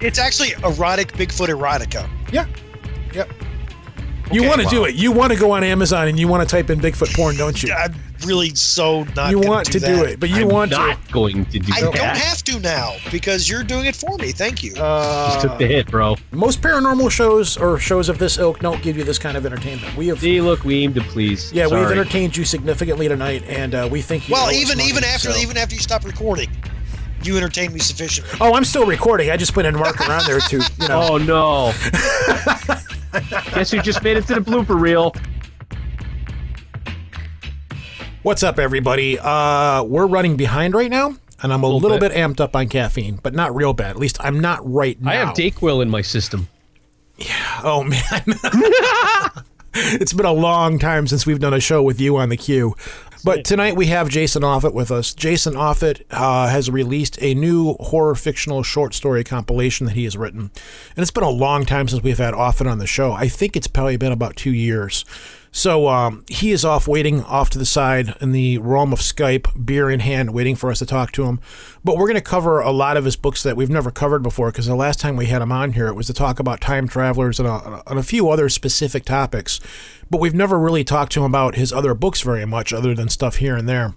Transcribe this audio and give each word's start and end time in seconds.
It's 0.00 0.18
actually 0.18 0.52
erotic 0.64 1.12
Bigfoot 1.12 1.48
erotica. 1.48 2.08
Yeah. 2.32 2.46
Yep. 3.14 3.30
You 4.32 4.40
Okay, 4.40 4.48
want 4.48 4.60
to 4.62 4.66
do 4.68 4.84
it. 4.86 4.94
You 4.94 5.12
want 5.12 5.32
to 5.32 5.38
go 5.38 5.52
on 5.52 5.62
Amazon 5.62 6.08
and 6.08 6.18
you 6.18 6.26
want 6.28 6.46
to 6.48 6.50
type 6.52 6.70
in 6.70 6.80
Bigfoot 6.80 7.14
porn, 7.14 7.36
don't 7.36 7.62
you? 7.62 7.72
I'm 7.72 7.94
really 8.26 8.54
so 8.54 9.04
not. 9.14 9.30
you 9.30 9.38
want 9.38 9.66
do 9.70 9.78
to 9.78 9.86
do 9.86 10.02
it, 10.04 10.18
but 10.18 10.30
you 10.30 10.42
I'm 10.42 10.48
want 10.48 10.70
not 10.70 10.98
going 11.12 11.44
to 11.46 11.58
do 11.58 11.72
I 11.74 11.82
that. 11.82 11.92
don't 11.94 12.16
have 12.16 12.42
to 12.44 12.58
now 12.60 12.94
because 13.12 13.48
you're 13.50 13.62
doing 13.62 13.84
it 13.84 13.94
for 13.94 14.16
me. 14.16 14.32
Thank 14.32 14.62
you. 14.64 14.72
Uh, 14.76 15.34
Just 15.34 15.46
took 15.46 15.58
the 15.58 15.66
hit, 15.66 15.90
bro. 15.90 16.16
most 16.32 16.62
paranormal 16.62 17.10
shows 17.10 17.58
or 17.58 17.78
shows 17.78 18.08
of 18.08 18.18
this 18.18 18.38
ilk 18.38 18.60
don't 18.60 18.82
give 18.82 18.96
you 18.96 19.04
this 19.04 19.18
kind 19.18 19.36
of 19.36 19.44
entertainment. 19.44 19.94
We 19.94 20.06
have, 20.08 20.20
See, 20.20 20.40
look, 20.40 20.64
we 20.64 20.82
aim 20.84 20.94
to 20.94 21.02
please. 21.02 21.52
yeah, 21.52 21.66
we've 21.66 21.74
entertained 21.90 22.34
you 22.36 22.44
significantly 22.46 23.08
tonight, 23.08 23.44
and 23.46 23.74
uh, 23.74 23.88
we 23.92 24.00
think 24.00 24.26
you. 24.28 24.32
well, 24.32 24.46
owe 24.46 24.50
even 24.52 24.78
money, 24.78 24.88
even 24.88 25.04
after 25.04 25.32
so- 25.32 25.38
even 25.38 25.58
after 25.58 25.74
you 25.74 25.82
stop 25.82 26.04
recording, 26.06 26.48
you 27.26 27.36
entertained 27.36 27.72
me 27.74 27.80
sufficiently. 27.80 28.36
Oh, 28.40 28.54
I'm 28.54 28.64
still 28.64 28.86
recording. 28.86 29.30
I 29.30 29.36
just 29.36 29.54
put 29.54 29.66
a 29.66 29.72
marker 29.72 30.10
on 30.10 30.24
there 30.26 30.40
to, 30.40 30.56
you 30.56 30.88
know. 30.88 31.08
Oh 31.12 31.18
no! 31.18 31.72
Guess 33.54 33.70
who 33.70 33.80
just 33.80 34.02
made 34.02 34.16
it 34.16 34.26
to 34.26 34.34
the 34.34 34.40
blooper 34.40 34.78
reel? 34.80 35.14
What's 38.22 38.42
up, 38.42 38.58
everybody? 38.58 39.18
Uh, 39.18 39.82
we're 39.84 40.06
running 40.06 40.36
behind 40.36 40.74
right 40.74 40.90
now, 40.90 41.14
and 41.42 41.52
I'm 41.52 41.62
a 41.62 41.66
little, 41.66 41.80
Little 41.80 41.98
bit. 41.98 42.12
bit. 42.12 42.18
amped 42.18 42.40
up 42.40 42.56
on 42.56 42.68
caffeine, 42.68 43.20
but 43.22 43.34
not 43.34 43.54
real 43.54 43.74
bad. 43.74 43.90
At 43.90 43.96
least 43.98 44.16
I'm 44.20 44.40
not 44.40 44.60
right 44.70 45.00
now. 45.00 45.10
I 45.10 45.14
have 45.16 45.34
Dayquil 45.34 45.82
in 45.82 45.90
my 45.90 46.00
system. 46.00 46.48
Yeah. 47.18 47.60
Oh 47.62 47.84
man. 47.84 48.24
it's 49.76 50.12
been 50.12 50.24
a 50.24 50.32
long 50.32 50.78
time 50.78 51.08
since 51.08 51.26
we've 51.26 51.40
done 51.40 51.52
a 51.52 51.58
show 51.58 51.82
with 51.82 52.00
you 52.00 52.16
on 52.16 52.28
the 52.28 52.36
queue. 52.36 52.76
But 53.24 53.44
tonight 53.44 53.74
we 53.74 53.86
have 53.86 54.08
Jason 54.08 54.44
Offutt 54.44 54.72
with 54.72 54.92
us. 54.92 55.12
Jason 55.12 55.54
Offutt 55.54 56.02
uh, 56.12 56.46
has 56.48 56.70
released 56.70 57.20
a 57.20 57.34
new 57.34 57.74
horror 57.80 58.14
fictional 58.14 58.62
short 58.62 58.94
story 58.94 59.24
compilation 59.24 59.86
that 59.86 59.96
he 59.96 60.04
has 60.04 60.16
written. 60.16 60.52
And 60.94 61.02
it's 61.02 61.10
been 61.10 61.24
a 61.24 61.30
long 61.30 61.64
time 61.64 61.88
since 61.88 62.04
we've 62.04 62.18
had 62.18 62.34
Offutt 62.34 62.70
on 62.70 62.78
the 62.78 62.86
show. 62.86 63.12
I 63.12 63.26
think 63.26 63.56
it's 63.56 63.66
probably 63.66 63.96
been 63.96 64.12
about 64.12 64.36
two 64.36 64.52
years. 64.52 65.04
So 65.56 65.86
um, 65.86 66.24
he 66.26 66.50
is 66.50 66.64
off 66.64 66.88
waiting 66.88 67.22
off 67.22 67.48
to 67.50 67.60
the 67.60 67.64
side 67.64 68.16
in 68.20 68.32
the 68.32 68.58
realm 68.58 68.92
of 68.92 68.98
Skype, 68.98 69.64
beer 69.64 69.88
in 69.88 70.00
hand, 70.00 70.34
waiting 70.34 70.56
for 70.56 70.68
us 70.68 70.80
to 70.80 70.86
talk 70.86 71.12
to 71.12 71.26
him. 71.26 71.38
But 71.84 71.96
we're 71.96 72.08
going 72.08 72.16
to 72.16 72.20
cover 72.20 72.58
a 72.58 72.72
lot 72.72 72.96
of 72.96 73.04
his 73.04 73.14
books 73.14 73.44
that 73.44 73.56
we've 73.56 73.70
never 73.70 73.92
covered 73.92 74.24
before 74.24 74.50
because 74.50 74.66
the 74.66 74.74
last 74.74 74.98
time 74.98 75.16
we 75.16 75.26
had 75.26 75.42
him 75.42 75.52
on 75.52 75.74
here, 75.74 75.86
it 75.86 75.94
was 75.94 76.08
to 76.08 76.12
talk 76.12 76.40
about 76.40 76.60
time 76.60 76.88
travelers 76.88 77.38
and 77.38 77.48
a, 77.48 77.84
and 77.86 78.00
a 78.00 78.02
few 78.02 78.30
other 78.30 78.48
specific 78.48 79.04
topics. 79.04 79.60
But 80.10 80.20
we've 80.20 80.34
never 80.34 80.58
really 80.58 80.82
talked 80.82 81.12
to 81.12 81.20
him 81.20 81.26
about 81.26 81.54
his 81.54 81.72
other 81.72 81.94
books 81.94 82.20
very 82.22 82.44
much, 82.44 82.72
other 82.72 82.92
than 82.92 83.08
stuff 83.08 83.36
here 83.36 83.56
and 83.56 83.68
there 83.68 83.94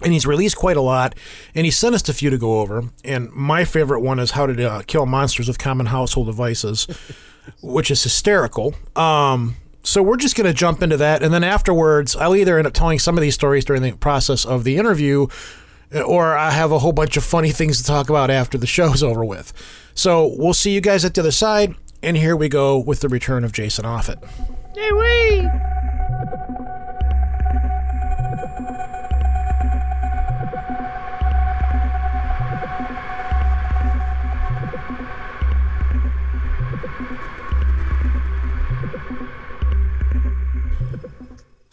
and 0.00 0.12
he's 0.12 0.26
released 0.26 0.56
quite 0.56 0.76
a 0.76 0.80
lot 0.80 1.14
and 1.56 1.64
he 1.64 1.72
sent 1.72 1.92
us 1.92 2.08
a 2.08 2.14
few 2.14 2.30
to 2.30 2.38
go 2.38 2.60
over 2.60 2.84
and 3.04 3.30
my 3.32 3.64
favorite 3.64 4.00
one 4.00 4.20
is 4.20 4.30
how 4.30 4.46
to 4.46 4.70
uh, 4.70 4.80
kill 4.86 5.06
monsters 5.06 5.48
with 5.48 5.58
common 5.58 5.86
household 5.86 6.28
devices 6.28 6.86
which 7.62 7.90
is 7.90 8.00
hysterical 8.04 8.76
um, 8.94 9.56
so 9.88 10.02
we're 10.02 10.16
just 10.16 10.36
going 10.36 10.46
to 10.46 10.52
jump 10.52 10.82
into 10.82 10.96
that 10.96 11.22
and 11.22 11.32
then 11.32 11.42
afterwards 11.42 12.14
i'll 12.16 12.36
either 12.36 12.58
end 12.58 12.66
up 12.66 12.72
telling 12.74 12.98
some 12.98 13.16
of 13.16 13.22
these 13.22 13.34
stories 13.34 13.64
during 13.64 13.82
the 13.82 13.92
process 13.92 14.44
of 14.44 14.64
the 14.64 14.76
interview 14.76 15.26
eh, 15.92 16.00
or 16.00 16.36
i 16.36 16.50
have 16.50 16.70
a 16.72 16.78
whole 16.78 16.92
bunch 16.92 17.16
of 17.16 17.24
funny 17.24 17.50
things 17.50 17.78
to 17.78 17.84
talk 17.84 18.10
about 18.10 18.30
after 18.30 18.58
the 18.58 18.66
show's 18.76 19.02
over 19.02 19.24
with. 19.24 19.52
So 19.94 20.32
we'll 20.36 20.54
see 20.54 20.72
you 20.72 20.80
guys 20.80 21.04
at 21.04 21.14
the 21.14 21.22
other 21.22 21.30
side 21.30 21.74
and 22.02 22.16
here 22.16 22.36
we 22.36 22.48
go 22.48 22.78
with 22.78 23.00
the 23.00 23.08
return 23.08 23.42
of 23.44 23.52
jason 23.52 23.84
offutt 23.84 24.22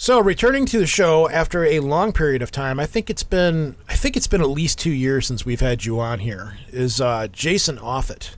So 0.05 0.19
returning 0.19 0.67
to 0.67 0.77
the 0.77 0.85
show 0.85 1.27
after 1.29 1.65
a 1.65 1.79
long 1.79 2.13
period 2.13 2.43
of 2.43 2.51
time, 2.51 2.79
I 2.79 2.85
think 2.85 3.09
it's 3.09 3.23
been 3.23 3.75
I 3.89 3.95
think 3.95 4.15
it's 4.15 4.27
been 4.27 4.39
at 4.39 4.49
least 4.49 4.77
two 4.77 4.91
years 4.91 5.25
since 5.25 5.47
we've 5.47 5.61
had 5.61 5.83
you 5.83 5.99
on 5.99 6.19
here. 6.19 6.59
Is 6.69 7.01
uh, 7.01 7.27
Jason 7.29 7.79
Offutt, 7.79 8.37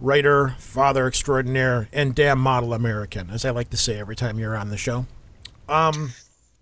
writer, 0.00 0.54
father 0.58 1.06
extraordinaire, 1.06 1.90
and 1.92 2.14
damn 2.14 2.38
model 2.38 2.72
American, 2.72 3.28
as 3.28 3.44
I 3.44 3.50
like 3.50 3.68
to 3.68 3.76
say 3.76 3.98
every 3.98 4.16
time 4.16 4.38
you're 4.38 4.56
on 4.56 4.70
the 4.70 4.78
show. 4.78 5.04
Um, 5.68 6.12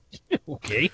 Okay. 0.49 0.91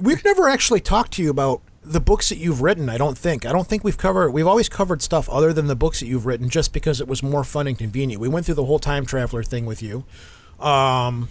We've 0.00 0.24
never 0.24 0.48
actually 0.48 0.80
talked 0.80 1.12
to 1.12 1.22
you 1.22 1.28
about 1.28 1.60
the 1.84 2.00
books 2.00 2.30
that 2.30 2.38
you've 2.38 2.62
written. 2.62 2.88
I 2.88 2.96
don't 2.96 3.18
think. 3.18 3.44
I 3.44 3.52
don't 3.52 3.66
think 3.66 3.84
we've 3.84 3.98
covered. 3.98 4.30
We've 4.30 4.46
always 4.46 4.70
covered 4.70 5.02
stuff 5.02 5.28
other 5.28 5.52
than 5.52 5.66
the 5.66 5.76
books 5.76 6.00
that 6.00 6.06
you've 6.06 6.24
written, 6.24 6.48
just 6.48 6.72
because 6.72 7.02
it 7.02 7.06
was 7.06 7.22
more 7.22 7.44
fun 7.44 7.66
and 7.66 7.76
convenient. 7.76 8.18
We 8.18 8.28
went 8.28 8.46
through 8.46 8.54
the 8.54 8.64
whole 8.64 8.78
time 8.78 9.04
traveler 9.04 9.42
thing 9.42 9.66
with 9.66 9.82
you. 9.82 10.04
Um, 10.58 11.28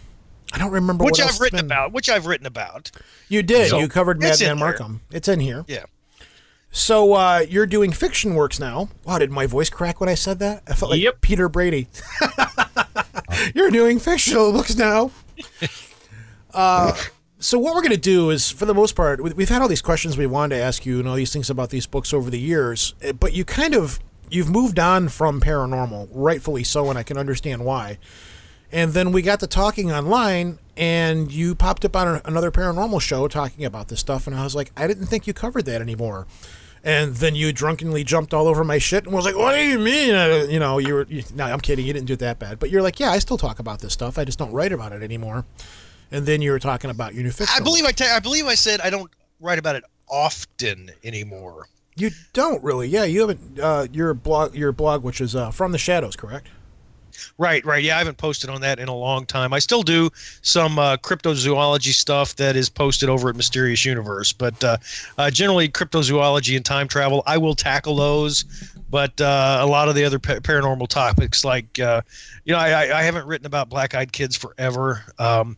I 0.53 0.57
don't 0.57 0.72
remember 0.72 1.03
Which 1.06 1.19
what 1.19 1.34
I've 1.34 1.39
written 1.39 1.57
been- 1.57 1.66
about. 1.66 1.91
Which 1.94 2.09
I've 2.09 2.25
written 2.25 2.45
about. 2.47 2.91
You 3.29 3.41
did. 3.44 3.69
So, 3.69 3.79
you 3.79 3.88
covered 3.88 4.17
it's 4.23 4.39
Madman 4.39 4.51
in 4.51 4.57
here. 4.57 4.66
Markham. 4.66 5.01
It's 5.12 5.28
in 5.28 5.39
here. 5.39 5.63
Yeah. 5.67 5.85
So 6.73 7.13
uh, 7.13 7.45
you're 7.50 7.66
doing 7.66 7.91
fiction 7.91 8.34
works 8.35 8.59
now. 8.59 8.89
Wow, 9.03 9.19
did 9.19 9.29
my 9.31 9.45
voice 9.45 9.69
crack 9.69 10.00
when 10.00 10.07
I 10.09 10.16
said 10.16 10.39
that? 10.39 10.63
I 10.67 10.73
felt 10.73 10.91
like 10.91 11.01
Yep. 11.01 11.19
Peter 11.22 11.50
Brady. 11.50 11.88
you're 13.56 13.72
doing 13.72 14.00
fictional 14.00 14.51
books 14.51 14.75
now. 14.75 15.12
Uh, 16.53 16.94
so 17.39 17.57
what 17.57 17.73
we're 17.73 17.81
going 17.81 17.91
to 17.94 17.97
do 17.97 18.29
is, 18.29 18.51
for 18.51 18.66
the 18.66 18.73
most 18.73 18.94
part, 18.94 19.23
we- 19.23 19.31
we've 19.31 19.47
had 19.47 19.62
all 19.62 19.69
these 19.69 19.81
questions 19.81 20.18
we 20.18 20.28
wanted 20.28 20.57
to 20.57 20.62
ask 20.62 20.85
you 20.85 21.00
and 21.00 21.07
all 21.07 21.16
these 21.16 21.31
things 21.31 21.50
about 21.50 21.69
these 21.69 21.88
books 21.88 22.13
over 22.13 22.29
the 22.29 22.38
years, 22.39 22.94
eh, 23.01 23.13
but 23.13 23.31
you 23.31 23.45
kind 23.45 23.73
of 23.73 24.00
you've 24.29 24.50
moved 24.50 24.78
on 24.78 25.07
from 25.07 25.39
paranormal, 25.39 26.09
rightfully 26.12 26.66
so, 26.66 26.89
and 26.89 27.00
I 27.00 27.03
can 27.03 27.18
understand 27.18 27.63
why. 27.63 27.97
And 28.71 28.93
then 28.93 29.11
we 29.11 29.21
got 29.21 29.39
to 29.41 29.47
talking 29.47 29.91
online, 29.91 30.57
and 30.77 31.31
you 31.31 31.55
popped 31.55 31.83
up 31.83 31.95
on 31.95 32.07
a, 32.07 32.21
another 32.25 32.51
paranormal 32.51 33.01
show 33.01 33.27
talking 33.27 33.65
about 33.65 33.89
this 33.89 33.99
stuff, 33.99 34.27
and 34.27 34.35
I 34.35 34.43
was 34.43 34.55
like, 34.55 34.71
I 34.77 34.87
didn't 34.87 35.07
think 35.07 35.27
you 35.27 35.33
covered 35.33 35.65
that 35.65 35.81
anymore. 35.81 36.25
And 36.83 37.13
then 37.15 37.35
you 37.35 37.53
drunkenly 37.53 38.03
jumped 38.03 38.33
all 38.33 38.47
over 38.47 38.63
my 38.63 38.79
shit 38.79 39.05
and 39.05 39.13
was 39.13 39.23
like, 39.23 39.35
"What 39.37 39.53
do 39.53 39.61
you 39.61 39.77
mean?" 39.77 40.07
You 40.49 40.59
know, 40.59 40.79
you 40.79 40.93
were. 40.95 41.05
You, 41.07 41.21
no, 41.35 41.43
I'm 41.43 41.59
kidding. 41.59 41.85
You 41.85 41.93
didn't 41.93 42.07
do 42.07 42.13
it 42.13 42.19
that 42.19 42.39
bad, 42.39 42.57
but 42.57 42.71
you're 42.71 42.81
like, 42.81 42.99
"Yeah, 42.99 43.11
I 43.11 43.19
still 43.19 43.37
talk 43.37 43.59
about 43.59 43.81
this 43.81 43.93
stuff. 43.93 44.17
I 44.17 44.25
just 44.25 44.39
don't 44.39 44.51
write 44.51 44.71
about 44.71 44.91
it 44.91 45.03
anymore." 45.03 45.45
And 46.09 46.25
then 46.25 46.41
you 46.41 46.49
were 46.49 46.57
talking 46.57 46.89
about 46.89 47.13
your 47.13 47.23
new 47.23 47.29
fiction. 47.29 47.55
I 47.55 47.63
believe 47.63 47.85
I 47.85 47.91
ta- 47.91 48.15
I 48.15 48.19
believe 48.19 48.47
I 48.47 48.55
said 48.55 48.81
I 48.81 48.89
don't 48.89 49.11
write 49.39 49.59
about 49.59 49.75
it 49.75 49.83
often 50.09 50.89
anymore. 51.03 51.67
you 51.95 52.09
don't 52.33 52.63
really. 52.63 52.88
Yeah, 52.88 53.03
you 53.03 53.21
haven't. 53.21 53.59
Uh, 53.59 53.85
your 53.93 54.15
blog, 54.15 54.55
your 54.55 54.71
blog, 54.71 55.03
which 55.03 55.21
is 55.21 55.35
uh, 55.35 55.51
from 55.51 55.73
the 55.73 55.77
shadows, 55.77 56.15
correct? 56.15 56.47
Right, 57.38 57.66
right. 57.66 57.83
Yeah, 57.83 57.95
I 57.95 57.97
haven't 57.99 58.17
posted 58.17 58.49
on 58.49 58.61
that 58.61 58.79
in 58.79 58.88
a 58.88 58.95
long 58.95 59.25
time. 59.25 59.53
I 59.53 59.59
still 59.59 59.83
do 59.83 60.09
some 60.41 60.79
uh, 60.79 60.97
cryptozoology 60.97 61.94
stuff 61.94 62.35
that 62.38 62.55
is 62.55 62.69
posted 62.69 63.09
over 63.09 63.29
at 63.29 63.35
Mysterious 63.35 63.85
Universe, 63.85 64.31
but 64.33 64.63
uh, 64.63 64.77
uh, 65.17 65.29
generally 65.31 65.69
cryptozoology 65.69 66.55
and 66.55 66.66
time 66.66 66.88
travel, 66.88 67.23
I 67.25 67.38
will 67.38 67.55
tackle 67.55 67.95
those. 67.95 68.45
But 68.89 69.19
uh, 69.21 69.59
a 69.61 69.66
lot 69.66 69.88
of 69.88 69.95
the 69.95 70.03
other 70.03 70.19
pa- 70.19 70.39
paranormal 70.39 70.89
topics, 70.89 71.45
like 71.45 71.79
uh, 71.79 72.01
you 72.44 72.53
know, 72.53 72.59
I, 72.59 73.00
I- 73.00 73.03
haven't 73.03 73.25
written 73.25 73.45
about 73.45 73.69
black-eyed 73.69 74.11
kids 74.11 74.35
forever. 74.35 75.01
Um, 75.17 75.55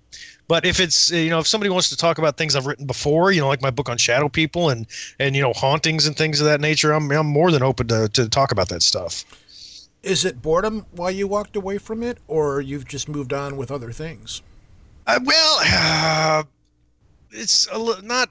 but 0.47 0.65
if 0.65 0.79
it's 0.79 1.09
you 1.09 1.29
know 1.31 1.39
if 1.39 1.47
somebody 1.47 1.69
wants 1.71 1.89
to 1.89 1.97
talk 1.97 2.19
about 2.19 2.37
things 2.37 2.55
I've 2.55 2.67
written 2.67 2.85
before, 2.85 3.31
you 3.31 3.41
know, 3.41 3.47
like 3.47 3.61
my 3.61 3.71
book 3.71 3.89
on 3.89 3.97
shadow 3.97 4.29
people 4.29 4.69
and 4.69 4.85
and 5.19 5.35
you 5.35 5.41
know 5.41 5.53
hauntings 5.53 6.05
and 6.05 6.15
things 6.15 6.41
of 6.41 6.45
that 6.45 6.61
nature, 6.61 6.91
I'm 6.91 7.09
I'm 7.11 7.25
more 7.25 7.49
than 7.49 7.63
open 7.63 7.87
to 7.87 8.07
to 8.09 8.29
talk 8.29 8.51
about 8.51 8.69
that 8.69 8.83
stuff. 8.83 9.25
Is 10.03 10.25
it 10.25 10.41
boredom 10.41 10.85
why 10.91 11.11
you 11.11 11.27
walked 11.27 11.55
away 11.55 11.77
from 11.77 12.03
it, 12.03 12.17
or 12.27 12.59
you've 12.59 12.85
just 12.85 13.07
moved 13.07 13.31
on 13.33 13.55
with 13.55 13.71
other 13.71 13.91
things? 13.91 14.41
Uh, 15.07 15.19
well, 15.23 15.59
uh, 15.63 16.43
it's 17.31 17.67
a 17.71 17.79
li- 17.79 18.01
not 18.03 18.29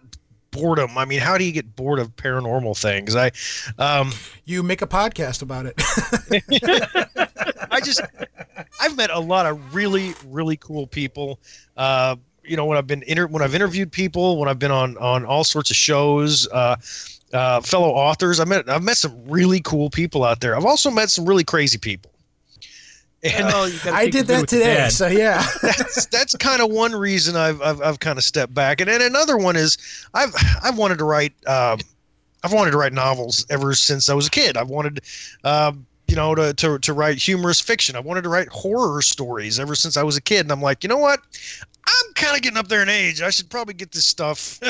boredom. 0.51 0.97
I 0.99 1.07
mean, 1.07 1.21
how 1.21 1.39
do 1.39 1.45
you 1.45 1.53
get 1.53 1.75
bored 1.75 1.99
of 1.99 2.15
paranormal 2.17 2.79
things? 2.79 3.17
I, 3.17 3.31
um, 3.79 4.13
You 4.45 4.63
make 4.63 4.83
a 4.83 4.87
podcast 4.87 5.41
about 5.43 5.65
it. 5.67 5.75
I 7.71 7.81
just, 7.81 8.03
I've 8.81 8.97
met 8.97 9.11
a 9.11 9.19
lot 9.19 9.47
of 9.47 9.75
really, 9.75 10.15
really 10.27 10.59
cool 10.59 10.87
people. 10.87 11.41
Uh, 11.77 12.17
you 12.45 12.57
know, 12.57 12.67
when 12.67 12.77
I've 12.77 12.87
been 12.87 13.03
inter- 13.07 13.29
when 13.29 13.43
I've 13.43 13.55
interviewed 13.55 13.91
people, 13.93 14.37
when 14.39 14.49
I've 14.49 14.59
been 14.59 14.73
on 14.73 14.97
on 14.99 15.25
all 15.25 15.45
sorts 15.45 15.71
of 15.71 15.77
shows, 15.77 16.49
uh, 16.49 16.77
uh, 17.33 17.61
fellow 17.61 17.91
authors, 17.91 18.41
I 18.41 18.45
met 18.45 18.69
I've 18.69 18.83
met 18.83 18.97
some 18.97 19.25
really 19.27 19.61
cool 19.61 19.91
people 19.91 20.25
out 20.25 20.41
there. 20.41 20.57
I've 20.57 20.65
also 20.65 20.91
met 20.91 21.11
some 21.11 21.27
really 21.27 21.45
crazy 21.45 21.79
people. 21.79 22.11
And 23.25 23.47
Well, 23.47 23.71
I 23.93 24.09
did 24.09 24.27
that 24.27 24.49
today, 24.49 24.89
so 24.89 25.07
yeah. 25.07 25.47
that's 25.63 26.07
that's 26.07 26.37
kind 26.37 26.61
of 26.61 26.71
one 26.71 26.93
reason 26.93 27.37
I've 27.37 27.63
I've, 27.63 27.81
I've 27.81 28.01
kind 28.01 28.19
of 28.19 28.25
stepped 28.25 28.53
back, 28.53 28.81
and 28.81 28.91
then 28.91 29.01
another 29.01 29.37
one 29.37 29.57
is 29.57 29.79
I've 30.13 30.35
I've 30.63 30.77
wanted 30.77 30.99
to 30.99 31.05
write 31.05 31.33
um, 31.47 31.79
I've 32.43 32.53
wanted 32.53 32.73
to 32.73 32.79
write 32.79 32.93
novels 32.93 33.47
ever 33.51 33.75
since 33.75 34.09
I 34.09 34.15
was 34.15 34.27
a 34.27 34.31
kid. 34.31 34.57
I've 34.57 34.69
wanted, 34.69 35.01
um, 35.45 35.87
you 36.09 36.17
know, 36.17 36.35
to, 36.35 36.53
to 36.55 36.79
to 36.81 36.93
write 36.93 37.19
humorous 37.19 37.61
fiction. 37.61 37.95
I 37.95 38.01
wanted 38.01 38.23
to 38.23 38.29
write 38.29 38.49
horror 38.49 39.03
stories 39.03 39.61
ever 39.61 39.75
since 39.75 39.97
I 39.97 40.03
was 40.03 40.17
a 40.17 40.21
kid, 40.21 40.41
and 40.41 40.53
I'm 40.53 40.63
like, 40.63 40.83
you 40.83 40.89
know 40.89 40.99
what? 40.99 41.21
I'm 41.87 42.13
kind 42.15 42.37
of 42.37 42.43
getting 42.43 42.59
up 42.59 42.69
there 42.69 42.83
in 42.83 42.89
age. 42.89 43.23
I 43.23 43.31
should 43.31 43.51
probably 43.51 43.75
get 43.75 43.93
this 43.93 44.07
stuff. 44.07 44.61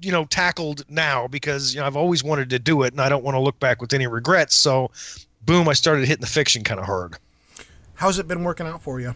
You 0.00 0.12
know, 0.12 0.24
tackled 0.26 0.84
now 0.88 1.26
because 1.26 1.74
you 1.74 1.80
know 1.80 1.86
I've 1.86 1.96
always 1.96 2.22
wanted 2.22 2.50
to 2.50 2.58
do 2.58 2.82
it, 2.82 2.92
and 2.92 3.00
I 3.00 3.08
don't 3.08 3.24
want 3.24 3.34
to 3.34 3.40
look 3.40 3.58
back 3.58 3.80
with 3.80 3.92
any 3.92 4.06
regrets. 4.06 4.54
So, 4.54 4.90
boom, 5.44 5.68
I 5.68 5.72
started 5.72 6.06
hitting 6.06 6.20
the 6.20 6.28
fiction 6.28 6.62
kind 6.62 6.78
of 6.80 6.86
hard. 6.86 7.16
How's 7.94 8.18
it 8.18 8.28
been 8.28 8.44
working 8.44 8.66
out 8.66 8.82
for 8.82 9.00
you? 9.00 9.14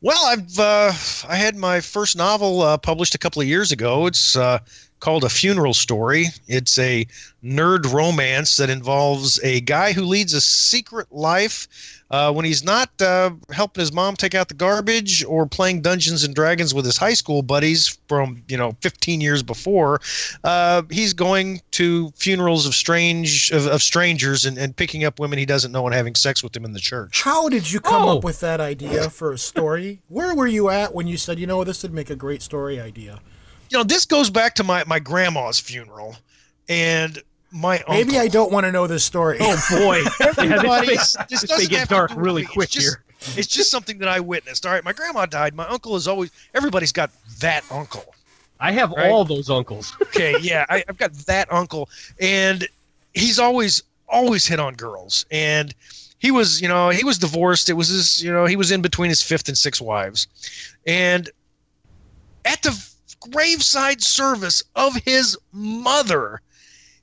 Well, 0.00 0.24
I've 0.26 0.58
uh, 0.58 0.92
I 1.28 1.36
had 1.36 1.56
my 1.56 1.80
first 1.80 2.16
novel 2.16 2.62
uh, 2.62 2.78
published 2.78 3.14
a 3.14 3.18
couple 3.18 3.42
of 3.42 3.48
years 3.48 3.72
ago. 3.72 4.06
It's 4.06 4.36
uh, 4.36 4.60
called 5.00 5.24
A 5.24 5.28
Funeral 5.28 5.74
Story. 5.74 6.26
It's 6.46 6.78
a 6.78 7.06
nerd 7.42 7.92
romance 7.92 8.56
that 8.56 8.70
involves 8.70 9.38
a 9.42 9.60
guy 9.60 9.92
who 9.92 10.02
leads 10.02 10.34
a 10.34 10.40
secret 10.40 11.12
life 11.12 11.97
uh, 12.10 12.32
when 12.32 12.44
he's 12.44 12.64
not 12.64 12.90
uh, 13.02 13.30
helping 13.50 13.80
his 13.80 13.92
mom 13.92 14.16
take 14.16 14.34
out 14.34 14.48
the 14.48 14.54
garbage 14.54 15.22
or 15.24 15.46
playing 15.46 15.82
Dungeons 15.82 16.24
and 16.24 16.34
Dragons 16.34 16.72
with 16.72 16.84
his 16.84 16.96
high 16.96 17.12
school 17.14 17.42
buddies 17.42 17.98
from 18.08 18.42
you 18.48 18.56
know 18.56 18.76
15 18.80 19.20
years 19.20 19.42
before. 19.42 20.00
Uh, 20.44 20.82
he's 20.90 21.12
going 21.12 21.60
to 21.72 22.10
funerals 22.16 22.66
of 22.66 22.74
strange 22.74 23.50
of, 23.50 23.66
of 23.66 23.82
strangers 23.82 24.44
and, 24.46 24.56
and 24.58 24.74
picking 24.76 25.04
up 25.04 25.18
women 25.20 25.38
he 25.38 25.44
doesn't 25.46 25.72
know 25.72 25.84
and 25.86 25.94
having 25.94 26.14
sex 26.14 26.42
with 26.42 26.52
them 26.52 26.64
in 26.64 26.72
the 26.72 26.80
church. 26.80 27.22
How 27.22 27.48
did 27.48 27.70
you 27.70 27.80
come 27.80 28.04
Oh. 28.04 28.18
up 28.18 28.24
with 28.24 28.40
that 28.40 28.60
idea 28.60 29.10
for 29.10 29.32
a 29.32 29.38
story? 29.38 30.00
Where 30.08 30.34
were 30.34 30.46
you 30.46 30.70
at 30.70 30.94
when 30.94 31.06
you 31.06 31.16
said, 31.16 31.38
you 31.38 31.46
know, 31.46 31.62
this 31.64 31.82
would 31.82 31.92
make 31.92 32.10
a 32.10 32.16
great 32.16 32.40
story 32.42 32.80
idea? 32.80 33.20
You 33.70 33.78
know, 33.78 33.84
this 33.84 34.06
goes 34.06 34.30
back 34.30 34.54
to 34.54 34.64
my 34.64 34.82
my 34.86 34.98
grandma's 34.98 35.60
funeral, 35.60 36.16
and 36.70 37.22
my 37.50 37.82
Maybe 37.88 38.10
uncle. 38.10 38.20
I 38.20 38.28
don't 38.28 38.52
want 38.52 38.64
to 38.66 38.72
know 38.72 38.86
this 38.86 39.04
story. 39.04 39.38
Oh 39.40 39.56
boy, 39.70 39.96
yeah, 40.20 40.32
this, 40.32 40.38
Everybody's- 40.38 41.16
this 41.28 41.42
this 41.42 41.68
get 41.68 41.88
dark 41.88 42.12
really 42.16 42.42
me. 42.42 42.46
It's 42.46 42.52
quick 42.54 42.70
just- 42.70 42.86
here. 42.86 43.02
It's 43.36 43.48
just 43.48 43.68
something 43.70 43.98
that 43.98 44.08
I 44.08 44.20
witnessed. 44.20 44.64
All 44.64 44.70
right, 44.72 44.84
my 44.84 44.92
grandma 44.92 45.26
died. 45.26 45.52
My 45.54 45.66
uncle 45.66 45.96
is 45.96 46.06
always 46.06 46.30
everybody's 46.54 46.92
got 46.92 47.10
that 47.40 47.64
uncle. 47.70 48.04
I 48.60 48.70
have 48.72 48.92
Right. 48.92 49.10
all 49.10 49.24
those 49.24 49.50
uncles. 49.50 49.92
Okay, 50.02 50.36
yeah, 50.40 50.64
I, 50.68 50.84
I've 50.88 50.98
got 50.98 51.12
that 51.26 51.52
uncle, 51.52 51.88
and 52.20 52.66
he's 53.14 53.38
always 53.40 53.82
always 54.08 54.46
hit 54.46 54.60
on 54.60 54.74
girls. 54.74 55.26
And 55.32 55.74
he 56.20 56.30
was, 56.30 56.60
you 56.62 56.68
know, 56.68 56.90
he 56.90 57.02
was 57.04 57.18
divorced. 57.18 57.68
It 57.68 57.74
was 57.74 57.88
his, 57.88 58.22
you 58.22 58.32
know, 58.32 58.46
he 58.46 58.56
was 58.56 58.70
in 58.70 58.82
between 58.82 59.08
his 59.10 59.22
fifth 59.22 59.48
and 59.48 59.58
sixth 59.58 59.80
wives, 59.82 60.28
and 60.86 61.28
at 62.44 62.62
the 62.62 62.72
graveside 63.30 64.00
service 64.02 64.62
of 64.76 64.94
his 65.04 65.36
mother, 65.52 66.40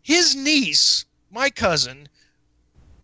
his 0.06 0.36
niece, 0.36 1.04
my 1.32 1.50
cousin, 1.50 2.08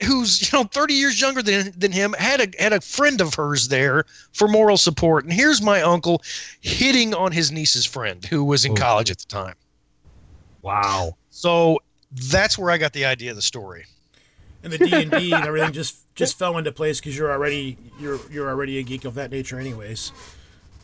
who's 0.03 0.42
you 0.51 0.57
know 0.59 0.65
30 0.65 0.94
years 0.94 1.19
younger 1.19 1.42
than 1.42 1.74
than 1.75 1.92
him, 1.92 2.13
had 2.18 2.39
a 2.42 2.62
had 2.62 2.74
a 2.74 2.80
friend 2.81 3.19
of 3.21 3.33
hers 3.33 3.68
there 3.69 4.06
for 4.33 4.48
moral 4.48 4.77
support. 4.77 5.24
And 5.25 5.33
here's 5.33 5.62
my 5.63 5.81
uncle 5.81 6.21
hitting 6.62 7.13
on 7.15 7.31
his 7.31 7.51
niece's 7.51 7.86
friend 7.86 8.24
who 8.25 8.44
was 8.44 8.65
in 8.65 8.74
Oh. 8.74 8.75
college 8.75 9.09
at 9.09 9.18
the 9.18 9.25
time. 9.25 9.56
Wow. 10.62 11.18
So 11.31 11.80
that's 12.30 12.57
where 12.57 12.69
I 12.69 12.77
got 12.77 12.94
the 12.94 13.06
idea 13.06 13.31
of 13.31 13.36
the 13.36 13.42
story. 13.42 13.86
and 14.63 14.71
the 14.71 14.77
D 14.77 14.94
and 14.94 15.09
D 15.09 15.33
and 15.33 15.44
everything 15.45 15.71
just 15.71 16.13
just 16.13 16.38
fell 16.38 16.57
into 16.59 16.71
place 16.71 17.00
because 17.00 17.18
you're 17.18 17.31
already 17.31 17.77
you're 18.00 18.19
you're 18.30 18.48
already 18.48 18.77
a 18.77 18.83
geek 18.83 19.06
of 19.06 19.15
that 19.15 19.31
nature, 19.31 19.59
anyways. 19.59 20.12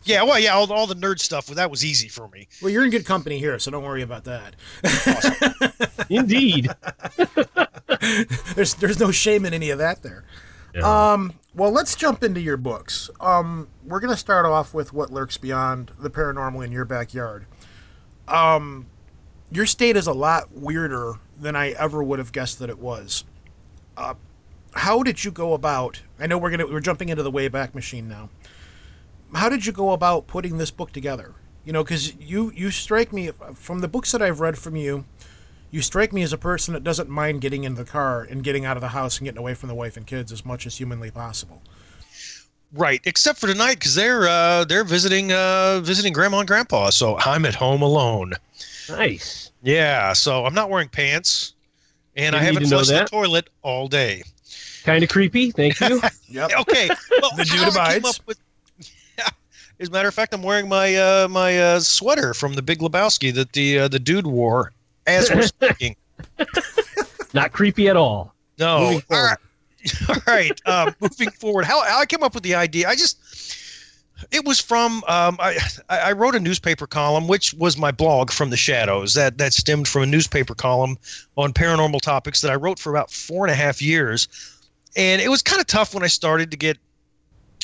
Yeah, 0.08 0.24
well, 0.24 0.40
yeah, 0.40 0.54
all, 0.54 0.72
all 0.72 0.88
the 0.88 0.96
nerd 0.96 1.20
stuff. 1.20 1.48
That 1.48 1.70
was 1.70 1.84
easy 1.84 2.08
for 2.08 2.28
me. 2.30 2.48
Well, 2.62 2.72
you're 2.72 2.86
in 2.86 2.92
good 2.92 3.06
company 3.06 3.40
here, 3.40 3.60
so 3.60 3.72
don't 3.72 3.84
worry 3.84 4.02
about 4.02 4.24
that. 4.26 4.56
Indeed. 6.10 6.70
There's 8.56 8.76
there's 8.76 9.00
no 9.00 9.12
shame 9.12 9.46
in 9.46 9.54
any 9.54 9.70
of 9.70 9.80
that 9.80 10.04
there. 10.04 10.24
Yeah. 10.76 11.14
Um, 11.14 11.34
well, 11.56 11.72
let's 11.72 11.96
jump 11.96 12.24
into 12.24 12.40
your 12.40 12.58
books. 12.58 13.10
Um, 13.20 13.68
we're 13.86 14.00
gonna 14.00 14.18
start 14.18 14.46
off 14.46 14.74
with 14.74 14.94
what 14.94 15.12
lurks 15.12 15.38
beyond 15.38 15.92
the 16.00 16.10
paranormal 16.10 16.64
in 16.64 16.72
your 16.72 16.86
backyard. 16.86 17.46
Um, 18.28 18.86
your 19.52 19.66
state 19.66 19.96
is 19.96 20.08
a 20.08 20.14
lot 20.14 20.52
weirder 20.54 21.16
than 21.40 21.56
I 21.56 21.72
ever 21.72 22.04
would 22.04 22.20
have 22.20 22.32
guessed 22.32 22.60
that 22.60 22.70
it 22.70 22.80
was. 22.80 23.24
Uh, 23.96 24.14
how 24.74 25.02
did 25.02 25.24
you 25.24 25.32
go 25.32 25.54
about? 25.54 26.02
I 26.20 26.28
know 26.28 26.38
we're 26.38 26.52
gonna 26.52 26.68
we're 26.68 26.80
jumping 26.80 27.10
into 27.10 27.24
the 27.24 27.32
Wayback 27.32 27.74
Machine 27.74 28.08
now. 28.08 28.30
How 29.34 29.50
did 29.50 29.66
you 29.66 29.72
go 29.74 29.92
about 29.92 30.28
putting 30.28 30.58
this 30.58 30.72
book 30.72 30.92
together? 30.92 31.34
You 31.66 31.74
know, 31.74 31.84
because 31.84 32.16
you 32.16 32.52
you 32.56 32.72
strike 32.72 33.12
me 33.12 33.32
from 33.56 33.80
the 33.80 33.88
books 33.88 34.12
that 34.14 34.22
I've 34.22 34.40
read 34.40 34.58
from 34.58 34.76
you. 34.76 35.06
You 35.70 35.82
strike 35.82 36.14
me 36.14 36.24
as 36.24 36.32
a 36.32 36.38
person 36.38 36.74
that 36.74 36.84
doesn't 36.84 37.10
mind 37.10 37.42
getting 37.42 37.66
in 37.66 37.76
the 37.76 37.84
car 37.84 38.24
and 38.24 38.42
getting 38.42 38.64
out 38.64 38.78
of 38.78 38.82
the 38.82 38.90
house 38.90 39.18
and 39.18 39.26
getting 39.26 39.38
away 39.40 39.54
from 39.54 39.68
the 39.68 39.76
wife 39.76 39.98
and 39.98 40.08
kids 40.08 40.32
as 40.32 40.46
much 40.46 40.66
as 40.66 40.78
humanly 40.78 41.12
possible. 41.12 41.62
Right, 42.74 43.02
except 43.06 43.40
for 43.40 43.48
tonight 43.48 43.76
because 43.76 43.96
they're 43.96 44.28
uh, 44.28 44.64
they're 44.66 44.84
visiting 44.86 45.32
uh, 45.34 45.82
visiting 45.84 46.14
grandma 46.14 46.40
and 46.40 46.48
grandpa. 46.48 46.90
So 46.90 47.18
I'm 47.20 47.46
at 47.46 47.56
home 47.56 47.82
alone. 47.82 48.34
nice. 48.90 49.52
Yeah, 49.64 50.14
so 50.14 50.46
I'm 50.46 50.54
not 50.54 50.70
wearing 50.70 50.88
pants, 50.90 51.54
and 52.16 52.36
I 52.36 52.40
haven't 52.40 52.68
flushed 52.68 52.90
the 52.90 53.06
toilet 53.06 53.50
all 53.62 53.88
day. 53.90 54.24
Kind 54.84 55.04
of 55.04 55.10
creepy. 55.10 55.52
Thank 55.52 55.80
you. 55.82 56.02
Yep. 56.30 56.52
Okay, 56.60 56.90
well, 57.22 57.32
The 57.38 57.46
dude 57.46 57.54
how 57.60 57.68
I 57.82 57.94
came 57.94 58.04
abides. 58.04 58.20
up 58.20 58.28
with- 58.28 58.38
Yeah, 58.38 58.44
as 59.80 59.90
a 59.90 59.92
matter 59.92 60.08
of 60.08 60.14
fact, 60.14 60.34
I'm 60.34 60.44
wearing 60.44 60.68
my 60.68 60.96
uh, 60.96 61.28
my 61.30 61.60
uh, 61.60 61.80
sweater 61.80 62.34
from 62.34 62.54
the 62.54 62.62
Big 62.62 62.80
Lebowski 62.80 63.34
that 63.34 63.54
the 63.54 63.80
uh, 63.80 63.88
the 63.88 64.00
dude 64.00 64.28
wore 64.28 64.72
as 65.08 65.32
we're 65.34 65.42
speaking. 65.48 65.96
Not 67.34 67.52
creepy 67.52 67.88
at 67.88 67.98
all. 67.98 68.34
No. 68.60 69.00
All 69.12 69.24
right. 69.24 69.38
All 70.10 70.16
right. 70.26 70.68
Um, 70.68 70.96
moving 71.00 71.30
forward, 71.32 71.66
how, 71.66 71.84
how 71.84 72.00
I 72.00 72.06
came 72.06 72.24
up 72.24 72.34
with 72.34 72.44
the 72.44 72.56
idea, 72.56 72.88
I 72.88 72.96
just, 72.96 73.18
it 74.32 74.44
was 74.46 74.60
from, 74.60 75.04
um, 75.08 75.38
I, 75.40 75.58
I 75.90 76.00
I 76.00 76.12
wrote 76.14 76.36
a 76.36 76.40
newspaper 76.40 76.88
column, 76.88 77.28
which 77.28 77.54
was 77.54 77.78
my 77.78 77.92
blog 77.92 78.32
from 78.32 78.50
the 78.50 78.58
shadows. 78.58 79.14
That, 79.14 79.38
that 79.38 79.54
stemmed 79.54 79.88
from 79.88 80.04
a 80.04 80.08
newspaper 80.08 80.56
column 80.56 80.98
on 81.38 81.54
paranormal 81.54 82.02
topics 82.02 82.42
that 82.42 82.52
I 82.52 82.56
wrote 82.56 82.80
for 82.80 82.90
about 82.90 83.12
four 83.12 83.46
and 83.46 83.52
a 83.52 83.56
half 83.56 83.82
years. 83.82 84.28
And 84.96 85.22
it 85.22 85.30
was 85.30 85.42
kind 85.42 85.62
of 85.62 85.68
tough 85.68 85.94
when 85.94 86.04
I 86.04 86.08
started 86.08 86.50
to 86.52 86.58
get, 86.58 86.78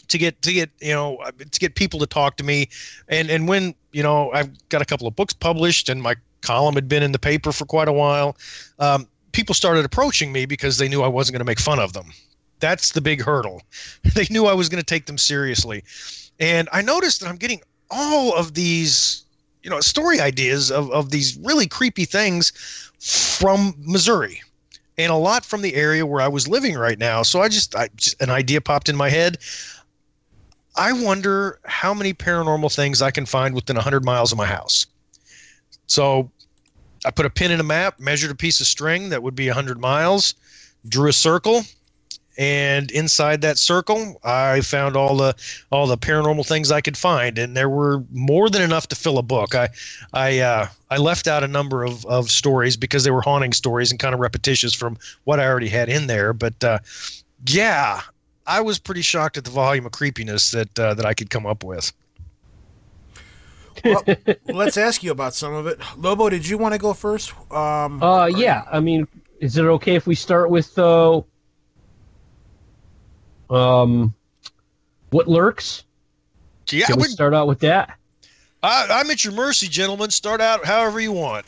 to 0.08 0.18
get, 0.18 0.42
to 0.42 0.54
get, 0.54 0.70
you 0.80 0.94
know, 0.94 1.20
to 1.52 1.60
get 1.60 1.76
people 1.76 2.00
to 2.00 2.08
talk 2.08 2.38
to 2.38 2.44
me. 2.44 2.70
And, 3.08 3.30
and 3.30 3.48
when, 3.48 3.74
you 3.92 4.04
know, 4.04 4.32
I've 4.32 4.52
got 4.70 4.82
a 4.82 4.86
couple 4.86 5.08
of 5.08 5.16
books 5.16 5.34
published 5.34 5.90
and 5.90 6.02
my 6.02 6.16
column 6.42 6.76
had 6.76 6.88
been 6.88 7.04
in 7.04 7.12
the 7.12 7.20
paper 7.20 7.52
for 7.52 7.66
quite 7.66 7.88
a 7.88 7.94
while. 7.94 8.38
Um, 8.80 9.08
people 9.32 9.56
started 9.56 9.86
approaching 9.86 10.32
me 10.32 10.46
because 10.46 10.78
they 10.78 10.88
knew 10.88 11.02
I 11.02 11.08
wasn't 11.08 11.34
going 11.34 11.40
to 11.40 11.50
make 11.50 11.60
fun 11.60 11.80
of 11.80 11.94
them. 11.94 12.12
That's 12.60 12.92
the 12.92 13.02
big 13.02 13.22
hurdle. 13.22 13.62
they 14.16 14.28
knew 14.30 14.46
I 14.46 14.54
was 14.54 14.70
going 14.70 14.80
to 14.80 14.86
take 14.86 15.06
them 15.06 15.18
seriously. 15.18 15.84
And 16.40 16.70
I 16.72 16.82
noticed 16.82 17.20
that 17.22 17.30
I'm 17.30 17.38
getting 17.38 17.62
all 17.92 18.34
of 18.36 18.54
these, 18.54 19.24
you 19.64 19.69
know, 19.69 19.80
story 19.81 20.19
ideas 20.19 20.72
of, 20.72 20.90
of 20.92 21.10
these 21.10 21.38
really 21.38 21.68
creepy 21.68 22.06
things 22.06 22.52
from 23.00 23.76
Missouri 23.80 24.42
and 24.98 25.12
a 25.12 25.16
lot 25.16 25.44
from 25.44 25.62
the 25.62 25.76
area 25.76 26.06
where 26.06 26.22
I 26.22 26.28
was 26.28 26.48
living 26.48 26.76
right 26.76 27.00
now. 27.00 27.24
So 27.24 27.42
I 27.42 27.50
just, 27.50 27.76
I 27.76 27.90
just 27.95 28.22
an 28.22 28.30
idea 28.30 28.62
popped 28.62 28.90
in 28.90 28.95
my 28.95 29.10
head. 29.10 29.38
I 30.75 30.94
wonder 30.94 31.59
how 31.65 31.94
many 31.94 32.13
paranormal 32.13 32.73
things 32.73 33.01
I 33.01 33.11
can 33.11 33.25
find 33.25 33.53
within 33.53 33.75
100 33.75 34.03
miles 34.03 34.31
of 34.31 34.37
my 34.37 34.45
house. 34.45 34.87
So 35.87 36.31
I 37.06 37.11
put 37.11 37.25
a 37.25 37.30
pin 37.30 37.51
in 37.51 37.59
a 37.59 37.63
map, 37.63 37.99
measured 37.99 38.31
a 38.31 38.35
piece 38.35 38.59
of 38.59 38.68
string 38.68 39.09
that 39.09 39.21
would 39.21 39.35
be 39.35 39.47
100 39.47 39.80
miles, 39.80 40.35
drew 40.87 41.09
a 41.09 41.13
circle, 41.13 41.63
and 42.37 42.89
inside 42.92 43.42
that 43.42 43.59
circle, 43.59 44.19
I 44.23 44.61
found 44.61 44.95
all 44.95 45.15
the 45.15 45.35
all 45.71 45.85
the 45.85 45.97
paranormal 45.97 46.47
things 46.47 46.71
I 46.71 46.81
could 46.81 46.97
find, 46.97 47.37
and 47.37 47.56
there 47.56 47.69
were 47.69 48.03
more 48.11 48.49
than 48.49 48.63
enough 48.63 48.87
to 48.87 48.95
fill 48.95 49.19
a 49.19 49.23
book. 49.23 49.53
I 49.53 49.69
I 50.13 50.39
uh, 50.39 50.68
I 50.89 50.97
left 50.97 51.27
out 51.27 51.44
a 51.44 51.47
number 51.47 51.83
of, 51.83 52.03
of 52.06 52.31
stories 52.31 52.75
because 52.75 53.03
they 53.03 53.11
were 53.11 53.21
haunting 53.21 53.53
stories 53.53 53.92
and 53.92 53.99
kind 53.99 54.15
of 54.15 54.19
repetitious 54.19 54.73
from 54.73 54.97
what 55.25 55.39
I 55.39 55.45
already 55.45 55.69
had 55.69 55.89
in 55.89 56.07
there. 56.07 56.33
But 56.33 56.63
uh, 56.63 56.80
yeah, 57.47 58.01
I 58.45 58.62
was 58.62 58.80
pretty 58.80 59.02
shocked 59.02 59.38
at 59.38 59.45
the 59.45 59.52
volume 59.52 59.85
of 59.85 59.92
creepiness 59.92 60.52
that 60.52 60.78
uh, 60.78 60.94
that 60.95 61.06
I 61.06 61.14
could 61.14 61.30
come 61.30 61.45
up 61.45 61.64
with. 61.64 61.92
Well, 63.83 64.04
let's 64.47 64.78
ask 64.78 65.04
you 65.04 65.12
about 65.12 65.33
some 65.33 65.54
of 65.54 65.68
it. 65.68 65.80
Lobo, 65.97 66.30
did 66.30 66.47
you 66.47 66.57
want 66.57 66.73
to 66.73 66.80
go 66.80 66.94
first? 66.94 67.33
Um, 67.52 68.02
Uh, 68.02 68.26
yeah. 68.26 68.64
I 68.71 68.80
mean, 68.80 69.07
is 69.40 69.57
it 69.57 69.66
okay 69.66 69.95
if 69.95 70.07
we 70.07 70.16
start 70.16 70.50
with 70.50 70.78
uh, 70.78 71.21
um, 73.50 74.14
what 75.09 75.28
lurks? 75.28 75.83
Yeah, 76.69 76.85
Can 76.85 76.95
we 76.95 77.02
would, 77.02 77.12
start 77.12 77.33
out 77.33 77.47
with 77.47 77.59
that? 77.59 77.97
I, 78.62 78.88
I'm 78.90 79.12
at 79.12 79.23
your 79.23 79.33
mercy, 79.33 79.68
gentlemen. 79.68 80.09
Start 80.09 80.42
out 80.42 80.66
however 80.66 81.00
you 81.00 81.12
want. 81.12 81.45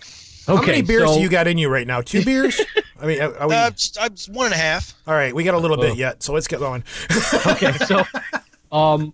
How 0.48 0.58
Okay. 0.58 0.68
many 0.68 0.82
beers 0.84 1.10
so, 1.10 1.16
do 1.16 1.22
you 1.22 1.30
got 1.30 1.48
in 1.48 1.58
you 1.58 1.70
right 1.70 1.88
now? 1.88 2.02
Two 2.02 2.24
beers? 2.24 2.60
I 3.02 3.06
mean, 3.06 3.22
are 3.22 3.38
are 3.38 3.48
we, 3.50 3.56
Uh, 3.56 3.70
just- 3.72 3.98
I'm 4.00 4.16
just 4.16 4.30
one 4.30 4.46
and 4.48 4.56
a 4.56 4.58
half. 4.58 4.94
all 5.08 5.14
right, 5.14 5.34
we 5.36 5.44
got 5.44 5.54
a 5.54 5.58
little 5.58 5.78
Oh. 5.80 5.82
bit 5.82 5.98
yet, 5.98 6.24
so 6.24 6.34
let's 6.34 6.48
get 6.48 6.60
going. 6.60 6.84
okay, 7.46 7.72
so 7.86 8.04
um, 8.72 9.14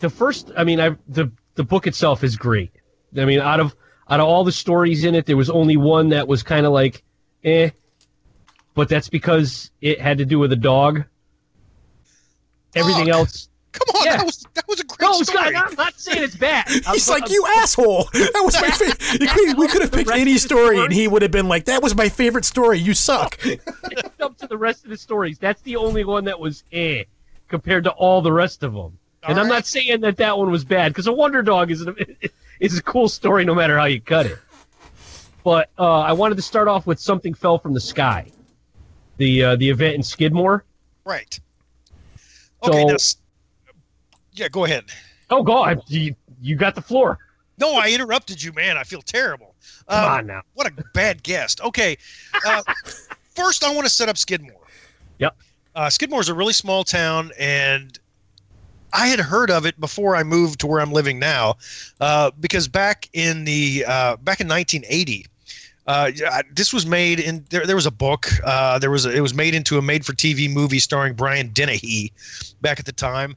the 0.00 0.08
first, 0.10 0.50
I 0.56 0.64
mean, 0.64 0.80
I 0.80 0.90
the 1.08 1.30
the 1.56 1.64
book 1.64 1.86
itself 1.86 2.24
is 2.24 2.36
great. 2.36 2.70
I 3.16 3.24
mean, 3.24 3.40
out 3.40 3.60
of 3.60 3.74
out 4.08 4.20
of 4.20 4.26
all 4.26 4.44
the 4.44 4.52
stories 4.52 5.04
in 5.04 5.14
it, 5.14 5.26
there 5.26 5.36
was 5.36 5.50
only 5.50 5.76
one 5.76 6.08
that 6.10 6.26
was 6.28 6.42
kind 6.42 6.66
of 6.66 6.72
like, 6.72 7.02
eh, 7.44 7.70
but 8.74 8.88
that's 8.88 9.08
because 9.08 9.70
it 9.80 10.00
had 10.00 10.18
to 10.18 10.24
do 10.24 10.38
with 10.38 10.52
a 10.52 10.56
dog. 10.56 11.04
Everything 12.74 13.08
Oh, 13.10 13.18
else, 13.18 13.48
Come 13.74 13.88
on, 14.00 14.04
Yeah. 14.06 14.16
that 14.18 14.26
was 14.26 14.46
that 14.54 14.68
was 14.68 14.78
a 14.80 14.84
great 14.84 15.00
no, 15.00 15.18
it's 15.18 15.28
story. 15.30 15.50
not, 15.50 15.68
I'm 15.70 15.74
not 15.74 15.98
saying 15.98 16.22
it's 16.22 16.36
bad. 16.36 16.68
He's 16.92 17.08
I'm- 17.10 17.20
like, 17.20 17.30
you 17.30 17.44
asshole! 17.58 18.04
That 18.12 18.42
was 18.44 18.54
my 18.60 18.70
favorite. 18.70 19.56
We 19.58 19.66
could 19.68 19.82
have 19.82 19.90
picked 19.92 20.10
any 20.10 20.38
story, 20.38 20.78
and 20.80 20.92
he 20.92 21.08
would 21.08 21.22
have 21.22 21.30
been 21.32 21.48
like, 21.48 21.64
"That 21.64 21.82
was 21.82 21.94
my 21.96 22.08
favorite 22.08 22.44
story. 22.44 22.78
You 22.78 22.94
suck." 22.94 23.38
I'm 24.20 24.34
to 24.36 24.46
the 24.46 24.56
rest 24.56 24.84
of 24.84 24.90
the 24.90 24.96
stories. 24.96 25.38
That's 25.38 25.60
the 25.62 25.76
only 25.76 26.04
one 26.04 26.24
that 26.24 26.38
was 26.38 26.62
eh 26.72 27.04
compared 27.48 27.84
to 27.84 27.90
all 27.90 28.22
the 28.22 28.32
rest 28.32 28.62
of 28.62 28.72
them. 28.74 28.96
and 29.24 29.38
I'm 29.38 29.46
right. 29.46 29.54
not 29.54 29.66
saying 29.66 30.00
that 30.02 30.16
that 30.18 30.36
one 30.38 30.50
was 30.50 30.64
bad 30.64 30.90
because 30.92 31.06
a 31.08 31.12
Wonder 31.12 31.42
Dog 31.42 31.70
is 31.70 31.86
a, 31.86 31.94
is 32.60 32.78
a 32.78 32.82
cool 32.82 33.08
story 33.08 33.44
no 33.44 33.54
matter 33.54 33.76
how 33.78 33.84
you 33.86 34.00
cut 34.00 34.26
it. 34.26 34.38
But 35.42 35.68
uh, 35.78 36.00
I 36.00 36.12
wanted 36.12 36.36
to 36.36 36.42
start 36.42 36.68
off 36.68 36.86
with 36.86 36.98
something 37.00 37.34
fell 37.34 37.58
from 37.58 37.74
the 37.74 37.80
sky, 37.80 38.30
the 39.18 39.42
uh, 39.44 39.56
the 39.56 39.68
event 39.68 39.96
in 39.96 40.02
Skidmore. 40.02 40.64
Right. 41.04 41.38
Okay. 42.62 42.80
So- 42.82 42.86
now 42.88 42.94
s- 42.94 43.16
yeah, 44.34 44.48
go 44.48 44.64
ahead. 44.64 44.84
Oh 45.30 45.42
God, 45.42 45.82
you 45.86 46.14
you 46.42 46.56
got 46.56 46.74
the 46.74 46.82
floor. 46.82 47.18
No, 47.58 47.74
I 47.74 47.90
interrupted 47.90 48.42
you, 48.42 48.52
man. 48.52 48.76
I 48.76 48.82
feel 48.82 49.00
terrible. 49.00 49.54
Come 49.88 50.04
Um, 50.04 50.10
on 50.18 50.26
now. 50.26 50.42
What 50.54 50.66
a 50.66 50.84
bad 50.92 51.22
guest. 51.22 51.60
Okay. 51.62 51.96
Uh, 52.44 52.62
first, 53.34 53.62
I 53.64 53.72
want 53.72 53.86
to 53.86 53.90
set 53.90 54.08
up 54.08 54.18
Skidmore. 54.18 54.60
Yep. 55.18 55.36
Uh, 55.76 55.88
Skidmore 55.88 56.20
is 56.20 56.28
a 56.28 56.34
really 56.34 56.52
small 56.52 56.82
town, 56.84 57.30
and 57.38 57.96
I 58.92 59.06
had 59.06 59.20
heard 59.20 59.50
of 59.50 59.66
it 59.66 59.78
before 59.80 60.16
I 60.16 60.24
moved 60.24 60.60
to 60.60 60.66
where 60.66 60.80
I'm 60.80 60.92
living 60.92 61.18
now, 61.20 61.54
uh, 62.00 62.32
because 62.40 62.66
back 62.68 63.08
in 63.12 63.44
the 63.44 63.84
uh, 63.86 64.16
back 64.16 64.40
in 64.40 64.48
1980. 64.48 65.26
Uh, 65.86 66.10
this 66.50 66.72
was 66.72 66.86
made 66.86 67.20
in 67.20 67.44
there. 67.50 67.66
There 67.66 67.76
was 67.76 67.84
a 67.84 67.90
book. 67.90 68.30
Uh, 68.42 68.78
there 68.78 68.90
was 68.90 69.04
a, 69.04 69.14
it 69.14 69.20
was 69.20 69.34
made 69.34 69.54
into 69.54 69.76
a 69.76 69.82
made-for-TV 69.82 70.50
movie 70.50 70.78
starring 70.78 71.12
Brian 71.12 71.48
Dennehy, 71.48 72.10
back 72.62 72.80
at 72.80 72.86
the 72.86 72.92
time. 72.92 73.36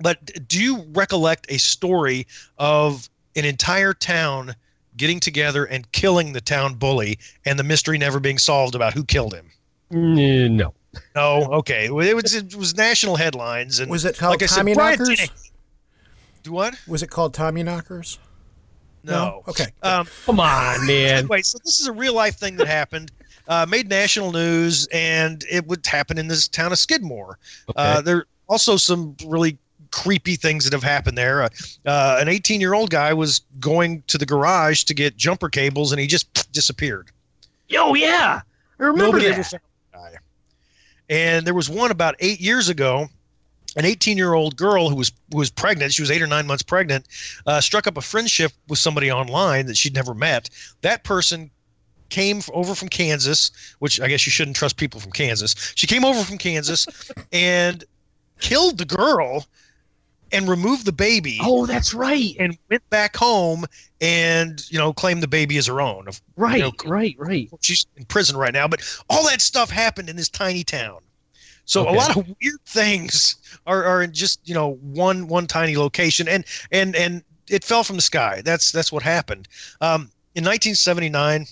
But 0.00 0.48
do 0.48 0.62
you 0.62 0.84
recollect 0.92 1.46
a 1.50 1.58
story 1.58 2.26
of 2.58 3.08
an 3.36 3.44
entire 3.44 3.92
town 3.94 4.54
getting 4.96 5.20
together 5.20 5.64
and 5.64 5.90
killing 5.92 6.32
the 6.32 6.40
town 6.40 6.74
bully, 6.74 7.18
and 7.44 7.58
the 7.58 7.64
mystery 7.64 7.98
never 7.98 8.20
being 8.20 8.38
solved 8.38 8.74
about 8.74 8.92
who 8.92 9.04
killed 9.04 9.34
him. 9.34 9.50
Mm, 9.92 10.52
No. 10.52 10.74
No, 11.16 11.42
okay, 11.54 11.90
Well, 11.90 12.06
it 12.06 12.14
was 12.14 12.34
it 12.36 12.54
was 12.54 12.76
national 12.76 13.16
headlines, 13.16 13.80
and 13.80 13.90
Was 13.90 14.04
it 14.04 14.16
called 14.16 14.30
like 14.40 14.44
I 14.44 14.46
said, 14.46 14.64
Knockers? 14.64 15.28
Do 16.44 16.52
what? 16.52 16.76
Was 16.86 17.02
it 17.02 17.10
called 17.10 17.34
Tommy 17.34 17.64
Knockers? 17.64 18.18
No. 19.02 19.42
Okay. 19.48 19.66
Um, 19.82 20.06
Come 20.24 20.38
on, 20.38 20.86
man. 20.86 21.18
anyway, 21.18 21.42
so 21.42 21.58
this 21.64 21.80
is 21.80 21.88
a 21.88 21.92
real 21.92 22.14
life 22.14 22.36
thing 22.36 22.56
that 22.58 22.68
happened. 22.68 23.10
Uh, 23.48 23.66
made 23.68 23.88
national 23.88 24.30
news, 24.30 24.86
and 24.92 25.44
it 25.50 25.66
would 25.66 25.84
happen 25.84 26.16
in 26.16 26.28
this 26.28 26.46
town 26.46 26.70
of 26.70 26.78
Skidmore. 26.78 27.40
Uh, 27.74 28.00
there 28.00 28.18
are 28.18 28.26
also 28.46 28.76
some 28.76 29.16
really 29.26 29.58
creepy 29.94 30.34
things 30.34 30.64
that 30.64 30.72
have 30.72 30.82
happened 30.82 31.16
there. 31.16 31.42
Uh, 31.42 31.48
uh, 31.86 32.18
an 32.20 32.28
18 32.28 32.60
year 32.60 32.74
old 32.74 32.90
guy 32.90 33.14
was 33.14 33.40
going 33.60 34.02
to 34.08 34.18
the 34.18 34.26
garage 34.26 34.82
to 34.84 34.92
get 34.94 35.16
jumper 35.16 35.48
cables, 35.48 35.92
and 35.92 36.00
he 36.00 36.08
just 36.08 36.52
disappeared. 36.52 37.10
Yo, 37.68 37.94
yeah. 37.94 38.40
I 38.80 38.82
remember 38.82 39.04
Nobody 39.04 39.26
that. 39.26 39.34
ever 39.34 39.44
found 39.44 39.62
the 39.92 39.98
guy. 39.98 40.14
And 41.08 41.46
there 41.46 41.54
was 41.54 41.70
one 41.70 41.92
about 41.92 42.16
eight 42.18 42.40
years 42.40 42.68
ago. 42.68 43.08
An 43.76 43.84
18 43.84 44.16
year 44.16 44.34
old 44.34 44.56
girl 44.56 44.88
who 44.88 44.94
was 44.96 45.10
who 45.32 45.38
was 45.38 45.50
pregnant. 45.50 45.92
She 45.92 46.02
was 46.02 46.10
eight 46.10 46.22
or 46.22 46.28
nine 46.28 46.46
months 46.46 46.62
pregnant. 46.62 47.06
Uh, 47.46 47.60
struck 47.60 47.86
up 47.86 47.96
a 47.96 48.00
friendship 48.00 48.52
with 48.68 48.78
somebody 48.78 49.10
online 49.10 49.66
that 49.66 49.76
she'd 49.76 49.94
never 49.94 50.14
met. 50.14 50.48
That 50.82 51.02
person 51.02 51.50
came 52.08 52.40
over 52.52 52.76
from 52.76 52.88
Kansas, 52.88 53.50
which 53.80 54.00
I 54.00 54.06
guess 54.06 54.26
you 54.26 54.30
shouldn't 54.30 54.56
trust 54.56 54.76
people 54.76 55.00
from 55.00 55.10
Kansas. 55.10 55.72
She 55.74 55.88
came 55.88 56.04
over 56.04 56.22
from 56.22 56.38
Kansas 56.38 56.86
and 57.32 57.82
killed 58.38 58.78
the 58.78 58.84
girl 58.84 59.44
and 60.32 60.48
removed 60.48 60.84
the 60.84 60.92
baby 60.92 61.38
Oh, 61.42 61.66
that's 61.66 61.94
right. 61.94 62.34
and 62.38 62.56
went 62.70 62.82
back 62.90 63.16
home 63.16 63.64
and 64.00 64.62
you 64.70 64.78
know 64.78 64.92
claimed 64.92 65.22
the 65.22 65.28
baby 65.28 65.56
as 65.58 65.66
her 65.66 65.80
own. 65.80 66.08
Right, 66.36 66.60
know, 66.60 66.72
right, 66.84 67.14
right. 67.18 67.50
she's 67.62 67.86
in 67.96 68.04
prison 68.06 68.36
right 68.36 68.52
now, 68.52 68.66
but 68.68 68.82
all 69.08 69.24
that 69.28 69.40
stuff 69.40 69.70
happened 69.70 70.08
in 70.08 70.16
this 70.16 70.28
tiny 70.28 70.64
town. 70.64 70.98
So 71.66 71.82
Okay. 71.86 71.94
a 71.94 71.98
lot 71.98 72.16
of 72.16 72.26
weird 72.40 72.60
things 72.66 73.36
are, 73.66 73.84
are 73.84 74.02
in 74.02 74.12
just 74.12 74.40
you 74.44 74.54
know 74.54 74.72
one 74.74 75.28
one 75.28 75.46
tiny 75.46 75.76
location, 75.76 76.28
and 76.28 76.44
and 76.70 76.94
and 76.96 77.22
it 77.48 77.64
fell 77.64 77.84
from 77.84 77.96
the 77.96 78.02
sky. 78.02 78.42
That's 78.44 78.72
that's 78.72 78.92
what 78.92 79.02
happened. 79.02 79.48
Um, 79.80 80.10
in 80.34 80.44
1979, 80.44 81.46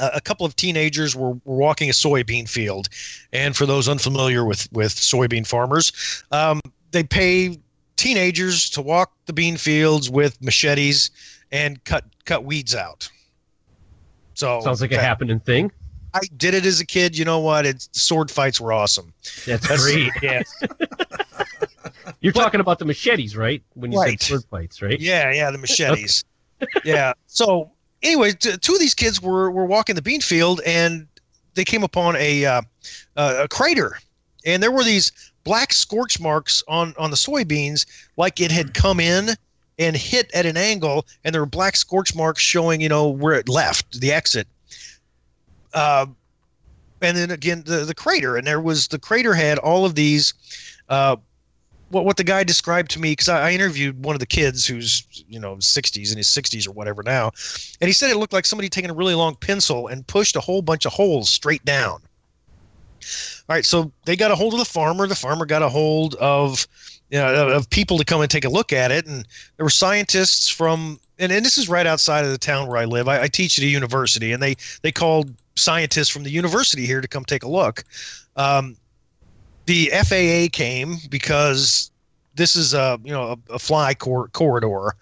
a 0.00 0.10
a 0.14 0.20
couple 0.20 0.46
of 0.46 0.54
teenagers 0.56 1.14
were, 1.16 1.32
were 1.44 1.56
walking 1.56 1.90
a 1.90 1.92
soybean 1.92 2.48
field, 2.48 2.88
and 3.32 3.56
for 3.56 3.66
those 3.66 3.88
unfamiliar 3.88 4.44
with 4.44 4.68
with 4.72 4.94
soybean 4.94 5.46
farmers, 5.46 5.92
um, 6.30 6.60
they 6.92 7.02
pay 7.02 7.58
teenagers 7.98 8.70
to 8.70 8.80
walk 8.80 9.12
the 9.26 9.32
bean 9.34 9.58
fields 9.58 10.08
with 10.08 10.40
machetes 10.40 11.10
and 11.52 11.82
cut 11.84 12.04
cut 12.24 12.44
weeds 12.44 12.74
out. 12.74 13.08
So 14.34 14.60
Sounds 14.62 14.80
like 14.80 14.92
a 14.92 15.00
happening 15.00 15.40
thing. 15.40 15.70
I 16.14 16.20
did 16.38 16.54
it 16.54 16.64
as 16.64 16.80
a 16.80 16.86
kid. 16.86 17.18
You 17.18 17.26
know 17.26 17.40
what? 17.40 17.66
It's 17.66 17.88
sword 17.92 18.30
fights 18.30 18.58
were 18.60 18.72
awesome. 18.72 19.12
That's 19.46 19.68
That's 19.68 19.84
great. 19.84 20.10
Yeah, 20.22 20.42
You're 22.20 22.32
talking 22.32 22.60
about 22.60 22.78
the 22.78 22.84
machetes, 22.84 23.36
right? 23.36 23.62
When 23.74 23.92
you 23.92 23.98
Right. 24.00 24.20
said 24.20 24.26
sword 24.28 24.44
fights, 24.50 24.80
right? 24.80 24.98
yeah, 24.98 25.30
yeah. 25.32 25.50
The 25.50 25.58
machetes. 25.58 26.24
yeah. 26.84 27.12
So 27.26 27.70
anyway, 28.02 28.32
t- 28.32 28.56
two 28.56 28.72
of 28.74 28.80
these 28.80 28.94
kids 28.94 29.20
were 29.20 29.50
were 29.50 29.66
walking 29.66 29.94
the 29.96 30.02
bean 30.02 30.20
field 30.20 30.60
and 30.64 31.06
they 31.54 31.64
came 31.64 31.82
upon 31.82 32.16
a 32.16 32.44
uh, 32.44 32.62
uh, 33.16 33.40
a 33.44 33.48
crater, 33.48 33.98
and 34.46 34.62
there 34.62 34.70
were 34.70 34.84
these 34.84 35.12
black 35.44 35.72
scorch 35.72 36.20
marks 36.20 36.62
on 36.68 36.94
on 36.98 37.10
the 37.10 37.16
soybeans, 37.16 37.86
like 38.16 38.40
it 38.40 38.50
had 38.50 38.74
come 38.74 39.00
in 39.00 39.30
and 39.78 39.96
hit 39.96 40.30
at 40.34 40.46
an 40.46 40.56
angle, 40.56 41.06
and 41.24 41.34
there 41.34 41.42
were 41.42 41.46
black 41.46 41.76
scorch 41.76 42.14
marks 42.14 42.42
showing, 42.42 42.80
you 42.80 42.88
know, 42.88 43.08
where 43.08 43.34
it 43.34 43.48
left 43.48 44.00
the 44.00 44.12
exit. 44.12 44.48
Uh, 45.72 46.06
and 47.00 47.16
then 47.16 47.30
again 47.30 47.62
the 47.64 47.84
the 47.84 47.94
crater, 47.94 48.36
and 48.36 48.46
there 48.46 48.60
was 48.60 48.88
the 48.88 48.98
crater 48.98 49.34
had 49.34 49.58
all 49.58 49.84
of 49.84 49.94
these. 49.94 50.34
Uh, 50.88 51.16
what 51.90 52.04
what 52.04 52.16
the 52.16 52.24
guy 52.24 52.44
described 52.44 52.90
to 52.90 53.00
me 53.00 53.12
because 53.12 53.28
I, 53.28 53.48
I 53.48 53.52
interviewed 53.52 54.04
one 54.04 54.14
of 54.14 54.20
the 54.20 54.26
kids 54.26 54.66
who's 54.66 55.04
you 55.28 55.38
know 55.38 55.56
60s 55.56 56.10
in 56.10 56.18
his 56.18 56.26
60s 56.26 56.66
or 56.66 56.72
whatever 56.72 57.02
now, 57.02 57.30
and 57.80 57.88
he 57.88 57.92
said 57.92 58.10
it 58.10 58.16
looked 58.16 58.32
like 58.32 58.46
somebody 58.46 58.68
taking 58.68 58.90
a 58.90 58.94
really 58.94 59.14
long 59.14 59.36
pencil 59.36 59.86
and 59.86 60.06
pushed 60.06 60.36
a 60.36 60.40
whole 60.40 60.62
bunch 60.62 60.84
of 60.84 60.92
holes 60.92 61.30
straight 61.30 61.64
down. 61.64 62.02
All 63.48 63.54
right, 63.54 63.64
so 63.64 63.92
they 64.04 64.16
got 64.16 64.30
a 64.30 64.36
hold 64.36 64.54
of 64.54 64.58
the 64.58 64.64
farmer. 64.64 65.06
The 65.06 65.14
farmer 65.14 65.46
got 65.46 65.62
a 65.62 65.68
hold 65.68 66.14
of 66.16 66.66
you 67.10 67.18
know, 67.18 67.48
of 67.48 67.70
people 67.70 67.96
to 67.98 68.04
come 68.04 68.20
and 68.20 68.30
take 68.30 68.44
a 68.44 68.50
look 68.50 68.72
at 68.72 68.90
it, 68.90 69.06
and 69.06 69.26
there 69.56 69.64
were 69.64 69.70
scientists 69.70 70.48
from 70.48 71.00
and, 71.18 71.32
and 71.32 71.44
this 71.44 71.58
is 71.58 71.68
right 71.68 71.86
outside 71.86 72.24
of 72.24 72.30
the 72.30 72.38
town 72.38 72.68
where 72.68 72.76
I 72.76 72.84
live. 72.84 73.08
I, 73.08 73.22
I 73.22 73.28
teach 73.28 73.58
at 73.58 73.64
a 73.64 73.68
university, 73.68 74.32
and 74.32 74.42
they 74.42 74.56
they 74.82 74.92
called 74.92 75.34
scientists 75.56 76.08
from 76.08 76.22
the 76.22 76.30
university 76.30 76.86
here 76.86 77.00
to 77.00 77.08
come 77.08 77.24
take 77.24 77.42
a 77.42 77.48
look. 77.48 77.84
Um, 78.36 78.76
the 79.66 79.90
FAA 79.92 80.48
came 80.52 80.96
because 81.10 81.90
this 82.34 82.56
is 82.56 82.74
a 82.74 82.98
you 83.02 83.12
know 83.12 83.36
a, 83.48 83.54
a 83.54 83.58
fly 83.58 83.94
cor- 83.94 84.28
corridor 84.28 84.94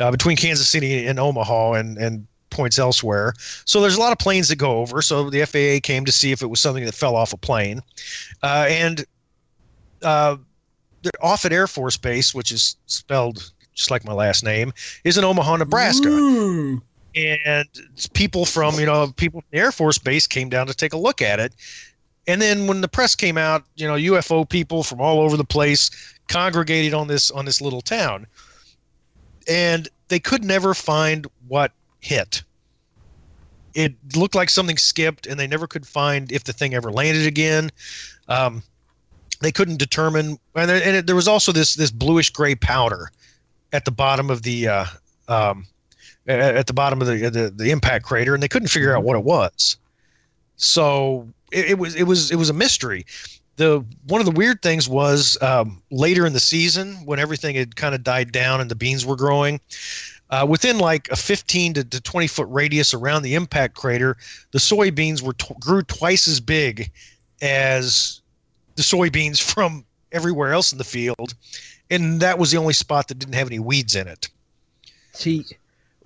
uh, 0.00 0.10
between 0.10 0.36
Kansas 0.36 0.68
City 0.68 1.06
and 1.06 1.18
Omaha 1.18 1.74
and 1.74 1.98
and 1.98 2.26
points 2.52 2.78
elsewhere. 2.78 3.34
So 3.64 3.80
there's 3.80 3.96
a 3.96 4.00
lot 4.00 4.12
of 4.12 4.18
planes 4.18 4.48
that 4.48 4.56
go 4.56 4.78
over. 4.78 5.02
So 5.02 5.30
the 5.30 5.44
FAA 5.44 5.80
came 5.86 6.04
to 6.04 6.12
see 6.12 6.30
if 6.30 6.42
it 6.42 6.46
was 6.46 6.60
something 6.60 6.84
that 6.84 6.94
fell 6.94 7.16
off 7.16 7.32
a 7.32 7.36
plane, 7.36 7.82
uh, 8.42 8.66
and 8.68 9.04
uh, 10.02 10.36
the 11.02 11.10
Offutt 11.20 11.52
Air 11.52 11.66
Force 11.66 11.96
Base, 11.96 12.34
which 12.34 12.52
is 12.52 12.76
spelled 12.86 13.50
just 13.74 13.90
like 13.90 14.04
my 14.04 14.12
last 14.12 14.44
name, 14.44 14.72
is 15.04 15.16
in 15.18 15.24
Omaha, 15.24 15.56
Nebraska 15.56 16.08
Ooh. 16.08 16.82
and 17.16 17.68
people 18.12 18.44
from 18.44 18.78
you 18.78 18.86
know 18.86 19.12
people 19.16 19.40
from 19.40 19.48
the 19.50 19.58
Air 19.58 19.72
Force 19.72 19.98
Base 19.98 20.26
came 20.26 20.48
down 20.48 20.66
to 20.66 20.74
take 20.74 20.92
a 20.92 20.98
look 20.98 21.22
at 21.22 21.40
it. 21.40 21.54
And 22.28 22.40
then 22.40 22.68
when 22.68 22.82
the 22.82 22.88
press 22.88 23.16
came 23.16 23.36
out, 23.36 23.64
you 23.74 23.86
know, 23.86 23.94
UFO 23.94 24.48
people 24.48 24.84
from 24.84 25.00
all 25.00 25.20
over 25.20 25.36
the 25.36 25.44
place 25.44 25.90
congregated 26.28 26.94
on 26.94 27.08
this 27.08 27.30
on 27.30 27.44
this 27.44 27.60
little 27.60 27.80
town, 27.80 28.26
and 29.48 29.88
they 30.08 30.20
could 30.20 30.44
never 30.44 30.74
find 30.74 31.26
what 31.48 31.72
hit. 32.02 32.42
It 33.74 33.94
looked 34.14 34.34
like 34.34 34.50
something 34.50 34.76
skipped, 34.76 35.26
and 35.26 35.40
they 35.40 35.46
never 35.46 35.66
could 35.66 35.86
find 35.86 36.30
if 36.30 36.44
the 36.44 36.52
thing 36.52 36.74
ever 36.74 36.92
landed 36.92 37.26
again. 37.26 37.70
Um, 38.28 38.62
they 39.40 39.50
couldn't 39.50 39.78
determine, 39.78 40.38
and, 40.54 40.68
there, 40.68 40.82
and 40.82 40.96
it, 40.96 41.06
there 41.06 41.16
was 41.16 41.26
also 41.26 41.52
this 41.52 41.74
this 41.74 41.90
bluish 41.90 42.30
gray 42.30 42.54
powder 42.54 43.10
at 43.72 43.86
the 43.86 43.90
bottom 43.90 44.28
of 44.28 44.42
the 44.42 44.68
uh, 44.68 44.84
um, 45.28 45.66
at 46.26 46.66
the 46.66 46.72
bottom 46.74 47.00
of 47.00 47.06
the, 47.06 47.30
the 47.30 47.50
the 47.50 47.70
impact 47.70 48.04
crater, 48.04 48.34
and 48.34 48.42
they 48.42 48.48
couldn't 48.48 48.68
figure 48.68 48.94
out 48.94 49.04
what 49.04 49.16
it 49.16 49.24
was. 49.24 49.76
So 50.56 51.26
it, 51.50 51.70
it 51.70 51.78
was 51.78 51.94
it 51.94 52.04
was 52.04 52.30
it 52.30 52.36
was 52.36 52.50
a 52.50 52.54
mystery. 52.54 53.06
The 53.56 53.84
one 54.06 54.20
of 54.20 54.26
the 54.26 54.32
weird 54.32 54.62
things 54.62 54.88
was 54.88 55.36
um, 55.42 55.82
later 55.90 56.26
in 56.26 56.32
the 56.32 56.40
season 56.40 56.94
when 57.04 57.18
everything 57.18 57.56
had 57.56 57.76
kind 57.76 57.94
of 57.94 58.02
died 58.02 58.32
down 58.32 58.60
and 58.60 58.70
the 58.70 58.74
beans 58.74 59.04
were 59.04 59.16
growing. 59.16 59.60
Uh, 60.32 60.46
within 60.48 60.78
like 60.78 61.10
a 61.10 61.16
15 61.16 61.74
to, 61.74 61.84
to 61.84 62.00
20 62.00 62.26
foot 62.26 62.48
radius 62.48 62.94
around 62.94 63.22
the 63.22 63.34
impact 63.34 63.74
crater, 63.74 64.16
the 64.52 64.58
soybeans 64.58 65.20
were 65.20 65.34
t- 65.34 65.54
grew 65.60 65.82
twice 65.82 66.26
as 66.26 66.40
big 66.40 66.90
as 67.42 68.22
the 68.76 68.82
soybeans 68.82 69.42
from 69.54 69.84
everywhere 70.10 70.54
else 70.54 70.72
in 70.72 70.78
the 70.78 70.84
field, 70.84 71.34
and 71.90 72.20
that 72.20 72.38
was 72.38 72.50
the 72.50 72.56
only 72.56 72.72
spot 72.72 73.08
that 73.08 73.18
didn't 73.18 73.34
have 73.34 73.46
any 73.46 73.58
weeds 73.58 73.94
in 73.94 74.08
it. 74.08 74.30
See, 75.12 75.44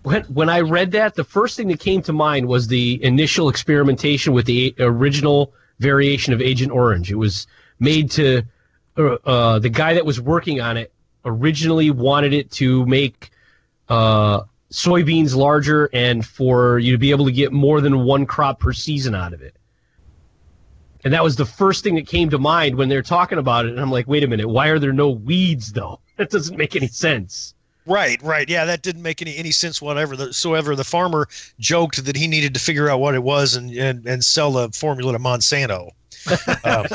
when 0.03 0.25
when 0.25 0.49
I 0.49 0.61
read 0.61 0.91
that, 0.91 1.15
the 1.15 1.23
first 1.23 1.57
thing 1.57 1.69
that 1.69 1.79
came 1.79 2.03
to 2.03 2.13
mind 2.13 2.49
was 2.49 2.67
the 2.67 3.03
initial 3.05 3.49
experimentation 3.49 4.33
with 4.33 4.47
the 4.47 4.75
original 4.81 5.53
variation 5.79 6.33
of 6.33 6.43
Agent 6.43 6.73
Orange. 6.73 7.13
It 7.13 7.17
was 7.17 7.47
made 7.79 8.11
to 8.13 8.43
uh, 8.99 9.19
uh, 9.25 9.59
the 9.61 9.69
guy 9.69 9.95
that 9.95 10.05
was 10.05 10.21
working 10.21 10.61
on 10.61 10.77
it 10.77 10.93
originally 11.25 11.93
wanted 11.93 12.33
it 12.33 12.51
to 12.53 12.85
make 12.87 13.31
uh, 13.89 14.43
soybeans 14.73 15.35
larger 15.35 15.89
and 15.93 16.25
for 16.25 16.79
you 16.79 16.93
to 16.93 16.99
be 16.99 17.11
able 17.11 17.27
to 17.27 17.33
get 17.33 17.53
more 17.53 17.81
than 17.81 18.05
one 18.05 18.27
crop 18.27 18.61
per 18.61 18.73
season 18.73 19.15
out 19.15 19.33
of 19.33 19.43
it. 19.43 19.55
And 21.05 21.13
that 21.13 21.23
was 21.23 21.37
the 21.37 21.47
first 21.47 21.85
thing 21.85 21.95
that 21.95 22.07
came 22.07 22.31
to 22.31 22.39
mind 22.39 22.75
when 22.75 22.89
they're 22.89 23.03
talking 23.03 23.39
about 23.39 23.65
it. 23.65 23.71
And 23.71 23.81
I'm 23.81 23.93
like, 23.93 24.09
wait 24.09 24.25
a 24.25 24.27
minute, 24.27 24.49
why 24.49 24.69
are 24.69 24.79
there 24.79 24.93
no 24.93 25.11
weeds 25.11 25.73
though? 25.73 26.01
That 26.17 26.31
doesn't 26.31 26.57
make 26.57 26.75
any 26.75 26.89
sense. 26.89 27.53
Right, 27.85 28.21
right. 28.23 28.49
Yeah, 28.49 28.65
that 28.65 28.81
didn't 28.81 29.03
make 29.03 29.21
any, 29.21 29.37
any 29.37 29.53
sense 29.53 29.83
whatever. 29.83 30.17
The, 30.17 30.33
so 30.33 30.55
ever 30.55 30.75
the 30.75 30.83
farmer 30.83 31.29
joked 31.61 32.03
that 32.07 32.17
he 32.17 32.27
needed 32.27 32.55
to 32.55 32.61
figure 32.61 32.89
out 32.89 33.01
what 33.01 33.15
it 33.15 33.23
was 33.23 33.55
and, 33.55 33.71
and, 33.71 34.07
and 34.07 34.25
sell 34.25 34.53
the 34.53 34.71
formula 34.71 35.13
to 35.13 35.19
Monsanto. 35.19 35.91
um, 36.65 36.87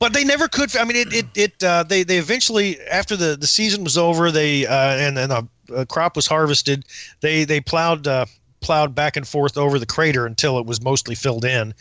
but 0.00 0.14
they 0.14 0.24
never 0.24 0.48
could. 0.48 0.74
I 0.76 0.84
mean, 0.84 0.96
it 0.96 1.12
it, 1.12 1.26
it 1.36 1.62
uh, 1.62 1.84
they 1.84 2.02
they 2.02 2.18
eventually 2.18 2.80
after 2.90 3.16
the, 3.16 3.36
the 3.36 3.46
season 3.46 3.84
was 3.84 3.96
over, 3.96 4.32
they 4.32 4.66
uh, 4.66 4.96
and 4.96 5.18
and 5.18 5.30
a, 5.30 5.46
a, 5.72 5.86
crop 5.86 6.16
was 6.16 6.26
harvested. 6.26 6.84
They 7.20 7.44
they 7.44 7.60
plowed 7.60 8.08
uh, 8.08 8.24
plowed 8.60 8.94
back 8.94 9.16
and 9.16 9.28
forth 9.28 9.56
over 9.56 9.78
the 9.78 9.86
crater 9.86 10.26
until 10.26 10.58
it 10.58 10.66
was 10.66 10.82
mostly 10.82 11.14
filled 11.14 11.44
in. 11.44 11.74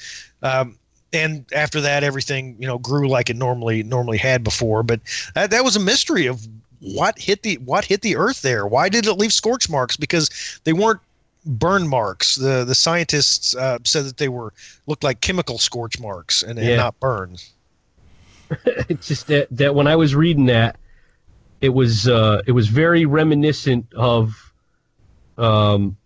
Um, 0.44 0.78
and 1.12 1.46
after 1.56 1.82
that, 1.82 2.04
everything 2.04 2.58
you 2.60 2.68
know 2.68 2.78
grew 2.78 3.08
like 3.08 3.30
it 3.30 3.38
normally 3.38 3.84
normally 3.84 4.18
had 4.18 4.44
before. 4.44 4.84
But 4.84 5.00
that, 5.34 5.50
that 5.52 5.64
was 5.64 5.78
a 5.78 5.80
mystery 5.80 6.28
of 6.28 6.46
what 6.82 7.18
hit 7.18 7.44
the 7.44 7.56
what 7.60 7.86
hit 7.86 8.02
the 8.02 8.18
earth 8.18 8.42
there. 8.42 8.68
Why 8.68 8.90
did 8.90 9.08
it 9.08 9.14
leave 9.14 9.34
scorch 9.34 9.70
marks? 9.70 9.96
Because 9.96 10.30
they 10.66 10.74
weren't 10.74 11.00
burn 11.46 11.88
marks. 11.88 12.36
The 12.36 12.66
the 12.66 12.76
scientists 12.76 13.56
uh, 13.56 13.80
said 13.86 14.04
that 14.04 14.18
they 14.18 14.30
were 14.30 14.54
looked 14.88 15.06
like 15.06 15.22
chemical 15.22 15.58
scorch 15.58 16.00
marks 16.02 16.44
and, 16.44 16.60
and 16.60 16.76
not 16.76 17.00
burns. 17.00 17.54
it's 18.66 19.08
just 19.08 19.28
that 19.28 19.48
that 19.52 19.76
when 19.76 19.88
I 19.88 19.96
was 19.96 20.16
reading 20.16 20.46
that, 20.48 20.78
it 21.62 21.70
was 21.70 22.08
uh, 22.08 22.42
it 22.46 22.52
was 22.52 22.68
very 22.68 23.06
reminiscent 23.06 23.94
of 23.94 24.54
um, 25.38 25.98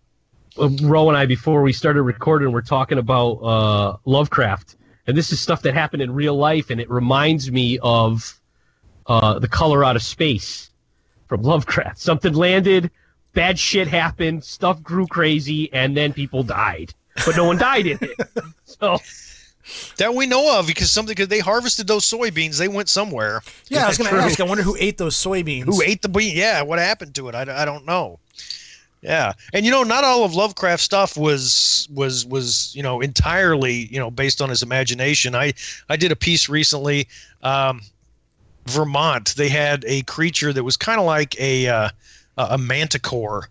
Ro 0.57 1.09
and 1.09 1.17
I 1.17 1.25
before 1.25 1.61
we 1.61 1.73
started 1.73 2.03
recording. 2.03 2.51
We're 2.51 2.61
talking 2.61 2.97
about 2.97 3.31
uh, 3.33 3.97
Lovecraft, 4.05 4.75
and 5.07 5.17
this 5.17 5.31
is 5.31 5.39
stuff 5.39 5.61
that 5.63 5.73
happened 5.73 6.01
in 6.01 6.13
real 6.13 6.35
life, 6.35 6.69
and 6.69 6.79
it 6.81 6.89
reminds 6.89 7.51
me 7.51 7.79
of 7.81 8.39
uh, 9.07 9.39
the 9.39 9.47
color 9.47 9.83
out 9.83 9.95
of 9.95 10.03
space 10.03 10.69
from 11.27 11.41
Lovecraft. 11.41 11.97
Something 11.99 12.33
landed, 12.33 12.91
bad 13.33 13.57
shit 13.57 13.87
happened, 13.87 14.43
stuff 14.43 14.81
grew 14.83 15.07
crazy, 15.07 15.71
and 15.73 15.95
then 15.95 16.13
people 16.13 16.43
died, 16.43 16.93
but 17.25 17.35
no 17.37 17.45
one 17.45 17.57
died 17.57 17.87
in 17.87 17.97
it. 18.01 18.19
So 18.65 18.97
that 19.97 20.13
we 20.13 20.25
know 20.25 20.59
of 20.59 20.67
because 20.67 20.91
something 20.91 21.13
because 21.13 21.29
they 21.29 21.39
harvested 21.39 21.87
those 21.87 22.05
soybeans, 22.05 22.57
they 22.57 22.67
went 22.67 22.89
somewhere. 22.89 23.41
Yeah, 23.69 23.85
I 23.85 23.87
was 23.87 23.97
going 23.97 24.09
to 24.09 24.17
ask. 24.17 24.39
I 24.39 24.43
wonder 24.43 24.63
who 24.63 24.75
ate 24.79 24.97
those 24.97 25.15
soybeans. 25.15 25.65
Who 25.65 25.81
ate 25.81 26.01
the 26.01 26.09
bean? 26.09 26.35
Yeah, 26.35 26.61
what 26.61 26.79
happened 26.79 27.15
to 27.15 27.29
it? 27.29 27.35
I, 27.35 27.61
I 27.61 27.65
don't 27.65 27.85
know. 27.85 28.19
Yeah, 29.01 29.33
and 29.51 29.65
you 29.65 29.71
know, 29.71 29.83
not 29.83 30.05
all 30.05 30.23
of 30.23 30.33
Lovecraft 30.33 30.81
stuff 30.81 31.17
was 31.17 31.89
was 31.93 32.25
was 32.25 32.73
you 32.73 32.81
know 32.81 33.01
entirely 33.01 33.87
you 33.91 33.99
know 33.99 34.09
based 34.09 34.41
on 34.41 34.49
his 34.49 34.63
imagination. 34.63 35.35
I 35.35 35.53
I 35.89 35.97
did 35.97 36.11
a 36.11 36.15
piece 36.15 36.47
recently. 36.47 37.07
Um, 37.41 37.81
Vermont, 38.65 39.35
they 39.35 39.49
had 39.49 39.83
a 39.85 40.03
creature 40.03 40.53
that 40.53 40.63
was 40.63 40.77
kind 40.77 40.99
of 40.99 41.05
like 41.05 41.37
a 41.39 41.67
uh, 41.67 41.89
a 42.37 42.57
manticore 42.57 43.49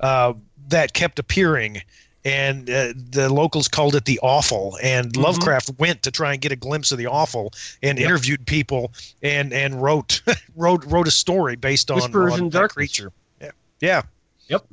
uh, 0.00 0.34
that 0.68 0.92
kept 0.92 1.18
appearing, 1.18 1.82
and 2.24 2.68
uh, 2.68 2.92
the 3.10 3.28
locals 3.32 3.68
called 3.68 3.94
it 3.94 4.04
the 4.04 4.18
awful. 4.22 4.78
And 4.82 5.12
mm-hmm. 5.12 5.22
Lovecraft 5.22 5.70
went 5.78 6.02
to 6.02 6.10
try 6.10 6.32
and 6.32 6.40
get 6.40 6.52
a 6.52 6.56
glimpse 6.56 6.92
of 6.92 6.98
the 6.98 7.06
awful, 7.06 7.52
and 7.82 7.98
yep. 7.98 8.08
interviewed 8.08 8.46
people, 8.46 8.92
and 9.22 9.52
and 9.52 9.82
wrote 9.82 10.22
wrote 10.56 10.84
wrote 10.86 11.08
a 11.08 11.12
story 11.12 11.56
based 11.56 11.90
on, 11.90 12.00
on 12.14 12.50
that 12.50 12.70
creature. 12.70 13.12
Yeah, 13.40 13.50
yeah, 13.80 14.02
yep, 14.48 14.66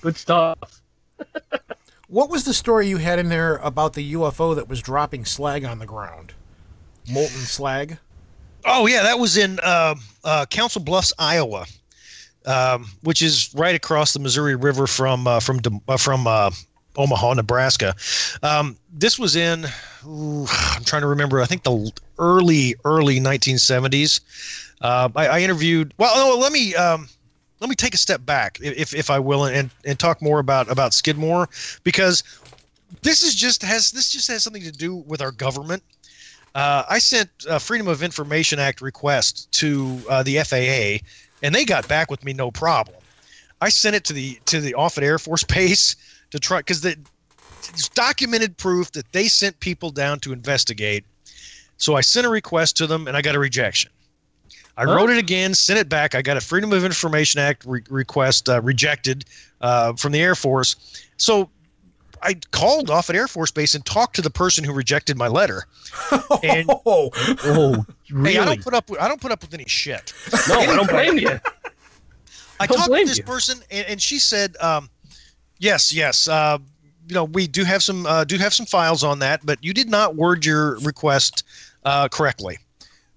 good 0.00 0.16
stuff. 0.16 0.58
what 2.08 2.30
was 2.30 2.44
the 2.44 2.54
story 2.54 2.88
you 2.88 2.98
had 2.98 3.18
in 3.18 3.28
there 3.28 3.56
about 3.56 3.94
the 3.94 4.14
UFO 4.14 4.54
that 4.54 4.68
was 4.68 4.80
dropping 4.80 5.24
slag 5.24 5.64
on 5.64 5.78
the 5.78 5.86
ground? 5.86 6.34
Molten 7.10 7.40
slag. 7.40 7.98
Oh 8.64 8.86
yeah, 8.86 9.02
that 9.02 9.18
was 9.18 9.36
in 9.36 9.58
uh, 9.62 9.94
uh, 10.22 10.46
Council 10.46 10.82
Bluffs, 10.82 11.12
Iowa, 11.18 11.66
um, 12.50 12.86
which 13.02 13.22
is 13.22 13.50
right 13.54 13.74
across 13.74 14.12
the 14.12 14.18
Missouri 14.18 14.56
River 14.56 14.86
from 14.86 15.26
uh, 15.26 15.40
from 15.40 15.60
uh, 15.88 15.96
from 15.96 16.26
uh, 16.26 16.50
Omaha, 16.96 17.34
Nebraska. 17.34 17.94
Um, 18.42 18.76
this 18.92 19.18
was 19.18 19.36
in 19.36 19.66
ooh, 20.06 20.46
I'm 20.48 20.84
trying 20.84 21.02
to 21.02 21.08
remember. 21.08 21.40
I 21.40 21.46
think 21.46 21.62
the 21.62 21.92
early 22.18 22.74
early 22.84 23.20
1970s. 23.20 24.20
Uh, 24.80 25.10
I, 25.14 25.26
I, 25.26 25.40
interviewed. 25.40 25.92
Well, 25.98 26.38
let 26.38 26.52
me. 26.52 26.74
Um, 26.74 27.08
let 27.60 27.68
me 27.68 27.76
take 27.76 27.92
a 27.92 27.98
step 27.98 28.24
back, 28.24 28.58
if, 28.62 28.94
if 28.94 29.10
I 29.10 29.18
will, 29.18 29.44
and, 29.44 29.68
and 29.84 29.98
talk 29.98 30.22
more 30.22 30.38
about, 30.38 30.70
about 30.70 30.94
Skidmore, 30.94 31.46
because 31.84 32.24
this 33.02 33.22
is 33.22 33.34
just 33.34 33.62
has 33.62 33.90
this 33.90 34.10
just 34.10 34.28
has 34.28 34.42
something 34.42 34.62
to 34.62 34.72
do 34.72 34.94
with 34.94 35.20
our 35.20 35.30
government 35.30 35.82
uh, 36.54 36.84
I 36.88 36.98
sent 36.98 37.30
a 37.48 37.60
Freedom 37.60 37.88
of 37.88 38.02
Information 38.02 38.58
Act 38.58 38.80
request 38.80 39.50
to 39.52 40.00
uh, 40.08 40.22
the 40.22 40.38
FAA, 40.38 41.04
and 41.42 41.54
they 41.54 41.64
got 41.64 41.88
back 41.88 42.10
with 42.10 42.24
me 42.24 42.32
no 42.32 42.50
problem. 42.50 42.96
I 43.60 43.68
sent 43.68 43.96
it 43.96 44.04
to 44.04 44.12
the 44.12 44.38
to 44.46 44.60
the 44.60 44.74
Offutt 44.74 45.04
Air 45.04 45.18
Force 45.18 45.44
Base 45.54 45.96
to 46.30 46.38
try 46.38 46.58
because 46.58 46.80
the 46.80 46.96
it's 47.68 47.88
documented 47.90 48.56
proof 48.56 48.92
that 48.92 49.10
they 49.12 49.28
sent 49.28 49.60
people 49.60 49.90
down 49.90 50.18
to 50.20 50.32
investigate. 50.32 51.04
So 51.76 51.94
I 51.94 52.00
sent 52.00 52.26
a 52.26 52.30
request 52.30 52.76
to 52.78 52.86
them, 52.86 53.06
and 53.06 53.16
I 53.16 53.22
got 53.22 53.34
a 53.34 53.38
rejection. 53.38 53.90
I 54.76 54.84
huh? 54.84 54.94
wrote 54.94 55.10
it 55.10 55.18
again, 55.18 55.54
sent 55.54 55.78
it 55.78 55.88
back. 55.88 56.14
I 56.14 56.22
got 56.22 56.36
a 56.36 56.40
Freedom 56.40 56.72
of 56.72 56.84
Information 56.84 57.40
Act 57.40 57.64
re- 57.66 57.82
request 57.90 58.48
uh, 58.48 58.62
rejected 58.62 59.24
uh, 59.60 59.92
from 59.94 60.12
the 60.12 60.20
Air 60.20 60.34
Force. 60.34 60.76
So 61.16 61.50
I 62.22 62.34
called 62.50 62.90
Offutt 62.90 63.16
Air 63.16 63.28
Force 63.28 63.50
Base 63.50 63.74
and 63.74 63.84
talked 63.84 64.16
to 64.16 64.22
the 64.22 64.30
person 64.30 64.64
who 64.64 64.72
rejected 64.72 65.16
my 65.16 65.28
letter. 65.28 65.64
And 66.42 66.68
oh, 66.86 67.10
oh 67.44 67.84
really? 68.10 68.34
Hey, 68.34 68.38
I 68.38 68.44
don't 68.44 68.62
put 68.62 68.74
up. 68.74 68.90
With, 68.90 69.00
I 69.00 69.08
don't 69.08 69.20
put 69.20 69.32
up 69.32 69.40
with 69.42 69.54
any 69.54 69.66
shit. 69.66 70.12
No, 70.48 70.60
I 70.60 70.66
don't 70.66 70.88
blame 70.88 71.18
you. 71.18 71.40
I 72.60 72.66
talked 72.66 72.92
to 72.92 73.04
this 73.04 73.18
you. 73.18 73.24
person, 73.24 73.58
and, 73.70 73.86
and, 73.86 74.02
she 74.02 74.18
said, 74.18 74.54
um, 74.60 74.90
"Yes, 75.58 75.94
yes. 75.94 76.28
Uh, 76.28 76.58
you 77.08 77.14
know, 77.14 77.24
we 77.24 77.46
do 77.46 77.64
have 77.64 77.82
some 77.82 78.04
uh, 78.04 78.24
do 78.24 78.36
have 78.36 78.52
some 78.52 78.66
files 78.66 79.02
on 79.02 79.18
that, 79.20 79.44
but 79.44 79.62
you 79.64 79.72
did 79.72 79.88
not 79.88 80.14
word 80.14 80.44
your 80.44 80.78
request 80.80 81.44
uh, 81.84 82.08
correctly." 82.08 82.58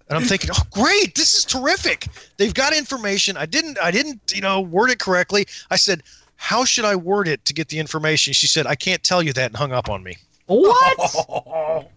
And 0.07 0.17
I'm 0.17 0.23
thinking, 0.23 0.49
"Oh, 0.53 0.63
great! 0.71 1.15
This 1.15 1.35
is 1.35 1.43
terrific. 1.43 2.07
They've 2.37 2.53
got 2.53 2.73
information. 2.73 3.35
I 3.35 3.45
didn't. 3.45 3.77
I 3.81 3.91
didn't. 3.91 4.33
You 4.33 4.41
know, 4.41 4.61
word 4.61 4.89
it 4.89 4.99
correctly." 4.99 5.45
I 5.69 5.75
said, 5.75 6.03
how 6.43 6.65
should 6.65 6.83
I 6.83 6.97
word 6.97 7.29
it 7.29 7.45
to 7.45 7.53
get 7.53 7.69
the 7.69 7.79
information? 7.79 8.33
She 8.33 8.47
said, 8.47 8.67
I 8.67 8.75
can't 8.75 9.01
tell 9.01 9.23
you 9.23 9.31
that 9.31 9.45
and 9.45 9.55
hung 9.55 9.71
up 9.71 9.89
on 9.89 10.03
me. 10.03 10.17
What? 10.47 11.87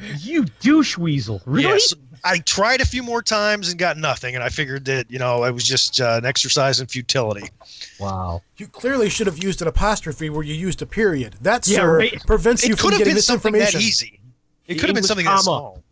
you 0.18 0.44
douche 0.58 0.98
weasel. 0.98 1.40
Really? 1.46 1.68
Yes. 1.68 1.94
I 2.24 2.38
tried 2.38 2.80
a 2.80 2.84
few 2.84 3.04
more 3.04 3.22
times 3.22 3.68
and 3.68 3.78
got 3.78 3.96
nothing, 3.96 4.34
and 4.34 4.42
I 4.42 4.48
figured 4.48 4.86
that, 4.86 5.08
you 5.08 5.20
know, 5.20 5.44
it 5.44 5.52
was 5.52 5.62
just 5.62 6.00
uh, 6.00 6.16
an 6.18 6.26
exercise 6.26 6.80
in 6.80 6.88
futility. 6.88 7.48
Wow. 8.00 8.42
You 8.56 8.66
clearly 8.66 9.08
should 9.08 9.28
have 9.28 9.40
used 9.40 9.62
an 9.62 9.68
apostrophe 9.68 10.30
where 10.30 10.42
you 10.42 10.54
used 10.54 10.82
a 10.82 10.86
period. 10.86 11.36
That, 11.40 11.68
yeah, 11.68 11.76
sir, 11.76 11.98
right. 11.98 12.26
prevents 12.26 12.64
it 12.64 12.70
you 12.70 12.76
from 12.76 12.90
getting 12.90 13.14
this 13.14 13.30
information. 13.30 13.78
That 13.78 13.86
easy. 13.86 14.18
It 14.66 14.80
could 14.80 14.88
have 14.88 14.96
been 14.96 15.04
something 15.04 15.26
comma. 15.26 15.36
that 15.36 15.42
small. 15.44 15.82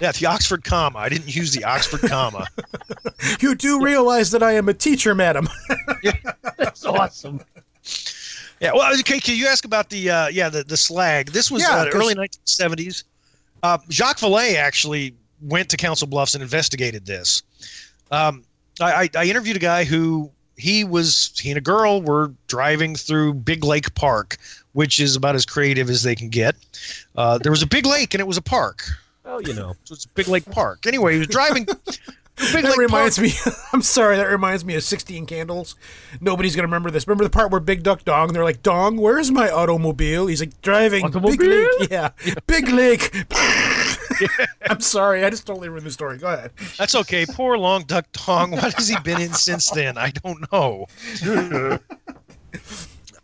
Yeah, 0.00 0.12
the 0.12 0.26
Oxford 0.26 0.64
comma. 0.64 0.98
I 0.98 1.08
didn't 1.08 1.34
use 1.34 1.52
the 1.52 1.64
Oxford 1.64 2.08
comma. 2.08 2.46
you 3.40 3.54
do 3.54 3.82
realize 3.82 4.30
that 4.30 4.42
I 4.42 4.52
am 4.52 4.68
a 4.68 4.74
teacher, 4.74 5.14
madam. 5.14 5.48
yeah, 6.02 6.12
that's 6.56 6.84
awesome. 6.86 7.40
Yeah. 8.60 8.72
Well, 8.74 8.92
okay. 9.00 9.20
Can 9.20 9.36
you 9.36 9.46
ask 9.46 9.64
about 9.64 9.90
the 9.90 10.10
uh, 10.10 10.28
yeah 10.28 10.48
the 10.48 10.64
the 10.64 10.76
slag? 10.76 11.28
This 11.32 11.50
was 11.50 11.62
yeah, 11.62 11.82
uh, 11.82 11.90
early 11.92 12.14
1970s. 12.14 13.04
Uh, 13.62 13.78
Jacques 13.90 14.18
Vallée 14.18 14.54
actually 14.54 15.14
went 15.42 15.68
to 15.70 15.76
Council 15.76 16.06
Bluffs 16.06 16.34
and 16.34 16.42
investigated 16.42 17.06
this. 17.06 17.42
Um, 18.10 18.44
I, 18.80 18.92
I, 18.92 19.08
I 19.16 19.24
interviewed 19.24 19.56
a 19.56 19.60
guy 19.60 19.84
who 19.84 20.30
he 20.56 20.84
was 20.84 21.32
he 21.38 21.50
and 21.50 21.58
a 21.58 21.62
girl 21.62 22.02
were 22.02 22.32
driving 22.46 22.94
through 22.94 23.34
Big 23.34 23.64
Lake 23.64 23.94
Park, 23.94 24.36
which 24.72 25.00
is 25.00 25.16
about 25.16 25.34
as 25.34 25.46
creative 25.46 25.88
as 25.90 26.02
they 26.02 26.14
can 26.14 26.28
get. 26.28 26.54
Uh, 27.16 27.38
there 27.38 27.52
was 27.52 27.62
a 27.62 27.66
big 27.66 27.86
lake 27.86 28.14
and 28.14 28.20
it 28.20 28.26
was 28.26 28.36
a 28.36 28.42
park. 28.42 28.84
Well, 29.30 29.42
you 29.42 29.54
know, 29.54 29.76
so 29.84 29.94
it's 29.94 30.06
Big 30.06 30.26
Lake 30.26 30.44
Park. 30.46 30.86
Anyway, 30.86 31.12
he 31.12 31.18
was 31.20 31.28
driving. 31.28 31.64
Big 32.52 32.62
that 32.62 32.64
Lake 32.64 32.78
reminds 32.78 33.16
Park. 33.16 33.28
me. 33.30 33.52
I'm 33.72 33.82
sorry. 33.82 34.16
That 34.16 34.28
reminds 34.28 34.64
me 34.64 34.74
of 34.74 34.82
16 34.82 35.26
Candles. 35.26 35.76
Nobody's 36.20 36.56
gonna 36.56 36.66
remember 36.66 36.90
this. 36.90 37.06
Remember 37.06 37.22
the 37.22 37.30
part 37.30 37.52
where 37.52 37.60
Big 37.60 37.84
Duck 37.84 38.04
Dong? 38.04 38.32
They're 38.32 38.42
like, 38.42 38.62
Dong, 38.62 38.96
where's 38.96 39.30
my 39.30 39.48
automobile? 39.48 40.26
He's 40.26 40.40
like 40.40 40.60
driving 40.62 41.04
automobile? 41.04 41.36
Big 41.36 41.80
Lake. 41.80 41.90
Yeah, 41.90 42.10
Big 42.48 42.68
Lake. 42.68 43.14
I'm 44.68 44.80
sorry. 44.80 45.24
I 45.24 45.30
just 45.30 45.46
totally 45.46 45.68
ruined 45.68 45.86
the 45.86 45.92
story. 45.92 46.18
Go 46.18 46.26
ahead. 46.26 46.50
That's 46.76 46.96
okay. 46.96 47.24
Poor 47.24 47.56
Long 47.56 47.84
Duck 47.84 48.06
Dong. 48.12 48.50
What 48.50 48.74
has 48.74 48.88
he 48.88 48.98
been 49.04 49.20
in 49.20 49.32
since 49.32 49.70
then? 49.70 49.96
I 49.96 50.10
don't 50.10 50.50
know. 50.50 50.86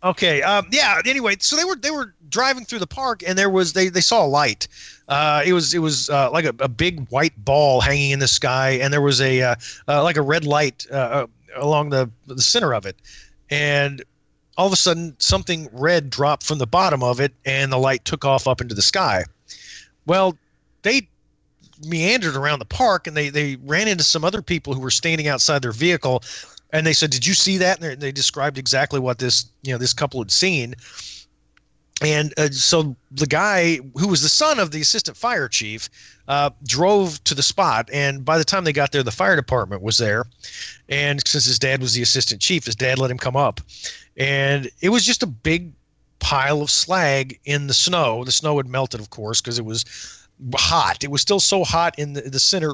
okay. 0.03 0.41
Um, 0.41 0.67
yeah. 0.71 1.01
Anyway, 1.05 1.35
so 1.39 1.57
they 1.57 1.65
were 1.65 1.75
they 1.75 1.91
were 1.91 2.13
driving 2.29 2.65
through 2.65 2.79
the 2.79 2.87
park, 2.87 3.23
and 3.25 3.37
there 3.37 3.49
was 3.49 3.73
they 3.73 3.89
they 3.89 4.01
saw 4.01 4.25
a 4.25 4.27
light. 4.27 4.67
Uh, 5.07 5.43
it 5.45 5.53
was 5.53 5.73
it 5.73 5.79
was 5.79 6.09
uh, 6.09 6.29
like 6.31 6.45
a, 6.45 6.53
a 6.59 6.67
big 6.67 7.07
white 7.09 7.33
ball 7.43 7.81
hanging 7.81 8.11
in 8.11 8.19
the 8.19 8.27
sky, 8.27 8.71
and 8.71 8.93
there 8.93 9.01
was 9.01 9.21
a 9.21 9.41
uh, 9.41 9.55
uh, 9.87 10.03
like 10.03 10.17
a 10.17 10.21
red 10.21 10.45
light 10.45 10.85
uh, 10.91 10.95
uh, 10.95 11.27
along 11.55 11.89
the 11.89 12.09
the 12.27 12.41
center 12.41 12.73
of 12.73 12.85
it, 12.85 12.95
and 13.49 14.03
all 14.57 14.67
of 14.67 14.73
a 14.73 14.77
sudden 14.77 15.15
something 15.19 15.69
red 15.71 16.09
dropped 16.09 16.43
from 16.43 16.57
the 16.57 16.67
bottom 16.67 17.03
of 17.03 17.19
it, 17.19 17.33
and 17.45 17.71
the 17.71 17.77
light 17.77 18.03
took 18.05 18.25
off 18.25 18.47
up 18.47 18.61
into 18.61 18.75
the 18.75 18.81
sky. 18.81 19.23
Well, 20.05 20.37
they 20.81 21.07
meandered 21.85 22.35
around 22.35 22.59
the 22.59 22.65
park, 22.65 23.07
and 23.07 23.15
they 23.15 23.29
they 23.29 23.57
ran 23.57 23.87
into 23.87 24.03
some 24.03 24.25
other 24.25 24.41
people 24.41 24.73
who 24.73 24.81
were 24.81 24.91
standing 24.91 25.27
outside 25.27 25.61
their 25.61 25.71
vehicle, 25.71 26.23
and 26.71 26.85
they 26.85 26.93
said, 26.93 27.11
"Did 27.11 27.25
you 27.25 27.33
see 27.33 27.57
that?" 27.57 27.81
And 27.81 28.01
they 28.01 28.11
described 28.11 28.57
exactly 28.57 28.99
what 28.99 29.19
this 29.19 29.45
you 29.63 29.71
know 29.71 29.77
this 29.77 29.93
couple 29.93 30.19
had 30.19 30.31
seen 30.31 30.75
and 32.01 32.33
uh, 32.37 32.49
so 32.51 32.95
the 33.11 33.25
guy 33.25 33.77
who 33.95 34.07
was 34.07 34.21
the 34.21 34.29
son 34.29 34.59
of 34.59 34.71
the 34.71 34.81
assistant 34.81 35.17
fire 35.17 35.47
chief 35.47 35.89
uh, 36.27 36.51
drove 36.65 37.23
to 37.23 37.33
the 37.33 37.41
spot 37.41 37.89
and 37.91 38.23
by 38.23 38.37
the 38.37 38.43
time 38.43 38.63
they 38.63 38.73
got 38.73 38.91
there 38.91 39.03
the 39.03 39.11
fire 39.11 39.35
department 39.35 39.81
was 39.81 39.97
there. 39.97 40.25
And 40.89 41.25
since 41.27 41.45
his 41.45 41.57
dad 41.57 41.81
was 41.81 41.93
the 41.93 42.01
assistant 42.03 42.41
chief 42.41 42.65
his 42.65 42.75
dad 42.75 42.99
let 42.99 43.09
him 43.09 43.17
come 43.17 43.35
up. 43.35 43.61
And 44.15 44.69
it 44.81 44.89
was 44.89 45.05
just 45.05 45.23
a 45.23 45.27
big 45.27 45.71
pile 46.19 46.61
of 46.61 46.69
slag 46.69 47.39
in 47.45 47.67
the 47.67 47.73
snow. 47.73 48.23
The 48.23 48.31
snow 48.31 48.57
had 48.57 48.67
melted 48.67 48.99
of 48.99 49.09
course 49.09 49.41
because 49.41 49.57
it 49.57 49.65
was 49.65 49.83
hot. 50.53 51.03
It 51.03 51.09
was 51.09 51.21
still 51.21 51.39
so 51.39 51.63
hot 51.63 51.97
in 51.97 52.13
the, 52.13 52.21
the 52.21 52.39
center 52.39 52.73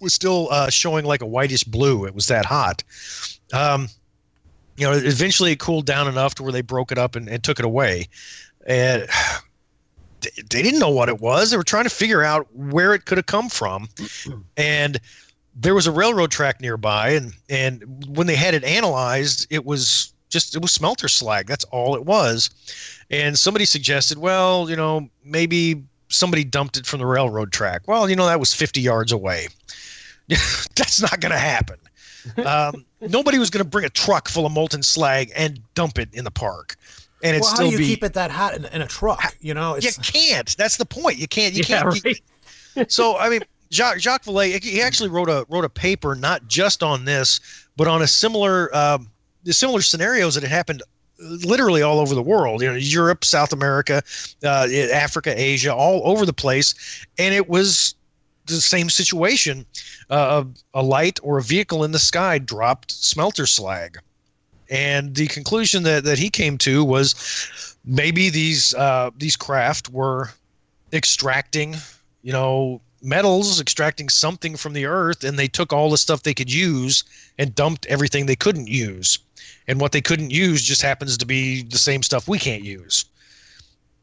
was 0.00 0.12
still 0.12 0.48
uh, 0.50 0.68
showing 0.70 1.04
like 1.04 1.22
a 1.22 1.26
whitish 1.26 1.64
blue. 1.64 2.04
It 2.04 2.14
was 2.14 2.26
that 2.26 2.44
hot. 2.44 2.84
Um, 3.52 3.88
you 4.78 4.86
know, 4.86 4.92
eventually 4.92 5.52
it 5.52 5.58
cooled 5.58 5.86
down 5.86 6.06
enough 6.06 6.36
to 6.36 6.42
where 6.42 6.52
they 6.52 6.62
broke 6.62 6.92
it 6.92 6.98
up 6.98 7.16
and, 7.16 7.28
and 7.28 7.42
took 7.42 7.58
it 7.58 7.64
away. 7.64 8.08
And 8.66 9.08
they 10.20 10.62
didn't 10.62 10.80
know 10.80 10.90
what 10.90 11.08
it 11.08 11.20
was. 11.20 11.50
They 11.50 11.56
were 11.56 11.64
trying 11.64 11.84
to 11.84 11.90
figure 11.90 12.22
out 12.22 12.46
where 12.54 12.94
it 12.94 13.04
could 13.04 13.18
have 13.18 13.26
come 13.26 13.48
from. 13.48 13.88
And 14.56 15.00
there 15.60 15.74
was 15.74 15.86
a 15.88 15.92
railroad 15.92 16.30
track 16.30 16.60
nearby, 16.60 17.10
and 17.10 17.32
and 17.48 18.06
when 18.16 18.28
they 18.28 18.36
had 18.36 18.54
it 18.54 18.62
analyzed, 18.62 19.46
it 19.50 19.64
was 19.64 20.12
just 20.28 20.54
it 20.54 20.62
was 20.62 20.72
smelter 20.72 21.08
slag. 21.08 21.46
That's 21.46 21.64
all 21.66 21.96
it 21.96 22.04
was. 22.04 22.50
And 23.10 23.38
somebody 23.38 23.64
suggested, 23.64 24.18
well, 24.18 24.70
you 24.70 24.76
know, 24.76 25.08
maybe 25.24 25.82
somebody 26.08 26.44
dumped 26.44 26.76
it 26.76 26.86
from 26.86 27.00
the 27.00 27.06
railroad 27.06 27.52
track. 27.52 27.82
Well, 27.86 28.08
you 28.08 28.16
know, 28.16 28.26
that 28.26 28.40
was 28.40 28.54
50 28.54 28.80
yards 28.80 29.12
away. 29.12 29.48
That's 30.28 31.00
not 31.00 31.20
going 31.20 31.32
to 31.32 31.38
happen. 31.38 31.78
Um, 32.44 32.84
nobody 33.00 33.38
was 33.38 33.50
going 33.50 33.64
to 33.64 33.68
bring 33.68 33.84
a 33.84 33.90
truck 33.90 34.28
full 34.28 34.46
of 34.46 34.52
molten 34.52 34.82
slag 34.82 35.32
and 35.34 35.60
dump 35.74 35.98
it 35.98 36.08
in 36.12 36.24
the 36.24 36.30
park. 36.30 36.76
And 37.22 37.36
it's 37.36 37.46
well, 37.46 37.54
still 37.54 37.66
how 37.66 37.70
do 37.70 37.72
you 37.72 37.78
be, 37.78 37.94
keep 37.94 38.04
it 38.04 38.14
that 38.14 38.30
hot 38.30 38.54
in, 38.54 38.64
in 38.66 38.82
a 38.82 38.86
truck? 38.86 39.36
You 39.40 39.54
know, 39.54 39.74
you 39.74 39.88
it's, 39.88 39.98
can't. 39.98 40.56
That's 40.56 40.76
the 40.76 40.84
point. 40.84 41.18
You 41.18 41.26
can't. 41.26 41.54
You 41.54 41.64
Yeah, 41.66 41.82
can't. 41.82 42.04
right. 42.76 42.90
so 42.90 43.16
I 43.18 43.28
mean, 43.28 43.40
Jacques 43.70 43.98
Jacques 43.98 44.24
Vallée, 44.24 44.62
he 44.62 44.80
actually 44.80 45.08
wrote 45.08 45.28
a 45.28 45.44
wrote 45.48 45.64
a 45.64 45.68
paper 45.68 46.14
not 46.14 46.46
just 46.48 46.82
on 46.82 47.04
this, 47.04 47.40
but 47.76 47.88
on 47.88 48.02
a 48.02 48.06
similar 48.06 48.74
um, 48.74 49.10
similar 49.44 49.82
scenarios 49.82 50.34
that 50.34 50.42
had 50.42 50.52
happened 50.52 50.82
literally 51.18 51.82
all 51.82 51.98
over 51.98 52.14
the 52.14 52.22
world. 52.22 52.62
You 52.62 52.68
know, 52.68 52.76
Europe, 52.76 53.24
South 53.24 53.52
America, 53.52 54.02
uh, 54.44 54.68
Africa, 54.92 55.34
Asia, 55.36 55.74
all 55.74 56.02
over 56.04 56.24
the 56.24 56.32
place, 56.32 57.04
and 57.18 57.34
it 57.34 57.48
was 57.48 57.94
the 58.54 58.60
same 58.60 58.90
situation. 58.90 59.64
Uh, 60.10 60.44
a, 60.74 60.80
a 60.80 60.82
light 60.82 61.18
or 61.22 61.38
a 61.38 61.42
vehicle 61.42 61.84
in 61.84 61.92
the 61.92 61.98
sky 61.98 62.38
dropped 62.38 62.90
smelter 62.90 63.46
slag. 63.46 63.98
And 64.70 65.14
the 65.14 65.28
conclusion 65.28 65.82
that, 65.84 66.04
that 66.04 66.18
he 66.18 66.28
came 66.28 66.58
to 66.58 66.84
was 66.84 67.14
maybe 67.84 68.28
these 68.28 68.74
uh, 68.74 69.10
these 69.16 69.36
craft 69.36 69.88
were 69.88 70.30
extracting, 70.92 71.76
you 72.22 72.32
know, 72.32 72.80
metals, 73.02 73.60
extracting 73.60 74.08
something 74.08 74.56
from 74.56 74.72
the 74.72 74.86
earth, 74.86 75.24
and 75.24 75.38
they 75.38 75.48
took 75.48 75.72
all 75.72 75.90
the 75.90 75.98
stuff 75.98 76.22
they 76.22 76.34
could 76.34 76.52
use 76.52 77.04
and 77.38 77.54
dumped 77.54 77.86
everything 77.86 78.26
they 78.26 78.36
couldn't 78.36 78.68
use. 78.68 79.18
And 79.66 79.80
what 79.80 79.92
they 79.92 80.00
couldn't 80.00 80.30
use 80.30 80.62
just 80.62 80.82
happens 80.82 81.16
to 81.18 81.26
be 81.26 81.62
the 81.62 81.78
same 81.78 82.02
stuff 82.02 82.28
we 82.28 82.38
can't 82.38 82.64
use, 82.64 83.04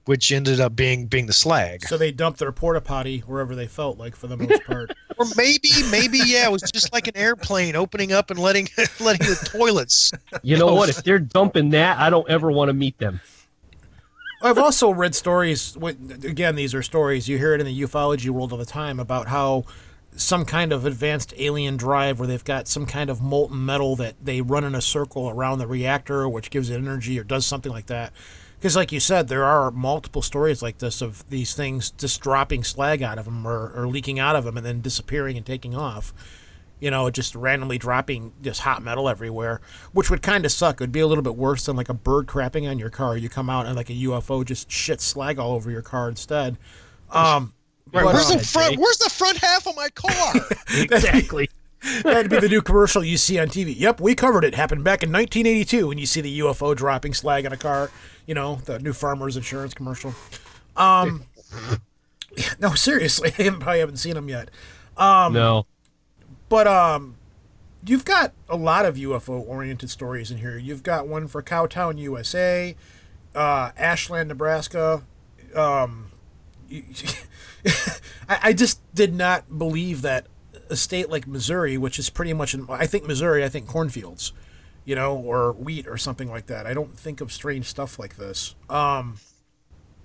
which 0.05 0.31
ended 0.31 0.59
up 0.59 0.75
being 0.75 1.07
being 1.07 1.25
the 1.25 1.33
slag. 1.33 1.85
so 1.87 1.97
they 1.97 2.11
dump 2.11 2.37
their 2.37 2.51
porta 2.51 2.81
potty 2.81 3.19
wherever 3.19 3.55
they 3.55 3.67
felt 3.67 3.97
like 3.97 4.15
for 4.15 4.27
the 4.27 4.37
most 4.37 4.63
part. 4.65 4.91
Or 5.17 5.25
maybe, 5.37 5.69
maybe, 5.91 6.19
yeah, 6.25 6.43
it 6.43 6.51
was 6.51 6.61
just 6.73 6.91
like 6.91 7.07
an 7.07 7.15
airplane 7.15 7.77
opening 7.77 8.11
up 8.11 8.31
and 8.31 8.37
letting 8.37 8.67
letting 8.99 9.25
the 9.25 9.49
toilets. 9.49 10.11
You 10.41 10.57
know 10.57 10.73
what? 10.73 10.89
If 10.89 11.05
they're 11.05 11.19
dumping 11.19 11.69
that, 11.69 11.97
I 11.99 12.09
don't 12.09 12.29
ever 12.29 12.51
want 12.51 12.67
to 12.67 12.73
meet 12.73 12.97
them. 12.97 13.21
I've 14.41 14.57
also 14.57 14.91
read 14.91 15.15
stories. 15.15 15.77
Again, 15.77 16.55
these 16.55 16.75
are 16.75 16.83
stories 16.83 17.29
you 17.29 17.37
hear 17.37 17.53
it 17.53 17.61
in 17.61 17.65
the 17.65 17.81
ufology 17.81 18.29
world 18.29 18.51
all 18.51 18.57
the 18.57 18.65
time 18.65 18.99
about 18.99 19.29
how 19.29 19.63
some 20.17 20.45
kind 20.45 20.71
of 20.71 20.85
advanced 20.85 21.33
alien 21.37 21.77
drive 21.77 22.19
where 22.19 22.27
they've 22.27 22.43
got 22.43 22.67
some 22.67 22.85
kind 22.85 23.09
of 23.09 23.21
molten 23.21 23.65
metal 23.65 23.95
that 23.95 24.15
they 24.21 24.41
run 24.41 24.63
in 24.63 24.75
a 24.75 24.81
circle 24.81 25.29
around 25.29 25.59
the 25.59 25.67
reactor, 25.67 26.27
which 26.27 26.49
gives 26.49 26.69
it 26.69 26.75
energy 26.75 27.19
or 27.19 27.23
does 27.23 27.45
something 27.45 27.71
like 27.71 27.87
that. 27.87 28.13
Because, 28.65 28.75
like 28.75 28.91
you 28.91 28.99
said, 28.99 29.27
there 29.27 29.43
are 29.43 29.69
multiple 29.69 30.23
stories 30.23 30.63
like 30.63 30.79
this 30.79 30.99
of 30.99 31.23
these 31.29 31.53
things 31.53 31.91
just 31.91 32.19
dropping 32.19 32.63
slag 32.63 33.03
out 33.03 33.19
of 33.19 33.25
them 33.25 33.45
or, 33.45 33.71
or 33.75 33.87
leaking 33.87 34.17
out 34.17 34.35
of 34.35 34.43
them 34.43 34.57
and 34.57 34.65
then 34.65 34.81
disappearing 34.81 35.37
and 35.37 35.45
taking 35.45 35.75
off. 35.75 36.15
You 36.79 36.89
know, 36.89 37.11
just 37.11 37.35
randomly 37.35 37.77
dropping 37.77 38.33
just 38.41 38.61
hot 38.61 38.81
metal 38.81 39.07
everywhere, 39.07 39.61
which 39.91 40.09
would 40.09 40.23
kind 40.23 40.45
of 40.45 40.51
suck. 40.51 40.77
It 40.77 40.79
would 40.79 40.91
be 40.91 40.99
a 40.99 41.05
little 41.05 41.23
bit 41.23 41.35
worse 41.35 41.67
than 41.67 41.75
like 41.75 41.89
a 41.89 41.93
bird 41.93 42.25
crapping 42.25 42.67
on 42.67 42.79
your 42.79 42.89
car. 42.89 43.15
You 43.15 43.29
come 43.29 43.51
out 43.51 43.67
and 43.67 43.75
like 43.75 43.91
a 43.91 43.93
UFO 43.93 44.43
just 44.43 44.71
shit 44.71 44.99
slag 44.99 45.37
all 45.37 45.51
over 45.51 45.69
your 45.69 45.83
car 45.83 46.09
instead. 46.09 46.57
Um, 47.11 47.53
Right, 47.93 48.03
but, 48.03 48.15
where's 48.15 48.29
the 48.29 48.39
front? 48.39 48.77
Where's 48.77 48.97
the 48.97 49.11
front 49.11 49.37
half 49.37 49.67
of 49.67 49.75
my 49.75 49.89
car? 49.89 50.33
Exactly. 50.81 51.49
That'd 52.03 52.31
be 52.31 52.39
the 52.39 52.49
new 52.49 52.63
commercial 52.63 53.03
you 53.03 53.17
see 53.17 53.37
on 53.37 53.47
TV. 53.47 53.75
Yep, 53.77 54.01
we 54.01 54.15
covered 54.15 54.43
it. 54.43 54.55
Happened 54.55 54.83
back 54.83 55.03
in 55.03 55.11
1982 55.11 55.87
when 55.87 55.99
you 55.99 56.07
see 56.07 56.19
the 56.19 56.39
UFO 56.39 56.75
dropping 56.75 57.13
slag 57.13 57.45
on 57.45 57.53
a 57.53 57.57
car. 57.57 57.91
You 58.25 58.33
know, 58.35 58.55
the 58.65 58.79
new 58.79 58.93
Farmers 58.93 59.37
Insurance 59.37 59.73
commercial. 59.73 60.13
Um, 60.75 61.23
no, 62.59 62.73
seriously, 62.73 63.31
I 63.39 63.43
haven't- 63.43 63.59
probably 63.61 63.79
haven't 63.79 63.97
seen 63.97 64.15
them 64.15 64.29
yet. 64.29 64.49
no. 65.33 65.65
But 66.49 66.67
um, 66.67 67.15
you've 67.85 68.05
got 68.05 68.33
a 68.49 68.55
lot 68.55 68.85
of 68.85 68.95
UFO 68.95 69.45
oriented 69.47 69.89
stories 69.89 70.31
in 70.31 70.37
here. 70.37 70.57
You've 70.57 70.83
got 70.83 71.07
one 71.07 71.27
for 71.27 71.41
Cowtown, 71.41 71.97
USA, 71.97 72.75
uh, 73.33 73.71
Ashland, 73.77 74.29
Nebraska. 74.29 75.03
Um, 75.55 76.11
you- 76.69 76.83
I, 78.29 78.39
I 78.43 78.53
just 78.53 78.79
did 78.93 79.13
not 79.15 79.57
believe 79.57 80.01
that 80.03 80.27
a 80.69 80.75
state 80.75 81.09
like 81.09 81.27
Missouri, 81.27 81.77
which 81.77 81.97
is 81.99 82.09
pretty 82.09 82.33
much, 82.33 82.53
in, 82.53 82.65
I 82.69 82.85
think 82.87 83.05
Missouri, 83.05 83.43
I 83.43 83.49
think 83.49 83.67
cornfields, 83.67 84.33
you 84.85 84.95
know, 84.95 85.15
or 85.17 85.53
wheat 85.53 85.87
or 85.87 85.97
something 85.97 86.29
like 86.29 86.45
that. 86.47 86.65
I 86.65 86.73
don't 86.73 86.97
think 86.97 87.21
of 87.21 87.31
strange 87.31 87.65
stuff 87.65 87.99
like 87.99 88.17
this. 88.17 88.55
Um, 88.69 89.17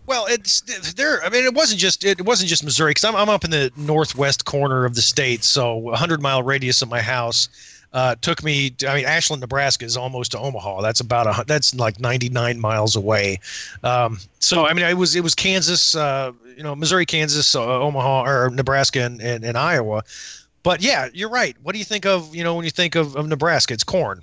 Well, 0.07 0.27
it's 0.29 0.62
there. 0.95 1.23
I 1.23 1.29
mean, 1.29 1.45
it 1.45 1.55
wasn't 1.55 1.81
just 1.81 2.05
it 2.05 2.25
wasn't 2.25 2.49
just 2.49 2.64
Missouri 2.64 2.90
because 2.90 3.05
I'm 3.05 3.14
I'm 3.14 3.29
up 3.29 3.45
in 3.45 3.51
the 3.51 3.71
northwest 3.77 4.45
corner 4.45 4.85
of 4.85 4.95
the 4.95 5.03
state, 5.03 5.45
so 5.45 5.90
a 5.90 5.97
hundred 5.97 6.21
mile 6.21 6.43
radius 6.43 6.83
of 6.83 6.88
my 6.88 7.01
house 7.01 7.49
uh, 7.93 8.14
took 8.21 8.43
me. 8.43 8.71
To, 8.71 8.88
I 8.88 8.97
mean, 8.97 9.05
Ashland, 9.05 9.40
Nebraska 9.40 9.85
is 9.85 9.97
almost 9.97 10.33
to 10.33 10.38
Omaha. 10.38 10.81
That's 10.81 11.01
about 11.01 11.27
a 11.27 11.45
that's 11.45 11.75
like 11.75 12.01
99 12.01 12.61
miles 12.61 12.97
away. 12.97 13.40
Um, 13.83 14.19
so 14.38 14.66
I 14.66 14.73
mean, 14.73 14.85
it 14.85 14.97
was 14.97 15.16
it 15.16 15.23
was 15.23 15.35
Kansas, 15.35 15.95
uh, 15.95 16.33
you 16.57 16.62
know, 16.62 16.75
Missouri, 16.75 17.07
Kansas, 17.07 17.55
uh, 17.55 17.81
Omaha, 17.81 18.25
or 18.25 18.51
Nebraska, 18.51 19.03
and, 19.03 19.21
and, 19.21 19.45
and 19.45 19.57
Iowa. 19.57 20.03
But 20.62 20.83
yeah, 20.83 21.09
you're 21.12 21.31
right. 21.31 21.57
What 21.62 21.73
do 21.73 21.79
you 21.79 21.85
think 21.85 22.05
of 22.07 22.35
you 22.35 22.44
know 22.44 22.55
when 22.55 22.64
you 22.64 22.70
think 22.70 22.94
of, 22.94 23.16
of 23.16 23.27
Nebraska? 23.29 23.75
It's 23.75 23.85
corn. 23.85 24.20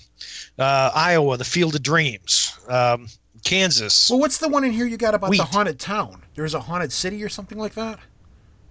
Uh, 0.59 0.91
Iowa, 0.93 1.37
the 1.37 1.45
field 1.45 1.75
of 1.75 1.83
dreams. 1.83 2.57
Um, 2.67 3.07
Kansas. 3.43 4.09
well, 4.09 4.19
what's 4.19 4.39
the 4.39 4.49
one 4.49 4.63
in 4.63 4.71
here 4.71 4.85
you 4.85 4.97
got 4.97 5.13
about 5.13 5.31
the 5.31 5.37
haunted 5.37 5.79
town? 5.79 6.23
There's 6.35 6.53
a 6.53 6.59
haunted 6.59 6.91
city 6.91 7.23
or 7.23 7.29
something 7.29 7.57
like 7.57 7.73
that? 7.75 7.99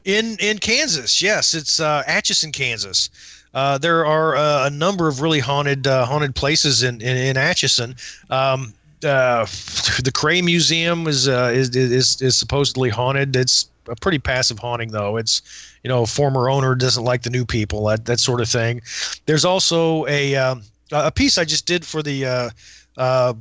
In 0.05 0.37
in 0.39 0.59
Kansas, 0.59 1.21
yes, 1.21 1.55
it's 1.55 1.81
uh, 1.81 2.03
Atchison, 2.07 2.53
Kansas. 2.53 3.11
Uh, 3.55 3.79
there 3.79 4.05
are 4.05 4.37
uh, 4.37 4.67
a 4.67 4.71
number 4.71 5.09
of 5.09 5.21
really 5.21 5.41
haunted 5.41 5.87
uh, 5.87 6.05
haunted 6.05 6.35
places 6.35 6.83
in 6.83 7.01
in, 7.01 7.17
in 7.17 7.37
Atchison. 7.37 7.97
Um, 8.31 8.75
uh, 9.05 9.45
the 10.05 10.13
Cray 10.15 10.43
Museum 10.43 11.07
is, 11.07 11.27
uh, 11.27 11.51
is 11.55 11.75
is 11.75 12.21
is 12.21 12.37
supposedly 12.37 12.91
haunted. 12.91 13.35
It's 13.35 13.69
a 13.89 13.97
pretty 13.97 14.19
passive 14.19 14.59
haunting, 14.59 14.91
though. 14.91 15.17
It's 15.17 15.43
you 15.87 15.89
know, 15.89 16.05
former 16.05 16.51
owner 16.51 16.75
doesn't 16.75 17.05
like 17.05 17.23
the 17.23 17.31
new 17.31 17.45
people, 17.45 17.85
that 17.85 18.07
that 18.07 18.19
sort 18.19 18.41
of 18.41 18.49
thing. 18.49 18.83
There's 19.27 19.45
also 19.45 20.05
a 20.09 20.35
um, 20.35 20.63
a 20.91 21.13
piece 21.13 21.39
I 21.39 21.45
just 21.45 21.65
did 21.65 21.85
for 21.85 22.03
the. 22.03 22.27
Uh, 22.27 22.51
uh, 22.97 23.35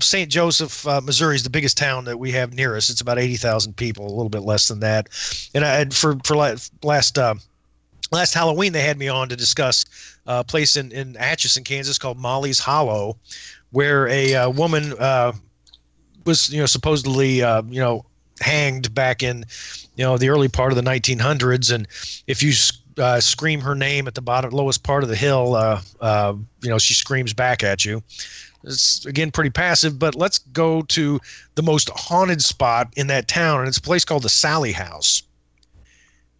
St. 0.00 0.30
Joseph, 0.30 0.86
uh, 0.86 1.00
Missouri 1.00 1.34
is 1.34 1.42
the 1.42 1.50
biggest 1.50 1.76
town 1.76 2.04
that 2.04 2.20
we 2.20 2.30
have 2.30 2.54
near 2.54 2.76
us. 2.76 2.90
It's 2.90 3.00
about 3.00 3.18
eighty 3.18 3.34
thousand 3.34 3.74
people, 3.74 4.06
a 4.06 4.14
little 4.14 4.28
bit 4.28 4.42
less 4.42 4.68
than 4.68 4.78
that. 4.80 5.08
And 5.52 5.64
I 5.64 5.74
had 5.74 5.92
for 5.92 6.16
for 6.22 6.36
la- 6.36 6.54
last 6.84 7.18
uh, 7.18 7.34
last 8.12 8.34
Halloween 8.34 8.72
they 8.72 8.82
had 8.82 8.96
me 8.96 9.08
on 9.08 9.28
to 9.28 9.34
discuss 9.34 9.84
a 10.26 10.44
place 10.44 10.76
in 10.76 10.92
in 10.92 11.16
Atchison, 11.16 11.64
Kansas 11.64 11.98
called 11.98 12.18
Molly's 12.18 12.60
Hollow, 12.60 13.16
where 13.72 14.06
a 14.06 14.32
uh, 14.36 14.50
woman 14.50 14.94
uh, 14.96 15.32
was 16.24 16.50
you 16.50 16.60
know 16.60 16.66
supposedly 16.66 17.42
uh, 17.42 17.62
you 17.68 17.80
know 17.80 18.04
hanged 18.40 18.94
back 18.94 19.22
in 19.22 19.44
you 19.96 20.04
know 20.04 20.18
the 20.18 20.28
early 20.28 20.48
part 20.48 20.72
of 20.72 20.76
the 20.76 20.90
1900s, 20.90 21.72
and 21.72 21.86
if 22.26 22.42
you 22.42 22.52
uh, 23.02 23.20
scream 23.20 23.60
her 23.60 23.74
name 23.74 24.06
at 24.06 24.14
the 24.14 24.22
bottom 24.22 24.50
lowest 24.50 24.82
part 24.82 25.02
of 25.02 25.08
the 25.08 25.16
hill, 25.16 25.54
uh, 25.54 25.80
uh, 26.00 26.34
you 26.62 26.70
know 26.70 26.78
she 26.78 26.94
screams 26.94 27.32
back 27.32 27.62
at 27.62 27.84
you. 27.84 28.02
It's 28.64 29.06
again 29.06 29.30
pretty 29.30 29.50
passive, 29.50 29.98
but 29.98 30.14
let's 30.14 30.38
go 30.38 30.82
to 30.82 31.20
the 31.54 31.62
most 31.62 31.88
haunted 31.90 32.42
spot 32.42 32.92
in 32.96 33.06
that 33.08 33.28
town, 33.28 33.60
and 33.60 33.68
it's 33.68 33.78
a 33.78 33.82
place 33.82 34.04
called 34.04 34.22
the 34.22 34.28
Sallie 34.28 34.72
House. 34.72 35.22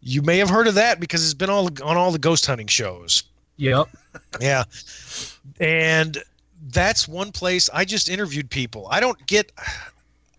You 0.02 0.22
may 0.22 0.38
have 0.38 0.48
heard 0.48 0.66
of 0.66 0.74
that 0.74 0.98
because 0.98 1.24
it's 1.24 1.34
been 1.34 1.50
all 1.50 1.68
on 1.82 1.96
all 1.96 2.10
the 2.10 2.18
ghost 2.18 2.46
hunting 2.46 2.66
shows. 2.66 3.22
Yep. 3.56 3.88
Yeah. 4.40 4.64
And 5.60 6.18
that's 6.72 7.06
one 7.06 7.32
place 7.32 7.68
I 7.72 7.84
just 7.84 8.08
interviewed 8.08 8.50
people. 8.50 8.88
I 8.90 9.00
don't 9.00 9.24
get 9.26 9.52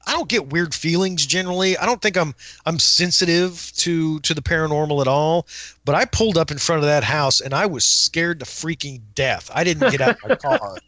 I 0.08 0.14
don't 0.14 0.30
get 0.30 0.48
weird 0.48 0.74
feelings 0.74 1.26
generally. 1.26 1.78
I 1.78 1.86
don't 1.86 2.02
think 2.02 2.18
I'm 2.18 2.34
I'm 2.66 2.80
sensitive 2.80 3.72
to 3.78 4.20
to 4.22 4.34
the 4.34 4.42
paranormal 4.42 5.02
at 5.02 5.08
all. 5.08 5.48
But 5.86 5.96
I 5.96 6.06
pulled 6.06 6.38
up 6.38 6.52
in 6.52 6.58
front 6.58 6.80
of 6.80 6.86
that 6.86 7.04
house 7.04 7.42
and 7.42 7.54
I 7.54 7.66
was 7.66 7.86
scared 7.86 8.40
to 8.40 8.46
freaking 8.46 9.02
death. 9.16 9.50
I 9.54 9.64
didn't 9.64 9.92
get 9.92 10.02
out 10.02 10.18
of 10.24 10.30
my 10.30 10.36
car. 10.36 10.78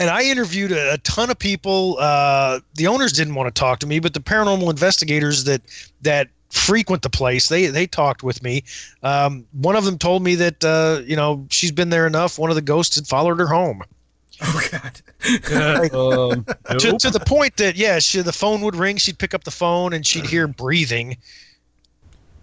And 0.00 0.10
I 0.10 0.22
interviewed 0.22 0.70
a, 0.70 0.94
a 0.94 0.98
ton 0.98 1.28
of 1.28 1.40
people. 1.40 1.96
Uh, 1.98 2.60
the 2.74 2.86
owners 2.86 3.12
didn't 3.12 3.34
want 3.34 3.52
to 3.52 3.58
talk 3.58 3.80
to 3.80 3.86
me, 3.88 3.98
but 3.98 4.14
the 4.14 4.20
paranormal 4.20 4.70
investigators 4.70 5.42
that 5.42 5.60
that 6.02 6.28
frequent 6.50 7.02
the 7.02 7.10
place 7.10 7.48
they 7.48 7.66
they 7.66 7.86
talked 7.86 8.22
with 8.22 8.42
me. 8.42 8.62
Um, 9.02 9.44
one 9.52 9.76
of 9.76 9.84
them 9.84 9.98
told 9.98 10.22
me 10.22 10.36
that 10.36 10.64
uh, 10.64 11.02
you 11.04 11.16
know 11.16 11.46
she's 11.50 11.72
been 11.72 11.90
there 11.90 12.06
enough. 12.06 12.38
One 12.38 12.50
of 12.50 12.56
the 12.56 12.62
ghosts 12.62 12.94
had 12.94 13.06
followed 13.06 13.38
her 13.38 13.46
home. 13.48 13.82
Oh 14.44 14.62
God. 14.70 15.00
Um, 15.92 16.44
to, 16.78 16.90
nope. 16.90 17.00
to 17.00 17.10
the 17.10 17.22
point 17.26 17.56
that 17.56 17.76
yeah, 17.76 17.98
she, 17.98 18.20
the 18.20 18.32
phone 18.32 18.60
would 18.60 18.76
ring, 18.76 18.96
she'd 18.96 19.18
pick 19.18 19.34
up 19.34 19.42
the 19.44 19.50
phone 19.50 19.92
and 19.92 20.06
she'd 20.06 20.26
hear 20.26 20.46
breathing. 20.46 21.16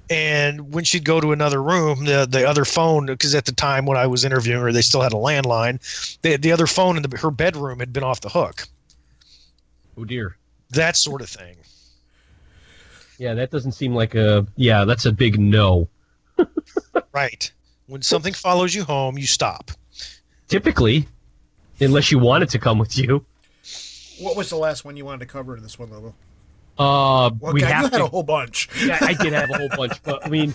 And 0.10 0.73
when 0.73 0.84
she'd 0.84 1.05
go 1.05 1.21
to 1.21 1.31
another 1.31 1.63
room, 1.63 2.05
the 2.05 2.27
the 2.29 2.47
other 2.47 2.65
phone, 2.65 3.05
because 3.05 3.34
at 3.34 3.45
the 3.45 3.53
time 3.53 3.86
when 3.86 3.97
I 3.97 4.08
was 4.08 4.25
interviewing 4.25 4.62
her, 4.62 4.71
they 4.71 4.81
still 4.81 5.01
had 5.01 5.13
a 5.13 5.17
landline. 5.17 5.79
The 6.21 6.36
the 6.36 6.51
other 6.51 6.67
phone 6.67 6.97
in 6.97 7.03
the, 7.03 7.17
her 7.17 7.31
bedroom 7.31 7.79
had 7.79 7.93
been 7.93 8.03
off 8.03 8.21
the 8.21 8.29
hook. 8.29 8.67
oh 9.97 10.03
dear. 10.03 10.38
That 10.71 10.97
sort 10.97 11.21
of 11.21 11.29
thing. 11.29 11.55
Yeah, 13.17 13.34
that 13.36 13.51
doesn't 13.51 13.71
seem 13.71 13.95
like 13.95 14.15
a. 14.15 14.45
Yeah, 14.58 14.84
that's 14.84 15.05
a 15.05 15.12
big 15.12 15.39
no. 15.39 15.88
Right. 17.13 17.49
When 17.88 18.01
something 18.01 18.34
follows 18.34 18.75
you 18.75 18.84
home, 18.84 19.17
you 19.17 19.25
stop. 19.25 19.71
Typically, 20.49 21.08
unless 21.79 22.11
you 22.11 22.19
wanted 22.19 22.49
to 22.49 22.59
come 22.59 22.77
with 22.79 22.97
you. 22.97 23.25
What 24.19 24.35
was 24.38 24.49
the 24.49 24.55
last 24.55 24.85
one 24.85 24.95
you 24.95 25.05
wanted 25.05 25.19
to 25.19 25.25
cover 25.25 25.55
in 25.57 25.63
this 25.63 25.77
one 25.77 25.89
level? 25.91 26.15
Uh, 26.77 27.31
Well, 27.39 27.53
we 27.53 27.61
God, 27.61 27.67
you 27.67 27.73
have 27.73 27.91
had 27.91 28.01
a 28.01 28.07
whole 28.07 28.23
bunch. 28.23 28.69
yeah, 28.85 28.97
I 29.01 29.13
did 29.13 29.33
have 29.33 29.49
a 29.49 29.57
whole 29.57 29.69
bunch, 29.75 30.01
but 30.03 30.25
I 30.25 30.29
mean, 30.29 30.53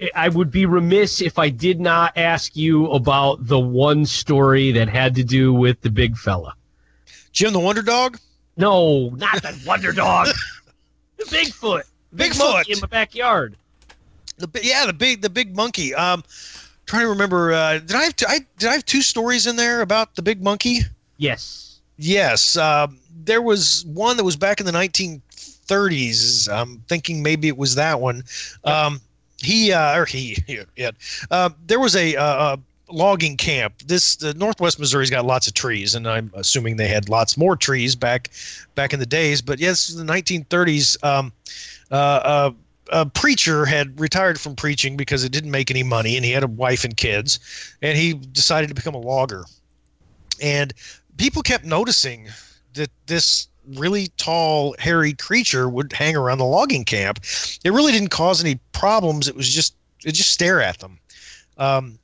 I- 0.00 0.10
I 0.14 0.28
would 0.28 0.50
be 0.50 0.66
remiss 0.66 1.20
if 1.20 1.38
I 1.38 1.48
did 1.48 1.80
not 1.80 2.16
ask 2.16 2.56
you 2.56 2.86
about 2.90 3.46
the 3.46 3.58
one 3.58 4.04
story 4.06 4.72
that 4.72 4.88
had 4.88 5.14
to 5.16 5.24
do 5.24 5.52
with 5.52 5.80
the 5.82 5.90
big 5.90 6.16
fella. 6.16 6.54
Jim 7.32 7.52
the 7.52 7.60
Wonder 7.60 7.82
Dog. 7.82 8.18
No, 8.56 9.10
not 9.10 9.42
the 9.42 9.60
Wonder 9.66 9.92
Dog. 9.92 10.28
the 11.18 11.24
Bigfoot. 11.24 11.82
Big 12.14 12.32
Bigfoot. 12.32 12.52
monkey 12.52 12.72
in 12.72 12.80
my 12.80 12.86
backyard. 12.86 13.56
The 14.38 14.48
yeah, 14.62 14.86
the 14.86 14.92
big 14.92 15.20
the 15.22 15.30
big 15.30 15.54
monkey. 15.56 15.94
Um, 15.94 16.22
trying 16.94 17.06
to 17.06 17.10
remember. 17.10 17.52
Uh, 17.52 17.78
did 17.78 17.94
I 17.94 18.04
have 18.04 18.16
t- 18.16 18.26
I 18.28 18.38
did 18.58 18.68
I 18.68 18.72
have 18.74 18.84
two 18.84 19.02
stories 19.02 19.46
in 19.46 19.56
there 19.56 19.80
about 19.80 20.14
the 20.14 20.22
big 20.22 20.42
monkey? 20.42 20.80
Yes. 21.16 21.80
Yes, 21.96 22.56
um, 22.56 22.98
there 23.24 23.40
was 23.40 23.84
one 23.86 24.16
that 24.16 24.24
was 24.24 24.36
back 24.36 24.58
in 24.58 24.66
the 24.66 24.72
1930s. 24.72 26.48
I'm 26.52 26.82
thinking 26.88 27.22
maybe 27.22 27.46
it 27.46 27.56
was 27.56 27.76
that 27.76 28.00
one. 28.00 28.24
Um, 28.64 29.00
he 29.40 29.72
uh, 29.72 29.98
or 29.98 30.04
he, 30.04 30.42
yeah. 30.76 30.90
Uh, 31.30 31.50
there 31.66 31.78
was 31.78 31.94
a, 31.94 32.16
uh, 32.16 32.56
a 32.56 32.92
logging 32.92 33.36
camp. 33.36 33.74
This 33.86 34.16
the 34.16 34.34
Northwest 34.34 34.80
Missouri's 34.80 35.10
got 35.10 35.24
lots 35.24 35.46
of 35.46 35.54
trees, 35.54 35.94
and 35.94 36.08
I'm 36.08 36.32
assuming 36.34 36.76
they 36.76 36.88
had 36.88 37.08
lots 37.08 37.36
more 37.36 37.56
trees 37.56 37.94
back 37.94 38.30
back 38.74 38.92
in 38.92 38.98
the 38.98 39.06
days. 39.06 39.40
But 39.40 39.60
yes, 39.60 39.92
in 39.92 40.04
the 40.04 40.12
1930s. 40.12 41.02
Um, 41.04 41.32
uh, 41.90 41.94
uh, 41.94 42.50
a 42.90 43.06
preacher 43.06 43.64
had 43.64 43.98
retired 43.98 44.40
from 44.40 44.56
preaching 44.56 44.96
because 44.96 45.24
it 45.24 45.32
didn't 45.32 45.50
make 45.50 45.70
any 45.70 45.82
money, 45.82 46.16
and 46.16 46.24
he 46.24 46.32
had 46.32 46.42
a 46.42 46.48
wife 46.48 46.84
and 46.84 46.96
kids, 46.96 47.38
and 47.82 47.96
he 47.96 48.14
decided 48.14 48.68
to 48.68 48.74
become 48.74 48.94
a 48.94 48.98
logger. 48.98 49.44
And 50.42 50.72
people 51.16 51.42
kept 51.42 51.64
noticing 51.64 52.28
that 52.74 52.90
this 53.06 53.48
really 53.76 54.08
tall, 54.16 54.74
hairy 54.78 55.14
creature 55.14 55.68
would 55.68 55.92
hang 55.92 56.16
around 56.16 56.38
the 56.38 56.44
logging 56.44 56.84
camp. 56.84 57.20
It 57.64 57.72
really 57.72 57.92
didn't 57.92 58.10
cause 58.10 58.42
any 58.42 58.58
problems. 58.72 59.28
It 59.28 59.36
was 59.36 59.48
just 59.48 59.74
it 60.04 60.12
just 60.12 60.30
stare 60.30 60.60
at 60.60 60.80
them. 60.80 60.98
Um, 61.56 61.98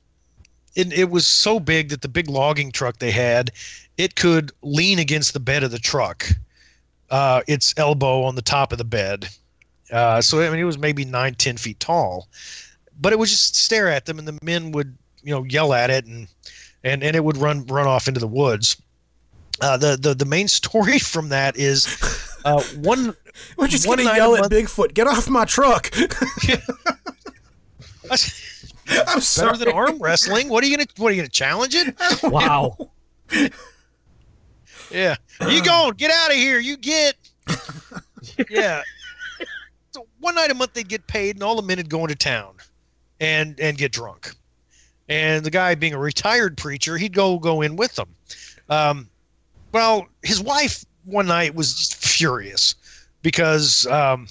it, 0.75 0.91
it 0.93 1.09
was 1.09 1.27
so 1.27 1.59
big 1.59 1.89
that 1.89 2.01
the 2.01 2.07
big 2.07 2.29
logging 2.29 2.71
truck 2.71 2.97
they 2.97 3.11
had, 3.11 3.51
it 3.97 4.15
could 4.15 4.51
lean 4.61 4.99
against 4.99 5.33
the 5.33 5.39
bed 5.39 5.63
of 5.63 5.71
the 5.71 5.79
truck, 5.79 6.27
uh, 7.09 7.41
its 7.47 7.73
elbow 7.77 8.23
on 8.23 8.35
the 8.35 8.41
top 8.41 8.71
of 8.71 8.77
the 8.77 8.85
bed. 8.85 9.27
Uh, 9.91 10.21
so 10.21 10.41
I 10.41 10.49
mean, 10.49 10.59
it 10.59 10.63
was 10.63 10.77
maybe 10.77 11.03
nine, 11.05 11.35
ten 11.35 11.57
feet 11.57 11.79
tall, 11.79 12.27
but 12.99 13.11
it 13.13 13.19
would 13.19 13.27
just 13.29 13.55
stare 13.55 13.89
at 13.89 14.05
them, 14.05 14.19
and 14.19 14.27
the 14.27 14.37
men 14.41 14.71
would, 14.71 14.95
you 15.23 15.31
know, 15.33 15.43
yell 15.43 15.73
at 15.73 15.89
it, 15.89 16.05
and 16.05 16.27
and 16.83 17.03
and 17.03 17.15
it 17.15 17.23
would 17.23 17.37
run 17.37 17.65
run 17.65 17.87
off 17.87 18.07
into 18.07 18.19
the 18.19 18.27
woods. 18.27 18.81
Uh, 19.59 19.77
the 19.77 19.97
the 19.99 20.13
the 20.15 20.25
main 20.25 20.47
story 20.59 20.97
from 20.99 21.29
that 21.29 21.57
is 21.57 21.85
uh, 22.45 22.61
one. 22.77 23.15
We're 23.57 23.67
just 23.67 23.87
One 23.87 23.97
gonna 23.97 24.15
yell 24.15 24.33
a 24.33 24.37
at 24.37 24.41
month- 24.41 24.53
Bigfoot. 24.53 24.93
Get 24.93 25.07
off 25.07 25.29
my 25.29 25.45
truck. 25.45 25.89
I'm 28.09 28.17
better 28.87 29.21
sorry. 29.21 29.57
than 29.57 29.69
arm 29.69 29.99
wrestling. 29.99 30.49
What 30.49 30.63
are 30.63 30.67
you 30.67 30.75
gonna 30.77 30.87
What 30.97 31.09
are 31.09 31.15
you 31.15 31.21
gonna 31.21 31.29
challenge 31.29 31.75
it? 31.75 31.95
Wow. 32.23 32.77
Yeah, 34.91 35.15
you 35.47 35.63
going? 35.63 35.93
Get 35.93 36.11
out 36.11 36.31
of 36.31 36.35
here! 36.35 36.59
You 36.59 36.75
get. 36.75 37.15
yeah. 38.49 38.81
One 40.21 40.35
night 40.35 40.51
a 40.51 40.53
month 40.53 40.73
they'd 40.73 40.87
get 40.87 41.07
paid, 41.07 41.35
and 41.35 41.43
all 41.43 41.55
the 41.55 41.61
men 41.61 41.77
would 41.77 41.89
go 41.89 42.01
into 42.01 42.15
town, 42.15 42.53
and 43.19 43.59
and 43.59 43.77
get 43.77 43.91
drunk. 43.91 44.33
And 45.09 45.43
the 45.43 45.49
guy, 45.51 45.75
being 45.75 45.93
a 45.93 45.99
retired 45.99 46.57
preacher, 46.57 46.97
he'd 46.97 47.13
go 47.13 47.37
go 47.37 47.61
in 47.61 47.75
with 47.75 47.95
them. 47.95 48.15
Um, 48.69 49.09
well, 49.73 50.07
his 50.23 50.41
wife 50.41 50.85
one 51.05 51.27
night 51.27 51.55
was 51.55 51.73
just 51.73 51.95
furious 51.95 52.75
because 53.21 53.87
um, 53.87 54.27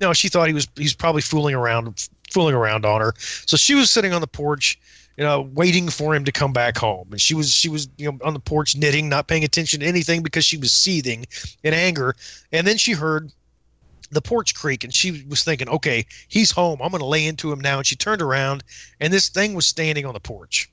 you 0.00 0.06
know 0.06 0.12
she 0.12 0.28
thought 0.28 0.48
he 0.48 0.54
was 0.54 0.68
he's 0.76 0.94
probably 0.94 1.22
fooling 1.22 1.54
around 1.54 2.08
fooling 2.30 2.54
around 2.54 2.84
on 2.84 3.00
her. 3.00 3.14
So 3.18 3.56
she 3.56 3.74
was 3.74 3.90
sitting 3.90 4.12
on 4.12 4.20
the 4.20 4.26
porch, 4.26 4.78
you 5.16 5.24
know, 5.24 5.42
waiting 5.54 5.88
for 5.88 6.14
him 6.14 6.24
to 6.24 6.32
come 6.32 6.52
back 6.52 6.76
home. 6.76 7.08
And 7.12 7.20
she 7.20 7.34
was 7.34 7.52
she 7.52 7.68
was 7.68 7.88
you 7.96 8.10
know 8.10 8.18
on 8.24 8.34
the 8.34 8.40
porch 8.40 8.76
knitting, 8.76 9.08
not 9.08 9.28
paying 9.28 9.44
attention 9.44 9.80
to 9.80 9.86
anything 9.86 10.22
because 10.22 10.44
she 10.44 10.56
was 10.56 10.72
seething 10.72 11.26
in 11.62 11.74
anger. 11.74 12.16
And 12.52 12.66
then 12.66 12.76
she 12.76 12.92
heard 12.92 13.30
the 14.10 14.20
porch 14.22 14.54
creak 14.54 14.84
and 14.84 14.94
she 14.94 15.24
was 15.28 15.42
thinking, 15.44 15.68
okay, 15.68 16.06
he's 16.28 16.50
home. 16.50 16.80
I'm 16.82 16.90
going 16.90 17.00
to 17.00 17.06
lay 17.06 17.26
into 17.26 17.52
him 17.52 17.60
now. 17.60 17.78
And 17.78 17.86
she 17.86 17.96
turned 17.96 18.22
around 18.22 18.64
and 19.00 19.12
this 19.12 19.28
thing 19.28 19.54
was 19.54 19.66
standing 19.66 20.06
on 20.06 20.14
the 20.14 20.20
porch. 20.20 20.70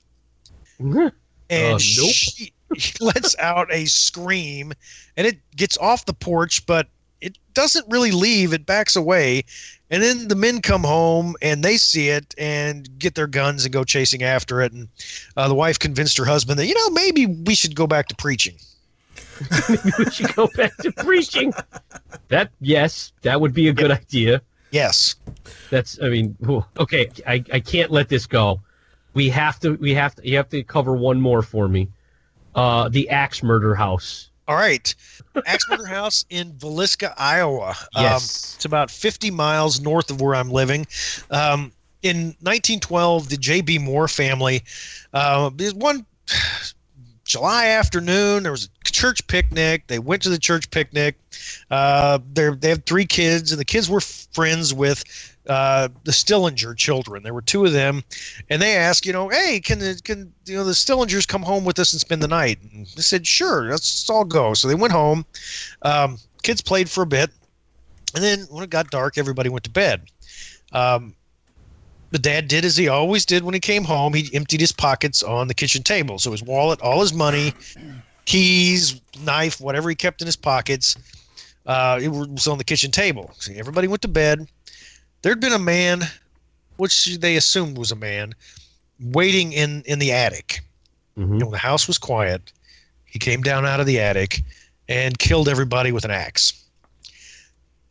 And 1.50 1.74
Uh, 1.74 1.78
nope. 1.98 2.10
she 2.12 2.52
lets 3.00 3.36
out 3.38 3.72
a 3.72 3.86
scream 3.86 4.72
and 5.16 5.26
it 5.26 5.38
gets 5.56 5.76
off 5.78 6.06
the 6.06 6.14
porch, 6.14 6.64
but 6.66 6.88
it 7.20 7.38
doesn't 7.54 7.86
really 7.88 8.10
leave. 8.10 8.52
It 8.52 8.66
backs 8.66 8.96
away. 8.96 9.44
And 9.90 10.02
then 10.02 10.28
the 10.28 10.34
men 10.34 10.60
come 10.60 10.82
home 10.82 11.36
and 11.40 11.62
they 11.62 11.76
see 11.76 12.08
it 12.08 12.34
and 12.36 12.88
get 12.98 13.14
their 13.14 13.26
guns 13.26 13.64
and 13.64 13.72
go 13.72 13.84
chasing 13.84 14.22
after 14.22 14.60
it. 14.60 14.72
And 14.72 14.88
uh, 15.36 15.48
the 15.48 15.54
wife 15.54 15.78
convinced 15.78 16.18
her 16.18 16.24
husband 16.24 16.58
that, 16.58 16.66
you 16.66 16.74
know, 16.74 16.90
maybe 16.90 17.26
we 17.26 17.54
should 17.54 17.76
go 17.76 17.86
back 17.86 18.08
to 18.08 18.16
preaching. 18.16 18.56
we 19.98 20.10
should 20.10 20.34
go 20.34 20.48
back 20.56 20.76
to 20.78 20.92
preaching. 20.92 21.52
That 22.28 22.50
yes, 22.60 23.12
that 23.22 23.40
would 23.40 23.54
be 23.54 23.68
a 23.68 23.72
good 23.72 23.90
idea. 23.90 24.40
Yes. 24.70 25.16
That's 25.70 26.00
I 26.02 26.08
mean, 26.08 26.36
okay, 26.78 27.10
I, 27.26 27.44
I 27.52 27.60
can't 27.60 27.90
let 27.90 28.08
this 28.08 28.26
go. 28.26 28.60
We 29.12 29.28
have 29.30 29.60
to 29.60 29.74
we 29.74 29.94
have 29.94 30.14
to 30.16 30.28
you 30.28 30.36
have 30.36 30.48
to 30.50 30.62
cover 30.64 30.94
one 30.94 31.20
more 31.20 31.42
for 31.42 31.68
me. 31.68 31.88
Uh 32.54 32.88
the 32.88 33.08
axe 33.10 33.42
murder 33.42 33.74
house. 33.74 34.30
All 34.46 34.56
right. 34.56 34.94
Axe 35.46 35.64
Murder 35.70 35.86
House 35.86 36.26
in 36.28 36.52
Villisca, 36.52 37.14
Iowa. 37.16 37.70
Um, 37.94 38.02
Yes. 38.04 38.54
it's 38.56 38.66
about 38.66 38.90
50 38.90 39.30
miles 39.30 39.80
north 39.80 40.10
of 40.10 40.20
where 40.20 40.34
I'm 40.34 40.50
living. 40.50 40.86
Um, 41.30 41.72
in 42.02 42.36
1912, 42.42 43.30
the 43.30 43.38
J.B. 43.38 43.78
Moore 43.78 44.06
family, 44.06 44.62
uh, 45.14 45.48
there's 45.54 45.72
one 45.72 46.04
July 47.24 47.68
afternoon, 47.68 48.42
there 48.42 48.52
was 48.52 48.68
a 48.86 48.90
church 48.90 49.26
picnic. 49.26 49.86
They 49.86 49.98
went 49.98 50.22
to 50.22 50.28
the 50.28 50.38
church 50.38 50.70
picnic. 50.70 51.16
Uh, 51.70 52.18
they 52.34 52.68
have 52.68 52.84
three 52.84 53.06
kids, 53.06 53.50
and 53.50 53.60
the 53.60 53.64
kids 53.64 53.88
were 53.88 54.00
friends 54.00 54.74
with 54.74 55.04
uh, 55.48 55.88
the 56.04 56.12
Stillinger 56.12 56.74
children. 56.76 57.22
There 57.22 57.34
were 57.34 57.42
two 57.42 57.64
of 57.64 57.72
them, 57.72 58.02
and 58.50 58.60
they 58.60 58.76
asked, 58.76 59.06
you 59.06 59.12
know, 59.12 59.28
hey, 59.28 59.60
can 59.60 59.78
the 59.78 60.00
can 60.04 60.32
you 60.44 60.56
know 60.56 60.64
the 60.64 60.72
Stillingers 60.72 61.26
come 61.26 61.42
home 61.42 61.64
with 61.64 61.78
us 61.78 61.92
and 61.92 62.00
spend 62.00 62.22
the 62.22 62.28
night? 62.28 62.58
And 62.62 62.86
they 62.88 63.02
said, 63.02 63.26
sure, 63.26 63.70
let's 63.70 64.08
all 64.10 64.24
go. 64.24 64.54
So 64.54 64.68
they 64.68 64.74
went 64.74 64.92
home. 64.92 65.24
Um, 65.82 66.18
kids 66.42 66.60
played 66.60 66.90
for 66.90 67.02
a 67.02 67.06
bit, 67.06 67.30
and 68.14 68.22
then 68.22 68.40
when 68.50 68.64
it 68.64 68.70
got 68.70 68.90
dark, 68.90 69.16
everybody 69.16 69.48
went 69.48 69.64
to 69.64 69.70
bed. 69.70 70.02
Um, 70.72 71.14
the 72.14 72.18
dad 72.20 72.46
did 72.46 72.64
as 72.64 72.76
he 72.76 72.86
always 72.86 73.26
did 73.26 73.42
when 73.42 73.54
he 73.54 73.60
came 73.60 73.82
home. 73.82 74.14
He 74.14 74.32
emptied 74.32 74.60
his 74.60 74.70
pockets 74.70 75.20
on 75.20 75.48
the 75.48 75.54
kitchen 75.54 75.82
table. 75.82 76.20
So 76.20 76.30
his 76.30 76.44
wallet, 76.44 76.80
all 76.80 77.00
his 77.00 77.12
money, 77.12 77.52
keys, 78.24 79.00
knife, 79.20 79.60
whatever 79.60 79.88
he 79.88 79.96
kept 79.96 80.22
in 80.22 80.26
his 80.26 80.36
pockets, 80.36 80.96
uh, 81.66 81.98
it 82.00 82.06
was 82.06 82.46
on 82.46 82.58
the 82.58 82.62
kitchen 82.62 82.92
table. 82.92 83.32
So 83.40 83.52
everybody 83.56 83.88
went 83.88 84.00
to 84.02 84.08
bed. 84.08 84.46
There'd 85.22 85.40
been 85.40 85.54
a 85.54 85.58
man, 85.58 86.02
which 86.76 87.18
they 87.18 87.34
assumed 87.34 87.76
was 87.76 87.90
a 87.90 87.96
man, 87.96 88.32
waiting 89.00 89.52
in 89.52 89.82
in 89.84 89.98
the 89.98 90.12
attic. 90.12 90.60
Mhm. 91.18 91.32
You 91.32 91.38
know, 91.40 91.50
the 91.50 91.58
house 91.58 91.88
was 91.88 91.98
quiet. 91.98 92.52
He 93.06 93.18
came 93.18 93.42
down 93.42 93.66
out 93.66 93.80
of 93.80 93.86
the 93.86 93.98
attic 93.98 94.44
and 94.88 95.18
killed 95.18 95.48
everybody 95.48 95.90
with 95.90 96.04
an 96.04 96.12
axe. 96.12 96.52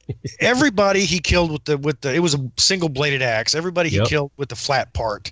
everybody 0.40 1.06
he 1.06 1.20
killed 1.20 1.52
with 1.52 1.64
the 1.66 1.78
with 1.78 2.02
the 2.02 2.14
it 2.14 2.20
was 2.20 2.34
a 2.34 2.52
single 2.58 2.90
bladed 2.90 3.22
axe. 3.22 3.56
Everybody 3.56 3.90
he 3.90 3.98
Yep. 3.98 4.08
killed 4.08 4.32
with 4.38 4.50
the 4.50 4.56
flat 4.56 4.94
part. 4.94 5.32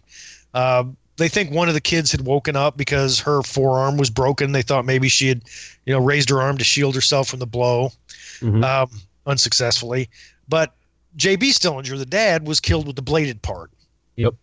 Uh, 0.54 0.86
they 1.18 1.28
think 1.28 1.52
one 1.52 1.68
of 1.68 1.74
the 1.74 1.82
kids 1.82 2.12
had 2.12 2.22
woken 2.26 2.56
up 2.56 2.78
because 2.78 3.20
her 3.20 3.42
forearm 3.44 3.98
was 3.98 4.10
broken. 4.10 4.54
They 4.54 4.62
thought 4.64 4.86
maybe 4.86 5.08
she 5.08 5.28
had, 5.28 5.44
you 5.86 5.94
know, 5.94 6.00
raised 6.00 6.30
her 6.30 6.42
arm 6.42 6.58
to 6.58 6.64
shield 6.64 6.96
herself 6.96 7.28
from 7.28 7.40
the 7.40 7.46
blow, 7.46 7.92
Mhm. 8.40 8.64
um, 8.64 8.90
unsuccessfully. 9.28 10.10
But 10.50 10.74
J.B. 11.18 11.52
Stillinger, 11.52 11.98
the 11.98 12.06
dad, 12.06 12.48
was 12.48 12.60
killed 12.60 12.88
with 12.88 12.96
the 12.96 13.02
bladed 13.02 13.42
part. 13.42 13.70
Yep. 14.16 14.34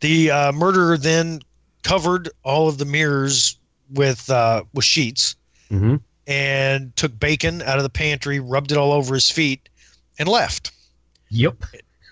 The 0.00 0.30
uh, 0.30 0.52
murderer 0.52 0.98
then 0.98 1.40
covered 1.82 2.28
all 2.42 2.68
of 2.68 2.78
the 2.78 2.84
mirrors 2.84 3.56
with 3.90 4.28
uh, 4.28 4.64
with 4.74 4.84
sheets 4.84 5.36
Mhm. 5.70 6.00
And 6.26 6.94
took 6.96 7.18
bacon 7.18 7.62
out 7.62 7.78
of 7.78 7.82
the 7.82 7.90
pantry, 7.90 8.40
rubbed 8.40 8.72
it 8.72 8.78
all 8.78 8.92
over 8.92 9.14
his 9.14 9.30
feet, 9.30 9.68
and 10.18 10.28
left. 10.28 10.70
Yep. 11.30 11.56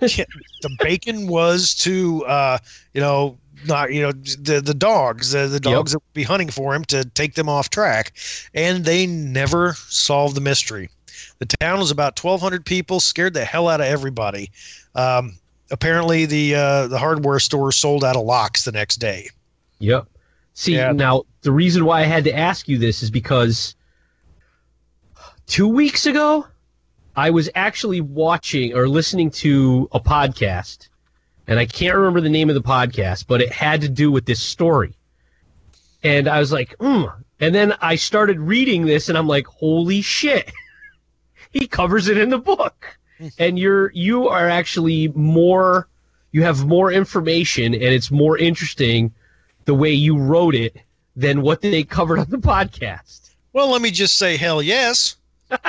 the 0.00 0.76
bacon 0.82 1.28
was 1.28 1.74
to 1.74 2.24
uh, 2.24 2.58
you 2.94 3.00
know 3.00 3.36
not 3.66 3.92
you 3.92 4.00
know 4.00 4.12
the 4.12 4.62
the 4.64 4.72
dogs 4.72 5.32
the, 5.32 5.46
the 5.46 5.60
dogs 5.60 5.92
that 5.92 5.98
would 5.98 6.14
be 6.14 6.22
hunting 6.22 6.48
for 6.48 6.74
him 6.74 6.84
to 6.86 7.04
take 7.04 7.34
them 7.34 7.48
off 7.48 7.68
track 7.68 8.14
and 8.54 8.86
they 8.86 9.06
never 9.06 9.74
solved 9.74 10.34
the 10.34 10.40
mystery 10.40 10.88
the 11.40 11.44
town 11.44 11.78
was 11.78 11.90
about 11.90 12.18
1200 12.18 12.64
people 12.64 12.98
scared 13.00 13.34
the 13.34 13.44
hell 13.44 13.68
out 13.68 13.82
of 13.82 13.86
everybody 13.86 14.50
um, 14.94 15.34
apparently 15.70 16.24
the 16.24 16.54
uh, 16.54 16.86
the 16.86 16.98
hardware 16.98 17.38
store 17.38 17.70
sold 17.70 18.02
out 18.02 18.16
of 18.16 18.24
locks 18.24 18.64
the 18.64 18.72
next 18.72 18.96
day 18.96 19.28
Yep. 19.80 20.06
See, 20.54 20.74
Yeah. 20.76 20.92
now 20.92 21.24
the 21.42 21.52
reason 21.52 21.84
why 21.84 22.00
I 22.00 22.04
had 22.04 22.24
to 22.24 22.34
ask 22.36 22.68
you 22.68 22.78
this 22.78 23.02
is 23.02 23.10
because 23.10 23.74
two 25.50 25.66
weeks 25.66 26.06
ago, 26.06 26.46
I 27.16 27.30
was 27.30 27.50
actually 27.56 28.00
watching 28.00 28.72
or 28.72 28.88
listening 28.88 29.32
to 29.32 29.88
a 29.90 29.98
podcast, 29.98 30.88
and 31.48 31.58
I 31.58 31.66
can't 31.66 31.96
remember 31.96 32.20
the 32.20 32.30
name 32.30 32.48
of 32.48 32.54
the 32.54 32.62
podcast, 32.62 33.26
but 33.26 33.42
it 33.42 33.50
had 33.50 33.80
to 33.80 33.88
do 33.88 34.12
with 34.12 34.24
this 34.24 34.40
story. 34.40 34.94
And 36.04 36.28
I 36.28 36.38
was 36.38 36.52
like, 36.52 36.76
hmm. 36.80 37.06
And 37.40 37.52
then 37.52 37.74
I 37.80 37.96
started 37.96 38.38
reading 38.38 38.86
this, 38.86 39.08
and 39.08 39.18
I'm 39.18 39.26
like, 39.26 39.46
holy 39.48 40.02
shit. 40.02 40.52
he 41.50 41.66
covers 41.66 42.06
it 42.08 42.16
in 42.16 42.30
the 42.30 42.38
book. 42.38 42.96
And 43.38 43.58
you're 43.58 43.92
you 43.92 44.28
are 44.28 44.48
actually 44.48 45.08
more 45.08 45.88
you 46.32 46.42
have 46.42 46.64
more 46.64 46.90
information 46.90 47.74
and 47.74 47.82
it's 47.82 48.10
more 48.10 48.38
interesting 48.38 49.12
the 49.66 49.74
way 49.74 49.92
you 49.92 50.16
wrote 50.16 50.54
it 50.54 50.74
than 51.16 51.42
what 51.42 51.60
they 51.60 51.84
covered 51.84 52.18
on 52.18 52.30
the 52.30 52.38
podcast. 52.54 53.34
well 53.52 53.68
let 53.68 53.82
me 53.82 53.90
just 53.90 54.16
say 54.16 54.38
hell 54.38 54.62
yes 54.62 55.18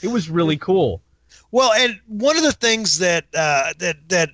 It 0.00 0.08
was 0.08 0.30
really 0.30 0.56
cool. 0.56 1.02
Well, 1.50 1.72
and 1.72 1.98
one 2.06 2.36
of 2.36 2.44
the 2.44 2.52
things 2.52 2.98
that 2.98 3.24
uh, 3.34 3.72
that 3.78 3.96
that 4.08 4.30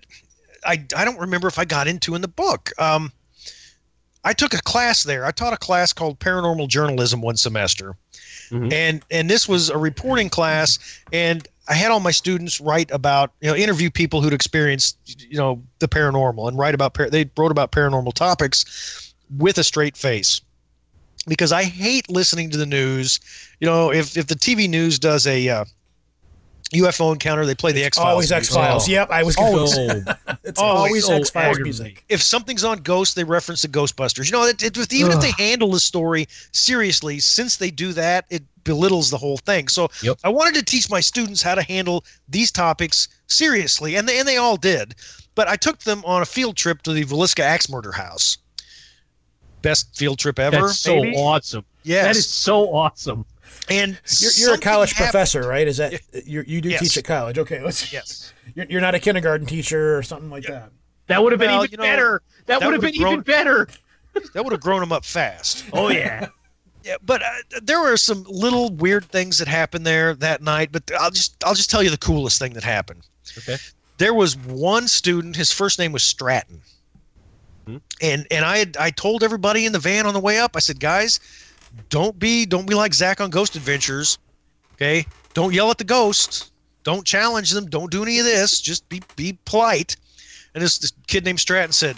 I 0.66 0.84
I 0.94 1.04
don't 1.06 1.18
remember 1.18 1.48
if 1.48 1.58
I 1.58 1.64
got 1.64 1.86
into 1.88 2.14
in 2.14 2.20
the 2.20 2.28
book. 2.28 2.70
Um, 2.78 3.10
I 4.24 4.32
took 4.34 4.52
a 4.54 4.60
class 4.62 5.04
there. 5.04 5.24
I 5.24 5.30
taught 5.30 5.52
a 5.54 5.56
class 5.58 5.92
called 5.94 6.18
paranormal 6.18 6.68
journalism 6.68 7.22
one 7.22 7.36
semester, 7.38 7.96
Mhm. 8.50 8.72
and 8.72 9.02
and 9.10 9.30
this 9.30 9.48
was 9.48 9.70
a 9.70 9.78
reporting 9.78 10.28
class, 10.28 10.78
and 11.14 11.48
I 11.66 11.74
had 11.74 11.90
all 11.90 12.00
my 12.00 12.10
students 12.10 12.60
write 12.60 12.90
about 12.90 13.32
you 13.40 13.48
know 13.48 13.56
interview 13.56 13.90
people 13.90 14.20
who'd 14.20 14.34
experienced 14.34 14.98
you 15.30 15.38
know 15.38 15.62
the 15.78 15.88
paranormal 15.88 16.46
and 16.48 16.58
write 16.58 16.74
about 16.74 16.92
par- 16.92 17.08
they 17.08 17.30
wrote 17.38 17.50
about 17.52 17.72
paranormal 17.72 18.12
topics 18.12 19.14
with 19.38 19.56
a 19.56 19.64
straight 19.64 19.96
face 19.96 20.42
because 21.26 21.52
I 21.52 21.64
hate 21.64 22.10
listening 22.10 22.50
to 22.50 22.58
the 22.58 22.66
news. 22.66 23.18
You 23.64 23.70
know, 23.70 23.90
if 23.90 24.14
if 24.18 24.26
the 24.26 24.34
TV 24.34 24.68
news 24.68 24.98
does 24.98 25.26
a 25.26 25.48
uh, 25.48 25.64
UFO 26.74 27.14
encounter, 27.14 27.46
they 27.46 27.54
play 27.54 27.72
the 27.72 27.82
X 27.82 27.96
Files. 27.96 28.10
Always 28.10 28.30
X 28.30 28.52
Files. 28.52 28.86
Oh. 28.86 28.92
Yep, 28.92 29.10
I 29.10 29.22
was 29.22 29.36
Always. 29.38 29.74
gonna 29.74 30.18
It's 30.44 30.60
Always 30.60 31.08
always 31.08 31.20
X 31.22 31.30
Files 31.30 31.58
music. 31.60 32.04
If 32.10 32.22
something's 32.22 32.62
on 32.62 32.80
Ghost, 32.80 33.16
they 33.16 33.24
reference 33.24 33.62
the 33.62 33.68
Ghostbusters. 33.68 34.26
You 34.26 34.32
know, 34.32 34.44
it, 34.44 34.62
it, 34.62 34.92
even 34.92 35.12
if 35.12 35.20
they 35.22 35.30
handle 35.42 35.70
the 35.70 35.80
story 35.80 36.26
seriously, 36.52 37.20
since 37.20 37.56
they 37.56 37.70
do 37.70 37.94
that, 37.94 38.26
it 38.28 38.42
belittles 38.64 39.08
the 39.08 39.16
whole 39.16 39.38
thing. 39.38 39.68
So 39.68 39.88
Yep. 40.02 40.18
I 40.24 40.28
wanted 40.28 40.56
to 40.56 40.62
teach 40.62 40.90
my 40.90 41.00
students 41.00 41.40
how 41.40 41.54
to 41.54 41.62
handle 41.62 42.04
these 42.28 42.52
topics 42.52 43.08
seriously, 43.28 43.96
and 43.96 44.06
they, 44.06 44.18
and 44.18 44.28
they 44.28 44.36
all 44.36 44.58
did. 44.58 44.94
But 45.34 45.48
I 45.48 45.56
took 45.56 45.78
them 45.78 46.02
on 46.04 46.20
a 46.20 46.26
field 46.26 46.58
trip 46.58 46.82
to 46.82 46.92
the 46.92 47.04
Villisca 47.04 47.40
Axe 47.40 47.70
Murder 47.70 47.92
House. 47.92 48.36
Best 49.62 49.96
field 49.96 50.18
trip 50.18 50.38
ever. 50.38 50.66
That's 50.66 50.80
so 50.80 50.96
maybe? 51.00 51.16
awesome. 51.16 51.64
Yes. 51.84 52.04
That 52.04 52.16
is 52.16 52.28
so 52.28 52.74
awesome. 52.74 53.24
And 53.68 53.90
You're, 53.90 53.96
you're 53.98 54.28
a 54.28 54.30
something 54.30 54.60
college 54.60 54.92
happened- 54.92 55.10
professor, 55.12 55.42
right? 55.48 55.66
Is 55.66 55.76
that 55.78 56.00
you 56.26 56.44
you 56.46 56.60
do 56.60 56.68
Yes. 56.70 56.80
teach 56.80 56.96
at 56.98 57.04
college? 57.04 57.38
Okay, 57.38 57.62
let's. 57.62 57.92
Yes. 57.92 58.32
You're, 58.54 58.66
you're 58.68 58.80
not 58.80 58.94
a 58.94 58.98
kindergarten 59.00 59.46
teacher 59.46 59.96
or 59.96 60.02
something 60.02 60.28
like 60.30 60.44
that. 60.44 60.70
That 61.06 61.22
would 61.22 61.32
have 61.32 61.38
been 61.40 61.50
Well, 61.50 61.64
even 61.64 61.70
you 61.72 61.76
know, 61.78 61.82
better. 61.82 62.22
That, 62.46 62.60
that 62.60 62.66
would 62.66 62.74
have 62.74 62.82
would've 62.82 62.94
been 62.94 63.08
even 63.08 63.20
better. 63.22 63.68
That 64.34 64.44
would 64.44 64.52
have 64.52 64.60
grown 64.60 64.80
them 64.80 64.92
up 64.92 65.04
fast. 65.04 65.64
Oh 65.72 65.88
yeah. 65.88 66.28
Yeah, 66.84 66.96
but 67.02 67.22
uh, 67.22 67.60
there 67.62 67.80
were 67.80 67.96
some 67.96 68.24
little 68.28 68.68
weird 68.68 69.06
things 69.06 69.38
that 69.38 69.48
happened 69.48 69.86
there 69.86 70.14
that 70.16 70.42
night. 70.42 70.70
But 70.70 70.82
I'll 71.00 71.10
just 71.10 71.42
I'll 71.42 71.54
just 71.54 71.70
tell 71.70 71.82
you 71.82 71.88
the 71.88 71.96
coolest 71.96 72.38
thing 72.38 72.52
that 72.52 72.62
happened. 72.62 73.06
Okay. 73.38 73.56
There 73.96 74.12
was 74.12 74.36
one 74.36 74.86
student. 74.86 75.34
His 75.34 75.50
first 75.50 75.78
name 75.78 75.92
was 75.92 76.02
Stratton, 76.02 76.60
Hmm. 77.66 77.78
and 78.02 78.26
and 78.30 78.44
I 78.44 78.58
had, 78.58 78.76
I 78.76 78.90
told 78.90 79.22
everybody 79.22 79.64
in 79.64 79.72
the 79.72 79.78
van 79.78 80.04
on 80.04 80.12
the 80.12 80.20
way 80.20 80.38
up. 80.38 80.56
I 80.56 80.58
said, 80.58 80.78
guys, 80.78 81.20
don't 81.88 82.18
be 82.18 82.46
don't 82.46 82.66
be 82.68 82.74
like 82.74 82.94
Zak 82.94 83.20
on 83.20 83.30
Ghost 83.30 83.56
Adventures. 83.56 84.18
Okay, 84.74 85.06
don't 85.34 85.52
yell 85.52 85.70
at 85.70 85.78
the 85.78 85.84
ghost. 85.84 86.52
Don't 86.82 87.06
challenge 87.06 87.50
them. 87.50 87.66
Don't 87.66 87.90
do 87.90 88.02
any 88.02 88.18
of 88.18 88.24
this. 88.24 88.60
Just 88.60 88.88
be 88.88 89.02
be 89.16 89.38
polite. 89.44 89.96
And 90.54 90.62
this, 90.62 90.78
this 90.78 90.92
kid 91.06 91.24
named 91.24 91.40
Stratton 91.40 91.72
said, 91.72 91.96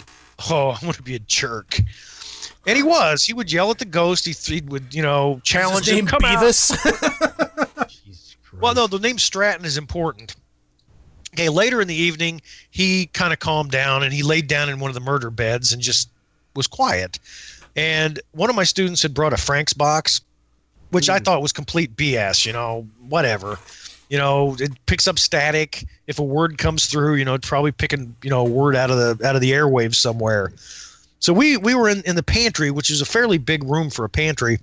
"Oh, 0.49 0.71
I'm 0.71 0.81
going 0.81 0.93
to 0.93 1.03
be 1.03 1.15
a 1.15 1.19
jerk." 1.19 1.79
And 2.65 2.75
he 2.75 2.83
was. 2.83 3.23
He 3.23 3.33
would 3.33 3.51
yell 3.51 3.71
at 3.71 3.79
the 3.79 3.85
ghost. 3.85 4.25
He, 4.25 4.33
he 4.33 4.61
would, 4.61 4.93
you 4.93 5.01
know, 5.01 5.39
challenge 5.43 5.85
His 5.85 5.99
him. 5.99 6.05
name 6.05 6.07
Come 6.07 6.25
out. 6.25 6.43
Beavis. 6.43 7.87
Jesus 8.03 8.35
Well, 8.59 8.73
no, 8.73 8.87
the 8.87 8.99
name 8.99 9.17
Stratton 9.17 9.65
is 9.65 9.77
important. 9.77 10.35
Okay, 11.33 11.47
later 11.47 11.81
in 11.81 11.87
the 11.87 11.95
evening, 11.95 12.41
he 12.71 13.05
kind 13.07 13.31
of 13.31 13.39
calmed 13.39 13.71
down 13.71 14.03
and 14.03 14.13
he 14.13 14.21
laid 14.21 14.47
down 14.47 14.69
in 14.69 14.79
one 14.79 14.89
of 14.89 14.95
the 14.95 15.01
murder 15.01 15.29
beds 15.29 15.71
and 15.71 15.81
just 15.81 16.09
was 16.55 16.67
quiet. 16.67 17.19
And 17.77 18.19
one 18.31 18.49
of 18.49 18.55
my 18.55 18.63
students 18.63 19.03
had 19.03 19.13
brought 19.13 19.33
a 19.33 19.37
Frank's 19.37 19.73
box, 19.73 20.19
which 20.89 21.09
I 21.09 21.19
hmm. 21.19 21.23
thought 21.23 21.41
was 21.41 21.53
complete 21.53 21.95
BS, 21.95 22.45
you 22.45 22.51
know, 22.51 22.87
whatever. 23.07 23.59
You 24.09 24.17
know, 24.17 24.55
it 24.59 24.71
picks 24.87 25.07
up 25.07 25.19
static. 25.19 25.85
If 26.07 26.17
a 26.17 26.23
word 26.23 26.57
comes 26.57 26.87
through, 26.87 27.15
you 27.15 27.25
know, 27.25 27.35
it's 27.35 27.47
probably 27.47 27.71
picking, 27.71 28.15
you 28.23 28.29
know, 28.29 28.41
a 28.41 28.49
word 28.49 28.75
out 28.75 28.89
of 28.89 28.97
the 28.97 29.27
out 29.27 29.35
of 29.35 29.41
the 29.41 29.51
airwaves 29.51 29.95
somewhere. 29.95 30.51
So 31.19 31.33
we 31.33 31.57
we 31.57 31.75
were 31.75 31.89
in, 31.89 32.01
in 32.03 32.15
the 32.15 32.23
pantry, 32.23 32.71
which 32.71 32.89
is 32.89 33.01
a 33.01 33.05
fairly 33.05 33.37
big 33.37 33.63
room 33.63 33.89
for 33.89 34.05
a 34.05 34.09
pantry, 34.09 34.59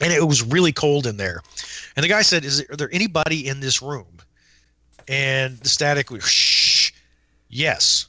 and 0.00 0.12
it 0.12 0.26
was 0.26 0.42
really 0.42 0.72
cold 0.72 1.06
in 1.06 1.18
there. 1.18 1.42
And 1.96 2.04
the 2.04 2.08
guy 2.08 2.22
said, 2.22 2.46
"Is 2.46 2.58
there, 2.58 2.66
are 2.70 2.76
there 2.76 2.90
anybody 2.92 3.46
in 3.46 3.60
this 3.60 3.82
room?" 3.82 4.06
And 5.06 5.58
the 5.58 5.68
static 5.68 6.10
was, 6.10 6.24
"Shh, 6.24 6.92
yes." 7.50 8.06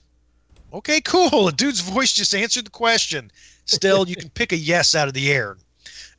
Okay, 0.73 1.01
cool. 1.01 1.45
The 1.47 1.51
dude's 1.51 1.81
voice 1.81 2.13
just 2.13 2.33
answered 2.33 2.67
the 2.67 2.71
question. 2.71 3.31
Still, 3.67 4.07
you 4.07 4.15
can 4.15 4.29
pick 4.29 4.51
a 4.51 4.57
yes 4.57 4.95
out 4.95 5.07
of 5.07 5.13
the 5.13 5.31
air. 5.31 5.57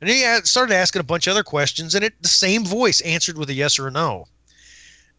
And 0.01 0.09
he 0.09 0.23
started 0.43 0.73
asking 0.73 1.01
a 1.01 1.03
bunch 1.03 1.27
of 1.27 1.31
other 1.31 1.43
questions, 1.43 1.93
and 1.93 2.05
it 2.05 2.13
the 2.21 2.29
same 2.29 2.63
voice 2.63 3.01
answered 3.01 3.37
with 3.37 3.49
a 3.49 3.53
yes 3.53 3.77
or 3.77 3.87
a 3.87 3.91
no. 3.91 4.27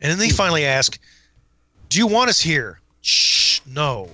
And 0.00 0.10
then 0.10 0.20
he 0.20 0.30
hmm. 0.30 0.36
finally 0.36 0.64
asked, 0.64 0.98
"Do 1.90 1.98
you 1.98 2.06
want 2.06 2.30
us 2.30 2.40
here?" 2.40 2.80
Shh, 3.02 3.60
no. 3.66 4.08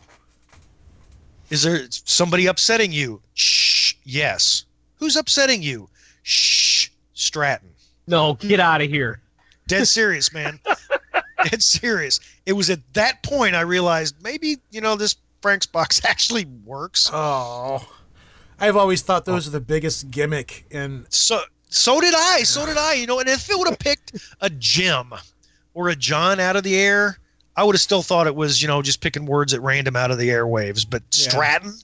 Is 1.51 1.63
there 1.63 1.87
somebody 1.91 2.47
upsetting 2.47 2.93
you? 2.93 3.21
Shh, 3.35 3.95
yes. 4.05 4.65
Who's 4.97 5.17
upsetting 5.17 5.63
you? 5.63 5.89
Shh, 6.23 6.89
Stratton. 7.15 7.71
no, 8.09 8.35
get 8.35 8.59
out 8.59 8.83
of 8.83 8.91
here. 8.91 9.21
Dead 9.69 9.87
serious, 9.87 10.33
man. 10.33 10.59
dead 11.45 11.63
serious. 11.63 12.21
It 12.47 12.55
was 12.55 12.71
at 12.71 12.81
that 12.95 13.23
point 13.23 13.55
I 13.55 13.61
realized 13.61 14.17
maybe 14.23 14.57
you 14.71 14.81
know 14.81 14.97
this 14.97 15.17
Frank's 15.43 15.67
box 15.67 16.01
actually 16.09 16.47
works. 16.65 17.11
Oh, 17.13 17.87
I've 18.59 18.77
always 18.77 19.03
thought 19.03 19.25
those 19.25 19.47
are 19.47 19.51
the 19.51 19.61
biggest 19.61 20.11
gimmick 20.11 20.65
in. 20.71 21.07
So 21.11 21.41
so 21.69 22.01
did 22.01 22.15
I. 22.17 22.43
So 22.45 22.65
did 22.67 22.77
I. 22.79 22.95
You 22.95 23.07
know, 23.07 23.19
and 23.21 23.29
if 23.29 23.51
it 23.51 23.59
would 23.59 23.69
have 23.69 23.79
picked 23.79 24.13
a 24.41 24.49
Jim 24.51 25.13
or 25.75 25.89
a 25.91 25.97
John 25.97 26.41
out 26.41 26.57
of 26.57 26.63
the 26.63 26.77
air, 26.77 27.19
I 27.57 27.65
would 27.65 27.75
have 27.75 27.83
still 27.83 28.03
thought 28.03 28.27
it 28.27 28.35
was 28.35 28.63
you 28.63 28.69
know 28.69 28.81
just 28.83 29.01
picking 29.01 29.27
words 29.27 29.53
at 29.55 29.61
random 29.63 29.97
out 29.97 30.11
of 30.11 30.19
the 30.19 30.29
airwaves. 30.29 30.87
But 30.89 31.03
Yeah. 31.13 31.29
Stratton, 31.31 31.75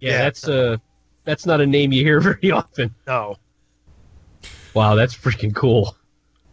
Yeah, 0.00 0.10
Yeah. 0.12 0.18
that's 0.22 0.46
a 0.48 0.80
that's 1.24 1.46
not 1.46 1.60
a 1.60 1.66
name 1.66 1.92
you 1.92 2.04
hear 2.04 2.20
very 2.40 2.50
often. 2.50 2.94
no. 3.06 3.36
Wow, 4.74 4.94
that's 4.94 5.14
freaking 5.14 5.54
cool. 5.54 5.96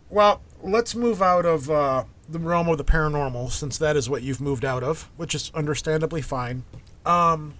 Well, 0.09 0.41
let's 0.61 0.93
move 0.95 1.21
out 1.21 1.45
of 1.45 1.69
uh, 1.69 2.03
the 2.27 2.39
realm 2.39 2.67
of 2.67 2.77
the 2.77 2.83
paranormal, 2.83 3.49
since 3.51 3.77
that 3.77 3.95
is 3.95 4.09
what 4.09 4.23
you've 4.23 4.41
moved 4.41 4.65
out 4.65 4.83
of, 4.83 5.09
which 5.15 5.33
is 5.33 5.51
understandably 5.55 6.21
fine. 6.21 6.63
Um, 7.05 7.53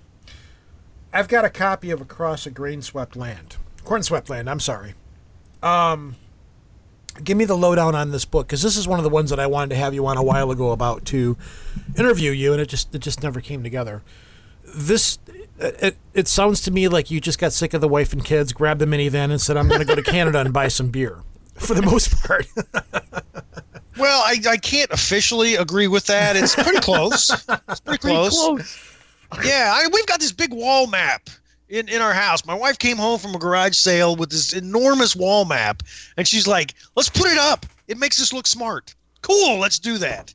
I've 1.11 1.27
got 1.27 1.45
a 1.45 1.49
copy 1.49 1.91
of 1.91 2.01
Across 2.01 2.45
a 2.45 2.51
Grain 2.51 2.81
Swept 2.81 3.15
Land, 3.15 3.57
Corn 3.83 4.03
Swept 4.03 4.29
Land. 4.29 4.49
I'm 4.49 4.59
sorry. 4.59 4.93
Um, 5.63 6.15
give 7.23 7.35
me 7.37 7.45
the 7.45 7.57
lowdown 7.57 7.95
on 7.95 8.11
this 8.11 8.25
book 8.25 8.47
because 8.47 8.61
this 8.61 8.77
is 8.77 8.87
one 8.87 8.99
of 8.99 9.03
the 9.03 9.09
ones 9.09 9.29
that 9.31 9.39
I 9.39 9.47
wanted 9.47 9.71
to 9.71 9.75
have 9.75 9.93
you 9.93 10.05
on 10.05 10.17
a 10.17 10.23
while 10.23 10.51
ago 10.51 10.71
about 10.71 11.05
to 11.05 11.35
interview 11.97 12.31
you, 12.31 12.53
and 12.53 12.61
it 12.61 12.67
just 12.69 12.93
it 12.93 12.99
just 12.99 13.23
never 13.23 13.41
came 13.41 13.63
together. 13.63 14.03
This 14.75 15.17
it, 15.57 15.97
it 16.13 16.27
sounds 16.27 16.61
to 16.61 16.71
me 16.71 16.87
like 16.87 17.09
you 17.09 17.19
just 17.19 17.39
got 17.39 17.53
sick 17.53 17.73
of 17.73 17.81
the 17.81 17.87
wife 17.87 18.13
and 18.13 18.23
kids, 18.23 18.53
grabbed 18.53 18.79
the 18.79 18.85
minivan, 18.85 19.31
and 19.31 19.41
said, 19.41 19.57
"I'm 19.57 19.67
going 19.67 19.79
to 19.81 19.85
go 19.85 19.95
to 19.95 20.03
Canada 20.03 20.39
and 20.39 20.53
buy 20.53 20.67
some 20.67 20.89
beer." 20.89 21.23
For 21.55 21.73
the 21.73 21.81
most 21.81 22.23
part, 22.23 22.45
Well, 23.97 24.21
I, 24.23 24.37
I 24.49 24.55
can't 24.55 24.89
officially 24.91 25.55
agree 25.55 25.87
with 25.87 26.05
that. 26.05 26.37
It's 26.37 26.55
pretty 26.55 26.79
close. 26.79 27.29
It's 27.29 27.43
pretty 27.81 27.83
Pretty 27.83 27.97
close. 28.15 28.29
close. 28.39 28.88
Yeah, 29.43 29.71
I, 29.75 29.87
we've 29.93 30.05
got 30.07 30.19
this 30.19 30.31
big 30.31 30.51
wall 30.53 30.87
map 30.87 31.29
in, 31.69 31.87
in 31.87 32.01
our 32.01 32.13
house. 32.13 32.45
My 32.45 32.53
wife 32.55 32.79
came 32.79 32.97
home 32.97 33.19
from 33.19 33.35
a 33.35 33.37
garage 33.37 33.75
sale 33.75 34.15
with 34.15 34.31
this 34.31 34.53
enormous 34.53 35.15
wall 35.15 35.45
map, 35.45 35.83
and 36.17 36.27
she's 36.27 36.47
like, 36.47 36.73
"Let's 36.95 37.09
put 37.09 37.31
it 37.31 37.37
up. 37.37 37.65
It 37.87 37.97
makes 37.97 38.19
us 38.21 38.33
look 38.33 38.47
smart. 38.47 38.95
Cool. 39.21 39.59
Let's 39.59 39.77
do 39.79 39.97
that." 39.99 40.33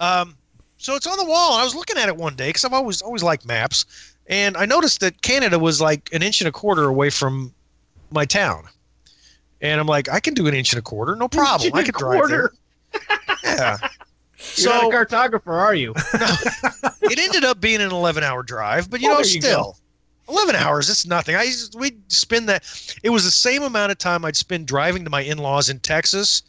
Um, 0.00 0.36
so 0.76 0.94
it's 0.94 1.06
on 1.06 1.16
the 1.16 1.24
wall. 1.24 1.54
and 1.54 1.62
I 1.62 1.64
was 1.64 1.74
looking 1.74 1.96
at 1.96 2.08
it 2.08 2.16
one 2.16 2.36
day 2.36 2.48
because 2.50 2.64
I've 2.64 2.74
always 2.74 3.00
always 3.00 3.22
liked 3.22 3.46
maps, 3.46 4.14
and 4.26 4.56
I 4.56 4.66
noticed 4.66 5.00
that 5.00 5.22
Canada 5.22 5.58
was 5.58 5.80
like 5.80 6.10
an 6.12 6.22
inch 6.22 6.40
and 6.40 6.48
a 6.48 6.52
quarter 6.52 6.84
away 6.84 7.10
from 7.10 7.54
my 8.10 8.26
town, 8.26 8.64
and 9.60 9.80
I'm 9.80 9.86
like, 9.86 10.10
I 10.10 10.20
can 10.20 10.34
do 10.34 10.46
an 10.46 10.54
inch 10.54 10.72
and 10.72 10.78
a 10.78 10.82
quarter, 10.82 11.16
no 11.16 11.28
problem. 11.28 11.72
I 11.74 11.78
Inch 11.80 11.86
could 11.92 12.02
and 12.02 12.14
a 12.14 12.18
drive 12.18 12.28
there. 12.28 12.50
Yeah. 13.42 13.78
You're 14.38 14.46
so 14.46 14.70
not 14.70 14.84
a 14.84 14.88
cartographer, 14.96 15.52
are 15.52 15.74
you? 15.74 15.94
it 17.02 17.18
ended 17.18 17.44
up 17.44 17.60
being 17.60 17.80
an 17.80 17.90
11 17.90 18.22
hour 18.22 18.42
drive, 18.42 18.90
but 18.90 19.00
you 19.00 19.08
Oh, 19.08 19.12
know, 19.12 19.22
there 19.22 19.26
you 19.32 19.40
still 19.40 19.76
11 20.28 20.56
hours, 20.56 20.90
it's 20.90 21.06
nothing. 21.06 21.36
I 21.36 21.50
we'd 21.76 22.00
spend 22.12 22.48
that. 22.48 22.64
It 23.02 23.10
was 23.10 23.24
the 23.24 23.30
same 23.30 23.62
amount 23.62 23.92
of 23.92 23.98
time 23.98 24.24
I'd 24.24 24.36
spend 24.36 24.66
driving 24.66 25.04
to 25.04 25.10
my 25.10 25.20
in 25.20 25.38
laws 25.38 25.68
in 25.70 25.78
Texas, 25.78 26.42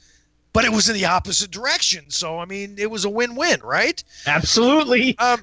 but 0.53 0.65
it 0.65 0.71
was 0.71 0.89
in 0.89 0.95
the 0.95 1.05
opposite 1.05 1.51
direction. 1.51 2.09
So, 2.09 2.39
I 2.39 2.45
mean, 2.45 2.75
it 2.77 2.89
was 2.89 3.05
a 3.05 3.09
win 3.09 3.35
win, 3.35 3.59
right? 3.61 4.03
Absolutely. 4.25 5.17
Um, 5.19 5.41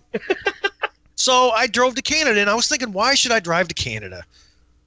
so 1.14 1.50
I 1.50 1.66
drove 1.68 1.94
to 1.94 2.02
Canada 2.02 2.40
and 2.40 2.50
I 2.50 2.54
was 2.54 2.66
thinking, 2.66 2.92
why 2.92 3.14
should 3.14 3.32
I 3.32 3.38
drive 3.40 3.68
to 3.68 3.74
Canada? 3.74 4.24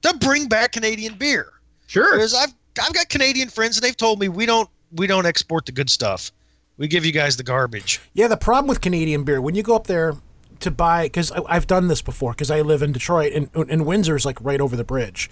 To 0.02 0.14
bring 0.18 0.46
back 0.48 0.72
Canadian 0.72 1.14
beer. 1.14 1.52
Sure. 1.86 2.12
Because 2.16 2.34
I've, 2.34 2.52
I've 2.82 2.92
got 2.92 3.08
Canadian 3.08 3.48
friends 3.48 3.78
and 3.78 3.82
they've 3.82 3.96
told 3.96 4.20
me 4.20 4.28
we 4.28 4.44
don't, 4.44 4.68
we 4.92 5.06
don't 5.06 5.24
export 5.26 5.64
the 5.64 5.72
good 5.72 5.88
stuff. 5.88 6.30
We 6.78 6.88
give 6.88 7.04
you 7.04 7.12
guys 7.12 7.36
the 7.36 7.42
garbage. 7.42 8.00
Yeah, 8.14 8.28
the 8.28 8.36
problem 8.36 8.68
with 8.68 8.80
Canadian 8.80 9.24
beer 9.24 9.40
when 9.40 9.54
you 9.54 9.62
go 9.62 9.74
up 9.76 9.86
there 9.88 10.14
to 10.60 10.70
buy 10.70 11.04
because 11.06 11.30
I've 11.32 11.66
done 11.66 11.88
this 11.88 12.00
before 12.02 12.32
because 12.32 12.50
I 12.50 12.60
live 12.62 12.82
in 12.82 12.92
Detroit 12.92 13.32
and, 13.32 13.50
and 13.54 13.84
Windsor's 13.84 14.24
like 14.24 14.38
right 14.40 14.60
over 14.60 14.76
the 14.76 14.84
bridge. 14.84 15.28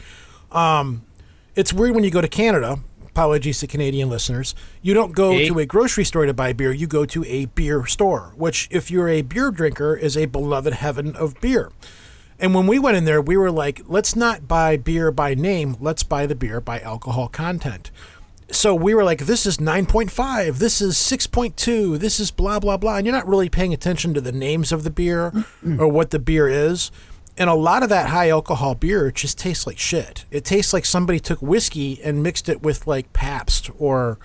Um, 0.53 1.05
it's 1.55 1.73
weird 1.73 1.95
when 1.95 2.05
you 2.05 2.11
go 2.11 2.21
to 2.21 2.29
Canada. 2.29 2.79
Apologies 3.07 3.61
to 3.61 3.67
Canadian 3.67 4.11
listeners. 4.11 4.55
You 4.83 4.93
don't 4.93 5.13
go 5.13 5.33
Hey. 5.33 5.49
to 5.49 5.59
a 5.59 5.65
grocery 5.67 6.05
store 6.05 6.27
to 6.27 6.35
buy 6.35 6.53
beer. 6.53 6.71
You 6.73 6.87
go 6.87 7.07
to 7.07 7.25
a 7.25 7.47
beer 7.47 7.87
store, 7.87 8.35
which, 8.37 8.69
if 8.71 8.91
you're 8.91 9.09
a 9.09 9.23
beer 9.23 9.51
drinker, 9.51 9.97
is 9.97 10.19
a 10.19 10.27
beloved 10.27 10.75
heaven 10.75 11.17
of 11.17 11.41
beer. 11.41 11.73
And 12.39 12.55
when 12.55 12.67
we 12.67 12.79
went 12.79 12.99
in 12.99 13.07
there, 13.07 13.23
we 13.23 13.39
were 13.39 13.51
like, 13.51 13.81
let's 13.87 14.15
not 14.15 14.47
buy 14.47 14.77
beer 14.77 15.11
by 15.11 15.33
name. 15.35 15.77
Let's 15.81 16.03
buy 16.03 16.27
the 16.27 16.35
beer 16.35 16.61
by 16.61 16.79
alcohol 16.81 17.29
content. 17.29 17.91
So 18.51 18.75
we 18.75 18.95
were 18.95 19.05
like, 19.05 19.27
this 19.27 19.45
is 19.45 19.57
9.5, 19.59 20.59
this 20.59 20.81
is 20.81 20.95
6.2, 20.95 21.99
this 21.99 22.21
is 22.21 22.31
blah, 22.31 22.61
blah, 22.61 22.77
blah. 22.77 22.97
And 22.97 23.07
you're 23.07 23.15
not 23.15 23.27
really 23.27 23.49
paying 23.49 23.75
attention 23.75 24.15
to 24.15 24.21
the 24.21 24.33
names 24.33 24.71
of 24.71 24.85
the 24.85 24.91
beer 24.91 25.33
or 25.79 25.89
what 25.89 26.11
the 26.11 26.19
beer 26.19 26.49
is. 26.49 26.91
And 27.37 27.51
a 27.51 27.55
lot 27.55 27.83
of 27.83 27.89
that 27.89 28.09
high 28.09 28.31
alcohol 28.31 28.75
beer 28.75 29.11
just 29.11 29.39
tastes 29.39 29.67
like 29.67 29.79
shit. 29.79 30.25
It 30.31 30.45
tastes 30.45 30.73
like 30.73 30.85
somebody 30.85 31.21
took 31.21 31.43
whiskey 31.43 32.01
and 32.03 32.23
mixed 32.23 32.49
it 32.49 32.63
with 32.63 32.87
like 32.87 33.13
Pabst 33.13 33.69
or, 33.79 34.19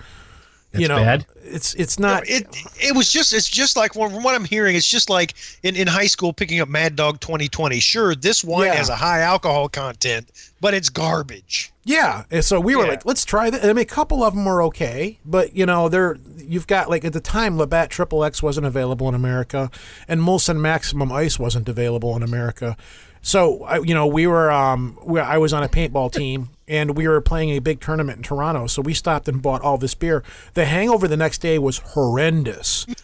you 0.74 0.88
know, 0.88 0.96
bad. 0.96 1.26
it's 1.44 1.74
it's 1.74 1.98
not. 1.98 2.22
it 2.28 2.46
it 2.80 2.94
was 2.96 3.12
just 3.12 3.32
it's 3.32 3.48
just 3.48 3.76
like 3.76 3.92
from 3.94 4.10
from 4.12 4.22
what 4.22 4.34
I'm 4.34 4.44
hearing, 4.44 4.74
it's 4.76 4.88
just 4.88 5.10
like 5.10 5.34
in, 5.62 5.76
in 5.76 5.86
high 5.86 6.06
school 6.06 6.32
picking 6.32 6.60
up 6.60 6.68
Mad 6.68 6.96
Dog 6.96 7.20
2020. 7.20 7.78
Sure, 7.80 8.14
this 8.14 8.42
wine 8.42 8.66
Yeah. 8.66 8.74
has 8.74 8.88
a 8.88 8.96
high 8.96 9.20
alcohol 9.20 9.68
content, 9.68 10.30
but 10.60 10.74
it's 10.74 10.88
garbage. 10.88 11.72
Yeah, 11.84 12.24
and 12.30 12.44
so 12.44 12.60
we 12.60 12.76
were 12.76 12.84
Yeah. 12.84 12.90
like, 12.90 13.04
let's 13.06 13.24
try 13.24 13.50
that. 13.50 13.64
I 13.64 13.68
mean, 13.68 13.78
a 13.78 13.84
couple 13.84 14.22
of 14.22 14.34
them 14.34 14.44
were 14.44 14.62
okay, 14.62 15.18
but 15.24 15.54
you 15.56 15.66
know, 15.66 15.88
they're 15.88 16.16
you've 16.38 16.66
got 16.66 16.88
like 16.88 17.04
at 17.04 17.12
the 17.12 17.20
time, 17.20 17.58
Labatt 17.58 17.90
Triple 17.90 18.24
X 18.24 18.42
wasn't 18.42 18.66
available 18.66 19.08
in 19.08 19.14
America, 19.14 19.70
and 20.08 20.20
Molson 20.20 20.58
Maximum 20.60 21.10
Ice 21.12 21.38
wasn't 21.38 21.68
available 21.68 22.14
in 22.16 22.22
America. 22.22 22.76
So 23.24 23.62
I, 23.64 23.78
you 23.78 23.94
know, 23.94 24.06
we 24.06 24.26
were 24.26 24.50
um, 24.50 24.98
we, 25.04 25.20
I 25.20 25.38
was 25.38 25.52
on 25.52 25.62
a 25.62 25.68
paintball 25.68 26.12
team, 26.12 26.48
and 26.72 26.96
we 26.96 27.06
were 27.06 27.20
playing 27.20 27.50
a 27.50 27.58
big 27.58 27.80
tournament 27.80 28.16
in 28.16 28.22
Toronto. 28.22 28.66
So 28.66 28.80
we 28.82 28.94
stopped 28.94 29.28
and 29.28 29.42
bought 29.42 29.60
all 29.60 29.76
this 29.76 29.94
beer. 29.94 30.24
The 30.54 30.64
hangover 30.64 31.06
the 31.06 31.16
next 31.18 31.38
day 31.38 31.58
was 31.58 31.78
horrendous. 31.78 32.86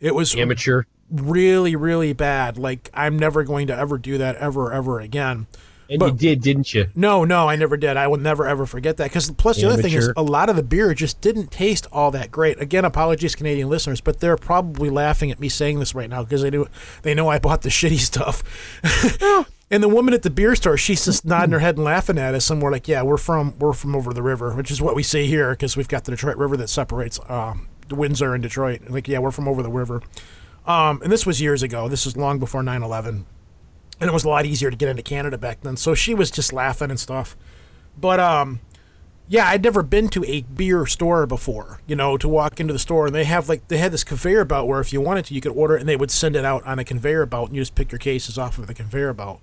It 0.00 0.16
was 0.16 0.34
Amateur. 0.34 0.82
really, 1.12 1.76
really 1.76 2.12
bad. 2.12 2.58
Like 2.58 2.90
I'm 2.92 3.16
never 3.16 3.44
going 3.44 3.68
to 3.68 3.76
ever 3.76 3.98
do 3.98 4.18
that 4.18 4.34
ever, 4.34 4.72
ever 4.72 4.98
again. 4.98 5.46
And 5.88 6.00
But- 6.00 6.12
you 6.14 6.18
did, 6.18 6.42
didn't 6.42 6.74
you? 6.74 6.86
No, 6.96 7.24
no, 7.24 7.48
I 7.48 7.54
never 7.54 7.76
did. 7.76 7.96
I 7.96 8.08
will 8.08 8.16
never 8.18 8.44
ever 8.44 8.66
forget 8.66 8.96
that. 8.96 9.04
Because 9.10 9.30
plus 9.30 9.58
the 9.60 9.68
other 9.70 9.80
thing 9.80 9.92
is, 9.92 10.10
a 10.16 10.22
lot 10.24 10.48
of 10.50 10.56
the 10.56 10.62
beer 10.64 10.92
just 10.92 11.20
didn't 11.20 11.52
taste 11.52 11.86
all 11.92 12.10
that 12.10 12.32
great. 12.32 12.60
Again, 12.60 12.84
apologies, 12.84 13.36
Canadian 13.36 13.68
listeners, 13.68 14.00
but 14.00 14.18
they're 14.18 14.36
probably 14.36 14.90
laughing 14.90 15.30
at 15.30 15.38
me 15.38 15.48
saying 15.48 15.78
this 15.78 15.94
right 15.94 16.10
now 16.10 16.24
because 16.24 16.42
they 16.42 16.50
do 16.50 16.66
they 17.02 17.14
know 17.14 17.28
I 17.28 17.38
bought 17.38 17.62
the 17.62 17.68
shitty 17.80 17.98
stuff. 18.00 18.42
Oh. 19.22 19.46
And 19.72 19.82
the 19.82 19.88
woman 19.88 20.14
at 20.14 20.22
the 20.22 20.30
beer 20.30 20.54
store, 20.54 20.76
she's 20.76 21.04
just 21.04 21.24
nodding 21.24 21.52
her 21.52 21.58
head 21.58 21.76
and 21.76 21.84
laughing 21.84 22.18
at 22.18 22.34
us, 22.34 22.48
and 22.50 22.62
we're 22.62 22.70
like, 22.70 22.86
"Yeah, 22.86 23.02
we're 23.02 23.16
from 23.16 23.58
we're 23.58 23.72
from 23.72 23.96
over 23.96 24.12
the 24.12 24.22
river," 24.22 24.54
which 24.54 24.70
is 24.70 24.80
what 24.80 24.94
we 24.94 25.02
say 25.02 25.26
here 25.26 25.50
because 25.50 25.76
we've 25.76 25.88
got 25.88 26.04
the 26.04 26.12
Detroit 26.12 26.36
River 26.36 26.56
that 26.58 26.68
separates 26.68 27.18
um, 27.28 27.66
Windsor 27.90 28.34
and 28.34 28.42
Detroit. 28.42 28.82
Like, 28.88 29.08
yeah, 29.08 29.18
we're 29.18 29.32
from 29.32 29.48
over 29.48 29.62
the 29.64 29.70
river. 29.70 30.00
Um, 30.64 31.02
and 31.02 31.10
this 31.10 31.26
was 31.26 31.40
years 31.40 31.64
ago. 31.64 31.88
This 31.88 32.06
is 32.06 32.16
long 32.16 32.38
before 32.38 32.62
9/11 32.62 33.24
and 34.02 34.08
it 34.08 34.12
was 34.12 34.24
a 34.24 34.28
lot 34.28 34.44
easier 34.44 34.68
to 34.68 34.76
get 34.76 34.88
into 34.88 35.02
Canada 35.02 35.38
back 35.38 35.60
then. 35.60 35.76
So 35.76 35.94
she 35.94 36.12
was 36.12 36.28
just 36.28 36.52
laughing 36.52 36.90
and 36.90 36.98
stuff. 36.98 37.36
But 37.96 38.18
um, 38.18 38.58
yeah, 39.28 39.48
I'd 39.48 39.62
never 39.62 39.82
been 39.82 40.08
to 40.08 40.24
a 40.24 40.42
beer 40.42 40.86
store 40.86 41.26
before. 41.26 41.80
You 41.86 41.96
know, 41.96 42.16
to 42.16 42.28
walk 42.28 42.60
into 42.60 42.72
the 42.72 42.78
store 42.78 43.06
and 43.06 43.14
they 43.14 43.24
have 43.24 43.48
like 43.48 43.68
they 43.68 43.78
had 43.78 43.92
this 43.92 44.04
conveyor 44.04 44.44
belt 44.44 44.68
where 44.68 44.80
if 44.80 44.92
you 44.92 45.00
wanted 45.00 45.26
to, 45.26 45.34
you 45.34 45.40
could 45.40 45.52
order 45.52 45.76
it 45.76 45.80
and 45.80 45.88
they 45.88 45.96
would 45.96 46.10
send 46.10 46.36
it 46.36 46.44
out 46.44 46.64
on 46.64 46.78
a 46.78 46.84
conveyor 46.84 47.26
belt 47.26 47.48
and 47.48 47.56
you 47.56 47.62
just 47.62 47.74
pick 47.74 47.92
your 47.92 47.98
cases 47.98 48.38
off 48.38 48.58
of 48.58 48.66
the 48.66 48.74
conveyor 48.74 49.12
belt. 49.14 49.40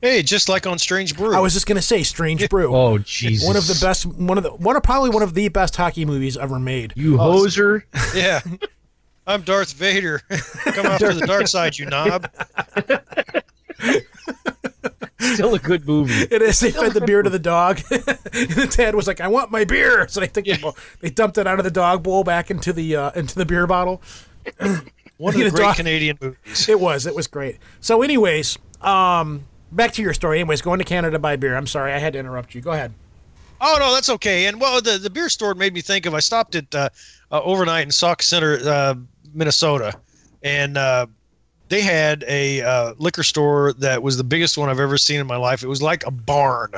Hey, 0.00 0.22
just 0.22 0.48
like 0.48 0.64
on 0.64 0.78
Strange 0.78 1.16
Brew. 1.16 1.34
I 1.34 1.40
was 1.40 1.54
just 1.54 1.66
gonna 1.66 1.82
say, 1.82 2.04
Strange 2.04 2.48
Brew. 2.48 2.74
Oh, 2.74 2.98
Jesus. 2.98 3.46
One 3.46 3.56
of 3.56 3.66
the 3.66 3.76
best, 3.80 4.06
one 4.06 4.38
of 4.38 4.44
the, 4.44 4.50
one 4.50 4.76
of 4.76 4.82
probably 4.84 5.10
one 5.10 5.24
of 5.24 5.34
the 5.34 5.48
best 5.48 5.74
hockey 5.74 6.04
movies 6.04 6.36
ever 6.36 6.58
made. 6.58 6.92
You 6.94 7.20
oh, 7.20 7.42
hoser. 7.42 7.82
yeah. 8.14 8.40
I'm 9.26 9.42
Darth 9.42 9.72
Vader. 9.72 10.20
Come 10.64 10.86
out 10.86 11.00
to 11.00 11.12
the 11.12 11.26
dark 11.26 11.48
side, 11.48 11.76
you 11.76 11.86
knob. 11.86 12.30
Still 15.34 15.54
a 15.54 15.58
good 15.58 15.86
movie. 15.86 16.26
It 16.30 16.42
is. 16.42 16.60
They 16.60 16.70
fed 16.70 16.92
the 16.92 17.00
beer 17.00 17.22
to 17.22 17.30
the 17.30 17.38
dog, 17.38 17.80
and 17.90 18.02
the 18.32 18.72
dad 18.76 18.94
was 18.94 19.06
like, 19.06 19.20
"I 19.20 19.28
want 19.28 19.50
my 19.50 19.64
beer." 19.64 20.06
So 20.08 20.20
they 20.20 20.26
think 20.26 20.46
they, 20.46 20.62
they 21.00 21.10
dumped 21.10 21.38
it 21.38 21.46
out 21.46 21.58
of 21.58 21.64
the 21.64 21.70
dog 21.70 22.02
bowl 22.02 22.24
back 22.24 22.50
into 22.50 22.72
the 22.72 22.96
uh, 22.96 23.10
into 23.14 23.34
the 23.34 23.46
beer 23.46 23.66
bottle. 23.66 24.02
One 24.58 25.34
of 25.34 25.34
You 25.38 25.44
the 25.44 25.50
great 25.50 25.62
Darth- 25.62 25.76
Canadian 25.76 26.18
movies. 26.20 26.68
It 26.68 26.80
was. 26.80 27.06
It 27.06 27.14
was 27.14 27.26
great. 27.26 27.58
So, 27.80 28.02
anyways, 28.02 28.58
um, 28.80 29.44
back 29.72 29.92
to 29.94 30.02
your 30.02 30.14
story. 30.14 30.40
Anyways, 30.40 30.62
going 30.62 30.78
to 30.78 30.84
Canada 30.84 31.12
to 31.12 31.18
buy 31.18 31.36
beer. 31.36 31.56
I'm 31.56 31.66
sorry, 31.66 31.92
I 31.92 31.98
had 31.98 32.12
to 32.14 32.18
interrupt 32.18 32.54
you. 32.54 32.60
Go 32.60 32.72
ahead. 32.72 32.92
Oh 33.60 33.76
no, 33.80 33.92
that's 33.92 34.08
okay. 34.10 34.46
And 34.46 34.60
well, 34.60 34.80
the 34.80 34.98
the 34.98 35.10
beer 35.10 35.28
store 35.28 35.54
made 35.54 35.74
me 35.74 35.80
think 35.80 36.06
of. 36.06 36.14
I 36.14 36.20
stopped 36.20 36.54
at 36.54 36.72
uh, 36.74 36.88
uh, 37.32 37.40
overnight 37.42 37.84
in 37.84 37.90
Sauk 37.90 38.22
Centre, 38.22 38.60
uh, 38.64 38.94
Minnesota, 39.34 39.94
and 40.42 40.76
uh, 40.76 41.06
they 41.68 41.80
had 41.80 42.24
a 42.28 42.62
uh, 42.62 42.94
liquor 42.98 43.22
store 43.22 43.72
that 43.74 44.02
was 44.02 44.16
the 44.16 44.24
biggest 44.24 44.56
one 44.58 44.68
I've 44.68 44.80
ever 44.80 44.98
seen 44.98 45.20
in 45.20 45.26
my 45.26 45.36
life. 45.36 45.62
It 45.62 45.68
was 45.68 45.82
like 45.82 46.04
a 46.06 46.10
barn, 46.10 46.72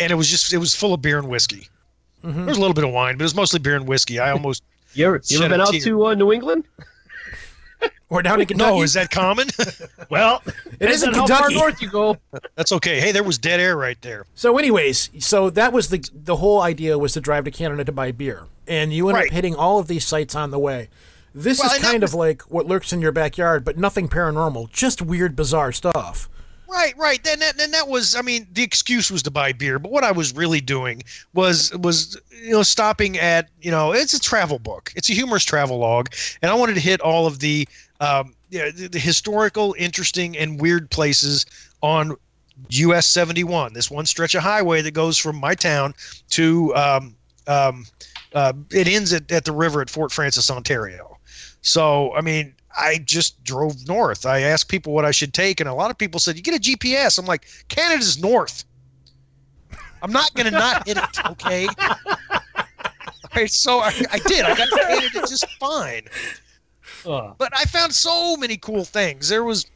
and 0.00 0.10
it 0.10 0.14
was 0.14 0.28
just 0.28 0.52
it 0.52 0.58
was 0.58 0.74
full 0.74 0.94
of 0.94 1.02
beer 1.02 1.18
and 1.18 1.28
whiskey. 1.28 1.68
There 2.22 2.44
was 2.46 2.56
a 2.56 2.60
little 2.60 2.74
bit 2.74 2.84
of 2.84 2.90
wine, 2.90 3.16
but 3.16 3.22
it 3.22 3.24
was 3.26 3.34
mostly 3.34 3.60
beer 3.60 3.76
and 3.76 3.86
whiskey. 3.86 4.18
I 4.18 4.30
almost 4.32 4.62
You 4.94 5.06
ever, 5.06 5.20
you 5.26 5.38
ever 5.38 5.48
been 5.50 5.60
out 5.60 5.70
tear. 5.72 5.80
to 5.82 6.06
uh, 6.06 6.14
New 6.14 6.32
England? 6.32 6.64
Or 8.10 8.22
down 8.22 8.40
in 8.40 8.46
Kentucky. 8.48 8.70
No, 8.70 8.82
is 8.82 8.94
that 8.94 9.10
common? 9.10 9.48
Well, 10.08 10.42
It 10.80 10.88
is 10.90 11.02
in 11.02 11.10
depends 11.10 11.30
on 11.30 11.36
how 11.42 11.42
far 11.42 11.50
north 11.50 11.82
you 11.82 11.90
go. 11.90 12.16
That's 12.54 12.72
okay. 12.72 13.00
Hey, 13.00 13.12
there 13.12 13.22
was 13.22 13.36
dead 13.36 13.60
air 13.60 13.76
right 13.76 14.00
there. 14.00 14.24
So, 14.34 14.56
anyways, 14.56 15.10
so 15.18 15.50
that 15.50 15.74
was 15.74 15.90
the 15.90 16.02
the 16.14 16.36
whole 16.36 16.62
idea 16.62 16.96
was 16.98 17.12
to 17.12 17.20
drive 17.20 17.44
to 17.44 17.50
Canada 17.50 17.84
to 17.84 17.92
buy 17.92 18.10
beer, 18.12 18.46
and 18.66 18.94
you 18.94 19.08
end 19.10 19.16
Right. 19.16 19.26
up 19.28 19.32
hitting 19.34 19.54
all 19.54 19.78
of 19.78 19.88
these 19.88 20.06
sites 20.06 20.34
on 20.34 20.50
the 20.50 20.58
way. 20.58 20.88
This 21.34 21.58
Well, 21.60 21.72
is 21.72 21.78
kind 21.82 22.02
was- 22.02 22.12
of 22.12 22.18
like 22.18 22.42
what 22.42 22.66
lurks 22.66 22.92
in 22.92 23.00
your 23.00 23.12
backyard, 23.12 23.64
but 23.64 23.78
nothing 23.78 24.08
paranormal, 24.08 24.70
just 24.72 25.02
weird, 25.02 25.36
bizarre 25.36 25.72
stuff. 25.72 26.28
Right, 26.70 26.94
right. 26.98 27.22
Then 27.24 27.38
that, 27.38 27.56
then 27.56 27.70
that 27.70 27.88
was, 27.88 28.14
I 28.14 28.20
mean, 28.20 28.46
the 28.52 28.62
excuse 28.62 29.10
was 29.10 29.22
to 29.22 29.30
buy 29.30 29.52
beer, 29.52 29.78
but 29.78 29.90
what 29.90 30.04
I 30.04 30.12
was 30.12 30.34
really 30.34 30.60
doing 30.60 31.02
was 31.32 31.74
was 31.78 32.20
you 32.42 32.50
know 32.50 32.62
stopping 32.62 33.18
at 33.18 33.48
you 33.62 33.70
know 33.70 33.92
it's 33.92 34.12
a 34.12 34.20
travel 34.20 34.58
book, 34.58 34.92
it's 34.94 35.08
a 35.08 35.14
humorous 35.14 35.44
travel 35.44 35.78
log, 35.78 36.10
and 36.42 36.50
I 36.50 36.54
wanted 36.54 36.74
to 36.74 36.80
hit 36.80 37.00
all 37.00 37.26
of 37.26 37.38
the 37.38 37.66
um, 38.00 38.34
yeah, 38.50 38.70
the, 38.70 38.88
the 38.88 38.98
historical, 38.98 39.74
interesting, 39.78 40.36
and 40.36 40.60
weird 40.60 40.90
places 40.90 41.46
on 41.82 42.14
US 42.70 43.06
71. 43.06 43.72
This 43.72 43.90
one 43.90 44.04
stretch 44.04 44.34
of 44.34 44.42
highway 44.42 44.82
that 44.82 44.90
goes 44.92 45.16
from 45.16 45.36
my 45.36 45.54
town 45.54 45.94
to 46.30 46.74
um, 46.76 47.16
um, 47.46 47.86
uh, 48.34 48.52
it 48.72 48.88
ends 48.88 49.12
at, 49.14 49.30
at 49.32 49.44
the 49.46 49.52
river 49.52 49.80
at 49.80 49.88
Fort 49.88 50.12
Frances, 50.12 50.50
Ontario. 50.50 51.17
So, 51.68 52.14
I 52.14 52.22
mean, 52.22 52.54
I 52.76 52.98
just 53.04 53.42
drove 53.44 53.86
north. 53.86 54.24
I 54.24 54.40
asked 54.40 54.68
people 54.68 54.92
what 54.94 55.04
I 55.04 55.10
should 55.10 55.34
take, 55.34 55.60
and 55.60 55.68
a 55.68 55.74
lot 55.74 55.90
of 55.90 55.98
people 55.98 56.18
said, 56.18 56.36
"You 56.36 56.42
get 56.42 56.54
a 56.54 56.58
GPS." 56.60 57.18
I'm 57.18 57.26
like, 57.26 57.46
"Canada's 57.68 58.18
north. 58.20 58.64
I'm 60.02 60.12
not 60.12 60.32
gonna 60.34 60.50
not 60.50 60.86
hit 60.86 60.96
it, 60.96 61.26
okay?" 61.26 61.66
All 61.78 63.42
right, 63.42 63.50
so 63.50 63.80
I, 63.80 63.92
I 64.10 64.18
did. 64.26 64.44
I 64.44 64.56
got 64.56 64.68
to 64.70 64.76
Canada 64.86 65.20
just 65.28 65.46
fine. 65.60 66.02
Uh, 67.06 67.34
But 67.36 67.52
I 67.56 67.64
found 67.64 67.94
so 67.94 68.36
many 68.36 68.56
cool 68.56 68.84
things. 68.84 69.28
There 69.28 69.44
was, 69.44 69.66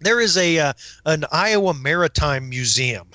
there 0.00 0.20
is 0.20 0.36
a 0.36 0.58
uh, 0.58 0.72
an 1.06 1.24
Iowa 1.30 1.74
Maritime 1.74 2.48
Museum. 2.48 3.08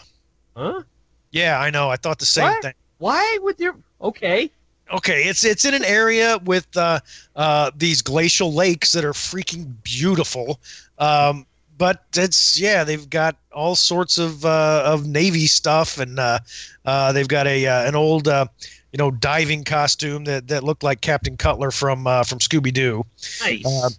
huh? 0.55 0.83
Yeah, 1.31 1.59
I 1.59 1.69
know. 1.69 1.89
I 1.89 1.97
thought 1.97 2.19
the 2.19 2.25
same 2.25 2.45
What? 2.45 2.61
thing. 2.63 2.73
Why 2.99 3.37
would 3.41 3.57
there? 3.57 3.75
Okay. 4.01 4.49
Okay, 4.93 5.23
it's 5.23 5.43
it's 5.43 5.65
in 5.65 5.73
an 5.73 5.83
area 5.83 6.39
with 6.45 6.65
uh, 6.77 6.99
uh, 7.35 7.71
these 7.75 8.01
glacial 8.01 8.53
lakes 8.53 8.93
that 8.93 9.03
are 9.03 9.13
freaking 9.13 9.73
beautiful. 9.83 10.59
Um, 10.97 11.45
but 11.77 12.03
it's 12.15 12.59
yeah, 12.59 12.83
they've 12.83 13.09
got 13.09 13.35
all 13.51 13.75
sorts 13.75 14.17
of 14.17 14.45
uh, 14.45 14.83
of 14.85 15.05
navy 15.05 15.45
stuff, 15.47 15.97
and 15.99 16.19
uh, 16.19 16.39
uh, 16.85 17.11
they've 17.11 17.27
got 17.27 17.47
a 17.47 17.67
uh, 17.67 17.87
an 17.87 17.95
old 17.95 18.27
uh, 18.27 18.45
you 18.93 18.97
know 18.97 19.11
diving 19.11 19.63
costume 19.63 20.23
that, 20.23 20.47
that 20.47 20.63
looked 20.63 20.83
like 20.83 21.01
Captain 21.01 21.35
Cutler 21.37 21.69
from 21.71 22.07
uh, 22.07 22.23
from 22.23 22.39
Scooby 22.39 22.73
Doo. 22.73 23.03
Nice. 23.41 23.65
Uh, 23.65 23.89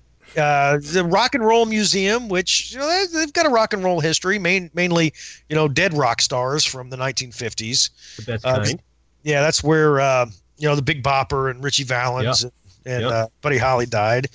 uh, 0.41 0.79
the 0.83 1.05
Rock 1.05 1.35
and 1.35 1.45
Roll 1.45 1.67
Museum, 1.67 2.29
which 2.29 2.73
you 2.73 2.79
know 2.79 2.87
they- 2.89 3.19
they've 3.19 3.33
got 3.33 3.47
a 3.47 3.51
rock 3.51 3.73
and 3.73 3.83
roll 3.85 4.01
history, 4.01 4.39
main, 4.39 4.71
mainly 4.75 5.13
you 5.49 5.55
know 5.57 5.69
dead 5.69 5.93
rock 5.95 6.21
stars 6.21 6.65
from 6.65 6.91
the 6.91 6.97
1950s 6.97 7.91
the 8.17 8.23
best 8.23 8.45
uh, 8.47 8.57
kind. 8.65 8.81
yeah, 9.23 9.41
that's 9.41 9.63
where 9.65 10.01
uh, 10.01 10.27
you 10.59 10.69
know 10.69 10.75
the 10.75 10.83
Big 10.83 11.03
Bopper 11.03 11.51
and 11.51 11.63
Ritchie 11.63 11.85
Valens 11.85 12.45
and, 12.45 12.53
and 12.85 13.03
Yep. 13.03 13.11
uh, 13.13 13.27
Buddy 13.41 13.59
Holly 13.59 13.87
died. 13.87 14.29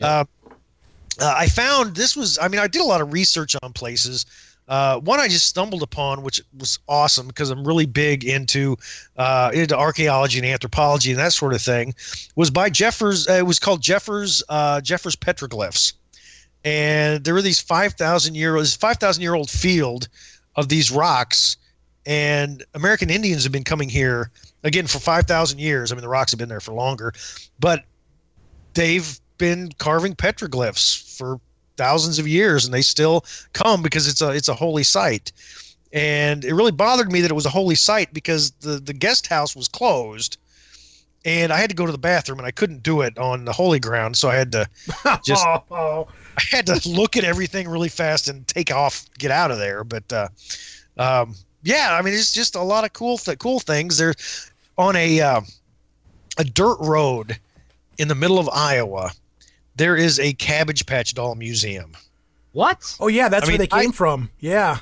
Uh, 0.00 0.24
uh, 1.20 1.34
I 1.36 1.46
found 1.46 1.96
this 1.96 2.16
was. 2.16 2.38
I 2.40 2.48
mean, 2.48 2.60
I 2.60 2.66
did 2.66 2.80
a 2.80 2.84
lot 2.84 3.00
of 3.00 3.12
research 3.12 3.56
on 3.62 3.72
places. 3.72 4.26
Uh, 4.68 5.00
one 5.00 5.18
I 5.18 5.26
just 5.26 5.46
stumbled 5.46 5.82
upon, 5.82 6.22
which 6.22 6.40
was 6.56 6.78
awesome 6.86 7.26
because 7.26 7.50
I'm 7.50 7.66
really 7.66 7.86
big 7.86 8.24
into 8.24 8.76
uh, 9.16 9.50
into 9.52 9.76
archaeology 9.76 10.38
and 10.38 10.46
anthropology 10.46 11.10
and 11.10 11.18
that 11.18 11.32
sort 11.32 11.54
of 11.54 11.60
thing. 11.60 11.94
Was 12.36 12.50
by 12.50 12.70
Jeffers. 12.70 13.28
Uh, 13.28 13.32
it 13.34 13.46
was 13.46 13.58
called 13.58 13.82
Jeffers 13.82 14.42
uh, 14.48 14.80
Jeffers 14.80 15.16
petroglyphs, 15.16 15.94
and 16.64 17.24
there 17.24 17.34
were 17.34 17.42
these 17.42 17.60
five 17.60 17.94
thousand 17.94 18.36
year 18.36 18.58
this 18.58 18.76
five 18.76 18.98
thousand 18.98 19.22
year 19.22 19.34
old 19.34 19.50
field 19.50 20.08
of 20.54 20.68
these 20.68 20.90
rocks, 20.90 21.56
and 22.06 22.64
American 22.74 23.10
Indians 23.10 23.42
have 23.42 23.52
been 23.52 23.64
coming 23.64 23.88
here 23.88 24.30
again 24.64 24.86
for 24.86 24.98
5,000 24.98 25.58
years. 25.58 25.90
I 25.90 25.94
mean, 25.94 26.02
the 26.02 26.08
rocks 26.08 26.32
have 26.32 26.38
been 26.38 26.48
there 26.48 26.60
for 26.60 26.72
longer, 26.72 27.12
but 27.58 27.84
they've 28.74 29.18
been 29.38 29.70
carving 29.78 30.14
petroglyphs 30.14 31.16
for 31.16 31.40
thousands 31.76 32.18
of 32.18 32.28
years 32.28 32.64
and 32.64 32.74
they 32.74 32.82
still 32.82 33.24
come 33.54 33.82
because 33.82 34.06
it's 34.06 34.20
a 34.20 34.30
it's 34.30 34.48
a 34.48 34.54
holy 34.54 34.82
site. 34.82 35.32
And 35.92 36.44
it 36.44 36.54
really 36.54 36.72
bothered 36.72 37.10
me 37.10 37.20
that 37.22 37.30
it 37.30 37.34
was 37.34 37.46
a 37.46 37.50
holy 37.50 37.74
site 37.74 38.12
because 38.12 38.50
the 38.60 38.78
the 38.78 38.92
guest 38.92 39.26
house 39.26 39.56
was 39.56 39.66
closed 39.66 40.36
and 41.24 41.52
I 41.52 41.58
had 41.58 41.70
to 41.70 41.76
go 41.76 41.86
to 41.86 41.92
the 41.92 41.98
bathroom 41.98 42.38
and 42.38 42.46
I 42.46 42.50
couldn't 42.50 42.82
do 42.82 43.02
it 43.02 43.18
on 43.18 43.44
the 43.44 43.52
holy 43.52 43.78
ground, 43.78 44.16
so 44.16 44.28
I 44.28 44.36
had 44.36 44.52
to 44.52 44.68
just 45.24 45.44
oh, 45.46 45.62
oh. 45.70 46.08
I 46.36 46.42
had 46.50 46.66
to 46.66 46.88
look 46.88 47.16
at 47.16 47.24
everything 47.24 47.68
really 47.68 47.88
fast 47.88 48.28
and 48.28 48.46
take 48.46 48.72
off, 48.72 49.04
get 49.18 49.30
out 49.30 49.50
of 49.50 49.58
there. 49.58 49.84
But 49.84 50.10
uh, 50.12 50.28
um, 50.96 51.34
yeah, 51.62 51.96
I 51.98 52.02
mean, 52.02 52.14
it's 52.14 52.32
just 52.32 52.54
a 52.54 52.62
lot 52.62 52.84
of 52.84 52.92
cool, 52.92 53.18
th- 53.18 53.38
cool 53.38 53.60
things. 53.60 53.98
They're 53.98 54.14
on 54.80 54.96
a 54.96 55.20
uh, 55.20 55.40
a 56.38 56.44
dirt 56.44 56.78
road 56.80 57.38
in 57.98 58.08
the 58.08 58.14
middle 58.14 58.38
of 58.38 58.48
Iowa. 58.48 59.10
There 59.76 59.96
is 59.96 60.18
a 60.18 60.32
Cabbage 60.34 60.86
Patch 60.86 61.14
Doll 61.14 61.34
museum. 61.34 61.92
What? 62.52 62.96
Oh, 63.00 63.08
yeah, 63.08 63.28
that's 63.28 63.44
I 63.44 63.46
where 63.46 63.52
mean, 63.52 63.58
they 63.60 63.66
came 63.80 63.90
I- 63.90 63.94
from. 63.94 64.30
Yeah. 64.40 64.78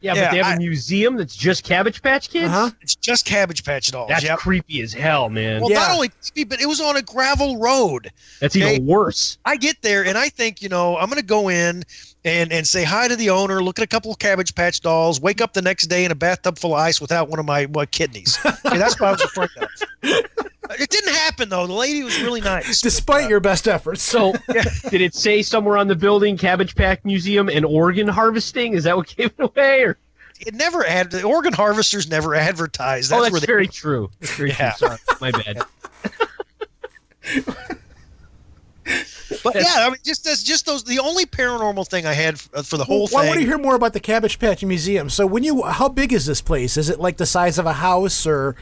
Yeah, 0.00 0.14
Yeah, 0.14 0.24
but 0.26 0.30
they 0.32 0.36
have 0.38 0.46
a 0.46 0.50
I- 0.50 0.58
museum 0.58 1.16
that's 1.16 1.34
just 1.36 1.64
Cabbage 1.64 2.02
Patch 2.02 2.30
Kids. 2.30 2.46
Uh 2.46 2.68
huh. 2.68 2.70
It's 2.80 2.94
just 2.96 3.24
Cabbage 3.24 3.64
Patch 3.64 3.90
Dolls. 3.90 4.08
That's 4.08 4.24
yep. 4.24 4.38
creepy 4.38 4.80
as 4.82 4.92
hell, 4.92 5.28
man. 5.28 5.60
Well, 5.60 5.70
Yeah. 5.70 5.78
not 5.80 5.90
only 5.92 6.08
creepy, 6.08 6.44
but 6.44 6.60
it 6.60 6.66
was 6.66 6.80
on 6.80 6.96
a 6.96 7.02
gravel 7.02 7.58
road. 7.58 8.10
that's 8.40 8.56
okay. 8.56 8.74
even 8.74 8.86
worse. 8.86 9.38
I 9.44 9.56
get 9.56 9.80
there 9.82 10.04
and 10.04 10.16
I 10.18 10.28
think, 10.28 10.62
you 10.62 10.68
know, 10.68 10.96
I'm 10.96 11.06
going 11.08 11.20
to 11.20 11.26
go 11.26 11.48
in 11.50 11.82
and, 12.26 12.52
and 12.52 12.66
say 12.66 12.82
hi 12.84 13.08
to 13.08 13.16
the 13.16 13.30
owner, 13.30 13.62
look 13.62 13.78
at 13.78 13.84
a 13.84 13.86
couple 13.86 14.10
of 14.10 14.18
Cabbage 14.18 14.54
Patch 14.54 14.80
dolls, 14.80 15.20
wake 15.20 15.40
up 15.40 15.52
the 15.54 15.62
next 15.62 15.86
day 15.86 16.04
in 16.04 16.10
a 16.10 16.14
bathtub 16.14 16.58
full 16.58 16.74
of 16.74 16.80
ice 16.80 17.00
without 17.00 17.28
one 17.28 17.38
of 17.38 17.46
my, 17.46 17.66
my 17.68 17.86
kidneys. 17.86 18.38
Okay, 18.44 18.76
that's 18.78 18.98
what 19.00 19.08
I 19.08 19.12
was 19.12 19.22
afraid 19.22 19.50
of. 19.56 19.68
It 20.80 20.90
didn't 20.90 21.14
happen, 21.14 21.48
though. 21.48 21.64
The 21.68 21.72
lady 21.72 22.02
was 22.02 22.20
really 22.20 22.40
nice. 22.40 22.80
Despite 22.80 23.22
But, 23.22 23.24
uh, 23.26 23.28
your 23.28 23.38
best 23.38 23.68
efforts. 23.68 24.02
So, 24.02 24.32
did 24.90 25.00
it 25.00 25.14
say 25.14 25.40
somewhere 25.40 25.76
on 25.78 25.86
the 25.86 25.94
building 25.94 26.36
Cabbage 26.36 26.74
Patch 26.74 26.98
Museum 27.04 27.48
and 27.48 27.64
organ 27.64 28.08
harvesting? 28.08 28.74
Is 28.74 28.82
that 28.82 28.96
what 28.96 29.06
gave 29.16 29.26
it 29.26 29.34
away? 29.38 29.82
Or 29.84 29.96
it 30.40 30.54
never 30.54 30.84
ad 30.84 31.12
the 31.12 31.22
organ 31.22 31.52
harvesters 31.52 32.10
never 32.10 32.34
advertised. 32.34 33.12
That's 33.12 33.18
oh, 33.20 33.22
that's 33.22 33.32
where 33.32 33.40
they 33.40 33.46
very 33.46 33.68
true. 33.68 34.10
That's 34.18 34.34
very 34.34 34.50
Yeah. 34.50 34.72
true. 34.72 34.88
Sorry, 34.88 34.98
my 35.20 35.30
bad. 35.30 35.62
But 39.42 39.54
yeah, 39.56 39.64
I 39.78 39.86
mean, 39.88 39.98
just 40.04 40.24
that's 40.24 40.42
just 40.42 40.66
those. 40.66 40.84
The 40.84 40.98
only 41.00 41.26
paranormal 41.26 41.88
thing 41.88 42.06
I 42.06 42.12
had 42.12 42.34
f- 42.34 42.66
for 42.66 42.76
the 42.76 42.84
whole 42.84 43.08
Well, 43.12 43.18
I 43.18 43.22
thing. 43.22 43.28
want 43.28 43.40
to 43.40 43.46
hear 43.46 43.58
more 43.58 43.74
about 43.74 43.92
the 43.92 44.00
Cabbage 44.00 44.38
Patch 44.38 44.62
Museum. 44.64 45.10
So, 45.10 45.26
when 45.26 45.42
you, 45.42 45.62
how 45.62 45.88
big 45.88 46.12
is 46.12 46.26
this 46.26 46.40
place? 46.40 46.76
Is 46.76 46.88
it 46.88 47.00
like 47.00 47.16
the 47.16 47.26
size 47.26 47.58
of 47.58 47.66
a 47.66 47.72
house, 47.72 48.26
or, 48.26 48.54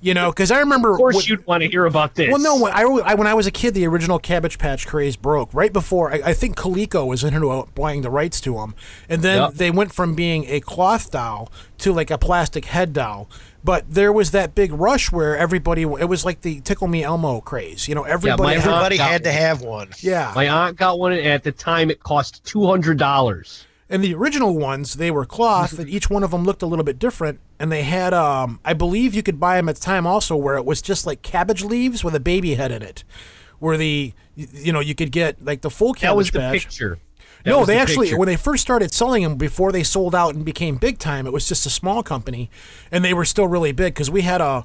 you 0.00 0.12
know? 0.14 0.30
Because 0.30 0.50
I 0.50 0.58
remember. 0.58 0.90
Of 0.92 0.96
course, 0.98 1.14
what- 1.14 1.28
you'd 1.28 1.46
want 1.46 1.62
to 1.62 1.68
hear 1.68 1.84
about 1.86 2.14
this. 2.16 2.28
Well, 2.30 2.40
no. 2.40 2.58
When 2.60 2.72
I, 2.72 2.82
I 2.82 3.14
when 3.14 3.26
I 3.26 3.34
was 3.34 3.46
a 3.46 3.50
kid, 3.52 3.74
the 3.74 3.86
original 3.86 4.18
Cabbage 4.18 4.58
Patch 4.58 4.86
craze 4.86 5.16
broke 5.16 5.52
right 5.54 5.72
before. 5.72 6.12
I, 6.12 6.20
I 6.26 6.34
think 6.34 6.56
Coleco 6.56 7.06
was 7.06 7.22
into 7.22 7.48
uh, 7.50 7.66
buying 7.74 8.02
the 8.02 8.10
rights 8.10 8.40
to 8.42 8.54
them, 8.54 8.74
and 9.08 9.22
then 9.22 9.42
Yep. 9.42 9.54
they 9.54 9.70
went 9.70 9.92
from 9.94 10.14
being 10.14 10.44
a 10.48 10.60
cloth 10.60 11.10
doll 11.12 11.52
to 11.78 11.92
like 11.92 12.10
a 12.10 12.18
plastic 12.18 12.64
head 12.66 12.92
doll. 12.92 13.28
But 13.62 13.84
there 13.92 14.12
was 14.12 14.30
that 14.30 14.54
big 14.54 14.72
rush 14.72 15.12
where 15.12 15.36
everybody. 15.36 15.82
It 15.82 16.08
was 16.08 16.24
like 16.24 16.40
the 16.40 16.60
Tickle 16.60 16.88
Me 16.88 17.02
Elmo 17.02 17.40
craze. 17.42 17.88
You 17.88 17.94
know, 17.94 18.04
everybody. 18.04 18.42
my 18.42 18.52
had- 18.54 18.58
aunt- 18.62 18.66
Everybody 18.68 18.96
got 18.98 19.10
had 19.10 19.24
to 19.24 19.32
have 19.32 19.60
one. 19.62 19.90
yeah. 20.00 20.32
My 20.34 20.48
aunt 20.48 20.76
got 20.76 20.98
one, 20.98 21.12
and 21.12 21.26
at 21.26 21.42
the 21.42 21.52
time, 21.52 21.90
it 21.90 22.02
cost 22.02 22.42
two 22.44 22.64
hundred 22.66 22.98
dollars. 22.98 23.66
And 23.92 24.04
the 24.04 24.14
original 24.14 24.56
ones, 24.56 24.94
they 24.94 25.10
were 25.10 25.26
cloth, 25.26 25.76
and 25.78 25.88
each 25.90 26.08
one 26.08 26.22
of 26.22 26.30
them 26.30 26.44
looked 26.44 26.62
a 26.62 26.66
little 26.66 26.84
bit 26.84 26.98
different. 26.98 27.40
And 27.58 27.72
they 27.72 27.82
had, 27.82 28.14
um, 28.14 28.60
I 28.64 28.72
believe 28.72 29.14
you 29.14 29.22
could 29.24 29.40
buy 29.40 29.56
them 29.56 29.68
at 29.68 29.74
the 29.74 29.80
time 29.82 30.06
also, 30.06 30.36
where 30.36 30.54
it 30.56 30.64
was 30.64 30.80
just 30.80 31.06
like 31.06 31.22
cabbage 31.22 31.64
leaves 31.64 32.04
with 32.04 32.14
a 32.14 32.20
baby 32.20 32.54
head 32.54 32.70
in 32.70 32.82
it. 32.82 33.02
Where 33.58 33.76
the, 33.76 34.14
you 34.36 34.72
know, 34.72 34.78
you 34.80 34.94
could 34.94 35.10
get 35.12 35.44
like 35.44 35.60
the 35.62 35.70
full 35.70 35.92
cabbage 35.92 36.02
That 36.08 36.16
was 36.16 36.30
the 36.30 36.38
patch. 36.38 36.52
picture. 36.52 36.98
No, 37.46 37.64
they 37.64 37.74
the 37.74 37.80
actually 37.80 38.06
picture. 38.06 38.18
when 38.18 38.26
they 38.26 38.36
first 38.36 38.62
started 38.62 38.92
selling 38.92 39.22
them 39.22 39.36
before 39.36 39.72
they 39.72 39.82
sold 39.82 40.14
out 40.14 40.34
and 40.34 40.44
became 40.44 40.76
big 40.76 40.98
time, 40.98 41.26
it 41.26 41.32
was 41.32 41.48
just 41.48 41.66
a 41.66 41.70
small 41.70 42.02
company, 42.02 42.50
and 42.90 43.04
they 43.04 43.14
were 43.14 43.24
still 43.24 43.46
really 43.46 43.72
big 43.72 43.94
because 43.94 44.10
we 44.10 44.22
had 44.22 44.40
a 44.40 44.64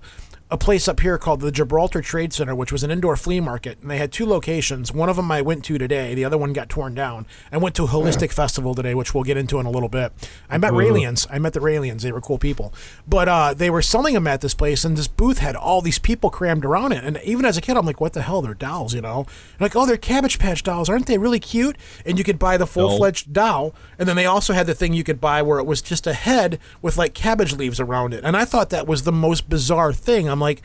a 0.52 0.58
place 0.58 0.88
up 0.88 1.00
here 1.00 1.18
called 1.18 1.42
the 1.42 1.52
Gibraltar 1.52 2.02
Trade 2.02 2.32
Center, 2.32 2.54
which 2.54 2.72
was 2.72 2.84
an 2.84 2.92
indoor 2.92 3.16
flea 3.16 3.40
market, 3.40 3.80
and 3.82 3.90
they 3.90 3.98
had 3.98 4.12
two 4.12 4.28
locations. 4.28 4.92
One 4.92 5.10
of 5.10 5.16
them 5.16 5.32
I 5.32 5.42
went 5.42 5.66
to 5.66 5.80
today, 5.80 6.14
the 6.14 6.24
other 6.24 6.38
one 6.38 6.54
got 6.54 6.70
torn 6.70 6.94
down. 6.94 7.26
I 7.52 7.58
went 7.58 7.74
to 7.76 7.86
a 7.86 7.88
holistic 7.88 8.32
festival 8.32 8.76
today, 8.76 8.94
which 8.94 9.16
we'll 9.16 9.24
get 9.24 9.38
into 9.38 9.60
in 9.60 9.66
a 9.66 9.72
little 9.72 9.90
bit. 9.90 10.14
I 10.48 10.60
met 10.60 10.74
Raelians. 10.74 11.26
I 11.32 11.40
met 11.40 11.54
the 11.54 11.60
Raelians. 11.62 12.02
They 12.02 12.12
were 12.12 12.22
cool 12.22 12.38
people, 12.38 12.74
but 13.08 13.28
uh, 13.28 13.56
they 13.56 13.72
were 13.72 13.82
selling 13.82 14.14
them 14.14 14.28
at 14.28 14.42
this 14.42 14.54
place, 14.54 14.86
and 14.86 14.96
this 14.96 15.08
booth 15.08 15.40
had 15.40 15.56
all 15.56 15.82
these 15.82 15.98
people 15.98 16.30
crammed 16.30 16.64
around 16.64 16.92
it. 16.92 17.04
And 17.04 17.20
even 17.24 17.44
as 17.44 17.58
a 17.58 17.62
kid, 17.62 17.76
I'm 17.76 17.86
like, 17.86 18.00
"What 18.00 18.14
the 18.14 18.22
hell? 18.22 18.44
They're 18.44 18.54
dolls, 18.54 18.94
you 18.94 19.02
know?" 19.02 19.26
And 19.54 19.62
like, 19.62 19.76
"Oh, 19.76 19.88
they're 19.88 19.98
Cabbage 19.98 20.38
Patch 20.38 20.62
dolls, 20.62 20.90
aren't 20.90 21.08
they 21.08 21.18
really 21.18 21.40
cute?" 21.40 21.76
And 22.06 22.20
you 22.20 22.24
could 22.24 22.38
buy 22.38 22.58
the 22.58 22.68
full 22.68 22.98
fledged 22.98 23.34
doll, 23.34 23.74
and 23.98 24.08
then 24.08 24.16
they 24.16 24.28
also 24.28 24.54
had 24.54 24.68
the 24.68 24.76
thing 24.76 24.94
you 24.94 25.04
could 25.04 25.20
buy 25.20 25.42
where 25.42 25.58
it 25.58 25.66
was 25.66 25.82
just 25.82 26.06
a 26.06 26.14
head 26.14 26.60
with 26.84 26.98
like 26.98 27.16
cabbage 27.16 27.54
leaves 27.54 27.80
around 27.80 28.14
it. 28.14 28.24
And 28.24 28.38
I 28.38 28.46
thought 28.46 28.70
that 28.70 28.86
was 28.88 29.04
the 29.04 29.12
most 29.12 29.50
bizarre 29.50 29.92
thing. 29.92 30.30
I'm 30.30 30.35
like, 30.40 30.62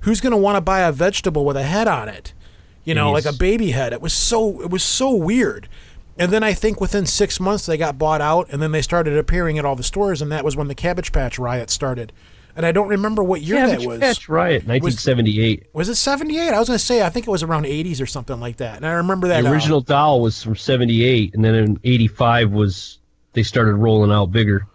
who's 0.00 0.20
going 0.20 0.32
to 0.32 0.36
want 0.36 0.56
to 0.56 0.60
buy 0.60 0.80
a 0.80 0.92
vegetable 0.92 1.44
with 1.44 1.56
a 1.56 1.62
head 1.62 1.88
on 1.88 2.08
it? 2.08 2.32
You 2.84 2.94
know, 2.94 3.10
like 3.10 3.24
a 3.24 3.32
baby 3.32 3.72
head. 3.72 3.92
It 3.92 4.00
was 4.00 4.12
so 4.12 4.62
it 4.62 4.70
was 4.70 4.82
so 4.82 5.12
weird. 5.12 5.68
And 6.18 6.32
then 6.32 6.42
I 6.44 6.54
think 6.54 6.80
within 6.80 7.04
six 7.04 7.40
months 7.40 7.66
they 7.66 7.76
got 7.76 7.98
bought 7.98 8.20
out, 8.20 8.48
and 8.50 8.62
then 8.62 8.72
they 8.72 8.80
started 8.80 9.18
appearing 9.18 9.58
at 9.58 9.64
all 9.64 9.74
the 9.74 9.82
stores, 9.82 10.22
and 10.22 10.30
that 10.30 10.44
was 10.44 10.56
when 10.56 10.68
the 10.68 10.74
Cabbage 10.74 11.12
Patch 11.12 11.38
riot 11.38 11.68
started. 11.68 12.12
And 12.56 12.64
I 12.64 12.72
don't 12.72 12.88
remember 12.88 13.22
what 13.22 13.42
year 13.42 13.56
Cabbage 13.56 13.80
that 13.80 13.88
was. 13.88 14.00
Patch 14.00 14.28
Riot, 14.30 14.66
1978. 14.66 15.66
Was 15.74 15.90
it 15.90 15.96
78? 15.96 16.54
I 16.54 16.58
was 16.58 16.68
going 16.68 16.78
to 16.78 16.84
say, 16.84 17.02
I 17.02 17.10
think 17.10 17.26
it 17.26 17.30
was 17.30 17.42
around 17.42 17.66
80s 17.66 18.00
or 18.00 18.06
something 18.06 18.40
like 18.40 18.56
that. 18.56 18.76
And 18.76 18.86
I 18.86 18.92
remember 18.92 19.28
that. 19.28 19.42
the 19.42 19.50
uh, 19.50 19.52
original 19.52 19.82
doll 19.82 20.22
was 20.22 20.42
from 20.42 20.56
78, 20.56 21.34
and 21.34 21.44
then 21.44 21.54
in 21.54 21.80
85 21.84 22.52
was 22.52 22.98
they 23.34 23.42
started 23.42 23.74
rolling 23.74 24.10
out 24.10 24.32
bigger. 24.32 24.66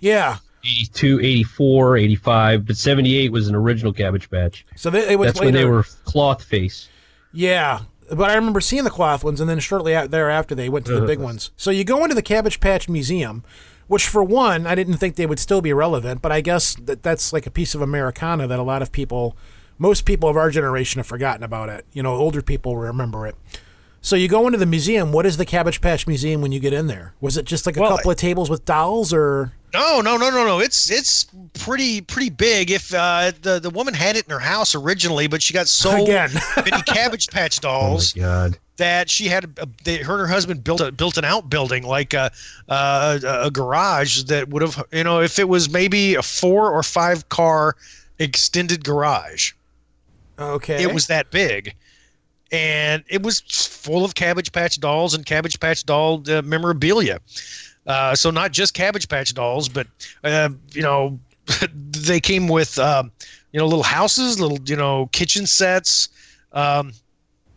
yeah. 0.00 0.38
82, 0.68 1.20
84, 1.20 1.96
85, 1.96 2.66
but 2.66 2.76
78 2.76 3.32
was 3.32 3.48
an 3.48 3.54
original 3.54 3.92
Cabbage 3.92 4.30
Patch. 4.30 4.66
So 4.76 4.90
they, 4.90 5.12
it 5.12 5.18
was 5.18 5.28
That's 5.28 5.40
when 5.40 5.54
they 5.54 5.64
were 5.64 5.84
cloth 6.04 6.42
face. 6.42 6.88
Yeah. 7.32 7.80
But 8.10 8.30
I 8.30 8.34
remember 8.34 8.60
seeing 8.60 8.84
the 8.84 8.90
cloth 8.90 9.22
ones, 9.22 9.40
and 9.40 9.48
then 9.48 9.58
shortly 9.58 9.94
out 9.94 10.10
thereafter, 10.10 10.54
they 10.54 10.68
went 10.68 10.86
to 10.86 10.92
the 10.92 10.98
uh-huh. 10.98 11.06
big 11.06 11.18
ones. 11.18 11.50
So 11.56 11.70
you 11.70 11.84
go 11.84 12.02
into 12.02 12.14
the 12.14 12.22
Cabbage 12.22 12.60
Patch 12.60 12.88
Museum, 12.88 13.44
which, 13.86 14.06
for 14.06 14.24
one, 14.24 14.66
I 14.66 14.74
didn't 14.74 14.96
think 14.96 15.16
they 15.16 15.26
would 15.26 15.38
still 15.38 15.60
be 15.60 15.72
relevant, 15.72 16.22
but 16.22 16.32
I 16.32 16.40
guess 16.40 16.74
that 16.76 17.02
that's 17.02 17.32
like 17.32 17.46
a 17.46 17.50
piece 17.50 17.74
of 17.74 17.82
Americana 17.82 18.46
that 18.46 18.58
a 18.58 18.62
lot 18.62 18.82
of 18.82 18.92
people, 18.92 19.36
most 19.78 20.04
people 20.04 20.28
of 20.28 20.36
our 20.36 20.50
generation, 20.50 20.98
have 20.98 21.06
forgotten 21.06 21.42
about 21.42 21.68
it. 21.68 21.86
You 21.92 22.02
know, 22.02 22.14
older 22.14 22.42
people 22.42 22.76
remember 22.76 23.26
it. 23.26 23.34
So 24.00 24.16
you 24.16 24.28
go 24.28 24.46
into 24.46 24.58
the 24.58 24.66
museum. 24.66 25.12
What 25.12 25.26
is 25.26 25.36
the 25.36 25.44
Cabbage 25.44 25.80
Patch 25.80 26.06
Museum 26.06 26.40
when 26.40 26.52
you 26.52 26.60
get 26.60 26.72
in 26.72 26.86
there? 26.86 27.14
Was 27.20 27.36
it 27.36 27.44
just 27.44 27.66
like 27.66 27.76
a 27.76 27.80
Well, 27.80 27.96
couple 27.96 28.10
of 28.10 28.16
tables 28.16 28.48
with 28.48 28.64
dolls, 28.64 29.12
or 29.12 29.52
No, 29.74 30.00
no, 30.00 30.16
no, 30.16 30.30
no, 30.30 30.44
no. 30.46 30.60
It's 30.60 30.90
it's 30.90 31.26
pretty 31.54 32.00
pretty 32.00 32.30
big. 32.30 32.70
If 32.70 32.94
uh, 32.94 33.32
the 33.42 33.58
the 33.58 33.70
woman 33.70 33.94
had 33.94 34.16
it 34.16 34.24
in 34.24 34.30
her 34.30 34.38
house 34.38 34.74
originally, 34.74 35.26
but 35.26 35.42
she 35.42 35.52
got 35.52 35.68
so 35.68 36.02
Again. 36.02 36.30
many 36.56 36.80
Cabbage 36.82 37.28
Patch 37.28 37.60
dolls 37.60 38.14
Oh 38.16 38.20
my 38.20 38.26
God. 38.26 38.58
that 38.76 39.10
she 39.10 39.26
had 39.26 39.44
a, 39.58 39.68
they, 39.84 39.96
her 39.98 40.12
and 40.14 40.20
her 40.22 40.26
husband 40.32 40.62
built 40.62 40.80
a 40.80 40.92
built 40.92 41.18
an 41.18 41.24
outbuilding 41.24 41.82
like 41.82 42.14
a, 42.14 42.30
a 42.68 43.20
a 43.24 43.50
garage 43.50 44.22
that 44.24 44.48
would 44.48 44.62
have 44.62 44.82
you 44.92 45.02
know 45.04 45.20
if 45.20 45.38
it 45.40 45.48
was 45.48 45.68
maybe 45.68 46.14
a 46.14 46.22
four 46.22 46.70
or 46.70 46.82
five 46.84 47.28
car 47.30 47.74
extended 48.20 48.84
garage. 48.84 49.52
okay? 50.38 50.82
It 50.82 50.94
was 50.94 51.08
that 51.08 51.30
big. 51.30 51.74
And 52.50 53.04
it 53.08 53.22
was 53.22 53.40
full 53.40 54.04
of 54.04 54.14
Cabbage 54.14 54.52
Patch 54.52 54.80
dolls 54.80 55.14
and 55.14 55.26
Cabbage 55.26 55.60
Patch 55.60 55.84
doll 55.84 56.22
uh, 56.30 56.42
memorabilia. 56.42 57.20
Uh, 57.86 58.14
so 58.14 58.30
not 58.30 58.52
just 58.52 58.74
Cabbage 58.74 59.08
Patch 59.08 59.34
dolls, 59.34 59.68
but 59.68 59.86
uh, 60.24 60.50
you 60.72 60.82
know, 60.82 61.18
they 61.72 62.20
came 62.20 62.48
with 62.48 62.78
um, 62.78 63.10
you 63.52 63.58
know 63.58 63.66
little 63.66 63.82
houses, 63.82 64.40
little 64.40 64.58
you 64.64 64.76
know 64.76 65.06
kitchen 65.12 65.46
sets. 65.46 66.08
Um, 66.52 66.92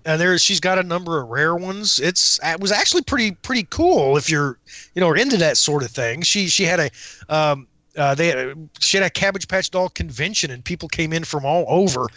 and 0.05 0.19
there, 0.19 0.37
she's 0.37 0.59
got 0.59 0.79
a 0.79 0.83
number 0.83 1.21
of 1.21 1.29
rare 1.29 1.55
ones. 1.55 1.99
It's 1.99 2.39
it 2.43 2.59
was 2.59 2.71
actually 2.71 3.03
pretty 3.03 3.31
pretty 3.31 3.67
cool 3.69 4.17
if 4.17 4.29
you're 4.29 4.57
you 4.95 5.01
know 5.01 5.09
are 5.09 5.17
into 5.17 5.37
that 5.37 5.57
sort 5.57 5.83
of 5.83 5.91
thing. 5.91 6.21
She 6.21 6.47
she 6.47 6.63
had 6.63 6.79
a 6.79 6.89
um, 7.33 7.67
uh, 7.97 8.15
they 8.15 8.27
had 8.27 8.37
a, 8.37 8.55
she 8.79 8.97
had 8.97 9.05
a 9.05 9.09
Cabbage 9.09 9.47
Patch 9.47 9.69
doll 9.69 9.89
convention, 9.89 10.51
and 10.51 10.63
people 10.63 10.87
came 10.87 11.13
in 11.13 11.23
from 11.23 11.45
all 11.45 11.65
over 11.67 12.07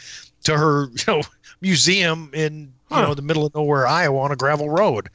to 0.44 0.56
her 0.56 0.86
you 0.90 1.04
know 1.06 1.22
museum 1.64 2.30
in 2.32 2.72
you 2.90 2.96
know 2.96 3.14
the 3.14 3.22
middle 3.22 3.46
of 3.46 3.54
nowhere, 3.54 3.86
Iowa, 3.86 4.20
on 4.20 4.30
a 4.30 4.36
gravel 4.36 4.70
road. 4.70 5.08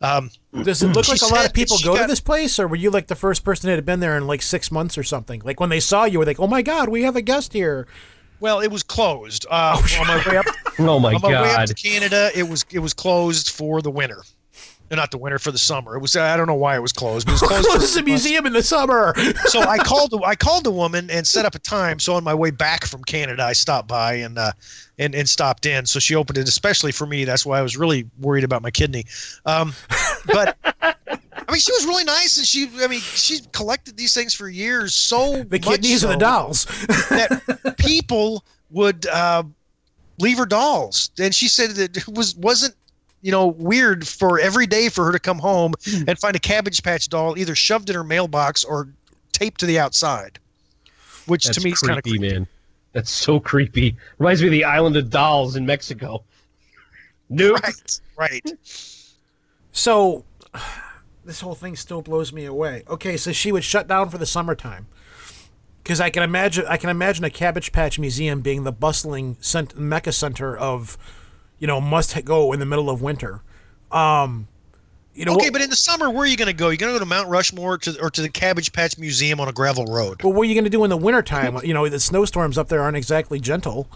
Um, 0.00 0.30
Does 0.62 0.82
it 0.82 0.88
look 0.88 1.08
like 1.08 1.20
a 1.20 1.26
lot 1.26 1.44
of 1.44 1.52
people 1.52 1.76
that 1.76 1.82
she 1.82 1.84
go 1.88 1.96
to 1.98 2.06
this 2.06 2.20
place, 2.20 2.58
or 2.58 2.66
were 2.66 2.76
you 2.76 2.90
like 2.90 3.08
the 3.08 3.14
first 3.14 3.44
person 3.44 3.68
that 3.68 3.74
had 3.76 3.84
been 3.84 4.00
there 4.00 4.16
in 4.16 4.26
like 4.26 4.40
six 4.40 4.70
months 4.72 4.96
or 4.96 5.02
something? 5.02 5.42
Like 5.44 5.60
when 5.60 5.68
they 5.68 5.80
saw 5.80 6.04
you, 6.04 6.18
were 6.20 6.24
like, 6.24 6.40
"Oh 6.40 6.46
my 6.46 6.62
God, 6.62 6.88
we 6.88 7.02
have 7.02 7.16
a 7.16 7.22
guest 7.22 7.52
here." 7.52 7.86
well, 8.40 8.60
it 8.60 8.70
was 8.70 8.82
closed 8.82 9.44
uh, 9.50 9.76
on 10.00 10.06
my 10.06 10.24
way 10.26 10.38
up 10.38 10.46
Oh 10.78 10.98
my 10.98 11.12
on 11.12 11.20
my 11.20 11.28
way 11.28 11.50
up 11.50 11.56
God. 11.58 11.66
to 11.68 11.74
Canada. 11.74 12.30
It 12.34 12.48
was 12.48 12.64
it 12.70 12.78
was 12.78 12.94
closed 12.94 13.50
for 13.50 13.82
the 13.82 13.90
winter. 13.90 14.22
Not 14.92 15.12
the 15.12 15.18
winter 15.18 15.38
for 15.38 15.52
the 15.52 15.58
summer. 15.58 15.94
It 15.96 16.00
was 16.00 16.16
I 16.16 16.36
don't 16.36 16.48
know 16.48 16.54
why 16.54 16.74
it 16.74 16.80
was 16.82 16.92
closed. 16.92 17.28
It 17.28 17.32
was 17.32 17.40
closed. 17.42 17.64
for 17.64 17.76
Close 17.78 17.94
the 17.94 18.02
museum 18.02 18.44
in 18.44 18.52
the 18.52 18.62
summer. 18.62 19.14
so 19.46 19.60
I 19.60 19.78
called 19.84 20.10
the 20.10 20.18
I 20.18 20.34
called 20.34 20.64
the 20.64 20.70
woman 20.72 21.08
and 21.10 21.24
set 21.26 21.44
up 21.44 21.54
a 21.54 21.60
time. 21.60 22.00
So 22.00 22.14
on 22.14 22.24
my 22.24 22.34
way 22.34 22.50
back 22.50 22.84
from 22.86 23.04
Canada, 23.04 23.44
I 23.44 23.52
stopped 23.52 23.86
by 23.86 24.14
and 24.14 24.36
uh, 24.36 24.50
and 24.98 25.14
and 25.14 25.28
stopped 25.28 25.64
in. 25.66 25.86
So 25.86 26.00
she 26.00 26.16
opened 26.16 26.38
it 26.38 26.48
especially 26.48 26.90
for 26.90 27.06
me. 27.06 27.24
That's 27.24 27.46
why 27.46 27.58
I 27.58 27.62
was 27.62 27.76
really 27.76 28.08
worried 28.18 28.42
about 28.44 28.62
my 28.62 28.70
kidney. 28.72 29.04
Um, 29.46 29.74
but 30.26 30.56
I 30.82 31.52
mean, 31.52 31.60
she 31.60 31.72
was 31.72 31.86
really 31.86 32.04
nice, 32.04 32.36
and 32.38 32.46
she 32.46 32.68
I 32.80 32.88
mean 32.88 33.00
she 33.00 33.40
collected 33.52 33.96
these 33.96 34.12
things 34.12 34.34
for 34.34 34.48
years. 34.48 34.92
So 34.92 35.44
The 35.44 35.58
kidneys 35.60 36.00
so 36.00 36.10
and 36.10 36.20
the 36.20 36.24
dolls. 36.24 36.64
that 37.10 37.74
people 37.78 38.44
would 38.70 39.06
uh, 39.06 39.44
leave 40.18 40.38
her 40.38 40.46
dolls, 40.46 41.10
and 41.18 41.32
she 41.34 41.46
said 41.48 41.70
that 41.70 41.96
it 41.96 42.08
was 42.08 42.34
wasn't 42.36 42.74
you 43.22 43.30
know 43.30 43.48
weird 43.48 44.06
for 44.06 44.38
every 44.40 44.66
day 44.66 44.88
for 44.88 45.04
her 45.04 45.12
to 45.12 45.18
come 45.18 45.38
home 45.38 45.74
hmm. 45.84 46.04
and 46.08 46.18
find 46.18 46.36
a 46.36 46.38
Cabbage 46.38 46.82
Patch 46.82 47.08
doll 47.08 47.38
either 47.38 47.54
shoved 47.54 47.90
in 47.90 47.96
her 47.96 48.04
mailbox 48.04 48.64
or 48.64 48.88
taped 49.32 49.60
to 49.60 49.66
the 49.66 49.78
outside, 49.78 50.38
which 51.26 51.44
That's 51.44 51.58
to 51.58 51.64
me 51.64 51.72
is 51.72 51.80
kind 51.80 51.98
of 51.98 52.04
creepy, 52.04 52.18
man. 52.18 52.46
That's 52.92 53.10
so 53.10 53.38
creepy. 53.38 53.96
Reminds 54.18 54.42
me 54.42 54.48
of 54.48 54.52
the 54.52 54.64
Island 54.64 54.96
of 54.96 55.10
Dolls 55.10 55.56
in 55.56 55.64
Mexico. 55.64 56.24
Nope. 57.28 57.60
right, 57.62 58.00
right. 58.16 58.52
so 59.70 60.24
this 61.24 61.40
whole 61.40 61.54
thing 61.54 61.76
still 61.76 62.02
blows 62.02 62.32
me 62.32 62.44
away. 62.44 62.82
Okay, 62.88 63.16
so 63.16 63.32
she 63.32 63.52
would 63.52 63.64
shut 63.64 63.86
down 63.86 64.08
for 64.08 64.18
the 64.18 64.26
summertime. 64.26 64.86
Because 65.82 66.00
I 66.00 66.10
can 66.10 66.22
imagine, 66.22 66.66
I 66.68 66.76
can 66.76 66.90
imagine 66.90 67.24
a 67.24 67.30
Cabbage 67.30 67.72
Patch 67.72 67.98
museum 67.98 68.42
being 68.42 68.64
the 68.64 68.72
bustling 68.72 69.36
cent- 69.40 69.78
mecca 69.78 70.12
center 70.12 70.56
of, 70.56 70.98
you 71.60 71.68
know, 71.68 71.80
must 71.80 72.24
go 72.24 72.52
in 72.52 72.58
the 72.58 72.66
middle 72.66 72.90
of 72.90 73.00
winter. 73.02 73.40
Um, 73.92 74.48
you 75.14 75.24
know, 75.24 75.34
Okay, 75.34 75.46
what, 75.46 75.52
but 75.54 75.62
in 75.62 75.70
the 75.70 75.76
summer, 75.76 76.08
where 76.10 76.22
are 76.22 76.26
you 76.26 76.36
going 76.36 76.46
to 76.48 76.52
go? 76.54 76.68
You're 76.68 76.76
going 76.76 76.92
to 76.92 76.98
go 76.98 77.04
to 77.04 77.08
Mount 77.08 77.28
Rushmore 77.28 77.78
to, 77.78 78.00
or 78.00 78.10
to 78.10 78.22
the 78.22 78.28
Cabbage 78.28 78.72
Patch 78.72 78.96
Museum 78.98 79.38
on 79.40 79.48
a 79.48 79.52
gravel 79.52 79.84
road. 79.86 80.18
But 80.22 80.30
what 80.30 80.42
are 80.42 80.44
you 80.46 80.54
going 80.54 80.64
to 80.64 80.70
do 80.70 80.82
in 80.84 80.90
the 80.90 80.96
wintertime? 80.96 81.58
you 81.64 81.74
know, 81.74 81.88
the 81.88 82.00
snowstorms 82.00 82.56
up 82.58 82.68
there 82.68 82.82
aren't 82.82 82.96
exactly 82.96 83.38
gentle. 83.38 83.88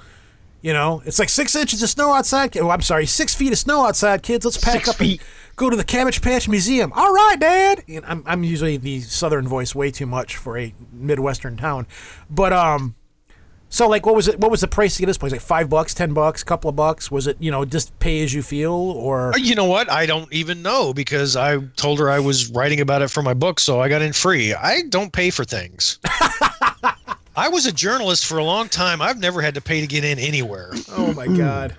You 0.61 0.73
know, 0.73 1.03
it's 1.05 1.19
like 1.19 1.29
six 1.29 1.55
inches 1.55 1.83
of 1.83 1.91
snow 1.91 2.13
outside. 2.15 2.57
Oh, 2.57 2.71
I'm 2.71 2.81
sorry, 2.81 3.05
six 3.05 3.35
feet 3.35 3.53
of 3.53 3.59
snow 3.59 3.85
outside, 3.87 4.23
kids. 4.23 4.47
Let's 4.47 4.57
pack 4.57 4.77
Six 4.77 4.89
up 4.89 4.97
feet. 4.97 5.21
and 5.21 5.29
go 5.57 5.69
to 5.69 5.77
the 5.77 5.85
Cabbage 5.85 6.23
Patch 6.23 6.49
Museum. 6.49 6.91
All 6.95 7.13
right, 7.13 7.37
Dad. 7.39 7.85
And 7.87 8.03
I'm, 8.07 8.23
I'm 8.27 8.45
usually 8.45 8.79
the 8.79 9.01
southern 9.03 9.47
voice 9.47 9.75
way 9.75 9.91
too 9.91 10.07
much 10.07 10.37
for 10.37 10.57
a 10.57 10.75
midwestern 10.91 11.59
town, 11.59 11.87
but 12.31 12.55
um, 12.55 12.95
so 13.75 13.89
like, 13.89 14.07
what 14.07 14.15
was 14.15 14.29
it? 14.29 14.39
What 14.39 14.53
was 14.53 14.61
the 14.61 14.69
price 14.69 14.95
to 14.95 15.01
get 15.01 15.07
this 15.07 15.19
place? 15.19 15.33
Like 15.33 15.41
five 15.41 15.69
bucks, 15.69 15.95
ten 15.95 16.15
bucks, 16.15 16.43
a 16.43 16.45
couple 16.45 16.71
of 16.71 16.77
bucks? 16.77 17.11
Was 17.11 17.27
it 17.27 17.37
you 17.41 17.51
know 17.51 17.65
just 17.65 17.99
pay 17.99 18.23
as 18.23 18.33
you 18.33 18.41
feel 18.41 18.71
or? 18.73 19.35
Uh, 19.35 19.37
You 19.37 19.57
know 19.57 19.65
what? 19.65 19.91
I 19.91 20.07
don't 20.07 20.33
even 20.33 20.63
know 20.63 20.95
because 20.95 21.35
I 21.35 21.59
told 21.77 21.99
her 21.99 22.09
I 22.09 22.21
was 22.21 22.51
writing 22.53 22.81
about 22.81 23.03
it 23.03 23.09
for 23.11 23.21
my 23.23 23.35
book, 23.35 23.59
so 23.59 23.81
I 23.81 23.89
got 23.89 24.01
in 24.01 24.13
free. 24.13 24.55
I 24.55 24.83
don't 24.91 25.13
pay 25.13 25.31
for 25.31 25.45
things. 25.45 25.99
I 27.37 27.49
was 27.49 27.67
a 27.67 27.73
journalist 27.73 28.27
for 28.27 28.39
a 28.39 28.45
long 28.45 28.69
time. 28.69 29.03
I've 29.03 29.19
never 29.19 29.43
had 29.43 29.55
to 29.55 29.61
pay 29.61 29.81
to 29.81 29.89
get 29.89 30.05
in 30.05 30.21
anywhere. 30.21 30.71
Oh 30.91 31.13
my 31.15 31.27
god. 31.27 31.77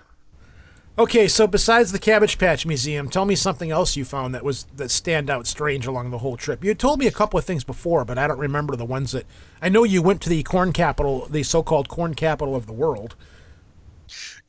Okay, 0.97 1.27
so 1.27 1.45
besides 1.45 1.91
the 1.91 1.99
Cabbage 1.99 2.37
Patch 2.37 2.65
Museum, 2.65 3.09
tell 3.09 3.25
me 3.25 3.35
something 3.35 3.69
else 3.69 3.97
you 3.97 4.05
found 4.05 4.33
that 4.33 4.45
was 4.45 4.65
that 4.77 4.89
stand 4.89 5.29
out 5.29 5.45
strange 5.45 5.85
along 5.85 6.11
the 6.11 6.19
whole 6.19 6.37
trip. 6.37 6.63
You 6.63 6.73
told 6.73 6.99
me 6.99 7.07
a 7.07 7.11
couple 7.11 7.37
of 7.37 7.43
things 7.43 7.65
before, 7.65 8.05
but 8.05 8.17
I 8.17 8.27
don't 8.27 8.39
remember 8.39 8.77
the 8.77 8.85
ones 8.85 9.11
that 9.11 9.25
I 9.61 9.67
know 9.67 9.83
you 9.83 10.01
went 10.01 10.21
to 10.21 10.29
the 10.29 10.41
corn 10.43 10.71
capital, 10.71 11.27
the 11.29 11.43
so-called 11.43 11.89
corn 11.89 12.15
capital 12.15 12.55
of 12.55 12.65
the 12.65 12.71
world. 12.71 13.15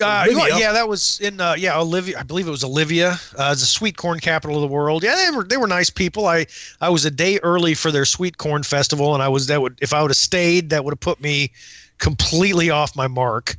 Uh, 0.00 0.26
you 0.28 0.32
know 0.32 0.38
what? 0.38 0.50
Olivia. 0.52 0.66
yeah, 0.66 0.72
that 0.72 0.88
was 0.88 1.18
in 1.20 1.40
uh, 1.40 1.54
yeah 1.58 1.80
Olivia. 1.80 2.20
I 2.20 2.22
believe 2.22 2.46
it 2.46 2.52
was 2.52 2.62
Olivia. 2.62 3.18
Uh, 3.36 3.50
it's 3.52 3.62
a 3.62 3.66
sweet 3.66 3.96
corn 3.96 4.20
capital 4.20 4.54
of 4.56 4.62
the 4.62 4.72
world. 4.72 5.02
Yeah, 5.02 5.16
they 5.16 5.36
were 5.36 5.42
they 5.42 5.56
were 5.56 5.66
nice 5.66 5.90
people. 5.90 6.26
I 6.26 6.46
I 6.80 6.90
was 6.90 7.04
a 7.04 7.10
day 7.10 7.40
early 7.42 7.74
for 7.74 7.90
their 7.90 8.04
sweet 8.04 8.38
corn 8.38 8.62
festival, 8.62 9.14
and 9.14 9.22
I 9.22 9.28
was 9.28 9.48
that 9.48 9.62
would 9.62 9.78
if 9.82 9.92
I 9.92 10.00
would 10.00 10.12
have 10.12 10.16
stayed, 10.16 10.70
that 10.70 10.84
would 10.84 10.92
have 10.92 11.00
put 11.00 11.20
me 11.20 11.50
completely 11.98 12.70
off 12.70 12.94
my 12.94 13.08
mark. 13.08 13.56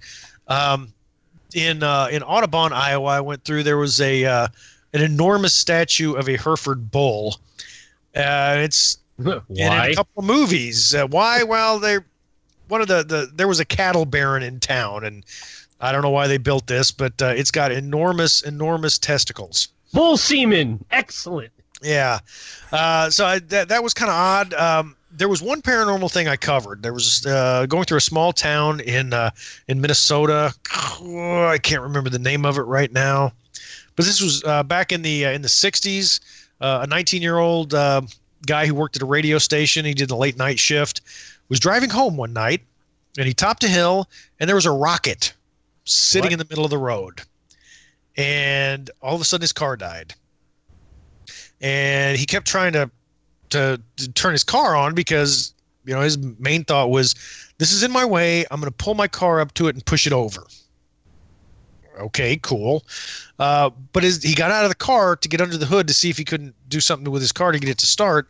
Um, 0.47 0.93
in 1.53 1.83
uh, 1.83 2.07
in 2.11 2.23
Audubon, 2.23 2.73
Iowa, 2.73 3.09
I 3.09 3.21
went 3.21 3.43
through. 3.43 3.63
There 3.63 3.77
was 3.77 4.01
a 4.01 4.25
uh, 4.25 4.47
an 4.93 5.01
enormous 5.01 5.53
statue 5.53 6.13
of 6.13 6.27
a 6.27 6.37
Hereford 6.37 6.91
bull. 6.91 7.37
Uh, 8.15 8.55
it's 8.59 8.97
and 9.17 9.27
in 9.49 9.71
a 9.71 9.95
couple 9.95 10.19
of 10.19 10.25
movies. 10.25 10.93
Uh, 10.93 11.07
why? 11.07 11.43
Well, 11.43 11.79
they 11.79 11.99
one 12.67 12.81
of 12.81 12.87
the, 12.87 13.03
the 13.03 13.31
there 13.33 13.47
was 13.47 13.59
a 13.59 13.65
cattle 13.65 14.05
baron 14.05 14.43
in 14.43 14.59
town, 14.59 15.03
and 15.03 15.23
I 15.79 15.91
don't 15.91 16.01
know 16.01 16.09
why 16.09 16.27
they 16.27 16.37
built 16.37 16.67
this, 16.67 16.91
but 16.91 17.19
uh, 17.21 17.27
it's 17.27 17.51
got 17.51 17.71
enormous, 17.71 18.41
enormous 18.41 18.97
testicles. 18.97 19.69
Bull 19.93 20.17
semen. 20.17 20.83
Excellent. 20.91 21.51
Yeah, 21.81 22.19
uh, 22.71 23.09
so 23.09 23.25
I, 23.25 23.39
that 23.39 23.69
that 23.69 23.83
was 23.83 23.93
kind 23.93 24.09
of 24.09 24.15
odd. 24.15 24.53
Um, 24.53 24.96
there 25.11 25.29
was 25.29 25.41
one 25.41 25.61
paranormal 25.61 26.11
thing 26.11 26.27
I 26.27 26.35
covered. 26.35 26.83
There 26.83 26.93
was 26.93 27.25
uh, 27.25 27.65
going 27.67 27.85
through 27.85 27.97
a 27.97 28.01
small 28.01 28.33
town 28.33 28.79
in 28.81 29.13
uh, 29.13 29.31
in 29.67 29.81
Minnesota. 29.81 30.53
Oh, 30.75 31.45
I 31.49 31.57
can't 31.57 31.81
remember 31.81 32.09
the 32.09 32.19
name 32.19 32.45
of 32.45 32.57
it 32.57 32.63
right 32.63 32.91
now, 32.91 33.31
but 33.95 34.05
this 34.05 34.21
was 34.21 34.43
uh, 34.43 34.63
back 34.63 34.91
in 34.91 35.01
the 35.01 35.25
uh, 35.25 35.31
in 35.31 35.41
the 35.41 35.47
'60s. 35.47 36.19
Uh, 36.59 36.79
a 36.83 36.87
19 36.87 37.21
year 37.21 37.37
old 37.37 37.75
uh, 37.75 38.01
guy 38.47 38.65
who 38.65 38.73
worked 38.73 38.95
at 38.95 39.01
a 39.03 39.05
radio 39.05 39.37
station. 39.37 39.85
He 39.85 39.93
did 39.93 40.09
the 40.09 40.15
late 40.15 40.37
night 40.37 40.59
shift. 40.59 41.01
Was 41.49 41.59
driving 41.59 41.89
home 41.89 42.17
one 42.17 42.33
night, 42.33 42.61
and 43.17 43.27
he 43.27 43.33
topped 43.33 43.63
a 43.63 43.69
hill, 43.69 44.09
and 44.39 44.49
there 44.49 44.55
was 44.55 44.65
a 44.65 44.71
rocket 44.71 45.33
sitting 45.85 46.25
What? 46.25 46.33
in 46.33 46.39
the 46.39 46.45
middle 46.49 46.65
of 46.65 46.71
the 46.71 46.77
road, 46.77 47.21
and 48.17 48.89
all 49.01 49.15
of 49.15 49.21
a 49.21 49.23
sudden 49.23 49.43
his 49.43 49.53
car 49.53 49.77
died, 49.77 50.13
and 51.61 52.17
he 52.17 52.25
kept 52.25 52.47
trying 52.47 52.73
to 52.73 52.89
to, 53.49 53.81
to 53.97 54.11
turn 54.13 54.33
his 54.33 54.43
car 54.43 54.75
on 54.75 54.93
because 54.93 55.53
you 55.85 55.93
know 55.93 56.01
his 56.01 56.17
main 56.17 56.63
thought 56.63 56.89
was, 56.89 57.15
"This 57.57 57.71
is 57.71 57.83
in 57.83 57.91
my 57.91 58.05
way. 58.05 58.45
I'm 58.51 58.59
going 58.59 58.71
to 58.71 58.83
pull 58.83 58.95
my 58.95 59.07
car 59.07 59.39
up 59.39 59.53
to 59.55 59.67
it 59.67 59.75
and 59.75 59.85
push 59.85 60.05
it 60.07 60.13
over." 60.13 60.45
Okay, 61.99 62.37
cool. 62.37 62.85
Uh, 63.39 63.71
but 63.91 64.03
as 64.03 64.21
he 64.21 64.35
got 64.35 64.51
out 64.51 64.65
of 64.65 64.69
the 64.69 64.75
car 64.75 65.15
to 65.15 65.27
get 65.27 65.41
under 65.41 65.57
the 65.57 65.65
hood 65.65 65.87
to 65.87 65.93
see 65.93 66.09
if 66.09 66.17
he 66.17 66.23
couldn't 66.23 66.55
do 66.67 66.79
something 66.79 67.11
with 67.11 67.21
his 67.21 67.31
car 67.31 67.51
to 67.51 67.59
get 67.59 67.69
it 67.69 67.77
to 67.79 67.85
start, 67.85 68.29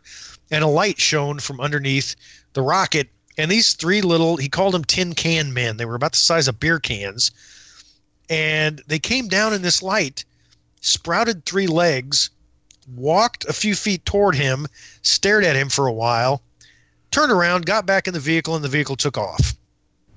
and 0.50 0.64
a 0.64 0.68
light 0.68 1.00
shone 1.00 1.38
from 1.38 1.60
underneath 1.60 2.16
the 2.54 2.62
rocket. 2.62 3.08
And 3.36 3.50
these 3.50 3.74
three 3.74 4.00
little, 4.00 4.36
he 4.36 4.48
called 4.48 4.74
them 4.74 4.84
tin 4.84 5.14
can 5.14 5.52
men. 5.52 5.76
They 5.76 5.84
were 5.84 5.94
about 5.94 6.12
the 6.12 6.18
size 6.18 6.48
of 6.48 6.58
beer 6.58 6.80
cans. 6.80 7.30
And 8.28 8.82
they 8.88 8.98
came 8.98 9.28
down 9.28 9.54
in 9.54 9.62
this 9.62 9.82
light, 9.82 10.24
sprouted 10.80 11.44
three 11.44 11.66
legs, 11.66 12.30
walked 12.94 13.44
a 13.46 13.52
few 13.52 13.74
feet 13.74 14.04
toward 14.04 14.34
him, 14.34 14.66
stared 15.02 15.44
at 15.44 15.56
him 15.56 15.68
for 15.68 15.86
a 15.86 15.92
while, 15.92 16.42
turned 17.10 17.32
around, 17.32 17.66
got 17.66 17.86
back 17.86 18.06
in 18.06 18.14
the 18.14 18.20
vehicle, 18.20 18.54
and 18.54 18.64
the 18.64 18.68
vehicle 18.68 18.96
took 18.96 19.18
off. 19.18 19.54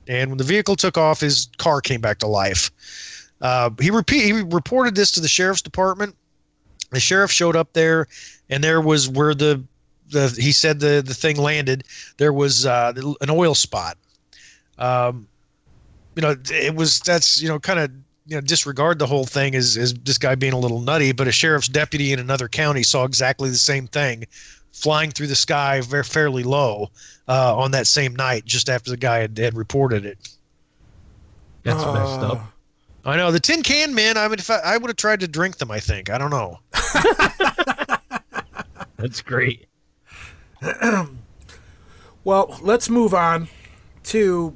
And 0.08 0.32
when 0.32 0.38
the 0.38 0.44
vehicle 0.44 0.76
took 0.76 0.98
off, 0.98 1.20
his 1.20 1.48
car 1.58 1.82
came 1.82 2.02
back 2.02 2.20
to 2.20 2.28
life. 2.28 2.72
Uh, 3.42 3.70
he 3.80 3.90
repeat 3.90 4.24
he 4.24 4.34
reported 4.34 4.96
this 4.96 5.12
to 5.12 5.20
the 5.20 5.28
sheriff's 5.28 5.62
department. 5.62 6.16
The 6.92 7.00
sheriff 7.00 7.32
showed 7.32 7.56
up 7.56 7.74
there, 7.74 8.08
and 8.50 8.64
there 8.64 8.82
was 8.82 9.10
where 9.10 9.34
the 9.34 9.64
the 10.10 10.28
he 10.38 10.52
said 10.52 10.80
the 10.80 11.02
the 11.06 11.14
thing 11.14 11.38
landed. 11.38 11.84
There 12.18 12.34
was 12.34 12.66
uh, 12.66 12.94
an 13.22 13.30
oil 13.30 13.56
spot. 13.56 13.98
Um, 14.78 15.28
you 16.16 16.22
know, 16.22 16.36
it 16.52 16.76
was 16.76 17.00
that's 17.00 17.42
you 17.42 17.48
know 17.48 17.60
kind 17.60 17.80
of 17.80 17.92
you 18.26 18.36
know 18.36 18.42
disregard 18.42 19.00
the 19.00 19.08
whole 19.08 19.26
thing 19.26 19.56
as 19.56 19.78
as 19.78 19.94
this 19.94 20.18
guy 20.18 20.36
being 20.36 20.54
a 20.54 20.60
little 20.60 20.82
nutty. 20.82 21.12
But 21.12 21.28
a 21.28 21.32
sheriff's 21.32 21.68
deputy 21.68 22.14
in 22.14 22.20
another 22.20 22.48
county 22.48 22.84
saw 22.84 23.04
exactly 23.06 23.50
the 23.50 23.56
same 23.58 23.88
thing, 23.88 24.26
flying 24.72 25.12
through 25.12 25.28
the 25.28 25.36
sky 25.36 25.82
very 25.82 26.04
fairly 26.04 26.44
low 26.44 26.90
uh, 27.28 27.58
on 27.58 27.72
that 27.72 27.88
same 27.88 28.16
night, 28.16 28.46
just 28.46 28.70
after 28.70 28.92
the 28.92 28.98
guy 28.98 29.20
had, 29.20 29.38
had 29.38 29.56
reported 29.56 30.06
it. 30.06 30.18
That's 31.64 31.84
messed 31.84 32.22
Uh, 32.22 32.34
up. 32.34 32.48
I 33.04 33.18
know 33.18 33.32
the 33.32 33.40
tin 33.40 33.64
can 33.64 33.96
men. 33.96 34.16
I 34.18 34.28
would 34.28 34.40
if 34.40 34.50
I, 34.50 34.58
I 34.60 34.78
would 34.78 34.90
have 34.90 34.98
tried 34.98 35.22
to 35.22 35.28
drink 35.28 35.58
them. 35.58 35.72
I 35.72 35.80
think 35.80 36.10
I 36.10 36.18
don't 36.18 36.30
know. 36.30 36.60
That's 38.98 39.22
great. 39.22 39.68
Well, 42.24 42.60
let's 42.62 42.88
move 42.88 43.16
on 43.16 43.48
to 44.04 44.56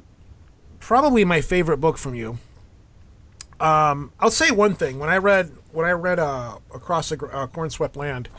probably 0.80 1.26
my 1.26 1.42
favorite 1.42 1.78
book 1.78 1.98
from 1.98 2.14
you. 2.14 2.38
Um, 3.60 4.12
I'll 4.20 4.32
say 4.32 4.52
one 4.52 4.76
thing: 4.76 5.00
when 5.00 5.10
I 5.10 5.18
read 5.18 5.52
when 5.72 5.86
I 5.86 5.92
read 5.92 6.20
uh, 6.20 6.58
Across 6.74 7.10
the 7.10 7.18
Gr- 7.18 7.32
uh, 7.34 7.48
Corn-Swept 7.48 7.96
Land, 7.96 8.30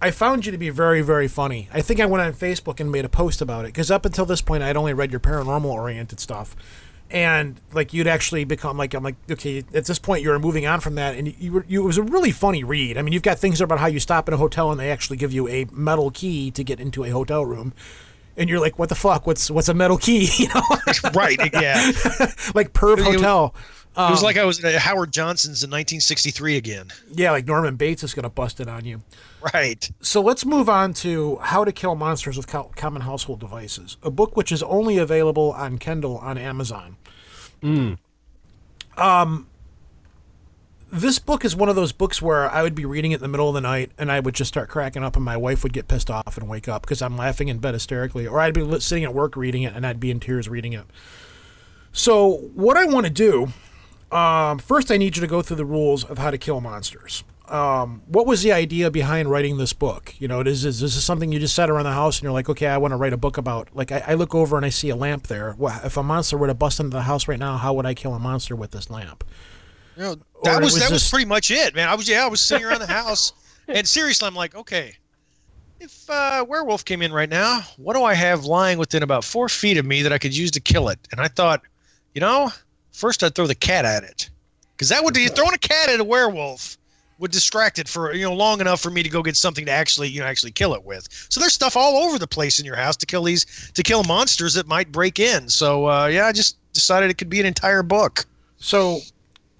I 0.00 0.10
found 0.10 0.46
you 0.46 0.52
to 0.52 0.58
be 0.58 0.70
very, 0.70 1.02
very 1.02 1.28
funny. 1.28 1.68
I 1.72 1.80
think 1.82 2.00
I 2.00 2.06
went 2.06 2.22
on 2.22 2.32
Facebook 2.32 2.80
and 2.80 2.90
made 2.90 3.04
a 3.04 3.08
post 3.08 3.40
about 3.40 3.64
it 3.64 3.68
because 3.68 3.90
up 3.90 4.04
until 4.04 4.26
this 4.26 4.42
point, 4.42 4.62
I'd 4.62 4.76
only 4.76 4.92
read 4.94 5.10
your 5.10 5.20
paranormal-oriented 5.20 6.20
stuff, 6.20 6.54
and 7.10 7.60
like 7.72 7.92
you'd 7.94 8.06
actually 8.06 8.44
become 8.44 8.76
like 8.76 8.92
I'm 8.94 9.02
like 9.02 9.16
okay, 9.30 9.58
at 9.74 9.84
this 9.86 9.98
point 9.98 10.22
you're 10.22 10.38
moving 10.38 10.66
on 10.66 10.80
from 10.80 10.94
that, 10.96 11.16
and 11.16 11.28
you, 11.28 11.34
you 11.38 11.52
were 11.52 11.64
you, 11.68 11.82
it 11.82 11.86
was 11.86 11.98
a 11.98 12.02
really 12.02 12.30
funny 12.32 12.62
read. 12.64 12.98
I 12.98 13.02
mean, 13.02 13.12
you've 13.12 13.22
got 13.22 13.38
things 13.38 13.60
about 13.60 13.78
how 13.78 13.86
you 13.86 14.00
stop 14.00 14.28
in 14.28 14.34
a 14.34 14.38
hotel 14.38 14.70
and 14.70 14.78
they 14.78 14.90
actually 14.90 15.16
give 15.16 15.32
you 15.32 15.48
a 15.48 15.66
metal 15.72 16.10
key 16.10 16.50
to 16.50 16.62
get 16.64 16.80
into 16.80 17.04
a 17.04 17.10
hotel 17.10 17.44
room. 17.46 17.72
And 18.36 18.48
you're 18.48 18.60
like, 18.60 18.78
what 18.78 18.88
the 18.88 18.94
fuck? 18.94 19.26
What's 19.26 19.50
what's 19.50 19.68
a 19.68 19.74
metal 19.74 19.98
key? 19.98 20.28
You 20.38 20.48
know, 20.54 20.62
right? 21.14 21.38
Yeah. 21.52 21.74
like 22.54 22.72
Perv 22.72 22.98
was- 23.12 23.20
Hotel. 23.94 24.08
it 24.08 24.10
was 24.12 24.22
like 24.22 24.36
I 24.36 24.44
was 24.44 24.62
at 24.64 24.74
Howard 24.80 25.12
Johnson's 25.12 25.64
in 25.64 25.68
1963 25.70 26.56
again. 26.56 26.88
Yeah, 27.12 27.32
like 27.32 27.46
Norman 27.46 27.76
Bates 27.76 28.02
is 28.02 28.14
gonna 28.14 28.30
bust 28.30 28.60
it 28.60 28.68
on 28.68 28.84
you. 28.84 29.02
Right. 29.54 29.90
So 30.00 30.20
let's 30.20 30.44
move 30.44 30.68
on 30.68 30.92
to 30.94 31.36
How 31.36 31.64
to 31.64 31.72
Kill 31.72 31.94
Monsters 31.94 32.36
with 32.36 32.46
Co- 32.46 32.70
Common 32.76 33.02
Household 33.02 33.40
Devices, 33.40 33.96
a 34.02 34.10
book 34.10 34.36
which 34.36 34.52
is 34.52 34.62
only 34.62 34.98
available 34.98 35.52
on 35.52 35.78
Kindle 35.78 36.18
on 36.18 36.38
Amazon. 36.38 36.96
Um, 38.96 39.46
this 40.92 41.18
book 41.18 41.44
is 41.44 41.54
one 41.54 41.68
of 41.68 41.76
those 41.76 41.92
books 41.92 42.20
where 42.20 42.50
I 42.50 42.62
would 42.62 42.74
be 42.74 42.84
reading 42.84 43.12
it 43.12 43.16
in 43.16 43.20
the 43.22 43.28
middle 43.28 43.48
of 43.48 43.54
the 43.54 43.60
night 43.60 43.92
and 43.98 44.10
I 44.10 44.20
would 44.20 44.34
just 44.34 44.48
start 44.48 44.68
cracking 44.68 45.02
up, 45.04 45.16
and 45.16 45.24
my 45.24 45.36
wife 45.36 45.62
would 45.62 45.72
get 45.72 45.88
pissed 45.88 46.10
off 46.10 46.36
and 46.36 46.48
wake 46.48 46.68
up 46.68 46.82
because 46.82 47.00
I'm 47.02 47.16
laughing 47.16 47.48
in 47.48 47.58
bed 47.58 47.74
hysterically, 47.74 48.26
or 48.26 48.40
I'd 48.40 48.54
be 48.54 48.80
sitting 48.80 49.04
at 49.04 49.14
work 49.14 49.36
reading 49.36 49.62
it 49.62 49.74
and 49.74 49.86
I'd 49.86 50.00
be 50.00 50.10
in 50.10 50.20
tears 50.20 50.48
reading 50.48 50.72
it. 50.72 50.84
So, 51.92 52.50
what 52.54 52.76
I 52.76 52.84
want 52.84 53.06
to 53.06 53.12
do 53.12 53.48
um, 54.12 54.58
first, 54.58 54.90
I 54.90 54.96
need 54.96 55.16
you 55.16 55.20
to 55.20 55.26
go 55.26 55.42
through 55.42 55.56
the 55.56 55.64
rules 55.64 56.04
of 56.04 56.18
how 56.18 56.30
to 56.30 56.38
kill 56.38 56.60
monsters. 56.60 57.24
Um, 57.48 58.02
what 58.06 58.26
was 58.26 58.42
the 58.42 58.52
idea 58.52 58.90
behind 58.90 59.28
writing 59.28 59.58
this 59.58 59.72
book? 59.72 60.14
You 60.20 60.28
know, 60.28 60.40
is, 60.40 60.64
is 60.64 60.80
this 60.80 60.96
is 60.96 61.02
something 61.02 61.32
you 61.32 61.40
just 61.40 61.54
sat 61.54 61.68
around 61.68 61.84
the 61.84 61.92
house 61.92 62.18
and 62.18 62.24
you're 62.24 62.32
like, 62.32 62.48
okay, 62.48 62.68
I 62.68 62.78
want 62.78 62.92
to 62.92 62.96
write 62.96 63.12
a 63.12 63.16
book 63.16 63.38
about? 63.38 63.68
Like, 63.74 63.90
I, 63.90 64.04
I 64.06 64.14
look 64.14 64.34
over 64.34 64.56
and 64.56 64.64
I 64.64 64.68
see 64.68 64.88
a 64.88 64.96
lamp 64.96 65.26
there. 65.26 65.56
Well, 65.58 65.80
if 65.84 65.96
a 65.96 66.02
monster 66.02 66.38
were 66.38 66.46
to 66.46 66.54
bust 66.54 66.78
into 66.78 66.96
the 66.96 67.02
house 67.02 67.26
right 67.26 67.38
now, 67.38 67.56
how 67.56 67.74
would 67.74 67.86
I 67.86 67.94
kill 67.94 68.14
a 68.14 68.20
monster 68.20 68.54
with 68.54 68.70
this 68.70 68.88
lamp? 68.88 69.24
You 69.96 70.02
know, 70.02 70.14
that 70.44 70.62
was, 70.62 70.74
was 70.74 70.82
that 70.82 70.92
was 70.92 71.10
pretty 71.10 71.26
much 71.26 71.50
it, 71.50 71.74
man. 71.74 71.88
I 71.88 71.94
was 71.94 72.08
yeah, 72.08 72.24
I 72.24 72.28
was 72.28 72.40
sitting 72.40 72.64
around 72.64 72.80
the 72.80 72.86
house, 72.86 73.32
and 73.68 73.86
seriously, 73.86 74.28
I'm 74.28 74.34
like, 74.34 74.54
okay, 74.54 74.94
if 75.80 76.08
uh, 76.08 76.44
werewolf 76.48 76.84
came 76.84 77.02
in 77.02 77.12
right 77.12 77.28
now, 77.28 77.62
what 77.76 77.94
do 77.94 78.04
I 78.04 78.14
have 78.14 78.44
lying 78.44 78.78
within 78.78 79.02
about 79.02 79.24
four 79.24 79.48
feet 79.48 79.76
of 79.76 79.84
me 79.84 80.02
that 80.02 80.12
I 80.12 80.18
could 80.18 80.36
use 80.36 80.50
to 80.52 80.60
kill 80.60 80.88
it? 80.88 80.98
And 81.10 81.20
I 81.20 81.28
thought, 81.28 81.62
you 82.14 82.20
know, 82.20 82.52
first 83.00 83.22
I'd 83.22 83.34
throw 83.34 83.46
the 83.46 83.54
cat 83.54 83.84
at 83.84 84.04
it, 84.04 84.28
because 84.76 84.90
that 84.90 85.02
would 85.02 85.16
throwing 85.34 85.54
a 85.54 85.58
cat 85.58 85.88
at 85.88 86.00
a 86.00 86.04
werewolf 86.04 86.76
would 87.20 87.30
distract 87.30 87.78
it 87.78 87.86
for 87.86 88.14
you 88.14 88.24
know 88.24 88.32
long 88.32 88.60
enough 88.60 88.80
for 88.80 88.90
me 88.90 89.02
to 89.02 89.08
go 89.08 89.22
get 89.22 89.36
something 89.36 89.66
to 89.66 89.70
actually 89.70 90.08
you 90.08 90.20
know 90.20 90.26
actually 90.26 90.50
kill 90.50 90.74
it 90.74 90.84
with. 90.84 91.06
So 91.28 91.40
there's 91.40 91.52
stuff 91.52 91.76
all 91.76 91.96
over 92.04 92.18
the 92.18 92.26
place 92.26 92.58
in 92.58 92.64
your 92.64 92.76
house 92.76 92.96
to 92.96 93.06
kill 93.06 93.22
these 93.24 93.70
to 93.74 93.82
kill 93.82 94.02
monsters 94.04 94.54
that 94.54 94.66
might 94.66 94.90
break 94.90 95.18
in. 95.18 95.48
So 95.48 95.88
uh, 95.88 96.06
yeah, 96.06 96.26
I 96.26 96.32
just 96.32 96.56
decided 96.72 97.10
it 97.10 97.18
could 97.18 97.30
be 97.30 97.40
an 97.40 97.46
entire 97.46 97.82
book. 97.82 98.24
So, 98.58 99.00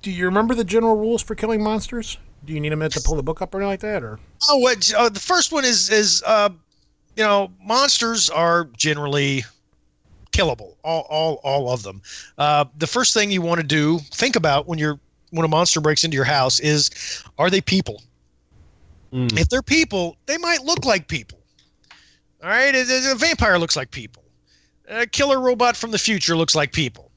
do 0.03 0.11
you 0.11 0.27
remember 0.27 0.55
the 0.55 0.65
general 0.65 0.97
rules 0.97 1.23
for 1.23 1.35
killing 1.35 1.63
monsters? 1.63 2.19
Do 2.45 2.53
you 2.53 2.61
need 2.61 2.73
a 2.73 2.77
minute 2.77 2.93
to 2.93 3.01
pull 3.01 3.17
the 3.17 3.23
book 3.23 3.43
up 3.43 3.55
or 3.55 3.59
anything 3.59 3.71
like 3.71 3.81
that, 3.81 4.03
or 4.03 4.19
Oh, 4.49 4.59
what 4.59 4.93
uh, 4.95 5.09
the 5.09 5.21
first 5.21 5.53
one 5.53 5.65
is 5.65 5.91
is 5.91 6.23
uh, 6.27 6.51
you 7.17 7.23
know 7.23 7.51
monsters 7.63 8.31
are 8.31 8.65
generally 8.77 9.45
killable, 10.33 10.77
all 10.85 11.07
all 11.09 11.41
all 11.43 11.73
of 11.73 11.83
them. 11.83 12.03
Uh, 12.39 12.65
the 12.79 12.87
first 12.87 13.15
thing 13.15 13.31
you 13.31 13.43
want 13.43 13.61
to 13.61 13.67
do, 13.67 13.99
think 14.13 14.37
about 14.37 14.67
when 14.67 14.79
you're 14.79 14.99
when 15.31 15.45
a 15.45 15.49
monster 15.49 15.81
breaks 15.81 16.05
into 16.05 16.15
your 16.15 16.25
house 16.25 16.61
is, 16.61 17.23
are 17.39 17.51
they 17.51 17.61
people? 17.61 18.03
Mm. 19.13 19.39
If 19.39 19.49
they're 19.49 19.63
people, 19.63 20.17
they 20.27 20.39
might 20.39 20.65
look 20.65 20.85
like 20.85 21.09
people. 21.09 21.39
All 22.43 22.49
right, 22.49 22.75
a, 22.75 23.13
a 23.13 23.15
vampire 23.15 23.59
looks 23.59 23.77
like 23.77 23.91
people. 23.91 24.25
A 24.89 25.07
killer 25.07 25.41
robot 25.41 25.77
from 25.77 25.91
the 25.91 25.99
future 25.99 26.37
looks 26.37 26.55
like 26.55 26.73
people. 26.73 27.11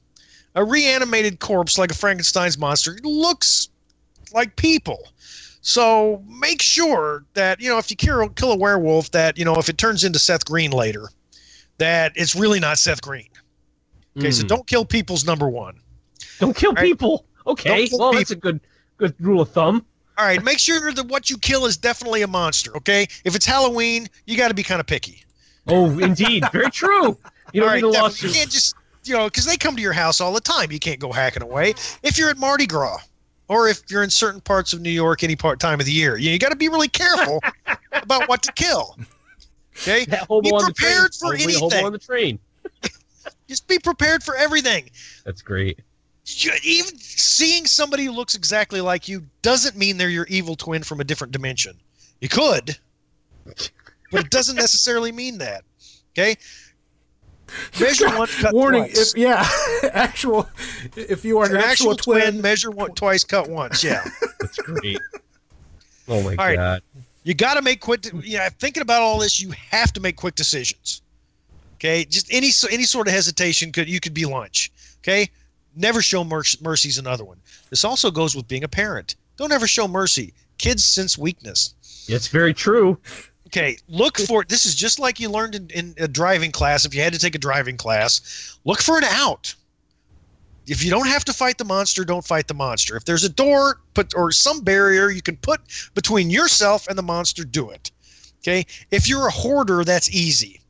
A 0.54 0.64
reanimated 0.64 1.40
corpse 1.40 1.78
like 1.78 1.90
a 1.90 1.94
Frankenstein's 1.94 2.56
monster 2.56 2.96
looks 3.02 3.68
like 4.32 4.54
people. 4.56 5.08
So 5.60 6.22
make 6.28 6.62
sure 6.62 7.24
that 7.34 7.60
you 7.60 7.68
know 7.70 7.78
if 7.78 7.90
you 7.90 7.96
kill, 7.96 8.28
kill 8.30 8.52
a 8.52 8.56
werewolf, 8.56 9.10
that 9.12 9.38
you 9.38 9.44
know 9.44 9.56
if 9.56 9.68
it 9.68 9.78
turns 9.78 10.04
into 10.04 10.18
Seth 10.18 10.44
Green 10.44 10.70
later, 10.70 11.08
that 11.78 12.12
it's 12.14 12.34
really 12.34 12.60
not 12.60 12.78
Seth 12.78 13.02
Green. 13.02 13.28
Okay, 14.18 14.30
so 14.30 14.44
Mm. 14.44 14.48
don't 14.48 14.66
kill 14.66 14.84
people's 14.84 15.24
number 15.24 15.48
one. 15.48 15.80
Don't 16.38 16.56
kill 16.56 16.72
Right. 16.72 16.84
people. 16.84 17.26
Okay, 17.46 17.88
kill 17.88 17.98
well 17.98 18.12
that's 18.12 18.30
a 18.30 18.36
good 18.36 18.60
good 18.96 19.14
rule 19.20 19.40
of 19.40 19.50
thumb. 19.50 19.84
All 20.16 20.24
right, 20.24 20.42
make 20.44 20.60
sure 20.60 20.92
that 20.92 21.06
what 21.08 21.28
you 21.28 21.36
kill 21.38 21.66
is 21.66 21.76
definitely 21.76 22.22
a 22.22 22.28
monster. 22.28 22.76
Okay, 22.76 23.06
if 23.24 23.34
it's 23.34 23.44
Halloween, 23.44 24.08
you 24.26 24.36
got 24.36 24.48
to 24.48 24.54
be 24.54 24.62
kind 24.62 24.80
of 24.80 24.86
picky. 24.86 25.24
Oh, 25.66 25.98
indeed, 25.98 26.44
very 26.52 26.70
true. 26.70 27.18
You 27.52 27.62
All 27.62 27.66
don't 27.66 27.68
right, 27.68 27.82
need 27.82 27.96
a 27.96 28.00
lawsuit. 28.00 28.30
you 28.30 28.34
can't 28.38 28.50
just 28.50 28.74
you 29.02 29.14
know 29.14 29.24
because 29.24 29.44
they 29.44 29.56
come 29.56 29.74
to 29.76 29.82
your 29.82 29.92
house 29.92 30.20
all 30.20 30.32
the 30.32 30.40
time. 30.40 30.70
You 30.70 30.78
can't 30.78 31.00
go 31.00 31.10
hacking 31.12 31.42
away. 31.42 31.74
If 32.02 32.16
you're 32.16 32.30
at 32.30 32.38
Mardi 32.38 32.66
Gras, 32.66 32.98
or 33.48 33.68
if 33.68 33.82
you're 33.90 34.04
in 34.04 34.10
certain 34.10 34.40
parts 34.40 34.72
of 34.72 34.80
New 34.80 34.90
York 34.90 35.24
any 35.24 35.34
part 35.36 35.58
time 35.58 35.80
of 35.80 35.86
the 35.86 35.92
year, 35.92 36.16
you, 36.16 36.30
you 36.30 36.38
got 36.38 36.50
to 36.50 36.56
be 36.56 36.68
really 36.68 36.88
careful 36.88 37.40
about 37.92 38.28
what 38.28 38.42
to 38.44 38.52
kill. 38.52 38.96
Okay, 39.82 40.04
That 40.08 40.28
Be 40.28 40.34
on 40.34 40.42
the 40.42 40.50
train. 40.50 40.62
prepared 40.72 41.14
for 41.14 41.28
Probably 41.30 41.44
anything. 41.44 41.84
on 41.84 41.92
the 41.92 41.98
train. 41.98 42.38
just 43.48 43.66
be 43.68 43.78
prepared 43.78 44.22
for 44.22 44.36
everything. 44.36 44.88
That's 45.24 45.42
great. 45.42 45.80
You- 46.26 46.52
even 46.62 46.96
seeing 46.98 47.66
somebody 47.66 48.04
who 48.04 48.12
looks 48.12 48.34
exactly 48.34 48.80
like 48.80 49.08
you 49.08 49.26
doesn't 49.42 49.76
mean 49.76 49.96
they're 49.98 50.08
your 50.08 50.26
evil 50.28 50.56
twin 50.56 50.82
from 50.82 51.00
a 51.00 51.04
different 51.04 51.32
dimension. 51.32 51.76
You 52.20 52.28
could, 52.28 52.78
but 53.44 53.70
it 54.12 54.30
doesn't 54.30 54.56
necessarily 54.56 55.12
mean 55.12 55.38
that. 55.38 55.64
Okay. 56.16 56.36
Measure 57.80 58.06
once, 58.16 58.40
cut 58.40 58.54
warning? 58.54 58.84
twice. 58.84 59.12
If 59.12 59.18
yeah, 59.18 59.46
actual. 59.92 60.48
If 60.96 61.26
you 61.26 61.38
are 61.40 61.44
an 61.44 61.56
an 61.56 61.62
actual, 61.62 61.94
twin, 61.94 62.40
measure 62.40 62.70
one, 62.70 62.92
twice, 62.92 63.22
cut 63.22 63.50
once. 63.50 63.84
Yeah. 63.84 64.02
That's 64.40 64.56
great. 64.56 64.98
oh 66.08 66.22
my 66.22 66.34
right. 66.36 66.56
god. 66.56 66.82
You 67.24 67.34
got 67.34 67.54
to 67.54 67.62
make 67.62 67.80
quick. 67.80 68.06
Yeah, 68.22 68.48
thinking 68.48 68.82
about 68.82 69.02
all 69.02 69.18
this, 69.18 69.40
you 69.40 69.50
have 69.70 69.92
to 69.94 70.00
make 70.00 70.16
quick 70.16 70.34
decisions. 70.36 71.02
Okay, 71.74 72.04
just 72.04 72.32
any 72.32 72.50
so- 72.50 72.68
any 72.70 72.84
sort 72.84 73.08
of 73.08 73.14
hesitation 73.14 73.72
could 73.72 73.88
you 73.88 73.98
could 74.00 74.14
be 74.14 74.24
lunch. 74.24 74.70
Okay, 74.98 75.28
never 75.74 76.00
show 76.00 76.22
mercy. 76.22 76.58
Mercy's 76.62 76.98
another 76.98 77.24
one. 77.24 77.38
This 77.70 77.84
also 77.84 78.10
goes 78.10 78.36
with 78.36 78.46
being 78.46 78.64
a 78.64 78.68
parent. 78.68 79.16
Don't 79.36 79.52
ever 79.52 79.66
show 79.66 79.88
mercy. 79.88 80.32
Kids 80.58 80.84
sense 80.84 81.18
weakness. 81.18 81.74
It's 82.08 82.28
very 82.28 82.54
true. 82.54 82.98
Okay, 83.48 83.76
look 83.88 84.18
for 84.18 84.44
this 84.44 84.66
is 84.66 84.74
just 84.74 84.98
like 84.98 85.20
you 85.20 85.30
learned 85.30 85.54
in, 85.54 85.70
in 85.70 85.94
a 85.98 86.08
driving 86.08 86.52
class. 86.52 86.84
If 86.84 86.94
you 86.94 87.02
had 87.02 87.12
to 87.12 87.18
take 87.18 87.34
a 87.34 87.38
driving 87.38 87.76
class, 87.76 88.56
look 88.64 88.80
for 88.82 88.96
an 88.98 89.04
out. 89.04 89.54
If 90.66 90.82
you 90.84 90.90
don't 90.90 91.06
have 91.06 91.24
to 91.26 91.32
fight 91.32 91.58
the 91.58 91.64
monster, 91.64 92.04
don't 92.04 92.24
fight 92.24 92.48
the 92.48 92.54
monster. 92.54 92.96
If 92.96 93.04
there's 93.04 93.24
a 93.24 93.28
door 93.28 93.80
put 93.92 94.14
or 94.16 94.32
some 94.32 94.60
barrier 94.62 95.10
you 95.10 95.20
can 95.22 95.36
put 95.36 95.60
between 95.94 96.30
yourself 96.30 96.86
and 96.88 96.96
the 96.96 97.02
monster, 97.02 97.44
do 97.44 97.70
it. 97.70 97.90
Okay? 98.40 98.64
If 98.90 99.08
you're 99.08 99.26
a 99.26 99.30
hoarder, 99.30 99.84
that's 99.84 100.10
easy. 100.10 100.60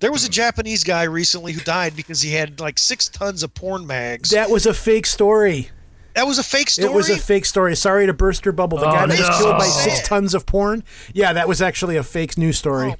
There 0.00 0.12
was 0.12 0.24
a 0.24 0.28
Japanese 0.28 0.84
guy 0.84 1.04
recently 1.04 1.52
who 1.52 1.60
died 1.60 1.96
because 1.96 2.20
he 2.20 2.32
had 2.32 2.60
like 2.60 2.78
six 2.78 3.08
tons 3.08 3.42
of 3.42 3.52
porn 3.54 3.86
mags. 3.86 4.30
That 4.30 4.50
was 4.50 4.66
a 4.66 4.74
fake 4.74 5.06
story. 5.06 5.70
That 6.14 6.26
was 6.26 6.38
a 6.38 6.42
fake 6.44 6.70
story. 6.70 6.88
It 6.88 6.94
was 6.94 7.10
a 7.10 7.16
fake 7.16 7.44
story. 7.44 7.76
Sorry 7.76 8.06
to 8.06 8.12
burst 8.12 8.44
your 8.44 8.52
bubble. 8.52 8.78
The 8.78 8.86
Oh, 8.88 8.92
guy 8.92 9.06
that 9.06 9.18
was 9.18 9.38
killed 9.38 9.58
by 9.58 9.66
six 9.66 10.00
oh, 10.00 10.04
tons 10.04 10.34
of 10.34 10.46
porn. 10.46 10.82
Yeah, 11.12 11.32
that 11.32 11.46
was 11.48 11.62
actually 11.62 11.96
a 11.96 12.02
fake 12.02 12.36
news 12.38 12.58
story. 12.58 12.90
Oh. 12.92 12.96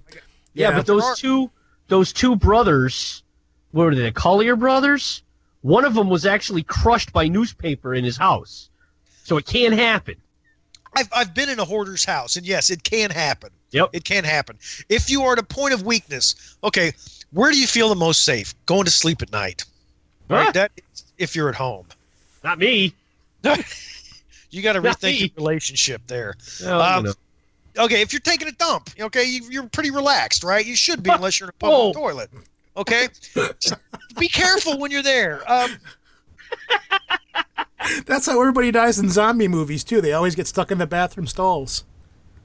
Yeah, 0.55 0.71
Yeah. 0.71 0.77
but 0.77 0.87
those 0.87 1.19
two 1.19 1.51
those 1.89 2.13
two 2.13 2.37
brothers, 2.37 3.23
what 3.73 3.85
were 3.85 3.95
they? 3.95 4.03
The 4.03 4.13
Collyer 4.13 4.57
brothers. 4.59 5.23
One 5.63 5.85
of 5.85 5.95
them 5.95 6.09
was 6.09 6.25
actually 6.25 6.63
crushed 6.63 7.13
by 7.13 7.29
newspaper 7.29 7.95
in 7.95 8.05
his 8.05 8.17
house, 8.17 8.69
so 9.25 9.37
it 9.37 9.47
can 9.47 9.73
happen. 9.73 10.17
I've, 10.95 11.09
I've 11.13 11.35
been 11.35 11.49
in 11.49 11.59
a 11.59 11.65
hoarder's 11.65 12.05
house, 12.05 12.37
and 12.37 12.47
yes, 12.47 12.71
it 12.71 12.83
can 12.83 13.11
happen. 13.11 13.51
Yep. 13.71 13.91
It 13.93 14.05
can 14.05 14.25
happen. 14.25 14.59
If 14.89 15.11
you 15.11 15.23
are 15.23 15.35
at 15.35 15.39
a 15.39 15.43
point 15.43 15.75
of 15.75 15.83
weakness, 15.83 16.57
okay, 16.65 16.93
where 17.33 17.51
do 17.51 17.61
you 17.61 17.67
feel 17.67 17.89
the 17.89 17.95
most 17.95 18.25
safe? 18.25 18.55
Going 18.67 18.85
to 18.85 18.91
sleep 18.91 19.21
at 19.21 19.31
night. 19.31 19.65
Right? 20.29 20.47
Huh? 20.47 20.53
That 20.53 20.73
if 21.19 21.37
you're 21.37 21.49
at 21.49 21.55
home. 21.55 21.87
Not 22.43 22.59
me. 22.59 22.95
You 24.51 24.63
got 24.63 24.75
to 24.75 24.81
rethink 24.83 25.21
your 25.21 25.29
relationship 25.37 26.03
there. 26.07 26.35
Um, 26.65 27.07
you 27.07 27.13
know. 27.77 27.85
Okay, 27.85 28.01
if 28.01 28.13
you're 28.13 28.21
taking 28.21 28.49
a 28.49 28.53
dump, 28.53 28.91
okay, 28.99 29.25
you, 29.25 29.43
you're 29.51 29.69
pretty 29.69 29.91
relaxed, 29.91 30.43
right? 30.43 30.65
You 30.65 30.75
should 30.75 31.03
be 31.03 31.11
unless 31.11 31.39
you're 31.39 31.49
in 31.49 31.51
a 31.51 31.59
public 31.59 31.79
Whoa. 31.79 31.93
toilet. 31.93 32.31
Okay, 32.79 33.09
Just 33.61 33.75
be 34.19 34.29
careful 34.29 34.79
when 34.79 34.91
you're 34.91 35.03
there. 35.03 35.43
Um, 35.51 35.71
That's 38.07 38.27
how 38.27 38.41
everybody 38.41 38.71
dies 38.71 38.99
in 38.99 39.09
zombie 39.09 39.49
movies 39.49 39.85
too. 39.85 40.01
They 40.01 40.13
always 40.13 40.35
get 40.35 40.47
stuck 40.47 40.71
in 40.71 40.79
the 40.79 40.87
bathroom 40.87 41.27
stalls. 41.27 41.85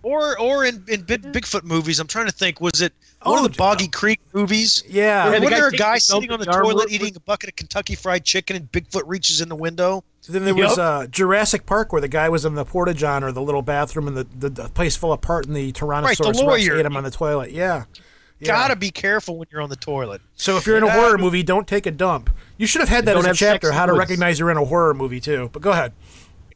or 0.02 0.38
or 0.40 0.66
in 0.66 0.84
in 0.88 1.02
Big, 1.02 1.22
Bigfoot 1.32 1.64
movies, 1.64 2.00
I'm 2.00 2.08
trying 2.08 2.28
to 2.28 2.32
think. 2.32 2.62
Was 2.62 2.82
it 2.82 2.94
one 3.24 3.40
Oh, 3.40 3.46
of 3.46 3.52
the 3.52 3.58
Boggy 3.58 3.88
Creek 3.88 4.20
movies? 4.34 4.84
Yeah. 4.88 5.26
Yeah, 5.26 5.26
the 5.26 5.32
Wasn't 5.32 5.50
guy 5.52 5.56
there 5.60 5.68
a 5.68 5.72
guy 5.72 5.98
sitting 5.98 6.32
on 6.32 6.40
the 6.40 6.46
in 6.46 6.52
the 6.52 6.58
toilet 6.62 6.92
eating 6.92 7.16
a 7.16 7.20
bucket 7.22 7.50
of 7.50 7.56
Kentucky 7.56 7.96
Fried 7.96 8.24
Chicken, 8.26 8.56
and 8.56 8.72
Bigfoot 8.72 9.04
reaches 9.06 9.42
in 9.42 9.50
the 9.50 9.56
window? 9.56 10.04
So 10.22 10.32
then 10.34 10.46
there 10.46 10.56
was 10.56 10.78
Yep. 10.78 10.80
uh, 10.80 11.08
Jurassic 11.08 11.66
Park 11.66 11.92
where 11.92 12.02
the 12.02 12.08
guy 12.08 12.30
was 12.30 12.46
in 12.46 12.56
the 12.56 12.64
porta 12.66 12.94
john 12.94 13.24
or 13.26 13.32
the 13.34 13.42
little 13.42 13.62
bathroom 13.62 14.08
and 14.08 14.16
the, 14.16 14.24
the, 14.38 14.50
the 14.50 14.70
place 14.70 14.96
fell 14.96 15.12
apart 15.12 15.46
and 15.48 15.56
the 15.56 15.72
Tyrannosaurus 15.74 16.04
Right, 16.04 16.18
the 16.38 16.46
Rex 16.48 16.68
ate 16.80 16.86
him 16.86 16.96
on 16.96 17.04
the 17.04 17.12
toilet. 17.12 17.52
Yeah. 17.52 17.84
Yeah. 18.44 18.54
Gotta 18.54 18.76
be 18.76 18.92
careful 18.92 19.38
when 19.38 19.48
you're 19.52 19.62
on 19.62 19.70
the 19.70 19.76
toilet. 19.76 20.22
So 20.36 20.58
if 20.58 20.66
you're 20.68 20.78
in 20.78 20.84
a 20.84 20.88
Yeah. 20.88 20.94
horror 20.94 21.18
movie, 21.18 21.44
don't 21.44 21.68
take 21.68 21.86
a 21.86 21.92
dump. 21.92 22.30
You 22.58 22.68
should 22.68 22.82
have 22.82 22.90
had 22.90 23.06
that 23.06 23.14
Don't 23.14 23.26
as 23.26 23.36
a 23.36 23.40
chapter, 23.40 23.72
how 23.72 23.86
to 23.86 23.94
recognize 23.94 24.40
you're 24.40 24.52
in 24.52 24.58
a 24.58 24.66
horror 24.66 24.94
movie 24.94 25.20
too. 25.20 25.50
But 25.54 25.62
go 25.62 25.72
ahead. 25.72 25.94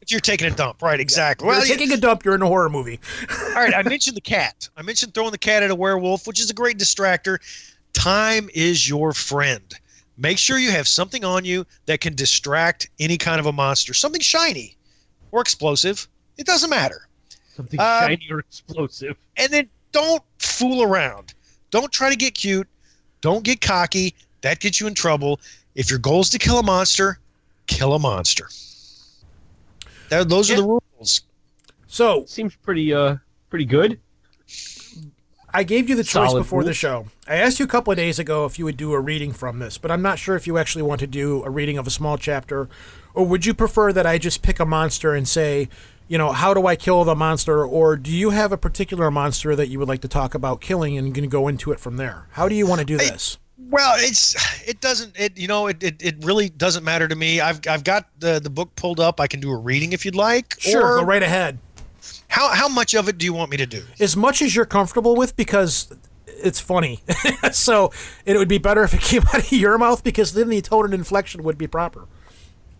If 0.00 0.10
you're 0.12 0.20
taking 0.20 0.46
a 0.46 0.54
dump, 0.54 0.80
right? 0.82 0.98
Exactly. 1.00 1.46
Well, 1.46 1.58
Well, 1.58 1.66
you're 1.66 1.76
taking 1.76 1.92
a 1.92 1.96
dump, 1.98 2.24
you're 2.24 2.34
in 2.34 2.42
a 2.42 2.46
horror 2.46 2.70
movie. 2.70 2.98
all 3.30 3.54
right. 3.56 3.74
I 3.74 3.82
mentioned 3.82 4.16
the 4.16 4.20
cat. 4.22 4.68
I 4.76 4.82
mentioned 4.82 5.12
throwing 5.14 5.32
the 5.32 5.38
cat 5.38 5.62
at 5.62 5.70
a 5.70 5.74
werewolf, 5.74 6.26
which 6.26 6.40
is 6.40 6.48
a 6.50 6.54
great 6.54 6.78
distractor. 6.78 7.38
Time 7.92 8.48
is 8.54 8.88
your 8.88 9.12
friend. 9.12 9.74
Make 10.16 10.38
sure 10.38 10.58
you 10.58 10.70
have 10.70 10.88
something 10.88 11.24
on 11.24 11.44
you 11.44 11.66
that 11.86 12.00
can 12.00 12.14
distract 12.14 12.88
any 12.98 13.18
kind 13.18 13.38
of 13.38 13.46
a 13.46 13.52
monster. 13.52 13.94
Something 13.94 14.20
shiny 14.20 14.76
or 15.30 15.40
explosive. 15.40 16.08
It 16.38 16.46
doesn't 16.46 16.70
matter. 16.70 17.06
Something 17.54 17.78
uh, 17.78 18.00
shiny 18.06 18.26
or 18.30 18.38
explosive. 18.40 19.16
And 19.36 19.52
then 19.52 19.68
don't 19.92 20.22
fool 20.38 20.82
around. 20.82 21.34
Don't 21.70 21.92
try 21.92 22.10
to 22.10 22.16
get 22.16 22.34
cute. 22.34 22.68
Don't 23.20 23.44
get 23.44 23.60
cocky. 23.60 24.14
That 24.40 24.60
gets 24.60 24.80
you 24.80 24.86
in 24.86 24.94
trouble. 24.94 25.40
If 25.74 25.90
your 25.90 25.98
goal 25.98 26.20
is 26.20 26.30
to 26.30 26.38
kill 26.38 26.58
a 26.58 26.62
monster, 26.62 27.18
kill 27.66 27.94
a 27.94 27.98
monster. 27.98 28.48
That, 30.08 30.28
those 30.28 30.50
are 30.50 30.56
the 30.56 30.62
rules. 30.62 31.22
So 31.86 32.24
Seems 32.26 32.54
pretty 32.56 32.92
uh 32.92 33.16
pretty 33.50 33.64
good. 33.64 34.00
I 35.52 35.62
gave 35.62 35.88
you 35.88 35.96
the 35.96 36.04
choice 36.04 36.30
Solid 36.30 36.40
before 36.40 36.62
the 36.62 36.74
show. 36.74 37.06
I 37.26 37.36
asked 37.36 37.58
you 37.58 37.64
a 37.64 37.68
couple 37.68 37.90
of 37.90 37.96
days 37.96 38.18
ago 38.18 38.44
if 38.44 38.58
you 38.58 38.66
would 38.66 38.76
do 38.76 38.92
a 38.92 39.00
reading 39.00 39.32
from 39.32 39.58
this, 39.58 39.78
but 39.78 39.90
I'm 39.90 40.02
not 40.02 40.18
sure 40.18 40.36
if 40.36 40.46
you 40.46 40.58
actually 40.58 40.82
want 40.82 41.00
to 41.00 41.06
do 41.06 41.42
a 41.42 41.50
reading 41.50 41.78
of 41.78 41.86
a 41.86 41.90
small 41.90 42.18
chapter, 42.18 42.68
or 43.14 43.24
would 43.24 43.46
you 43.46 43.54
prefer 43.54 43.92
that 43.92 44.06
I 44.06 44.18
just 44.18 44.42
pick 44.42 44.60
a 44.60 44.66
monster 44.66 45.14
and 45.14 45.26
say, 45.26 45.68
you 46.08 46.18
know, 46.18 46.32
how 46.32 46.54
do 46.54 46.66
I 46.66 46.74
kill 46.76 47.04
the 47.04 47.14
monster, 47.14 47.64
or 47.64 47.96
do 47.96 48.10
you 48.10 48.30
have 48.30 48.50
a 48.50 48.56
particular 48.56 49.10
monster 49.10 49.54
that 49.54 49.68
you 49.68 49.78
would 49.78 49.88
like 49.88 50.00
to 50.02 50.08
talk 50.08 50.34
about 50.34 50.60
killing 50.60 50.96
and 50.96 51.14
going 51.14 51.28
to 51.28 51.30
go 51.30 51.48
into 51.48 51.70
it 51.72 51.78
from 51.80 51.96
there? 51.96 52.26
How 52.32 52.48
do 52.48 52.54
you 52.54 52.66
want 52.66 52.80
to 52.80 52.84
do 52.86 52.96
this? 52.96 53.38
Well, 53.70 53.94
it's 53.98 54.34
it 54.66 54.80
doesn't 54.80 55.18
it 55.18 55.36
you 55.36 55.46
know 55.48 55.66
it, 55.66 55.82
it, 55.82 56.02
it 56.02 56.24
really 56.24 56.48
doesn't 56.48 56.84
matter 56.84 57.06
to 57.06 57.14
me. 57.14 57.40
I've 57.40 57.60
I've 57.68 57.84
got 57.84 58.08
the 58.18 58.40
the 58.40 58.48
book 58.48 58.74
pulled 58.76 59.00
up. 59.00 59.20
I 59.20 59.26
can 59.26 59.40
do 59.40 59.50
a 59.50 59.56
reading 59.56 59.92
if 59.92 60.04
you'd 60.06 60.14
like. 60.14 60.54
Sure, 60.58 60.94
Or 60.94 61.00
go 61.00 61.04
right 61.04 61.22
ahead. 61.22 61.58
how 62.28 62.48
how 62.48 62.68
much 62.68 62.94
of 62.94 63.08
it 63.08 63.18
do 63.18 63.26
you 63.26 63.34
want 63.34 63.50
me 63.50 63.56
to 63.58 63.66
do? 63.66 63.84
As 64.00 64.16
much 64.16 64.40
as 64.40 64.56
you're 64.56 64.64
comfortable 64.64 65.14
with, 65.16 65.36
because 65.36 65.92
it's 66.26 66.60
funny. 66.60 67.02
so 67.52 67.92
it 68.24 68.36
would 68.38 68.48
be 68.48 68.58
better 68.58 68.84
if 68.84 68.94
it 68.94 69.00
came 69.00 69.22
out 69.34 69.40
of 69.40 69.52
your 69.52 69.76
mouth, 69.76 70.02
because 70.02 70.32
then 70.32 70.48
the 70.48 70.62
tone 70.62 70.86
and 70.86 70.94
inflection 70.94 71.42
would 71.42 71.58
be 71.58 71.66
proper. 71.66 72.06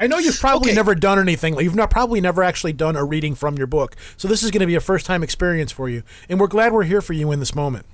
I 0.00 0.06
know 0.06 0.18
you've 0.18 0.38
probably 0.38 0.70
Okay. 0.70 0.76
never 0.76 0.94
done 0.94 1.18
anything. 1.18 1.58
You've 1.58 1.74
not 1.74 1.90
probably 1.90 2.20
never 2.20 2.42
actually 2.42 2.72
done 2.72 2.94
a 2.96 3.04
reading 3.04 3.34
from 3.34 3.56
your 3.56 3.66
book. 3.66 3.96
So 4.16 4.28
this 4.28 4.42
is 4.42 4.50
going 4.50 4.60
to 4.60 4.66
be 4.66 4.74
a 4.76 4.80
first 4.80 5.06
time 5.06 5.22
experience 5.22 5.72
for 5.72 5.88
you, 5.88 6.02
and 6.28 6.38
we're 6.38 6.46
glad 6.46 6.72
we're 6.72 6.84
here 6.84 7.00
for 7.02 7.12
you 7.14 7.32
in 7.32 7.40
this 7.40 7.54
moment. 7.54 7.86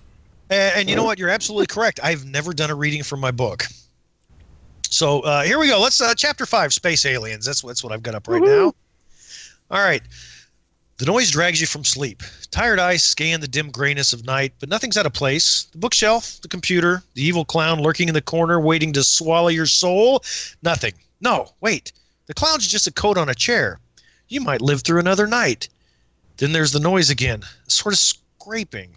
And, 0.51 0.81
and 0.81 0.91
you 0.91 0.97
know 0.97 1.05
what? 1.05 1.19
You're 1.19 1.31
absolutely 1.31 1.67
correct. 1.67 2.01
I've 2.03 2.25
never 2.27 2.53
done 2.53 2.71
a 2.71 2.75
reading 2.75 3.03
from 3.03 3.21
my 3.21 3.31
book. 3.31 3.65
So 4.91 5.21
uh, 5.21 5.43
here 5.43 5.59
we 5.59 5.69
go. 5.69 5.81
Let's 5.81 6.01
uh, 6.01 6.15
chapter 6.15 6.47
five, 6.47 6.73
space 6.73 7.05
aliens. 7.07 7.45
That's 7.47 7.63
that's 7.63 7.83
what 7.83 7.93
I've 7.93 8.03
got 8.03 8.15
up 8.15 8.29
right 8.29 8.43
now. 8.43 8.75
All 9.71 9.83
right. 9.83 10.03
The 10.99 11.07
noise 11.07 11.33
drags 11.33 11.61
you 11.61 11.67
from 11.67 11.83
sleep. 11.83 12.23
Tired 12.53 12.79
eyes 12.79 13.03
scan 13.03 13.41
the 13.41 13.49
dim 13.49 13.71
grayness 13.73 14.13
of 14.13 14.25
night, 14.25 14.53
but 14.61 14.69
nothing's 14.69 14.97
out 14.97 15.07
of 15.07 15.13
place. 15.13 15.65
The 15.73 15.79
bookshelf, 15.79 16.39
the 16.43 16.47
computer, 16.49 17.03
the 17.15 17.23
evil 17.23 17.45
clown 17.45 17.81
lurking 17.81 18.07
in 18.07 18.15
the 18.15 18.23
corner, 18.23 18.61
waiting 18.61 18.93
to 18.93 19.03
swallow 19.03 19.49
your 19.49 19.67
soul. 19.67 20.23
Nothing. 20.63 20.93
No, 21.21 21.51
wait. 21.61 21.93
The 22.27 22.35
clown's 22.35 22.67
just 22.67 22.87
a 22.87 22.93
coat 22.93 23.19
on 23.19 23.29
a 23.29 23.35
chair. 23.35 23.81
You 24.29 24.41
might 24.41 24.61
live 24.61 24.83
through 24.83 25.01
another 25.01 25.27
night. 25.27 25.69
Then 26.39 26.53
there's 26.53 26.73
the 26.73 26.81
noise 26.81 27.11
again, 27.11 27.43
sort 27.69 27.95
of 27.95 27.99
scraping. 27.99 28.97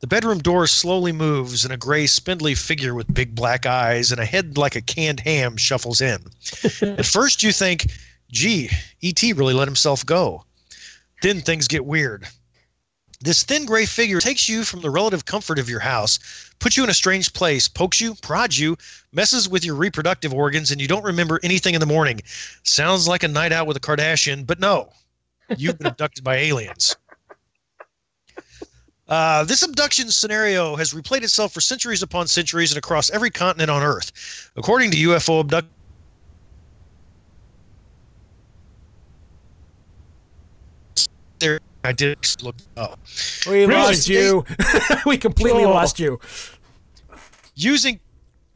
The 0.00 0.06
bedroom 0.06 0.40
door 0.40 0.66
slowly 0.66 1.12
moves, 1.12 1.64
and 1.64 1.72
a 1.72 1.78
gray, 1.78 2.06
spindly 2.06 2.54
figure 2.54 2.94
with 2.94 3.14
big 3.14 3.34
black 3.34 3.64
eyes 3.64 4.10
and 4.10 4.20
a 4.20 4.24
head 4.26 4.58
like 4.58 4.76
a 4.76 4.82
canned 4.82 5.20
ham 5.20 5.56
shuffles 5.56 6.00
in. 6.00 6.18
At 6.82 7.06
first, 7.06 7.42
you 7.42 7.52
think, 7.52 7.90
gee, 8.30 8.70
E.T. 9.00 9.32
really 9.32 9.54
let 9.54 9.68
himself 9.68 10.04
go. 10.04 10.44
Then 11.22 11.40
things 11.40 11.68
get 11.68 11.86
weird. 11.86 12.26
This 13.20 13.42
thin 13.42 13.64
gray 13.66 13.86
figure 13.86 14.20
takes 14.20 14.48
you 14.48 14.64
from 14.64 14.80
the 14.80 14.90
relative 14.90 15.24
comfort 15.24 15.58
of 15.58 15.68
your 15.68 15.80
house, 15.80 16.18
puts 16.58 16.76
you 16.76 16.84
in 16.84 16.90
a 16.90 16.94
strange 16.94 17.32
place, 17.32 17.68
pokes 17.68 18.00
you, 18.00 18.14
prods 18.16 18.58
you, 18.58 18.76
messes 19.12 19.48
with 19.48 19.64
your 19.64 19.74
reproductive 19.74 20.34
organs, 20.34 20.70
and 20.70 20.80
you 20.80 20.88
don't 20.88 21.04
remember 21.04 21.40
anything 21.42 21.74
in 21.74 21.80
the 21.80 21.86
morning. 21.86 22.20
Sounds 22.62 23.08
like 23.08 23.22
a 23.22 23.28
night 23.28 23.52
out 23.52 23.66
with 23.66 23.76
a 23.76 23.80
Kardashian, 23.80 24.46
but 24.46 24.60
no, 24.60 24.90
you've 25.56 25.78
been 25.78 25.86
abducted 25.86 26.24
by 26.24 26.36
aliens. 26.36 26.96
Uh, 29.06 29.44
this 29.44 29.62
abduction 29.62 30.10
scenario 30.10 30.76
has 30.76 30.94
replayed 30.94 31.22
itself 31.22 31.52
for 31.52 31.60
centuries 31.60 32.02
upon 32.02 32.26
centuries 32.26 32.72
and 32.72 32.78
across 32.78 33.10
every 33.10 33.30
continent 33.30 33.70
on 33.70 33.82
Earth. 33.82 34.50
According 34.56 34.90
to 34.92 34.96
UFO 34.96 35.40
abduct. 35.40 35.68
There, 41.38 41.60
I 41.84 41.92
did 41.92 42.18
look 42.42 42.56
up. 42.78 42.98
We 43.46 43.66
Really? 43.66 43.74
lost 43.74 44.08
you. 44.08 44.44
we 45.06 45.18
completely 45.18 45.64
Oh. 45.64 45.70
lost 45.70 46.00
you. 46.00 46.18
Using 47.54 48.00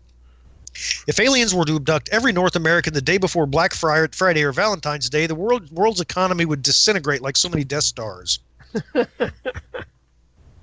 If 1.07 1.19
aliens 1.19 1.53
were 1.53 1.65
to 1.65 1.75
abduct 1.75 2.09
every 2.11 2.31
North 2.31 2.55
American 2.55 2.93
the 2.93 3.01
day 3.01 3.17
before 3.17 3.45
Black 3.45 3.73
Friday 3.73 4.43
or 4.43 4.51
Valentine's 4.51 5.09
Day, 5.09 5.27
the 5.27 5.35
world, 5.35 5.71
world's 5.71 6.01
economy 6.01 6.45
would 6.45 6.61
disintegrate 6.61 7.21
like 7.21 7.37
so 7.37 7.49
many 7.49 7.63
Death 7.63 7.83
Stars. 7.83 8.39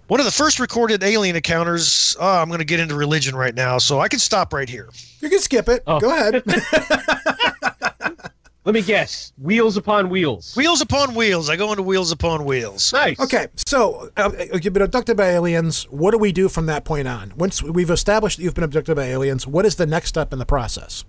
One 0.09 0.21
of 0.21 0.27
the 0.27 0.33
first 0.33 0.61
recorded 0.61 1.03
alien 1.03 1.35
encounters. 1.35 2.15
Oh, 2.21 2.43
I'm 2.43 2.49
going 2.49 2.59
to 2.59 2.65
get 2.65 2.79
into 2.79 2.95
religion 2.95 3.35
right 3.35 3.55
now, 3.55 3.79
so 3.79 4.01
I 4.01 4.09
can 4.09 4.19
stop 4.19 4.53
right 4.53 4.69
here. 4.69 4.91
You 5.21 5.31
can 5.31 5.41
skip 5.41 5.69
it. 5.69 5.83
Oh. 5.87 5.99
Go 5.99 6.11
ahead. 6.11 6.43
Let 8.65 8.75
me 8.75 8.81
guess. 8.81 9.33
Wheels 9.37 9.77
upon 9.77 10.09
wheels. 10.09 10.57
Wheels 10.57 10.81
upon 10.81 11.15
wheels. 11.15 11.51
I 11.51 11.57
go 11.57 11.71
into 11.71 11.83
wheels 11.83 12.11
upon 12.11 12.47
wheels. 12.47 12.93
Nice. 12.95 13.21
okay. 13.21 13.49
So 13.57 14.11
uh, 14.17 14.31
you've 14.63 14.73
been 14.73 14.83
abducted 14.83 15.19
by 15.19 15.31
aliens. 15.31 15.85
What 15.91 16.13
do 16.13 16.19
we 16.19 16.33
do 16.33 16.49
from 16.49 16.65
that 16.67 16.87
point 16.87 17.07
on? 17.07 17.35
Once 17.37 17.63
we've 17.63 17.91
established 17.91 18.39
that 18.39 18.43
you've 18.43 18.55
been 18.55 18.65
abducted 18.65 18.97
by 18.97 19.05
aliens, 19.05 19.47
what 19.47 19.67
is 19.67 19.77
the 19.77 19.87
next 19.87 20.09
step 20.09 20.33
in 20.33 20.39
the 20.39 20.47
process? 20.47 21.05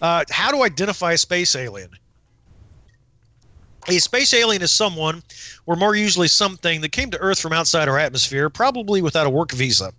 Uh, 0.00 0.24
how 0.30 0.50
to 0.50 0.62
identify 0.62 1.12
a 1.12 1.18
space 1.18 1.54
alien? 1.54 1.90
A 3.86 3.98
space 3.98 4.32
alien 4.32 4.62
is 4.62 4.70
someone, 4.70 5.22
or 5.66 5.76
more 5.76 5.94
usually 5.94 6.28
something, 6.28 6.80
that 6.80 6.92
came 6.92 7.10
to 7.10 7.18
Earth 7.18 7.38
from 7.38 7.52
outside 7.52 7.86
our 7.86 7.98
atmosphere, 7.98 8.48
probably 8.48 9.02
without 9.02 9.26
a 9.26 9.30
work 9.30 9.52
visa. 9.52 9.92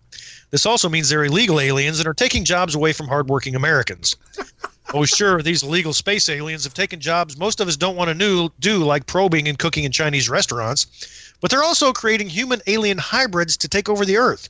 This 0.50 0.66
also 0.66 0.90
means 0.90 1.10
they're 1.10 1.26
illegal 1.26 1.60
aliens 1.60 2.00
and 2.00 2.08
are 2.08 2.14
taking 2.16 2.46
jobs 2.46 2.74
away 2.74 2.94
from 2.94 3.08
hardworking 3.08 3.56
Americans. 3.56 4.16
Oh, 4.94 5.06
sure, 5.06 5.42
these 5.42 5.64
illegal 5.64 5.94
space 5.94 6.30
aliens 6.30 6.64
have 6.64 6.74
taken 6.74 7.00
jobs 7.00 7.38
most 7.38 7.60
of 7.60 7.68
us 7.68 7.76
don't 7.76 7.96
want 7.96 8.18
to 8.18 8.52
do, 8.60 8.78
like 8.84 9.06
probing 9.08 9.48
and 9.48 9.58
cooking 9.58 9.84
in 9.84 9.92
Chinese 9.92 10.30
restaurants, 10.30 11.34
but 11.42 11.50
they're 11.50 11.64
also 11.64 11.92
creating 11.92 12.30
human 12.30 12.62
alien 12.68 12.98
hybrids 12.98 13.58
to 13.58 13.68
take 13.68 13.90
over 13.90 14.06
the 14.06 14.18
Earth. 14.18 14.50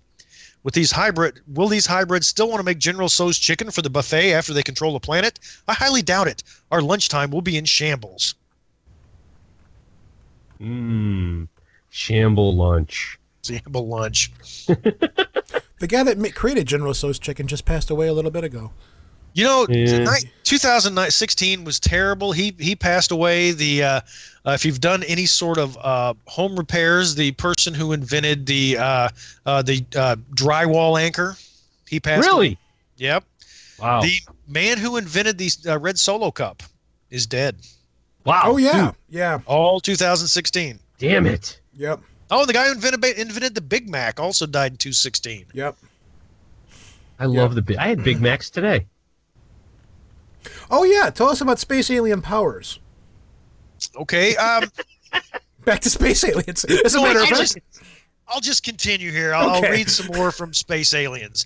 With 0.64 0.74
these 0.74 0.92
hybrid, 0.92 1.42
will 1.48 1.68
these 1.68 1.86
hybrids 1.86 2.28
still 2.28 2.50
want 2.50 2.60
to 2.60 2.66
make 2.66 2.80
General 2.80 3.08
Tso's 3.08 3.38
chicken 3.38 3.70
for 3.72 3.82
the 3.82 3.90
buffet 3.90 4.34
after 4.34 4.52
they 4.52 4.64
control 4.64 4.94
the 4.94 5.00
planet? 5.00 5.40
I 5.68 5.74
highly 5.74 6.02
doubt 6.02 6.28
it. 6.28 6.44
Our 6.72 6.82
lunchtime 6.82 7.30
will 7.32 7.42
be 7.42 7.58
in 7.58 7.66
shambles. 7.66 8.34
Mmm. 10.60 11.48
Shamble 11.92 12.56
lunch. 12.56 13.20
Shamble 13.44 13.88
lunch. 13.88 14.32
The 15.80 15.88
guy 15.88 16.04
that 16.04 16.36
created 16.36 16.68
General 16.68 16.94
Tso's 16.94 17.20
chicken 17.20 17.48
just 17.48 17.66
passed 17.66 17.90
away 17.90 18.08
a 18.08 18.14
little 18.14 18.32
bit 18.32 18.46
ago. 18.46 18.72
You 19.36 19.44
know, 19.44 19.68
Yeah. 19.70 19.98
ni- 20.06 20.30
2016 20.46 21.66
was 21.66 21.78
terrible. 21.80 22.32
He 22.32 22.56
he 22.58 22.74
passed 22.76 23.12
away. 23.12 23.52
The 23.52 23.84
uh, 23.84 24.02
uh, 24.46 24.52
if 24.52 24.64
you've 24.64 24.80
done 24.80 25.04
any 25.04 25.26
sort 25.26 25.58
of 25.58 25.78
uh, 25.82 26.14
home 26.26 26.56
repairs, 26.56 27.16
the 27.16 27.32
person 27.34 27.74
who 27.74 27.92
invented 27.92 28.46
the 28.46 28.78
uh, 28.78 29.10
uh, 29.46 29.62
the 29.62 29.86
uh, 29.96 30.16
drywall 30.34 31.00
anchor, 31.00 31.36
he 31.88 32.00
passed. 32.00 32.26
away. 32.26 32.32
Really? 32.32 32.58
Yep. 32.98 33.26
Wow. 33.78 34.02
The 34.02 34.14
man 34.48 34.78
who 34.78 34.96
invented 34.96 35.38
the 35.38 35.52
uh, 35.68 35.80
red 35.80 36.00
Solo 36.00 36.32
cup 36.32 36.64
is 37.10 37.28
dead. 37.28 37.58
wow. 38.24 38.44
Oh 38.46 38.56
yeah, 38.58 38.86
Dude, 38.86 38.96
yeah, 39.10 39.40
All 39.46 39.82
2016. 39.82 40.80
damn 40.98 41.26
it. 41.26 41.60
yep, 41.76 42.00
Oh, 42.32 42.40
and 42.40 42.48
the 42.50 42.54
guy 42.54 42.68
who 42.68 42.72
invented 42.72 43.04
invented 43.20 43.54
the 43.54 43.60
Big 43.62 43.90
Mac 43.90 44.18
also 44.18 44.46
died 44.46 44.72
in 44.72 44.78
2016. 44.78 45.48
yep. 45.54 45.76
I 47.20 47.26
love 47.26 47.54
the 47.56 47.62
big. 47.62 47.76
I 47.78 47.88
had 47.88 48.02
Big 48.04 48.22
Macs 48.22 48.50
today. 48.50 48.86
Oh 50.70 50.84
yeah. 50.84 51.10
Tell 51.10 51.30
us 51.30 51.42
about 51.42 51.60
space 51.60 51.90
alien 51.92 52.22
powers. 52.22 52.80
Okay. 53.96 54.36
Um, 54.36 54.72
Back 55.66 55.80
to 55.82 55.90
space 55.90 56.24
aliens. 56.24 56.64
As 56.64 56.94
a 56.94 57.02
matter 57.02 57.22
of 57.22 57.28
fact, 57.28 57.58
I'll 58.28 58.42
just 58.42 58.64
continue 58.64 59.12
here. 59.12 59.34
I'll, 59.34 59.50
I'll 59.50 59.62
read 59.64 59.90
some 59.90 60.16
more 60.16 60.32
from 60.32 60.54
Space 60.54 60.94
Aliens. 60.94 61.46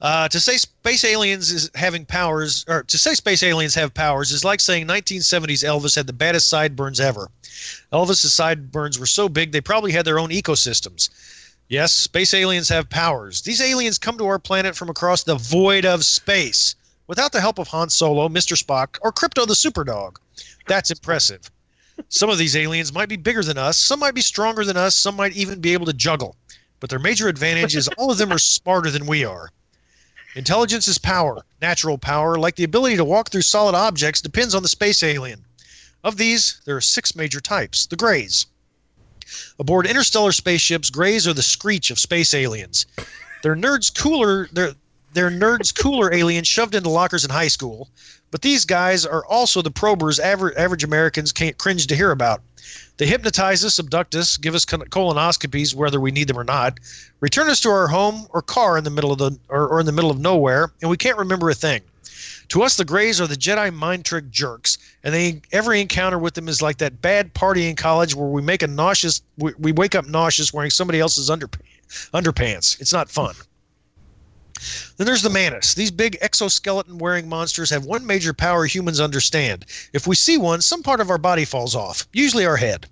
Uh, 0.00 0.28
to 0.28 0.40
say 0.40 0.56
space 0.56 1.04
aliens 1.04 1.52
is 1.52 1.70
having 1.76 2.04
powers, 2.04 2.64
or 2.66 2.82
to 2.82 2.98
say 2.98 3.14
space 3.14 3.44
aliens 3.44 3.72
have 3.76 3.94
powers, 3.94 4.32
is 4.32 4.44
like 4.44 4.58
saying 4.58 4.88
1970s 4.88 5.62
Elvis 5.62 5.94
had 5.94 6.08
the 6.08 6.12
baddest 6.12 6.48
sideburns 6.48 6.98
ever. 6.98 7.28
Elvis's 7.92 8.34
sideburns 8.34 8.98
were 8.98 9.06
so 9.06 9.28
big 9.28 9.52
they 9.52 9.60
probably 9.60 9.92
had 9.92 10.04
their 10.04 10.18
own 10.18 10.30
ecosystems. 10.30 11.08
Yes, 11.68 11.92
space 11.92 12.34
aliens 12.34 12.68
have 12.68 12.90
powers. 12.90 13.42
These 13.42 13.60
aliens 13.60 13.98
come 13.98 14.18
to 14.18 14.26
our 14.26 14.40
planet 14.40 14.74
from 14.74 14.90
across 14.90 15.22
the 15.22 15.36
void 15.36 15.84
of 15.84 16.04
space 16.04 16.74
without 17.06 17.32
the 17.32 17.40
help 17.40 17.58
of 17.58 17.68
Han 17.68 17.90
Solo, 17.90 18.28
Mr. 18.28 18.56
Spock, 18.56 18.98
or 19.02 19.12
Krypto 19.12 19.46
the 19.46 19.54
Superdog. 19.54 20.16
That's 20.66 20.90
impressive. 20.90 21.50
Some 22.08 22.30
of 22.30 22.38
these 22.38 22.56
aliens 22.56 22.92
might 22.92 23.08
be 23.08 23.16
bigger 23.16 23.42
than 23.42 23.58
us, 23.58 23.76
some 23.78 24.00
might 24.00 24.14
be 24.14 24.22
stronger 24.22 24.64
than 24.64 24.76
us, 24.76 24.94
some 24.94 25.16
might 25.16 25.32
even 25.32 25.60
be 25.60 25.72
able 25.72 25.86
to 25.86 25.92
juggle. 25.92 26.36
But 26.80 26.90
their 26.90 26.98
major 26.98 27.28
advantage 27.28 27.76
is 27.76 27.88
all 27.88 28.10
of 28.10 28.18
them 28.18 28.32
are 28.32 28.38
smarter 28.40 28.90
than 28.90 29.06
we 29.06 29.24
are. 29.24 29.50
Intelligence 30.34 30.88
is 30.88 30.98
power. 30.98 31.44
Natural 31.60 31.98
power, 31.98 32.38
like 32.38 32.56
the 32.56 32.64
ability 32.64 32.96
to 32.96 33.04
walk 33.04 33.30
through 33.30 33.42
solid 33.42 33.74
objects, 33.74 34.22
depends 34.22 34.54
on 34.54 34.62
the 34.62 34.68
space 34.68 35.02
alien. 35.02 35.44
Of 36.02 36.16
these, 36.16 36.60
there 36.64 36.76
are 36.76 36.80
six 36.80 37.14
major 37.14 37.40
types 37.40 37.86
the 37.86 37.96
Greys. 37.96 38.46
Aboard 39.58 39.86
interstellar 39.86 40.32
spaceships, 40.32 40.90
Greys 40.90 41.28
are 41.28 41.32
the 41.32 41.42
screech 41.42 41.90
of 41.90 41.98
space 41.98 42.34
aliens. 42.34 42.86
They're 43.42 43.56
nerds 43.56 43.94
cooler. 43.94 44.48
They're 44.52 44.74
they're 45.12 45.30
nerds 45.30 45.74
cooler 45.74 46.12
aliens 46.12 46.48
shoved 46.48 46.74
into 46.74 46.88
lockers 46.88 47.24
in 47.24 47.30
high 47.30 47.48
school. 47.48 47.88
But 48.30 48.42
these 48.42 48.64
guys 48.64 49.04
are 49.04 49.26
also 49.26 49.60
the 49.60 49.70
probers 49.70 50.18
average, 50.18 50.56
average 50.56 50.84
Americans 50.84 51.32
can't 51.32 51.58
cringe 51.58 51.86
to 51.86 51.96
hear 51.96 52.10
about. 52.10 52.40
They 52.96 53.06
hypnotize 53.06 53.64
us, 53.64 53.78
abduct 53.78 54.14
us, 54.14 54.36
give 54.36 54.54
us 54.54 54.64
colonoscopies 54.64 55.74
whether 55.74 56.00
we 56.00 56.10
need 56.10 56.28
them 56.28 56.38
or 56.38 56.44
not, 56.44 56.78
return 57.20 57.48
us 57.48 57.60
to 57.60 57.68
our 57.68 57.88
home 57.88 58.26
or 58.30 58.40
car 58.40 58.78
in 58.78 58.84
the 58.84 58.90
middle 58.90 59.12
of 59.12 59.18
the 59.18 59.38
or, 59.48 59.68
or 59.68 59.80
in 59.80 59.86
the 59.86 59.92
middle 59.92 60.10
of 60.10 60.18
nowhere, 60.18 60.72
and 60.80 60.90
we 60.90 60.96
can't 60.96 61.18
remember 61.18 61.50
a 61.50 61.54
thing. 61.54 61.82
To 62.48 62.62
us, 62.62 62.76
the 62.76 62.84
Greys 62.84 63.20
are 63.20 63.26
the 63.26 63.34
Jedi 63.34 63.72
mind 63.72 64.04
trick 64.04 64.30
jerks, 64.30 64.78
and 65.02 65.14
they 65.14 65.40
every 65.52 65.80
encounter 65.80 66.18
with 66.18 66.34
them 66.34 66.48
is 66.48 66.62
like 66.62 66.78
that 66.78 67.02
bad 67.02 67.34
party 67.34 67.68
in 67.68 67.76
college 67.76 68.14
where 68.14 68.28
we 68.28 68.42
make 68.42 68.62
a 68.62 68.66
nauseous 68.66 69.22
we, 69.38 69.52
we 69.58 69.72
wake 69.72 69.94
up 69.94 70.06
nauseous 70.06 70.52
wearing 70.52 70.70
somebody 70.70 71.00
else's 71.00 71.28
underp- 71.28 71.60
underpants. 72.14 72.80
It's 72.80 72.92
not 72.92 73.10
fun. 73.10 73.34
Then 74.96 75.06
there's 75.06 75.22
the 75.22 75.30
Mantis. 75.30 75.74
These 75.74 75.90
big 75.90 76.18
exoskeleton 76.20 76.98
wearing 76.98 77.28
monsters 77.28 77.70
have 77.70 77.84
one 77.84 78.06
major 78.06 78.32
power 78.32 78.66
humans 78.66 79.00
understand. 79.00 79.64
If 79.92 80.06
we 80.06 80.14
see 80.14 80.36
one, 80.36 80.60
some 80.60 80.82
part 80.82 81.00
of 81.00 81.10
our 81.10 81.18
body 81.18 81.44
falls 81.44 81.74
off, 81.74 82.06
usually 82.12 82.46
our 82.46 82.56
head. 82.56 82.86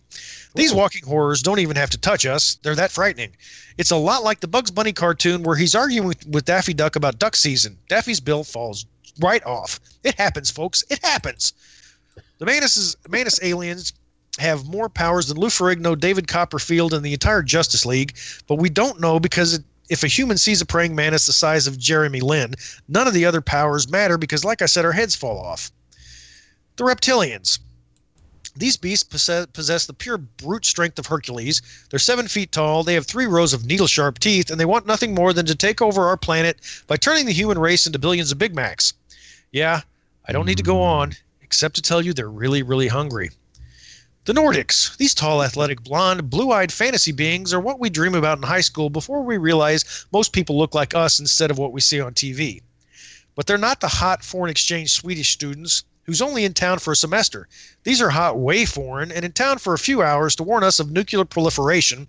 These 0.55 0.75
walking 0.75 1.05
horrors 1.05 1.43
don't 1.43 1.61
even 1.61 1.77
have 1.77 1.91
to 1.91 1.99
touch 1.99 2.27
us, 2.27 2.57
they're 2.63 2.75
that 2.75 2.91
frightening. 2.91 3.37
It's 3.79 3.93
a 3.93 3.97
lot 3.97 4.25
like 4.25 4.41
the 4.41 4.49
Bugs 4.49 4.71
Bunny 4.71 4.93
cartoon 4.93 5.43
where 5.43 5.57
he's 5.57 5.75
arguing 5.75 6.09
with, 6.09 6.27
with 6.27 6.45
Daffy 6.45 6.75
Duck 6.75 6.97
about 6.97 7.19
duck 7.19 7.37
season. 7.37 7.79
Daffy's 7.89 8.21
bill 8.21 8.43
falls 8.43 8.85
right 9.21 9.45
off. 9.45 9.79
It 10.03 10.15
happens, 10.17 10.51
folks. 10.51 10.83
It 10.91 10.99
happens. 11.05 11.53
The 12.39 12.47
Mantis, 12.47 12.97
Mantis 13.09 13.39
aliens 13.43 13.93
have 14.39 14.67
more 14.67 14.89
powers 14.89 15.29
than 15.29 15.37
Lou 15.37 15.49
Ferrigno, 15.49 15.99
David 15.99 16.27
Copperfield, 16.27 16.95
and 16.95 17.05
the 17.05 17.13
entire 17.13 17.43
Justice 17.43 17.85
League, 17.85 18.17
but 18.47 18.57
we 18.57 18.71
don't 18.71 19.01
know 19.01 19.21
because 19.21 19.55
it, 19.55 19.65
if 19.91 20.05
a 20.05 20.09
human 20.09 20.39
sees 20.39 20.61
a 20.63 20.67
praying 20.67 20.95
mantis 20.95 21.27
the 21.27 21.33
size 21.33 21.67
of 21.67 21.77
Jeremy 21.77 22.21
Lin, 22.21 22.55
none 22.89 23.09
of 23.09 23.13
the 23.13 23.27
other 23.27 23.41
powers 23.41 23.91
matter 23.91 24.17
because, 24.17 24.45
like 24.45 24.63
I 24.63 24.67
said, 24.67 24.85
our 24.85 24.93
heads 24.93 25.17
fall 25.17 25.39
off. 25.39 25.71
The 26.77 26.85
reptilians. 26.85 27.59
These 28.57 28.77
beasts 28.77 29.03
possess, 29.03 29.47
possess 29.53 29.87
the 29.87 29.93
pure 29.93 30.19
brute 30.19 30.65
strength 30.65 30.99
of 30.99 31.07
Hercules. 31.07 31.61
They're 31.91 31.99
seven 31.99 32.29
feet 32.29 32.53
tall, 32.53 32.85
they 32.85 32.95
have 32.95 33.07
three 33.07 33.27
rows 33.27 33.53
of 33.53 33.67
needle 33.67 33.89
sharp 33.89 34.21
teeth, 34.21 34.51
and 34.51 34.61
they 34.61 34.65
want 34.65 34.87
nothing 34.87 35.13
more 35.13 35.33
than 35.33 35.47
to 35.47 35.55
take 35.55 35.83
over 35.83 36.07
our 36.07 36.17
planet 36.17 36.59
by 36.87 36.97
turning 36.97 37.27
the 37.27 37.33
human 37.33 37.59
race 37.59 37.87
into 37.87 37.99
billions 37.99 38.31
of 38.31 38.39
Big 38.39 38.55
Macs. 38.55 38.93
Yeah, 39.51 39.81
I 40.27 40.33
don't 40.33 40.47
need 40.47 40.59
to 40.59 40.63
go 40.63 40.77
hmm. 40.77 40.83
on, 40.83 41.13
except 41.43 41.75
to 41.77 41.83
tell 41.83 42.01
you 42.01 42.13
they're 42.13 42.31
really, 42.31 42.63
really 42.63 42.89
hungry. 42.89 43.31
The 44.31 44.41
Nordics. 44.41 44.97
These 44.97 45.15
tall, 45.15 45.43
athletic, 45.43 45.83
blonde, 45.83 46.31
blue 46.31 46.53
eyed 46.53 46.73
fantasy 46.73 47.11
beings 47.11 47.53
are 47.53 47.59
what 47.59 47.81
we 47.81 47.91
dream 47.91 48.15
about 48.15 48.39
in 48.39 48.45
high 48.45 48.61
school 48.61 48.89
before 48.89 49.23
we 49.23 49.39
realize 49.39 50.07
most 50.13 50.33
people 50.33 50.57
look 50.57 50.73
like 50.73 50.95
us 50.95 51.19
instead 51.19 51.51
of 51.51 51.59
what 51.59 51.73
we 51.73 51.81
see 51.81 52.01
on 52.01 52.15
TV. 52.15 52.63
But 53.35 53.49
they're 53.49 53.59
not 53.59 53.81
the 53.81 53.89
hot 53.89 54.25
foreign 54.25 54.53
exchange 54.53 54.93
Swedish 54.93 55.33
students 55.33 55.83
who's 56.05 56.23
only 56.23 56.45
in 56.45 56.55
town 56.55 56.79
for 56.79 56.93
a 56.93 56.97
semester. 56.97 57.49
These 57.83 58.01
are 58.01 58.09
hot, 58.09 58.39
way 58.39 58.67
foreign, 58.67 59.11
and 59.11 59.25
in 59.25 59.33
town 59.33 59.59
for 59.59 59.75
a 59.75 59.81
few 59.81 60.01
hours 60.01 60.37
to 60.37 60.45
warn 60.45 60.63
us 60.63 60.79
of 60.79 60.93
nuclear 60.93 61.25
proliferation. 61.25 62.07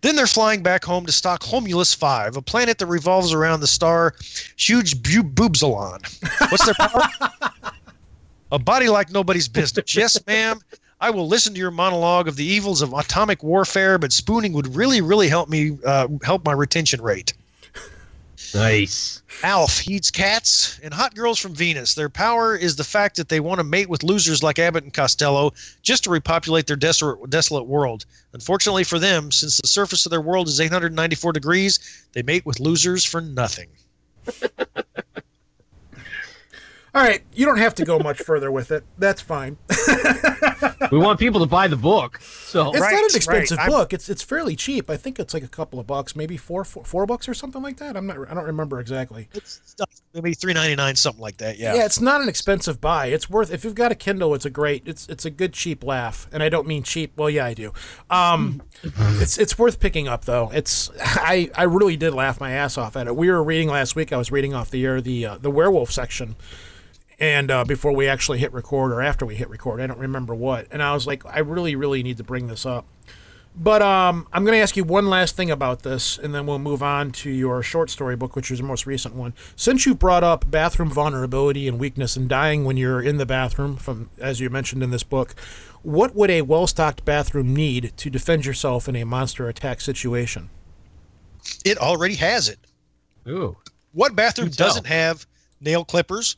Then 0.00 0.16
they're 0.16 0.26
flying 0.26 0.62
back 0.62 0.86
home 0.86 1.04
to 1.04 1.12
Stockholmulus 1.12 1.94
5, 1.94 2.38
a 2.38 2.40
planet 2.40 2.78
that 2.78 2.86
revolves 2.86 3.34
around 3.34 3.60
the 3.60 3.66
star 3.66 4.14
Huge 4.56 5.02
Bu- 5.02 5.22
Boobsalon. 5.22 6.00
What's 6.50 6.64
their 6.64 6.72
power? 6.72 7.02
a 8.52 8.58
body 8.58 8.88
like 8.88 9.10
nobody's 9.10 9.48
business. 9.48 9.94
Yes, 9.94 10.18
ma'am. 10.26 10.60
I 11.00 11.10
will 11.10 11.28
listen 11.28 11.52
to 11.54 11.58
your 11.58 11.70
monologue 11.70 12.26
of 12.26 12.36
the 12.36 12.44
evils 12.44 12.80
of 12.80 12.92
atomic 12.92 13.42
warfare, 13.42 13.98
but 13.98 14.12
spooning 14.12 14.52
would 14.54 14.74
really, 14.74 15.00
really 15.00 15.28
help 15.28 15.48
me 15.48 15.78
uh, 15.84 16.08
help 16.22 16.44
my 16.44 16.52
retention 16.52 17.02
rate. 17.02 17.34
Nice. 18.54 19.22
Alf 19.42 19.72
feeds 19.72 20.10
cats 20.10 20.78
and 20.82 20.94
hot 20.94 21.14
girls 21.14 21.38
from 21.38 21.54
Venus. 21.54 21.94
Their 21.94 22.08
power 22.08 22.56
is 22.56 22.76
the 22.76 22.84
fact 22.84 23.16
that 23.16 23.28
they 23.28 23.40
want 23.40 23.58
to 23.58 23.64
mate 23.64 23.88
with 23.88 24.02
losers 24.02 24.42
like 24.42 24.58
Abbott 24.58 24.84
and 24.84 24.94
Costello 24.94 25.52
just 25.82 26.04
to 26.04 26.10
repopulate 26.10 26.66
their 26.66 26.76
desolate, 26.76 27.28
desolate 27.28 27.66
world. 27.66 28.06
Unfortunately 28.32 28.84
for 28.84 28.98
them, 28.98 29.30
since 29.30 29.58
the 29.58 29.66
surface 29.66 30.06
of 30.06 30.10
their 30.10 30.20
world 30.20 30.48
is 30.48 30.60
894 30.60 31.32
degrees, 31.32 32.06
they 32.12 32.22
mate 32.22 32.46
with 32.46 32.60
losers 32.60 33.04
for 33.04 33.20
nothing. 33.20 33.68
All 36.96 37.02
right, 37.02 37.20
you 37.34 37.44
don't 37.44 37.58
have 37.58 37.74
to 37.74 37.84
go 37.84 37.98
much 37.98 38.22
further 38.22 38.50
with 38.50 38.70
it. 38.70 38.82
That's 38.96 39.20
fine. 39.20 39.58
We 40.92 40.98
want 40.98 41.18
people 41.18 41.40
to 41.40 41.46
buy 41.46 41.66
the 41.66 41.76
book. 41.76 42.18
So 42.22 42.70
It's 42.70 42.80
Right, 42.80 42.92
not 42.92 43.10
an 43.10 43.16
expensive 43.16 43.58
I'm- 43.58 43.68
book. 43.70 43.92
It's 43.92 44.08
it's 44.08 44.22
fairly 44.22 44.54
cheap. 44.54 44.88
I 44.88 44.96
think 44.96 45.18
it's 45.18 45.34
like 45.34 45.42
a 45.42 45.48
couple 45.48 45.80
of 45.80 45.86
bucks, 45.86 46.14
maybe 46.14 46.36
four, 46.36 46.64
four, 46.64 46.84
four 46.84 47.06
bucks 47.06 47.28
or 47.28 47.34
something 47.34 47.60
like 47.60 47.78
that. 47.78 47.96
I'm 47.96 48.06
not. 48.06 48.18
I 48.30 48.34
don't 48.34 48.44
remember 48.44 48.78
exactly. 48.78 49.28
It's 49.34 49.60
stuff, 49.64 49.90
maybe 50.14 50.32
399 50.32 50.94
something 50.96 51.20
like 51.20 51.38
that. 51.38 51.58
Yeah. 51.58 51.74
Yeah. 51.74 51.84
it's 51.86 52.00
not 52.00 52.20
an 52.20 52.28
expensive 52.28 52.80
buy. 52.80 53.06
It's 53.06 53.28
worth 53.28 53.52
if 53.52 53.64
you've 53.64 53.74
got 53.74 53.90
a 53.90 53.96
Kindle. 53.96 54.32
It's 54.34 54.44
a 54.44 54.50
great. 54.50 54.84
It's 54.86 55.08
it's 55.08 55.24
a 55.24 55.30
good 55.30 55.52
cheap 55.52 55.82
laugh, 55.82 56.28
and 56.32 56.40
I 56.42 56.48
don't 56.48 56.68
mean 56.68 56.82
cheap. 56.84 57.12
Well, 57.16 57.30
yeah, 57.30 57.46
I 57.46 57.54
do. 57.54 57.72
Um, 58.08 58.62
it's 59.20 59.38
it's 59.38 59.58
worth 59.58 59.80
picking 59.80 60.06
up 60.08 60.24
though. 60.24 60.50
It's 60.54 60.90
I 61.00 61.50
I 61.56 61.64
really 61.64 61.96
did 61.96 62.14
laugh 62.14 62.38
my 62.40 62.52
ass 62.52 62.78
off 62.78 62.96
at 62.96 63.08
it. 63.08 63.16
We 63.16 63.28
were 63.28 63.42
reading 63.42 63.68
last 63.68 63.96
week. 63.96 64.12
I 64.12 64.16
was 64.18 64.30
reading 64.30 64.54
off 64.54 64.70
the 64.70 64.84
air 64.86 65.00
the 65.00 65.26
uh, 65.26 65.38
the 65.38 65.50
werewolf 65.50 65.90
section. 65.90 66.36
And 67.18 67.50
uh, 67.50 67.64
before 67.64 67.92
we 67.92 68.08
actually 68.08 68.38
hit 68.38 68.52
record, 68.52 68.92
or 68.92 69.00
after 69.00 69.24
we 69.24 69.36
hit 69.36 69.48
record, 69.48 69.80
I 69.80 69.86
don't 69.86 69.98
remember 69.98 70.34
what. 70.34 70.66
And 70.70 70.82
I 70.82 70.92
was 70.92 71.06
like, 71.06 71.24
I 71.24 71.38
really, 71.38 71.74
really 71.74 72.02
need 72.02 72.18
to 72.18 72.24
bring 72.24 72.46
this 72.46 72.66
up. 72.66 72.86
But 73.58 73.80
um, 73.80 74.28
I'm 74.34 74.44
going 74.44 74.54
to 74.54 74.60
ask 74.62 74.76
you 74.76 74.84
one 74.84 75.06
last 75.06 75.34
thing 75.34 75.50
about 75.50 75.82
this, 75.82 76.18
and 76.18 76.34
then 76.34 76.46
we'll 76.46 76.58
move 76.58 76.82
on 76.82 77.10
to 77.12 77.30
your 77.30 77.62
short 77.62 77.88
story 77.88 78.14
book, 78.14 78.36
which 78.36 78.50
is 78.50 78.58
the 78.58 78.64
most 78.64 78.84
recent 78.84 79.14
one. 79.14 79.32
Since 79.56 79.86
you 79.86 79.94
brought 79.94 80.22
up 80.22 80.50
bathroom 80.50 80.90
vulnerability 80.90 81.66
and 81.66 81.78
weakness 81.78 82.16
and 82.16 82.28
dying 82.28 82.66
when 82.66 82.76
you're 82.76 83.00
in 83.00 83.16
the 83.16 83.24
bathroom, 83.24 83.76
from 83.76 84.10
as 84.18 84.40
you 84.40 84.50
mentioned 84.50 84.82
in 84.82 84.90
this 84.90 85.02
book, 85.02 85.34
what 85.82 86.14
would 86.14 86.30
a 86.30 86.42
well-stocked 86.42 87.06
bathroom 87.06 87.54
need 87.54 87.92
to 87.96 88.10
defend 88.10 88.44
yourself 88.44 88.90
in 88.90 88.96
a 88.96 89.04
monster 89.04 89.48
attack 89.48 89.80
situation? 89.80 90.50
It 91.64 91.78
already 91.78 92.16
has 92.16 92.50
it. 92.50 92.58
Ooh. 93.26 93.56
What 93.92 94.14
bathroom 94.14 94.50
doesn't 94.50 94.86
have 94.86 95.26
nail 95.62 95.82
clippers, 95.82 96.36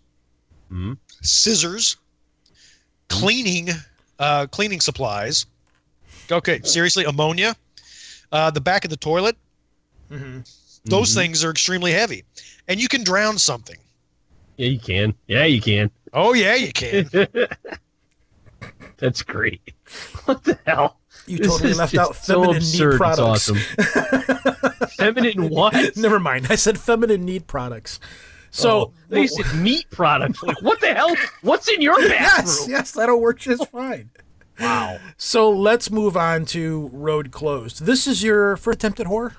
Mhm. 0.72 0.98
scissors, 1.22 1.96
cleaning, 3.08 3.70
uh, 4.18 4.46
cleaning 4.48 4.80
supplies? 4.80 5.46
Okay, 6.30 6.60
seriously, 6.62 7.04
ammonia, 7.04 7.56
uh, 8.32 8.50
the 8.50 8.60
back 8.60 8.84
of 8.84 8.90
the 8.90 8.96
toilet. 8.96 9.36
Those 10.84 11.14
things 11.14 11.44
are 11.44 11.50
extremely 11.50 11.92
heavy, 11.92 12.24
and 12.66 12.80
you 12.80 12.88
can 12.88 13.02
drown 13.04 13.38
something. 13.38 13.76
Yeah, 14.56 14.68
you 14.68 14.78
can. 14.78 15.14
Yeah, 15.26 15.44
you 15.44 15.60
can. 15.60 15.90
Oh 16.12 16.32
yeah, 16.34 16.54
you 16.54 16.72
can. 16.72 17.08
That's 18.98 19.22
great. 19.22 19.60
What 20.24 20.42
the 20.44 20.58
hell? 20.66 20.98
You 21.26 21.38
This 21.38 21.46
totally 21.46 21.74
left 21.74 21.96
out 21.96 22.16
feminine 22.16 22.56
absurd. 22.56 22.92
need 22.92 22.96
products. 22.96 23.48
It's 23.50 23.58
awesome. 24.08 24.88
feminine 24.96 25.48
what? 25.50 25.96
Never 25.96 26.18
mind. 26.18 26.46
I 26.50 26.56
said 26.56 26.78
feminine 26.78 27.24
need 27.24 27.46
products. 27.46 28.00
So 28.50 28.70
Oh, 28.80 28.92
they 29.08 29.26
said 29.26 29.46
meat 29.60 29.86
products. 29.90 30.42
Like, 30.42 30.60
what 30.62 30.80
the 30.80 30.94
hell? 30.94 31.14
What's 31.42 31.68
in 31.68 31.80
your 31.82 32.00
yes, 32.02 32.58
bathroom? 32.58 32.70
yes, 32.70 32.90
that'll 32.92 33.20
work 33.20 33.38
just 33.40 33.66
fine. 33.70 34.10
Wow. 34.60 34.98
So 35.16 35.50
let's 35.50 35.90
move 35.90 36.16
on 36.16 36.44
to 36.46 36.90
Road 36.92 37.30
Closed. 37.30 37.84
This 37.84 38.06
is 38.06 38.22
your 38.22 38.56
first 38.56 38.76
attempt 38.78 38.98
at 39.00 39.06
horror? 39.06 39.34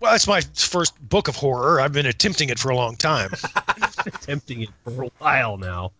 well, 0.00 0.14
it's 0.14 0.28
my 0.28 0.40
first 0.54 0.94
book 1.08 1.26
of 1.26 1.34
horror. 1.34 1.80
I've 1.80 1.92
been 1.92 2.06
attempting 2.06 2.48
it 2.50 2.58
for 2.60 2.70
a 2.70 2.76
long 2.76 2.94
time. 2.94 3.32
Attempting 4.06 4.62
it 4.62 4.68
for 4.84 5.02
a 5.02 5.10
while 5.18 5.56
now. 5.56 5.90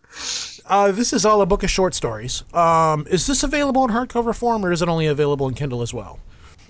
Uh, 0.65 0.93
this 0.93 1.11
is 1.11 1.25
all 1.25 1.41
a 1.41 1.45
book 1.45 1.63
of 1.63 1.69
short 1.69 1.93
stories. 1.93 2.43
Um, 2.53 3.05
is 3.09 3.27
this 3.27 3.43
available 3.43 3.83
in 3.83 3.89
hardcover 3.89 4.33
form 4.33 4.63
or 4.65 4.71
is 4.71 4.81
it 4.81 4.87
only 4.87 5.07
available 5.07 5.49
in 5.49 5.53
Kindle 5.53 5.81
as 5.81 5.93
well? 5.93 6.19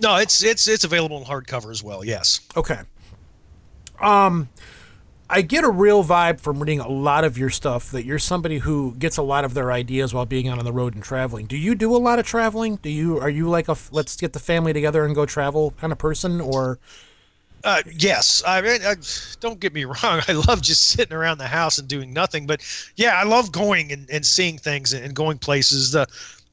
no, 0.02 0.16
it's 0.16 0.42
it's 0.44 0.68
it's 0.68 0.86
available 0.86 1.18
in 1.20 1.26
hardcover 1.26 1.70
as 1.70 1.84
well. 1.84 2.04
Yes. 2.04 2.40
Okay. 2.58 2.80
Um, 4.02 4.50
I 5.30 5.44
get 5.44 5.64
a 5.64 5.70
real 5.70 6.04
vibe 6.04 6.40
from 6.40 6.60
reading 6.60 6.80
a 6.80 6.88
lot 6.88 7.24
of 7.24 7.38
your 7.38 7.52
stuff 7.52 7.92
that 7.92 8.04
you're 8.04 8.18
somebody 8.20 8.58
who 8.60 8.96
gets 8.98 9.18
a 9.18 9.22
lot 9.22 9.46
of 9.46 9.54
their 9.54 9.72
ideas 9.72 10.14
while 10.14 10.26
being 10.26 10.48
out 10.48 10.58
on 10.58 10.66
the 10.66 10.74
road 10.74 10.96
and 10.96 11.04
traveling. 11.04 11.46
Do 11.46 11.56
you 11.58 11.76
do 11.76 11.96
a 11.96 11.98
lot 11.98 12.18
of 12.20 12.26
traveling? 12.26 12.78
Do 12.78 12.90
you 12.90 13.20
are 13.20 13.30
you 13.30 13.48
like 13.48 13.68
a 13.68 13.78
let's 13.92 14.16
get 14.16 14.34
the 14.34 14.40
family 14.40 14.74
together 14.74 15.06
and 15.06 15.14
go 15.14 15.26
travel 15.26 15.72
kind 15.80 15.94
of 15.94 16.00
person 16.00 16.42
or 16.42 16.80
Uh, 17.64 17.84
yes, 17.94 18.42
I 18.48 18.62
mean, 18.62 18.82
I, 18.86 18.96
don't 19.42 19.60
get 19.60 19.74
me 19.74 19.84
wrong. 19.86 20.22
I 20.28 20.32
love 20.48 20.62
just 20.62 20.88
sitting 20.88 21.16
around 21.16 21.40
the 21.40 21.48
house 21.48 21.78
and 21.78 21.88
doing 21.88 22.14
nothing. 22.14 22.48
But 22.48 22.62
yeah, 22.96 23.16
I 23.20 23.24
love 23.24 23.52
going 23.52 23.92
and, 23.92 24.10
and 24.10 24.26
seeing 24.26 24.58
things 24.58 24.94
and 24.94 25.14
going 25.14 25.40
places. 25.40 25.92
The, 25.92 26.08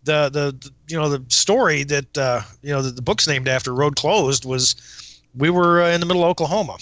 the, 0.04 0.28
the, 0.30 0.52
the 0.52 0.70
you 0.88 0.96
know, 0.96 1.08
the 1.08 1.24
story 1.28 1.84
that 1.84 2.18
uh, 2.18 2.42
you 2.62 2.70
know 2.72 2.82
that 2.82 2.96
the 2.96 3.02
book's 3.02 3.28
named 3.28 3.48
after, 3.48 3.72
Road 3.74 3.96
Closed, 3.96 4.44
was 4.44 5.20
we 5.36 5.50
were 5.50 5.82
uh, 5.82 5.90
in 5.90 6.00
the 6.00 6.06
middle 6.06 6.24
of 6.24 6.30
Oklahoma, 6.30 6.76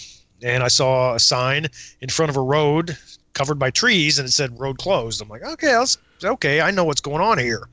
and 0.44 0.62
I 0.62 0.68
saw 0.68 1.14
a 1.14 1.18
sign 1.18 1.66
in 2.00 2.08
front 2.08 2.30
of 2.30 2.36
a 2.36 2.42
road 2.42 2.96
covered 3.32 3.58
by 3.58 3.70
trees, 3.70 4.18
and 4.18 4.28
it 4.28 4.32
said 4.32 4.58
"Road 4.60 4.78
Closed." 4.78 5.20
I'm 5.20 5.28
like, 5.28 5.42
okay, 5.42 5.84
okay. 6.22 6.60
I 6.60 6.70
know 6.70 6.84
what's 6.84 7.00
going 7.00 7.22
on 7.22 7.38
here. 7.38 7.68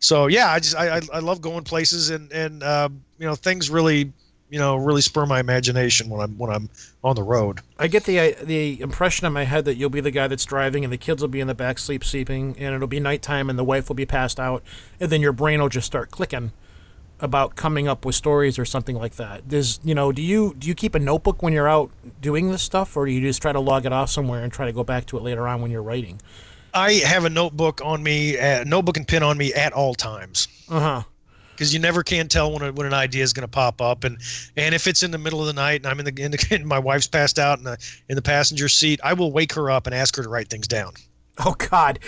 So 0.00 0.26
yeah, 0.26 0.50
I 0.50 0.58
just 0.58 0.76
I, 0.76 0.96
I, 0.96 1.00
I 1.14 1.18
love 1.20 1.40
going 1.40 1.64
places 1.64 2.10
and 2.10 2.30
and 2.32 2.62
uh, 2.62 2.88
you 3.18 3.26
know 3.26 3.34
things 3.34 3.70
really 3.70 4.12
you 4.50 4.58
know 4.58 4.76
really 4.76 5.02
spur 5.02 5.24
my 5.24 5.40
imagination 5.40 6.10
when 6.10 6.20
I'm 6.20 6.36
when 6.36 6.50
I'm 6.50 6.68
on 7.04 7.14
the 7.16 7.22
road. 7.22 7.60
I 7.78 7.86
get 7.86 8.04
the 8.04 8.18
uh, 8.18 8.32
the 8.42 8.80
impression 8.80 9.26
in 9.26 9.32
my 9.32 9.44
head 9.44 9.64
that 9.66 9.76
you'll 9.76 9.90
be 9.90 10.00
the 10.00 10.10
guy 10.10 10.26
that's 10.26 10.44
driving 10.44 10.84
and 10.84 10.92
the 10.92 10.98
kids 10.98 11.22
will 11.22 11.28
be 11.28 11.40
in 11.40 11.46
the 11.46 11.54
back 11.54 11.78
sleep 11.78 12.04
sleeping 12.04 12.56
and 12.58 12.74
it'll 12.74 12.88
be 12.88 13.00
nighttime 13.00 13.48
and 13.48 13.58
the 13.58 13.64
wife 13.64 13.88
will 13.88 13.96
be 13.96 14.06
passed 14.06 14.40
out 14.40 14.62
and 14.98 15.10
then 15.10 15.20
your 15.20 15.32
brain 15.32 15.60
will 15.60 15.68
just 15.68 15.86
start 15.86 16.10
clicking 16.10 16.52
about 17.22 17.56
coming 17.56 17.88
up 17.88 18.04
with 18.04 18.14
stories 18.14 18.58
or 18.58 18.64
something 18.64 18.96
like 18.96 19.16
that. 19.16 19.48
Does 19.48 19.80
you 19.84 19.94
know, 19.94 20.12
do 20.12 20.22
you 20.22 20.54
do 20.58 20.68
you 20.68 20.74
keep 20.74 20.94
a 20.94 20.98
notebook 20.98 21.42
when 21.42 21.52
you're 21.52 21.68
out 21.68 21.90
doing 22.20 22.50
this 22.50 22.62
stuff 22.62 22.96
or 22.96 23.06
do 23.06 23.12
you 23.12 23.20
just 23.20 23.42
try 23.42 23.52
to 23.52 23.60
log 23.60 23.86
it 23.86 23.92
off 23.92 24.10
somewhere 24.10 24.42
and 24.42 24.52
try 24.52 24.66
to 24.66 24.72
go 24.72 24.84
back 24.84 25.06
to 25.06 25.16
it 25.16 25.22
later 25.22 25.46
on 25.46 25.60
when 25.60 25.70
you're 25.70 25.82
writing? 25.82 26.20
I 26.72 26.94
have 26.94 27.24
a 27.24 27.30
notebook 27.30 27.80
on 27.84 28.02
me, 28.02 28.38
uh, 28.38 28.64
notebook 28.64 28.96
and 28.96 29.06
pen 29.06 29.22
on 29.22 29.36
me 29.36 29.52
at 29.54 29.72
all 29.72 29.94
times. 29.94 30.46
Uh-huh. 30.68 31.02
because 31.50 31.74
you 31.74 31.80
never 31.80 32.02
can 32.04 32.28
tell 32.28 32.52
when, 32.52 32.62
a, 32.62 32.72
when 32.72 32.86
an 32.86 32.94
idea 32.94 33.24
is 33.24 33.32
going 33.32 33.42
to 33.42 33.50
pop 33.50 33.82
up 33.82 34.04
and 34.04 34.18
and 34.56 34.74
if 34.74 34.86
it's 34.86 35.02
in 35.02 35.10
the 35.10 35.18
middle 35.18 35.40
of 35.40 35.46
the 35.46 35.52
night 35.52 35.80
and 35.80 35.86
I'm 35.86 35.98
in 35.98 36.06
the, 36.14 36.22
in 36.22 36.30
the 36.30 36.46
and 36.54 36.64
my 36.66 36.78
wife's 36.78 37.08
passed 37.08 37.38
out 37.38 37.58
in 37.58 37.64
the 37.64 37.76
in 38.08 38.16
the 38.16 38.22
passenger 38.22 38.68
seat 38.68 39.00
I 39.02 39.12
will 39.14 39.32
wake 39.32 39.52
her 39.54 39.70
up 39.70 39.86
and 39.86 39.94
ask 39.94 40.16
her 40.16 40.22
to 40.22 40.28
write 40.28 40.48
things 40.48 40.68
down 40.68 40.92
Oh 41.46 41.54
god. 41.54 41.98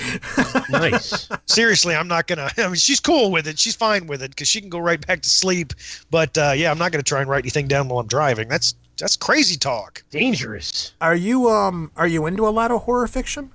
Nice. 0.69 1.29
seriously 1.47 1.95
I'm 1.95 2.09
not 2.09 2.27
gonna 2.27 2.51
I 2.59 2.67
mean 2.67 2.75
she's 2.75 3.01
cool 3.01 3.31
with 3.31 3.47
it 3.49 3.59
she's 3.59 3.75
fine 3.75 4.07
with 4.07 4.23
it 4.23 4.31
because 4.31 4.49
she 4.49 4.61
can 4.61 4.69
go 4.69 4.79
right 4.79 5.05
back 5.07 5.23
to 5.23 5.29
sleep 5.29 5.73
but 6.11 6.37
uh, 6.37 6.53
yeah 6.55 6.71
I'm 6.71 6.79
not 6.79 6.93
gonna 6.93 7.03
try 7.03 7.21
and 7.21 7.31
write 7.31 7.43
anything 7.45 7.67
down 7.69 7.89
while 7.89 7.99
I'm 8.01 8.07
driving 8.07 8.49
that's 8.49 8.75
that's 8.99 9.17
crazy 9.17 9.57
talk 9.57 10.03
Dangerous. 10.11 10.93
Are 11.01 11.15
you 11.17 11.49
um 11.49 11.91
are 11.97 12.07
you 12.07 12.27
into 12.27 12.47
a 12.47 12.51
lot 12.51 12.71
of 12.71 12.83
horror 12.83 13.07
fiction? 13.09 13.51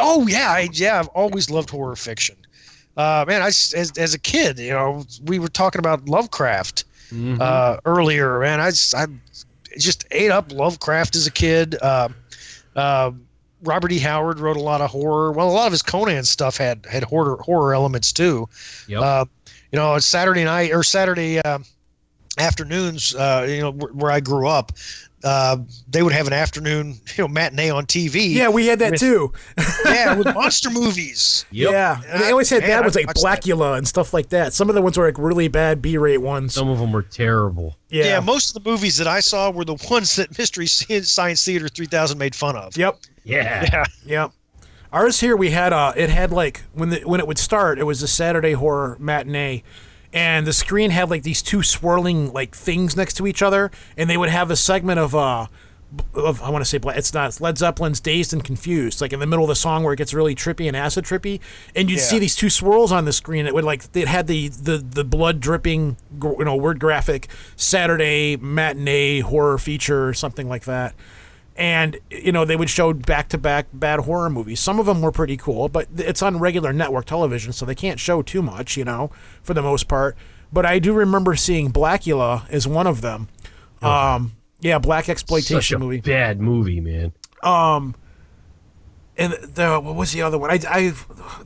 oh 0.00 0.26
yeah 0.26 0.50
I, 0.50 0.68
yeah 0.72 0.98
I've 0.98 1.08
always 1.08 1.50
loved 1.50 1.70
horror 1.70 1.96
fiction 1.96 2.36
uh, 2.96 3.24
man 3.28 3.42
I 3.42 3.48
s- 3.48 3.72
as, 3.74 3.92
as 3.98 4.14
a 4.14 4.18
kid 4.18 4.58
you 4.58 4.70
know 4.72 5.04
we 5.24 5.38
were 5.38 5.48
talking 5.48 5.78
about 5.78 6.08
Lovecraft 6.08 6.84
Mhm. 7.12 7.40
uh, 7.40 7.76
earlier, 7.84 8.40
man. 8.40 8.58
I 8.58 8.70
just, 8.70 8.92
I 8.92 9.06
just 9.78 10.06
ate 10.10 10.32
up 10.32 10.50
Lovecraft 10.50 11.14
as 11.14 11.28
a 11.28 11.30
kid. 11.30 11.76
Uh, 11.80 12.08
uh, 12.74 13.12
Robert 13.62 13.92
E. 13.92 13.98
Howard 13.98 14.38
wrote 14.38 14.56
a 14.56 14.60
lot 14.60 14.80
of 14.80 14.90
horror. 14.90 15.32
Well, 15.32 15.48
a 15.48 15.52
lot 15.52 15.66
of 15.66 15.72
his 15.72 15.82
Conan 15.82 16.24
stuff 16.24 16.56
had 16.56 16.86
had 16.86 17.04
horror 17.04 17.36
horror 17.36 17.74
elements 17.74 18.12
too. 18.12 18.48
Yep. 18.88 19.02
Uh, 19.02 19.24
you 19.72 19.78
know, 19.78 19.98
Saturday 19.98 20.44
night 20.44 20.72
or 20.72 20.82
Saturday 20.82 21.38
uh, 21.40 21.58
afternoons. 22.38 23.14
Uh, 23.14 23.46
you 23.48 23.60
know, 23.60 23.70
where, 23.70 23.92
where 23.92 24.10
I 24.10 24.20
grew 24.20 24.46
up, 24.46 24.72
uh, 25.24 25.56
they 25.88 26.02
would 26.02 26.12
have 26.12 26.26
an 26.26 26.32
afternoon, 26.32 26.94
you 27.16 27.24
know, 27.24 27.28
matinee 27.28 27.70
on 27.70 27.86
TV. 27.86 28.32
Yeah, 28.32 28.48
we 28.48 28.66
had 28.66 28.78
that 28.80 28.98
too. 28.98 29.32
yeah, 29.84 30.14
with 30.14 30.26
monster 30.34 30.70
movies. 30.70 31.46
Yep. 31.50 31.70
Yeah, 31.72 32.00
and 32.08 32.22
they 32.22 32.30
always 32.30 32.50
had 32.50 32.60
Man, 32.60 32.70
bad 32.70 32.80
ones 32.82 32.94
like 32.94 33.06
watched 33.06 33.22
that. 33.22 33.42
Blackula 33.42 33.78
and 33.78 33.88
stuff 33.88 34.14
like 34.14 34.28
that. 34.28 34.52
Some 34.52 34.68
of 34.68 34.74
the 34.74 34.82
ones 34.82 34.96
were 34.98 35.06
like 35.06 35.18
really 35.18 35.48
bad 35.48 35.82
B-rate 35.82 36.18
ones. 36.18 36.54
Some 36.54 36.68
of 36.68 36.78
them 36.78 36.92
were 36.92 37.02
terrible. 37.02 37.76
Yeah. 37.88 38.04
Yeah. 38.04 38.20
most 38.20 38.54
of 38.54 38.62
the 38.62 38.70
movies 38.70 38.96
that 38.98 39.06
I 39.06 39.20
saw 39.20 39.50
were 39.50 39.64
the 39.64 39.76
ones 39.90 40.16
that 40.16 40.36
Mystery 40.38 40.66
Science 40.66 41.44
Theater 41.44 41.68
3000 41.68 42.18
made 42.18 42.34
fun 42.34 42.56
of. 42.56 42.76
Yep. 42.76 42.98
Yeah. 43.24 43.66
Yeah. 43.72 43.84
Yep. 44.04 44.32
Ours 44.92 45.20
here 45.20 45.36
we 45.36 45.50
had 45.50 45.72
uh 45.72 45.92
it 45.96 46.08
had 46.10 46.30
like 46.30 46.62
when 46.72 46.90
the 46.90 47.00
when 47.00 47.20
it 47.20 47.26
would 47.26 47.38
start 47.38 47.78
it 47.78 47.84
was 47.84 48.02
a 48.02 48.08
Saturday 48.08 48.52
horror 48.52 48.96
matinee, 49.00 49.62
and 50.12 50.46
the 50.46 50.52
screen 50.52 50.90
had 50.90 51.10
like 51.10 51.22
these 51.22 51.42
two 51.42 51.62
swirling 51.62 52.32
like 52.32 52.54
things 52.54 52.96
next 52.96 53.14
to 53.14 53.26
each 53.26 53.42
other, 53.42 53.70
and 53.96 54.08
they 54.08 54.16
would 54.16 54.30
have 54.30 54.50
a 54.50 54.56
segment 54.56 54.98
of 54.98 55.14
uh. 55.14 55.46
Of, 56.14 56.42
I 56.42 56.50
want 56.50 56.62
to 56.64 56.68
say 56.68 56.78
it's 56.96 57.14
not 57.14 57.28
it's 57.28 57.40
Led 57.40 57.56
Zeppelin's 57.56 58.00
"Dazed 58.00 58.32
and 58.32 58.42
Confused," 58.42 59.00
like 59.00 59.12
in 59.12 59.20
the 59.20 59.26
middle 59.26 59.44
of 59.44 59.48
the 59.48 59.54
song 59.54 59.84
where 59.84 59.92
it 59.94 59.96
gets 59.96 60.12
really 60.12 60.34
trippy 60.34 60.66
and 60.66 60.76
acid 60.76 61.04
trippy, 61.04 61.38
and 61.76 61.88
you'd 61.88 61.98
Yeah. 62.00 62.02
see 62.04 62.18
these 62.18 62.34
two 62.34 62.50
swirls 62.50 62.90
on 62.90 63.04
the 63.04 63.12
screen. 63.12 63.46
It 63.46 63.54
would 63.54 63.64
like 63.64 63.84
it 63.94 64.08
had 64.08 64.26
the 64.26 64.48
the 64.48 64.78
the 64.78 65.04
blood 65.04 65.38
dripping, 65.40 65.96
you 66.20 66.44
know, 66.44 66.56
word 66.56 66.80
graphic 66.80 67.28
Saturday 67.54 68.36
matinee 68.36 69.20
horror 69.20 69.58
feature 69.58 70.08
or 70.08 70.12
something 70.12 70.48
like 70.48 70.64
that 70.64 70.92
and 71.56 71.98
you 72.10 72.32
know 72.32 72.44
they 72.44 72.56
would 72.56 72.70
show 72.70 72.92
back-to-back 72.92 73.66
bad 73.72 74.00
horror 74.00 74.28
movies. 74.30 74.60
Some 74.60 74.78
of 74.78 74.86
them 74.86 75.00
were 75.00 75.12
pretty 75.12 75.36
cool 75.36 75.68
but 75.68 75.88
it's 75.96 76.22
on 76.22 76.38
regular 76.38 76.72
network 76.72 77.06
television 77.06 77.52
so 77.52 77.64
they 77.66 77.74
can't 77.74 77.98
show 77.98 78.22
too 78.22 78.42
much 78.42 78.76
you 78.76 78.84
know 78.84 79.10
for 79.42 79.54
the 79.54 79.62
most 79.62 79.88
part. 79.88 80.16
But 80.52 80.64
i 80.66 80.78
do 80.78 80.92
remember 80.92 81.34
seeing 81.36 81.72
blackula 81.72 82.48
as 82.50 82.66
one 82.66 82.86
of 82.86 83.00
them. 83.00 83.28
Um 83.82 84.32
yeah 84.60 84.78
black 84.78 85.04
Such 85.06 85.12
exploitation 85.12 85.76
a 85.76 85.78
movie. 85.80 86.00
bad 86.00 86.40
movie, 86.40 86.80
man. 86.80 87.12
Um, 87.42 87.94
and 89.18 89.32
the 89.34 89.78
what 89.80 89.94
was 89.94 90.12
the 90.12 90.22
other 90.22 90.38
one? 90.38 90.50
I 90.50 90.58
i 90.68 90.92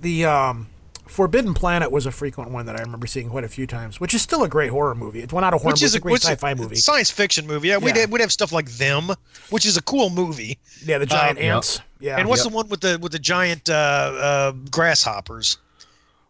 the 0.01 0.25
um 0.25 0.69
Forbidden 1.11 1.55
Planet 1.55 1.91
was 1.91 2.07
a 2.07 2.11
frequent 2.13 2.51
one 2.51 2.67
that 2.67 2.77
I 2.77 2.81
remember 2.83 3.07
seeing 3.07 3.29
quite 3.29 3.45
a 3.45 3.49
few 3.49 3.67
times, 3.67 4.01
which 4.01 4.15
is 4.15 4.23
still 4.23 4.45
a 4.45 4.49
great 4.49 4.71
horror 4.71 4.95
movie. 4.95 5.21
It's 5.21 5.33
one 5.33 5.45
out 5.45 5.53
of 5.55 5.61
horror 5.61 5.73
which 5.73 5.81
movie. 5.83 5.87
is 5.87 5.95
It's 5.95 5.97
a, 5.97 5.99
a 5.99 6.01
great 6.03 6.13
which 6.13 6.23
sci-fi 6.23 6.51
a 6.53 6.57
movie. 6.57 6.77
science 6.77 7.11
fiction 7.11 7.47
movie. 7.47 7.69
Yeah, 7.69 7.79
we'd, 7.79 7.95
Yeah. 7.95 8.03
have, 8.03 8.11
we'd 8.13 8.21
have 8.21 8.33
stuff 8.33 8.53
like 8.53 8.71
them, 8.73 9.11
which 9.51 9.67
is 9.67 9.77
a 9.77 9.83
cool 9.83 10.11
movie. 10.11 10.59
Yeah, 10.85 10.99
the 10.99 11.07
giant 11.07 11.39
Um, 11.39 11.45
yep. 11.45 11.55
ants. 11.57 11.81
Yeah. 11.99 12.17
and 12.19 12.29
what's 12.29 12.45
Yep. 12.45 12.51
the 12.53 12.57
one 12.57 12.69
with 12.69 12.81
the 12.81 12.99
with 13.03 13.13
the 13.13 13.19
giant 13.19 13.69
uh, 13.69 13.73
uh, 13.73 14.53
grasshoppers? 14.71 15.59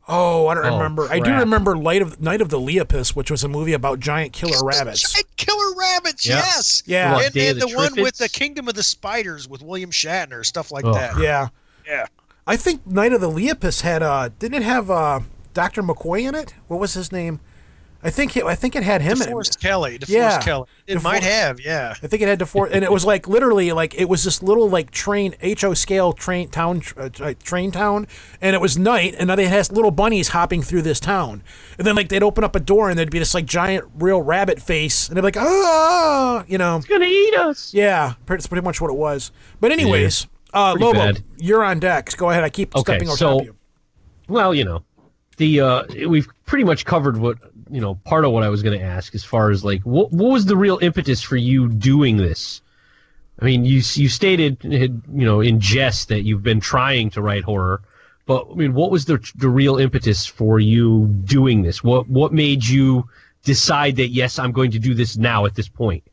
Oh, 0.09 0.49
I 0.49 0.55
don't 0.55 0.65
Oh, 0.67 0.77
remember. 0.79 1.07
I 1.09 1.21
do 1.21 1.33
remember 1.33 1.77
Light 1.77 2.03
of 2.03 2.21
Night 2.21 2.41
of 2.41 2.49
the 2.49 2.59
Lepus, 2.59 3.15
which 3.15 3.31
was 3.31 3.45
a 3.45 3.49
movie 3.49 3.75
about 3.75 4.01
giant 4.01 4.33
killer 4.33 4.65
rabbits. 4.65 5.13
Giant 5.13 5.29
killer 5.37 5.75
rabbits. 5.77 6.27
Yeah. 6.27 6.37
Yes. 6.37 6.83
Yeah. 6.87 7.13
What, 7.15 7.25
And 7.27 7.35
Day 7.35 7.53
then 7.53 7.57
of 7.57 7.61
the, 7.61 7.67
the 7.69 7.77
one 7.77 7.95
with 8.03 8.17
the 8.19 8.29
Kingdom 8.29 8.67
of 8.67 8.75
the 8.75 8.83
Spiders 8.83 9.47
with 9.47 9.63
William 9.63 9.91
Shatner, 9.91 10.45
stuff 10.45 10.73
like 10.73 10.85
Oh. 10.85 10.95
that. 10.95 11.17
Yeah. 11.19 11.49
Yeah. 11.87 12.07
I 12.51 12.57
think 12.57 12.85
Night 12.87 13.13
of 13.13 13.21
the 13.21 13.31
Lepus 13.31 13.83
had 13.83 14.03
uh 14.03 14.29
didn't 14.39 14.63
it 14.63 14.65
have 14.65 14.91
uh 14.91 15.21
Dr. 15.55 15.83
McCoy 15.83 16.29
in 16.29 16.35
it? 16.35 16.55
What 16.67 16.81
was 16.81 16.95
his 16.95 17.13
name? 17.13 17.39
I 18.03 18.09
think 18.09 18.35
it, 18.37 18.45
I 18.45 18.55
think 18.55 18.75
it 18.75 18.83
had 18.83 19.03
him 19.03 19.21
in 19.21 19.29
it. 19.29 19.31
DeForest 19.31 19.61
Kelley. 19.61 19.99
DeForest 19.99 20.09
Yeah. 20.09 20.41
Kelley. 20.41 20.67
It 20.87 20.97
DeFor- 20.97 21.03
might 21.03 21.23
have. 21.23 21.61
Yeah. 21.61 21.95
I 22.03 22.07
think 22.07 22.23
it 22.23 22.29
had 22.29 22.41
DeForest 22.41 22.71
and 22.73 22.83
it 22.83 22.91
was 22.91 23.05
like 23.05 23.29
literally 23.29 23.71
like 23.73 23.95
it 23.95 24.09
was 24.09 24.25
this 24.25 24.43
little 24.43 24.69
like 24.71 24.91
train 24.91 25.35
HO 25.61 25.75
scale 25.75 26.13
train 26.13 26.49
town 26.49 26.83
uh, 26.97 27.11
uh, 27.21 27.35
train 27.43 27.71
town 27.71 28.07
and 28.41 28.57
it 28.57 28.61
was 28.61 28.79
night 28.79 29.15
and 29.19 29.29
they 29.31 29.47
had 29.47 29.71
little 29.71 29.91
bunnies 29.91 30.29
hopping 30.29 30.63
through 30.63 30.83
this 30.83 30.99
town. 30.99 31.43
And 31.79 31.87
then 31.87 31.95
like 31.95 32.09
they'd 32.09 32.23
open 32.23 32.43
up 32.43 32.57
a 32.57 32.61
door 32.61 32.89
and 32.91 32.99
there'd 32.99 33.11
be 33.11 33.19
this 33.21 33.35
like 33.35 33.45
giant 33.45 33.85
real 33.97 34.23
rabbit 34.23 34.61
face 34.61 35.09
and 35.09 35.17
they'd 35.17 35.21
be 35.21 35.27
like 35.27 35.37
ah 35.37 36.45
you 36.49 36.59
know. 36.59 36.79
It's 36.79 36.87
gonna 36.87 37.05
eat 37.05 37.35
us. 37.35 37.73
Yeah, 37.75 38.15
that's 38.27 38.47
pretty 38.49 38.65
much 38.65 38.81
what 38.81 38.91
it 38.91 38.97
was. 38.97 39.31
But 39.61 39.71
anyways, 39.73 40.27
uh, 40.53 40.73
Pretty 40.73 40.85
Lobo, 40.85 40.99
bad. 40.99 41.25
you're 41.39 41.65
on 41.65 41.79
deck. 41.81 42.17
Go 42.17 42.31
ahead. 42.31 42.45
I 42.45 42.49
keep 42.51 42.75
Okay, 42.75 42.83
stepping 42.93 43.09
on 43.09 43.17
so- 43.17 43.31
top 43.33 43.41
of 43.41 43.47
you. 43.47 43.57
Well, 44.29 44.55
you 44.55 44.65
know, 44.65 44.85
the 45.39 45.61
uh, 45.61 45.85
we've 46.09 46.29
pretty 46.47 46.65
much 46.65 46.85
covered 46.85 47.17
what 47.17 47.39
you 47.71 47.81
know. 47.81 47.97
Part 48.05 48.25
of 48.25 48.31
what 48.33 48.43
I 48.45 48.49
was 48.49 48.63
going 48.63 48.79
to 48.79 48.85
ask, 48.85 49.15
as 49.15 49.25
far 49.25 49.51
as 49.51 49.65
like, 49.65 49.83
what 49.83 50.13
what 50.13 50.31
was 50.31 50.47
the 50.47 50.57
real 50.57 50.79
impetus 50.83 51.21
for 51.21 51.37
you 51.37 51.69
doing 51.69 52.17
this? 52.17 52.63
I 53.41 53.45
mean, 53.47 53.65
you 53.65 53.81
you 53.95 54.09
stated 54.09 54.59
you 54.63 55.01
know 55.11 55.41
in 55.41 55.59
jest 55.61 56.09
that 56.11 56.23
you've 56.23 56.43
been 56.45 56.61
trying 56.61 57.11
to 57.11 57.23
write 57.23 57.43
horror, 57.43 57.83
but 58.27 58.47
I 58.51 58.55
mean, 58.55 58.73
what 58.75 58.91
was 58.93 59.07
the 59.07 59.19
the 59.35 59.49
real 59.49 59.79
impetus 59.79 60.27
for 60.27 60.61
you 60.61 61.07
doing 61.25 61.63
this? 61.63 61.83
What 61.83 62.09
what 62.09 62.33
made 62.33 62.65
you 62.65 63.09
decide 63.43 63.97
that 63.97 64.09
yes, 64.09 64.39
I'm 64.39 64.53
going 64.53 64.71
to 64.73 64.79
do 64.79 64.95
this 64.95 65.17
now 65.17 65.45
at 65.47 65.55
this 65.57 65.69
point? 65.69 66.05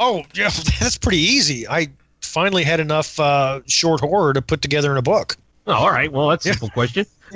Oh, 0.00 0.24
yeah. 0.34 0.50
That's 0.80 0.98
pretty 0.98 1.18
easy. 1.20 1.68
I 1.68 1.88
finally 2.22 2.64
had 2.64 2.80
enough 2.80 3.20
uh, 3.20 3.60
short 3.66 4.00
horror 4.00 4.32
to 4.32 4.42
put 4.42 4.62
together 4.62 4.90
in 4.90 4.98
a 4.98 5.02
book. 5.02 5.36
Oh, 5.66 5.74
all 5.74 5.90
right. 5.90 6.10
Well, 6.10 6.28
that's 6.28 6.46
a 6.46 6.50
simple 6.50 6.70
question. 6.70 7.06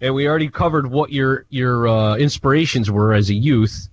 and 0.00 0.14
we 0.14 0.26
already 0.26 0.48
covered 0.48 0.86
what 0.90 1.12
your 1.12 1.44
your 1.50 1.88
uh, 1.88 2.16
inspirations 2.16 2.90
were 2.90 3.12
as 3.12 3.28
a 3.30 3.34
youth 3.34 3.88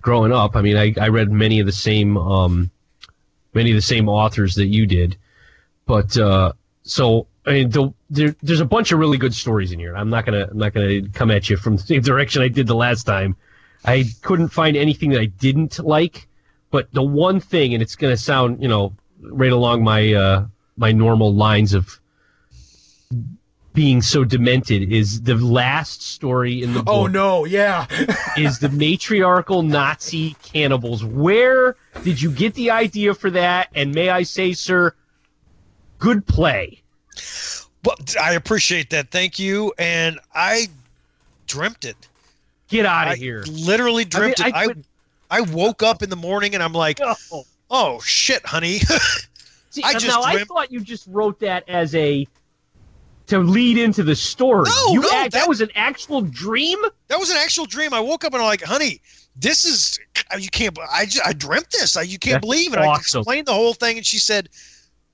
growing 0.00 0.32
up. 0.32 0.56
I 0.56 0.62
mean, 0.62 0.76
I, 0.76 0.94
I 1.00 1.08
read 1.08 1.30
many 1.30 1.60
of 1.60 1.66
the 1.66 1.72
same 1.72 2.16
um, 2.16 2.70
many 3.52 3.70
of 3.70 3.76
the 3.76 3.82
same 3.82 4.08
authors 4.08 4.54
that 4.56 4.66
you 4.66 4.86
did, 4.86 5.16
but 5.86 6.16
uh, 6.16 6.52
so 6.82 7.26
I 7.46 7.52
mean, 7.52 7.70
the, 7.70 7.92
there, 8.10 8.34
there's 8.42 8.60
a 8.60 8.64
bunch 8.66 8.92
of 8.92 8.98
really 8.98 9.18
good 9.18 9.34
stories 9.34 9.72
in 9.72 9.78
here. 9.78 9.96
I'm 9.96 10.10
not 10.10 10.24
gonna 10.24 10.48
I'm 10.50 10.58
not 10.58 10.72
gonna 10.72 11.08
come 11.10 11.30
at 11.30 11.48
you 11.48 11.56
from 11.56 11.76
the 11.76 11.82
same 11.82 12.02
direction 12.02 12.42
I 12.42 12.48
did 12.48 12.66
the 12.66 12.74
last 12.74 13.04
time. 13.04 13.36
I 13.84 14.04
couldn't 14.22 14.48
find 14.48 14.76
anything 14.76 15.10
that 15.10 15.20
I 15.20 15.26
didn't 15.26 15.78
like, 15.78 16.26
but 16.74 16.92
the 16.92 17.04
one 17.04 17.38
thing, 17.38 17.72
and 17.72 17.80
it's 17.80 17.94
gonna 17.94 18.16
sound 18.16 18.60
you 18.60 18.66
know 18.66 18.92
right 19.20 19.52
along 19.52 19.84
my 19.84 20.12
uh, 20.12 20.44
my 20.76 20.90
normal 20.90 21.32
lines 21.32 21.72
of 21.72 22.00
being 23.74 24.02
so 24.02 24.24
demented 24.24 24.92
is 24.92 25.22
the 25.22 25.36
last 25.36 26.02
story 26.02 26.64
in 26.64 26.74
the 26.74 26.82
book 26.82 26.92
Oh 26.92 27.06
no, 27.06 27.44
yeah. 27.44 27.86
is 28.36 28.58
the 28.58 28.70
matriarchal 28.70 29.62
Nazi 29.62 30.34
cannibals. 30.42 31.04
Where 31.04 31.76
did 32.02 32.20
you 32.20 32.32
get 32.32 32.54
the 32.54 32.72
idea 32.72 33.14
for 33.14 33.30
that? 33.30 33.68
And 33.76 33.94
may 33.94 34.08
I 34.08 34.24
say, 34.24 34.52
sir, 34.52 34.96
good 36.00 36.26
play. 36.26 36.82
Well, 37.84 37.96
I 38.20 38.32
appreciate 38.32 38.90
that. 38.90 39.12
Thank 39.12 39.38
you. 39.38 39.72
And 39.78 40.18
I 40.34 40.66
dreamt 41.46 41.84
it. 41.84 42.08
Get 42.66 42.84
out 42.84 43.06
I 43.06 43.12
of 43.12 43.18
here. 43.18 43.44
literally 43.46 44.04
dreamt 44.04 44.40
I 44.40 44.48
it. 44.48 44.54
I, 44.56 44.66
could- 44.66 44.84
I 45.30 45.40
woke 45.40 45.82
up 45.82 46.02
in 46.02 46.10
the 46.10 46.16
morning 46.16 46.54
and 46.54 46.62
I'm 46.62 46.72
like, 46.72 47.00
Oh. 47.02 47.44
oh 47.70 48.00
shit, 48.00 48.44
honey. 48.46 48.78
See, 49.70 49.82
I 49.82 49.92
now 49.92 49.98
just 49.98 50.18
I 50.26 50.44
thought 50.44 50.70
you 50.70 50.80
just 50.80 51.06
wrote 51.08 51.40
that 51.40 51.68
as 51.68 51.94
a 51.94 52.26
to 53.26 53.38
lead 53.38 53.78
into 53.78 54.02
the 54.02 54.14
story. 54.14 54.68
No, 54.68 54.92
you 54.92 55.00
no, 55.00 55.08
act, 55.08 55.32
that, 55.32 55.40
that- 55.40 55.48
was 55.48 55.60
an 55.60 55.70
actual 55.74 56.20
dream. 56.20 56.78
that 57.08 57.18
was 57.18 57.30
an 57.30 57.36
actual 57.38 57.64
dream. 57.66 57.92
I 57.94 58.00
woke 58.00 58.24
up 58.24 58.34
and 58.34 58.42
I'm 58.42 58.46
like, 58.48 58.62
honey, 58.62 59.00
this 59.36 59.64
is 59.64 59.98
you 60.38 60.48
can't. 60.50 60.78
I 60.92 61.06
just, 61.06 61.26
I 61.26 61.32
dreamt 61.32 61.70
this. 61.70 61.96
I, 61.96 62.02
you 62.02 62.18
can't 62.18 62.34
That's 62.34 62.42
believe 62.42 62.72
it. 62.74 62.78
I 62.78 62.94
explained 62.94 63.46
the 63.46 63.52
whole 63.54 63.74
thing, 63.74 63.96
and 63.96 64.06
she 64.06 64.18
said, 64.20 64.48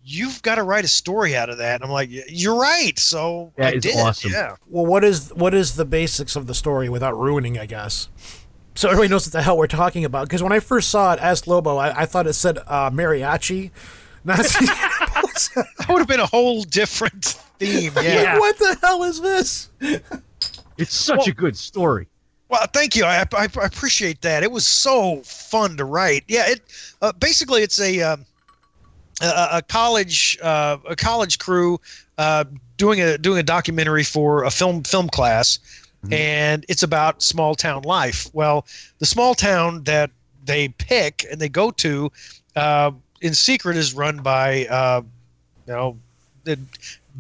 "You've 0.05 0.43
got 0.43 0.57
to 0.57 0.63
write 0.63 0.85
a 0.85 0.89
story 0.89 1.35
out 1.35 1.49
of 1.49 1.57
that." 1.57 1.77
And 1.77 1.85
I'm 1.85 1.91
like, 1.91 2.11
"You're 2.11 2.59
right." 2.61 2.99
So 2.99 3.51
That 3.57 3.73
I 3.73 3.77
is 3.77 3.83
did. 3.83 3.97
awesome. 3.97 4.33
Yeah. 4.33 4.57
Well, 4.67 4.85
what 4.85 5.05
is 5.05 5.33
what 5.33 5.55
is 5.55 5.77
the 5.77 5.87
basics 5.87 6.37
of 6.37 6.47
the 6.47 6.55
story 6.55 6.91
without 6.91 7.19
ruining? 7.19 7.59
I 7.59 7.65
guess. 7.65 8.09
So 8.75 8.89
everybody 8.89 9.09
knows 9.09 9.27
what 9.27 9.33
the 9.33 9.43
hell 9.43 9.59
we're 9.59 9.67
talking 9.67 10.05
about. 10.05 10.27
Because 10.29 10.43
when 10.43 10.53
I 10.53 10.61
first 10.61 10.89
saw 10.91 11.13
it 11.13 11.19
as 11.21 11.47
Lobo, 11.47 11.77
I, 11.77 12.03
I 12.03 12.07
thought 12.07 12.27
it 12.27 12.33
said 12.35 12.59
uh, 12.67 12.91
mariachi. 12.91 13.71
Nazi. 14.25 14.67
That 14.67 15.87
would 15.89 15.99
have 15.99 16.09
been 16.09 16.21
a 16.21 16.27
whole 16.27 16.63
different 16.65 17.25
theme. 17.59 17.93
Yeah. 17.97 18.03
Yeah. 18.03 18.39
what 18.39 18.59
the 18.59 18.77
hell 18.83 19.03
is 19.05 19.21
this? 19.21 19.71
It's 20.79 20.95
such 20.95 21.19
Well- 21.19 21.29
a 21.29 21.33
good 21.33 21.57
story. 21.57 22.07
Well, 22.51 22.67
thank 22.73 22.97
you. 22.97 23.05
I, 23.05 23.21
I, 23.21 23.27
I 23.61 23.65
appreciate 23.65 24.23
that. 24.23 24.43
It 24.43 24.51
was 24.51 24.67
so 24.67 25.23
fun 25.23 25.77
to 25.77 25.85
write. 25.85 26.25
Yeah, 26.27 26.49
it 26.49 26.61
uh, 27.01 27.13
basically 27.13 27.63
it's 27.63 27.81
a 27.81 28.01
um, 28.03 28.27
a, 29.23 29.49
a 29.53 29.63
college 29.63 30.37
uh, 30.43 30.79
a 30.89 30.97
college 30.97 31.39
crew 31.39 31.81
uh, 32.19 32.43
doing 32.77 33.01
a 33.01 33.17
doing 33.19 33.39
a 33.39 33.45
documentary 33.45 34.03
for 34.03 34.43
a 34.43 34.51
film 34.51 34.83
film 34.83 35.09
class, 35.09 35.61
and 36.11 36.65
it's 36.69 36.83
about 36.83 37.23
small 37.23 37.55
town 37.55 37.83
life. 37.83 38.29
Well, 38.33 38.67
the 38.99 39.07
small 39.07 39.35
town 39.35 39.85
that 39.85 40.11
they 40.45 40.69
pick 40.69 41.27
and 41.31 41.41
they 41.41 41.49
go 41.49 41.71
to 41.73 42.11
uh, 42.57 42.93
in 43.21 43.35
secret 43.35 43.77
is 43.77 43.93
run 43.95 44.19
by 44.23 44.67
uh, 44.67 45.03
you 45.67 45.73
know 45.73 45.99
the 46.45 46.59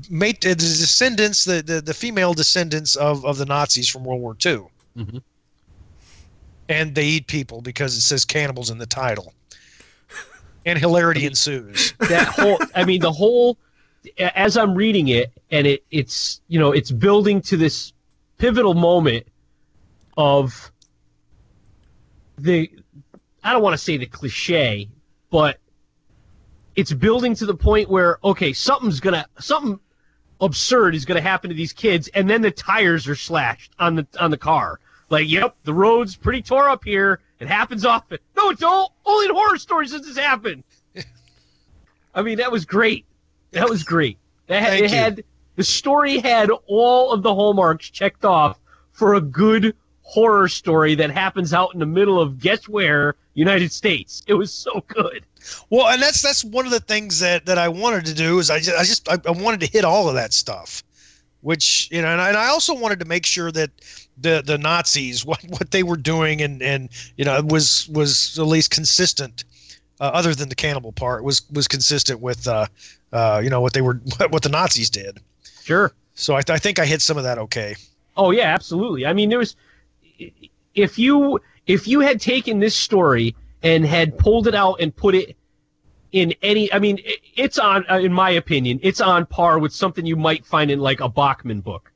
mate 0.08 0.40
the 0.40 0.54
descendants 0.54 1.44
the, 1.44 1.62
the 1.62 1.80
the 1.80 1.92
female 1.94 2.32
descendants 2.32 2.96
of 2.96 3.24
of 3.26 3.36
the 3.36 3.44
Nazis 3.46 3.88
from 3.88 4.04
World 4.04 4.20
War 4.22 4.36
II 4.44 4.64
Mhm. 4.96 5.22
and 6.68 6.94
they 6.94 7.04
eat 7.04 7.26
people 7.26 7.60
because 7.60 7.96
it 7.96 8.00
says 8.00 8.24
cannibals 8.24 8.70
in 8.70 8.78
the 8.78 8.86
title. 8.86 9.32
And 10.66 10.78
hilarity 10.78 11.26
ensues. 11.26 11.94
that 12.00 12.28
whole 12.28 12.58
i 12.74 12.84
mean 12.84 13.00
the 13.00 13.12
whole 13.12 13.56
as 14.18 14.56
i'm 14.56 14.74
reading 14.74 15.08
it 15.08 15.30
and 15.50 15.66
it 15.66 15.84
it's 15.90 16.40
you 16.48 16.58
know 16.58 16.72
it's 16.72 16.90
building 16.90 17.40
to 17.42 17.56
this 17.56 17.92
pivotal 18.40 18.74
moment 18.74 19.26
of 20.16 20.72
the 22.38 22.70
i 23.44 23.52
don't 23.52 23.62
want 23.62 23.74
to 23.74 23.78
say 23.78 23.96
the 23.96 24.06
cliche 24.06 24.88
but 25.30 25.58
it's 26.74 26.92
building 26.92 27.34
to 27.34 27.46
the 27.46 27.54
point 27.54 27.88
where 27.88 28.18
okay 28.24 28.52
something's 28.52 29.00
gonna 29.00 29.26
something 29.38 29.78
absurd 30.40 30.94
is 30.94 31.04
gonna 31.04 31.20
happen 31.20 31.50
to 31.50 31.56
these 31.56 31.72
kids 31.72 32.08
and 32.14 32.28
then 32.28 32.40
the 32.40 32.50
tires 32.50 33.06
are 33.06 33.14
slashed 33.14 33.72
on 33.78 33.94
the 33.94 34.06
on 34.18 34.30
the 34.30 34.38
car 34.38 34.80
like 35.10 35.28
yep 35.28 35.54
the 35.64 35.74
road's 35.74 36.16
pretty 36.16 36.40
tore 36.40 36.68
up 36.68 36.82
here 36.82 37.20
it 37.40 37.46
happens 37.46 37.84
often 37.84 38.18
no 38.36 38.50
it's 38.50 38.60
don't 38.60 38.90
only 39.04 39.26
in 39.26 39.34
horror 39.34 39.58
stories 39.58 39.92
does 39.92 40.06
this 40.06 40.16
happen 40.16 40.64
I 42.14 42.22
mean, 42.22 42.38
that 42.38 42.50
was 42.50 42.64
great. 42.64 43.06
That 43.52 43.68
was 43.68 43.84
great. 43.84 44.18
That 44.46 44.62
had, 44.62 44.70
Thank 44.70 44.84
it 44.84 44.90
you. 44.90 44.96
had 44.96 45.24
the 45.56 45.64
story 45.64 46.18
had 46.18 46.50
all 46.66 47.12
of 47.12 47.22
the 47.22 47.34
hallmarks 47.34 47.90
checked 47.90 48.24
off 48.24 48.58
for 48.92 49.14
a 49.14 49.20
good 49.20 49.74
horror 50.02 50.48
story 50.48 50.94
that 50.96 51.10
happens 51.10 51.54
out 51.54 51.72
in 51.72 51.80
the 51.80 51.86
middle 51.86 52.20
of 52.20 52.40
guess 52.40 52.68
where 52.68 53.14
United 53.34 53.70
States. 53.72 54.22
It 54.26 54.34
was 54.34 54.52
so 54.52 54.84
good. 54.88 55.24
Well, 55.70 55.86
and 55.88 56.02
that's 56.02 56.20
that's 56.20 56.44
one 56.44 56.66
of 56.66 56.72
the 56.72 56.80
things 56.80 57.20
that 57.20 57.46
that 57.46 57.58
I 57.58 57.68
wanted 57.68 58.04
to 58.06 58.14
do 58.14 58.38
is 58.38 58.50
I 58.50 58.58
just 58.58 58.76
I 58.76 58.84
just 58.84 59.08
I, 59.08 59.18
I 59.26 59.30
wanted 59.30 59.60
to 59.60 59.66
hit 59.66 59.84
all 59.84 60.08
of 60.08 60.14
that 60.14 60.32
stuff, 60.32 60.82
which 61.40 61.88
you 61.90 62.02
know, 62.02 62.08
and 62.08 62.20
I, 62.20 62.28
and 62.28 62.36
I 62.36 62.48
also 62.48 62.74
wanted 62.74 62.98
to 63.00 63.06
make 63.06 63.24
sure 63.24 63.50
that 63.52 63.70
the 64.18 64.42
the 64.44 64.58
Nazis 64.58 65.24
what 65.30 65.42
what 65.48 65.70
they 65.70 65.82
were 65.82 65.96
doing 65.96 66.42
and 66.42 66.62
and 66.62 66.88
you 67.16 67.24
know 67.24 67.40
was 67.42 67.88
was 67.88 68.38
at 68.38 68.46
least 68.46 68.70
consistent, 68.70 69.44
uh, 70.00 70.10
other 70.12 70.34
than 70.34 70.48
the 70.48 70.54
cannibal 70.54 70.92
part 70.92 71.24
was 71.24 71.42
was 71.50 71.68
consistent 71.68 72.20
with 72.20 72.46
uh, 72.46 72.66
uh, 73.12 73.40
you 73.42 73.48
know 73.48 73.60
what 73.60 73.72
they 73.72 73.80
were 73.80 73.94
what 74.30 74.42
the 74.42 74.48
Nazis 74.48 74.90
did. 74.90 75.18
Sure. 75.70 75.92
So 76.14 76.34
I, 76.34 76.42
th- 76.42 76.56
I 76.56 76.58
think 76.58 76.80
I 76.80 76.84
hit 76.86 77.00
some 77.00 77.16
of 77.16 77.22
that 77.24 77.38
okay. 77.38 77.76
Oh 78.16 78.32
yeah, 78.32 78.52
absolutely. 78.52 79.06
I 79.06 79.12
mean, 79.12 79.28
there 79.30 79.38
was 79.38 79.54
if 80.74 80.98
you 80.98 81.40
if 81.66 81.86
you 81.86 82.00
had 82.00 82.20
taken 82.20 82.58
this 82.58 82.74
story 82.76 83.36
and 83.62 83.86
had 83.86 84.18
pulled 84.18 84.48
it 84.48 84.54
out 84.54 84.80
and 84.80 84.94
put 84.94 85.14
it 85.14 85.36
in 86.12 86.34
any, 86.42 86.72
I 86.72 86.80
mean, 86.80 86.98
it's 87.36 87.56
on, 87.56 87.84
uh, 87.88 87.98
in 87.98 88.12
my 88.12 88.30
opinion, 88.30 88.80
it's 88.82 89.00
on 89.00 89.26
par 89.26 89.60
with 89.60 89.72
something 89.72 90.04
you 90.04 90.16
might 90.16 90.44
find 90.44 90.68
in 90.68 90.80
like 90.80 91.00
a 91.00 91.08
Bachman 91.08 91.60
book. 91.60 91.92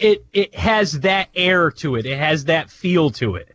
It 0.00 0.24
it 0.32 0.52
has 0.56 0.98
that 1.00 1.28
air 1.36 1.70
to 1.70 1.94
it. 1.94 2.04
It 2.04 2.18
has 2.18 2.46
that 2.46 2.68
feel 2.68 3.10
to 3.10 3.36
it. 3.36 3.54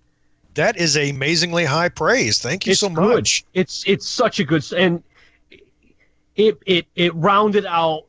That 0.53 0.77
is 0.77 0.95
amazingly 0.95 1.65
high 1.65 1.89
praise. 1.89 2.39
Thank 2.39 2.65
you 2.65 2.71
It's 2.71 2.79
so 2.79 2.87
good. 2.89 3.15
much. 3.15 3.43
It's 3.53 3.83
it's 3.85 4.07
such 4.07 4.39
a 4.39 4.45
good 4.45 4.63
and 4.71 5.03
it 6.37 6.57
it 6.65 6.85
it 6.95 7.13
rounded 7.13 7.65
out 7.65 8.03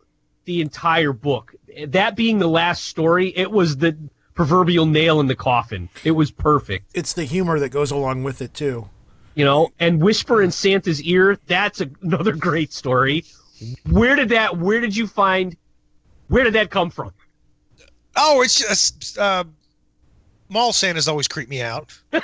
the 0.48 0.62
entire 0.62 1.12
book. 1.12 1.54
That 1.88 2.16
being 2.16 2.38
the 2.38 2.48
last 2.48 2.86
story, 2.86 3.34
it 3.36 3.50
was 3.52 3.76
the 3.76 3.94
proverbial 4.34 4.86
nail 4.86 5.20
in 5.20 5.26
the 5.26 5.36
coffin. 5.36 5.90
It 6.04 6.12
was 6.12 6.30
perfect. 6.30 6.90
It's 6.94 7.12
the 7.12 7.24
humor 7.24 7.58
that 7.60 7.68
goes 7.68 7.90
along 7.90 8.24
with 8.24 8.40
it 8.40 8.54
too. 8.54 8.88
you 9.34 9.44
know 9.44 9.68
and 9.78 10.02
whisper 10.02 10.42
in 10.42 10.50
santa's 10.50 11.00
ear 11.02 11.38
that's 11.46 11.80
a, 11.82 11.88
another 12.02 12.34
great 12.34 12.72
story 12.72 13.24
where 13.90 14.16
did 14.16 14.30
that 14.30 14.56
where 14.56 14.80
did 14.80 14.96
you 14.96 15.06
find 15.06 15.54
where 16.28 16.44
did 16.44 16.54
that 16.54 16.70
come 16.70 16.90
from 16.90 17.12
Oh, 18.16 18.40
it's 18.42 18.58
just 18.58 19.16
uh, 19.18 19.44
mall 20.48 20.72
Santas 20.72 21.06
always 21.08 21.28
creep 21.28 21.48
me 21.48 21.60
out. 21.62 21.96
they 22.10 22.20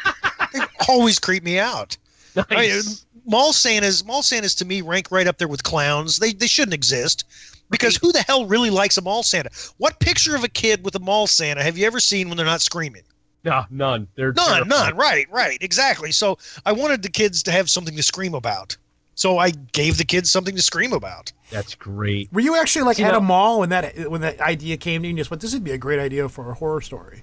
always 0.88 1.18
creep 1.20 1.44
me 1.44 1.58
out. 1.60 1.96
nice. 2.34 2.46
I 2.50 2.56
mean, 2.56 2.82
mall 3.26 3.52
Santas, 3.52 4.04
mall 4.04 4.22
Santas 4.22 4.56
to 4.56 4.64
me 4.64 4.80
rank 4.80 5.12
right 5.12 5.28
up 5.28 5.38
there 5.38 5.46
with 5.46 5.62
clowns. 5.62 6.16
They 6.18 6.32
they 6.32 6.48
shouldn't 6.48 6.74
exist 6.74 7.24
because 7.70 7.96
who 7.96 8.12
the 8.12 8.22
hell 8.22 8.46
really 8.46 8.70
likes 8.70 8.96
a 8.98 9.02
mall 9.02 9.22
Santa? 9.22 9.50
What 9.78 9.98
picture 10.00 10.34
of 10.36 10.44
a 10.44 10.48
kid 10.48 10.84
with 10.84 10.94
a 10.94 11.00
mall 11.00 11.26
Santa 11.26 11.62
have 11.62 11.76
you 11.78 11.86
ever 11.86 12.00
seen 12.00 12.28
when 12.28 12.36
they're 12.36 12.46
not 12.46 12.60
screaming? 12.60 13.02
no 13.44 13.62
none 13.70 14.08
they're 14.14 14.32
None, 14.32 14.46
terrifying. 14.66 14.68
none. 14.68 14.96
Right, 14.96 15.26
right, 15.30 15.58
exactly. 15.60 16.10
So 16.12 16.38
I 16.64 16.72
wanted 16.72 17.02
the 17.02 17.10
kids 17.10 17.42
to 17.44 17.50
have 17.52 17.68
something 17.68 17.94
to 17.96 18.02
scream 18.02 18.34
about. 18.34 18.76
So 19.16 19.38
I 19.38 19.50
gave 19.50 19.96
the 19.98 20.04
kids 20.04 20.30
something 20.30 20.56
to 20.56 20.62
scream 20.62 20.92
about. 20.92 21.30
that's 21.50 21.74
great 21.74 22.32
Were 22.32 22.40
you 22.40 22.56
actually 22.56 22.84
like 22.86 22.96
See, 22.96 23.04
at 23.04 23.12
now- 23.12 23.18
a 23.18 23.20
mall 23.20 23.60
when 23.60 23.68
that 23.68 24.10
when 24.10 24.22
that 24.22 24.40
idea 24.40 24.76
came 24.76 25.02
to 25.02 25.06
you 25.06 25.10
and 25.10 25.18
you 25.18 25.20
just 25.20 25.30
went, 25.30 25.40
this 25.42 25.52
would 25.54 25.62
be 25.62 25.72
a 25.72 25.78
great 25.78 26.00
idea 26.00 26.28
for 26.28 26.50
a 26.50 26.54
horror 26.54 26.80
story? 26.80 27.22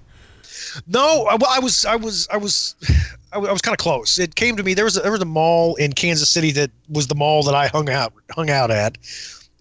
No, 0.86 1.24
I- 1.26 1.34
well, 1.36 1.50
I 1.50 1.58
was, 1.58 1.84
I 1.84 1.96
was, 1.96 2.28
I 2.32 2.36
was, 2.36 2.76
I 3.32 3.38
was, 3.38 3.60
kind 3.62 3.74
of 3.74 3.78
close. 3.78 4.18
It 4.18 4.34
came 4.34 4.56
to 4.56 4.62
me. 4.62 4.74
There 4.74 4.84
was, 4.84 4.96
a, 4.96 5.00
there 5.00 5.12
was 5.12 5.20
a 5.22 5.24
mall 5.26 5.74
in 5.76 5.92
Kansas 5.92 6.28
City 6.30 6.50
that 6.52 6.70
was 6.88 7.06
the 7.08 7.14
mall 7.14 7.42
that 7.44 7.54
I 7.54 7.66
hung 7.68 7.88
out, 7.90 8.12
hung 8.30 8.48
out 8.50 8.70
at, 8.70 8.96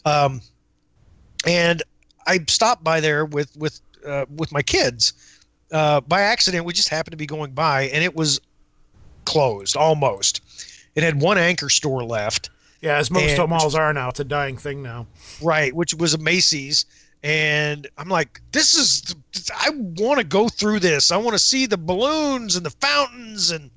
um, 0.06 0.42
and 1.46 1.82
I 2.28 2.40
stopped 2.48 2.84
by 2.84 3.00
there 3.00 3.26
with, 3.26 3.56
with, 3.58 3.82
uh, 4.06 4.26
with 4.36 4.52
my 4.52 4.62
kids, 4.62 5.14
uh, 5.72 6.02
by 6.02 6.22
accident. 6.22 6.66
We 6.66 6.74
just 6.74 6.90
happened 6.90 7.12
to 7.12 7.18
be 7.18 7.26
going 7.26 7.52
by, 7.52 7.84
and 7.84 8.04
it 8.04 8.16
was 8.16 8.40
closed 9.26 9.76
almost. 9.76 10.42
It 10.96 11.04
had 11.04 11.22
one 11.22 11.38
anchor 11.38 11.70
store 11.70 12.04
left, 12.04 12.50
Yeah, 12.82 12.98
as 12.98 13.10
most 13.12 13.38
And- 13.38 13.50
malls 13.50 13.76
are 13.76 13.94
now, 13.94 14.10
it's 14.10 14.20
a 14.20 14.24
dying 14.24 14.58
thing 14.58 14.82
now. 14.82 15.08
right, 15.42 15.74
which 15.76 15.94
was 15.94 16.14
a 16.14 16.18
Macy's. 16.18 16.86
And 17.24 17.88
I'm 18.00 18.10
like, 18.10 18.42
this 18.52 18.74
is, 18.74 19.16
I 19.56 19.70
want 19.70 20.18
to 20.20 20.24
go 20.26 20.50
through 20.50 20.80
this. 20.80 21.12
I 21.12 21.18
want 21.18 21.34
to 21.34 21.40
see 21.40 21.68
the 21.68 21.78
balloons 21.78 22.56
and 22.56 22.66
the 22.66 22.72
fountains. 22.72 23.52
And, 23.52 23.70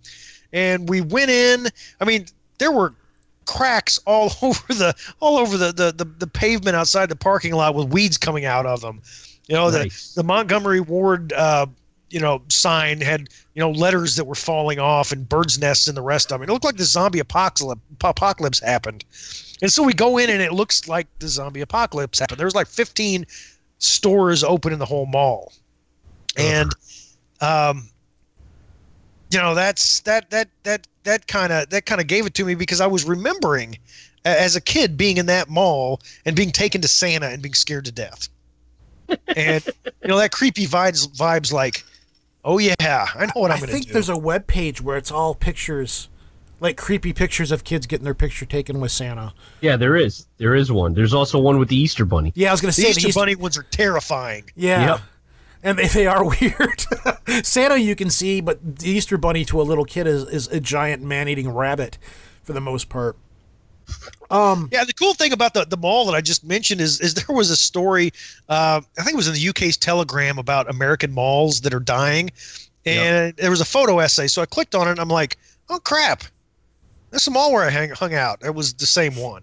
and 0.55 0.89
we 0.89 1.03
went 1.03 1.31
in. 1.31 1.67
I 2.01 2.07
mean, 2.07 2.25
there 2.59 2.73
were 2.73 2.95
cracks 3.47 3.99
all 4.07 4.33
over 4.43 4.75
the, 4.75 4.95
all 5.21 5.39
over 5.39 5.57
the, 5.57 5.73
the, 5.73 5.93
the, 5.93 6.05
the 6.05 6.27
pavement 6.27 6.77
outside 6.77 7.09
the 7.09 7.17
parking 7.17 7.55
lot 7.55 7.75
with 7.75 7.93
weeds 7.93 8.19
coming 8.19 8.45
out 8.45 8.67
of 8.67 8.81
them. 8.81 9.01
You 9.49 9.57
know, 9.57 9.71
Nice. 9.71 10.15
the, 10.15 10.23
the 10.23 10.27
Montgomery 10.27 10.81
Ward, 10.81 11.33
uh, 11.35 11.67
you 12.11 12.21
know, 12.21 12.43
sign 12.49 13.01
had, 13.01 13.29
you 13.55 13.61
know, 13.61 13.71
letters 13.71 14.17
that 14.17 14.25
were 14.25 14.35
falling 14.35 14.79
off 14.79 15.13
and 15.13 15.29
birds' 15.29 15.59
nests 15.59 15.89
and 15.89 15.97
the 15.97 16.03
rest 16.03 16.33
of 16.33 16.41
it. 16.41 16.49
It 16.49 16.53
looked 16.53 16.65
like 16.65 16.77
the 16.77 16.85
zombie 16.85 17.19
apocalypse, 17.19 17.83
apocalypse 18.03 18.61
happened. 18.61 19.05
And 19.61 19.73
so 19.73 19.83
we 19.83 19.93
go 19.93 20.19
in 20.19 20.31
and 20.31 20.41
it 20.41 20.53
looks 20.53 20.89
like 20.89 21.07
the 21.19 21.29
zombie 21.29 21.61
apocalypse 21.61 22.19
happened. 22.19 22.39
There's 22.39 22.55
like 22.55 22.67
15 22.67 23.27
stores 23.79 24.45
open 24.45 24.73
in 24.73 24.79
the 24.79 24.87
whole 24.87 25.07
mall. 25.07 25.53
And 26.37 26.71
um 27.41 27.89
you 29.35 29.41
know, 29.41 29.55
that's 29.55 30.01
that 30.01 30.31
that 30.31 30.49
that 30.63 30.87
that 31.03 31.27
kind 31.27 31.53
of 31.53 31.69
that 31.71 31.85
kind 31.87 32.01
of 32.01 32.07
gave 32.07 32.25
it 32.27 32.35
to 32.35 32.45
me 32.45 32.55
because 32.55 32.81
I 32.81 32.87
was 32.87 33.05
remembering 33.05 33.77
a- 34.25 34.41
as 34.41 34.57
a 34.57 34.61
kid 34.61 34.97
being 34.97 35.17
in 35.19 35.27
that 35.27 35.49
mall 35.51 36.01
and 36.25 36.35
being 36.35 36.51
taken 36.51 36.81
to 36.81 36.89
Santa 36.89 37.27
and 37.29 37.43
being 37.43 37.55
scared 37.55 37.85
to 37.87 37.93
death. 37.93 38.29
And 39.37 39.63
you 40.03 40.09
know 40.09 40.17
that 40.19 40.33
creepy 40.33 40.67
vibes 40.67 41.07
vibes 41.09 41.53
like, 41.53 41.85
"Oh 42.45 42.59
yeah, 42.59 42.75
I 42.81 43.27
know 43.27 43.33
what 43.43 43.51
I'm 43.51 43.57
I 43.59 43.61
going 43.61 43.67
to 43.69 43.73
think 43.75 43.87
do." 43.89 43.93
there's 43.93 44.09
a 44.09 44.17
web 44.17 44.47
page 44.47 44.81
where 44.81 44.97
it's 44.97 45.11
all 45.13 45.35
pictures, 45.35 46.09
like 46.61 46.79
creepy 46.79 47.13
pictures 47.13 47.53
of 47.53 47.65
kids 47.65 47.87
getting 47.87 48.05
their 48.05 48.15
picture 48.15 48.47
taken 48.47 48.81
with 48.81 48.93
Santa. 48.93 49.35
yeah 49.61 49.77
there 49.77 49.95
is 49.97 50.27
there 50.39 50.55
is 50.55 50.73
one 50.73 50.95
there's 50.95 51.13
also 51.13 51.39
one 51.39 51.59
with 51.59 51.69
the 51.69 51.77
easter 51.77 52.07
bunny 52.07 52.33
Yeah, 52.35 52.49
I 52.49 52.53
was 52.53 52.63
gonna 52.63 52.73
say 52.73 52.95
the 52.95 53.01
say 53.01 53.09
Easter 53.09 53.21
Bunny 53.21 53.35
ones 53.35 53.59
are 53.59 53.63
terrifying. 53.65 54.45
Yeah. 54.57 54.87
Yep. 54.93 55.01
And 55.65 55.79
they, 55.79 55.89
they 55.89 56.07
are 56.07 56.25
weird. 56.41 56.85
Santa 57.43 57.79
you 57.79 57.97
can 57.97 58.11
see, 58.11 58.41
but 58.41 58.79
the 58.79 58.91
Easter 58.91 59.17
Bunny 59.17 59.45
to 59.47 59.61
a 59.61 59.65
little 59.65 59.85
kid 59.85 60.07
is, 60.07 60.25
is 60.29 60.47
a 60.49 60.61
giant 60.61 61.03
man 61.03 61.27
eating 61.29 61.49
rabbit 61.49 61.99
for 62.45 62.53
the 62.53 62.61
most 62.61 62.89
part. 62.89 63.17
Um, 64.31 64.69
Yeah, 64.73 64.85
the 64.85 64.93
cool 64.93 65.15
thing 65.15 65.33
about 65.33 65.55
the, 65.55 65.65
the 65.65 65.77
mall 65.77 66.07
that 66.07 66.15
I 66.15 66.21
just 66.21 66.45
mentioned 66.45 66.81
is 66.81 67.01
is 67.01 67.15
there 67.15 67.35
was 67.35 67.51
a 67.51 67.57
story, 67.57 68.13
uh, 68.49 68.81
I 68.99 69.03
think 69.03 69.15
it 69.15 69.17
was 69.17 69.29
in 69.29 69.35
the 69.35 69.49
UK's 69.49 69.77
Telegram 69.77 70.39
about 70.39 70.71
American 70.71 71.13
malls 71.13 71.63
that 71.63 71.75
are 71.75 71.81
dying, 71.81 72.31
and 72.87 73.35
there 73.37 73.51
was 73.51 73.61
a 73.61 73.65
photo 73.67 73.99
essay. 73.99 74.27
So 74.27 74.43
I 74.43 74.47
clicked 74.47 74.75
on 74.75 74.89
it, 74.89 74.93
and 74.93 75.01
I'm 75.01 75.09
like, 75.09 75.39
oh 75.69 75.79
crap, 75.81 76.25
that's 77.11 77.25
the 77.25 77.31
mall 77.31 77.53
where 77.53 77.65
I 77.65 77.71
hang, 77.71 77.91
hung 77.91 78.15
out. 78.15 78.45
It 78.45 78.55
was 78.55 78.75
the 78.75 78.87
same 78.87 79.17
one. 79.17 79.43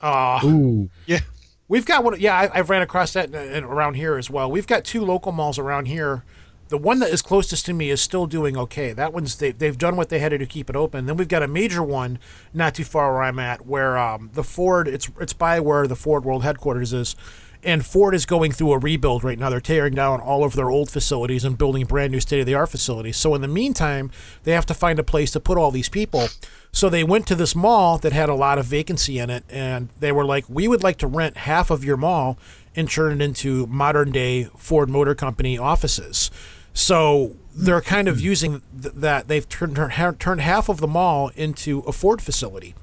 uh, 0.00 0.40
ooh 0.44 0.88
Yeah, 1.06 1.20
We've 1.68 1.84
got 1.84 2.04
one. 2.04 2.20
Yeah, 2.20 2.34
I, 2.34 2.58
I've 2.58 2.70
ran 2.70 2.82
across 2.82 3.12
that 3.14 3.34
in, 3.34 3.64
around 3.64 3.94
here 3.94 4.16
as 4.16 4.30
well. 4.30 4.50
We've 4.50 4.66
got 4.66 4.84
two 4.84 5.04
local 5.04 5.32
malls 5.32 5.58
around 5.58 5.86
here. 5.86 6.24
The 6.68 6.78
one 6.78 6.98
that 6.98 7.10
is 7.10 7.22
closest 7.22 7.64
to 7.66 7.72
me 7.72 7.90
is 7.90 8.00
still 8.00 8.26
doing 8.26 8.56
okay. 8.56 8.92
That 8.92 9.12
one's 9.12 9.36
they, 9.36 9.52
they've 9.52 9.78
done 9.78 9.96
what 9.96 10.08
they 10.08 10.18
had 10.18 10.30
to 10.30 10.38
do 10.38 10.44
to 10.44 10.50
keep 10.50 10.68
it 10.68 10.76
open. 10.76 11.06
Then 11.06 11.16
we've 11.16 11.28
got 11.28 11.42
a 11.42 11.48
major 11.48 11.82
one 11.82 12.18
not 12.52 12.74
too 12.74 12.84
far 12.84 13.12
where 13.12 13.22
I'm 13.22 13.38
at, 13.38 13.66
where 13.66 13.96
um, 13.98 14.30
the 14.34 14.42
Ford 14.42 14.88
it's 14.88 15.08
it's 15.20 15.32
by 15.32 15.60
where 15.60 15.86
the 15.86 15.96
Ford 15.96 16.24
World 16.24 16.42
headquarters 16.42 16.92
is, 16.92 17.14
and 17.62 17.84
Ford 17.84 18.14
is 18.14 18.26
going 18.26 18.52
through 18.52 18.72
a 18.72 18.78
rebuild 18.78 19.24
right 19.24 19.38
now. 19.38 19.50
They're 19.50 19.60
tearing 19.60 19.94
down 19.94 20.20
all 20.20 20.44
of 20.44 20.54
their 20.54 20.70
old 20.70 20.90
facilities 20.90 21.44
and 21.44 21.58
building 21.58 21.86
brand 21.86 22.12
new 22.12 22.20
state 22.20 22.40
of 22.40 22.46
the 22.46 22.54
art 22.54 22.70
facilities. 22.70 23.16
So 23.16 23.34
in 23.34 23.40
the 23.40 23.48
meantime, 23.48 24.10
they 24.44 24.52
have 24.52 24.66
to 24.66 24.74
find 24.74 24.98
a 24.98 25.04
place 25.04 25.30
to 25.32 25.40
put 25.40 25.58
all 25.58 25.70
these 25.70 25.88
people. 25.88 26.28
So 26.72 26.88
they 26.88 27.04
went 27.04 27.26
to 27.28 27.34
this 27.34 27.56
mall 27.56 27.98
that 27.98 28.12
had 28.12 28.28
a 28.28 28.34
lot 28.34 28.58
of 28.58 28.66
vacancy 28.66 29.18
in 29.18 29.30
it, 29.30 29.44
and 29.48 29.88
they 29.98 30.12
were 30.12 30.24
like, 30.24 30.44
"We 30.48 30.68
would 30.68 30.82
like 30.82 30.98
to 30.98 31.06
rent 31.06 31.38
half 31.38 31.70
of 31.70 31.84
your 31.84 31.96
mall 31.96 32.38
and 32.74 32.90
turn 32.90 33.20
it 33.20 33.24
into 33.24 33.66
modern 33.66 34.10
day 34.10 34.48
Ford 34.58 34.90
Motor 34.90 35.14
Company 35.14 35.56
offices." 35.56 36.30
So 36.74 37.36
they're 37.54 37.80
kind 37.80 38.06
of 38.06 38.20
using 38.20 38.60
th- 38.80 38.94
that. 38.94 39.28
They've 39.28 39.48
turned 39.48 39.76
turned 39.76 40.20
turned 40.20 40.40
half 40.42 40.68
of 40.68 40.80
the 40.80 40.86
mall 40.86 41.30
into 41.34 41.80
a 41.80 41.92
Ford 41.92 42.20
facility. 42.20 42.74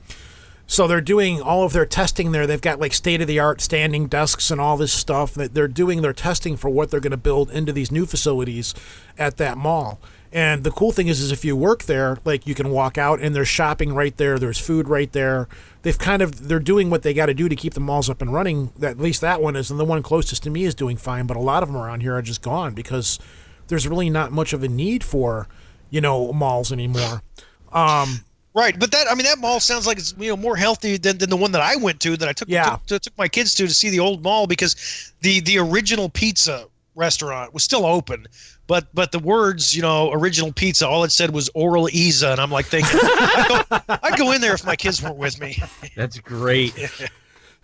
So 0.65 0.87
they're 0.87 1.01
doing 1.01 1.41
all 1.41 1.63
of 1.63 1.73
their 1.73 1.85
testing 1.85 2.31
there. 2.31 2.47
They've 2.47 2.61
got 2.61 2.79
like 2.79 2.93
state 2.93 3.21
of 3.21 3.27
the 3.27 3.39
art 3.39 3.61
standing 3.61 4.07
desks 4.07 4.49
and 4.49 4.59
all 4.61 4.77
this 4.77 4.93
stuff. 4.93 5.33
That 5.33 5.53
they're 5.53 5.67
doing 5.67 6.01
their 6.01 6.13
testing 6.13 6.57
for 6.57 6.69
what 6.69 6.89
they're 6.89 6.99
going 6.99 7.11
to 7.11 7.17
build 7.17 7.51
into 7.51 7.73
these 7.73 7.91
new 7.91 8.05
facilities 8.05 8.73
at 9.17 9.37
that 9.37 9.57
mall. 9.57 9.99
And 10.31 10.63
the 10.63 10.71
cool 10.71 10.91
thing 10.91 11.09
is, 11.09 11.21
is 11.21 11.31
if 11.31 11.45
you 11.45 11.55
work 11.55 11.83
there, 11.83 12.17
like 12.25 12.47
you 12.47 12.55
can 12.55 12.71
walk 12.71 12.97
out 12.97 13.21
and 13.21 13.35
there's 13.35 13.47
shopping 13.47 13.93
right 13.93 14.17
there. 14.17 14.39
There's 14.39 14.57
food 14.57 14.87
right 14.87 15.11
there. 15.11 15.47
They've 15.83 15.97
kind 15.97 16.23
of 16.23 16.47
they're 16.47 16.59
doing 16.59 16.89
what 16.89 17.03
they 17.03 17.13
got 17.13 17.27
to 17.27 17.35
do 17.35 17.47
to 17.47 17.55
keep 17.55 17.75
the 17.75 17.79
malls 17.79 18.09
up 18.09 18.19
and 18.19 18.33
running. 18.33 18.71
At 18.81 18.97
least 18.97 19.21
that 19.21 19.41
one 19.41 19.55
is, 19.55 19.69
and 19.69 19.79
the 19.79 19.85
one 19.85 20.01
closest 20.01 20.41
to 20.43 20.49
me 20.49 20.63
is 20.63 20.73
doing 20.73 20.97
fine. 20.97 21.27
But 21.27 21.37
a 21.37 21.41
lot 21.41 21.61
of 21.61 21.69
them 21.69 21.77
around 21.77 22.01
here 22.01 22.15
are 22.15 22.21
just 22.23 22.41
gone 22.41 22.73
because 22.73 23.19
there's 23.67 23.87
really 23.87 24.09
not 24.09 24.31
much 24.31 24.53
of 24.53 24.63
a 24.63 24.67
need 24.67 25.03
for 25.03 25.47
you 25.91 26.01
know 26.01 26.33
malls 26.33 26.71
anymore. 26.71 27.21
Um, 27.71 28.21
right. 28.53 28.77
But 28.79 28.91
that 28.91 29.07
I 29.09 29.15
mean 29.15 29.25
that 29.25 29.39
mall 29.39 29.59
sounds 29.59 29.85
like 29.87 29.97
it's 29.97 30.13
you 30.17 30.29
know 30.29 30.37
more 30.37 30.55
healthy 30.55 30.97
than, 30.97 31.17
than 31.17 31.29
the 31.29 31.37
one 31.37 31.51
that 31.53 31.61
I 31.61 31.75
went 31.75 31.99
to 32.01 32.17
that 32.17 32.27
I 32.29 32.33
took, 32.33 32.49
Yeah. 32.49 32.77
took 32.87 33.01
took 33.01 33.17
my 33.17 33.27
kids 33.27 33.53
to 33.55 33.67
to 33.67 33.73
see 33.73 33.89
the 33.89 33.99
old 33.99 34.23
mall 34.23 34.47
because 34.47 35.13
the 35.21 35.39
the 35.41 35.57
original 35.59 36.09
pizza 36.09 36.67
restaurant 36.95 37.53
was 37.53 37.63
still 37.63 37.85
open, 37.85 38.27
but 38.67 38.85
but 38.93 39.11
the 39.11 39.19
words, 39.19 39.75
you 39.75 39.81
know, 39.81 40.11
original 40.11 40.51
pizza, 40.53 40.87
all 40.87 41.03
it 41.03 41.11
said 41.11 41.31
was 41.31 41.49
oral 41.55 41.89
Isa, 41.91 42.29
and 42.31 42.39
I'm 42.39 42.51
like 42.51 42.67
thinking, 42.67 42.99
I'd 43.01 43.65
go, 43.69 43.97
I'd 44.03 44.17
go 44.17 44.31
in 44.31 44.41
there 44.41 44.53
if 44.53 44.63
my 44.65 44.75
kids 44.75 45.01
weren't 45.01 45.17
with 45.17 45.39
me. 45.39 45.57
That's 45.95 46.19
great. 46.19 46.73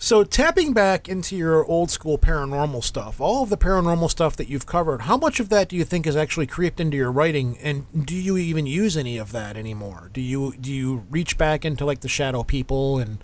So 0.02 0.24
tapping 0.24 0.72
back 0.72 1.10
into 1.10 1.36
your 1.36 1.66
old 1.66 1.92
school 1.92 2.18
paranormal 2.18 2.86
stuff, 2.86 3.20
all 3.20 3.44
of 3.44 3.50
the 3.50 3.58
paranormal 3.58 4.10
stuff 4.10 4.38
that 4.38 4.48
you've 4.48 4.66
covered, 4.66 5.02
how 5.02 5.18
much 5.18 5.42
of 5.42 5.50
that 5.50 5.68
do 5.68 5.76
you 5.76 5.84
think 5.84 6.06
has 6.06 6.16
actually 6.16 6.48
creeped 6.48 6.80
into 6.80 6.96
your 6.96 7.12
writing 7.12 7.58
and 7.58 7.86
do 8.06 8.16
you 8.16 8.38
even 8.38 8.66
use 8.66 8.96
any 8.96 9.18
of 9.18 9.34
that 9.34 9.58
anymore? 9.58 10.10
Do 10.14 10.22
you 10.22 10.54
do 10.56 10.72
you 10.72 11.06
reach 11.10 11.38
back 11.38 11.66
into 11.66 11.84
like 11.84 12.00
the 12.00 12.08
shadow 12.08 12.44
people 12.44 12.98
and 12.98 13.22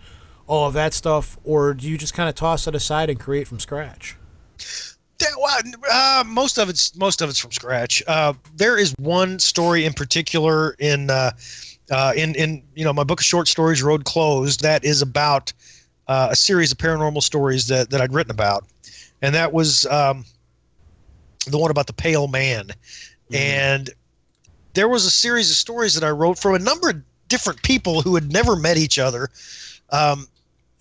all 0.47 0.67
of 0.67 0.73
that 0.73 0.93
stuff 0.93 1.39
or 1.45 1.73
do 1.73 1.87
you 1.87 1.97
just 1.97 2.13
kind 2.13 2.27
of 2.27 2.35
toss 2.35 2.67
it 2.67 2.75
aside 2.75 3.09
and 3.09 3.17
create 3.21 3.47
from 3.47 3.61
scratch? 3.61 4.17
Uh, 5.89 6.25
most 6.27 6.57
of 6.57 6.67
it's 6.67 6.93
most 6.97 7.21
of 7.21 7.29
it's 7.29 7.39
from 7.39 7.53
scratch. 7.53 8.03
Uh, 8.05 8.33
there 8.53 8.77
is 8.77 8.93
one 8.99 9.39
story 9.39 9.85
in 9.85 9.93
particular 9.93 10.75
in 10.77 11.09
uh, 11.09 11.31
uh, 11.89 12.11
in 12.17 12.35
in 12.35 12.63
you 12.75 12.83
know 12.83 12.91
my 12.91 13.05
book 13.05 13.21
of 13.21 13.25
short 13.25 13.47
stories, 13.47 13.81
Road 13.81 14.03
Closed, 14.03 14.61
that 14.61 14.83
is 14.83 15.01
about 15.01 15.53
uh, 16.07 16.29
a 16.31 16.35
series 16.35 16.71
of 16.71 16.77
paranormal 16.77 17.23
stories 17.23 17.67
that 17.67 17.89
that 17.89 18.01
I'd 18.01 18.13
written 18.13 18.31
about, 18.31 18.65
and 19.21 19.35
that 19.35 19.53
was 19.53 19.85
um, 19.87 20.25
the 21.47 21.57
one 21.57 21.71
about 21.71 21.87
the 21.87 21.93
Pale 21.93 22.27
Man, 22.27 22.69
and 23.33 23.89
there 24.73 24.87
was 24.87 25.05
a 25.05 25.11
series 25.11 25.49
of 25.49 25.57
stories 25.57 25.93
that 25.95 26.03
I 26.03 26.11
wrote 26.11 26.37
from 26.37 26.55
a 26.55 26.59
number 26.59 26.89
of 26.89 27.01
different 27.27 27.61
people 27.63 28.01
who 28.01 28.15
had 28.15 28.31
never 28.31 28.55
met 28.55 28.77
each 28.77 28.99
other. 28.99 29.29
Um, 29.89 30.27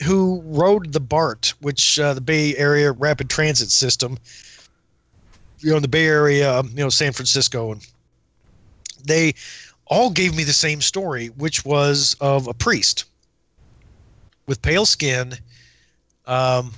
who 0.03 0.43
rode 0.45 0.93
the 0.93 1.01
BART, 1.01 1.55
which 1.61 2.01
uh, 2.01 2.15
the 2.15 2.21
Bay 2.21 2.57
Area 2.57 2.91
Rapid 2.91 3.31
Transit 3.31 3.71
System, 3.71 4.19
you 5.61 5.71
know, 5.71 5.77
in 5.77 5.83
the 5.83 5.89
Bay 5.89 6.07
Area, 6.07 6.59
um, 6.59 6.69
you 6.71 6.83
know, 6.83 6.89
San 6.89 7.13
Francisco, 7.13 7.71
and 7.73 7.87
they 9.05 9.35
all 9.87 10.11
gave 10.11 10.37
me 10.37 10.45
the 10.45 10.53
same 10.53 10.81
story, 10.81 11.29
which 11.29 11.65
was 11.65 12.17
of 12.21 12.49
a 12.49 12.55
priest 12.55 13.05
with 14.47 14.62
pale 14.62 14.87
skin, 14.87 15.35
um, 16.27 16.73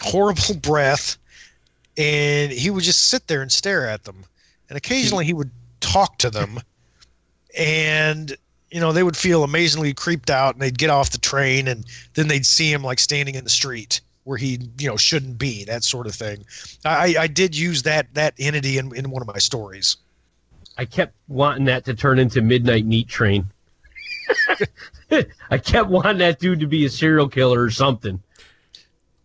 horrible 0.00 0.54
breath, 0.62 1.16
and 1.96 2.52
he 2.52 2.70
would 2.70 2.84
just 2.84 3.06
sit 3.06 3.26
there 3.26 3.42
and 3.42 3.52
stare 3.52 3.88
at 3.88 4.04
them, 4.04 4.24
and 4.68 4.76
occasionally 4.76 5.24
he 5.24 5.32
would 5.32 5.50
talk 5.80 6.18
to 6.18 6.30
them, 6.30 6.60
and 7.56 8.36
you 8.72 8.80
know, 8.80 8.92
they 8.92 9.02
would 9.02 9.16
feel 9.16 9.44
amazingly 9.44 9.92
creeped 9.92 10.30
out 10.30 10.54
and 10.54 10.62
they'd 10.62 10.78
get 10.78 10.90
off 10.90 11.10
the 11.10 11.18
train 11.18 11.68
and 11.68 11.84
then 12.14 12.28
they'd 12.28 12.46
see 12.46 12.72
him 12.72 12.82
like 12.82 12.98
standing 12.98 13.34
in 13.34 13.44
the 13.44 13.50
street 13.50 14.00
where 14.24 14.38
he, 14.38 14.58
you 14.78 14.88
know, 14.88 14.96
shouldn't 14.96 15.36
be, 15.36 15.64
that 15.64 15.84
sort 15.84 16.06
of 16.06 16.14
thing. 16.14 16.44
I, 16.84 17.14
I 17.18 17.26
did 17.26 17.56
use 17.56 17.82
that 17.82 18.12
that 18.14 18.34
entity 18.38 18.78
in, 18.78 18.94
in 18.96 19.10
one 19.10 19.20
of 19.20 19.28
my 19.28 19.38
stories. 19.38 19.96
I 20.78 20.86
kept 20.86 21.14
wanting 21.28 21.66
that 21.66 21.84
to 21.84 21.94
turn 21.94 22.18
into 22.18 22.40
Midnight 22.40 22.86
Meat 22.86 23.08
Train. 23.08 23.44
I 25.50 25.58
kept 25.58 25.88
wanting 25.88 26.18
that 26.18 26.38
dude 26.38 26.60
to 26.60 26.66
be 26.66 26.84
a 26.86 26.88
serial 26.90 27.28
killer 27.28 27.62
or 27.62 27.70
something. 27.70 28.20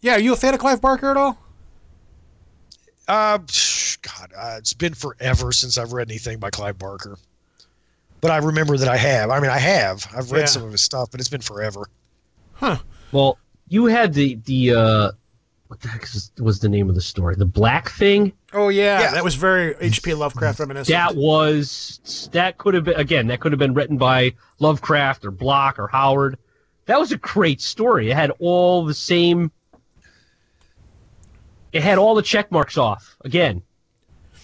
Yeah, 0.01 0.13
are 0.15 0.19
you 0.19 0.33
a 0.33 0.35
fan 0.35 0.53
of 0.53 0.59
Clive 0.59 0.81
Barker 0.81 1.09
at 1.11 1.17
all? 1.17 1.37
Uh, 3.07 3.37
God, 4.01 4.31
uh, 4.37 4.55
it's 4.57 4.73
been 4.73 4.93
forever 4.93 5.51
since 5.51 5.77
I've 5.77 5.93
read 5.93 6.09
anything 6.09 6.39
by 6.39 6.49
Clive 6.49 6.77
Barker. 6.77 7.17
But 8.19 8.31
I 8.31 8.37
remember 8.37 8.77
that 8.77 8.89
I 8.89 8.97
have. 8.97 9.29
I 9.29 9.39
mean, 9.39 9.49
I 9.51 9.59
have. 9.59 10.05
I've 10.15 10.31
read 10.31 10.41
Yeah. 10.41 10.45
some 10.47 10.63
of 10.63 10.71
his 10.71 10.81
stuff, 10.81 11.09
but 11.11 11.19
it's 11.19 11.29
been 11.29 11.41
forever. 11.41 11.87
Huh. 12.53 12.77
Well, 13.11 13.37
you 13.69 13.85
had 13.85 14.13
the 14.13 14.35
the 14.45 14.71
uh, 14.73 15.11
what 15.67 15.79
the 15.81 15.87
heck 15.89 16.03
is, 16.03 16.31
was 16.39 16.59
the 16.59 16.69
name 16.69 16.89
of 16.89 16.95
the 16.95 17.01
story? 17.01 17.35
The 17.35 17.45
Black 17.45 17.89
Thing. 17.89 18.33
Oh 18.53 18.69
yeah, 18.69 19.01
Yeah. 19.01 19.11
that 19.11 19.23
was 19.23 19.35
very 19.35 19.75
H.P. 19.79 20.13
Lovecraft 20.13 20.59
reminiscent. 20.59 20.93
That 20.93 21.15
was 21.15 22.29
that 22.31 22.57
could 22.57 22.73
have 22.73 22.85
been 22.85 22.95
again. 22.95 23.27
That 23.27 23.39
could 23.39 23.51
have 23.51 23.59
been 23.59 23.73
written 23.73 23.97
by 23.97 24.33
Lovecraft 24.59 25.25
or 25.25 25.31
Bloch 25.31 25.77
or 25.79 25.87
Howard. 25.87 26.37
That 26.85 26.99
was 26.99 27.11
a 27.11 27.17
great 27.17 27.61
story. 27.61 28.09
It 28.09 28.15
had 28.15 28.31
all 28.39 28.85
the 28.85 28.93
same. 28.93 29.51
It 31.73 31.83
had 31.83 31.97
all 31.97 32.15
the 32.15 32.21
check 32.21 32.51
marks 32.51 32.77
off 32.77 33.17
again. 33.25 33.61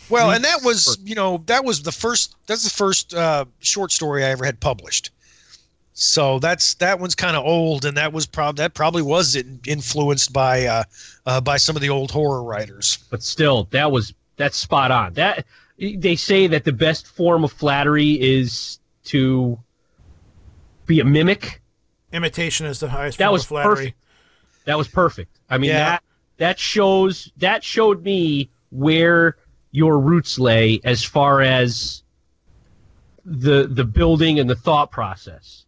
Well, 0.10 0.32
and 0.32 0.44
that 0.44 0.62
was, 0.64 0.98
you 1.04 1.16
know, 1.16 1.41
that 1.45 1.64
was 1.64 1.82
the 1.82 1.91
first. 1.91 2.36
That's 2.45 2.64
the 2.66 2.70
first 2.70 3.14
uh, 3.14 3.45
short 3.60 3.91
story 3.91 4.24
I 4.26 4.30
ever 4.32 4.44
had 4.45 4.60
published. 4.60 5.12
So 5.94 6.40
that's 6.40 6.74
that 6.76 6.99
one's 6.99 7.14
kind 7.15 7.36
of 7.38 7.45
old, 7.45 7.86
and 7.86 7.98
that 7.98 8.11
was 8.14 8.26
prob 8.26 8.56
that 8.57 8.74
probably 8.74 9.03
was 9.03 9.36
in, 9.36 9.60
influenced 9.68 10.34
by 10.34 10.65
uh, 10.65 10.84
uh, 11.26 11.40
by 11.41 11.57
some 11.57 11.76
of 11.76 11.82
the 11.84 11.90
old 11.90 12.10
horror 12.11 12.44
writers. 12.44 12.98
but 13.11 13.22
still 13.22 13.68
that 13.72 13.91
was 13.91 14.14
that's 14.36 14.57
spot 14.57 14.90
on 14.90 15.14
that 15.14 15.45
they 15.78 16.15
say 16.15 16.48
that 16.48 16.64
the 16.64 16.72
best 16.72 17.06
form 17.07 17.44
of 17.44 17.52
flattery 17.52 18.11
is 18.22 18.80
to 19.06 19.60
be 20.88 20.99
a 20.99 21.06
mimic 21.06 21.61
Imitation 22.11 22.65
is 22.65 22.80
the 22.80 22.90
highest 22.90 23.18
That 23.20 23.26
form 23.26 23.34
was 23.34 23.41
of 23.44 23.48
flattery. 23.49 23.76
perfect. 23.76 23.98
that 24.65 24.78
was 24.78 24.88
perfect 24.88 25.40
i 25.49 25.57
mean 25.60 25.70
Yeah. 25.70 25.78
that 25.90 26.03
that 26.38 26.60
shows 26.60 27.32
that 27.38 27.64
showed 27.64 28.03
me 28.03 28.49
where 28.72 29.38
your 29.72 29.99
roots 29.99 30.40
lay 30.40 30.80
as 30.84 31.03
far 31.03 31.41
as 31.41 32.02
the 33.26 33.68
the 33.68 33.84
building 33.86 34.40
and 34.40 34.49
the 34.49 34.56
thought 34.56 34.90
process 34.91 35.65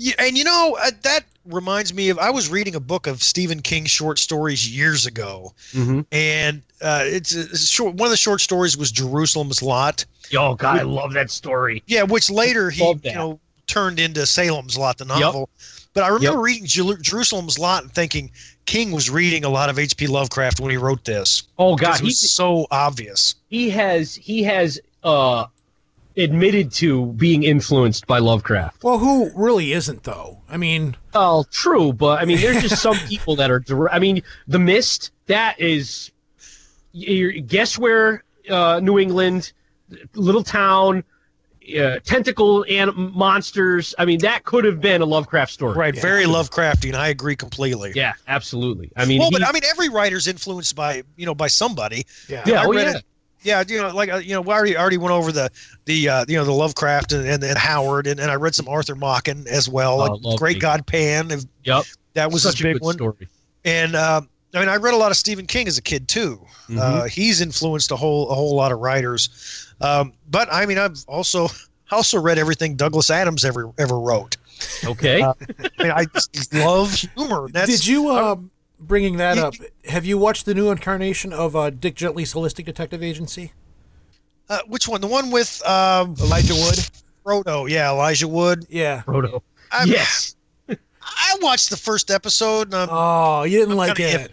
Yeah, 0.00 0.14
and 0.20 0.38
you 0.38 0.44
know 0.44 0.78
uh, 0.80 0.92
that 1.02 1.24
reminds 1.44 1.92
me 1.92 2.08
of 2.10 2.18
I 2.20 2.30
was 2.30 2.48
reading 2.48 2.76
a 2.76 2.80
book 2.80 3.08
of 3.08 3.20
Stephen 3.20 3.60
King 3.60 3.84
short 3.84 4.20
stories 4.20 4.70
years 4.70 5.06
ago, 5.06 5.52
mm-hmm. 5.72 6.02
and 6.12 6.62
uh, 6.80 7.02
it's 7.04 7.34
a 7.34 7.58
short. 7.58 7.94
One 7.96 8.06
of 8.06 8.10
the 8.12 8.16
short 8.16 8.40
stories 8.40 8.76
was 8.76 8.92
Jerusalem's 8.92 9.60
Lot. 9.60 10.04
oh 10.36 10.54
god 10.54 10.78
i 10.78 10.82
love 10.82 11.14
that 11.14 11.30
story 11.30 11.82
Yeah, 11.86 12.04
which 12.04 12.30
later 12.30 12.70
he 12.70 12.84
you 13.02 13.12
know 13.14 13.40
turned 13.66 13.98
into 13.98 14.24
Salem's 14.24 14.78
Lot, 14.78 14.98
the 14.98 15.04
novel. 15.04 15.48
But 15.94 16.04
I 16.04 16.08
remember 16.08 16.38
Yep. 16.38 16.44
reading 16.44 16.66
Jer- 16.66 16.98
Jerusalem's 17.02 17.58
Lot 17.58 17.82
and 17.82 17.92
thinking 17.92 18.30
King 18.66 18.92
was 18.92 19.10
reading 19.10 19.44
a 19.44 19.48
lot 19.48 19.68
of 19.68 19.78
H.P. 19.80 20.06
Lovecraft 20.06 20.60
when 20.60 20.70
he 20.70 20.76
wrote 20.76 21.04
this. 21.04 21.42
oh 21.58 21.74
god 21.74 21.98
it 22.00 22.04
was 22.04 22.30
so 22.30 22.68
obvious. 22.70 23.34
he 23.48 23.68
has 23.70 24.14
he 24.14 24.44
has 24.44 24.78
uh 25.02 25.46
admitted 26.18 26.72
to 26.72 27.06
being 27.12 27.44
influenced 27.44 28.06
by 28.06 28.18
lovecraft 28.18 28.82
Well, 28.82 28.98
who 28.98 29.30
really 29.34 29.72
isn't 29.72 30.02
though? 30.02 30.42
I 30.48 30.56
mean, 30.56 30.96
Well, 31.14 31.44
true, 31.44 31.92
but 31.92 32.20
I 32.20 32.24
mean, 32.24 32.40
there's 32.40 32.62
just 32.62 32.82
some 32.82 32.96
people 33.08 33.36
that 33.36 33.50
are. 33.50 33.62
I 33.90 33.98
mean, 33.98 34.22
the 34.46 34.58
mist. 34.58 35.12
That 35.26 35.60
is, 35.60 36.10
guess 36.92 37.78
where? 37.78 38.24
Uh, 38.50 38.80
New 38.82 38.98
England, 38.98 39.52
little 40.14 40.42
town, 40.42 41.04
uh, 41.78 41.98
tentacle 42.02 42.64
and 42.68 42.94
monsters. 42.96 43.94
I 43.98 44.06
mean, 44.06 44.20
that 44.20 44.44
could 44.44 44.64
have 44.64 44.80
been 44.80 45.02
a 45.02 45.04
Lovecraft 45.04 45.52
story. 45.52 45.76
Right, 45.76 45.94
very 45.94 46.24
Lovecraftian. 46.24 46.94
I 46.94 47.08
agree 47.08 47.36
completely. 47.36 47.92
Yeah, 47.94 48.14
absolutely. 48.26 48.90
I 48.96 49.04
mean, 49.04 49.18
well, 49.18 49.28
he- 49.28 49.38
but 49.38 49.46
I 49.46 49.52
mean, 49.52 49.64
every 49.68 49.90
writer's 49.90 50.26
influenced 50.26 50.74
by 50.74 51.02
you 51.16 51.26
know 51.26 51.34
by 51.34 51.48
somebody. 51.48 52.06
yeah. 52.28 52.42
yeah, 52.46 52.62
I 52.62 52.64
oh, 52.64 52.70
read 52.70 52.86
yeah. 52.86 52.96
it. 52.96 53.04
Yeah, 53.42 53.62
you 53.66 53.80
know, 53.80 53.94
like 53.94 54.10
uh, 54.10 54.16
you 54.16 54.34
know, 54.34 54.40
we 54.40 54.52
already 54.52 54.76
already 54.76 54.98
went 54.98 55.12
over 55.12 55.30
the 55.32 55.50
the 55.84 56.08
uh, 56.08 56.24
you 56.28 56.36
know 56.36 56.44
the 56.44 56.52
Lovecraft 56.52 57.12
and, 57.12 57.26
and, 57.26 57.42
and 57.44 57.56
Howard, 57.56 58.06
and, 58.06 58.18
and 58.18 58.30
I 58.30 58.34
read 58.34 58.54
some 58.54 58.68
Arthur 58.68 58.94
Machen 58.96 59.46
as 59.48 59.68
well, 59.68 59.94
Oh, 59.94 60.04
like 60.04 60.10
lovely. 60.22 60.36
Great 60.38 60.60
God 60.60 60.86
Pan. 60.86 61.30
if- 61.30 61.44
Yep, 61.64 61.84
That 62.14 62.32
was 62.32 62.42
such 62.42 62.60
a 62.60 62.64
big 62.64 62.74
good 62.74 62.82
one. 62.82 62.94
story. 62.94 63.28
And 63.64 63.94
uh, 63.94 64.22
I 64.54 64.58
mean, 64.60 64.68
I 64.68 64.76
read 64.76 64.94
a 64.94 64.96
lot 64.96 65.10
of 65.10 65.16
Stephen 65.16 65.46
King 65.46 65.68
as 65.68 65.78
a 65.78 65.82
kid 65.82 66.08
too. 66.08 66.40
Mm-hmm. 66.68 66.78
Uh, 66.80 67.04
he's 67.04 67.40
influenced 67.40 67.90
a 67.92 67.96
whole 67.96 68.28
a 68.30 68.34
whole 68.34 68.54
lot 68.56 68.72
of 68.72 68.80
writers. 68.80 69.66
Um, 69.80 70.12
but 70.30 70.48
I 70.52 70.66
mean, 70.66 70.78
I've 70.78 70.98
also 71.06 71.48
also 71.92 72.20
read 72.20 72.38
everything 72.38 72.74
Douglas 72.76 73.08
Adams 73.10 73.44
ever 73.44 73.70
ever 73.78 74.00
wrote. 74.00 74.36
Okay, 74.84 75.22
I 75.22 75.32
mean, 75.80 75.92
I 75.92 76.06
just 76.32 76.52
love 76.52 76.92
humor. 76.92 77.48
That's, 77.52 77.70
Did 77.70 77.86
you, 77.86 78.08
uh, 78.10 78.34
bringing 78.80 79.16
that 79.18 79.36
You- 79.36 79.42
up, 79.44 79.54
have 79.86 80.04
you 80.04 80.18
watched 80.18 80.46
the 80.46 80.54
new 80.54 80.70
incarnation 80.70 81.32
of 81.32 81.54
uh, 81.56 81.70
Dirk 81.70 81.94
Gently's 81.94 82.34
Holistic 82.34 82.64
Detective 82.64 83.02
Agency? 83.02 83.52
Uh, 84.48 84.60
which 84.66 84.88
one? 84.88 85.00
The 85.00 85.06
one 85.06 85.30
with 85.30 85.62
um, 85.66 86.14
Elijah 86.20 86.54
Wood? 86.54 86.78
Frodo? 87.24 87.68
Yeah, 87.68 87.90
Elijah 87.90 88.26
Wood. 88.28 88.66
Yeah. 88.70 89.02
Frodo. 89.02 89.42
I, 89.70 89.84
Yes. 89.84 90.34
I 90.70 91.36
watched 91.40 91.70
the 91.70 91.76
first 91.76 92.10
episode. 92.10 92.68
And 92.68 92.74
I'm, 92.74 92.88
Oh, 92.90 93.42
you 93.44 93.58
didn't 93.58 93.76
like 93.76 93.96
kinda 93.96 94.24
it. 94.24 94.32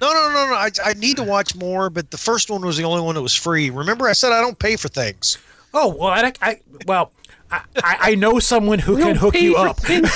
No, 0.00 0.12
no, 0.12 0.28
no, 0.28 0.46
no. 0.48 0.54
I, 0.54 0.70
I 0.84 0.92
need 0.94 1.16
to 1.16 1.22
watch 1.22 1.54
more, 1.56 1.88
but 1.90 2.10
the 2.10 2.18
first 2.18 2.50
one 2.50 2.64
was 2.64 2.76
the 2.76 2.84
only 2.84 3.00
one 3.02 3.14
that 3.14 3.22
was 3.22 3.34
free. 3.34 3.70
Remember, 3.70 4.08
I 4.08 4.12
said 4.12 4.30
I 4.32 4.40
don't 4.40 4.58
pay 4.58 4.76
for 4.76 4.88
things. 4.88 5.38
Oh, 5.72 5.88
well, 5.94 6.08
I, 6.08 6.32
I 6.42 6.60
well, 6.86 7.12
I, 7.50 7.60
I 7.82 7.96
I 8.00 8.14
know 8.14 8.38
someone 8.38 8.78
who 8.78 8.96
can 8.98 9.16
hook 9.16 9.34
pay 9.34 9.40
you 9.44 9.54
for 9.54 9.68
up. 9.68 9.78
things. 9.78 10.10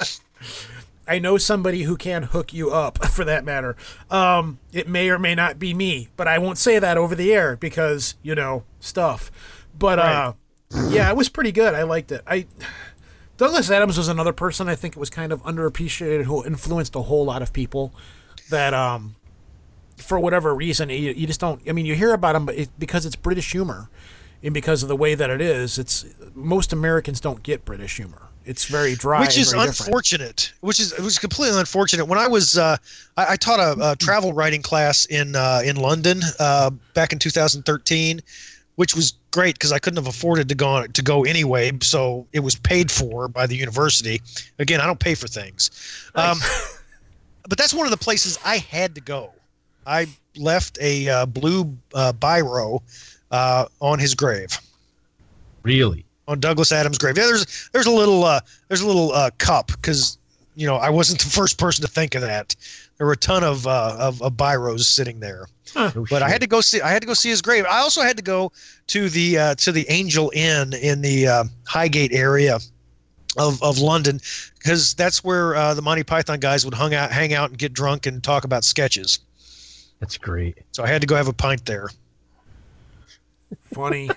I 1.08 1.18
know 1.18 1.38
somebody 1.38 1.82
who 1.82 1.96
can 1.96 2.24
hook 2.24 2.52
you 2.52 2.70
up, 2.70 3.04
for 3.10 3.24
that 3.24 3.44
matter. 3.44 3.76
Um, 4.10 4.58
it 4.72 4.88
may 4.88 5.08
or 5.10 5.18
may 5.18 5.34
not 5.34 5.58
be 5.58 5.74
me, 5.74 6.08
but 6.16 6.26
I 6.26 6.38
won't 6.38 6.58
say 6.58 6.78
that 6.78 6.96
over 6.98 7.14
the 7.14 7.32
air 7.32 7.56
because 7.56 8.14
you 8.22 8.34
know 8.34 8.64
stuff. 8.80 9.30
But 9.78 9.98
uh, 9.98 10.32
yeah, 10.88 11.08
it 11.10 11.16
was 11.16 11.28
pretty 11.28 11.52
good. 11.52 11.74
I 11.74 11.82
liked 11.82 12.12
it. 12.12 12.22
I 12.26 12.46
Douglas 13.36 13.70
Adams 13.70 13.98
was 13.98 14.08
another 14.08 14.32
person 14.32 14.68
I 14.68 14.74
think 14.74 14.96
it 14.96 15.00
was 15.00 15.10
kind 15.10 15.32
of 15.32 15.42
underappreciated 15.42 16.24
who 16.24 16.44
influenced 16.44 16.94
a 16.96 17.02
whole 17.02 17.24
lot 17.24 17.42
of 17.42 17.52
people. 17.52 17.92
That 18.50 18.72
um, 18.72 19.16
for 19.96 20.18
whatever 20.18 20.54
reason, 20.54 20.88
you, 20.88 21.12
you 21.12 21.26
just 21.26 21.40
don't. 21.40 21.60
I 21.68 21.72
mean, 21.72 21.86
you 21.86 21.94
hear 21.94 22.12
about 22.12 22.32
them, 22.32 22.46
but 22.46 22.54
it, 22.56 22.70
because 22.78 23.04
it's 23.04 23.16
British 23.16 23.52
humor, 23.52 23.90
and 24.42 24.54
because 24.54 24.82
of 24.82 24.88
the 24.88 24.96
way 24.96 25.14
that 25.14 25.30
it 25.30 25.40
is, 25.40 25.78
it's 25.78 26.06
most 26.34 26.72
Americans 26.72 27.20
don't 27.20 27.42
get 27.42 27.64
British 27.64 27.96
humor. 27.96 28.28
It's 28.46 28.64
very 28.66 28.94
dry, 28.94 29.20
which 29.20 29.36
is 29.36 29.50
very 29.52 29.66
different. 29.66 29.88
unfortunate. 29.88 30.52
Which 30.60 30.78
is 30.78 30.92
it 30.92 31.00
was 31.00 31.18
completely 31.18 31.58
unfortunate. 31.58 32.06
When 32.06 32.18
I 32.18 32.28
was, 32.28 32.56
uh, 32.56 32.76
I, 33.16 33.32
I 33.32 33.36
taught 33.36 33.58
a, 33.58 33.90
a 33.92 33.96
travel 33.96 34.32
writing 34.32 34.62
class 34.62 35.04
in 35.06 35.34
uh, 35.34 35.62
in 35.64 35.76
London 35.76 36.20
uh, 36.38 36.70
back 36.94 37.12
in 37.12 37.18
2013, 37.18 38.20
which 38.76 38.94
was 38.94 39.14
great 39.32 39.56
because 39.56 39.72
I 39.72 39.80
couldn't 39.80 39.96
have 39.96 40.06
afforded 40.06 40.48
to 40.48 40.54
go 40.54 40.86
to 40.86 41.02
go 41.02 41.24
anyway. 41.24 41.72
So 41.82 42.26
it 42.32 42.40
was 42.40 42.54
paid 42.54 42.90
for 42.90 43.26
by 43.26 43.48
the 43.48 43.56
university. 43.56 44.22
Again, 44.60 44.80
I 44.80 44.86
don't 44.86 45.00
pay 45.00 45.16
for 45.16 45.26
things, 45.26 45.70
um, 46.14 46.38
but 47.48 47.58
that's 47.58 47.74
one 47.74 47.86
of 47.86 47.90
the 47.90 47.98
places 47.98 48.38
I 48.44 48.58
had 48.58 48.94
to 48.94 49.00
go. 49.00 49.32
I 49.84 50.06
left 50.36 50.78
a 50.80 51.08
uh, 51.08 51.26
blue 51.26 51.76
uh, 51.94 52.12
biro 52.12 52.80
uh, 53.30 53.66
on 53.80 53.98
his 53.98 54.14
grave 54.14 54.56
Really? 55.66 56.05
On 56.28 56.40
Douglas 56.40 56.72
Adams' 56.72 56.98
grave. 56.98 57.16
Yeah, 57.16 57.26
there's 57.26 57.68
there's 57.72 57.86
a 57.86 57.90
little 57.90 58.24
uh, 58.24 58.40
there's 58.68 58.80
a 58.80 58.86
little 58.86 59.12
uh, 59.12 59.30
cup 59.38 59.68
because 59.68 60.18
you 60.54 60.66
know 60.66 60.76
I 60.76 60.90
wasn't 60.90 61.20
the 61.24 61.30
first 61.30 61.58
person 61.58 61.84
to 61.84 61.90
think 61.90 62.14
of 62.14 62.22
that. 62.22 62.54
There 62.98 63.06
were 63.06 63.12
a 63.12 63.16
ton 63.16 63.44
of 63.44 63.66
uh, 63.66 63.96
of, 63.98 64.22
of 64.22 64.34
biros 64.34 64.80
sitting 64.80 65.20
there, 65.20 65.46
No 65.74 66.06
but 66.08 66.22
I 66.22 66.28
had 66.28 66.40
to 66.40 66.46
go 66.46 66.60
see 66.60 66.80
I 66.80 66.90
had 66.90 67.02
to 67.02 67.06
go 67.06 67.14
see 67.14 67.28
his 67.28 67.42
grave. 67.42 67.64
I 67.68 67.78
also 67.78 68.02
had 68.02 68.16
to 68.16 68.22
go 68.22 68.52
to 68.88 69.08
the 69.08 69.38
uh, 69.38 69.54
to 69.56 69.72
the 69.72 69.86
Angel 69.88 70.32
Inn 70.34 70.72
in 70.72 71.02
the 71.02 71.28
uh, 71.28 71.44
Highgate 71.66 72.12
area 72.12 72.58
of, 73.36 73.62
of 73.62 73.78
London 73.78 74.20
because 74.58 74.94
that's 74.94 75.22
where 75.22 75.54
uh, 75.54 75.74
the 75.74 75.82
Monty 75.82 76.04
Python 76.04 76.40
guys 76.40 76.64
would 76.64 76.74
hung 76.74 76.94
out 76.94 77.12
hang 77.12 77.34
out 77.34 77.50
and 77.50 77.58
get 77.58 77.72
drunk 77.72 78.06
and 78.06 78.22
talk 78.22 78.44
about 78.44 78.64
sketches. 78.64 79.18
That's 80.00 80.18
great. 80.18 80.58
So 80.72 80.84
I 80.84 80.88
had 80.88 81.00
to 81.00 81.06
go 81.06 81.16
have 81.16 81.28
a 81.28 81.32
pint 81.32 81.64
there. 81.64 81.88
Funny. 83.72 84.10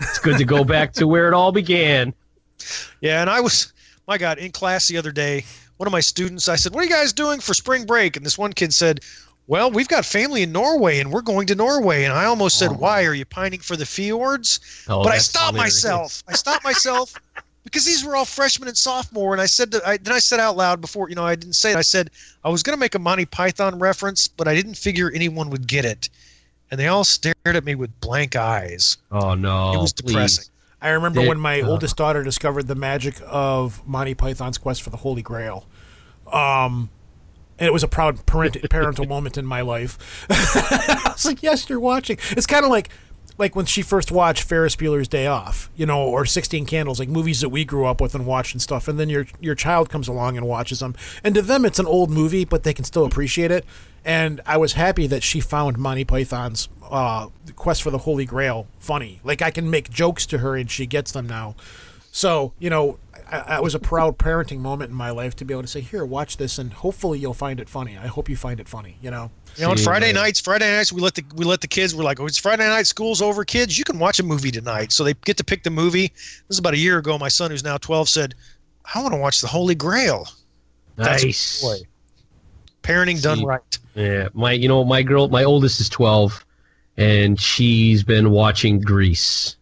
It's 0.00 0.18
good 0.18 0.38
to 0.38 0.44
go 0.44 0.64
back 0.64 0.92
to 0.94 1.06
where 1.06 1.28
it 1.28 1.34
all 1.34 1.52
began. 1.52 2.14
Yeah, 3.00 3.20
and 3.20 3.30
I 3.30 3.40
was, 3.40 3.72
my 4.06 4.18
God, 4.18 4.38
in 4.38 4.52
class 4.52 4.88
the 4.88 4.98
other 4.98 5.12
day, 5.12 5.44
one 5.76 5.86
of 5.86 5.92
my 5.92 6.00
students, 6.00 6.48
I 6.48 6.56
said, 6.56 6.74
What 6.74 6.80
are 6.82 6.84
you 6.84 6.90
guys 6.90 7.12
doing 7.12 7.40
for 7.40 7.54
spring 7.54 7.84
break? 7.84 8.16
And 8.16 8.24
this 8.24 8.38
one 8.38 8.52
kid 8.52 8.72
said, 8.72 9.00
Well, 9.46 9.70
we've 9.70 9.88
got 9.88 10.04
family 10.04 10.42
in 10.42 10.52
Norway 10.52 11.00
and 11.00 11.12
we're 11.12 11.22
going 11.22 11.46
to 11.48 11.54
Norway. 11.54 12.04
And 12.04 12.12
I 12.12 12.24
almost 12.24 12.58
said, 12.58 12.70
Oh. 12.70 12.74
Why? 12.74 13.04
Are 13.04 13.14
you 13.14 13.24
pining 13.24 13.60
for 13.60 13.76
the 13.76 13.86
fjords? 13.86 14.60
Oh, 14.88 15.02
but 15.02 15.12
I 15.12 15.18
stopped 15.18 15.54
hilarious. 15.54 15.84
myself. 15.84 16.24
I 16.28 16.32
stopped 16.32 16.64
myself 16.64 17.14
because 17.64 17.84
these 17.84 18.04
were 18.04 18.16
all 18.16 18.24
freshmen 18.24 18.68
and 18.68 18.76
sophomore. 18.76 19.32
And 19.32 19.42
I 19.42 19.46
said, 19.46 19.70
that 19.72 19.86
I, 19.86 19.96
then 19.98 20.14
I 20.14 20.18
said 20.18 20.40
out 20.40 20.56
loud 20.56 20.80
before, 20.80 21.08
you 21.08 21.14
know, 21.14 21.24
I 21.24 21.34
didn't 21.34 21.54
say 21.54 21.72
it. 21.72 21.76
I 21.76 21.82
said, 21.82 22.10
I 22.44 22.48
was 22.48 22.62
going 22.62 22.76
to 22.76 22.80
make 22.80 22.94
a 22.94 22.98
Monty 22.98 23.26
Python 23.26 23.78
reference, 23.78 24.28
but 24.28 24.48
I 24.48 24.54
didn't 24.54 24.74
figure 24.74 25.10
anyone 25.14 25.50
would 25.50 25.66
get 25.66 25.84
it. 25.84 26.08
And 26.70 26.80
they 26.80 26.88
all 26.88 27.04
stared 27.04 27.36
at 27.44 27.64
me 27.64 27.74
with 27.74 27.98
blank 28.00 28.34
eyes. 28.36 28.96
Oh 29.10 29.34
no! 29.34 29.72
it 29.74 29.78
was 29.78 29.92
please. 29.92 30.12
depressing. 30.12 30.44
I 30.80 30.90
remember 30.90 31.22
Yeah, 31.22 31.28
when 31.28 31.40
my 31.40 31.60
uh. 31.60 31.68
oldest 31.68 31.96
daughter 31.96 32.22
discovered 32.22 32.66
the 32.68 32.74
magic 32.74 33.16
of 33.26 33.86
Monty 33.86 34.14
Python's 34.14 34.58
quest 34.58 34.82
for 34.82 34.90
the 34.90 34.98
Holy 34.98 35.22
Grail. 35.22 35.66
Um, 36.30 36.90
and 37.58 37.66
it 37.66 37.72
was 37.72 37.82
a 37.82 37.88
proud 37.88 38.26
parent, 38.26 38.58
parental 38.68 39.06
moment 39.14 39.38
in 39.38 39.46
my 39.46 39.62
life. 39.62 40.26
I 40.30 41.12
was 41.12 41.24
like, 41.24 41.42
"Yes, 41.42 41.68
you're 41.68 41.80
watching." 41.80 42.18
It's 42.30 42.46
kind 42.46 42.64
of 42.64 42.70
like, 42.70 42.90
like 43.38 43.54
when 43.54 43.66
she 43.66 43.82
first 43.82 44.10
watched 44.10 44.42
Ferris 44.42 44.76
Bueller's 44.76 45.08
Day 45.08 45.26
Off, 45.26 45.70
you 45.76 45.86
know, 45.86 46.02
or 46.02 46.24
Sixteen 46.24 46.66
Candles, 46.66 46.98
like 46.98 47.08
movies 47.08 47.40
that 47.40 47.50
we 47.50 47.64
grew 47.64 47.86
up 47.86 48.00
with 48.00 48.14
and 48.14 48.26
watched 48.26 48.54
and 48.54 48.62
stuff. 48.62 48.88
And 48.88 48.98
then 48.98 49.08
your 49.08 49.26
your 49.40 49.54
child 49.54 49.90
comes 49.90 50.08
along 50.08 50.36
and 50.36 50.46
watches 50.46 50.80
them, 50.80 50.94
and 51.22 51.34
to 51.34 51.42
them 51.42 51.64
it's 51.64 51.78
an 51.78 51.86
old 51.86 52.10
movie, 52.10 52.44
but 52.44 52.62
they 52.62 52.72
can 52.72 52.84
still 52.84 53.04
appreciate 53.04 53.50
it. 53.50 53.64
And 54.04 54.40
I 54.46 54.56
was 54.56 54.74
happy 54.74 55.06
that 55.08 55.22
she 55.22 55.40
found 55.40 55.78
Monty 55.78 56.04
Python's 56.04 56.68
uh, 56.90 57.28
quest 57.56 57.82
for 57.82 57.90
the 57.90 57.98
Holy 57.98 58.24
Grail 58.24 58.68
funny. 58.78 59.20
Like 59.24 59.42
I 59.42 59.50
can 59.50 59.68
make 59.68 59.90
jokes 59.90 60.26
to 60.26 60.38
her 60.38 60.56
and 60.56 60.70
she 60.70 60.86
gets 60.86 61.12
them 61.12 61.26
now. 61.26 61.56
So 62.12 62.52
you 62.58 62.70
know, 62.70 62.98
I 63.30 63.60
was 63.60 63.74
a 63.74 63.80
proud 63.80 64.18
parenting 64.18 64.60
moment 64.60 64.90
in 64.90 64.96
my 64.96 65.10
life 65.10 65.34
to 65.36 65.44
be 65.44 65.52
able 65.52 65.62
to 65.62 65.68
say, 65.68 65.80
"Here, 65.80 66.04
watch 66.04 66.36
this, 66.36 66.58
and 66.58 66.72
hopefully 66.72 67.18
you'll 67.18 67.34
find 67.34 67.60
it 67.60 67.68
funny." 67.68 67.98
I 67.98 68.06
hope 68.06 68.28
you 68.28 68.36
find 68.36 68.60
it 68.60 68.68
funny. 68.68 68.96
You 69.02 69.10
know. 69.10 69.30
You 69.56 69.64
know, 69.64 69.70
on 69.70 69.78
Friday 69.78 70.06
right. 70.06 70.14
nights, 70.14 70.40
Friday 70.40 70.70
nights, 70.70 70.92
we 70.92 71.00
let 71.00 71.14
the 71.14 71.24
we 71.34 71.44
let 71.44 71.60
the 71.62 71.66
kids. 71.66 71.94
We're 71.94 72.04
like, 72.04 72.20
oh, 72.20 72.26
it's 72.26 72.36
Friday 72.38 72.66
night, 72.66 72.86
school's 72.86 73.22
over, 73.22 73.44
kids. 73.44 73.78
You 73.78 73.84
can 73.84 73.98
watch 73.98 74.18
a 74.18 74.22
movie 74.22 74.50
tonight. 74.50 74.92
So 74.92 75.02
they 75.02 75.14
get 75.14 75.36
to 75.38 75.44
pick 75.44 75.62
the 75.62 75.70
movie. 75.70 76.08
This 76.08 76.44
is 76.50 76.58
about 76.58 76.74
a 76.74 76.78
year 76.78 76.98
ago. 76.98 77.16
My 77.18 77.28
son, 77.28 77.50
who's 77.50 77.64
now 77.64 77.78
twelve, 77.78 78.08
said, 78.08 78.34
"I 78.94 79.00
want 79.00 79.14
to 79.14 79.18
watch 79.18 79.40
The 79.40 79.46
Holy 79.46 79.74
Grail." 79.74 80.28
That's 80.96 81.24
Nice. 81.24 81.62
boy. 81.62 81.78
Parenting 82.82 83.22
done 83.22 83.44
right. 83.44 83.78
Yeah, 83.94 84.28
my 84.34 84.52
you 84.52 84.68
know 84.68 84.84
my 84.84 85.02
girl, 85.02 85.28
my 85.28 85.44
oldest 85.44 85.80
is 85.80 85.88
twelve, 85.88 86.44
and 86.98 87.40
she's 87.40 88.02
been 88.04 88.30
watching 88.30 88.80
Grease. 88.80 89.56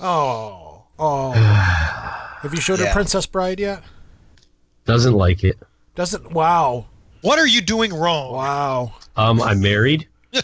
Oh, 0.00 0.82
oh. 0.98 1.30
Have 2.42 2.52
you 2.52 2.60
showed 2.60 2.80
her 2.80 2.92
Princess 2.92 3.24
Bride 3.26 3.60
yet? 3.60 3.84
Doesn't 4.84 5.14
like 5.14 5.44
it. 5.44 5.56
Doesn't. 5.94 6.32
Wow, 6.32 6.86
What 7.20 7.38
are 7.38 7.46
you 7.46 7.60
doing 7.60 7.94
wrong? 7.94 8.32
wow. 8.32 8.92
Um, 9.16 9.40
I'm 9.42 9.60
married. 9.60 10.08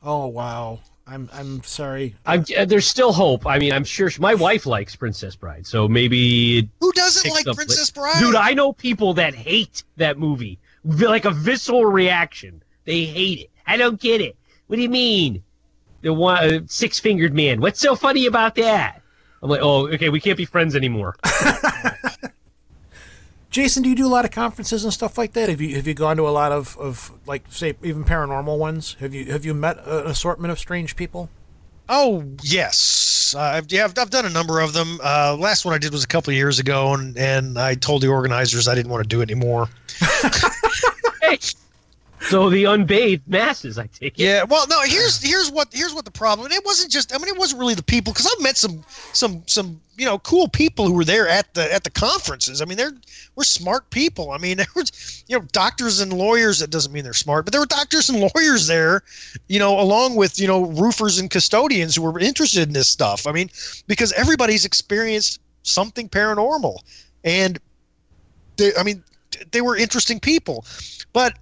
Oh, 0.00 0.28
wow. 0.28 0.78
I'm 1.06 1.28
I'm 1.32 1.62
sorry. 1.64 2.14
I'm, 2.24 2.44
uh, 2.56 2.64
there's 2.64 2.86
still 2.86 3.12
hope. 3.12 3.46
I 3.46 3.58
mean, 3.58 3.72
I'm 3.72 3.84
sure 3.84 4.08
she, 4.08 4.20
my 4.20 4.34
wife 4.34 4.64
likes 4.64 4.94
Princess 4.94 5.34
Bride, 5.34 5.66
so 5.66 5.88
maybe, 5.88 6.68
Who 6.80 6.92
doesn't 6.92 7.30
like 7.30 7.46
up 7.48 7.56
Princess. 7.56 7.90
Bride? 7.90 8.20
dude, 8.20 8.36
I 8.36 8.54
know 8.54 8.72
people 8.72 9.14
that 9.14 9.34
hate 9.34 9.82
that 9.96 10.18
movie, 10.18 10.58
like 10.84 11.24
a 11.24 11.30
visceral 11.30 11.84
reaction. 11.84 12.62
They 12.84 13.04
hate 13.04 13.40
it. 13.40 13.50
I 13.66 13.76
don't 13.76 14.00
get 14.00 14.20
it. 14.20 14.36
What 14.68 14.76
do 14.76 14.82
you 14.82 14.88
mean? 14.88 15.42
The 16.02 16.12
one 16.14 16.38
uh, 16.44 16.60
six 16.66 17.00
fingered 17.00 17.34
man. 17.34 17.60
What's 17.60 17.80
so 17.80 17.96
funny 17.96 18.26
about 18.26 18.54
that? 18.54 19.02
I'm 19.42 19.50
like, 19.50 19.62
oh, 19.62 19.88
okay, 19.88 20.10
we 20.10 20.20
can't 20.20 20.36
be 20.36 20.44
friends 20.44 20.76
anymore. 20.76 21.16
Jason, 23.50 23.82
do 23.82 23.88
you 23.88 23.94
do 23.94 24.06
a 24.06 24.08
lot 24.08 24.24
of 24.24 24.30
conferences 24.30 24.84
and 24.84 24.92
stuff 24.92 25.16
like 25.16 25.32
that? 25.32 25.48
Have 25.48 25.60
you 25.60 25.76
have 25.76 25.86
you 25.86 25.94
gone 25.94 26.16
to 26.18 26.28
a 26.28 26.30
lot 26.30 26.52
of, 26.52 26.76
of 26.78 27.12
like 27.26 27.44
say 27.48 27.74
even 27.82 28.04
paranormal 28.04 28.58
ones? 28.58 28.96
Have 29.00 29.14
you 29.14 29.32
have 29.32 29.44
you 29.44 29.54
met 29.54 29.78
an 29.86 30.06
assortment 30.06 30.52
of 30.52 30.58
strange 30.58 30.96
people? 30.96 31.30
Oh 31.88 32.24
yes, 32.42 33.34
uh, 33.36 33.40
I've, 33.40 33.72
yeah, 33.72 33.84
I've, 33.84 33.98
I've 33.98 34.10
done 34.10 34.26
a 34.26 34.30
number 34.30 34.60
of 34.60 34.74
them. 34.74 35.00
Uh, 35.02 35.34
last 35.38 35.64
one 35.64 35.72
I 35.72 35.78
did 35.78 35.92
was 35.92 36.04
a 36.04 36.06
couple 36.06 36.30
of 36.30 36.36
years 36.36 36.58
ago, 36.58 36.92
and 36.92 37.16
and 37.16 37.58
I 37.58 37.74
told 37.74 38.02
the 38.02 38.08
organizers 38.08 38.68
I 38.68 38.74
didn't 38.74 38.92
want 38.92 39.02
to 39.02 39.08
do 39.08 39.22
it 39.22 39.30
anymore. 39.30 39.68
hey, 41.22 41.38
so 42.30 42.50
the 42.50 42.64
unbathed 42.64 43.26
masses, 43.26 43.78
I 43.78 43.86
take 43.86 44.18
it. 44.18 44.22
Yeah, 44.22 44.44
well, 44.44 44.66
no. 44.68 44.80
Here's 44.82 45.22
here's 45.22 45.50
what 45.50 45.68
here's 45.72 45.94
what 45.94 46.04
the 46.04 46.10
problem. 46.10 46.46
And 46.46 46.54
it 46.54 46.64
wasn't 46.64 46.90
just. 46.90 47.14
I 47.14 47.18
mean, 47.18 47.28
it 47.28 47.38
wasn't 47.38 47.60
really 47.60 47.74
the 47.74 47.82
people 47.82 48.12
because 48.12 48.26
I've 48.30 48.42
met 48.42 48.56
some 48.56 48.84
some 49.12 49.42
some 49.46 49.80
you 49.96 50.04
know 50.04 50.18
cool 50.18 50.48
people 50.48 50.86
who 50.86 50.94
were 50.94 51.04
there 51.04 51.28
at 51.28 51.54
the 51.54 51.72
at 51.72 51.84
the 51.84 51.90
conferences. 51.90 52.60
I 52.60 52.64
mean, 52.64 52.76
they're 52.76 52.92
we're 53.34 53.44
smart 53.44 53.90
people. 53.90 54.30
I 54.30 54.38
mean, 54.38 54.56
there 54.58 54.66
was 54.74 55.24
you 55.26 55.38
know 55.38 55.44
doctors 55.52 56.00
and 56.00 56.12
lawyers. 56.12 56.58
That 56.58 56.70
doesn't 56.70 56.92
mean 56.92 57.04
they're 57.04 57.14
smart, 57.14 57.44
but 57.44 57.52
there 57.52 57.60
were 57.60 57.66
doctors 57.66 58.08
and 58.08 58.20
lawyers 58.34 58.66
there, 58.66 59.02
you 59.48 59.58
know, 59.58 59.80
along 59.80 60.16
with 60.16 60.38
you 60.38 60.46
know 60.46 60.66
roofers 60.66 61.18
and 61.18 61.30
custodians 61.30 61.96
who 61.96 62.02
were 62.02 62.18
interested 62.18 62.66
in 62.66 62.74
this 62.74 62.88
stuff. 62.88 63.26
I 63.26 63.32
mean, 63.32 63.50
because 63.86 64.12
everybody's 64.12 64.64
experienced 64.64 65.40
something 65.62 66.08
paranormal, 66.08 66.78
and 67.24 67.58
they, 68.56 68.72
I 68.78 68.82
mean, 68.82 69.02
they 69.50 69.60
were 69.60 69.76
interesting 69.76 70.20
people, 70.20 70.64
but 71.12 71.34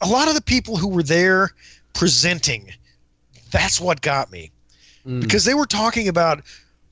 a 0.00 0.06
lot 0.08 0.28
of 0.28 0.34
the 0.34 0.42
people 0.42 0.76
who 0.76 0.88
were 0.88 1.02
there 1.02 1.50
presenting 1.94 2.70
that's 3.50 3.80
what 3.80 4.00
got 4.00 4.30
me 4.30 4.50
Mm. 5.06 5.20
because 5.20 5.44
they 5.44 5.54
were 5.54 5.64
talking 5.64 6.08
about 6.08 6.42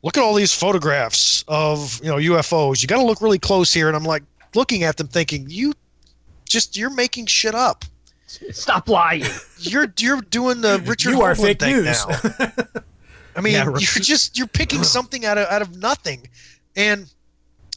look 0.04 0.16
at 0.16 0.22
all 0.22 0.32
these 0.34 0.52
photographs 0.54 1.44
of 1.48 1.98
you 2.02 2.08
know 2.08 2.16
UFOs 2.16 2.80
you 2.80 2.86
got 2.88 2.98
to 2.98 3.04
look 3.04 3.20
really 3.20 3.38
close 3.38 3.72
here 3.74 3.88
and 3.88 3.96
I'm 3.96 4.04
like 4.04 4.22
looking 4.54 4.84
at 4.84 4.96
them 4.96 5.08
thinking 5.08 5.44
you 5.48 5.72
just 6.48 6.76
you're 6.76 6.94
making 6.94 7.26
shit 7.26 7.54
up 7.54 7.84
Stop 8.52 8.88
lying. 8.88 9.24
you're 9.58 9.92
you're 9.98 10.20
doing 10.20 10.60
the 10.60 10.80
Richard 10.86 11.10
You 11.10 11.22
are 11.22 11.34
fake 11.34 11.58
thing 11.60 11.76
news. 11.76 11.84
now 12.08 12.16
I 13.36 13.40
mean 13.40 13.54
Yeah, 13.54 13.64
right. 13.66 13.80
you're 13.96 14.02
just 14.02 14.38
you're 14.38 14.46
picking 14.46 14.82
something 14.84 15.26
out 15.26 15.36
of 15.36 15.48
out 15.48 15.60
of 15.62 15.76
nothing 15.76 16.28
and 16.76 17.10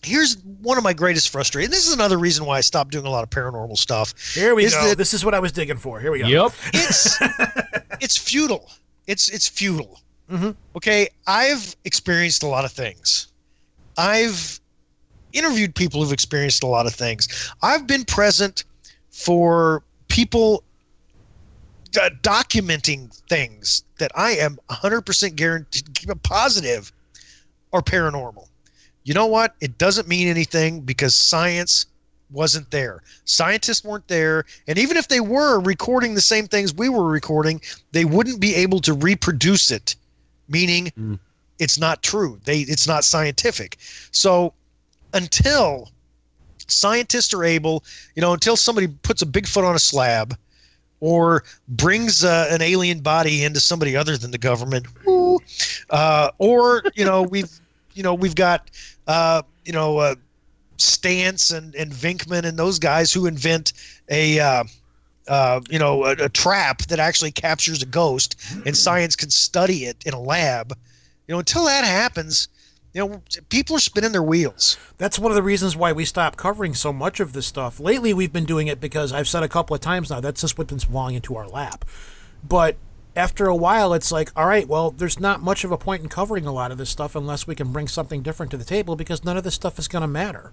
here's 0.03 0.37
one 0.61 0.77
of 0.77 0.83
my 0.83 0.93
greatest 0.93 1.29
frustrations 1.29 1.73
this 1.73 1.87
is 1.87 1.93
another 1.93 2.17
reason 2.17 2.45
why 2.45 2.57
I 2.57 2.61
stopped 2.61 2.91
doing 2.91 3.05
a 3.05 3.09
lot 3.09 3.23
of 3.23 3.29
paranormal 3.29 3.77
stuff 3.77 4.13
Here 4.33 4.55
we 4.55 4.65
Is 4.65 4.73
go. 4.73 4.89
that- 4.89 4.97
this 4.97 5.13
is 5.13 5.23
what 5.25 5.33
I 5.33 5.39
was 5.39 5.51
digging 5.51 5.77
for. 5.77 5.99
Here 5.99 6.11
we 6.11 6.19
go. 6.19 6.27
Yep. 6.27 6.51
it's 6.73 7.17
it's 8.01 8.17
futile. 8.17 8.69
It's 9.07 9.29
it's 9.29 9.47
futile. 9.47 9.99
Mhm. 10.31 10.55
Okay, 10.75 11.09
I've 11.27 11.75
experienced 11.85 12.43
a 12.43 12.47
lot 12.47 12.63
of 12.65 12.71
things. 12.71 13.27
I've 13.97 14.59
interviewed 15.33 15.73
people 15.75 16.01
who've 16.03 16.13
experienced 16.13 16.63
a 16.63 16.67
lot 16.67 16.85
of 16.85 16.93
things. 16.93 17.51
I've 17.61 17.87
been 17.87 18.05
present 18.05 18.63
for 19.11 19.83
people 20.07 20.63
uh, 21.99 22.09
documenting 22.21 23.11
things 23.27 23.83
that 23.97 24.11
I 24.15 24.31
am 24.31 24.59
100% 24.69 25.35
guaranteed 25.35 25.87
positive 26.23 26.91
are 27.73 27.81
paranormal. 27.81 28.47
You 29.03 29.13
know 29.13 29.25
what? 29.25 29.55
It 29.61 29.77
doesn't 29.77 30.07
mean 30.07 30.27
anything 30.27 30.81
because 30.81 31.15
science 31.15 31.85
wasn't 32.31 32.69
there. 32.69 33.01
Scientists 33.25 33.83
weren't 33.83 34.07
there, 34.07 34.45
and 34.67 34.77
even 34.77 34.97
if 34.97 35.07
they 35.07 35.19
were 35.19 35.59
recording 35.59 36.13
the 36.13 36.21
same 36.21 36.47
things 36.47 36.73
we 36.73 36.89
were 36.89 37.07
recording, 37.07 37.59
they 37.91 38.05
wouldn't 38.05 38.39
be 38.39 38.53
able 38.55 38.79
to 38.81 38.93
reproduce 38.93 39.71
it, 39.71 39.95
meaning 40.47 40.91
Mm. 40.97 41.19
it's 41.57 41.79
not 41.79 42.03
true. 42.03 42.39
They 42.43 42.59
it's 42.59 42.87
not 42.87 43.03
scientific. 43.03 43.77
So 44.11 44.53
until 45.13 45.89
scientists 46.67 47.33
are 47.33 47.43
able, 47.43 47.83
you 48.15 48.21
know, 48.21 48.33
until 48.33 48.55
somebody 48.55 48.87
puts 48.87 49.21
a 49.23 49.25
Bigfoot 49.25 49.63
on 49.67 49.75
a 49.75 49.79
slab 49.79 50.37
or 50.99 51.43
brings 51.67 52.23
uh, 52.23 52.47
an 52.51 52.61
alien 52.61 52.99
body 52.99 53.43
into 53.43 53.59
somebody 53.59 53.95
other 53.95 54.17
than 54.17 54.29
the 54.31 54.37
government, 54.37 54.85
woo, 55.05 55.39
uh, 55.89 56.29
or 56.37 56.83
you 56.95 57.05
know 57.05 57.23
we've 57.23 57.59
you 57.93 58.03
know 58.03 58.13
we've 58.13 58.35
got 58.35 58.69
uh, 59.07 59.41
you 59.65 59.73
know 59.73 59.97
uh, 59.97 60.15
Stantz 60.77 61.55
and 61.55 61.75
and 61.75 61.91
Venkman 61.91 62.45
and 62.45 62.57
those 62.57 62.79
guys 62.79 63.11
who 63.11 63.25
invent 63.25 63.73
a. 64.09 64.39
Uh, 64.39 64.63
uh, 65.27 65.61
you 65.69 65.77
know, 65.77 66.05
a, 66.05 66.13
a 66.13 66.29
trap 66.29 66.81
that 66.87 66.97
actually 66.97 67.29
captures 67.29 67.83
a 67.83 67.85
ghost, 67.85 68.35
and 68.65 68.75
science 68.75 69.15
can 69.15 69.29
study 69.29 69.85
it 69.85 69.95
in 70.03 70.15
a 70.15 70.19
lab. 70.19 70.75
You 71.27 71.35
know, 71.35 71.39
until 71.39 71.65
that 71.65 71.85
happens, 71.85 72.47
you 72.93 73.07
know, 73.07 73.21
people 73.49 73.75
are 73.75 73.79
spinning 73.79 74.11
their 74.11 74.23
wheels. 74.23 74.77
That's 74.97 75.19
one 75.19 75.31
of 75.31 75.35
the 75.35 75.43
reasons 75.43 75.75
why 75.75 75.91
we 75.91 76.05
stopped 76.05 76.37
covering 76.37 76.73
so 76.73 76.91
much 76.91 77.19
of 77.19 77.33
this 77.33 77.45
stuff. 77.45 77.79
Lately, 77.79 78.13
we've 78.13 78.33
been 78.33 78.45
doing 78.45 78.67
it 78.67 78.81
because 78.81 79.13
I've 79.13 79.27
said 79.27 79.43
a 79.43 79.47
couple 79.47 79.75
of 79.75 79.81
times 79.81 80.09
now 80.09 80.19
that's 80.19 80.41
just 80.41 80.57
what's 80.57 80.71
been 80.71 80.79
falling 80.79 81.15
into 81.15 81.35
our 81.35 81.47
lap. 81.47 81.85
But 82.47 82.77
after 83.19 83.47
a 83.47 83.55
while, 83.55 83.93
it's 83.93 84.11
like, 84.11 84.31
all 84.35 84.45
right, 84.47 84.67
well, 84.67 84.91
there's 84.91 85.19
not 85.19 85.41
much 85.41 85.63
of 85.63 85.71
a 85.71 85.77
point 85.77 86.01
in 86.01 86.09
covering 86.09 86.45
a 86.47 86.51
lot 86.53 86.71
of 86.71 86.77
this 86.77 86.89
stuff 86.89 87.15
unless 87.15 87.45
we 87.45 87.53
can 87.53 87.71
bring 87.71 87.87
something 87.87 88.21
different 88.21 88.49
to 88.51 88.57
the 88.57 88.63
table 88.65 88.95
because 88.95 89.23
none 89.23 89.35
of 89.37 89.43
this 89.43 89.53
stuff 89.55 89.77
is 89.77 89.87
going 89.87 90.01
to 90.01 90.07
matter. 90.07 90.51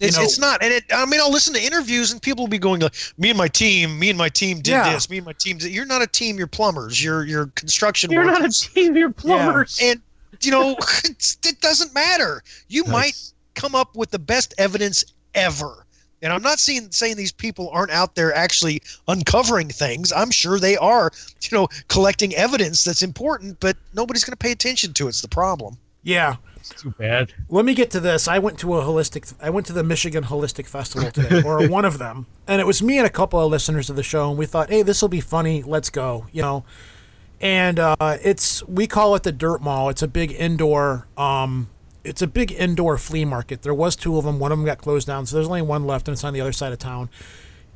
You 0.00 0.08
It's, 0.08 0.16
know- 0.16 0.22
it's 0.24 0.38
not, 0.38 0.62
and 0.62 0.72
it. 0.72 0.84
I 0.94 1.04
mean, 1.06 1.20
I'll 1.20 1.32
listen 1.32 1.54
to 1.54 1.62
interviews, 1.62 2.12
and 2.12 2.20
people 2.22 2.44
will 2.44 2.48
be 2.50 2.58
going, 2.58 2.80
like, 2.80 2.94
"Me 3.16 3.30
and 3.30 3.38
my 3.38 3.48
team, 3.48 3.98
me 3.98 4.10
and 4.10 4.18
my 4.18 4.28
team 4.28 4.58
did 4.58 4.72
Yeah. 4.72 4.92
this. 4.92 5.08
Me 5.08 5.16
and 5.16 5.24
my 5.26 5.32
team 5.32 5.56
did." 5.56 5.72
You're 5.72 5.86
not 5.86 6.02
a 6.02 6.06
team. 6.06 6.36
You're 6.36 6.46
plumbers. 6.46 7.02
You're 7.02 7.24
you're 7.24 7.46
construction 7.54 8.10
You're 8.10 8.24
not 8.26 8.44
a 8.44 8.50
team. 8.50 8.94
You're 8.94 9.10
plumbers. 9.10 9.78
and 9.82 10.00
you 10.42 10.50
know, 10.50 10.76
it 11.04 11.60
doesn't 11.62 11.94
matter. 11.94 12.42
You 12.68 12.84
might 12.84 13.16
come 13.54 13.74
up 13.74 13.96
with 13.96 14.10
the 14.10 14.18
best 14.18 14.52
evidence 14.58 15.02
ever. 15.34 15.85
And 16.22 16.32
I'm 16.32 16.42
not 16.42 16.58
saying 16.58 16.88
saying 16.92 17.16
these 17.16 17.32
people 17.32 17.68
aren't 17.70 17.92
out 17.92 18.14
there 18.14 18.34
actually 18.34 18.82
uncovering 19.08 19.68
things. 19.68 20.12
I'm 20.12 20.30
sure 20.30 20.58
they 20.58 20.76
are, 20.76 21.10
you 21.42 21.56
know, 21.56 21.68
collecting 21.88 22.34
evidence 22.34 22.84
that's 22.84 23.02
important, 23.02 23.60
but 23.60 23.76
nobody's 23.94 24.24
going 24.24 24.32
to 24.32 24.38
pay 24.38 24.52
attention 24.52 24.92
to 24.94 25.06
it. 25.06 25.10
It's 25.10 25.22
the 25.22 25.28
problem. 25.28 25.76
Yeah. 26.02 26.36
It's 26.56 26.82
too 26.82 26.90
bad. 26.98 27.32
Let 27.48 27.64
me 27.64 27.74
get 27.74 27.90
to 27.92 28.00
this. 28.00 28.26
I 28.26 28.38
went 28.38 28.58
to 28.60 28.76
a 28.76 28.82
holistic. 28.82 29.32
I 29.40 29.50
went 29.50 29.66
to 29.68 29.72
the 29.72 29.84
Michigan 29.84 30.24
Holistic 30.24 30.66
Festival 30.66 31.10
today, 31.12 31.42
or 31.46 31.68
one 31.68 31.84
of 31.84 31.98
them, 31.98 32.26
and 32.48 32.60
it 32.60 32.66
was 32.66 32.82
me 32.82 32.98
and 32.98 33.06
a 33.06 33.10
couple 33.10 33.40
of 33.40 33.50
listeners 33.50 33.88
of 33.88 33.94
the 33.94 34.02
show, 34.02 34.30
and 34.30 34.38
we 34.38 34.46
thought, 34.46 34.68
hey, 34.68 34.82
this 34.82 35.00
will 35.00 35.08
be 35.08 35.20
funny. 35.20 35.62
Let's 35.62 35.90
go. 35.90 36.26
You 36.32 36.42
know, 36.42 36.64
and 37.40 37.78
uh, 37.78 38.18
it's 38.22 38.66
we 38.66 38.88
call 38.88 39.14
it 39.14 39.22
the 39.22 39.30
Dirt 39.30 39.62
Mall. 39.62 39.90
It's 39.90 40.02
a 40.02 40.08
big 40.08 40.32
indoor. 40.32 41.06
Um, 41.16 41.68
it's 42.06 42.22
a 42.22 42.26
big 42.26 42.52
indoor 42.52 42.96
flea 42.98 43.24
market. 43.24 43.62
There 43.62 43.74
was 43.74 43.96
two 43.96 44.16
of 44.16 44.24
them. 44.24 44.38
One 44.38 44.52
of 44.52 44.58
them 44.58 44.64
got 44.64 44.78
closed 44.78 45.06
down, 45.06 45.26
so 45.26 45.36
there's 45.36 45.46
only 45.48 45.62
one 45.62 45.84
left, 45.86 46.08
and 46.08 46.14
it's 46.14 46.24
on 46.24 46.32
the 46.32 46.40
other 46.40 46.52
side 46.52 46.72
of 46.72 46.78
town. 46.78 47.10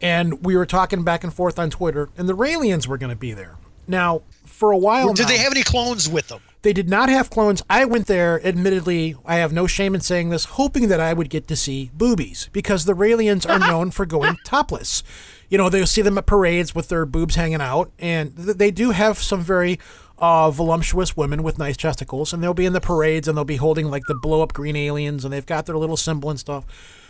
And 0.01 0.45
we 0.45 0.57
were 0.57 0.67
talking 0.67 1.03
back 1.03 1.25
and 1.25 1.33
forth 1.35 1.59
on 1.59 1.69
Twitter, 1.71 2.09
and 2.17 2.29
the 2.29 2.37
Raelians 2.37 2.87
were 2.87 2.97
going 2.99 3.11
to 3.11 3.17
be 3.17 3.33
there. 3.33 3.57
Now, 3.87 4.23
for 4.47 4.71
a 4.73 4.79
while, 4.79 5.13
Did 5.13 5.23
now- 5.25 5.29
they 5.29 5.39
have 5.39 5.53
any 5.53 5.63
clones 5.63 6.09
with 6.09 6.29
them? 6.29 6.41
they 6.63 6.73
did 6.75 6.89
not 6.91 7.09
have 7.09 7.31
clones. 7.31 7.63
I 7.71 7.87
went 7.87 8.07
there, 8.07 8.39
admittedly, 8.47 9.17
I 9.25 9.37
have 9.37 9.51
no 9.53 9.67
shame 9.67 9.95
in 9.95 10.03
saying 10.03 10.29
this, 10.29 10.45
hoping 10.45 10.89
that 10.89 11.01
I 11.01 11.13
would 11.15 11.31
get 11.31 11.49
to 11.49 11.57
see 11.57 11.91
boobies 11.95 12.51
because 12.53 12.85
the 12.85 12.93
Raelians 12.95 13.49
are 13.49 13.59
known 13.71 13.91
for 13.91 14.05
going 14.07 14.37
topless. 14.45 15.03
You 15.49 15.57
know, 15.59 15.69
they'll 15.71 15.87
see 15.87 16.03
them 16.03 16.19
at 16.19 16.27
parades 16.27 16.75
with 16.75 16.89
their 16.89 17.05
boobs 17.07 17.35
hanging 17.35 17.61
out, 17.63 17.91
and 17.99 18.37
th- 18.37 18.57
they 18.59 18.71
do 18.71 18.91
have 18.91 19.19
some 19.19 19.41
very 19.41 19.79
uh, 20.21 20.51
voluptuous 20.51 21.17
women 21.17 21.43
with 21.43 21.59
nice 21.59 21.77
testicles, 21.77 22.33
and 22.33 22.43
they'll 22.43 22.55
be 22.55 22.67
in 22.67 22.73
the 22.73 22.81
parades 22.81 23.27
and 23.27 23.37
they'll 23.37 23.45
be 23.45 23.57
holding 23.57 23.91
like 23.91 24.05
the 24.07 24.15
blow 24.15 24.43
up 24.43 24.53
green 24.53 24.77
aliens, 24.77 25.25
and 25.25 25.33
they've 25.33 25.47
got 25.47 25.67
their 25.67 25.77
little 25.77 25.97
symbol 25.97 26.31
and 26.31 26.39
stuff. 26.39 26.65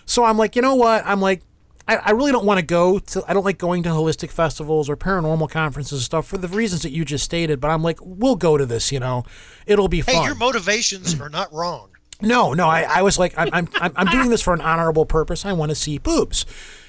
So 0.07 0.24
I'm 0.24 0.39
like, 0.39 0.57
you 0.57 0.62
know 0.62 0.74
what? 0.74 1.05
I'm 1.07 1.20
like, 1.20 1.43
I, 1.89 1.97
I 1.97 2.11
really 2.12 2.31
don't 2.31 2.45
want 2.47 2.61
to 2.61 2.66
go 2.66 2.99
to. 2.99 3.24
I 3.27 3.32
don't 3.35 3.45
like 3.45 3.59
going 3.59 3.82
to 3.85 3.89
holistic 3.89 4.31
festivals 4.31 4.89
or 4.89 4.97
paranormal 4.97 5.51
conferences 5.51 5.99
and 5.99 6.03
stuff 6.05 6.27
for 6.27 6.39
the 6.39 6.49
reasons 6.49 6.82
that 6.82 6.91
you 6.91 7.05
just 7.05 7.24
stated. 7.24 7.61
But 7.61 7.70
I'm 7.70 7.82
like, 7.82 7.99
we'll 8.03 8.37
go 8.37 8.57
to 8.57 8.65
this. 8.66 8.93
You 8.93 9.01
know, 9.01 9.24
it'll 9.66 9.89
be 9.89 10.03
Hey, 10.03 10.15
fun. 10.15 10.24
your 10.24 10.35
motivations 10.37 11.20
are 11.20 11.31
not 11.31 11.53
wrong. 11.53 11.89
No, 12.23 12.53
no, 12.53 12.66
I, 12.69 12.82
I 12.82 13.03
was 13.03 13.19
like, 13.19 13.32
I'm, 13.39 13.49
I'm, 13.53 13.69
I'm 13.81 13.93
I'm 13.97 14.07
doing 14.09 14.28
this 14.28 14.43
for 14.43 14.53
an 14.53 14.61
honorable 14.61 15.07
purpose. 15.07 15.47
I 15.47 15.53
want 15.55 15.70
to 15.70 15.74
see 15.74 15.97
boobs. 15.99 16.45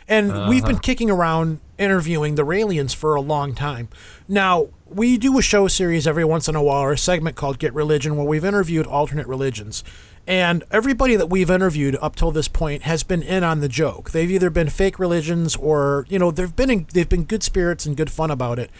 And 0.07 0.49
we've 0.49 0.65
been 0.65 0.79
kicking 0.79 1.09
around 1.09 1.61
interviewing 1.77 2.35
the 2.35 2.43
Raelians 2.43 2.93
for 2.93 3.15
a 3.15 3.21
long 3.21 3.55
time. 3.55 3.87
Now, 4.31 4.69
we 4.85 5.17
do 5.17 5.37
a 5.37 5.41
show 5.41 5.67
series 5.67 6.07
every 6.07 6.23
once 6.23 6.47
in 6.47 6.55
a 6.55 6.63
while, 6.63 6.83
or 6.83 6.93
a 6.93 6.97
segment 6.97 7.35
called 7.35 7.59
Get 7.59 7.73
Religion, 7.73 8.15
where 8.15 8.25
we've 8.25 8.45
interviewed 8.45 8.87
alternate 8.87 9.27
religions. 9.27 9.83
And 10.25 10.63
everybody 10.71 11.17
that 11.17 11.29
we've 11.29 11.49
interviewed 11.49 11.97
up 12.01 12.15
till 12.15 12.31
this 12.31 12.47
point 12.47 12.83
has 12.83 13.03
been 13.03 13.23
in 13.23 13.43
on 13.43 13.59
the 13.59 13.67
joke. 13.67 14.11
They've 14.11 14.31
either 14.31 14.49
been 14.49 14.69
fake 14.69 14.99
religions 14.99 15.57
or, 15.57 16.05
you 16.07 16.17
know, 16.17 16.31
they've 16.31 16.55
been 16.55 16.69
in, 16.69 16.87
they've 16.93 17.09
been 17.09 17.25
good 17.25 17.43
spirits 17.43 17.85
and 17.85 17.97
good 17.97 18.09
fun 18.09 18.31
about 18.31 18.57
it. 18.57 18.71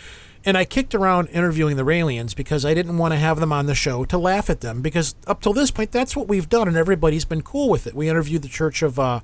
And 0.46 0.58
I 0.58 0.64
kicked 0.64 0.96
around 0.96 1.28
interviewing 1.28 1.76
the 1.76 1.84
Raelians 1.84 2.34
because 2.34 2.64
I 2.64 2.74
didn't 2.74 2.98
want 2.98 3.14
to 3.14 3.20
have 3.20 3.42
them 3.42 3.52
on 3.52 3.66
the 3.66 3.76
show 3.76 4.06
to 4.06 4.18
laugh 4.18 4.50
at 4.50 4.62
them 4.62 4.82
because 4.82 5.16
up 5.28 5.42
till 5.42 5.52
this 5.52 5.70
point 5.70 5.92
that's 5.92 6.16
what 6.16 6.30
we've 6.30 6.48
done 6.48 6.70
and 6.70 6.78
everybody's 6.78 7.26
been 7.26 7.42
cool 7.42 7.68
with 7.68 7.88
it. 7.88 7.94
We 7.94 8.08
interviewed 8.08 8.44
the 8.44 8.48
Church 8.48 8.82
of 8.84 8.98
uh, 8.98 9.20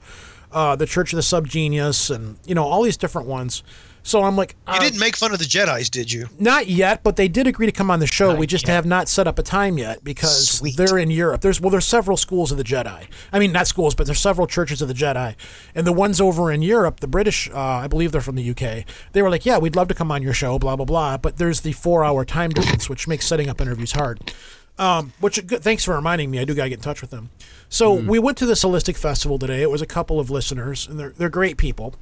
uh, 0.51 0.75
the 0.75 0.85
Church 0.85 1.13
of 1.13 1.17
the 1.17 1.23
Subgenius 1.23 2.13
and 2.13 2.37
you 2.45 2.53
know 2.53 2.65
all 2.65 2.83
these 2.83 2.97
different 2.97 3.29
ones. 3.29 3.63
So 4.07 4.23
I'm 4.23 4.37
like, 4.37 4.55
You 4.69 4.75
uh, 4.75 4.79
didn't 4.79 5.01
make 5.01 5.17
fun 5.17 5.33
of 5.33 5.39
the 5.39 5.43
Jedi's, 5.43 5.89
did 5.89 6.09
you? 6.09 6.29
not 6.39 6.67
yet, 6.67 7.03
but 7.03 7.17
they 7.17 7.27
did 7.27 7.45
agree 7.45 7.65
to 7.65 7.73
come 7.73 7.91
on 7.91 7.99
the 7.99 8.07
show. 8.07 8.33
we 8.33 8.47
just 8.47 8.65
have 8.67 8.85
not 8.85 9.09
set 9.09 9.27
up 9.27 9.37
a 9.37 9.43
time 9.43 9.77
yet 9.77 10.01
because 10.01 10.47
Sweet. 10.47 10.77
they're 10.77 10.97
in 10.97 11.11
Europe. 11.11 11.41
There's 11.41 11.59
well, 11.59 11.71
there's 11.71 11.85
several 11.85 12.15
schools 12.15 12.49
of 12.49 12.57
the 12.57 12.63
Jedi. 12.63 13.05
I 13.33 13.39
mean, 13.39 13.51
not 13.51 13.67
schools, 13.67 13.95
but 13.95 14.05
there's 14.05 14.21
several 14.21 14.47
churches 14.47 14.81
of 14.81 14.87
the 14.87 14.93
Jedi. 14.93 15.35
And 15.75 15.85
the 15.85 15.91
ones 15.91 16.21
over 16.21 16.53
in 16.53 16.61
Europe, 16.61 17.01
the 17.01 17.07
British, 17.07 17.49
uh, 17.49 17.59
I 17.59 17.87
believe 17.87 18.13
they're 18.13 18.21
from 18.21 18.35
the 18.35 18.49
UK. 18.49 18.85
They 19.11 19.21
were 19.21 19.29
like, 19.29 19.45
"Yeah, 19.45 19.57
we'd 19.57 19.75
love 19.75 19.89
to 19.89 19.93
come 19.93 20.09
on 20.09 20.23
your 20.23 20.33
show." 20.33 20.57
Blah 20.57 20.77
blah 20.77 20.85
blah. 20.85 21.17
But 21.17 21.35
there's 21.35 21.59
the 21.59 21.73
four-hour 21.73 22.23
time 22.23 22.51
difference, 22.51 22.87
which 22.87 23.09
makes 23.09 23.27
setting 23.27 23.49
up 23.49 23.59
interviews 23.59 23.91
hard. 23.91 24.31
Um, 24.79 25.11
which 25.19 25.39
thanks 25.39 25.83
for 25.83 25.95
reminding 25.95 26.31
me. 26.31 26.39
I 26.39 26.45
do 26.45 26.55
gotta 26.55 26.69
get 26.69 26.77
in 26.77 26.81
touch 26.81 27.01
with 27.01 27.09
them. 27.09 27.29
So 27.67 27.93
we 27.93 28.19
went 28.19 28.37
to 28.37 28.45
this 28.45 28.63
holistic 28.63 28.95
festival 28.95 29.37
today. 29.37 29.61
It 29.61 29.69
was 29.69 29.81
a 29.81 29.85
couple 29.85 30.17
of 30.17 30.29
listeners, 30.29 30.87
and 30.87 30.97
they're 30.97 31.09
they're 31.09 31.29
great 31.29 31.57
people 31.57 31.93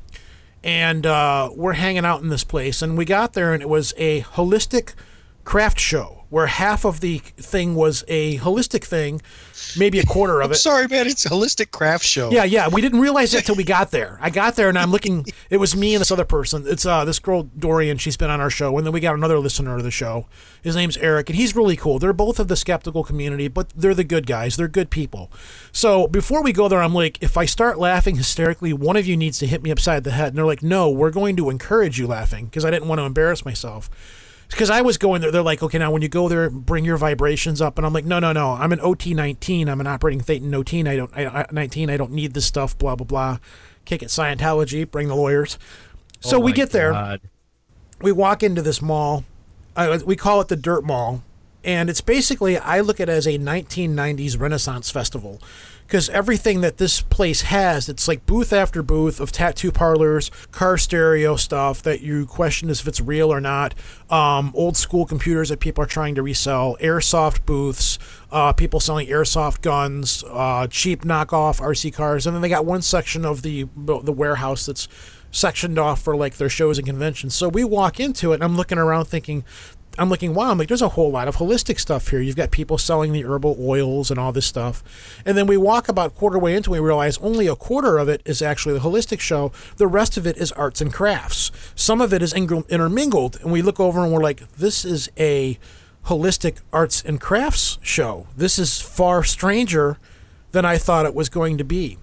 and 0.66 1.06
uh, 1.06 1.52
we're 1.56 1.74
hanging 1.74 2.06
out 2.06 2.24
in 2.24 2.30
this 2.30 2.44
place. 2.44 2.82
And 2.82 2.98
we 2.98 3.06
got 3.06 3.34
there, 3.34 3.54
and 3.54 3.62
it 3.62 3.70
was 3.70 3.94
a 3.98 4.22
holistic 4.22 4.96
craft 5.46 5.80
show 5.80 6.26
where 6.30 6.48
half 6.48 6.86
of 6.86 7.00
the 7.00 7.20
thing 7.20 7.76
was 7.76 8.04
a 8.08 8.38
holistic 8.40 8.84
thing, 8.84 9.22
maybe 9.78 10.00
a 10.00 10.06
quarter 10.06 10.42
of 10.42 10.52
it. 10.52 10.56
Sorry, 10.56 10.88
man. 10.88 11.08
It's 11.08 11.26
a 11.26 11.30
holistic 11.30 11.72
craft 11.72 12.04
show. 12.04 12.32
Yeah, 12.32 12.44
yeah. 12.44 12.68
We 12.68 12.82
didn't 12.82 13.00
realize 13.00 13.34
it 13.34 13.46
till 13.46 13.56
we 13.56 13.64
got 13.64 13.92
there. 13.92 14.18
I 14.20 14.32
got 14.32 14.56
there 14.56 14.68
and 14.68 14.78
I'm 14.78 14.92
looking. 14.92 15.26
It 15.48 15.58
was 15.58 15.76
me 15.76 15.94
and 15.94 16.02
this 16.02 16.12
other 16.12 16.26
person. 16.26 16.66
It's 16.68 16.86
uh 16.88 17.06
this 17.06 17.20
girl 17.20 17.44
Dorian. 17.44 17.98
She's 18.00 18.18
been 18.18 18.32
on 18.32 18.42
our 18.42 18.50
show, 18.50 18.78
and 18.78 18.86
then 18.86 18.94
we 18.94 19.00
got 19.00 19.14
another 19.14 19.38
listener 19.38 19.78
of 19.78 19.84
the 19.84 19.92
show. 19.92 20.26
His 20.64 20.76
name's 20.76 20.98
Eric, 20.98 21.30
and 21.30 21.38
he's 21.38 21.56
really 21.56 21.76
cool. 21.76 22.00
They're 22.00 22.14
both 22.14 22.40
of 22.40 22.48
the 22.48 22.56
skeptical 22.56 23.04
community, 23.04 23.48
but 23.48 23.70
they're 23.70 23.94
the 23.94 24.04
good 24.04 24.26
guys. 24.26 24.58
They're 24.58 24.68
good 24.68 24.90
people. 24.90 25.32
So 25.72 26.08
before 26.08 26.42
we 26.44 26.52
go 26.52 26.68
there, 26.68 26.82
I'm 26.82 26.96
like, 26.96 27.22
if 27.22 27.38
I 27.38 27.46
start 27.46 27.78
laughing 27.78 28.16
hysterically, 28.16 28.74
one 28.74 28.98
of 28.98 29.06
you 29.06 29.16
needs 29.16 29.38
to 29.40 29.48
hit 29.48 29.62
me 29.62 29.72
upside 29.72 30.04
the 30.04 30.12
head. 30.12 30.30
And 30.30 30.38
they're 30.38 30.46
like, 30.46 30.64
no, 30.64 30.90
we're 30.90 31.12
going 31.12 31.36
to 31.38 31.50
encourage 31.52 32.00
you 32.00 32.08
laughing 32.08 32.46
because 32.46 32.66
I 32.66 32.72
didn't 32.72 32.88
want 32.88 33.00
to 33.00 33.06
embarrass 33.06 33.46
myself 33.46 33.90
because 34.50 34.70
I 34.70 34.82
was 34.82 34.98
going 34.98 35.22
there. 35.22 35.32
They're 35.32 35.42
like, 35.42 35.62
okay, 35.64 35.78
now 35.78 35.92
when 35.92 36.02
you 36.02 36.08
go 36.10 36.30
there, 36.30 36.50
bring 36.50 36.86
your 36.86 36.98
vibrations 36.98 37.62
up, 37.62 37.78
and 37.78 37.86
I'm 37.86 37.94
like, 37.94 38.06
no, 38.06 38.20
no, 38.20 38.32
no. 38.32 38.52
I'm 38.52 38.72
an 38.72 38.80
OT 38.82 39.14
19. 39.14 39.68
I'm 39.70 39.82
an 39.82 39.88
operating 39.88 40.22
Thetan 40.22 40.44
19. 40.50 40.88
I 40.88 40.96
don't, 40.96 41.12
I, 41.16 41.26
I, 41.26 41.46
19. 41.52 41.90
I 41.90 41.98
don't 41.98 42.12
need 42.12 42.34
this 42.34 42.46
stuff. 42.46 42.78
Blah 42.78 42.96
blah 42.96 43.06
blah. 43.06 43.38
Kick 43.86 44.02
it, 44.02 44.10
Scientology. 44.10 44.90
Bring 44.90 45.08
the 45.08 45.16
lawyers. 45.16 45.58
So 46.22 46.38
Oh 46.38 46.40
we 46.40 46.52
my 46.52 46.56
get 46.56 46.72
there. 46.72 46.92
God. 46.92 47.22
We 48.02 48.12
walk 48.12 48.44
into 48.44 48.62
this 48.62 48.82
mall. 48.82 49.24
Uh, 49.76 50.00
we 50.06 50.16
call 50.16 50.42
it 50.42 50.48
the 50.48 50.56
Dirt 50.56 50.84
Mall, 50.86 51.22
and 51.64 51.90
it's 51.90 52.02
basically 52.02 52.58
I 52.58 52.80
look 52.80 53.00
at 53.00 53.10
it 53.10 53.12
as 53.12 53.28
a 53.28 53.38
1990s 53.38 54.40
Renaissance 54.40 54.90
festival. 54.90 55.42
Because 55.86 56.10
everything 56.10 56.62
that 56.62 56.78
this 56.78 57.02
place 57.02 57.44
has, 57.44 57.88
it's 57.90 58.08
like 58.08 58.26
booth 58.26 58.52
after 58.52 58.82
booth 58.82 59.20
of 59.20 59.32
tattoo 59.32 59.72
parlors, 59.72 60.32
car 60.52 60.78
stereo 60.78 61.36
stuff 61.36 61.84
that 61.84 62.02
you 62.02 62.26
question 62.26 62.70
as 62.70 62.82
if 62.82 62.88
it's 62.88 63.02
real 63.02 63.32
or 63.32 63.40
not, 63.40 63.76
um, 64.10 64.52
old 64.56 64.78
school 64.78 65.06
computers 65.06 65.50
that 65.50 65.60
people 65.60 65.84
are 65.84 65.88
trying 65.88 66.16
to 66.16 66.24
resell, 66.24 66.76
airsoft 66.82 67.46
booths, 67.46 68.00
uh, 68.32 68.52
people 68.54 68.80
selling 68.80 69.08
airsoft 69.08 69.62
guns, 69.62 70.24
uh, 70.30 70.68
cheap 70.68 71.04
knockoff 71.04 71.60
RC 71.62 71.94
cars, 71.94 72.26
and 72.26 72.36
then 72.36 72.42
they 72.42 72.50
got 72.50 72.66
one 72.66 72.82
section 72.82 73.26
of 73.26 73.42
the 73.42 73.68
the 73.76 74.12
warehouse 74.12 74.66
that's 74.66 74.88
sectioned 75.36 75.78
off 75.78 76.02
for 76.02 76.16
like 76.16 76.38
their 76.38 76.50
shows 76.50 76.78
and 76.78 76.88
conventions. 76.88 77.36
So 77.36 77.50
we 77.50 77.64
walk 77.64 78.00
into 78.00 78.32
it, 78.32 78.36
and 78.36 78.44
I'm 78.44 78.56
looking 78.56 78.78
around 78.78 79.06
thinking, 79.06 79.44
I'm 79.98 80.10
looking, 80.10 80.34
wow, 80.34 80.52
I'm 80.52 80.58
like, 80.58 80.68
there's 80.68 80.82
a 80.82 80.90
whole 80.90 81.12
lot 81.12 81.28
of 81.28 81.38
holistic 81.38 81.80
stuff 81.80 82.10
here. 82.10 82.20
You've 82.20 82.36
got 82.36 82.52
people 82.52 82.78
selling 82.78 83.12
the 83.12 83.24
herbal 83.24 83.58
oils 83.60 84.12
and 84.12 84.20
all 84.20 84.32
this 84.32 84.46
stuff. 84.46 84.84
And 85.26 85.38
then 85.38 85.48
we 85.48 85.58
walk 85.58 85.88
about 85.88 86.16
quarter 86.16 86.38
way 86.40 86.56
into 86.56 86.74
it, 86.74 86.80
we 86.80 86.86
realize 86.86 87.18
only 87.20 87.48
a 87.48 87.56
quarter 87.56 87.98
of 87.98 88.10
it 88.10 88.22
is 88.26 88.42
actually 88.42 88.74
the 88.74 88.82
holistic 88.82 89.20
show. 89.20 89.52
The 89.78 89.88
rest 89.88 90.18
of 90.18 90.28
it 90.28 90.38
is 90.38 90.52
arts 90.54 90.82
and 90.82 90.94
crafts. 90.94 91.52
Some 91.76 92.02
of 92.02 92.14
it 92.14 92.22
is 92.22 92.34
intermingled. 92.34 93.38
And 93.42 93.52
we 93.52 93.62
look 93.62 93.80
over 93.80 94.04
and 94.04 94.12
we're 94.12 94.22
like, 94.24 94.50
this 94.54 94.86
is 94.86 95.10
a 95.18 95.58
holistic 96.06 96.58
arts 96.72 97.02
and 97.04 97.20
crafts 97.20 97.80
show. 97.82 98.28
This 98.36 98.60
is 98.60 98.80
far 98.80 99.24
stranger 99.24 99.98
than 100.52 100.66
I 100.66 100.78
thought 100.78 101.06
it 101.06 101.16
was 101.16 101.30
going 101.30 101.58
to 101.58 101.64
be. 101.64 101.98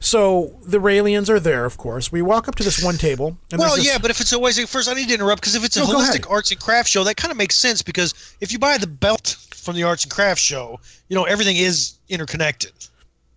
So 0.00 0.58
the 0.64 0.78
Raelians 0.78 1.28
are 1.28 1.40
there, 1.40 1.64
of 1.64 1.76
course. 1.76 2.12
We 2.12 2.22
walk 2.22 2.48
up 2.48 2.54
to 2.56 2.62
this 2.62 2.82
one 2.82 2.96
table. 2.96 3.36
And 3.50 3.58
Well, 3.58 3.76
this- 3.76 3.86
yeah, 3.86 3.98
but 3.98 4.10
if 4.10 4.20
it's 4.20 4.32
always 4.32 4.58
first, 4.70 4.88
I 4.88 4.94
need 4.94 5.08
to 5.08 5.14
interrupt 5.14 5.40
because 5.40 5.54
if 5.54 5.64
it's 5.64 5.76
a 5.76 5.80
No, 5.80 5.86
holistic 5.86 6.30
arts 6.30 6.50
and 6.50 6.60
crafts 6.60 6.90
show, 6.90 7.04
that 7.04 7.16
kind 7.16 7.32
of 7.32 7.36
makes 7.36 7.56
sense 7.56 7.82
because 7.82 8.14
if 8.40 8.52
you 8.52 8.58
buy 8.58 8.78
the 8.78 8.86
belt 8.86 9.36
from 9.54 9.74
the 9.74 9.82
arts 9.82 10.04
and 10.04 10.12
crafts 10.12 10.42
show, 10.42 10.78
you 11.08 11.16
know 11.16 11.24
everything 11.24 11.56
is 11.56 11.94
interconnected 12.08 12.72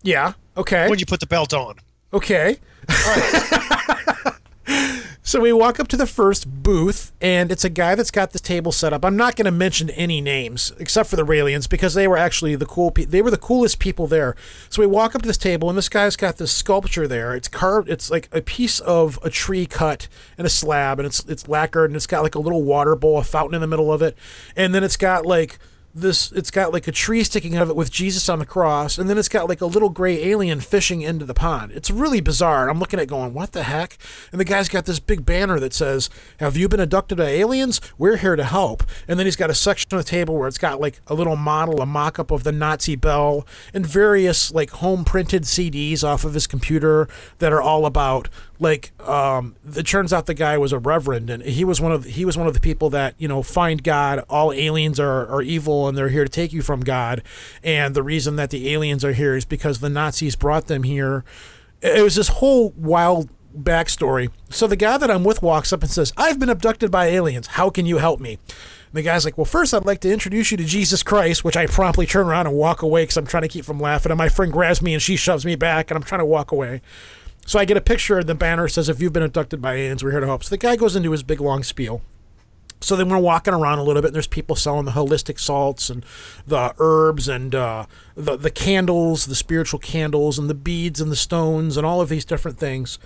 yeah, 0.04 0.34
okay. 0.56 0.88
when 0.90 1.00
you 1.00 1.06
put 1.06 1.20
the 1.20 1.28
belt 1.28 1.54
on. 1.54 1.76
Okay. 2.14 2.58
so 5.32 5.40
we 5.40 5.54
walk 5.54 5.80
up 5.80 5.88
to 5.88 5.96
the 5.96 6.06
first 6.06 6.62
booth, 6.62 7.14
and 7.22 7.54
it's 7.54 7.64
a 7.64 7.70
guy 7.70 7.96
that's 7.96 8.12
got 8.12 8.32
this 8.32 8.42
table 8.42 8.74
set 8.74 8.92
up. 8.92 9.06
I'm 9.06 9.16
not 9.16 9.38
going 9.38 9.46
to 9.46 9.52
mention 9.52 9.90
any 9.92 10.20
names 10.20 10.74
except 10.78 11.10
for 11.10 11.16
the 11.16 11.26
Raelians 11.26 11.70
because 11.70 11.94
they 11.94 12.06
were 12.06 12.18
actually 12.18 12.56
the 12.56 12.66
cool. 12.66 12.92
Pe- 12.92 13.06
they 13.06 13.22
were 13.22 13.32
the 13.32 13.38
coolest 13.38 13.80
people 13.80 14.08
there. 14.08 14.36
So 14.70 14.82
we 14.82 14.88
walk 14.88 15.16
up 15.16 15.22
to 15.22 15.28
this 15.28 15.38
table, 15.38 15.70
and 15.70 15.78
this 15.78 15.88
guy's 15.88 16.18
got 16.18 16.36
this 16.36 16.52
sculpture 16.52 17.08
there. 17.08 17.34
It's 17.34 17.48
carved. 17.48 17.88
It's 17.88 18.12
like 18.12 18.28
a 18.34 18.42
piece 18.42 18.82
of 18.82 19.20
a 19.24 19.30
tree 19.30 19.66
cut 19.66 20.10
in 20.38 20.46
a 20.46 20.50
slab, 20.50 21.00
and 21.00 21.06
it's 21.06 21.24
it's 21.24 21.48
lacquered, 21.48 21.92
and 21.92 21.96
it's 21.96 22.08
got 22.08 22.24
like 22.24 22.36
a 22.36 22.40
little 22.40 22.64
water 22.64 22.98
bowl, 22.98 23.18
a 23.18 23.24
fountain 23.24 23.56
in 23.56 23.62
the 23.62 23.68
middle 23.68 23.94
of 23.94 24.02
it, 24.02 24.18
and 24.58 24.76
then 24.76 24.84
it's 24.84 24.98
got 24.98 25.26
like 25.26 25.60
this 25.94 26.32
it's 26.32 26.52
got 26.52 26.74
like 26.74 26.88
a 26.88 26.92
tree 26.92 27.24
sticking 27.24 27.56
out 27.56 27.64
of 27.64 27.70
it 27.70 27.76
with 27.76 27.92
Jesus 27.92 28.30
on 28.30 28.40
the 28.40 28.46
cross, 28.46 28.98
and 28.98 29.10
then 29.10 29.18
it's 29.18 29.30
got 29.30 29.50
like 29.50 29.62
a 29.62 29.66
little 29.66 29.90
gray 29.90 30.24
alien 30.24 30.60
fishing 30.60 31.02
into 31.02 31.26
the 31.26 31.34
pond. 31.34 31.72
It's 31.72 31.92
really 31.92 32.22
bizarre. 32.22 32.70
I'm 32.70 32.80
looking 32.80 33.00
at 33.00 33.08
going, 33.08 33.34
what 33.34 33.52
the 33.52 33.64
heck? 33.64 33.98
And 34.32 34.40
the 34.40 34.46
guy's 34.46 34.70
got 34.70 34.86
this 34.86 35.00
big 35.00 35.26
banner 35.26 35.60
that 35.60 35.74
says, 35.74 36.10
Have 36.40 36.58
you 36.58 36.68
been 36.68 36.80
abducted 36.80 37.18
by 37.18 37.26
aliens? 37.26 37.82
We're 37.98 38.18
here 38.18 38.36
to 38.36 38.44
help. 38.44 38.84
And 39.08 39.20
then 39.20 39.26
he's 39.26 39.36
got 39.36 39.50
a 39.50 39.56
section 39.56 39.90
on 39.92 39.98
the 39.98 40.04
table 40.04 40.38
where 40.38 40.48
it's 40.48 40.58
got 40.58 40.80
like 40.80 41.02
a 41.08 41.14
little 41.14 41.36
model, 41.36 41.82
a 41.82 41.86
mock 41.86 42.20
up 42.20 42.32
of 42.32 42.44
the 42.44 42.52
Nazi 42.52 42.96
bell, 42.96 43.46
and 43.74 43.86
various 43.86 44.52
like 44.54 44.72
home 44.72 45.04
printed 45.04 45.44
CDs 45.44 46.04
off 46.04 46.24
of 46.24 46.34
his 46.34 46.48
computer 46.48 47.08
that 47.40 47.54
are 47.54 47.62
all 47.62 47.86
about 47.86 48.30
like 48.62 48.92
um 49.10 49.56
it 49.76 49.88
turns 49.88 50.14
out 50.14 50.28
the 50.28 50.36
guy 50.36 50.56
was 50.58 50.72
a 50.72 50.78
reverend 50.78 51.30
and 51.32 51.42
he 51.44 51.66
was 51.66 51.82
one 51.82 51.92
of 51.92 52.06
he 52.06 52.24
was 52.24 52.38
one 52.38 52.48
of 52.48 52.54
the 52.54 52.60
people 52.60 52.92
that 52.92 53.16
you 53.18 53.28
know 53.28 53.42
find 53.42 53.84
god 53.84 54.24
all 54.30 54.54
aliens 54.54 55.00
are, 55.00 55.28
are 55.28 55.42
evil 55.42 55.88
and 55.88 55.98
they're 55.98 56.10
here 56.10 56.24
to 56.24 56.30
take 56.30 56.54
you 56.54 56.62
from 56.62 56.80
god 56.82 57.24
and 57.64 57.96
the 57.96 58.04
reason 58.04 58.36
that 58.36 58.52
the 58.52 58.72
aliens 58.72 59.04
are 59.04 59.14
here 59.14 59.36
is 59.36 59.46
because 59.46 59.80
the 59.80 59.90
nazis 59.90 60.36
brought 60.36 60.68
them 60.68 60.84
here 60.84 61.26
it 61.82 62.04
was 62.04 62.16
this 62.16 62.28
whole 62.28 62.70
wild 62.78 63.30
backstory 63.58 64.30
so 64.50 64.68
the 64.68 64.76
guy 64.76 64.96
that 64.96 65.10
i'm 65.10 65.24
with 65.24 65.42
walks 65.42 65.74
up 65.74 65.82
and 65.82 65.92
says 65.92 66.14
i've 66.16 66.40
been 66.40 66.48
abducted 66.48 66.92
by 66.92 67.08
aliens 67.08 67.48
how 67.48 67.70
can 67.70 67.88
you 67.88 67.98
help 67.98 68.20
me 68.20 68.38
and 68.94 68.98
the 68.98 69.04
guy's 69.04 69.24
like, 69.24 69.38
well, 69.38 69.46
first 69.46 69.74
I'd 69.74 69.86
like 69.86 70.02
to 70.02 70.12
introduce 70.12 70.52
you 70.52 70.58
to 70.58 70.66
Jesus 70.66 71.02
Christ, 71.02 71.46
which 71.46 71.56
I 71.56 71.66
promptly 71.66 72.06
turn 72.06 72.28
around 72.28 72.48
and 72.48 72.56
walk 72.58 72.82
away 72.82 73.04
because 73.04 73.16
I'm 73.16 73.26
trying 73.26 73.44
to 73.44 73.48
keep 73.48 73.64
from 73.64 73.80
laughing. 73.80 74.12
And 74.12 74.18
my 74.18 74.28
friend 74.28 74.52
grabs 74.52 74.82
me 74.82 74.92
and 74.92 75.02
she 75.02 75.16
shoves 75.16 75.46
me 75.46 75.56
back, 75.56 75.90
and 75.90 75.96
I'm 75.96 76.04
trying 76.04 76.20
to 76.20 76.26
walk 76.26 76.52
away. 76.52 76.82
So 77.46 77.60
I 77.60 77.66
get 77.66 77.78
a 77.78 77.82
picture, 77.82 78.20
and 78.20 78.30
the 78.30 78.36
banner 78.36 78.68
says, 78.68 78.88
If 78.90 79.02
you've 79.02 79.14
been 79.14 79.24
abducted 79.24 79.62
by 79.62 79.74
aliens, 79.74 80.04
we're 80.04 80.12
here 80.12 80.20
to 80.20 80.28
help. 80.28 80.44
So 80.44 80.50
the 80.50 80.58
guy 80.58 80.76
goes 80.76 80.96
into 80.96 81.12
his 81.12 81.24
big 81.24 81.42
long 81.42 81.64
spiel. 81.64 82.02
So 82.82 82.96
then 82.96 83.10
we're 83.10 83.20
walking 83.20 83.54
around 83.54 83.78
a 83.78 83.84
little 83.84 84.02
bit, 84.02 84.10
and 84.10 84.16
there's 84.16 84.28
people 84.28 84.56
selling 84.56 84.86
the 84.86 84.92
holistic 84.92 85.40
salts 85.40 85.90
and 85.90 86.04
the 86.48 86.74
herbs 86.80 87.28
and 87.28 87.54
uh, 87.54 87.86
the, 88.16 88.38
the 88.38 88.50
candles, 88.50 89.28
the 89.28 89.36
spiritual 89.36 89.80
candles, 89.80 90.40
and 90.40 90.50
the 90.50 90.56
beads 90.56 91.00
and 91.00 91.12
the 91.12 91.16
stones, 91.16 91.78
and 91.78 91.86
all 91.86 92.02
of 92.02 92.10
these 92.10 92.26
different 92.26 92.58
things. 92.58 92.98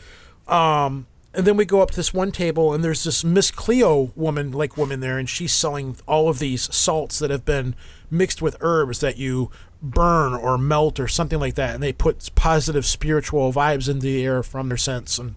Um, 0.47 1.07
and 1.33 1.45
then 1.45 1.57
we 1.57 1.65
go 1.65 1.81
up 1.81 1.91
to 1.91 1.97
this 1.97 2.13
one 2.13 2.31
table, 2.31 2.73
and 2.73 2.83
there's 2.83 3.03
this 3.03 3.25
Miss 3.25 3.51
Cleo 3.51 4.13
woman, 4.15 4.53
like 4.53 4.77
woman 4.77 5.01
there, 5.01 5.17
and 5.17 5.29
she's 5.29 5.53
selling 5.53 5.97
all 6.07 6.29
of 6.29 6.39
these 6.39 6.73
salts 6.73 7.19
that 7.19 7.29
have 7.29 7.43
been 7.43 7.75
mixed 8.09 8.41
with 8.41 8.55
herbs 8.61 9.01
that 9.01 9.17
you 9.17 9.51
burn 9.81 10.33
or 10.33 10.57
melt 10.57 10.99
or 10.99 11.07
something 11.07 11.39
like 11.39 11.55
that, 11.55 11.75
and 11.75 11.83
they 11.83 11.93
put 11.93 12.33
positive 12.35 12.85
spiritual 12.85 13.53
vibes 13.53 13.89
into 13.89 14.03
the 14.03 14.23
air 14.23 14.43
from 14.43 14.69
their 14.69 14.77
scents. 14.77 15.19
And 15.19 15.35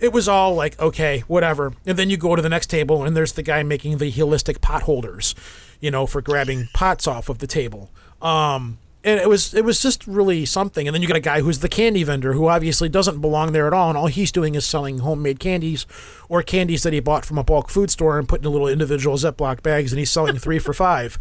it 0.00 0.12
was 0.12 0.28
all 0.28 0.54
like, 0.54 0.78
okay, 0.80 1.20
whatever. 1.26 1.72
And 1.84 1.98
then 1.98 2.10
you 2.10 2.16
go 2.16 2.36
to 2.36 2.42
the 2.42 2.48
next 2.48 2.68
table, 2.68 3.04
and 3.04 3.16
there's 3.16 3.32
the 3.32 3.42
guy 3.42 3.62
making 3.62 3.98
the 3.98 4.12
holistic 4.12 4.60
pot 4.60 4.82
holders, 4.82 5.34
you 5.80 5.90
know, 5.90 6.06
for 6.06 6.20
grabbing 6.20 6.68
pots 6.74 7.06
off 7.06 7.28
of 7.28 7.38
the 7.38 7.46
table. 7.46 7.90
Um, 8.20 8.78
and 9.06 9.20
it 9.20 9.28
was 9.28 9.54
it 9.54 9.64
was 9.64 9.80
just 9.80 10.04
really 10.08 10.44
something. 10.44 10.88
And 10.88 10.94
then 10.94 11.00
you 11.00 11.06
got 11.06 11.16
a 11.16 11.20
guy 11.20 11.40
who's 11.40 11.60
the 11.60 11.68
candy 11.68 12.02
vendor 12.02 12.32
who 12.32 12.48
obviously 12.48 12.88
doesn't 12.88 13.20
belong 13.20 13.52
there 13.52 13.68
at 13.68 13.72
all, 13.72 13.88
and 13.88 13.96
all 13.96 14.08
he's 14.08 14.32
doing 14.32 14.56
is 14.56 14.66
selling 14.66 14.98
homemade 14.98 15.38
candies 15.38 15.86
or 16.28 16.42
candies 16.42 16.82
that 16.82 16.92
he 16.92 16.98
bought 16.98 17.24
from 17.24 17.38
a 17.38 17.44
bulk 17.44 17.70
food 17.70 17.88
store 17.88 18.18
and 18.18 18.28
put 18.28 18.44
in 18.44 18.50
little 18.50 18.66
individual 18.66 19.16
Ziploc 19.16 19.62
bags, 19.62 19.92
and 19.92 20.00
he's 20.00 20.10
selling 20.10 20.36
three 20.38 20.58
for 20.58 20.74
five. 20.74 21.18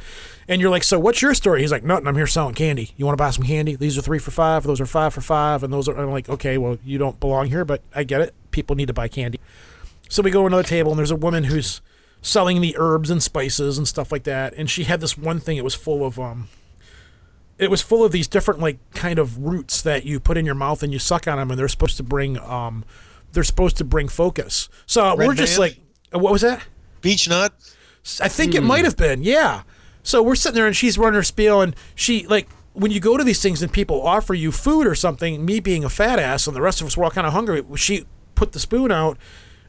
And 0.47 0.59
you're 0.59 0.71
like, 0.71 0.83
so 0.83 0.97
what's 0.97 1.21
your 1.21 1.35
story? 1.35 1.61
He's 1.61 1.71
like, 1.71 1.83
nothing. 1.83 2.07
I'm 2.07 2.15
here 2.15 2.25
selling 2.25 2.55
candy. 2.55 2.91
You 2.97 3.05
want 3.05 3.17
to 3.17 3.23
buy 3.23 3.29
some 3.29 3.45
candy? 3.45 3.75
These 3.75 3.99
are 3.99 4.01
three 4.01 4.19
for 4.19 4.31
five. 4.31 4.63
Those 4.63 4.81
are 4.81 4.87
five 4.87 5.13
for 5.13 5.21
five, 5.21 5.63
and 5.63 5.71
those 5.71 5.87
are. 5.87 5.95
I'm 5.95 6.09
like, 6.09 6.27
okay, 6.27 6.57
well, 6.57 6.79
you 6.83 6.97
don't 6.97 7.19
belong 7.19 7.47
here, 7.47 7.65
but 7.65 7.83
I 7.93 8.03
get 8.03 8.19
it. 8.19 8.33
People 8.49 8.75
need 8.75 8.87
to 8.87 8.93
buy 8.93 9.07
candy. 9.07 9.39
So 10.09 10.23
we 10.23 10.31
go 10.31 10.41
to 10.41 10.47
another 10.47 10.63
table, 10.63 10.91
and 10.91 10.97
there's 10.97 11.11
a 11.11 11.15
woman 11.15 11.43
who's 11.43 11.81
selling 12.23 12.61
the 12.61 12.75
herbs 12.79 13.11
and 13.11 13.21
spices 13.21 13.77
and 13.77 13.87
stuff 13.87 14.11
like 14.11 14.23
that. 14.23 14.55
And 14.55 14.71
she 14.71 14.85
had 14.85 15.01
this 15.01 15.15
one 15.15 15.39
thing. 15.39 15.57
It 15.57 15.63
was 15.63 15.75
full 15.75 16.03
of 16.03 16.19
um, 16.19 16.47
it 17.57 17.69
was 17.69 17.81
full 17.81 18.03
of 18.03 18.11
these 18.11 18.27
different 18.27 18.59
like 18.59 18.77
kind 18.93 19.19
of 19.19 19.37
roots 19.37 19.81
that 19.81 20.05
you 20.05 20.19
put 20.19 20.37
in 20.37 20.45
your 20.45 20.55
mouth 20.55 20.83
and 20.83 20.91
you 20.91 20.99
suck 20.99 21.27
on 21.27 21.37
them, 21.37 21.51
and 21.51 21.59
they're 21.59 21.67
supposed 21.67 21.97
to 21.97 22.03
bring 22.03 22.37
um, 22.39 22.83
they're 23.31 23.43
supposed 23.43 23.77
to 23.77 23.83
bring 23.83 24.07
focus. 24.07 24.69
So 24.85 25.15
Red 25.15 25.27
we're 25.27 25.33
just 25.35 25.53
band? 25.53 25.59
like, 25.59 25.79
uh, 26.13 26.19
what 26.19 26.31
was 26.31 26.41
that? 26.41 26.63
Beech-Nut. 27.01 27.53
I 28.21 28.27
think 28.27 28.55
it 28.55 28.61
might 28.61 28.85
have 28.85 28.97
been, 28.97 29.23
yeah. 29.23 29.63
So 30.03 30.21
we're 30.21 30.35
sitting 30.35 30.55
there 30.55 30.67
and 30.67 30.75
she's 30.75 30.97
running 30.97 31.15
her 31.15 31.23
spiel, 31.23 31.61
and 31.61 31.75
she 31.95 32.27
like 32.27 32.47
when 32.73 32.91
you 32.91 32.99
go 32.99 33.15
to 33.17 33.23
these 33.23 33.41
things 33.41 33.61
and 33.61 33.71
people 33.71 34.05
offer 34.05 34.33
you 34.33 34.51
food 34.51 34.85
or 34.85 34.95
something. 34.95 35.45
Me 35.45 35.59
being 35.59 35.83
a 35.83 35.89
fat 35.89 36.19
ass 36.19 36.45
and 36.47 36.55
the 36.55 36.61
rest 36.61 36.81
of 36.81 36.87
us 36.87 36.97
were 36.97 37.05
all 37.05 37.11
kind 37.11 37.25
of 37.25 37.33
hungry. 37.33 37.63
She 37.75 38.05
put 38.35 38.51
the 38.51 38.59
spoon 38.59 38.91
out, 38.91 39.17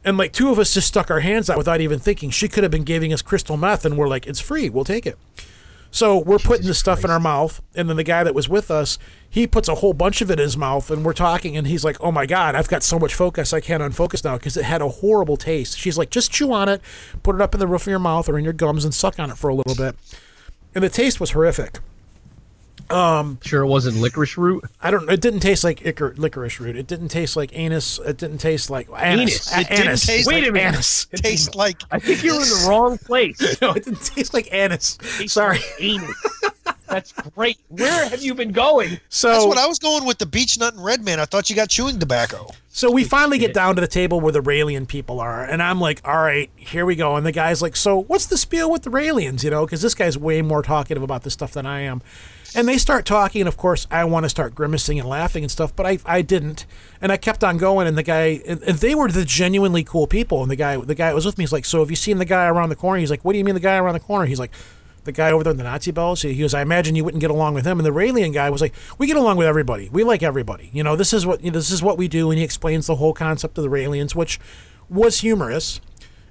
and 0.04 0.18
like 0.18 0.32
two 0.32 0.50
of 0.50 0.58
us 0.58 0.74
just 0.74 0.88
stuck 0.88 1.10
our 1.10 1.20
hands 1.20 1.48
out 1.48 1.56
without 1.56 1.80
even 1.80 1.98
thinking. 1.98 2.30
She 2.30 2.48
could 2.48 2.64
have 2.64 2.70
been 2.70 2.84
giving 2.84 3.12
us 3.12 3.22
crystal 3.22 3.56
meth, 3.56 3.84
and 3.84 3.96
we're 3.96 4.08
like, 4.08 4.26
it's 4.26 4.40
free, 4.40 4.68
we'll 4.68 4.84
take 4.84 5.06
it. 5.06 5.16
So 5.90 6.18
we're 6.18 6.38
putting 6.38 6.66
the 6.66 6.74
stuff 6.74 7.04
in 7.04 7.10
our 7.10 7.20
mouth, 7.20 7.62
and 7.74 7.88
then 7.88 7.96
the 7.96 8.04
guy 8.04 8.24
that 8.24 8.34
was 8.34 8.48
with 8.48 8.70
us, 8.70 8.98
he 9.28 9.46
puts 9.46 9.68
a 9.68 9.76
whole 9.76 9.92
bunch 9.92 10.20
of 10.20 10.30
it 10.30 10.38
in 10.38 10.44
his 10.44 10.56
mouth, 10.56 10.90
and 10.90 11.04
we're 11.04 11.12
talking, 11.12 11.56
and 11.56 11.66
he's 11.66 11.84
like, 11.84 11.96
"Oh 12.00 12.12
my 12.12 12.26
god, 12.26 12.54
I've 12.54 12.68
got 12.68 12.82
so 12.82 12.98
much 12.98 13.14
focus, 13.14 13.52
I 13.52 13.60
can't 13.60 13.82
unfocus 13.82 14.24
now 14.24 14.36
because 14.36 14.56
it 14.56 14.64
had 14.64 14.82
a 14.82 14.88
horrible 14.88 15.36
taste." 15.36 15.78
She's 15.78 15.96
like, 15.96 16.10
"Just 16.10 16.30
chew 16.30 16.52
on 16.52 16.68
it, 16.68 16.80
put 17.22 17.34
it 17.34 17.40
up 17.40 17.54
in 17.54 17.60
the 17.60 17.66
roof 17.66 17.82
of 17.82 17.88
your 17.88 17.98
mouth 17.98 18.28
or 18.28 18.38
in 18.38 18.44
your 18.44 18.52
gums, 18.52 18.84
and 18.84 18.94
suck 18.94 19.18
on 19.18 19.30
it 19.30 19.38
for 19.38 19.48
a 19.48 19.54
little 19.54 19.74
bit." 19.74 19.96
And 20.74 20.84
the 20.84 20.88
taste 20.88 21.20
was 21.20 21.30
horrific. 21.30 21.80
Um, 22.90 23.38
sure, 23.42 23.62
it 23.62 23.66
wasn't 23.66 23.96
licorice 23.98 24.36
root. 24.36 24.64
I 24.80 24.90
don't. 24.90 25.08
It 25.10 25.20
didn't 25.20 25.40
taste 25.40 25.64
like 25.64 25.80
icor- 25.80 26.16
licorice 26.18 26.60
root. 26.60 26.76
It 26.76 26.86
didn't 26.86 27.08
taste 27.08 27.36
like 27.36 27.50
anus. 27.56 27.98
It 27.98 28.16
didn't 28.18 28.38
taste 28.38 28.70
like 28.70 28.88
anus. 28.96 29.50
Anus. 29.50 29.56
A- 29.56 29.60
It 29.60 29.68
didn't 29.68 29.86
anus. 29.88 30.06
taste 30.06 30.26
Wait 30.28 30.40
like 30.42 30.48
a 30.48 30.52
minute. 30.52 30.74
Anus. 30.74 31.06
It 31.12 31.16
Tastes 31.22 31.54
like. 31.54 31.80
I 31.90 31.98
think 31.98 32.22
you're 32.22 32.34
in 32.34 32.40
the 32.42 32.66
wrong 32.68 32.98
place. 32.98 33.38
no, 33.62 33.72
it 33.72 33.84
didn't 33.84 34.02
taste 34.04 34.32
like 34.34 34.52
anus. 34.52 34.98
Sorry. 35.26 35.58
Anus. 35.80 36.14
That's 36.88 37.12
great. 37.12 37.58
Where 37.68 38.08
have 38.08 38.22
you 38.22 38.32
been 38.34 38.52
going? 38.52 39.00
So 39.08 39.28
That's 39.28 39.44
what 39.46 39.58
I 39.58 39.66
was 39.66 39.80
going 39.80 40.04
with 40.04 40.18
the 40.18 40.26
Beech-Nut 40.26 40.74
and 40.74 40.84
red 40.84 41.04
man. 41.04 41.18
I 41.18 41.24
thought 41.24 41.50
you 41.50 41.56
got 41.56 41.68
chewing 41.68 41.98
tobacco. 41.98 42.48
So 42.68 42.90
we 42.92 43.02
finally 43.02 43.38
get 43.38 43.52
down 43.54 43.74
to 43.74 43.80
the 43.80 43.88
table 43.88 44.20
where 44.20 44.32
the 44.32 44.40
Raelian 44.42 44.86
people 44.86 45.18
are, 45.18 45.42
and 45.44 45.60
I'm 45.62 45.80
like, 45.80 46.00
all 46.06 46.16
right, 46.18 46.48
here 46.54 46.86
we 46.86 46.94
go. 46.94 47.16
And 47.16 47.26
the 47.26 47.32
guy's 47.32 47.60
like, 47.60 47.74
so 47.74 48.02
what's 48.04 48.26
the 48.26 48.36
spiel 48.36 48.70
with 48.70 48.82
the 48.82 48.90
Raelians, 48.90 49.42
you 49.42 49.50
know? 49.50 49.64
Because 49.66 49.82
this 49.82 49.94
guy's 49.94 50.16
way 50.16 50.42
more 50.42 50.62
talkative 50.62 51.02
about 51.02 51.22
this 51.24 51.32
stuff 51.32 51.52
than 51.52 51.66
I 51.66 51.80
am. 51.80 52.02
And 52.56 52.66
they 52.66 52.78
start 52.78 53.04
talking, 53.04 53.42
and 53.42 53.48
of 53.48 53.58
course, 53.58 53.86
I 53.90 54.02
want 54.06 54.24
to 54.24 54.30
start 54.30 54.54
grimacing 54.54 54.98
and 54.98 55.06
laughing 55.06 55.44
and 55.44 55.50
stuff, 55.50 55.76
but 55.76 55.84
I, 55.84 55.98
I 56.06 56.22
didn't. 56.22 56.64
And 57.02 57.12
I 57.12 57.18
kept 57.18 57.44
on 57.44 57.58
going, 57.58 57.86
and 57.86 57.98
the 57.98 58.02
guy, 58.02 58.40
and, 58.46 58.62
and 58.62 58.78
they 58.78 58.94
were 58.94 59.08
the 59.08 59.26
genuinely 59.26 59.84
cool 59.84 60.06
people. 60.06 60.40
And 60.40 60.50
the 60.50 60.56
guy, 60.56 60.78
the 60.78 60.94
guy 60.94 61.08
that 61.08 61.14
was 61.14 61.26
with 61.26 61.36
me 61.36 61.44
is 61.44 61.52
like, 61.52 61.66
so 61.66 61.80
have 61.80 61.90
you 61.90 61.96
seen 61.96 62.16
the 62.16 62.24
guy 62.24 62.46
around 62.46 62.70
the 62.70 62.76
corner? 62.76 62.98
He's 62.98 63.10
like, 63.10 63.26
what 63.26 63.32
do 63.34 63.38
you 63.38 63.44
mean 63.44 63.54
the 63.54 63.60
guy 63.60 63.76
around 63.76 63.92
the 63.92 64.00
corner? 64.00 64.24
He's 64.24 64.38
like, 64.40 64.52
the 65.04 65.12
guy 65.12 65.32
over 65.32 65.44
there 65.44 65.50
in 65.50 65.58
the 65.58 65.64
Nazi 65.64 65.90
bells. 65.90 66.22
He 66.22 66.34
goes, 66.38 66.54
I 66.54 66.62
imagine 66.62 66.96
you 66.96 67.04
wouldn't 67.04 67.20
get 67.20 67.30
along 67.30 67.52
with 67.52 67.66
him. 67.66 67.78
And 67.78 67.86
the 67.86 67.92
Raelian 67.92 68.32
guy 68.32 68.48
was 68.48 68.62
like, 68.62 68.74
we 68.96 69.06
get 69.06 69.18
along 69.18 69.36
with 69.36 69.46
everybody. 69.46 69.90
We 69.90 70.02
like 70.02 70.22
everybody. 70.22 70.70
You 70.72 70.82
know, 70.82 70.96
this 70.96 71.12
is 71.12 71.26
what 71.26 71.44
you 71.44 71.50
know, 71.50 71.58
this 71.58 71.70
is 71.70 71.82
what 71.82 71.98
we 71.98 72.08
do. 72.08 72.30
And 72.30 72.38
he 72.38 72.44
explains 72.44 72.86
the 72.86 72.96
whole 72.96 73.12
concept 73.12 73.58
of 73.58 73.64
the 73.64 73.70
Raelians, 73.70 74.14
which 74.14 74.40
was 74.88 75.20
humorous. 75.20 75.80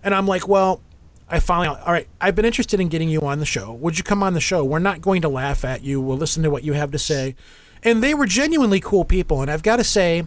And 0.03 0.13
I'm 0.13 0.27
like, 0.27 0.47
well, 0.47 0.81
I 1.27 1.39
finally, 1.39 1.67
all 1.67 1.91
right, 1.91 2.07
I've 2.21 2.35
been 2.35 2.45
interested 2.45 2.79
in 2.79 2.87
getting 2.87 3.09
you 3.09 3.21
on 3.21 3.39
the 3.39 3.45
show. 3.45 3.73
Would 3.73 3.97
you 3.97 4.03
come 4.03 4.21
on 4.21 4.33
the 4.33 4.41
show? 4.41 4.63
We're 4.63 4.79
not 4.79 5.01
going 5.01 5.21
to 5.23 5.29
laugh 5.29 5.65
at 5.65 5.83
you. 5.83 5.99
We'll 5.99 6.17
listen 6.17 6.43
to 6.43 6.51
what 6.51 6.63
you 6.63 6.73
have 6.73 6.91
to 6.91 6.99
say. 6.99 7.35
And 7.83 8.03
they 8.03 8.13
were 8.13 8.25
genuinely 8.27 8.79
cool 8.79 9.05
people. 9.05 9.41
And 9.41 9.49
I've 9.49 9.63
got 9.63 9.77
to 9.77 9.83
say, 9.83 10.25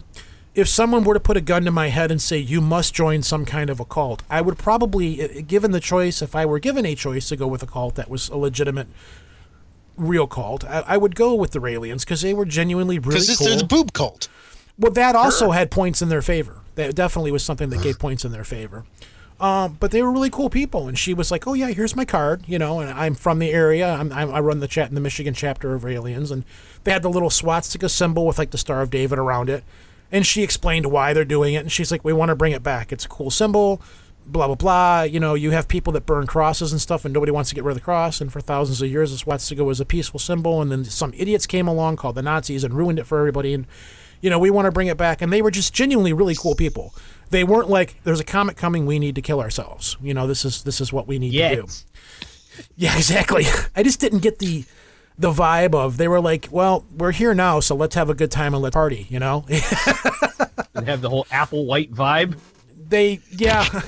if 0.55 0.67
someone 0.67 1.05
were 1.05 1.13
to 1.13 1.19
put 1.19 1.37
a 1.37 1.41
gun 1.41 1.63
to 1.65 1.71
my 1.71 1.87
head 1.87 2.11
and 2.11 2.21
say 2.21 2.37
you 2.37 2.59
must 2.59 2.93
join 2.93 3.21
some 3.21 3.45
kind 3.45 3.69
of 3.69 3.79
a 3.79 3.85
cult, 3.85 4.23
I 4.29 4.41
would 4.41 4.57
probably, 4.57 5.41
given 5.43 5.71
the 5.71 5.79
choice, 5.79 6.21
if 6.21 6.35
I 6.35 6.45
were 6.45 6.59
given 6.59 6.85
a 6.85 6.95
choice 6.95 7.29
to 7.29 7.37
go 7.37 7.47
with 7.47 7.63
a 7.63 7.67
cult 7.67 7.95
that 7.95 8.09
was 8.09 8.27
a 8.27 8.35
legitimate, 8.35 8.87
real 9.95 10.27
cult, 10.27 10.65
I, 10.65 10.83
I 10.85 10.97
would 10.97 11.15
go 11.15 11.33
with 11.33 11.51
the 11.51 11.59
Raelians 11.59 12.01
because 12.01 12.21
they 12.21 12.33
were 12.33 12.45
genuinely 12.45 12.99
really 12.99 13.21
Because 13.21 13.37
cool. 13.37 13.47
it's 13.47 13.61
the 13.61 13.67
boob 13.67 13.93
cult. 13.93 14.27
Well, 14.77 14.91
that 14.93 15.15
also 15.15 15.51
had 15.51 15.71
points 15.71 16.01
in 16.01 16.09
their 16.09 16.21
favor. 16.21 16.61
That 16.75 16.95
definitely 16.95 17.31
was 17.31 17.43
something 17.43 17.69
that 17.69 17.81
gave 17.81 17.99
points 17.99 18.23
in 18.25 18.31
their 18.31 18.45
favor. 18.45 18.85
Um, 19.39 19.77
but 19.79 19.91
they 19.91 20.01
were 20.01 20.11
really 20.11 20.29
cool 20.29 20.49
people, 20.49 20.89
and 20.89 20.99
she 20.99 21.13
was 21.13 21.31
like, 21.31 21.47
"Oh 21.47 21.53
yeah, 21.53 21.69
here's 21.69 21.95
my 21.95 22.03
card," 22.03 22.43
you 22.45 22.59
know, 22.59 22.81
and 22.81 22.91
I'm 22.91 23.15
from 23.15 23.39
the 23.39 23.51
area. 23.51 23.89
I'm, 23.89 24.11
I'm, 24.11 24.33
I 24.33 24.39
run 24.41 24.59
the 24.59 24.67
chat 24.67 24.89
in 24.89 24.95
the 24.95 25.01
Michigan 25.01 25.33
chapter 25.33 25.73
of 25.73 25.85
Aliens, 25.85 26.29
and 26.29 26.43
they 26.83 26.91
had 26.91 27.03
the 27.03 27.09
little 27.09 27.29
swastika 27.29 27.87
symbol 27.87 28.25
with 28.25 28.37
like 28.37 28.51
the 28.51 28.57
Star 28.57 28.81
of 28.81 28.89
David 28.89 29.17
around 29.17 29.49
it. 29.49 29.63
And 30.11 30.25
she 30.25 30.43
explained 30.43 30.87
why 30.87 31.13
they're 31.13 31.23
doing 31.23 31.53
it, 31.53 31.59
and 31.59 31.71
she's 31.71 31.89
like, 31.91 32.03
"We 32.03 32.11
want 32.11 32.29
to 32.29 32.35
bring 32.35 32.51
it 32.51 32.63
back. 32.63 32.91
It's 32.91 33.05
a 33.05 33.09
cool 33.09 33.31
symbol." 33.31 33.81
Blah 34.25 34.45
blah 34.45 34.55
blah. 34.55 35.01
You 35.03 35.19
know, 35.19 35.33
you 35.33 35.51
have 35.51 35.67
people 35.67 35.91
that 35.93 36.05
burn 36.05 36.27
crosses 36.27 36.71
and 36.71 36.79
stuff, 36.79 37.03
and 37.03 37.13
nobody 37.13 37.31
wants 37.31 37.49
to 37.49 37.55
get 37.55 37.63
rid 37.63 37.71
of 37.71 37.77
the 37.77 37.83
cross. 37.83 38.21
And 38.21 38.31
for 38.31 38.41
thousands 38.41 38.79
of 38.79 38.89
years, 38.89 39.11
the 39.11 39.17
swastika 39.17 39.63
was 39.63 39.79
a 39.79 39.85
peaceful 39.85 40.19
symbol. 40.19 40.61
And 40.61 40.71
then 40.71 40.83
some 40.83 41.13
idiots 41.17 41.47
came 41.47 41.67
along 41.67 41.95
called 41.95 42.13
the 42.13 42.21
Nazis 42.21 42.63
and 42.63 42.75
ruined 42.75 42.99
it 42.99 43.07
for 43.07 43.17
everybody. 43.17 43.55
And 43.55 43.65
you 44.21 44.29
know, 44.29 44.37
we 44.37 44.49
want 44.49 44.65
to 44.65 44.71
bring 44.71 44.87
it 44.87 44.97
back. 44.97 45.21
And 45.21 45.31
they 45.31 45.41
were 45.41 45.51
just 45.51 45.73
genuinely 45.73 46.13
really 46.13 46.35
cool 46.35 46.55
people. 46.55 46.93
They 47.29 47.43
weren't 47.43 47.69
like, 47.69 47.95
"There's 48.03 48.19
a 48.19 48.23
comet 48.25 48.57
coming. 48.57 48.85
We 48.85 48.99
need 48.99 49.15
to 49.15 49.21
kill 49.21 49.39
ourselves." 49.41 49.97
You 50.01 50.13
know, 50.13 50.27
this 50.27 50.45
is 50.45 50.63
this 50.63 50.81
is 50.81 50.91
what 50.93 51.07
we 51.07 51.19
need 51.19 51.33
Yet. 51.33 51.49
to 51.49 51.55
do. 51.61 51.67
Yeah, 52.75 52.97
exactly. 52.97 53.45
I 53.73 53.83
just 53.83 54.01
didn't 54.01 54.19
get 54.19 54.39
the 54.39 54.65
the 55.17 55.31
vibe 55.31 55.73
of 55.73 55.95
they 55.95 56.09
were 56.09 56.19
like, 56.19 56.49
"Well, 56.51 56.85
we're 56.93 57.13
here 57.13 57.33
now, 57.33 57.61
so 57.61 57.73
let's 57.73 57.95
have 57.95 58.09
a 58.09 58.13
good 58.13 58.31
time 58.31 58.53
and 58.53 58.61
let's 58.61 58.73
party." 58.73 59.07
You 59.09 59.19
know. 59.19 59.45
and 60.75 60.87
have 60.87 61.01
the 61.01 61.09
whole 61.09 61.25
Applewhite 61.25 61.93
vibe. 61.93 62.37
they 62.89 63.19
yeah 63.31 63.81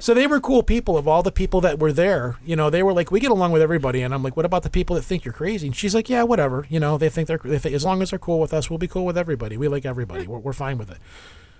so 0.00 0.14
they 0.14 0.26
were 0.26 0.40
cool 0.40 0.62
people 0.62 0.96
of 0.98 1.06
all 1.06 1.22
the 1.22 1.30
people 1.32 1.60
that 1.60 1.78
were 1.78 1.92
there 1.92 2.36
you 2.44 2.56
know 2.56 2.70
they 2.70 2.82
were 2.82 2.92
like 2.92 3.10
we 3.10 3.20
get 3.20 3.30
along 3.30 3.52
with 3.52 3.62
everybody 3.62 4.02
and 4.02 4.12
i'm 4.14 4.22
like 4.22 4.36
what 4.36 4.46
about 4.46 4.62
the 4.62 4.70
people 4.70 4.96
that 4.96 5.02
think 5.02 5.24
you're 5.24 5.32
crazy 5.34 5.66
and 5.66 5.76
she's 5.76 5.94
like 5.94 6.08
yeah 6.08 6.22
whatever 6.22 6.66
you 6.68 6.80
know 6.80 6.98
they 6.98 7.08
think 7.08 7.28
they're 7.28 7.40
they 7.44 7.58
think, 7.58 7.74
as 7.74 7.84
long 7.84 8.02
as 8.02 8.10
they're 8.10 8.18
cool 8.18 8.40
with 8.40 8.52
us 8.52 8.68
we'll 8.70 8.78
be 8.78 8.88
cool 8.88 9.04
with 9.04 9.16
everybody 9.18 9.56
we 9.56 9.68
like 9.68 9.84
everybody 9.86 10.26
we're, 10.26 10.38
we're 10.38 10.52
fine 10.52 10.76
with 10.78 10.90
it 10.90 10.98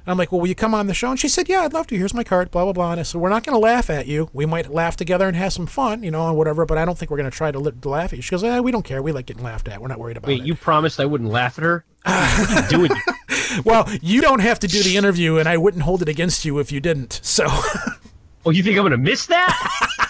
i'm 0.06 0.18
like 0.18 0.32
well 0.32 0.40
will 0.40 0.48
you 0.48 0.55
come 0.55 0.74
on 0.74 0.86
the 0.86 0.94
show? 0.94 1.10
And 1.10 1.18
she 1.20 1.28
said 1.28 1.48
yeah 1.48 1.62
i'd 1.62 1.72
love 1.72 1.86
to. 1.89 1.97
Here's 1.97 2.14
my 2.14 2.24
card 2.24 2.51
blah 2.51 2.64
blah 2.64 2.72
blah. 2.72 2.90
And 2.93 3.01
i 3.01 3.02
said 3.02 3.20
we're 3.20 3.28
not 3.28 3.44
going 3.44 3.55
to 3.55 3.60
laugh 3.60 3.90
at 3.90 4.06
you. 4.06 4.31
We 4.32 4.47
might 4.47 4.72
laugh 4.72 4.97
together 4.97 5.27
and 5.28 5.36
have 5.36 5.52
some 5.52 5.66
fun 5.66 6.02
you 6.02 6.10
know 6.10 6.28
and 6.28 6.36
whatever 6.36 6.64
but 6.66 6.78
i 6.78 6.85
don't 6.85 6.97
think 6.98 7.10
we're 7.10 7.16
going 7.18 7.31
to 7.31 7.36
try 7.36 7.51
to, 7.51 7.59
li- 7.59 7.72
laugh 7.85 8.12
at 8.12 8.16
you. 8.16 8.22
She 8.22 8.31
goes 8.31 8.43
eh, 8.44 8.60
we 8.60 8.70
don't 8.72 8.85
care. 8.85 9.02
We 9.02 9.12
like 9.12 9.27
getting 9.27 9.44
laughed 9.44 9.68
at. 9.68 9.81
We're 9.81 9.89
not 9.89 9.98
worried 9.98 10.16
about 10.16 10.28
Wait, 10.28 10.40
it. 10.40 10.47
you 10.47 10.55
promised 10.55 11.01
I 11.01 11.05
wouldn't 11.06 11.31
laugh 11.31 11.59
at 11.59 11.64
her? 11.64 11.85
what 12.05 12.51
are 12.51 12.62
you 12.62 12.89
doing? 12.89 13.01
well 13.64 13.89
you 14.01 14.20
don't 14.20 14.40
have 14.40 14.59
to 14.60 14.68
do 14.68 14.82
the 14.82 14.97
interview 14.97 15.36
and 15.39 15.48
i 15.48 15.56
wouldn't 15.56 15.82
hold 15.82 16.02
it 16.02 16.09
against 16.09 16.44
you 16.44 16.59
if 16.59 16.70
you 16.72 16.81
didn't 16.81 17.20
so. 17.22 17.47
Oh, 18.47 18.51
you 18.51 18.62
think 18.62 18.78
I'm 18.78 18.85
gonna 18.85 18.97
miss 18.97 19.27
that? 19.27 20.06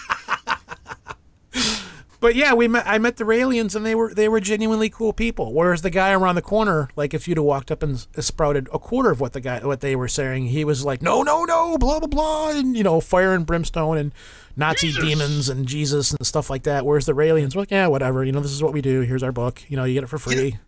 But 2.21 2.35
yeah, 2.35 2.53
we 2.53 2.67
met. 2.67 2.83
I 2.85 2.99
met 2.99 3.17
the 3.17 3.23
Raelians, 3.23 3.75
and 3.75 3.83
they 3.83 3.95
were 3.95 4.13
they 4.13 4.29
were 4.29 4.39
genuinely 4.39 4.91
cool 4.91 5.11
people. 5.11 5.53
Whereas 5.53 5.81
the 5.81 5.89
guy 5.89 6.11
around 6.11 6.35
the 6.35 6.43
corner, 6.43 6.87
like 6.95 7.15
if 7.15 7.27
you'd 7.27 7.39
have 7.39 7.45
walked 7.45 7.71
up 7.71 7.81
and 7.81 8.05
uh, 8.15 8.21
sprouted 8.21 8.69
a 8.71 8.77
quarter 8.77 9.09
of 9.09 9.19
what 9.19 9.33
the 9.33 9.41
guy 9.41 9.65
what 9.65 9.81
they 9.81 9.95
were 9.95 10.07
saying, 10.07 10.45
he 10.45 10.63
was 10.63 10.85
like, 10.85 11.01
no, 11.01 11.23
no, 11.23 11.45
no, 11.45 11.79
blah 11.79 11.99
blah 11.99 12.07
blah, 12.07 12.51
and 12.51 12.77
you 12.77 12.83
know, 12.83 13.01
fire 13.01 13.33
and 13.33 13.47
brimstone 13.47 13.97
and 13.97 14.13
Nazi 14.55 14.91
demons 14.91 15.49
and 15.49 15.67
Jesus 15.67 16.11
and 16.11 16.25
stuff 16.25 16.51
like 16.51 16.61
that. 16.63 16.85
Whereas 16.85 17.07
the 17.07 17.13
Raelians 17.13 17.55
were 17.55 17.63
like, 17.63 17.71
yeah, 17.71 17.87
whatever, 17.87 18.23
you 18.23 18.31
know, 18.31 18.39
this 18.39 18.51
is 18.51 18.61
what 18.61 18.71
we 18.71 18.81
do. 18.81 19.01
Here's 19.01 19.23
our 19.23 19.31
book. 19.31 19.63
You 19.67 19.75
know, 19.75 19.85
you 19.85 19.95
get 19.95 20.03
it 20.03 20.07
for 20.07 20.19
free. 20.19 20.59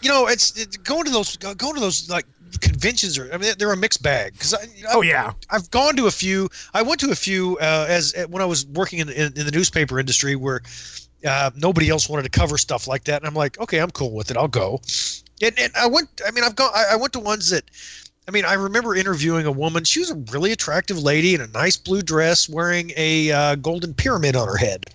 You 0.00 0.10
know, 0.10 0.28
it's 0.28 0.56
it, 0.56 0.84
going 0.84 1.06
to 1.06 1.10
those 1.10 1.36
going 1.36 1.74
to 1.74 1.80
those 1.80 2.08
like 2.08 2.26
conventions 2.60 3.18
are. 3.18 3.32
I 3.32 3.38
mean, 3.38 3.54
they're 3.58 3.72
a 3.72 3.76
mixed 3.76 4.02
bag 4.02 4.32
because 4.32 4.54
Oh 4.90 5.02
yeah, 5.02 5.32
I've 5.50 5.70
gone 5.70 5.96
to 5.96 6.06
a 6.06 6.10
few. 6.10 6.48
I 6.72 6.82
went 6.82 7.00
to 7.00 7.10
a 7.10 7.14
few 7.14 7.58
uh, 7.60 7.86
as 7.88 8.14
when 8.28 8.42
I 8.42 8.46
was 8.46 8.66
working 8.66 8.98
in, 8.98 9.08
in, 9.08 9.32
in 9.36 9.46
the 9.46 9.52
newspaper 9.52 9.98
industry 9.98 10.36
where 10.36 10.62
uh, 11.26 11.50
nobody 11.56 11.88
else 11.88 12.08
wanted 12.08 12.24
to 12.24 12.28
cover 12.28 12.58
stuff 12.58 12.86
like 12.86 13.04
that, 13.04 13.22
and 13.22 13.26
I'm 13.26 13.34
like, 13.34 13.58
okay, 13.60 13.78
I'm 13.78 13.90
cool 13.90 14.12
with 14.12 14.30
it. 14.30 14.36
I'll 14.36 14.48
go. 14.48 14.80
And, 15.42 15.58
and 15.58 15.72
I 15.76 15.86
went. 15.86 16.20
I 16.26 16.30
mean, 16.30 16.44
I've 16.44 16.56
gone. 16.56 16.70
I, 16.74 16.92
I 16.92 16.96
went 16.96 17.12
to 17.14 17.20
ones 17.20 17.50
that. 17.50 17.64
I 18.26 18.30
mean, 18.30 18.44
I 18.44 18.54
remember 18.54 18.94
interviewing 18.94 19.44
a 19.44 19.52
woman. 19.52 19.84
She 19.84 20.00
was 20.00 20.10
a 20.10 20.14
really 20.32 20.52
attractive 20.52 20.98
lady 20.98 21.34
in 21.34 21.42
a 21.42 21.46
nice 21.48 21.76
blue 21.76 22.00
dress, 22.00 22.48
wearing 22.48 22.92
a 22.96 23.30
uh, 23.30 23.54
golden 23.56 23.92
pyramid 23.92 24.34
on 24.34 24.48
her 24.48 24.56
head. 24.56 24.86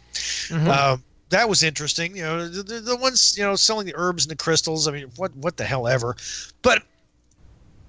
Um, 0.70 1.04
that 1.30 1.48
was 1.48 1.62
interesting. 1.62 2.16
You 2.16 2.24
know, 2.24 2.48
the, 2.48 2.64
the, 2.64 2.80
the 2.80 2.96
ones 2.96 3.38
you 3.38 3.44
know 3.44 3.56
selling 3.56 3.86
the 3.86 3.94
herbs 3.96 4.26
and 4.26 4.32
the 4.32 4.36
crystals. 4.36 4.88
I 4.88 4.92
mean, 4.92 5.12
what 5.16 5.36
what 5.36 5.58
the 5.58 5.66
hell 5.66 5.88
ever. 5.88 6.16
But 6.62 6.84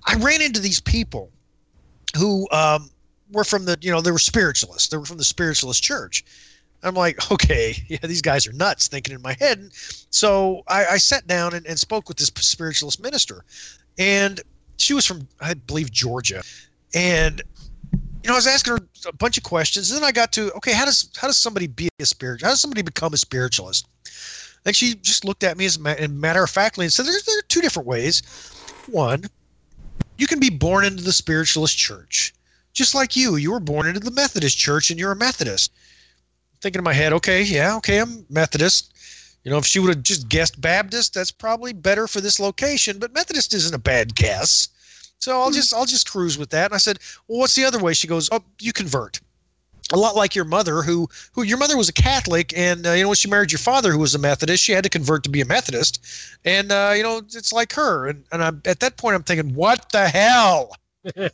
I 0.06 0.14
ran 0.16 0.43
into 0.43 0.60
these 0.60 0.81
people 0.81 1.31
who 2.16 2.48
um, 2.51 2.90
were 3.32 3.44
from 3.44 3.64
the 3.64 3.78
you 3.81 3.90
know 3.90 4.01
they 4.01 4.10
were 4.10 4.18
spiritualists. 4.18 4.89
They 4.89 4.97
were 4.97 5.06
from 5.06 5.18
the 5.18 5.24
spiritualist 5.24 5.82
church. 5.82 6.24
I'm 6.82 6.94
like, 6.94 7.31
okay, 7.32 7.74
yeah, 7.89 7.98
these 8.02 8.22
guys 8.22 8.47
are 8.47 8.52
nuts. 8.52 8.89
Thinking 8.89 9.14
in 9.14 9.22
my 9.22 9.36
head. 9.39 9.68
So 10.10 10.62
I, 10.68 10.86
I 10.86 10.97
sat 10.97 11.27
down 11.27 11.55
and, 11.55 11.66
and 11.66 11.78
spoke 11.78 12.09
with 12.09 12.16
this 12.16 12.31
spiritualist 12.36 13.02
minister, 13.02 13.44
and 13.98 14.40
she 14.78 14.94
was 14.94 15.06
from 15.06 15.28
I 15.40 15.55
believe 15.55 15.90
Georgia, 15.90 16.43
and 16.94 17.43
you 17.93 18.28
know 18.28 18.35
I 18.35 18.36
was 18.36 18.47
asking 18.47 18.74
her 18.74 18.81
a 19.06 19.12
bunch 19.12 19.36
of 19.36 19.44
questions. 19.44 19.90
And 19.90 20.01
then 20.01 20.09
I 20.09 20.12
got 20.12 20.32
to 20.32 20.52
okay, 20.55 20.72
how 20.72 20.85
does 20.85 21.10
how 21.16 21.27
does 21.27 21.36
somebody 21.36 21.66
be 21.66 21.89
a 22.01 22.06
spiritual? 22.06 22.47
How 22.47 22.52
does 22.52 22.60
somebody 22.60 22.82
become 22.82 23.12
a 23.14 23.18
spiritualist? 23.18 23.86
And 24.66 24.77
she 24.77 24.94
just 24.97 25.24
looked 25.24 25.43
at 25.43 25.56
me 25.56 25.64
as 25.64 25.78
ma- 25.78 25.94
matter 26.10 26.44
of 26.44 26.51
factly 26.51 26.85
and 26.85 26.93
said, 26.93 27.06
"There's 27.06 27.24
there 27.24 27.39
are 27.39 27.43
two 27.48 27.60
different 27.60 27.86
ways. 27.89 28.22
One, 28.86 29.24
you 30.21 30.27
can 30.27 30.39
be 30.39 30.51
born 30.51 30.85
into 30.85 31.03
the 31.03 31.15
spiritualist 31.15 31.79
church, 31.79 32.35
just 32.75 32.95
like 32.95 33.17
you. 33.17 33.37
You 33.37 33.53
were 33.53 33.61
born 33.61 33.87
into 33.87 34.01
the 34.01 34.11
Methodist 34.11 34.59
church, 34.59 34.91
and 34.91 35.01
you're 35.01 35.13
a 35.13 35.17
Methodist." 35.17 35.73
Thinking 36.61 36.81
in 36.81 36.85
my 36.85 36.93
head, 36.93 37.15
okay, 37.15 37.43
yeah, 37.43 37.75
okay, 37.77 37.99
I'm 37.99 38.27
Methodist. 38.29 38.93
You 39.45 39.51
know, 39.51 39.57
if 39.57 39.65
she 39.65 39.79
would 39.79 39.95
have 39.95 40.03
just 40.03 40.29
guessed 40.29 40.61
Baptist, 40.61 41.15
that's 41.15 41.31
probably 41.31 41.73
better 41.73 42.07
for 42.07 42.21
this 42.21 42.39
location. 42.39 42.99
But 42.99 43.15
Methodist 43.15 43.55
isn't 43.55 43.75
a 43.75 43.79
bad 43.79 44.15
guess, 44.15 44.69
so 45.21 45.41
I'll 45.41 45.49
hmm. 45.49 45.55
just 45.55 45.73
I'll 45.73 45.87
just 45.87 46.11
cruise 46.11 46.37
with 46.37 46.51
that. 46.51 46.67
And 46.67 46.75
I 46.75 46.79
said, 46.79 46.99
well, 47.27 47.39
what's 47.39 47.55
the 47.55 47.65
other 47.65 47.79
way? 47.79 47.95
She 47.95 48.07
goes, 48.07 48.29
oh, 48.31 48.45
you 48.61 48.75
convert. 48.75 49.21
A 49.93 49.97
lot 49.97 50.15
like 50.15 50.35
your 50.35 50.45
mother, 50.45 50.83
who 50.83 51.09
who 51.33 51.43
your 51.43 51.59
mother 51.59 51.77
was 51.77 51.89
a 51.89 51.93
Catholic, 51.93 52.57
and 52.57 52.87
uh, 52.87 52.93
you 52.93 53.03
know 53.03 53.09
when 53.09 53.17
she 53.17 53.29
married 53.29 53.51
your 53.51 53.59
father, 53.59 53.91
who 53.93 53.99
was 53.99 54.15
a 54.15 54.19
Methodist, 54.19 54.62
she 54.62 54.73
had 54.73 54.85
to 54.85 54.91
convert 54.91 55.25
to 55.25 55.31
be 55.31 55.41
a 55.41 55.45
Methodist, 55.45 56.05
and 56.45 56.71
uh, 56.71 56.93
you 56.97 57.03
know 57.03 57.19
it's 57.19 57.53
like 57.53 57.73
her. 57.73 58.09
And 58.09 58.25
and 58.33 58.43
I'm, 58.43 58.62
at 58.65 58.81
that 58.81 58.97
point, 58.97 59.17
I'm 59.17 59.23
thinking, 59.23 59.55
what 59.55 59.91
the 59.91 60.09
hell? 60.09 60.77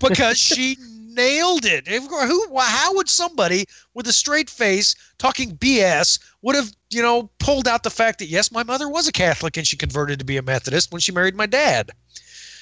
because 0.00 0.38
she 0.38 0.76
nailed 1.14 1.64
it. 1.64 1.86
Who? 1.88 2.58
How 2.58 2.94
would 2.94 3.08
somebody 3.08 3.66
with 3.94 4.06
a 4.08 4.12
straight 4.12 4.50
face 4.50 4.94
talking 5.18 5.56
BS 5.56 6.18
would 6.42 6.56
have 6.56 6.70
you 6.90 7.02
know 7.02 7.30
pulled 7.38 7.68
out 7.68 7.82
the 7.82 7.90
fact 7.90 8.18
that 8.18 8.26
yes, 8.26 8.52
my 8.52 8.62
mother 8.62 8.88
was 8.88 9.08
a 9.08 9.12
Catholic 9.12 9.56
and 9.56 9.66
she 9.66 9.76
converted 9.76 10.18
to 10.18 10.24
be 10.24 10.36
a 10.36 10.42
Methodist 10.42 10.92
when 10.92 11.00
she 11.00 11.12
married 11.12 11.34
my 11.34 11.46
dad. 11.46 11.90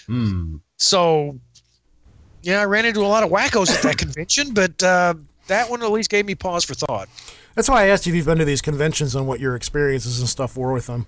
Hmm. 0.06 0.56
So, 0.78 1.38
yeah, 2.42 2.60
I 2.60 2.64
ran 2.64 2.84
into 2.84 3.00
a 3.00 3.06
lot 3.08 3.22
of 3.22 3.30
wackos 3.30 3.74
at 3.74 3.82
that 3.82 3.98
convention, 3.98 4.54
but 4.54 4.82
uh, 4.82 5.14
that 5.46 5.70
one 5.70 5.82
at 5.82 5.90
least 5.90 6.10
gave 6.10 6.26
me 6.26 6.34
pause 6.34 6.64
for 6.64 6.74
thought. 6.74 7.08
that's 7.54 7.68
why 7.68 7.84
I 7.84 7.86
asked 7.88 8.06
you 8.06 8.12
if 8.12 8.16
you've 8.16 8.26
been 8.26 8.38
to 8.38 8.44
these 8.44 8.62
conventions 8.62 9.14
and 9.14 9.26
what 9.26 9.40
your 9.40 9.56
experiences 9.56 10.20
and 10.20 10.28
stuff 10.28 10.56
were 10.56 10.72
with 10.72 10.86
them. 10.86 11.06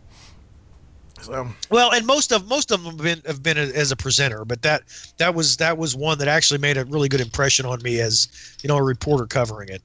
So 1.20 1.48
Well, 1.70 1.92
and 1.92 2.06
most 2.06 2.32
of 2.32 2.46
most 2.48 2.70
of 2.70 2.84
them 2.84 2.96
have 2.96 3.02
been 3.02 3.22
have 3.26 3.42
been 3.42 3.56
as 3.56 3.90
a 3.92 3.96
presenter, 3.96 4.44
but 4.44 4.62
that 4.62 4.82
that 5.16 5.34
was 5.34 5.56
that 5.56 5.78
was 5.78 5.96
one 5.96 6.18
that 6.18 6.28
actually 6.28 6.58
made 6.58 6.76
a 6.76 6.84
really 6.84 7.08
good 7.08 7.20
impression 7.20 7.64
on 7.64 7.82
me 7.82 8.00
as 8.00 8.28
you 8.62 8.68
know 8.68 8.76
a 8.76 8.82
reporter 8.82 9.26
covering 9.26 9.70
it. 9.70 9.82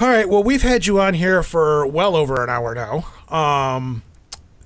All 0.00 0.08
right. 0.08 0.28
Well, 0.28 0.42
we've 0.42 0.62
had 0.62 0.86
you 0.86 0.98
on 1.00 1.14
here 1.14 1.42
for 1.42 1.86
well 1.86 2.16
over 2.16 2.42
an 2.42 2.50
hour 2.50 2.74
now. 2.74 3.06
Um, 3.28 4.02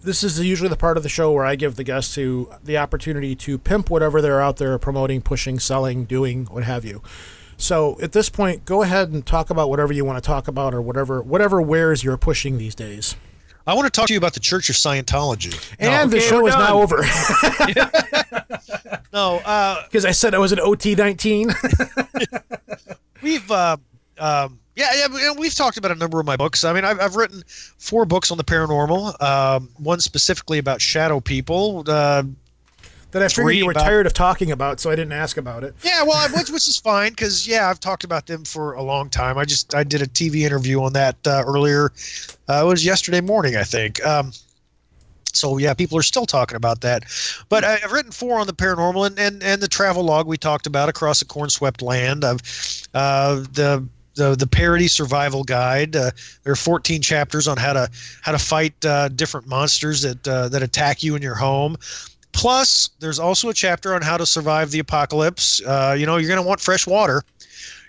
this 0.05 0.22
is 0.22 0.40
usually 0.40 0.68
the 0.68 0.76
part 0.76 0.97
of 0.97 1.02
the 1.02 1.09
show 1.09 1.32
where 1.32 1.44
I 1.44 1.56
give 1.56 1.76
the 1.76 1.85
guests 1.85 2.14
to 2.14 2.51
the 2.62 2.78
opportunity 2.78 3.35
to 3.36 3.59
pimp 3.59 3.90
whatever 3.90 4.20
they're 4.20 4.40
out 4.40 4.59
there 4.59 4.78
promoting, 4.78 5.22
pushing, 5.22 5.59
selling, 5.59 6.05
doing, 6.05 6.47
what 6.47 6.64
have 6.64 6.85
you. 6.85 7.02
So 7.56 7.98
at 8.02 8.12
this 8.12 8.28
point, 8.28 8.64
go 8.64 8.82
ahead 8.82 9.10
and 9.10 9.24
talk 9.24 9.51
about 9.51 9.70
whatever 9.70 9.93
you 9.93 10.05
want 10.05 10.22
to 10.22 10.26
talk 10.26 10.48
about, 10.48 10.74
or 10.74 10.82
whatever 10.82 11.22
whatever 11.22 11.62
wares 11.62 12.05
you're 12.05 12.16
pushing 12.16 12.59
these 12.59 12.74
days. 12.74 13.16
I 13.66 13.74
want 13.74 13.86
to 13.86 13.90
talk 13.90 14.09
to 14.09 14.12
you 14.12 14.18
about 14.18 14.35
the 14.35 14.40
Church 14.40 14.68
of 14.68 14.76
Scientology. 14.76 15.55
And 15.78 16.10
the 16.10 16.18
okay, 16.18 16.28
show 16.28 16.47
is 16.47 16.55
now 16.55 16.82
over 16.82 16.98
No, 19.12 19.36
uh, 19.39 19.85
because 19.85 20.05
I 20.05 20.10
said 20.10 20.35
I 20.35 20.39
was 20.39 20.52
an 20.52 20.60
OT 20.60 20.94
nineteen. 20.94 21.51
we've 23.22 23.51
uh, 23.51 23.78
um, 24.19 24.59
yeah, 24.77 24.91
yeah, 24.95 25.07
we- 25.09 25.41
we've 25.43 25.55
talked 25.55 25.77
about 25.77 25.91
a 25.93 25.95
number 25.95 26.19
of 26.20 26.27
my 26.27 26.36
books. 26.36 26.65
I 26.65 26.73
mean, 26.73 26.85
I've, 26.85 27.01
I've 27.01 27.16
written 27.16 27.43
four 27.78 28.05
books 28.05 28.31
on 28.31 28.39
the 28.39 28.45
paranormal. 28.45 29.20
Um, 29.23 29.69
one 29.78 30.01
specifically 30.01 30.59
about 30.59 30.81
shadow 30.81 31.20
people. 31.20 31.85
Uh, 31.86 32.24
that 33.12 33.23
I 33.23 33.28
figured 33.28 33.55
you 33.55 33.66
were 33.66 33.70
about- 33.70 33.85
tired 33.85 34.07
of 34.07 34.12
talking 34.15 34.51
about, 34.51 34.81
so 34.81 34.91
I 34.91 34.97
didn't 34.97 35.12
ask 35.12 35.36
about 35.36 35.62
it. 35.62 35.77
Yeah, 35.85 36.03
well, 36.03 36.16
I- 36.16 36.27
which, 36.36 36.51
which 36.51 36.66
is 36.66 36.77
fine 36.78 37.12
because 37.12 37.47
yeah, 37.47 37.70
I've 37.70 37.78
talked 37.78 38.03
about 38.03 38.27
them 38.27 38.45
for 38.45 38.73
a 38.73 38.82
long 38.82 39.09
time. 39.09 39.39
I 39.39 39.45
just 39.45 39.73
I 39.74 39.85
did 39.85 40.03
a 40.03 40.07
TV 40.09 40.41
interview 40.45 40.82
on 40.82 40.93
that 40.95 41.16
uh, 41.24 41.45
earlier. 41.47 41.93
Uh, 42.49 42.62
it 42.65 42.66
was 42.66 42.85
yesterday 42.85 43.20
morning, 43.20 43.55
I 43.55 43.62
think. 43.62 44.05
Um, 44.05 44.32
So 45.32 45.59
yeah, 45.59 45.74
people 45.74 45.99
are 45.99 46.03
still 46.03 46.27
talking 46.27 46.57
about 46.57 46.81
that. 46.82 47.05
But 47.49 47.62
I- 47.65 47.81
I've 47.85 47.93
written 47.93 48.11
four 48.12 48.39
on 48.41 48.47
the 48.49 48.53
paranormal 48.53 49.07
and, 49.07 49.19
and, 49.19 49.43
and 49.43 49.61
the 49.62 49.69
travel 49.69 50.03
log 50.05 50.27
we 50.28 50.36
talked 50.36 50.66
about 50.66 50.89
across 50.89 51.19
the 51.20 51.24
corn 51.24 51.51
swept 51.51 51.82
land. 51.82 52.24
I've 52.24 52.41
uh, 52.95 53.45
the 53.53 53.85
the 54.15 54.35
the 54.35 54.47
parody 54.47 54.89
survival 54.89 55.45
guide. 55.45 55.97
Uh, 55.97 56.11
there 56.43 56.53
are 56.53 56.57
14 56.57 57.01
chapters 57.03 57.47
on 57.49 57.57
how 57.57 57.73
to 57.73 57.91
how 58.23 58.32
to 58.32 58.39
fight 58.39 58.73
uh, 58.85 59.09
different 59.09 59.47
monsters 59.47 60.03
that 60.03 60.27
uh, 60.28 60.49
that 60.49 60.62
attack 60.62 61.03
you 61.03 61.15
in 61.16 61.23
your 61.23 61.35
home. 61.35 61.77
Plus, 62.32 62.91
there's 62.99 63.19
also 63.20 63.49
a 63.49 63.55
chapter 63.55 63.95
on 63.95 64.03
how 64.03 64.16
to 64.16 64.27
survive 64.27 64.70
the 64.73 64.81
apocalypse. 64.81 65.62
Uh, 65.65 65.95
you 65.99 66.05
know, 66.05 66.16
you're 66.16 66.28
going 66.28 66.43
to 66.43 66.47
want 66.47 66.61
fresh 66.61 66.86
water. 66.86 67.23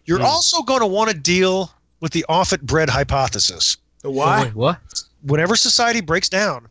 You're 0.05 0.19
Hmm. 0.19 0.25
also 0.25 0.61
going 0.61 0.81
to 0.81 0.85
want 0.87 1.09
to 1.09 1.17
deal 1.17 1.71
with 1.99 2.11
the 2.11 2.23
Offutt 2.29 2.61
bread 2.61 2.89
hypothesis. 2.89 3.77
The 4.03 4.09
Oh, 4.09 4.11
why? 4.11 4.43
wait, 4.43 4.55
what? 4.55 4.77
Whenever 5.23 5.55
society 5.55 5.99
breaks 5.99 6.29
down, 6.29 6.67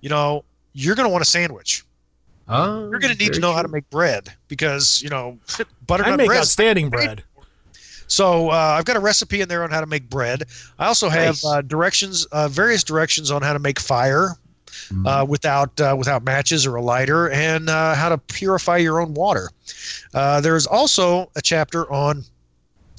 you 0.00 0.08
know, 0.08 0.44
you're 0.72 0.96
going 0.96 1.06
to 1.08 1.12
want 1.12 1.22
a 1.22 1.26
sandwich. 1.26 1.84
Oh, 2.48 2.90
You're 2.90 2.98
going 2.98 3.12
to 3.12 3.18
need 3.18 3.34
to 3.34 3.40
very 3.40 3.40
know 3.42 3.52
how 3.52 3.62
to 3.62 3.68
make 3.68 3.88
bread 3.90 4.32
because, 4.48 5.00
you 5.00 5.08
know, 5.10 5.38
I 5.60 5.64
butternut 5.86 6.16
make 6.18 6.26
bread. 6.26 6.40
outstanding 6.40 6.88
bread. 6.88 7.22
So 8.10 8.50
uh, 8.50 8.74
I've 8.76 8.84
got 8.84 8.96
a 8.96 9.00
recipe 9.00 9.40
in 9.40 9.48
there 9.48 9.62
on 9.62 9.70
how 9.70 9.80
to 9.80 9.86
make 9.86 10.10
bread. 10.10 10.42
I 10.80 10.86
also 10.86 11.08
have 11.08 11.26
Nice. 11.36 11.44
uh, 11.44 11.62
directions, 11.62 12.24
uh, 12.26 12.48
various 12.48 12.82
directions 12.82 13.30
on 13.30 13.40
how 13.40 13.52
to 13.52 13.60
make 13.60 13.78
fire 13.78 14.30
uh, 15.06 15.24
without 15.28 15.80
uh, 15.80 15.94
without 15.96 16.24
matches 16.24 16.66
or 16.66 16.74
a 16.74 16.82
lighter, 16.82 17.30
and 17.30 17.70
uh, 17.70 17.94
how 17.94 18.08
to 18.08 18.18
purify 18.18 18.78
your 18.78 19.00
own 19.00 19.14
water. 19.14 19.50
Uh, 20.12 20.40
there 20.40 20.56
is 20.56 20.66
also 20.66 21.30
a 21.36 21.40
chapter 21.42 21.90
on 21.92 22.24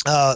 uh, 0.05 0.35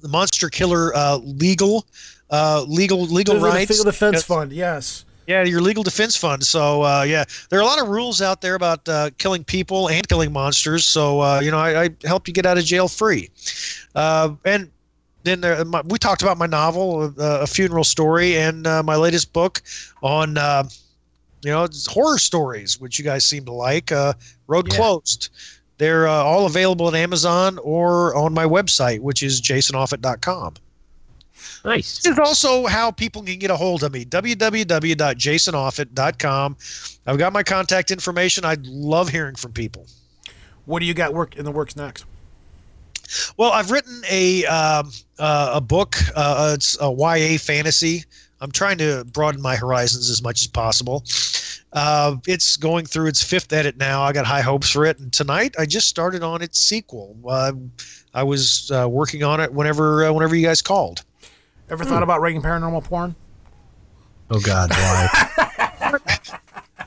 the 0.00 0.08
monster 0.08 0.48
killer 0.48 0.94
uh, 0.96 1.16
legal 1.18 1.84
uh, 2.30 2.64
legal 2.66 3.02
legal 3.02 3.34
The- 3.34 3.40
the 3.40 3.46
rights. 3.46 3.70
Legal 3.70 3.84
Defense 3.84 4.14
Yes. 4.16 4.24
Fund, 4.24 4.52
yes. 4.52 5.04
Yeah, 5.26 5.44
your 5.44 5.62
legal 5.62 5.82
defense 5.82 6.16
fund. 6.16 6.44
So 6.44 6.82
uh, 6.82 7.02
yeah, 7.02 7.24
there 7.48 7.58
are 7.58 7.62
a 7.62 7.66
lot 7.66 7.80
of 7.80 7.88
rules 7.88 8.20
out 8.20 8.42
there 8.42 8.54
about 8.54 8.86
uh, 8.88 9.10
killing 9.16 9.42
people 9.42 9.88
and 9.88 10.06
killing 10.06 10.32
monsters. 10.32 10.84
So 10.84 11.20
uh, 11.20 11.40
you 11.42 11.50
know, 11.50 11.58
I, 11.58 11.84
I 11.84 11.90
help 12.04 12.28
you 12.28 12.34
get 12.34 12.44
out 12.44 12.58
of 12.58 12.64
jail 12.64 12.88
free. 12.88 13.30
Uh, 13.94 14.34
and 14.44 14.70
then 15.22 15.40
there, 15.40 15.64
my, 15.64 15.80
we 15.86 15.98
talked 15.98 16.20
about 16.22 16.36
my 16.36 16.46
novel, 16.46 17.14
uh, 17.18 17.40
a 17.40 17.46
funeral 17.46 17.84
story, 17.84 18.36
and 18.36 18.66
uh, 18.66 18.82
my 18.82 18.96
latest 18.96 19.32
book 19.32 19.62
on 20.02 20.36
uh, 20.36 20.64
you 21.42 21.50
know 21.50 21.66
horror 21.86 22.18
stories, 22.18 22.78
which 22.78 22.98
you 22.98 23.04
guys 23.04 23.24
seem 23.24 23.44
to 23.46 23.52
like. 23.52 23.90
Uh, 23.92 24.12
Road 24.46 24.68
Yeah. 24.68 24.76
closed. 24.76 25.30
They're 25.78 26.06
uh, 26.06 26.12
all 26.12 26.46
available 26.46 26.86
at 26.88 26.94
Amazon 26.94 27.58
or 27.62 28.14
on 28.14 28.32
my 28.34 28.44
website, 28.44 29.00
which 29.00 29.22
is 29.22 29.40
jasonoffutt.com. 29.40 30.54
Nice. 31.64 32.02
This 32.02 32.12
is 32.12 32.18
also 32.18 32.66
how 32.66 32.90
people 32.90 33.22
can 33.22 33.38
get 33.38 33.50
a 33.50 33.56
hold 33.56 33.82
of 33.82 33.92
me. 33.92 34.04
www.jasonoffutt.com. 34.04 36.56
I've 37.06 37.18
got 37.18 37.32
my 37.32 37.42
contact 37.42 37.90
information. 37.90 38.44
I'd 38.44 38.66
love 38.66 39.08
hearing 39.08 39.34
from 39.34 39.52
people. 39.52 39.86
What 40.66 40.80
do 40.80 40.86
you 40.86 40.94
got 40.94 41.14
work 41.14 41.36
in 41.36 41.44
the 41.44 41.50
works 41.50 41.76
next? 41.76 42.04
Well, 43.36 43.52
I've 43.52 43.70
written 43.70 44.02
a 44.10 44.44
um, 44.46 44.90
uh, 45.18 45.52
a 45.54 45.60
book. 45.60 45.96
Uh, 46.16 46.52
it's 46.54 46.76
a 46.80 46.90
YA 46.90 47.38
fantasy. 47.38 48.04
I'm 48.40 48.50
trying 48.50 48.78
to 48.78 49.04
broaden 49.04 49.40
my 49.40 49.56
horizons 49.56 50.10
as 50.10 50.22
much 50.22 50.42
as 50.42 50.46
possible. 50.46 51.04
Uh, 51.72 52.16
it's 52.26 52.56
going 52.56 52.86
through 52.86 53.06
its 53.06 53.22
fifth 53.22 53.52
edit 53.52 53.76
now. 53.76 54.02
I 54.02 54.12
got 54.12 54.26
high 54.26 54.42
hopes 54.42 54.70
for 54.70 54.84
it, 54.86 54.98
and 54.98 55.12
tonight 55.12 55.54
I 55.58 55.66
just 55.66 55.88
started 55.88 56.22
on 56.22 56.42
its 56.42 56.60
sequel. 56.60 57.16
Uh, 57.26 57.52
I 58.14 58.22
was 58.22 58.70
uh, 58.70 58.88
working 58.88 59.22
on 59.22 59.40
it 59.40 59.52
whenever 59.52 60.04
uh, 60.04 60.12
whenever 60.12 60.36
you 60.36 60.46
guys 60.46 60.62
called. 60.62 61.04
Ever 61.70 61.84
thought 61.84 62.02
about 62.02 62.20
writing 62.20 62.42
paranormal 62.42 62.84
porn? 62.84 63.14
Oh 64.30 64.40
God, 64.40 64.70
why? 64.70 65.08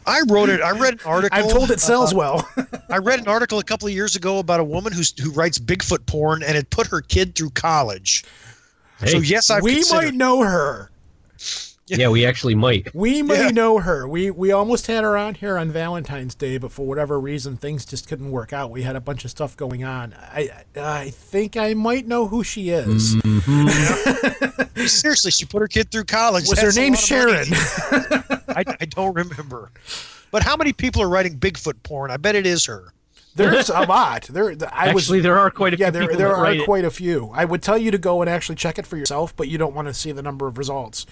I 0.08 0.22
wrote 0.30 0.50
it. 0.50 0.62
I 0.62 0.72
read 0.72 0.94
an 0.94 1.00
article. 1.06 1.38
I'm 1.38 1.50
told 1.50 1.70
it 1.70 1.82
sells 1.82 2.14
uh, 2.14 2.18
well. 2.18 2.50
I 2.90 2.98
read 2.98 3.20
an 3.20 3.28
article 3.28 3.60
a 3.60 3.64
couple 3.64 3.88
of 3.88 3.94
years 3.94 4.16
ago 4.16 4.40
about 4.40 4.60
a 4.60 4.64
woman 4.64 4.94
who's 4.94 5.14
who 5.20 5.32
writes 5.32 5.60
Bigfoot 5.60 6.06
porn 6.06 6.44
and 6.44 6.56
it 6.58 6.70
put 6.70 6.88
her 6.88 7.02
kid 7.02 7.36
through 7.36 7.50
college. 7.52 8.24
So 9.06 9.18
yes, 9.18 9.50
I've 9.50 9.64
we 9.64 9.76
considered. 9.76 10.06
might 10.06 10.14
know 10.14 10.42
her. 10.42 10.90
Yeah, 11.88 12.10
we 12.10 12.26
actually 12.26 12.56
might. 12.56 12.88
We 12.94 13.22
may 13.22 13.46
Yeah. 13.46 13.50
know 13.50 13.80
her. 13.80 14.08
We 14.08 14.30
we 14.32 14.52
almost 14.52 14.88
had 14.88 15.04
her 15.04 15.16
on 15.18 15.36
here 15.36 15.58
on 15.58 15.72
Valentine's 15.72 16.36
Day, 16.36 16.58
but 16.58 16.72
for 16.72 16.86
whatever 16.86 17.20
reason, 17.20 17.58
things 17.58 17.86
just 17.86 18.08
couldn't 18.08 18.32
work 18.32 18.52
out. 18.54 18.72
We 18.72 18.84
had 18.84 18.96
a 18.96 19.02
bunch 19.02 19.24
of 19.26 19.32
stuff 19.32 19.56
going 19.58 19.84
on. 19.84 20.14
I 20.20 20.50
I 20.76 21.10
think 21.12 21.56
I 21.58 21.74
might 21.74 22.08
know 22.08 22.28
who 22.28 22.44
she 22.44 22.70
is. 22.70 23.16
Mm-hmm. 23.18 24.86
Seriously, 24.88 25.32
she 25.32 25.46
put 25.46 25.62
her 25.62 25.68
kid 25.68 25.92
through 25.92 26.06
college. 26.06 26.46
Was 26.50 26.60
her 26.60 26.66
That's 26.72 26.78
a 26.78 26.80
name 26.80 26.94
lot 26.94 27.12
of 27.12 27.50
money. 27.50 27.56
Sharon? 27.56 28.42
I, 28.50 28.64
I 28.82 28.86
don't 28.86 29.14
remember. 29.16 29.72
But 30.32 30.44
how 30.44 30.56
many 30.58 30.74
people 30.74 31.02
are 31.02 31.10
writing 31.10 31.38
Bigfoot 31.38 31.82
porn? 31.84 32.12
I 32.12 32.18
bet 32.18 32.36
it 32.36 32.46
is 32.46 32.66
her. 32.66 32.92
There's 33.36 33.70
a 33.70 33.82
lot. 33.82 34.24
There, 34.24 34.56
I 34.72 34.94
was. 34.94 35.04
Actually, 35.06 35.20
there 35.22 35.38
are 35.38 35.52
quite 35.52 35.74
a 35.76 35.78
yeah, 35.78 35.92
few 35.92 36.08
there 36.08 36.16
there 36.16 36.36
are 36.36 36.42
write 36.42 36.62
it. 36.62 36.66
quite 36.66 36.84
a 36.86 36.90
few. 36.90 37.30
I 37.34 37.46
would 37.46 37.62
tell 37.62 37.78
you 37.78 37.92
to 37.92 37.98
go 38.00 38.22
and 38.22 38.30
actually 38.30 38.56
check 38.56 38.80
it 38.80 38.88
for 38.88 38.98
yourself, 38.98 39.36
but 39.36 39.48
you 39.48 39.60
don't 39.60 39.76
want 39.76 39.88
to 39.88 39.94
see 39.94 40.12
the 40.12 40.24
number 40.24 40.48
of 40.48 40.58
results. 40.58 41.06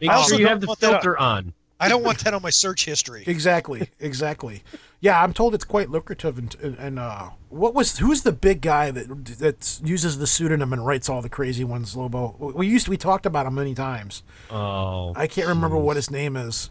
Make 0.00 0.10
I 0.10 0.14
also 0.14 0.30
sure 0.30 0.38
you 0.38 0.44
don't 0.46 0.52
have 0.52 0.60
the 0.60 0.66
want 0.68 0.80
that- 0.80 0.90
filter 0.90 1.18
on. 1.18 1.52
I 1.82 1.88
don't 1.88 2.04
want 2.04 2.18
that 2.24 2.34
on 2.34 2.42
my 2.42 2.50
search 2.50 2.84
history. 2.84 3.24
Exactly, 3.26 3.88
exactly. 4.00 4.62
Yeah, 5.00 5.22
I'm 5.22 5.32
told 5.32 5.54
it's 5.54 5.64
quite 5.64 5.88
lucrative. 5.88 6.36
And, 6.36 6.54
and 6.78 6.98
uh, 6.98 7.30
what 7.48 7.74
was 7.74 7.96
who's 7.96 8.20
the 8.20 8.32
big 8.32 8.60
guy 8.60 8.90
that 8.90 9.08
that 9.38 9.80
uses 9.82 10.18
the 10.18 10.26
pseudonym 10.26 10.74
and 10.74 10.84
writes 10.86 11.08
all 11.08 11.22
the 11.22 11.30
crazy 11.30 11.64
ones? 11.64 11.96
Lobo. 11.96 12.36
We 12.54 12.66
used 12.66 12.84
to, 12.84 12.90
we 12.90 12.98
talked 12.98 13.24
about 13.24 13.46
him 13.46 13.54
many 13.54 13.74
times. 13.74 14.22
Oh, 14.50 15.14
I 15.16 15.26
can't 15.26 15.48
remember 15.48 15.78
what 15.78 15.96
his 15.96 16.10
name 16.10 16.36
is. 16.36 16.68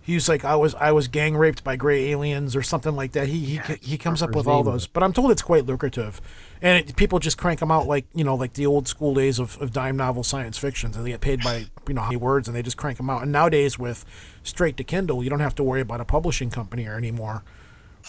He 0.00 0.14
was 0.14 0.28
like 0.28 0.44
I 0.44 0.54
was 0.54 0.76
I 0.76 0.92
was 0.92 1.08
gang 1.08 1.36
raped 1.36 1.64
by 1.64 1.74
gray 1.74 2.10
aliens 2.12 2.54
or 2.54 2.62
something 2.62 2.94
like 2.94 3.10
that. 3.12 3.26
He 3.26 3.40
he, 3.40 3.60
he 3.82 3.98
comes 3.98 4.22
up 4.22 4.36
with 4.36 4.46
all 4.46 4.62
those, 4.62 4.86
but 4.86 5.02
I'm 5.02 5.12
told 5.12 5.32
it's 5.32 5.42
quite 5.42 5.66
lucrative, 5.66 6.20
and 6.62 6.88
it, 6.88 6.96
people 6.96 7.18
just 7.18 7.38
crank 7.38 7.60
them 7.60 7.70
out 7.70 7.86
like 7.86 8.06
you 8.14 8.24
know 8.24 8.34
like 8.34 8.54
the 8.54 8.66
old 8.66 8.88
school 8.88 9.14
days 9.14 9.38
of, 9.38 9.60
of 9.60 9.72
dime 9.72 9.96
novel 9.96 10.22
science 10.22 10.58
fiction. 10.58 10.92
and 10.94 11.04
they 11.04 11.10
get 11.10 11.20
paid 11.20 11.42
by 11.42 11.66
you 11.88 11.94
know 11.94 12.00
how 12.02 12.08
many 12.08 12.16
words, 12.16 12.48
and 12.48 12.56
they 12.56 12.62
just 12.62 12.76
crank 12.76 12.96
them 12.96 13.10
out. 13.10 13.22
And 13.22 13.32
nowadays 13.32 13.78
with 13.78 14.04
straight 14.42 14.76
to 14.78 14.84
Kindle, 14.84 15.22
you 15.22 15.30
don't 15.30 15.40
have 15.40 15.54
to 15.56 15.62
worry 15.62 15.80
about 15.80 16.00
a 16.00 16.04
publishing 16.04 16.50
company 16.50 16.86
or 16.86 16.96
anymore. 16.96 17.42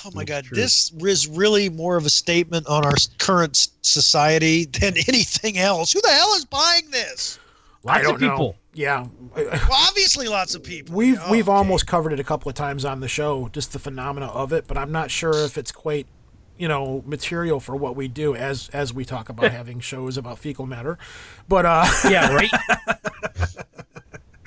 Oh 0.06 0.12
my 0.14 0.26
God, 0.26 0.46
this 0.52 0.92
is 1.00 1.28
really 1.28 1.70
more 1.70 1.98
of 1.98 2.06
a 2.06 2.10
statement 2.12 2.68
on 2.68 2.86
our 2.86 2.94
current 3.18 3.68
society 3.82 4.66
than 4.66 4.94
anything 5.08 5.58
else. 5.58 5.92
Who 5.92 6.02
the 6.02 6.10
hell 6.10 6.34
is 6.36 6.46
buying 6.46 6.90
this? 6.92 7.40
lots 7.84 8.00
I 8.00 8.02
don't 8.04 8.16
of 8.16 8.20
people. 8.20 8.38
know. 8.38 8.56
Yeah, 8.74 9.08
Well, 9.36 9.60
obviously, 9.72 10.28
lots 10.28 10.54
of 10.54 10.62
people. 10.64 10.96
We've 10.96 11.20
Oh, 11.26 11.32
we've 11.32 11.50
okay. 11.50 11.58
almost 11.58 11.88
covered 11.88 12.14
it 12.14 12.20
a 12.20 12.24
couple 12.24 12.48
of 12.48 12.54
times 12.54 12.86
on 12.86 13.00
the 13.00 13.08
show, 13.08 13.50
just 13.52 13.74
the 13.74 13.80
phenomena 13.80 14.28
of 14.28 14.54
it, 14.54 14.68
but 14.68 14.78
I'm 14.78 14.92
not 14.92 15.10
sure 15.10 15.34
if 15.34 15.58
it's 15.58 15.72
quite, 15.72 16.06
you 16.58 16.68
know, 16.68 17.04
material 17.06 17.60
for 17.60 17.76
what 17.76 17.96
we 17.96 18.08
do 18.08 18.36
as 18.36 18.70
as 18.74 18.94
we 18.94 19.06
talk 19.06 19.30
about 19.30 19.52
having 19.60 19.80
shows 19.80 20.18
about 20.18 20.40
fecal 20.40 20.66
matter. 20.66 20.98
But 21.48 21.66
uh 21.66 21.86
Yeah, 22.10 22.34
right. 22.34 22.52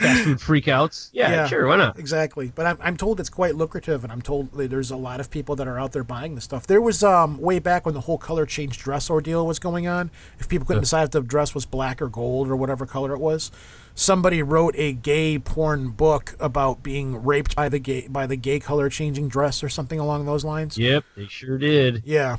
Fast 0.00 0.24
food 0.24 0.38
freakouts. 0.38 1.10
Yeah, 1.12 1.30
Yeah. 1.30 1.46
sure. 1.46 1.66
Why 1.66 1.76
not? 1.76 1.98
exactly. 1.98 2.52
But 2.54 2.66
I'm 2.66 2.78
I'm 2.80 2.96
told 2.96 3.20
it's 3.20 3.28
quite 3.28 3.54
lucrative 3.54 4.02
and 4.02 4.12
I'm 4.12 4.22
told 4.22 4.50
there's 4.52 4.90
a 4.90 4.96
lot 4.96 5.20
of 5.20 5.30
people 5.30 5.54
that 5.56 5.68
are 5.68 5.78
out 5.78 5.92
there 5.92 6.02
buying 6.04 6.34
the 6.34 6.40
stuff. 6.40 6.66
There 6.66 6.80
was 6.80 7.02
um 7.04 7.38
way 7.38 7.58
back 7.58 7.84
when 7.86 7.94
the 7.94 8.00
whole 8.02 8.18
color 8.18 8.46
change 8.46 8.78
dress 8.78 9.10
ordeal 9.10 9.46
was 9.46 9.58
going 9.58 9.86
on. 9.86 10.10
If 10.38 10.48
people 10.48 10.66
couldn't 10.66 10.82
decide 10.82 11.04
if 11.04 11.10
the 11.10 11.20
dress 11.20 11.54
was 11.54 11.66
black 11.66 12.00
or 12.02 12.08
gold 12.08 12.48
or 12.48 12.56
whatever 12.56 12.86
color 12.86 13.12
it 13.14 13.20
was, 13.20 13.50
somebody 13.94 14.42
wrote 14.42 14.74
a 14.78 14.92
gay 14.92 15.38
porn 15.38 15.88
book 15.90 16.34
about 16.40 16.82
being 16.82 17.22
raped 17.22 17.54
by 17.54 17.68
the 17.68 17.78
gay 17.78 18.06
by 18.08 18.26
the 18.26 18.36
gay 18.36 18.58
color 18.60 18.88
changing 18.88 19.28
dress 19.28 19.62
or 19.62 19.68
something 19.68 20.00
along 20.00 20.24
those 20.26 20.44
lines. 20.44 20.78
Yep, 20.78 21.04
they 21.16 21.26
sure 21.26 21.58
did. 21.58 22.02
Yeah. 22.06 22.36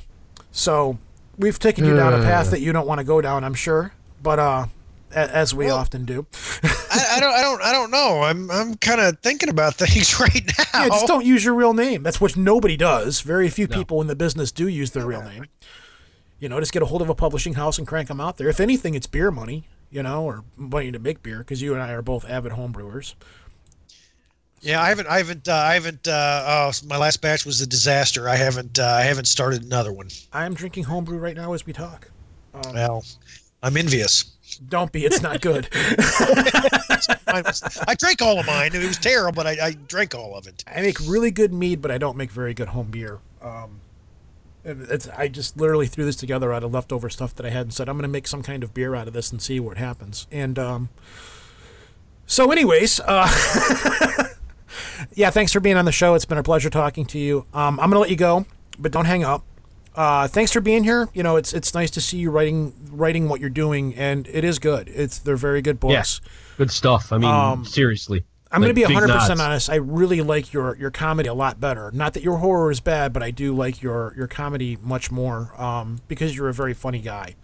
So 0.52 0.98
we've 1.38 1.60
taken 1.60 1.86
you 1.86 1.96
down 1.96 2.14
a 2.14 2.24
path 2.24 2.52
that 2.52 2.60
you 2.62 2.74
don't 2.74 2.88
want 2.88 3.00
to 3.00 3.06
go 3.06 3.22
down, 3.22 3.44
I'm 3.44 3.54
sure. 3.54 3.94
But 4.24 4.38
uh, 4.40 4.44
a- 4.44 4.70
as 5.14 5.54
we 5.54 5.70
often 5.70 6.06
do, 6.06 6.26
I, 6.64 7.16
I 7.16 7.20
don't. 7.20 7.34
I 7.34 7.42
don't. 7.42 7.62
I 7.62 7.72
don't 7.72 7.92
know. 7.92 8.22
I'm. 8.24 8.50
I'm 8.52 8.76
kind 8.76 9.02
of 9.02 9.20
thinking 9.20 9.50
about 9.50 9.76
things 9.76 10.20
right 10.20 10.46
now. 10.58 10.84
yeah, 10.84 10.90
just 10.90 11.08
don't 11.08 11.26
use 11.26 11.44
your 11.44 11.54
real 11.54 11.74
name. 11.74 12.04
That's 12.04 12.20
what 12.22 12.38
nobody 12.38 12.78
does. 12.78 13.22
Very 13.22 13.50
few 13.50 13.68
people 13.68 14.02
in 14.02 14.08
the 14.08 14.16
business 14.16 14.52
do 14.52 14.68
use 14.68 14.92
their 14.92 15.06
real 15.06 15.22
name. 15.24 15.46
You 16.40 16.50
know, 16.50 16.60
just 16.60 16.74
get 16.74 16.82
a 16.82 16.86
hold 16.88 17.02
of 17.02 17.10
a 17.10 17.16
publishing 17.16 17.54
house 17.54 17.78
and 17.78 17.88
crank 17.88 18.08
them 18.08 18.20
out 18.20 18.38
there. 18.38 18.50
If 18.50 18.60
anything, 18.60 18.96
it's 18.96 19.08
beer 19.08 19.32
money. 19.32 19.66
You 19.90 20.04
know, 20.04 20.24
or 20.24 20.46
money 20.56 20.90
to 20.92 21.00
make 21.00 21.22
beer 21.22 21.40
because 21.40 21.62
you 21.62 21.74
and 21.74 21.84
I 21.84 21.92
are 21.92 22.02
both 22.02 22.28
avid 22.30 22.54
homebrewers. 22.54 23.14
Yeah, 24.62 24.80
I 24.82 24.90
haven't. 24.90 25.08
I 25.08 25.18
haven't. 25.18 25.48
Uh, 25.48 25.54
I 25.54 25.74
haven't. 25.74 26.08
Uh, 26.08 26.44
oh, 26.48 26.72
my 26.88 26.98
last 26.98 27.22
batch 27.22 27.46
was 27.46 27.62
a 27.62 27.68
disaster. 27.68 28.30
I 28.30 28.36
haven't. 28.36 28.80
Uh, 28.80 28.86
I 28.86 29.02
haven't 29.02 29.26
started 29.26 29.64
another 29.64 29.92
one. 29.92 30.10
I 30.32 30.46
am 30.46 30.54
drinking 30.54 30.84
homebrew 30.84 31.18
right 31.18 31.36
now 31.36 31.54
as 31.54 31.66
we 31.66 31.74
talk. 31.74 32.10
Well, 32.74 33.04
I'm 33.64 33.76
envious. 33.76 34.31
Don't 34.58 34.92
be. 34.92 35.06
It's 35.06 35.22
not 35.22 35.42
good. 35.42 35.68
I, 37.28 37.96
drank 37.98 38.22
all 38.22 38.40
of 38.40 38.46
mine. 38.46 38.72
It 38.74 38.86
was 38.86 38.98
terrible, 38.98 39.36
but 39.36 39.48
I, 39.48 39.68
I 39.68 39.72
drank 39.72 40.16
all 40.16 40.36
of 40.36 40.48
it. 40.48 40.64
I 40.68 40.82
make 40.82 41.00
really 41.00 41.32
good 41.32 41.54
mead, 41.54 41.82
but 41.82 41.92
I 41.92 41.98
don't 41.98 42.18
make 42.18 42.32
very 42.32 42.54
good 42.54 42.70
home 42.70 42.92
beer. 42.92 43.20
Um, 43.42 43.82
it's, 44.64 45.08
I 45.10 45.28
just 45.28 45.58
literally 45.58 45.88
threw 45.88 46.06
this 46.06 46.16
together 46.16 46.54
out 46.54 46.64
of 46.64 46.74
leftover 46.74 47.10
stuff 47.10 47.36
that 47.36 47.46
I 47.46 47.50
had 47.50 47.64
and 47.64 47.74
said, 47.74 47.90
I'm 47.90 47.96
going 47.96 48.04
to 48.04 48.10
make 48.10 48.28
some 48.28 48.44
kind 48.44 48.64
of 48.64 48.74
beer 48.74 48.94
out 48.96 49.08
of 49.08 49.14
this 49.14 49.32
and 49.32 49.42
see 49.42 49.60
what 49.60 49.78
happens. 49.78 50.28
And 50.32 50.60
um, 50.60 50.90
so, 52.26 52.52
anyways, 52.52 53.00
uh, 53.00 53.28
yeah, 55.16 55.30
thanks 55.32 55.52
for 55.52 55.60
being 55.60 55.78
on 55.78 55.86
the 55.86 55.92
show. 55.92 56.14
It's 56.14 56.26
been 56.26 56.38
a 56.38 56.44
pleasure 56.44 56.70
talking 56.70 57.06
to 57.08 57.20
you. 57.20 57.46
Um, 57.54 57.80
I'm 57.80 57.90
gonna 57.90 58.00
let 58.00 58.10
you 58.10 58.16
go, 58.16 58.46
but 58.80 58.92
don't 58.92 59.06
hang 59.06 59.24
up. 59.24 59.44
Uh, 59.96 60.28
thanks 60.28 60.52
for 60.52 60.62
being 60.62 60.84
here. 60.84 61.10
You 61.14 61.24
know, 61.24 61.36
it's 61.36 61.54
it's 61.54 61.74
nice 61.74 61.92
to 61.92 62.02
see 62.02 62.18
you 62.18 62.32
writing 62.32 62.74
writing 62.92 63.28
what 63.28 63.42
you're 63.42 63.50
doing, 63.50 63.94
and 63.96 64.28
it 64.28 64.44
is 64.44 64.60
good. 64.60 64.90
It's 64.90 65.20
they're 65.20 65.36
very 65.36 65.62
good 65.62 65.80
books. 65.80 66.22
Good 66.58 66.72
stuff. 66.72 67.12
I 67.12 67.18
mean, 67.18 67.66
seriously. 67.66 68.24
I'm 68.54 68.60
going 68.60 68.70
to 68.70 68.74
be 68.74 68.84
100 68.84 69.08
percent 69.14 69.40
honest. 69.40 69.70
I 69.70 69.76
really 69.76 70.22
like 70.22 70.52
your 70.52 70.76
your 70.78 70.92
comedy 70.92 71.30
a 71.30 71.34
lot 71.34 71.60
better. 71.60 71.90
Not 71.94 72.14
that 72.14 72.24
your 72.24 72.38
horror 72.38 72.70
is 72.70 72.80
bad, 72.80 73.14
but 73.14 73.24
I 73.24 73.32
do 73.32 73.56
like 73.56 73.82
your 73.82 74.14
your 74.18 74.28
comedy 74.28 74.78
much 74.82 75.12
more 75.12 75.54
um, 75.62 76.02
because 76.08 76.36
you're 76.36 76.50
a 76.50 76.54
very 76.54 76.74
funny 76.74 77.00
guy, 77.00 77.36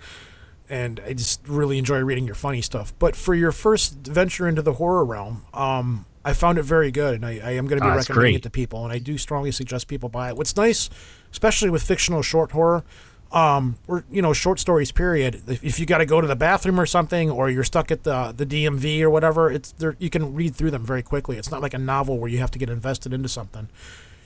and 0.69 0.99
I 1.05 1.13
just 1.13 1.47
really 1.47 1.77
enjoy 1.77 1.99
reading 1.99 2.25
your 2.25 2.35
funny 2.35 2.61
stuff. 2.61 2.93
But 2.99 3.15
for 3.15 3.33
your 3.33 3.53
first 3.53 3.95
venture 4.07 4.47
into 4.47 4.61
the 4.61 4.73
horror 4.73 5.05
realm, 5.05 5.45
um, 5.53 6.05
I 6.25 6.33
found 6.33 6.57
it 6.57 6.63
very 6.63 6.91
good, 6.91 7.15
and 7.15 7.25
I, 7.25 7.39
I 7.41 7.51
am 7.51 7.67
going 7.67 7.79
to 7.79 7.85
be 7.85 7.89
it's 7.89 8.09
recommending 8.09 8.33
great. 8.33 8.35
it 8.35 8.43
to 8.43 8.49
people. 8.49 8.83
And 8.83 8.91
I 8.91 8.99
do 8.99 9.17
strongly 9.17 9.51
suggest 9.53 9.87
people 9.87 10.09
buy 10.09 10.27
it. 10.27 10.35
What's 10.35 10.57
nice, 10.57 10.89
especially 11.31 11.69
with 11.69 11.83
fictional 11.83 12.21
short 12.21 12.51
horror. 12.51 12.83
Um, 13.29 13.75
or 13.89 14.05
you 14.09 14.21
know, 14.21 14.31
short 14.31 14.57
stories. 14.57 14.91
Period. 14.93 15.41
If, 15.47 15.61
if 15.63 15.79
you 15.81 15.85
got 15.85 15.97
to 15.97 16.05
go 16.05 16.21
to 16.21 16.27
the 16.27 16.35
bathroom 16.35 16.79
or 16.79 16.85
something, 16.85 17.29
or 17.29 17.49
you're 17.49 17.65
stuck 17.65 17.91
at 17.91 18.03
the 18.03 18.33
the 18.35 18.45
DMV 18.45 19.01
or 19.01 19.09
whatever, 19.09 19.51
it's 19.51 19.73
there. 19.73 19.97
You 19.99 20.09
can 20.09 20.33
read 20.33 20.55
through 20.55 20.71
them 20.71 20.85
very 20.85 21.03
quickly. 21.03 21.35
It's 21.37 21.51
not 21.51 21.61
like 21.61 21.73
a 21.73 21.77
novel 21.77 22.19
where 22.19 22.29
you 22.31 22.37
have 22.39 22.51
to 22.51 22.59
get 22.59 22.69
invested 22.69 23.11
into 23.13 23.27
something. 23.27 23.67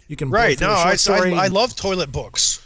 You 0.07 0.15
can 0.15 0.29
blow 0.29 0.37
Right. 0.39 0.57
through 0.57 0.67
No, 0.67 0.73
a 0.73 0.77
I, 0.77 0.83
short 0.89 0.99
story. 0.99 1.33
I, 1.33 1.45
I 1.45 1.47
love 1.47 1.75
toilet 1.75 2.11
books. 2.11 2.61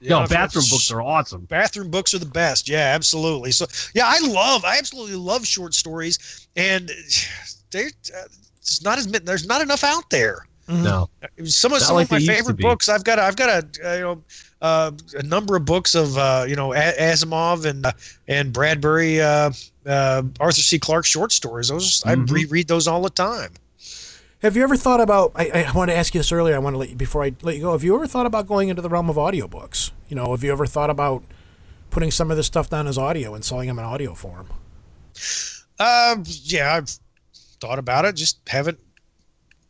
You 0.00 0.10
No, 0.10 0.20
know, 0.22 0.26
bathroom 0.28 0.64
books 0.70 0.90
are 0.92 1.02
awesome. 1.02 1.42
bathroom 1.46 1.90
books 1.90 2.12
are 2.14 2.18
the 2.20 2.26
best. 2.26 2.68
Yeah, 2.68 2.92
absolutely. 2.94 3.50
So 3.50 3.66
yeah, 3.94 4.04
I 4.06 4.18
love, 4.20 4.64
I 4.64 4.78
absolutely 4.78 5.16
love 5.16 5.44
short 5.46 5.74
stories, 5.74 6.46
and 6.54 6.90
they, 7.72 7.86
uh, 7.86 8.22
it's 8.58 8.82
not 8.84 8.98
as 8.98 9.08
mi- 9.08 9.18
there's 9.18 9.46
not 9.46 9.62
enough 9.62 9.82
out 9.82 10.10
there. 10.10 10.46
No. 10.68 11.08
Some 11.44 11.72
of 11.72 11.80
Not 11.80 11.86
some 11.86 11.96
like 11.96 12.06
of 12.06 12.10
my 12.12 12.18
they 12.18 12.24
used 12.24 12.28
to 12.30 12.34
favorite 12.36 12.58
books. 12.60 12.88
I've 12.88 13.04
got 13.04 13.18
a, 13.18 13.22
I've 13.22 13.36
got 13.36 13.48
a, 13.48 13.88
uh, 13.90 13.94
you 13.94 14.00
know. 14.02 14.22
Uh, 14.62 14.92
a 15.18 15.22
number 15.24 15.56
of 15.56 15.64
books 15.64 15.96
of 15.96 16.16
uh, 16.16 16.44
you 16.46 16.54
know 16.54 16.72
A- 16.72 16.94
Asimov 16.96 17.64
and 17.64 17.84
uh, 17.84 17.92
and 18.28 18.52
Bradbury, 18.52 19.20
uh, 19.20 19.50
uh, 19.84 20.22
Arthur 20.38 20.60
C. 20.60 20.78
Clarke 20.78 21.04
short 21.04 21.32
stories. 21.32 21.66
Those 21.66 22.00
Mhm. 22.02 22.30
I 22.30 22.32
reread 22.32 22.68
those 22.68 22.86
all 22.86 23.02
the 23.02 23.10
time. 23.10 23.50
Have 24.40 24.54
you 24.56 24.62
ever 24.62 24.76
thought 24.76 25.00
about? 25.00 25.32
I, 25.34 25.64
I 25.66 25.72
wanted 25.72 25.94
to 25.94 25.98
ask 25.98 26.14
you 26.14 26.20
this 26.20 26.30
earlier. 26.30 26.54
I 26.54 26.58
want 26.58 26.74
to 26.74 26.78
let 26.78 26.90
you 26.90 26.94
before 26.94 27.24
I 27.24 27.32
let 27.42 27.56
you 27.56 27.62
go. 27.62 27.72
Have 27.72 27.82
you 27.82 27.92
ever 27.96 28.06
thought 28.06 28.26
about 28.26 28.46
going 28.46 28.68
into 28.68 28.82
the 28.82 28.88
realm 28.88 29.10
of 29.10 29.16
audiobooks? 29.16 29.90
You 30.08 30.14
know, 30.14 30.30
have 30.30 30.44
you 30.44 30.52
ever 30.52 30.66
thought 30.66 30.90
about 30.90 31.24
putting 31.90 32.12
some 32.12 32.30
of 32.30 32.36
this 32.36 32.46
stuff 32.46 32.70
down 32.70 32.86
as 32.86 32.96
audio 32.96 33.34
and 33.34 33.44
selling 33.44 33.66
them 33.66 33.80
in 33.80 33.84
audio 33.84 34.14
form? 34.14 34.46
Uh, 35.78 36.16
yeah, 36.44 36.76
I've 36.76 36.90
thought 37.60 37.80
about 37.80 38.04
it, 38.04 38.14
just 38.14 38.38
haven't 38.48 38.78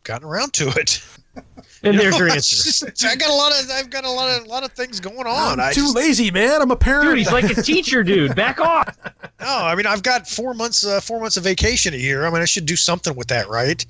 gotten 0.05 0.27
around 0.29 0.53
to 0.55 0.69
it. 0.70 1.03
And 1.85 1.99
there's 1.99 2.16
your 2.16 2.29
It's 2.33 2.37
answer. 2.37 2.91
just- 2.91 3.05
I 3.07 3.16
got 3.16 3.31
a 3.31 3.35
lot 3.35 3.51
of 3.53 3.69
I've 3.70 3.89
got 3.91 4.05
a 4.05 4.11
lot 4.11 4.29
of 4.39 4.45
a 4.45 4.49
lot 4.49 4.62
of 4.65 4.70
things 4.73 5.01
going 5.01 5.27
on. 5.27 5.59
I'm 5.59 5.73
too 5.73 5.81
just, 5.81 5.97
lazy, 5.97 6.31
man. 6.31 6.61
I'm 6.62 6.70
a 6.70 6.77
parent. 6.77 7.09
Dude, 7.09 7.19
he's 7.19 7.33
like 7.33 7.45
a 7.51 7.61
teacher, 7.61 8.05
dude. 8.05 8.37
Back 8.37 8.61
off. 8.61 8.97
no, 9.41 9.47
I 9.49 9.74
mean 9.74 9.87
I've 9.87 10.03
got 10.05 10.29
four 10.29 10.55
months 10.55 10.87
uh, 10.87 11.01
four 11.01 11.19
months 11.20 11.37
of 11.39 11.43
vacation 11.45 11.93
a 11.95 11.97
year. 11.97 12.24
I 12.27 12.31
mean 12.31 12.41
I 12.43 12.45
should 12.45 12.66
do 12.66 12.77
something 12.77 13.16
with 13.16 13.27
that, 13.29 13.49
right? 13.49 13.85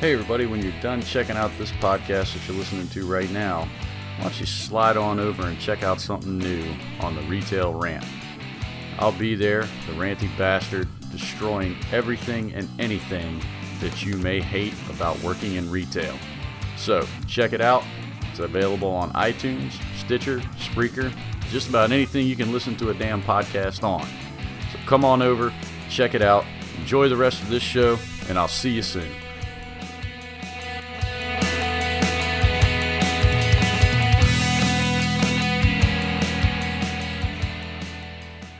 Hey, 0.00 0.14
everybody, 0.14 0.46
when 0.46 0.62
you're 0.62 0.72
done 0.80 1.02
checking 1.02 1.36
out 1.36 1.50
this 1.58 1.72
podcast 1.72 2.32
that 2.32 2.48
you're 2.48 2.56
listening 2.56 2.88
to 2.88 3.06
right 3.06 3.30
now, 3.32 3.68
why 4.16 4.22
don't 4.24 4.40
you 4.40 4.46
slide 4.46 4.96
on 4.96 5.20
over 5.20 5.42
and 5.42 5.60
check 5.60 5.82
out 5.82 6.00
something 6.00 6.38
new 6.38 6.64
on 7.00 7.14
the 7.14 7.20
Retail 7.24 7.74
Rant? 7.74 8.06
I'll 8.98 9.12
be 9.12 9.34
there, 9.34 9.60
the 9.60 9.92
ranty 9.92 10.34
bastard, 10.38 10.88
destroying 11.10 11.76
everything 11.92 12.54
and 12.54 12.66
anything 12.80 13.42
that 13.80 14.02
you 14.02 14.16
may 14.16 14.40
hate 14.40 14.72
about 14.88 15.20
working 15.20 15.56
in 15.56 15.70
retail. 15.70 16.18
So, 16.78 17.06
check 17.26 17.52
it 17.52 17.60
out. 17.60 17.84
It's 18.30 18.38
available 18.38 18.88
on 18.88 19.12
iTunes, 19.12 19.72
Stitcher, 19.98 20.38
Spreaker, 20.56 21.14
just 21.50 21.68
about 21.68 21.92
anything 21.92 22.26
you 22.26 22.36
can 22.36 22.52
listen 22.52 22.74
to 22.76 22.88
a 22.88 22.94
damn 22.94 23.20
podcast 23.20 23.84
on. 23.84 24.06
So, 24.72 24.78
come 24.86 25.04
on 25.04 25.20
over, 25.20 25.52
check 25.90 26.14
it 26.14 26.22
out, 26.22 26.46
enjoy 26.78 27.10
the 27.10 27.18
rest 27.18 27.42
of 27.42 27.50
this 27.50 27.62
show, 27.62 27.98
and 28.30 28.38
I'll 28.38 28.48
see 28.48 28.70
you 28.70 28.80
soon. 28.80 29.19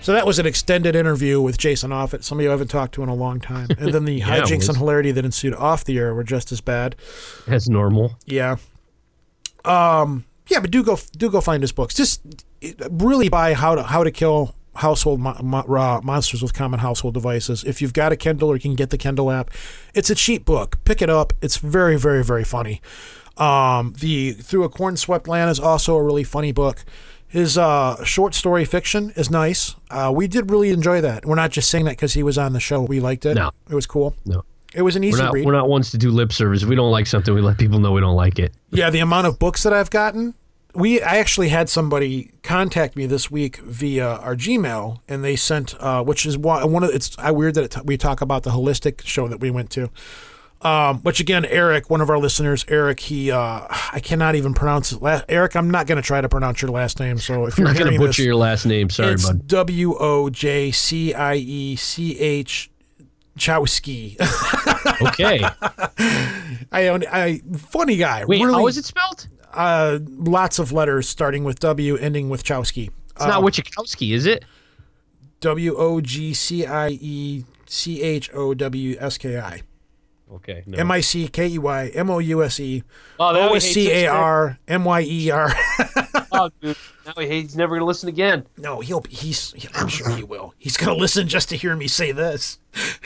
So 0.02 0.12
that 0.14 0.26
was 0.26 0.38
an 0.38 0.46
extended 0.46 0.96
interview 0.96 1.40
with 1.42 1.58
Jason 1.58 1.92
Offutt, 1.92 2.24
somebody 2.24 2.48
I 2.48 2.52
haven't 2.52 2.68
talked 2.68 2.94
to 2.94 3.02
in 3.02 3.08
a 3.10 3.14
long 3.14 3.38
time. 3.38 3.68
And 3.78 3.92
then 3.92 4.06
the 4.06 4.14
Yeah, 4.20 4.40
hijinks 4.40 4.68
and 4.68 4.78
hilarity 4.78 5.12
that 5.12 5.24
ensued 5.24 5.54
off 5.54 5.84
the 5.84 5.98
air 5.98 6.14
were 6.14 6.24
just 6.24 6.52
as 6.52 6.60
bad. 6.60 6.96
As 7.46 7.68
normal. 7.68 8.16
Yeah. 8.24 8.56
Um. 9.64 10.24
Yeah, 10.48 10.60
but 10.60 10.70
do 10.70 10.82
go 10.82 10.98
do 11.16 11.30
go 11.30 11.40
find 11.40 11.62
his 11.62 11.70
books. 11.70 11.94
Just 11.94 12.22
really 12.90 13.28
buy 13.28 13.52
how 13.54 13.74
to 13.74 13.82
how 13.82 14.02
to 14.02 14.10
kill 14.10 14.54
household 14.74 15.20
mo- 15.20 15.36
mo- 15.42 15.64
raw 15.66 16.00
monsters 16.02 16.42
with 16.42 16.54
common 16.54 16.80
household 16.80 17.12
devices. 17.14 17.62
If 17.64 17.82
you've 17.82 17.92
got 17.92 18.10
a 18.10 18.16
Kindle 18.16 18.48
or 18.48 18.54
you 18.56 18.60
can 18.60 18.74
get 18.74 18.90
the 18.90 18.98
Kindle 18.98 19.30
app, 19.30 19.50
it's 19.94 20.08
a 20.10 20.14
cheap 20.14 20.44
book. 20.44 20.82
Pick 20.84 21.02
it 21.02 21.10
up. 21.10 21.34
It's 21.42 21.58
very 21.58 21.96
very 21.98 22.24
very 22.24 22.44
funny. 22.44 22.80
Um. 23.36 23.94
The 24.00 24.32
Through 24.32 24.64
a 24.64 24.68
Corn 24.70 24.96
Swept 24.96 25.28
Land 25.28 25.50
is 25.50 25.60
also 25.60 25.94
a 25.96 26.02
really 26.02 26.24
funny 26.24 26.52
book. 26.52 26.84
His 27.30 27.56
uh, 27.56 28.02
short 28.04 28.34
story 28.34 28.64
fiction 28.64 29.12
is 29.14 29.30
nice. 29.30 29.76
Uh, 29.88 30.12
we 30.14 30.26
did 30.26 30.50
really 30.50 30.70
enjoy 30.70 31.00
that. 31.00 31.24
We're 31.24 31.36
not 31.36 31.52
just 31.52 31.70
saying 31.70 31.84
that 31.84 31.92
because 31.92 32.14
he 32.14 32.24
was 32.24 32.36
on 32.36 32.52
the 32.54 32.60
show. 32.60 32.82
We 32.82 32.98
liked 32.98 33.24
it. 33.24 33.34
No. 33.34 33.52
It 33.68 33.74
was 33.76 33.86
cool. 33.86 34.16
No. 34.26 34.44
It 34.74 34.82
was 34.82 34.96
an 34.96 35.04
easy 35.04 35.18
We're 35.18 35.24
not 35.24 35.32
read. 35.34 35.46
we're 35.46 35.52
not 35.52 35.68
ones 35.68 35.92
to 35.92 35.98
do 35.98 36.10
lip 36.10 36.32
service. 36.32 36.64
If 36.64 36.68
we 36.68 36.74
don't 36.74 36.90
like 36.90 37.06
something, 37.06 37.32
we 37.32 37.40
let 37.40 37.56
people 37.56 37.78
know 37.78 37.92
we 37.92 38.00
don't 38.00 38.16
like 38.16 38.40
it. 38.40 38.52
Yeah, 38.70 38.90
the 38.90 38.98
amount 38.98 39.28
of 39.28 39.38
books 39.38 39.62
that 39.62 39.72
I've 39.72 39.90
gotten. 39.90 40.34
We 40.74 41.00
I 41.02 41.16
actually 41.16 41.48
had 41.48 41.68
somebody 41.68 42.30
contact 42.44 42.94
me 42.96 43.06
this 43.06 43.30
week 43.30 43.56
via 43.58 44.06
our 44.06 44.36
Gmail, 44.36 45.00
and 45.08 45.24
they 45.24 45.34
sent, 45.34 45.74
uh, 45.80 46.04
which 46.04 46.24
is 46.24 46.38
one, 46.38 46.70
one 46.70 46.84
of 46.84 46.90
it's 46.90 47.16
I 47.18 47.32
weird 47.32 47.54
that 47.54 47.76
it, 47.76 47.84
we 47.86 47.96
talk 47.96 48.20
about 48.20 48.44
the 48.44 48.50
holistic 48.50 49.04
show 49.04 49.26
that 49.26 49.40
we 49.40 49.50
went 49.50 49.70
to. 49.70 49.90
Um, 50.62 50.98
which 50.98 51.20
again, 51.20 51.46
Eric, 51.46 51.88
one 51.88 52.02
of 52.02 52.10
our 52.10 52.18
listeners, 52.18 52.66
Eric, 52.68 53.00
he 53.00 53.30
uh, 53.30 53.66
I 53.70 54.00
cannot 54.02 54.34
even 54.34 54.52
pronounce 54.52 54.92
it. 54.92 55.00
Last, 55.00 55.24
Eric, 55.28 55.56
I'm 55.56 55.70
not 55.70 55.86
going 55.86 55.96
to 55.96 56.02
try 56.02 56.20
to 56.20 56.28
pronounce 56.28 56.60
your 56.60 56.70
last 56.70 57.00
name. 57.00 57.16
So 57.16 57.46
if 57.46 57.58
I'm 57.58 57.64
you're 57.64 57.72
not 57.72 57.78
gonna 57.78 57.96
butcher 57.96 58.06
this, 58.08 58.18
your 58.18 58.36
last 58.36 58.66
name. 58.66 58.90
Sorry, 58.90 59.12
it's 59.14 59.26
bud. 59.26 59.46
W 59.46 59.96
O 59.98 60.28
J 60.28 60.70
C 60.70 61.14
I 61.14 61.36
E 61.36 61.76
C 61.76 62.18
H 62.18 62.70
Chowski. 63.38 64.16
Okay. 65.02 65.42
I 66.72 66.88
own 66.88 67.04
I 67.10 67.40
funny 67.56 67.96
guy. 67.96 68.26
Wait, 68.26 68.42
really, 68.42 68.52
how 68.52 68.66
is 68.66 68.76
it 68.76 68.84
spelled? 68.84 69.28
uh, 69.54 69.98
lots 70.02 70.58
of 70.58 70.72
letters 70.72 71.08
starting 71.08 71.42
with 71.44 71.58
W, 71.60 71.96
ending 71.96 72.28
with 72.28 72.44
Chowski. 72.44 72.90
It's 73.12 73.20
not 73.26 73.42
Wachikowski, 73.42 74.12
is 74.12 74.26
it? 74.26 74.44
W 75.40 75.74
O 75.74 76.02
G 76.02 76.34
C 76.34 76.66
I 76.66 76.88
E 77.00 77.44
C 77.66 78.02
H 78.02 78.30
O 78.34 78.52
W 78.52 78.96
S 79.00 79.16
K 79.16 79.38
I. 79.38 79.62
Okay. 80.34 80.62
No. 80.66 80.78
M 80.78 80.90
I 80.90 81.00
C 81.00 81.28
K 81.28 81.48
E 81.48 81.58
Y 81.58 81.88
M 81.88 82.10
O 82.10 82.18
U 82.18 82.42
S 82.42 82.60
E 82.60 82.82
Oh, 83.18 83.34
O 83.34 83.54
S 83.54 83.64
C 83.64 83.90
A 83.90 84.06
R 84.06 84.58
M 84.68 84.84
Y 84.84 85.00
E 85.02 85.30
R. 85.30 85.52
Oh, 86.32 86.48
dude. 86.60 86.76
Now 87.04 87.12
he 87.18 87.28
he's 87.42 87.56
never 87.56 87.70
going 87.70 87.80
to 87.80 87.86
listen 87.86 88.08
again. 88.08 88.46
No, 88.56 88.80
he'll 88.80 89.00
be, 89.00 89.10
he's 89.10 89.52
I'm 89.74 89.88
sure 89.88 90.10
he 90.10 90.22
will. 90.22 90.54
He's 90.58 90.76
gonna 90.76 90.94
listen 90.94 91.26
just 91.28 91.48
to 91.48 91.56
hear 91.56 91.74
me 91.74 91.88
say 91.88 92.12
this. 92.12 92.58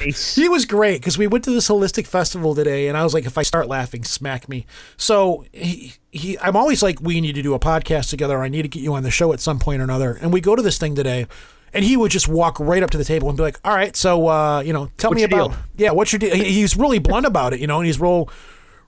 Ace. 0.02 0.34
He 0.34 0.48
was 0.48 0.66
great 0.66 1.00
because 1.00 1.16
we 1.16 1.26
went 1.26 1.42
to 1.44 1.50
this 1.50 1.68
holistic 1.68 2.06
festival 2.06 2.54
today, 2.54 2.88
and 2.88 2.98
I 2.98 3.02
was 3.02 3.14
like, 3.14 3.24
if 3.24 3.38
I 3.38 3.42
start 3.42 3.66
laughing, 3.66 4.04
smack 4.04 4.48
me. 4.48 4.66
So 4.98 5.46
he, 5.52 5.94
he, 6.10 6.38
I'm 6.38 6.54
always 6.54 6.82
like, 6.82 7.00
we 7.00 7.20
need 7.20 7.34
to 7.34 7.42
do 7.42 7.54
a 7.54 7.58
podcast 7.58 8.10
together. 8.10 8.42
I 8.42 8.48
need 8.48 8.62
to 8.62 8.68
get 8.68 8.82
you 8.82 8.92
on 8.94 9.04
the 9.04 9.10
show 9.10 9.32
at 9.32 9.40
some 9.40 9.58
point 9.58 9.80
or 9.80 9.84
another. 9.84 10.12
And 10.20 10.32
we 10.32 10.42
go 10.42 10.54
to 10.54 10.60
this 10.62 10.76
thing 10.76 10.94
today, 10.94 11.26
and 11.74 11.84
he 11.84 11.96
would 11.96 12.10
just 12.10 12.28
walk 12.28 12.58
right 12.60 12.82
up 12.82 12.90
to 12.90 12.98
the 12.98 13.04
table 13.04 13.28
and 13.28 13.36
be 13.36 13.42
like, 13.42 13.58
all 13.64 13.74
right, 13.74 13.94
so 13.96 14.28
uh, 14.28 14.60
you 14.60 14.72
know, 14.72 14.90
tell 14.96 15.10
What's 15.10 15.18
me 15.20 15.24
about 15.24 15.50
deal? 15.50 15.58
yeah, 15.76 15.90
what's 15.90 16.12
your 16.12 16.18
deal? 16.20 16.34
He- 16.34 16.52
He's 16.52 16.76
really 16.76 16.98
blunt 16.98 17.26
about 17.26 17.52
it, 17.52 17.60
you 17.60 17.66
know, 17.66 17.78
and 17.78 17.86
he's 17.86 18.00
real. 18.00 18.28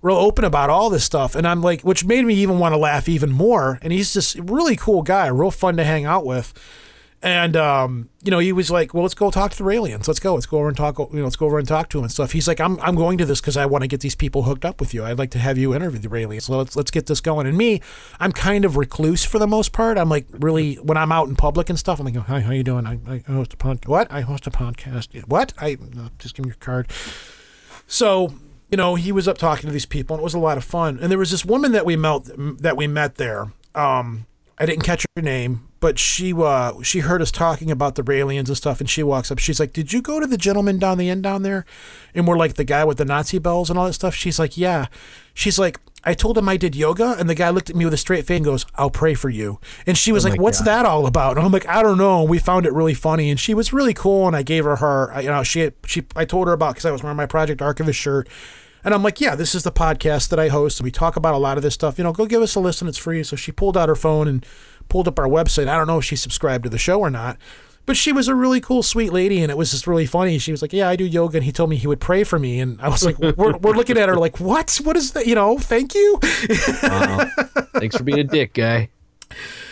Real 0.03 0.19
open 0.19 0.45
about 0.45 0.71
all 0.71 0.89
this 0.91 1.03
stuff, 1.05 1.35
and 1.35 1.49
I'm 1.49 1.63
like, 1.63 1.81
which 1.81 2.05
made 2.05 2.25
me 2.25 2.35
even 2.35 2.59
want 2.61 2.75
to 2.75 2.77
laugh 2.77 3.09
even 3.09 3.33
more. 3.33 3.79
And 3.83 3.93
he's 3.93 4.13
just 4.13 4.37
a 4.37 4.43
really 4.43 4.77
cool 4.77 5.03
guy, 5.03 5.27
real 5.29 5.51
fun 5.51 5.77
to 5.79 5.85
hang 5.85 6.05
out 6.05 6.25
with. 6.25 6.53
And 7.23 7.57
um, 7.57 8.11
you 8.23 8.31
know, 8.31 8.39
he 8.39 8.53
was 8.53 8.71
like, 8.71 8.93
"Well, 8.93 9.03
let's 9.03 9.15
go 9.15 9.31
talk 9.31 9.53
to 9.53 9.63
the 9.63 9.71
aliens. 9.71 10.07
Let's 10.07 10.21
go. 10.21 10.35
Let's 10.35 10.47
go 10.47 10.59
over 10.59 10.69
and 10.69 10.77
talk. 10.77 10.99
You 10.99 11.09
know, 11.13 11.25
let's 11.25 11.37
go 11.37 11.47
over 11.47 11.59
and 11.59 11.67
talk 11.67 11.89
to 11.91 11.99
him 11.99 12.05
and 12.05 12.13
stuff." 12.13 12.33
He's 12.33 12.47
like, 12.47 12.61
"I'm 12.61 12.79
I'm 12.81 12.95
going 12.95 13.17
to 13.19 13.25
this 13.25 13.41
because 13.41 13.57
I 13.57 13.65
want 13.65 13.83
to 13.83 13.89
get 13.89 14.01
these 14.01 14.15
people 14.15 14.43
hooked 14.43 14.65
up 14.65 14.81
with 14.81 14.93
you. 14.93 15.05
I'd 15.05 15.19
like 15.19 15.31
to 15.31 15.39
have 15.39 15.57
you 15.57 15.75
interview 15.75 15.99
the 15.99 16.15
aliens. 16.15 16.45
So 16.45 16.59
let's 16.59 16.77
let's 16.77 16.91
get 16.91 17.07
this 17.07 17.21
going." 17.23 17.47
And 17.47 17.57
me, 17.57 17.81
I'm 18.21 18.33
kind 18.33 18.65
of 18.65 18.77
recluse 18.77 19.25
for 19.25 19.39
the 19.39 19.47
most 19.47 19.73
part. 19.73 19.97
I'm 19.97 20.11
like 20.11 20.27
really 20.31 20.75
when 20.77 20.99
I'm 20.99 21.11
out 21.11 21.29
in 21.29 21.37
public 21.37 21.71
and 21.71 21.79
stuff. 21.79 21.99
I'm 21.99 22.05
like, 22.05 22.17
"Hi, 22.17 22.41
how 22.41 22.53
you 22.53 22.63
doing? 22.63 22.87
I, 22.87 22.99
I 23.09 23.23
host 23.27 23.55
a 23.55 23.57
podcast. 23.57 23.89
What? 23.89 24.13
I 24.13 24.21
host 24.21 24.47
a 24.47 24.51
podcast. 24.51 25.27
What? 25.27 25.55
I 25.59 25.79
uh, 25.99 26.11
just 26.19 26.35
give 26.35 26.45
me 26.45 26.51
your 26.51 26.57
card." 26.57 26.91
So, 27.87 28.35
you 28.71 28.77
know, 28.77 28.95
he 28.95 29.11
was 29.11 29.27
up 29.27 29.39
talking 29.39 29.69
to 29.69 29.73
these 29.73 29.87
people, 29.87 30.15
and 30.17 30.21
it 30.21 30.25
was 30.25 30.35
a 30.35 30.39
lot 30.39 30.59
of 30.59 30.65
fun. 30.65 30.99
And 31.01 31.11
there 31.11 31.19
was 31.19 31.31
this 31.31 31.45
woman 31.45 31.73
that 31.73 31.87
we 31.87 31.97
met 31.97 32.23
that 32.61 32.77
we 32.77 32.87
met 32.87 33.15
there. 33.15 33.53
Um, 33.75 34.27
I 34.59 34.67
didn't 34.67 34.85
catch 34.85 35.05
her 35.17 35.23
name, 35.23 35.69
but 35.87 36.01
she 36.01 36.35
uh, 36.35 36.83
she 36.83 36.99
heard 36.99 37.23
us 37.23 37.31
talking 37.31 37.71
about 37.71 37.95
the 37.95 38.05
aliens 38.11 38.51
and 38.51 38.57
stuff, 38.57 38.81
and 38.81 38.91
she 38.91 39.05
walks 39.05 39.31
up. 39.31 39.39
She's 39.39 39.61
like, 39.61 39.73
"Did 39.73 39.93
you 39.93 40.03
go 40.03 40.19
to 40.19 40.27
the 40.27 40.37
gentleman 40.37 40.81
down 40.81 40.99
the 40.99 41.09
end 41.09 41.23
down 41.23 41.45
there?" 41.45 41.65
And 42.13 42.27
we're 42.27 42.37
like, 42.37 42.55
"The 42.55 42.65
guy 42.65 42.83
with 42.83 42.99
the 42.99 43.05
Nazi 43.05 43.39
bells 43.39 43.71
and 43.71 43.79
all 43.79 43.87
that 43.87 43.93
stuff." 43.93 44.13
She's 44.13 44.37
like, 44.37 44.57
"Yeah." 44.57 44.87
She's 45.33 45.61
like, 45.61 45.79
"I 46.03 46.13
told 46.13 46.39
him 46.39 46.49
I 46.49 46.57
did 46.57 46.75
yoga," 46.75 47.15
and 47.17 47.31
the 47.31 47.37
guy 47.37 47.51
looked 47.51 47.71
at 47.71 47.77
me 47.77 47.85
with 47.85 47.95
a 47.95 47.99
straight 47.99 48.27
face 48.27 48.39
and 48.39 48.45
goes, 48.45 48.67
"I'll 48.75 48.91
pray 48.91 49.15
for 49.15 49.29
you." 49.29 49.61
And 49.87 49.97
she 49.97 50.11
was 50.11 50.25
like, 50.25 50.41
"What's 50.41 50.61
that 50.63 50.87
all 50.87 51.07
about?" 51.07 51.37
And 51.37 51.47
I'm 51.47 51.53
like, 51.53 51.69
"I 51.69 51.85
don't 51.85 51.99
know." 51.99 52.23
And 52.23 52.29
we 52.29 52.41
found 52.41 52.67
it 52.67 52.73
really 52.73 52.95
funny, 52.95 53.31
and 53.31 53.39
she 53.39 53.55
was 53.55 53.73
really 53.73 53.95
cool. 53.95 54.27
And 54.27 54.35
I 54.35 54.43
gave 54.43 54.65
her 54.65 54.75
her, 54.75 55.21
you 55.21 55.29
know, 55.29 55.45
she 55.45 55.71
she 55.87 56.03
I 56.17 56.25
told 56.25 56.49
her 56.49 56.53
about 56.53 56.75
because 56.75 56.87
I 56.87 56.91
was 56.91 57.05
wearing 57.05 57.17
my 57.17 57.27
Project 57.27 57.63
Archivist 57.63 58.01
shirt. 58.01 58.29
And 58.87 58.95
I'm 58.95 59.03
like, 59.03 59.21
yeah, 59.21 59.35
this 59.35 59.57
is 59.57 59.65
the 59.65 59.73
podcast 59.73 60.29
that 60.29 60.39
I 60.39 60.47
host. 60.47 60.79
And 60.79 60.85
we 60.85 60.93
talk 60.93 61.17
about 61.17 61.35
a 61.35 61.39
lot 61.39 61.57
of 61.57 61.65
this 61.65 61.75
stuff. 61.75 61.99
You 61.99 62.05
know, 62.05 62.13
go 62.13 62.25
give 62.25 62.41
us 62.41 62.55
a 62.55 62.61
listen. 62.61 62.87
It's 62.87 62.97
free. 62.97 63.25
So 63.25 63.35
she 63.35 63.51
pulled 63.51 63.77
out 63.77 63.89
her 63.89 63.97
phone 63.97 64.29
and 64.29 64.47
pulled 64.89 65.09
up 65.09 65.19
our 65.19 65.29
website. 65.29 65.69
I 65.69 65.77
don't 65.77 65.87
know 65.87 65.99
if 65.99 66.05
she 66.05 66.17
subscribed 66.17 66.65
to 66.65 66.71
the 66.71 66.79
show 66.79 67.01
or 67.01 67.11
not. 67.11 67.39
But 67.87 67.97
she 67.97 68.11
was 68.11 68.27
a 68.27 68.35
really 68.35 68.61
cool, 68.61 68.83
sweet 68.83 69.13
lady, 69.13 69.41
and 69.43 69.51
it 69.51 69.57
was 69.57 69.71
just 69.71 69.87
really 69.87 70.07
funny. 70.07 70.39
She 70.39 70.51
was 70.51 70.61
like, 70.61 70.73
"Yeah, 70.73 70.89
I 70.89 70.97
do 70.97 71.05
yoga," 71.05 71.37
and 71.37 71.45
he 71.45 71.53
told 71.53 71.71
me 71.71 71.77
he 71.77 71.87
would 71.87 72.01
pray 72.01 72.25
for 72.25 72.37
me, 72.37 72.59
and 72.59 72.81
I 72.81 72.89
was 72.89 73.05
like, 73.05 73.17
"We're, 73.21 73.57
we're 73.59 73.77
looking 73.77 73.97
at 73.97 74.09
her 74.09 74.17
like, 74.17 74.41
what? 74.41 74.81
What 74.83 74.97
is 74.97 75.13
that? 75.13 75.29
You 75.29 75.37
know, 75.37 75.57
thank 75.57 75.95
you." 75.95 76.19
Thanks 76.21 77.97
for 77.97 78.03
being 78.03 78.19
a 78.19 78.25
dick, 78.25 78.55
guy. 78.55 78.89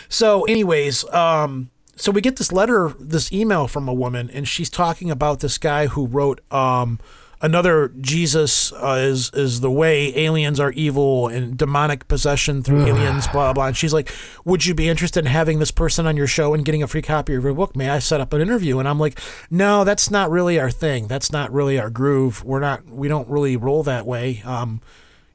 So, 0.07 0.43
anyways, 0.43 1.03
um, 1.13 1.71
so 1.97 2.09
we 2.09 2.21
get 2.21 2.37
this 2.37 2.53
letter, 2.53 2.93
this 2.99 3.33
email 3.33 3.67
from 3.67 3.89
a 3.89 3.93
woman, 3.93 4.29
and 4.29 4.47
she's 4.47 4.69
talking 4.69 5.11
about 5.11 5.41
this 5.41 5.57
guy 5.57 5.87
who 5.87 6.07
wrote 6.07 6.39
um, 6.53 6.99
another 7.41 7.89
Jesus 7.99 8.71
uh, 8.73 8.97
is 8.99 9.31
is 9.33 9.61
the 9.61 9.71
way, 9.71 10.15
aliens 10.17 10.59
are 10.59 10.71
evil, 10.71 11.27
and 11.27 11.57
demonic 11.57 12.07
possession 12.07 12.63
through 12.63 12.85
aliens, 12.85 13.27
blah 13.27 13.53
blah. 13.53 13.67
And 13.67 13.77
she's 13.77 13.93
like, 13.93 14.11
"Would 14.45 14.65
you 14.65 14.73
be 14.73 14.89
interested 14.89 15.25
in 15.25 15.31
having 15.31 15.59
this 15.59 15.71
person 15.71 16.05
on 16.07 16.17
your 16.17 16.27
show 16.27 16.53
and 16.53 16.65
getting 16.65 16.83
a 16.83 16.87
free 16.87 17.01
copy 17.01 17.35
of 17.35 17.43
your 17.43 17.53
book? 17.53 17.75
May 17.75 17.89
I 17.89 17.99
set 17.99 18.21
up 18.21 18.33
an 18.33 18.41
interview?" 18.41 18.79
And 18.79 18.87
I'm 18.87 18.99
like, 18.99 19.19
"No, 19.49 19.83
that's 19.83 20.09
not 20.11 20.29
really 20.29 20.59
our 20.59 20.71
thing. 20.71 21.07
That's 21.07 21.31
not 21.31 21.51
really 21.51 21.79
our 21.79 21.89
groove. 21.89 22.43
We're 22.43 22.59
not. 22.59 22.85
We 22.87 23.07
don't 23.07 23.27
really 23.29 23.57
roll 23.57 23.83
that 23.83 24.05
way." 24.05 24.41
Um, 24.45 24.81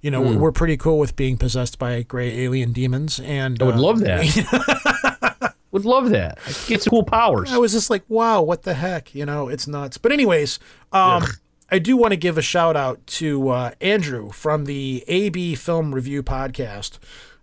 you 0.03 0.11
know, 0.11 0.23
we're 0.23 0.53
pretty 0.53 0.79
cool 0.79 0.99
with 0.99 1.15
being 1.15 1.37
possessed 1.37 1.79
by 1.79 2.03
gray 2.03 2.41
alien 2.41 2.73
demons, 2.73 3.21
and 3.21 3.61
I 3.61 3.67
would 3.67 3.75
uh, 3.75 3.81
love 3.81 4.01
that. 4.01 5.55
would 5.71 5.85
love 5.85 6.11
that. 6.11 6.39
Get 6.67 6.83
some 6.83 6.91
cool 6.91 7.05
powers. 7.05 7.53
I 7.53 7.59
was 7.59 7.73
just 7.73 7.91
like, 7.91 8.03
wow, 8.09 8.43
what 8.43 8.63
the 8.63 8.75
heck? 8.75 9.15
You 9.15 9.27
know, 9.27 9.49
it's 9.49 9.67
nuts. 9.67 9.99
But 9.99 10.13
anyways, 10.13 10.59
um, 10.93 11.25
I 11.71 11.79
do 11.79 11.97
want 11.97 12.13
to 12.13 12.17
give 12.17 12.37
a 12.37 12.43
shout 12.43 12.77
out 12.77 13.07
to 13.07 13.49
uh, 13.51 13.71
Andrew 13.81 14.31
from 14.31 14.65
the 14.65 15.05
AB 15.07 15.55
Film 15.55 15.95
Review 15.95 16.23
podcast, 16.23 16.99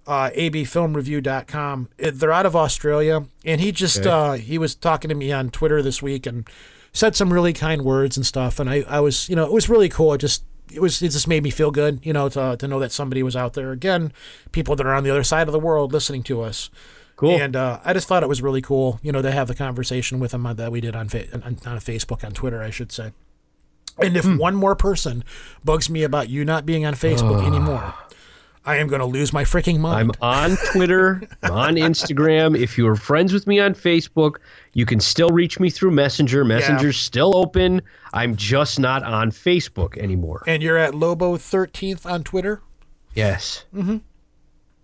uh, 0.05 0.29
abfilmreview.com. 0.35 1.89
They're 1.97 2.31
out 2.31 2.45
of 2.45 2.55
Australia, 2.55 3.25
and 3.45 3.61
he 3.61 3.71
just 3.71 4.05
uh, 4.05 4.33
he 4.33 4.57
was 4.57 4.75
talking 4.75 5.09
to 5.09 5.15
me 5.15 5.31
on 5.31 5.49
Twitter 5.49 5.81
this 5.81 6.01
week 6.01 6.25
and 6.25 6.47
said 6.91 7.15
some 7.15 7.31
really 7.31 7.53
kind 7.53 7.83
words 7.83 8.17
and 8.17 8.25
stuff. 8.25 8.59
And 8.59 8.69
I, 8.69 8.83
I 8.87 8.99
was, 8.99 9.29
you 9.29 9.35
know, 9.35 9.45
it 9.45 9.51
was 9.51 9.69
really 9.69 9.89
cool. 9.89 10.13
It 10.13 10.19
just 10.19 10.43
it 10.73 10.81
was 10.81 11.01
it 11.01 11.09
just 11.09 11.27
made 11.27 11.43
me 11.43 11.49
feel 11.49 11.71
good, 11.71 12.05
you 12.05 12.11
know, 12.13 12.27
to 12.29 12.57
to 12.57 12.67
know 12.67 12.79
that 12.79 12.91
somebody 12.91 13.23
was 13.23 13.35
out 13.35 13.53
there 13.53 13.71
again, 13.71 14.11
people 14.51 14.75
that 14.75 14.85
are 14.85 14.93
on 14.93 15.03
the 15.03 15.11
other 15.11 15.23
side 15.23 15.47
of 15.47 15.53
the 15.53 15.59
world 15.59 15.93
listening 15.93 16.23
to 16.23 16.41
us. 16.41 16.69
Cool. 17.15 17.41
And 17.41 17.55
uh, 17.55 17.79
I 17.83 17.93
just 17.93 18.07
thought 18.07 18.21
it 18.21 18.29
was 18.29 18.43
really 18.43 18.61
cool, 18.61 18.99
you 19.01 19.11
know, 19.11 19.23
to 19.23 19.31
have 19.31 19.47
the 19.47 19.55
conversation 19.55 20.19
with 20.19 20.33
him 20.33 20.43
that 20.43 20.71
we 20.71 20.81
did 20.81 20.95
on, 20.95 21.09
fa- 21.09 21.33
on 21.33 21.57
on 21.65 21.79
Facebook, 21.79 22.23
on 22.23 22.31
Twitter, 22.33 22.61
I 22.61 22.69
should 22.69 22.91
say. 22.91 23.11
And 23.99 24.15
if 24.17 24.25
one 24.37 24.55
more 24.55 24.75
person 24.75 25.23
bugs 25.63 25.89
me 25.89 26.03
about 26.03 26.29
you 26.29 26.45
not 26.45 26.65
being 26.65 26.85
on 26.85 26.93
Facebook 26.93 27.45
anymore, 27.45 27.93
I 28.65 28.77
am 28.77 28.87
going 28.87 28.99
to 28.99 29.05
lose 29.05 29.31
my 29.31 29.43
freaking 29.43 29.79
mind. 29.79 30.11
I'm 30.21 30.51
on 30.51 30.57
Twitter, 30.73 31.21
I'm 31.41 31.51
on 31.53 31.75
Instagram. 31.75 32.57
If 32.59 32.77
you're 32.77 32.95
friends 32.95 33.31
with 33.33 33.47
me 33.47 33.59
on 33.59 33.73
Facebook, 33.73 34.35
you 34.73 34.85
can 34.85 34.99
still 34.99 35.29
reach 35.29 35.59
me 35.59 35.69
through 35.69 35.91
Messenger. 35.91 36.43
Messenger's 36.43 36.97
still 36.97 37.35
open. 37.35 37.81
I'm 38.13 38.35
just 38.35 38.77
not 38.79 39.03
on 39.03 39.31
Facebook 39.31 39.97
anymore. 39.97 40.43
and 40.47 40.61
you're 40.61 40.77
at 40.77 40.93
Lobo13th 40.93 42.05
on 42.05 42.23
Twitter. 42.23 42.61
Yes. 43.15 43.65
Mm-hmm. 43.73 43.97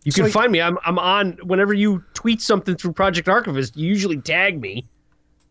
You 0.06 0.12
can 0.12 0.26
So- 0.26 0.32
find 0.32 0.52
me. 0.52 0.60
I'm 0.62 0.78
I'm 0.86 0.98
on 0.98 1.38
whenever 1.44 1.74
you 1.74 2.04
tweet 2.14 2.42
something 2.42 2.76
through 2.76 2.94
Project 2.94 3.30
Archivist. 3.30 3.78
You 3.78 3.88
usually 3.88 4.18
tag 4.22 4.60
me. 4.60 4.88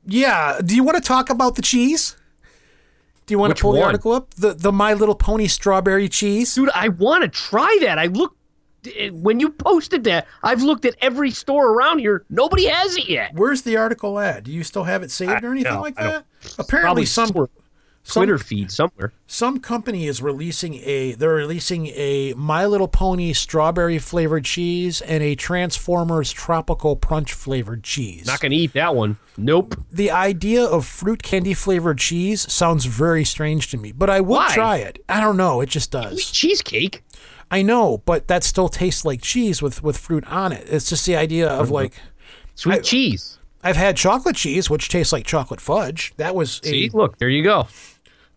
Yeah. 0.05 0.61
Do 0.65 0.75
you 0.75 0.83
want 0.85 0.97
to 0.97 1.07
talk 1.07 1.31
about 1.31 1.55
the 1.55 1.63
cheese? 1.63 2.17
Do 3.27 3.35
you 3.35 3.39
want 3.39 3.51
Which 3.53 3.59
to 3.59 3.63
pull 3.63 3.73
the 3.73 3.83
article 3.83 4.13
up? 4.13 4.35
The 4.35 4.55
the 4.55 4.73
My 4.73 4.95
Little 4.95 5.15
Pony 5.15 5.47
strawberry 5.47 6.09
cheese. 6.09 6.55
dude 6.55 6.71
i 6.75 6.89
want 6.89 7.23
to 7.23 7.29
try 7.29 7.79
that 7.83 7.99
i 7.99 8.07
looked 8.07 8.37
eh, 8.97 9.11
when 9.11 9.41
you 9.41 9.49
posted 9.51 10.05
that 10.05 10.27
i've 10.43 10.63
looked 10.63 10.85
at 10.85 10.95
every 11.01 11.31
store 11.31 11.71
around 11.73 11.99
here 12.01 12.25
nobody 12.31 12.67
has 12.67 12.97
it 12.97 13.09
yet 13.09 13.33
Where's 13.35 13.63
the 13.63 13.77
article 13.77 14.19
at? 14.19 14.45
Do 14.45 14.51
you 14.53 14.65
still 14.65 14.85
have 14.85 15.03
it 15.03 15.11
saved 15.11 15.45
or 15.45 15.53
anything 15.53 15.73
no, 15.75 15.81
like 15.81 15.99
I 15.99 16.05
that? 16.05 16.27
Apparently, 16.59 17.07
some 17.07 17.29
somewhere 17.29 17.49
some- 18.03 18.23
twitter 18.23 18.39
feed 18.39 18.71
somewhere 18.71 19.13
some 19.27 19.61
company 19.61 20.07
is 20.07 20.21
releasing 20.21 20.75
a 20.75 21.13
they're 21.13 21.31
releasing 21.31 21.87
a 21.89 22.35
My 22.37 22.67
Little 22.67 22.89
Pony 22.89 23.33
strawberry 23.33 23.99
flavored 23.99 24.45
cheese 24.45 25.01
and 25.01 25.23
a 25.23 25.35
Transformers 25.35 26.33
tropical 26.33 26.97
punch 26.97 27.33
flavored 27.33 27.83
cheese. 27.83 28.27
not 28.27 28.41
gonna 28.41 28.55
eat 28.55 28.73
that 28.75 28.95
one 28.95 29.17
nope 29.37 29.75
the 29.91 30.11
idea 30.11 30.65
of 30.65 30.85
fruit 30.85 31.23
candy 31.23 31.55
flavored 31.55 31.99
cheese 31.99 32.51
sounds 32.53 32.85
very 32.85 33.25
strange 33.25 33.71
to 33.71 33.77
me, 33.79 33.93
but 33.93 34.11
I 34.11 34.21
would 34.21 34.37
Why? 34.37 34.55
try 34.55 34.77
it. 34.79 35.03
I 35.09 35.21
don't 35.21 35.37
know, 35.37 35.61
it 35.61 35.69
just 35.69 35.91
does. 35.91 36.31
cheesecake 36.31 37.03
I 37.51 37.61
know, 37.63 37.99
but 38.07 38.29
that 38.29 38.45
still 38.45 38.71
tastes 38.71 39.05
like 39.05 39.21
cheese 39.21 39.61
with 39.61 39.83
with 39.83 39.99
fruit 39.99 40.27
on 40.27 40.53
it. 40.53 40.67
It's 40.69 40.89
just 40.89 41.05
the 41.07 41.17
idea 41.17 41.49
of 41.49 41.67
mm-hmm. 41.67 41.75
like 41.75 41.95
sweet 42.55 42.77
I- 42.77 42.81
cheese 42.81 43.39
I've 43.65 43.77
had 43.77 43.97
chocolate 43.97 44.35
cheese, 44.35 44.69
which 44.69 44.89
tastes 44.89 45.13
like 45.13 45.25
chocolate 45.25 45.61
fudge. 45.61 46.13
That 46.17 46.35
was 46.35 46.61
see 46.65 46.91
a 46.93 46.97
look 46.97 47.19
there 47.19 47.29
you 47.29 47.45
go 47.45 47.69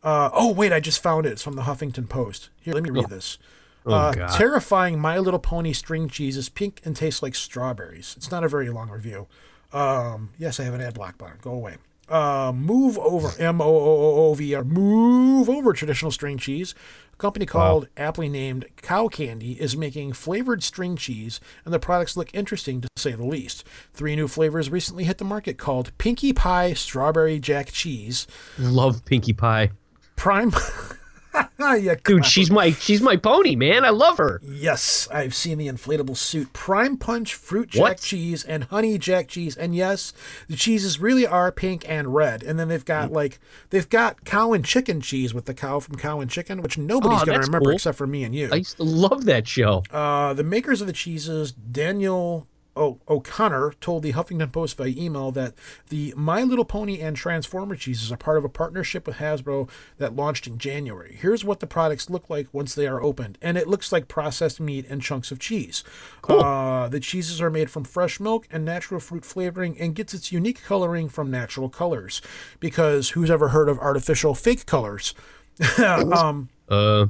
Uh, 0.05 0.29
oh 0.33 0.53
wait, 0.53 0.71
I 0.71 0.79
just 0.79 1.01
found 1.01 1.25
it. 1.25 1.31
It's 1.31 1.41
from 1.41 1.55
the 1.55 1.63
Huffington 1.63 2.07
Post. 2.07 2.49
Here, 2.61 2.75
let 2.75 2.83
me 2.83 2.91
read 2.91 3.09
this. 3.09 3.39
Oh, 3.87 3.93
uh, 3.93 4.27
terrifying 4.37 4.99
My 4.99 5.17
Little 5.17 5.39
Pony 5.39 5.73
string 5.73 6.07
cheese 6.09 6.37
is 6.37 6.47
pink 6.47 6.79
and 6.85 6.95
tastes 6.95 7.23
like 7.23 7.33
strawberries. 7.33 8.13
It's 8.15 8.29
not 8.29 8.43
a 8.43 8.47
very 8.47 8.69
long 8.69 8.89
review. 8.89 9.27
Um, 9.73 10.29
yes, 10.37 10.59
I 10.59 10.63
have 10.63 10.75
an 10.75 10.81
ad 10.81 10.93
block 10.93 11.17
button. 11.17 11.37
Go 11.41 11.51
away. 11.51 11.77
Uh, 12.07 12.51
move 12.55 12.99
over 12.99 13.31
M 13.39 13.59
O 13.61 13.65
O 13.65 13.67
O 13.67 14.15
O 14.29 14.33
V 14.35 14.53
R. 14.53 14.63
Move 14.63 15.49
over 15.49 15.73
traditional 15.73 16.11
string 16.11 16.37
cheese. 16.37 16.75
A 17.13 17.17
company 17.17 17.45
called 17.47 17.87
aptly 17.97 18.29
named 18.29 18.65
Cow 18.81 19.07
Candy 19.07 19.53
is 19.59 19.75
making 19.75 20.13
flavored 20.13 20.61
string 20.61 20.95
cheese, 20.97 21.39
and 21.63 21.73
the 21.73 21.79
products 21.79 22.15
look 22.15 22.29
interesting 22.33 22.81
to 22.81 22.87
say 22.97 23.13
the 23.13 23.25
least. 23.25 23.63
Three 23.93 24.15
new 24.15 24.27
flavors 24.27 24.69
recently 24.69 25.05
hit 25.05 25.17
the 25.17 25.25
market 25.25 25.57
called 25.57 25.97
Pinkie 25.97 26.33
Pie 26.33 26.73
Strawberry 26.73 27.39
Jack 27.39 27.71
Cheese, 27.71 28.27
love 28.59 29.03
pinkie 29.05 29.33
pie 29.33 29.71
Prime 30.15 30.51
yeah, 31.59 31.95
Dude, 32.03 32.25
she's 32.25 32.49
my 32.49 32.71
she's 32.71 33.01
my 33.01 33.17
pony, 33.17 33.55
man. 33.57 33.83
I 33.83 33.89
love 33.89 34.17
her. 34.17 34.39
Yes, 34.43 35.07
I've 35.11 35.35
seen 35.35 35.57
the 35.57 35.67
inflatable 35.67 36.15
suit. 36.15 36.53
Prime 36.53 36.95
Punch 36.95 37.33
fruit 37.33 37.69
jack 37.69 37.81
What? 37.81 37.97
cheese 37.99 38.43
and 38.45 38.63
honey 38.65 38.97
jack 38.97 39.27
cheese. 39.27 39.57
And 39.57 39.75
yes, 39.75 40.13
the 40.47 40.55
cheeses 40.55 40.99
really 40.99 41.27
are 41.27 41.51
pink 41.51 41.83
and 41.89 42.13
red. 42.15 42.41
And 42.43 42.57
then 42.57 42.69
they've 42.69 42.81
Mm. 42.83 42.85
got 42.85 43.11
like 43.11 43.39
they've 43.69 43.89
got 43.89 44.23
cow 44.23 44.53
and 44.53 44.63
chicken 44.63 45.01
cheese 45.01 45.33
with 45.33 45.43
the 45.45 45.53
cow 45.53 45.79
from 45.81 45.97
Cow 45.97 46.21
and 46.21 46.31
Chicken, 46.31 46.61
which 46.61 46.77
nobody's 46.77 47.23
Oh, 47.23 47.25
gonna 47.25 47.39
remember 47.39 47.65
cool. 47.69 47.75
except 47.75 47.97
for 47.97 48.07
me 48.07 48.23
and 48.23 48.33
you. 48.33 48.49
I 48.53 48.55
used 48.57 48.77
to 48.77 48.83
love 48.83 49.25
that 49.25 49.45
show. 49.47 49.83
Uh, 49.91 50.33
the 50.33 50.43
makers 50.43 50.79
of 50.79 50.87
the 50.87 50.93
cheeses, 50.93 51.51
Daniel 51.51 52.47
o- 52.75 52.99
O'Connor, 53.07 53.73
told 53.81 54.03
the 54.03 54.13
Huffington 54.13 54.51
Post 54.51 54.77
via 54.77 54.87
email 54.95 55.31
that 55.31 55.53
the 55.89 56.13
My 56.17 56.43
Little 56.43 56.65
Pony 56.65 56.99
and 56.99 57.15
Transformer 57.15 57.75
cheeses 57.75 58.11
are 58.11 58.17
part 58.17 58.37
of 58.37 58.45
a 58.45 58.49
partnership 58.49 59.07
with 59.07 59.17
Hasbro 59.17 59.69
that 59.97 60.15
launched 60.15 60.47
in 60.47 60.57
January. 60.57 61.17
Here's 61.19 61.43
what 61.45 61.59
the 61.59 61.67
products 61.67 62.09
look 62.09 62.29
like 62.29 62.47
once 62.53 62.75
they 62.75 62.87
are 62.87 63.01
opened, 63.01 63.37
and 63.41 63.57
it 63.57 63.67
looks 63.67 63.91
like 63.91 64.07
processed 64.07 64.59
meat 64.59 64.85
and 64.89 65.01
chunks 65.01 65.31
of 65.31 65.39
cheese. 65.39 65.83
Uh, 66.27 66.87
the 66.87 66.99
cheeses 66.99 67.41
are 67.41 67.49
made 67.49 67.69
from 67.69 67.83
fresh 67.83 68.19
milk 68.19 68.47
and 68.51 68.65
natural 68.65 68.99
fruit 68.99 69.25
flavoring, 69.25 69.79
and 69.79 69.95
gets 69.95 70.13
its 70.13 70.31
unique 70.31 70.63
coloring 70.63 71.09
from 71.09 71.31
natural 71.31 71.69
colors. 71.69 72.21
Because 72.59 73.09
who's 73.11 73.31
ever 73.31 73.49
heard 73.49 73.69
of 73.69 73.79
artificial 73.79 74.35
fake 74.35 74.65
colors? 74.65 75.13
um, 75.77 76.49
Uh, 76.69 77.07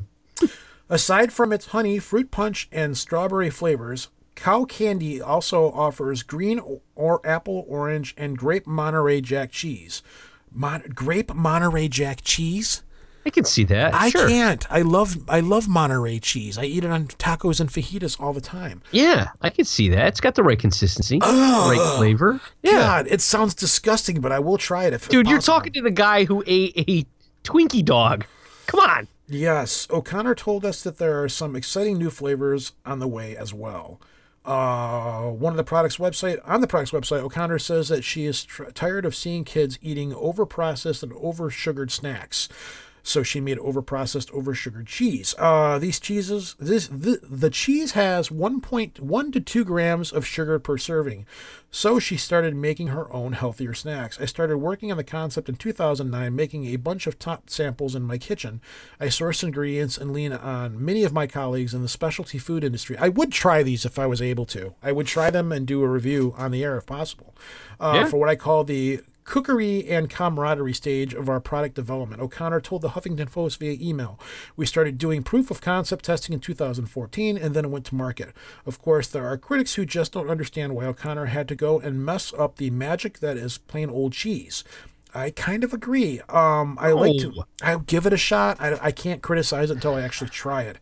Aside 0.88 1.34
from 1.34 1.52
its 1.52 1.68
honey, 1.68 1.98
fruit 1.98 2.30
punch, 2.30 2.68
and 2.72 2.96
strawberry 2.96 3.50
flavors, 3.50 4.10
Cow 4.36 4.66
Candy 4.66 5.22
also 5.22 5.72
offers 5.72 6.24
green 6.24 6.62
or 6.96 7.26
apple, 7.26 7.66
orange, 7.68 8.14
and 8.18 8.38
grape 8.38 8.68
Monterey 8.68 9.22
Jack 9.22 9.52
cheese. 9.52 10.04
Mon- 10.52 10.84
grape 10.94 11.34
Monterey 11.34 11.88
Jack 11.88 12.20
cheese? 12.24 12.84
I 13.26 13.32
can 13.32 13.44
see 13.44 13.64
that. 13.66 13.94
I 13.96 14.10
sure. 14.10 14.28
can't. 14.28 14.72
I 14.72 14.84
love 14.84 15.18
I 15.28 15.40
love 15.40 15.68
Monterey 15.68 16.20
cheese. 16.20 16.60
I 16.60 16.66
eat 16.66 16.84
it 16.84 16.92
on 16.92 17.08
tacos 17.08 17.60
and 17.60 17.72
fajitas 17.72 18.22
all 18.22 18.34
the 18.34 18.42
time. 18.42 18.84
Yeah, 18.92 19.30
I 19.42 19.50
can 19.50 19.66
see 19.66 19.90
that. 19.90 20.10
It's 20.10 20.22
got 20.22 20.36
the 20.36 20.44
right 20.44 20.60
consistency, 20.60 21.20
right 21.20 21.96
flavor. 21.98 22.40
Yeah, 22.62 22.72
God, 22.72 23.08
it 23.10 23.22
sounds 23.22 23.56
disgusting, 23.56 24.22
but 24.22 24.32
I 24.32 24.38
will 24.40 24.60
try 24.60 24.86
it 24.86 24.94
if 24.94 25.06
if 25.06 25.10
dude, 25.10 25.28
you're 25.28 25.42
talking 25.42 25.74
to 25.74 25.82
the 25.82 25.92
guy 25.92 26.26
who 26.26 26.44
ate 26.46 26.74
a 26.78 27.06
Twinkie 27.44 27.84
dog. 27.84 28.26
Come 28.68 28.80
on. 28.80 29.08
Yes, 29.28 29.88
O'Connor 29.90 30.36
told 30.36 30.64
us 30.64 30.84
that 30.84 31.00
there 31.00 31.24
are 31.24 31.30
some 31.30 31.56
exciting 31.56 31.98
new 31.98 32.12
flavors 32.12 32.74
on 32.86 33.00
the 33.00 33.08
way 33.08 33.36
as 33.36 33.54
well. 33.54 34.00
Uh, 34.46 35.30
one 35.32 35.54
of 35.54 35.58
the 35.58 35.64
product's 35.64 35.98
website 35.98 36.40
on 36.46 36.62
the 36.62 36.68
product's 36.68 36.92
website, 36.92 37.22
O'Connor 37.22 37.58
says 37.58 37.90
that 37.90 38.04
she 38.04 38.26
is 38.26 38.44
tr- 38.44 38.66
tired 38.66 39.04
of 39.04 39.16
seeing 39.16 39.44
kids 39.44 39.80
eating 39.82 40.12
overprocessed 40.12 41.02
and 41.02 41.12
oversugared 41.14 41.90
snacks. 41.90 42.48
So 43.08 43.22
she 43.22 43.40
made 43.40 43.60
overprocessed, 43.60 44.32
oversugared 44.32 44.88
cheese. 44.88 45.36
Uh, 45.38 45.78
these 45.78 46.00
cheeses, 46.00 46.56
this 46.58 46.88
the, 46.88 47.20
the 47.22 47.52
cheese 47.52 47.92
has 47.92 48.30
1.1 48.30 49.32
to 49.34 49.40
2 49.40 49.64
grams 49.64 50.12
of 50.12 50.26
sugar 50.26 50.58
per 50.58 50.76
serving. 50.80 51.28
So 51.70 52.00
she 52.00 52.18
started 52.18 52.56
making 52.56 52.88
her 52.88 53.12
own 53.14 53.34
healthier 53.34 53.76
snacks. 53.76 54.20
I 54.20 54.26
started 54.26 54.58
working 54.58 54.90
on 54.90 54.98
the 54.98 55.04
concept 55.04 55.48
in 55.50 55.56
2009, 55.56 56.36
making 56.36 56.66
a 56.66 56.78
bunch 56.78 57.06
of 57.06 57.20
top 57.20 57.48
samples 57.48 57.94
in 57.94 58.02
my 58.02 58.18
kitchen. 58.18 58.60
I 59.00 59.10
source 59.10 59.44
ingredients 59.44 60.00
and 60.00 60.12
lean 60.12 60.34
on 60.34 60.84
many 60.84 61.04
of 61.04 61.14
my 61.14 61.28
colleagues 61.28 61.76
in 61.76 61.84
the 61.84 61.88
specialty 61.88 62.40
food 62.40 62.64
industry. 62.64 62.98
I 62.98 63.10
would 63.10 63.32
try 63.32 63.62
these 63.62 63.86
if 63.86 64.00
I 64.00 64.08
was 64.08 64.20
able 64.22 64.46
to. 64.48 64.74
I 64.82 64.92
would 64.92 65.06
try 65.06 65.30
them 65.30 65.52
and 65.52 65.68
do 65.68 65.84
a 65.84 65.88
review 65.88 66.34
on 66.38 66.50
the 66.50 66.64
air 66.64 66.76
if 66.78 66.88
possible. 66.88 67.36
Uh, 67.80 67.92
Yeah. 67.98 68.06
For 68.08 68.18
what 68.18 68.30
I 68.30 68.36
call 68.36 68.64
the 68.64 69.02
cookery 69.26 69.90
and 69.90 70.10
camaraderie 70.10 70.74
stage 70.74 71.14
of 71.14 71.28
our 71.28 71.40
product 71.40 71.76
development. 71.76 72.22
O'Connor 72.22 72.62
told 72.62 72.82
the 72.82 72.90
Huffington 72.90 73.30
Post 73.32 73.60
via 73.60 73.78
email. 73.82 74.20
We 74.56 74.66
started 74.66 74.98
doing 74.98 75.24
proof 75.24 75.52
of 75.52 75.60
concept 75.60 76.06
testing 76.06 76.34
in 76.34 76.40
2014 76.40 77.38
and 77.38 77.54
then 77.54 77.66
it 77.66 77.72
went 77.72 77.86
to 77.88 77.96
market. 77.96 78.34
Of 78.66 78.82
course, 78.82 79.08
there 79.08 79.26
are 79.26 79.38
critics 79.38 79.74
who 79.74 79.86
just 79.86 80.14
don't 80.14 80.30
understand 80.30 80.76
why 80.76 80.86
O'Connor 80.86 81.26
had 81.26 81.48
to 81.50 81.56
go 81.56 81.80
and 81.80 82.06
mess 82.06 82.34
up 82.38 82.58
the 82.58 82.70
magic 82.70 83.20
that 83.20 83.36
is 83.36 83.58
plain 83.58 83.90
old 83.90 84.14
cheese. 84.14 84.64
I 85.16 85.32
kind 85.32 85.64
of 85.64 85.74
agree. 85.74 86.20
Um, 86.28 86.78
I 86.80 86.92
like 86.92 87.18
to. 87.22 87.32
No. 87.32 87.46
I 87.64 87.78
give 87.78 88.06
it 88.06 88.12
a 88.12 88.18
shot. 88.18 88.58
I, 88.60 88.78
I 88.82 88.92
can't 88.92 89.22
criticize 89.22 89.72
it 89.72 89.76
until 89.76 89.96
I 89.96 90.02
actually 90.02 90.30
try 90.30 90.64
it. 90.64 90.78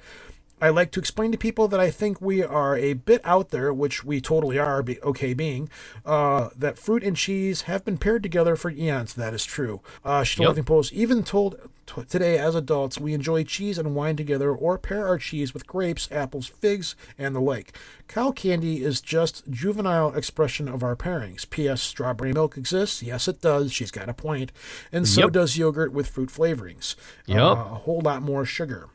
I 0.64 0.70
like 0.70 0.92
to 0.92 1.00
explain 1.02 1.34
to 1.34 1.38
people 1.38 1.68
that 1.68 1.80
I 1.82 1.92
think 1.92 2.22
we 2.22 2.42
are 2.42 2.78
a 2.78 2.94
bit 2.94 3.20
out 3.26 3.50
there, 3.50 3.74
which 3.74 4.06
we 4.06 4.22
totally 4.22 4.58
are, 4.58 4.82
be, 4.82 4.98
okay 5.02 5.34
being, 5.34 5.68
uh, 6.06 6.52
that 6.56 6.78
fruit 6.80 7.04
and 7.04 7.18
cheese 7.18 7.64
have 7.64 7.84
been 7.84 7.98
paired 7.98 8.24
together 8.24 8.56
for 8.56 8.72
eons. 8.72 9.14
That 9.14 9.34
is 9.34 9.44
true. 9.44 9.82
Uh, 10.06 10.24
she 10.24 10.42
told 10.42 10.56
Yep. 10.56 10.66
Post, 10.66 10.94
even 10.94 11.22
told 11.24 11.58
t- 11.86 12.04
today 12.06 12.38
as 12.38 12.56
adults, 12.56 12.98
we 12.98 13.14
enjoy 13.14 13.44
cheese 13.44 13.78
and 13.78 13.94
wine 13.94 14.16
together 14.16 14.52
or 14.54 14.78
pair 14.78 15.06
our 15.06 15.18
cheese 15.18 15.54
with 15.54 15.68
grapes, 15.68 16.08
apples, 16.14 16.48
figs, 16.48 16.96
and 17.18 17.36
the 17.36 17.42
like. 17.42 17.78
Cow 18.08 18.32
candy 18.32 18.82
is 18.86 19.02
just 19.02 19.44
juvenile 19.50 20.14
expression 20.16 20.70
of 20.70 20.82
our 20.82 20.96
pairings. 20.96 21.50
P.S. 21.50 21.82
Strawberry 21.82 22.32
milk 22.32 22.56
exists. 22.58 23.04
Yes, 23.04 23.28
it 23.28 23.42
does. 23.42 23.74
She's 23.74 23.92
got 23.92 24.08
a 24.08 24.14
point. 24.14 24.54
And 24.94 25.06
so 25.10 25.24
Yep. 25.24 25.32
does 25.34 25.58
yogurt 25.58 25.92
with 25.92 26.08
fruit 26.08 26.30
flavorings. 26.30 26.96
Yep. 27.26 27.38
Uh, 27.42 27.52
a 27.52 27.56
whole 27.84 28.00
lot 28.00 28.22
more 28.22 28.46
sugar. 28.46 28.88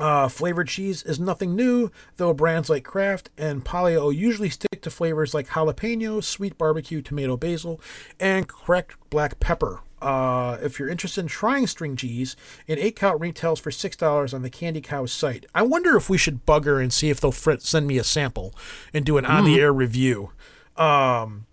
Uh, 0.00 0.28
flavored 0.28 0.68
cheese 0.68 1.02
is 1.02 1.20
nothing 1.20 1.54
new, 1.54 1.90
though 2.16 2.32
brands 2.32 2.70
like 2.70 2.84
Kraft 2.84 3.28
and 3.36 3.64
Polly-O 3.64 4.08
usually 4.08 4.48
stick 4.48 4.80
to 4.80 4.90
flavors 4.90 5.34
like 5.34 5.48
jalapeno, 5.48 6.24
sweet 6.24 6.56
barbecue, 6.56 7.02
tomato, 7.02 7.36
basil, 7.36 7.80
and 8.18 8.48
cracked 8.48 8.96
black 9.10 9.38
pepper. 9.40 9.80
Uh, 10.00 10.56
if 10.62 10.78
you're 10.78 10.88
interested 10.88 11.20
in 11.20 11.26
trying 11.26 11.66
string 11.66 11.94
cheese, 11.96 12.34
an 12.66 12.78
8 12.78 12.96
count 12.96 13.20
retails 13.20 13.60
for 13.60 13.70
$6 13.70 14.32
on 14.32 14.40
the 14.40 14.48
Candy 14.48 14.80
Cow 14.80 15.04
site. 15.04 15.44
I 15.54 15.60
wonder 15.62 15.94
if 15.96 16.08
we 16.08 16.16
should 16.16 16.46
bug 16.46 16.64
her 16.64 16.80
and 16.80 16.90
see 16.90 17.10
if 17.10 17.20
they'll 17.20 17.32
fr- 17.32 17.58
send 17.58 17.86
me 17.86 17.98
a 17.98 18.04
sample 18.04 18.54
and 18.94 19.04
do 19.04 19.18
an 19.18 19.26
on 19.26 19.44
the 19.44 19.60
air 19.60 19.72
review. 19.72 20.32
Um, 20.78 21.44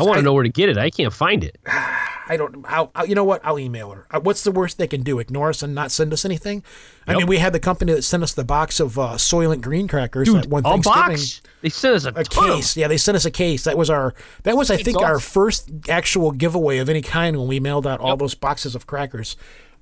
I 0.00 0.02
want 0.02 0.16
to 0.18 0.22
know 0.22 0.32
where 0.32 0.42
to 0.42 0.48
get 0.48 0.68
it. 0.68 0.78
I 0.78 0.90
can't 0.90 1.12
find 1.12 1.44
it. 1.44 1.58
I 1.66 2.36
don't. 2.36 2.64
I'll, 2.68 2.90
I'll, 2.94 3.04
you 3.06 3.14
know 3.14 3.24
what? 3.24 3.40
I'll 3.44 3.58
email 3.58 3.90
her. 3.90 4.06
Uh, 4.10 4.20
What's 4.20 4.44
the 4.44 4.52
worst 4.52 4.78
they 4.78 4.86
can 4.86 5.02
do? 5.02 5.18
Ignore 5.18 5.50
us 5.50 5.62
and 5.62 5.74
not 5.74 5.90
send 5.90 6.12
us 6.12 6.24
anything? 6.24 6.62
I 7.06 7.16
mean, 7.16 7.26
we 7.26 7.38
had 7.38 7.52
the 7.52 7.58
company 7.60 7.92
that 7.92 8.02
sent 8.02 8.22
us 8.22 8.32
the 8.32 8.44
box 8.44 8.78
of 8.80 8.98
uh, 8.98 9.14
Soylent 9.14 9.60
Green 9.60 9.88
crackers 9.88 10.32
at 10.32 10.46
one 10.46 10.62
a 10.64 10.78
box. 10.78 11.42
They 11.62 11.68
sent 11.68 11.96
us 11.96 12.04
a, 12.04 12.10
A 12.10 12.20
of- 12.20 12.30
case, 12.30 12.76
yeah, 12.76 12.86
they 12.88 12.96
sent 12.96 13.16
us 13.16 13.24
a 13.24 13.30
case. 13.30 13.64
That 13.64 13.76
was 13.76 13.90
our. 13.90 14.14
That 14.44 14.56
was, 14.56 14.70
I 14.70 14.76
think, 14.76 14.98
our 14.98 15.18
first 15.18 15.70
actual 15.88 16.30
giveaway 16.30 16.78
of 16.78 16.88
any 16.88 17.02
kind 17.02 17.36
when 17.36 17.48
we 17.48 17.58
mailed 17.60 17.86
out 17.86 18.00
all 18.00 18.16
those 18.16 18.34
boxes 18.34 18.74
of 18.74 18.86
crackers. 18.86 19.36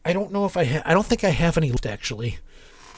I 0.05 0.15
don't 0.15 0.33
know 0.33 0.47
if 0.47 0.57
I. 0.57 0.65
Ha- 0.65 0.83
I 0.87 0.95
don't 0.95 1.07
think 1.07 1.25
I 1.25 1.31
have 1.31 1.59
any 1.59 1.71
left. 1.71 1.85
Actually, 1.85 2.39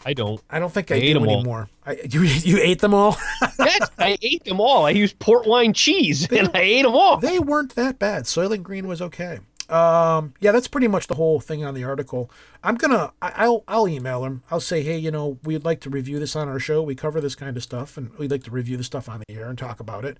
I 0.04 0.14
don't. 0.14 0.40
I 0.50 0.58
don't 0.58 0.72
think 0.72 0.90
I, 0.90 0.96
I 0.96 0.98
ate 0.98 1.06
do 1.08 1.14
them 1.14 1.28
all. 1.28 1.34
anymore. 1.34 1.68
I, 1.86 1.98
you 2.10 2.22
you 2.22 2.58
ate 2.58 2.80
them 2.80 2.94
all. 2.94 3.16
Yes, 3.58 3.90
I 3.98 4.18
ate 4.22 4.44
them 4.44 4.60
all. 4.60 4.86
I 4.86 4.90
used 4.90 5.18
port 5.20 5.46
wine 5.46 5.72
cheese 5.72 6.26
and 6.30 6.50
I 6.54 6.60
ate 6.60 6.82
them 6.82 6.94
all. 6.94 7.18
they 7.18 7.38
weren't 7.38 7.74
that 7.76 7.98
bad. 7.98 8.24
Soylent 8.24 8.64
Green 8.64 8.88
was 8.88 9.00
okay. 9.00 9.38
Um, 9.68 10.34
yeah, 10.40 10.52
that's 10.52 10.68
pretty 10.68 10.88
much 10.88 11.06
the 11.06 11.14
whole 11.14 11.40
thing 11.40 11.64
on 11.64 11.74
the 11.74 11.84
article. 11.84 12.30
I'm 12.62 12.74
gonna, 12.74 13.12
I, 13.22 13.32
I'll, 13.36 13.64
I'll 13.68 13.88
email 13.88 14.24
him. 14.24 14.42
I'll 14.50 14.60
say, 14.60 14.82
hey, 14.82 14.98
you 14.98 15.10
know, 15.10 15.38
we'd 15.44 15.64
like 15.64 15.80
to 15.82 15.90
review 15.90 16.18
this 16.18 16.36
on 16.36 16.48
our 16.48 16.58
show. 16.58 16.82
We 16.82 16.94
cover 16.94 17.20
this 17.20 17.34
kind 17.34 17.56
of 17.56 17.62
stuff, 17.62 17.96
and 17.96 18.12
we'd 18.18 18.30
like 18.30 18.42
to 18.44 18.50
review 18.50 18.76
the 18.76 18.84
stuff 18.84 19.08
on 19.08 19.22
the 19.26 19.34
air 19.34 19.48
and 19.48 19.56
talk 19.56 19.80
about 19.80 20.04
it. 20.04 20.18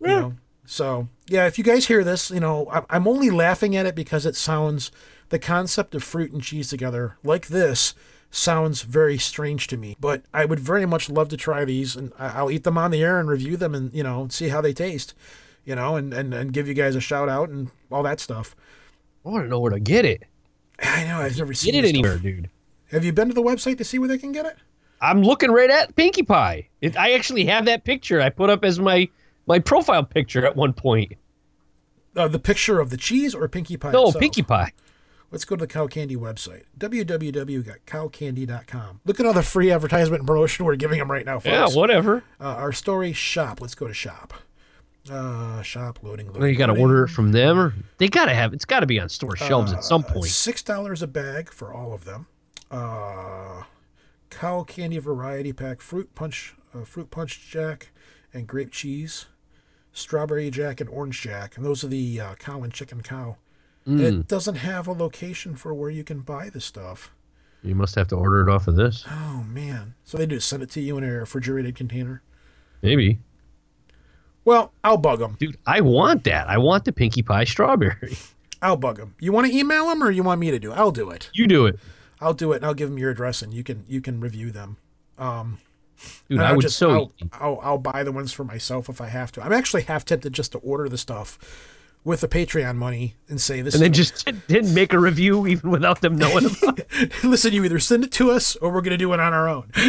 You 0.00 0.08
know, 0.08 0.34
so 0.66 1.08
yeah, 1.26 1.46
if 1.46 1.56
you 1.56 1.64
guys 1.64 1.86
hear 1.86 2.04
this, 2.04 2.30
you 2.30 2.40
know, 2.40 2.68
I, 2.70 2.82
I'm 2.90 3.08
only 3.08 3.30
laughing 3.30 3.74
at 3.74 3.86
it 3.86 3.94
because 3.94 4.26
it 4.26 4.36
sounds 4.36 4.90
the 5.30 5.38
concept 5.38 5.94
of 5.94 6.04
fruit 6.04 6.32
and 6.32 6.42
cheese 6.42 6.68
together 6.68 7.16
like 7.22 7.46
this 7.46 7.94
sounds 8.34 8.82
very 8.82 9.18
strange 9.18 9.66
to 9.68 9.76
me. 9.76 9.96
But 10.00 10.22
I 10.32 10.44
would 10.44 10.60
very 10.60 10.86
much 10.86 11.08
love 11.08 11.28
to 11.30 11.36
try 11.36 11.64
these, 11.64 11.96
and 11.96 12.12
I'll 12.18 12.50
eat 12.50 12.64
them 12.64 12.76
on 12.78 12.90
the 12.90 13.02
air 13.02 13.18
and 13.18 13.28
review 13.28 13.56
them, 13.56 13.74
and 13.74 13.92
you 13.94 14.02
know, 14.02 14.28
see 14.28 14.48
how 14.48 14.60
they 14.60 14.72
taste. 14.72 15.14
You 15.64 15.74
know, 15.74 15.96
and, 15.96 16.12
and, 16.12 16.34
and 16.34 16.52
give 16.52 16.68
you 16.68 16.74
guys 16.74 16.94
a 16.94 17.00
shout 17.00 17.30
out 17.30 17.48
and 17.48 17.70
all 17.90 18.02
that 18.02 18.20
stuff. 18.20 18.54
I 19.24 19.30
want 19.30 19.44
to 19.44 19.48
know 19.48 19.60
where 19.60 19.70
to 19.70 19.80
get 19.80 20.04
it. 20.04 20.24
I 20.82 21.04
know 21.04 21.20
I've 21.20 21.38
never 21.38 21.54
seen 21.54 21.72
Get 21.72 21.84
it 21.86 21.88
anywhere, 21.88 22.12
stuff. 22.12 22.22
dude. 22.22 22.50
Have 22.90 23.02
you 23.02 23.12
been 23.14 23.28
to 23.28 23.34
the 23.34 23.42
website 23.42 23.78
to 23.78 23.84
see 23.84 23.98
where 23.98 24.08
they 24.08 24.18
can 24.18 24.32
get 24.32 24.44
it? 24.44 24.56
I'm 25.00 25.22
looking 25.22 25.50
right 25.50 25.70
at 25.70 25.96
Pinkie 25.96 26.22
Pie. 26.22 26.68
It, 26.82 26.96
I 26.98 27.12
actually 27.12 27.46
have 27.46 27.64
that 27.64 27.84
picture 27.84 28.20
I 28.20 28.28
put 28.28 28.50
up 28.50 28.64
as 28.64 28.78
my 28.78 29.08
my 29.46 29.58
profile 29.58 30.04
picture 30.04 30.44
at 30.44 30.54
one 30.56 30.72
point. 30.74 31.12
Uh, 32.16 32.28
the 32.28 32.38
picture 32.38 32.78
of 32.80 32.90
the 32.90 32.96
cheese 32.96 33.34
or 33.34 33.48
Pinkie 33.48 33.76
Pie? 33.76 33.92
No, 33.92 34.06
itself? 34.06 34.20
Pinkie 34.20 34.42
Pie. 34.42 34.72
Let's 35.34 35.44
go 35.44 35.56
to 35.56 35.60
the 35.62 35.66
Cow 35.66 35.88
Candy 35.88 36.14
website, 36.14 36.62
www.cowcandy.com. 36.78 39.00
Look 39.04 39.18
at 39.18 39.26
all 39.26 39.32
the 39.32 39.42
free 39.42 39.72
advertisement 39.72 40.20
and 40.20 40.28
promotion 40.28 40.64
we're 40.64 40.76
giving 40.76 41.00
them 41.00 41.10
right 41.10 41.26
now, 41.26 41.40
Yeah, 41.44 41.66
whatever. 41.70 42.22
Uh, 42.40 42.44
our 42.54 42.70
story 42.70 43.12
shop. 43.12 43.60
Let's 43.60 43.74
go 43.74 43.88
to 43.88 43.94
shop. 43.94 44.32
Uh, 45.10 45.60
shop 45.62 45.98
loading. 46.04 46.26
loading 46.28 46.40
Well, 46.40 46.48
you 46.50 46.56
got 46.56 46.66
to 46.66 46.80
order 46.80 47.02
it 47.02 47.08
from 47.08 47.32
them, 47.32 47.58
or 47.58 47.74
they 47.98 48.06
got 48.06 48.26
to 48.26 48.32
have. 48.32 48.54
It's 48.54 48.64
got 48.64 48.78
to 48.80 48.86
be 48.86 49.00
on 49.00 49.08
store 49.08 49.34
shelves 49.34 49.72
at 49.72 49.82
some 49.82 50.04
Uh, 50.08 50.12
point. 50.12 50.26
Six 50.26 50.62
dollars 50.62 51.02
a 51.02 51.08
bag 51.08 51.50
for 51.52 51.74
all 51.74 51.92
of 51.92 52.04
them. 52.04 52.28
Uh, 52.70 53.64
cow 54.30 54.62
candy 54.62 54.98
variety 54.98 55.52
pack, 55.52 55.80
fruit 55.80 56.14
punch, 56.14 56.54
uh, 56.72 56.84
fruit 56.84 57.10
punch 57.10 57.50
jack, 57.50 57.90
and 58.32 58.46
grape 58.46 58.70
cheese, 58.70 59.26
strawberry 59.92 60.48
jack, 60.48 60.80
and 60.80 60.88
orange 60.88 61.20
jack. 61.20 61.56
And 61.56 61.66
those 61.66 61.82
are 61.82 61.88
the 61.88 62.20
uh, 62.20 62.34
cow 62.36 62.62
and 62.62 62.72
chicken 62.72 63.02
cow. 63.02 63.36
Mm. 63.86 64.00
It 64.00 64.28
doesn't 64.28 64.56
have 64.56 64.86
a 64.86 64.92
location 64.92 65.56
for 65.56 65.74
where 65.74 65.90
you 65.90 66.04
can 66.04 66.20
buy 66.20 66.48
the 66.48 66.60
stuff. 66.60 67.12
You 67.62 67.74
must 67.74 67.94
have 67.94 68.08
to 68.08 68.16
order 68.16 68.46
it 68.46 68.52
off 68.52 68.68
of 68.68 68.76
this. 68.76 69.04
Oh 69.10 69.44
man! 69.48 69.94
So 70.04 70.18
they 70.18 70.26
just 70.26 70.48
send 70.48 70.62
it 70.62 70.70
to 70.70 70.80
you 70.80 70.98
in 70.98 71.04
a 71.04 71.10
refrigerated 71.10 71.74
container. 71.74 72.22
Maybe. 72.82 73.18
Well, 74.44 74.72
I'll 74.82 74.98
bug 74.98 75.20
them. 75.20 75.36
Dude, 75.38 75.56
I 75.66 75.80
want 75.80 76.24
that. 76.24 76.48
I 76.48 76.58
want 76.58 76.84
the 76.84 76.92
Pinkie 76.92 77.22
Pie 77.22 77.44
strawberry. 77.44 78.16
I'll 78.62 78.76
bug 78.76 78.98
them. 78.98 79.14
You 79.18 79.32
want 79.32 79.46
to 79.46 79.56
email 79.56 79.88
them 79.88 80.02
or 80.02 80.10
you 80.10 80.22
want 80.22 80.40
me 80.40 80.50
to 80.50 80.58
do? 80.58 80.72
it? 80.72 80.76
I'll 80.76 80.90
do 80.90 81.10
it. 81.10 81.30
You 81.32 81.46
do 81.46 81.66
it. 81.66 81.78
I'll 82.20 82.34
do 82.34 82.52
it, 82.52 82.56
and 82.56 82.66
I'll 82.66 82.74
give 82.74 82.88
them 82.90 82.98
your 82.98 83.10
address, 83.10 83.42
and 83.42 83.52
you 83.52 83.64
can 83.64 83.84
you 83.88 84.00
can 84.00 84.20
review 84.20 84.50
them. 84.50 84.76
Um, 85.18 85.58
Dude, 86.28 86.40
I 86.40 86.52
would 86.52 86.62
just, 86.62 86.76
so 86.76 86.90
I'll, 86.90 87.12
I'll, 87.32 87.60
I'll 87.62 87.78
buy 87.78 88.02
the 88.02 88.12
ones 88.12 88.32
for 88.32 88.44
myself 88.44 88.88
if 88.88 89.00
I 89.00 89.08
have 89.08 89.32
to. 89.32 89.44
I'm 89.44 89.52
actually 89.52 89.82
half 89.82 90.04
tempted 90.04 90.32
just 90.32 90.52
to 90.52 90.58
order 90.58 90.88
the 90.88 90.98
stuff 90.98 91.38
with 92.04 92.20
the 92.20 92.28
Patreon 92.28 92.76
money 92.76 93.14
and 93.28 93.40
say 93.40 93.62
this. 93.62 93.72
and 93.74 93.82
then 93.82 93.92
just 93.92 94.26
didn't 94.46 94.74
make 94.74 94.92
a 94.92 94.98
review 94.98 95.46
even 95.46 95.70
without 95.70 96.02
them 96.02 96.16
knowing 96.16 96.44
about 96.44 96.80
it. 96.92 97.12
listen. 97.24 97.52
You 97.54 97.64
either 97.64 97.78
send 97.78 98.04
it 98.04 98.12
to 98.12 98.30
us 98.30 98.56
or 98.56 98.70
we're 98.70 98.82
gonna 98.82 98.98
do 98.98 99.12
it 99.14 99.20
on 99.20 99.32
our 99.32 99.48
own. 99.48 99.70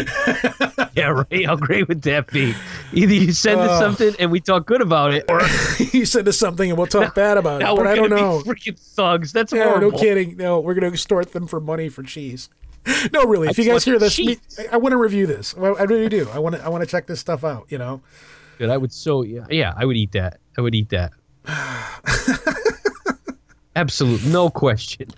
Yeah, 0.96 1.10
right. 1.30 1.46
How 1.46 1.58
great 1.58 1.90
would 1.90 2.04
that 2.04 2.28
be? 2.32 2.56
Either 2.94 3.14
you 3.14 3.34
send 3.34 3.60
us 3.60 3.70
Oh. 3.70 3.80
something 3.86 4.16
and 4.18 4.32
we 4.32 4.40
talk 4.40 4.66
good 4.66 4.80
about 4.82 5.14
it, 5.14 5.26
or 5.28 5.42
you 5.92 6.06
send 6.06 6.26
us 6.30 6.38
something 6.38 6.70
and 6.70 6.78
we'll 6.78 6.88
talk 6.88 7.14
bad 7.14 7.38
about 7.38 7.60
it. 7.62 7.66
now 7.66 7.76
But 7.76 7.88
I 7.88 7.96
don't 7.96 8.10
know. 8.10 8.42
be 8.44 8.50
freaking 8.50 8.80
thugs. 8.80 9.34
That's 9.34 9.52
Yeah, 9.52 9.66
horrible. 9.66 9.92
no 9.92 9.98
kidding. 9.98 10.38
No, 10.38 10.62
we're 10.62 10.74
gonna 10.74 10.88
extort 10.88 11.34
them 11.34 11.48
for 11.48 11.60
money 11.60 11.90
for 11.90 12.02
cheese. 12.02 12.48
No, 13.12 13.26
really. 13.26 13.50
If 13.50 13.58
you 13.58 13.66
guys 13.66 13.84
hear 13.84 14.00
this, 14.00 14.18
me. 14.18 14.38
I, 14.58 14.76
I 14.76 14.78
want 14.78 14.94
to 14.94 14.98
review 14.98 15.26
this. 15.28 15.54
I, 15.58 15.62
I 15.66 15.84
really 15.84 16.08
do. 16.08 16.30
I 16.34 16.40
want 16.40 16.56
to. 16.56 16.64
I 16.64 16.70
want 16.70 16.82
to 16.84 16.90
check 16.90 17.08
this 17.08 17.20
stuff 17.20 17.44
out. 17.44 17.66
You 17.68 17.78
know. 17.78 18.02
Dude, 18.58 18.70
I 18.70 18.78
would 18.78 18.94
so 18.94 19.22
yeah, 19.24 19.44
yeah, 19.50 19.74
I 19.76 19.84
would 19.86 19.98
eat 19.98 20.14
that. 20.14 20.40
I 20.58 20.62
would 20.62 20.76
eat 20.76 20.90
that. 20.92 21.12
Absolute, 23.78 24.24
no 24.28 24.50
question. 24.50 25.10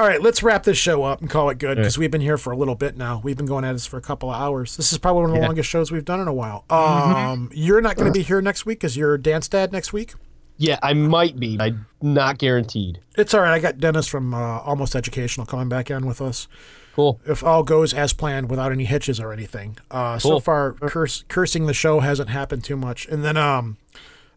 All 0.00 0.06
right, 0.06 0.22
let's 0.22 0.42
wrap 0.42 0.62
this 0.62 0.78
show 0.78 1.04
up 1.04 1.20
and 1.20 1.28
call 1.28 1.50
it 1.50 1.58
good 1.58 1.76
because 1.76 1.98
we've 1.98 2.10
been 2.10 2.22
here 2.22 2.38
for 2.38 2.50
a 2.50 2.56
little 2.56 2.74
bit 2.74 2.96
now. 2.96 3.20
We've 3.22 3.36
been 3.36 3.44
going 3.44 3.62
at 3.66 3.74
this 3.74 3.84
for 3.84 3.98
a 3.98 4.00
couple 4.00 4.30
of 4.30 4.40
hours. 4.40 4.74
This 4.78 4.90
is 4.90 4.96
probably 4.96 5.20
one 5.22 5.30
of 5.30 5.34
the 5.36 5.40
Yeah. 5.42 5.46
longest 5.48 5.68
shows 5.68 5.92
we've 5.92 6.02
done 6.04 6.20
in 6.20 6.28
a 6.28 6.32
while. 6.32 6.64
Um, 6.70 7.50
you're 7.52 7.82
not 7.82 7.96
going 7.96 8.10
to 8.10 8.18
be 8.18 8.22
here 8.22 8.40
next 8.40 8.64
week 8.64 8.78
because 8.80 8.96
you're 8.96 9.18
dance 9.18 9.48
dad 9.48 9.70
next 9.70 9.92
week. 9.92 10.14
Yeah, 10.56 10.78
I 10.82 10.94
might 10.94 11.38
be. 11.38 11.58
I'm 11.60 11.84
not 12.00 12.38
guaranteed. 12.38 13.00
It's 13.18 13.34
all 13.34 13.42
right. 13.42 13.52
I 13.52 13.58
got 13.58 13.76
Dennis 13.80 14.06
from 14.06 14.32
uh, 14.32 14.60
Almost 14.60 14.96
Educational 14.96 15.44
coming 15.46 15.68
back 15.68 15.90
in 15.90 16.06
with 16.06 16.22
us. 16.22 16.48
Cool. 16.94 17.20
If 17.26 17.44
all 17.44 17.62
goes 17.62 17.92
as 17.92 18.14
planned 18.14 18.48
without 18.48 18.72
any 18.72 18.86
hitches 18.86 19.20
or 19.20 19.30
anything. 19.34 19.76
Uh, 19.90 20.18
So 20.18 20.40
far, 20.40 20.72
curse, 20.72 21.26
cursing 21.28 21.66
the 21.66 21.74
show 21.74 22.00
hasn't 22.00 22.30
happened 22.30 22.64
too 22.64 22.76
much. 22.78 23.04
And 23.04 23.22
then 23.22 23.36
um, 23.36 23.76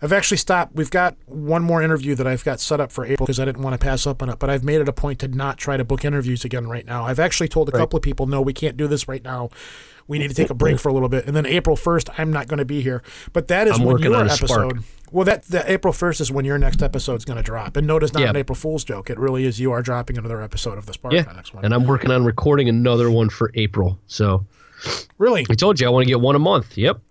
I've 0.02 0.14
actually 0.14 0.38
stopped. 0.38 0.76
We've 0.76 0.90
got 0.90 1.18
one 1.26 1.62
more 1.64 1.82
interview 1.84 2.16
that 2.16 2.26
I've 2.26 2.44
got 2.46 2.60
set 2.60 2.80
up 2.80 2.92
for 2.92 3.06
April 3.06 3.26
because 3.26 3.40
I 3.40 3.46
didn't 3.46 3.62
want 3.64 3.74
to 3.74 3.84
pass 3.84 4.08
up 4.08 4.22
on 4.22 4.30
it. 4.30 4.40
But 4.40 4.50
I've 4.50 4.64
made 4.64 4.80
it 4.80 4.88
a 4.88 4.94
point 4.94 5.20
to 5.20 5.28
not 5.28 5.58
try 5.58 5.76
to 5.78 5.84
book 5.84 6.06
interviews 6.06 6.46
again 6.46 6.68
right 6.68 6.86
now. 6.86 7.04
I've 7.06 7.20
actually 7.20 7.50
told 7.50 7.68
a 7.70 7.74
couple 7.74 7.98
of 7.98 8.04
people, 8.04 8.26
no, 8.26 8.42
we 8.42 8.54
can't 8.54 8.78
do 8.78 8.88
this 8.88 9.08
right 9.08 9.24
now. 9.24 9.50
We 10.08 10.18
need 10.18 10.30
to 10.30 10.34
take 10.34 10.50
a 10.50 10.56
break 10.56 10.80
for 10.80 10.90
a 10.90 10.94
little 10.94 11.10
bit. 11.10 11.28
And 11.28 11.36
then 11.36 11.46
April 11.46 11.76
1st, 11.76 12.10
I'm 12.18 12.32
not 12.34 12.48
going 12.48 12.58
to 12.58 12.66
be 12.66 12.82
here. 12.82 13.04
But 13.34 13.48
that 13.50 13.68
is 13.68 13.78
I'm 13.78 13.84
when 13.86 13.98
your 14.00 14.14
a 14.24 14.30
spark. 14.30 14.42
episode. 14.72 14.84
Well, 15.12 15.26
that 15.26 15.44
the 15.44 15.70
April 15.72 15.94
1st 15.94 16.22
is 16.22 16.32
when 16.32 16.46
your 16.46 16.58
next 16.58 16.82
episode 16.82 17.16
is 17.18 17.26
going 17.26 17.38
to 17.38 17.44
drop. 17.44 17.78
And 17.78 17.86
notice 17.86 18.12
not 18.14 18.22
Yeah. 18.24 18.30
an 18.30 18.36
April 18.36 18.56
Fool's 18.56 18.84
joke. 18.84 19.10
It 19.12 19.20
really 19.20 19.46
is 19.46 19.60
you 19.60 19.72
are 19.72 19.82
dropping 19.84 20.18
another 20.18 20.42
episode 20.42 20.78
of 20.80 20.86
the 20.88 20.94
Spark 20.94 21.14
Yeah, 21.14 21.32
next 21.36 21.54
one. 21.54 21.64
and 21.66 21.74
I'm 21.76 21.86
working 21.86 22.10
on 22.10 22.24
recording 22.26 22.70
another 22.70 23.12
one 23.12 23.30
for 23.30 23.52
April. 23.54 24.00
So 24.08 24.46
really? 25.20 25.46
I 25.50 25.54
told 25.54 25.80
you 25.80 25.86
I 25.88 25.90
want 25.92 26.06
to 26.06 26.08
get 26.08 26.22
one 26.22 26.36
a 26.36 26.40
month. 26.40 26.76
Yep. 26.78 27.02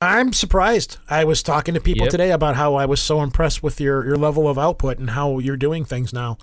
I'm 0.00 0.32
surprised. 0.32 0.96
I 1.10 1.24
was 1.24 1.42
talking 1.42 1.74
to 1.74 1.80
people 1.80 2.06
Yep. 2.06 2.10
today 2.10 2.30
about 2.30 2.56
how 2.56 2.74
I 2.76 2.86
was 2.86 3.00
so 3.02 3.22
impressed 3.22 3.62
with 3.62 3.80
your, 3.80 4.04
your 4.06 4.16
level 4.16 4.48
of 4.48 4.58
output 4.58 4.98
and 4.98 5.10
how 5.10 5.38
you're 5.38 5.56
doing 5.56 5.84
things 5.84 6.12
now. 6.12 6.38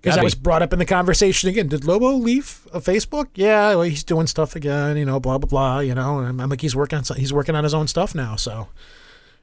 Because 0.00 0.18
I 0.18 0.22
was 0.24 0.34
brought 0.34 0.62
up 0.62 0.72
in 0.72 0.80
the 0.80 0.84
conversation 0.84 1.48
again. 1.48 1.68
Did 1.68 1.84
Lobo 1.84 2.12
leave 2.14 2.66
uh, 2.72 2.80
Facebook? 2.80 3.28
Yeah, 3.36 3.68
well, 3.76 3.82
he's 3.82 4.02
doing 4.02 4.26
stuff 4.26 4.56
again. 4.56 4.96
You 4.96 5.04
know, 5.04 5.20
blah 5.20 5.38
blah 5.38 5.48
blah. 5.48 5.78
You 5.78 5.94
know, 5.94 6.18
and 6.18 6.26
I'm, 6.26 6.40
I'm 6.40 6.50
like, 6.50 6.60
he's 6.60 6.74
working 6.74 6.98
on 6.98 7.04
he's 7.16 7.32
working 7.32 7.54
on 7.54 7.62
his 7.62 7.72
own 7.72 7.86
stuff 7.86 8.12
now. 8.12 8.34
So, 8.34 8.66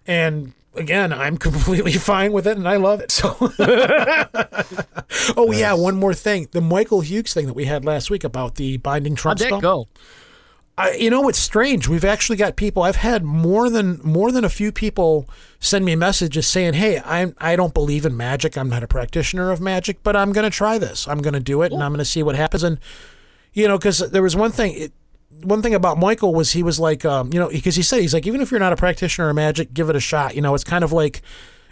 and 0.06 0.51
again, 0.76 1.14
I'm 1.14 1.38
completely 1.47 1.93
fine 1.93 2.34
with 2.34 2.45
it, 2.45 2.57
and 2.57 2.68
I 2.68 2.76
love 2.76 2.99
it. 2.99 3.10
So, 3.10 3.38
oh 5.38 5.51
yeah, 5.53 5.72
one 5.73 5.95
more 5.95 6.14
thing: 6.14 6.49
the 6.51 6.60
Michael 6.60 6.99
Hughes 7.01 7.34
thing 7.34 7.45
that 7.47 7.53
we 7.56 7.64
had 7.64 7.85
last 7.85 8.10
week 8.10 8.26
about 8.26 8.56
the 8.56 8.76
binding 8.77 9.15
Trump 9.15 9.39
How'd 9.39 9.45
that 9.45 9.57
spell. 9.60 9.61
go? 9.61 9.88
I, 10.80 10.93
you 10.93 11.10
know, 11.10 11.27
it's 11.27 11.38
strange. 11.38 11.89
We've 11.89 12.06
actually 12.06 12.38
got 12.38 12.56
people. 12.56 12.84
I've 12.84 12.95
had 12.95 13.26
more 13.26 13.69
than 13.69 13.99
more 14.01 14.31
than 14.31 14.45
a 14.45 14.49
few 14.49 14.72
people 14.72 15.30
send 15.60 15.84
me 15.84 15.93
messages 15.97 16.47
saying, 16.47 16.76
"Hey, 16.76 16.99
I 16.99 17.34
I 17.38 17.57
don't 17.57 17.73
believe 17.73 18.06
in 18.06 18.15
magic. 18.15 18.57
I'm 18.57 18.69
not 18.69 18.81
a 18.81 18.88
practitioner 18.88 19.51
of 19.51 19.60
magic, 19.60 20.01
but 20.03 20.15
I'm 20.15 20.31
going 20.31 20.49
to 20.49 20.49
try 20.49 20.77
this. 20.77 21.06
I'm 21.06 21.18
going 21.18 21.34
to 21.34 21.41
do 21.41 21.64
it, 21.64 21.73
and 21.73 21.84
I'm 21.84 21.91
going 21.91 21.99
to 21.99 22.06
see 22.06 22.23
what 22.23 22.38
happens." 22.38 22.64
And 22.64 22.80
you 23.51 23.68
know, 23.68 23.77
because 23.77 23.99
there 24.11 24.23
was 24.23 24.38
one 24.38 24.51
thing. 24.51 24.73
It, 24.73 24.93
one 25.43 25.61
thing 25.61 25.76
about 25.76 25.97
Michael 25.97 26.34
was 26.34 26.51
he 26.53 26.64
was 26.64 26.80
like, 26.80 27.06
um, 27.06 27.31
you 27.34 27.39
know, 27.39 27.49
because 27.49 27.76
he 27.76 27.84
said 27.84 28.01
he's 28.01 28.14
like, 28.14 28.27
even 28.27 28.41
if 28.41 28.51
you're 28.51 28.60
not 28.60 28.73
a 28.73 28.77
practitioner 28.77 29.30
of 29.30 29.35
magic, 29.35 29.73
give 29.73 29.89
it 29.89 29.95
a 29.95 29.99
shot. 29.99 30.34
You 30.35 30.41
know, 30.41 30.56
it's 30.56 30.64
kind 30.64 30.84
of 30.84 30.93
like. 30.93 31.22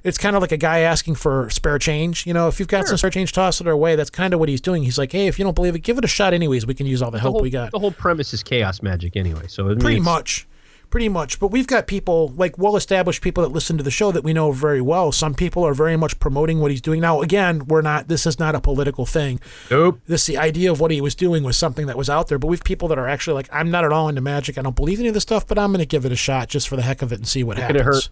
It's 0.08 0.18
kind 0.18 0.36
of 0.36 0.42
like 0.42 0.52
a 0.52 0.58
guy 0.58 0.80
asking 0.80 1.16
for 1.16 1.50
spare 1.50 1.78
change. 1.80 2.26
You 2.26 2.34
know, 2.34 2.48
if 2.48 2.60
you've 2.60 2.68
got 2.70 2.88
some 2.88 2.98
spare 2.98 3.10
change, 3.10 3.34
toss 3.34 3.60
it 3.60 3.68
our 3.68 3.76
way. 3.76 3.96
That's 3.96 4.10
kind 4.10 4.34
of 4.34 4.40
what 4.40 4.48
he's 4.50 4.62
doing. 4.62 4.84
He's 4.84 4.98
like, 4.98 5.12
hey, 5.12 5.28
if 5.28 5.38
you 5.38 5.44
don't 5.44 5.54
believe 5.56 5.76
it, 5.76 5.80
give 5.80 5.98
it 5.98 6.06
a 6.06 6.08
shot 6.08 6.34
anyways. 6.34 6.66
We 6.66 6.74
can 6.74 6.86
use 6.88 7.02
all 7.02 7.12
the 7.12 7.18
The 7.18 7.22
help 7.22 7.34
whole, 7.34 7.42
we 7.42 7.50
got 7.50 7.72
the 7.72 7.80
whole 7.80 7.92
premise 7.92 8.34
is 8.34 8.42
chaos 8.44 8.82
magic 8.82 9.18
anyway. 9.18 9.48
So 9.48 9.68
it 9.70 9.80
pretty 9.80 9.96
means- 9.98 10.06
much 10.06 10.48
pretty 10.90 11.10
much 11.10 11.38
but 11.42 11.48
we've 11.50 11.68
got 11.68 11.86
people 11.86 12.30
like 12.38 12.58
well 12.58 12.78
established 12.78 13.22
people 13.22 13.44
that 13.44 13.50
listen 13.52 13.78
to 13.78 13.84
the 13.84 13.92
show 13.92 14.10
that 14.10 14.24
we 14.24 14.32
know 14.32 14.54
very 14.54 14.80
well 14.80 15.12
some 15.12 15.34
people 15.34 15.66
are 15.68 15.74
very 15.74 15.98
much 15.98 16.18
promoting 16.18 16.62
what 16.62 16.72
he's 16.72 16.80
doing 16.80 17.02
now 17.02 17.20
again 17.22 17.66
we're 17.68 17.82
not 17.82 18.08
this 18.08 18.26
is 18.26 18.40
not 18.40 18.56
a 18.56 18.62
political 18.62 19.06
thing 19.06 19.38
Nope. 19.70 20.00
this 20.08 20.26
the 20.28 20.38
idea 20.38 20.72
of 20.72 20.80
what 20.80 20.90
he 20.90 21.02
was 21.02 21.14
doing 21.14 21.44
was 21.44 21.58
something 21.58 21.88
that 21.88 21.98
was 21.98 22.10
out 22.10 22.30
there 22.30 22.40
but 22.40 22.48
we've 22.48 22.64
people 22.64 22.88
that 22.88 22.98
are 22.98 23.06
actually 23.10 23.34
like 23.34 23.50
i'm 23.52 23.70
not 23.70 23.84
at 23.84 23.92
all 23.92 24.08
into 24.08 24.22
magic 24.22 24.58
i 24.58 24.62
don't 24.62 24.78
believe 24.78 25.00
any 25.00 25.10
of 25.10 25.14
this 25.14 25.24
stuff 25.24 25.46
but 25.46 25.60
i'm 25.60 25.72
going 25.74 25.80
to 25.80 25.86
give 25.86 26.06
it 26.06 26.14
a 26.14 26.16
shot 26.16 26.48
just 26.48 26.70
for 26.70 26.78
the 26.78 26.84
heck 26.84 27.02
of 27.02 27.12
it 27.12 27.16
and 27.16 27.28
see 27.28 27.44
what 27.44 27.58
happens. 27.58 28.10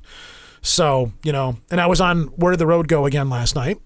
So 0.65 1.11
you 1.23 1.31
know 1.31 1.55
and 1.71 1.79
i 1.79 1.85
was 1.85 2.01
on 2.01 2.23
where 2.35 2.51
did 2.51 2.59
the 2.59 2.67
road 2.67 2.87
go 2.87 3.05
again 3.05 3.29
last 3.29 3.55
night 3.55 3.79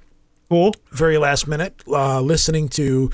Cool. 0.50 0.76
very 0.92 1.20
last 1.20 1.48
minute, 1.48 1.84
uh, 1.88 2.22
listening 2.22 2.70
to 2.70 3.12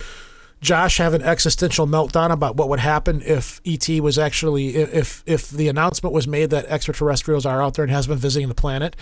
Josh 0.62 0.98
have 1.00 1.14
an 1.14 1.22
existential 1.22 1.86
meltdown 1.86 2.32
about 2.32 2.56
what 2.56 2.70
would 2.70 2.80
happen 2.80 3.22
if 3.22 3.60
ET 3.66 3.88
was 4.00 4.18
actually 4.18 4.76
if 4.76 5.22
if 5.26 5.50
the 5.50 5.68
announcement 5.68 6.14
was 6.14 6.28
made 6.28 6.50
that 6.52 6.66
extraterrestrials 6.68 7.46
are 7.46 7.62
out 7.62 7.74
there 7.74 7.84
and 7.84 7.92
has 7.92 8.08
been 8.08 8.18
visiting 8.18 8.48
the 8.48 8.56
planet. 8.56 8.96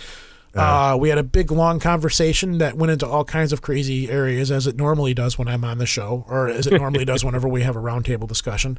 Uh, 0.56 0.96
we 1.00 1.08
had 1.08 1.18
a 1.18 1.22
big 1.24 1.50
long 1.50 1.80
conversation 1.80 2.58
that 2.58 2.76
went 2.76 2.92
into 2.92 3.04
all 3.04 3.24
kinds 3.24 3.52
of 3.52 3.60
crazy 3.60 4.08
areas 4.08 4.52
as 4.52 4.68
it 4.68 4.76
normally 4.76 5.12
does 5.12 5.36
when 5.36 5.48
I'm 5.48 5.64
on 5.64 5.78
the 5.78 5.86
show, 5.86 6.24
or 6.28 6.48
as 6.48 6.68
it 6.68 6.74
normally 6.74 7.04
does 7.04 7.24
whenever 7.24 7.48
we 7.48 7.62
have 7.62 7.74
a 7.74 7.80
roundtable 7.80 8.28
discussion. 8.28 8.78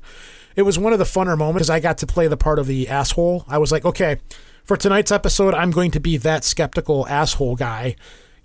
It 0.56 0.62
was 0.62 0.80
one 0.80 0.94
of 0.94 0.99
the 0.99 1.06
funner 1.06 1.38
moments 1.38 1.56
because 1.56 1.70
I 1.70 1.82
got 1.82 1.98
to 1.98 2.07
play 2.07 2.28
the 2.28 2.38
part 2.38 2.60
of 2.60 2.68
the 2.68 2.88
asshole. 2.88 3.44
I 3.49 3.57
was 3.57 3.74
like, 3.74 3.84
okay, 3.84 4.20
for 4.66 4.76
tonight's 4.76 5.12
episode, 5.12 5.54
I'm 5.54 5.72
going 5.72 5.92
to 5.92 6.00
be 6.00 6.18
that 6.18 6.44
skeptical 6.44 7.08
asshole 7.08 7.56
guy 7.56 7.96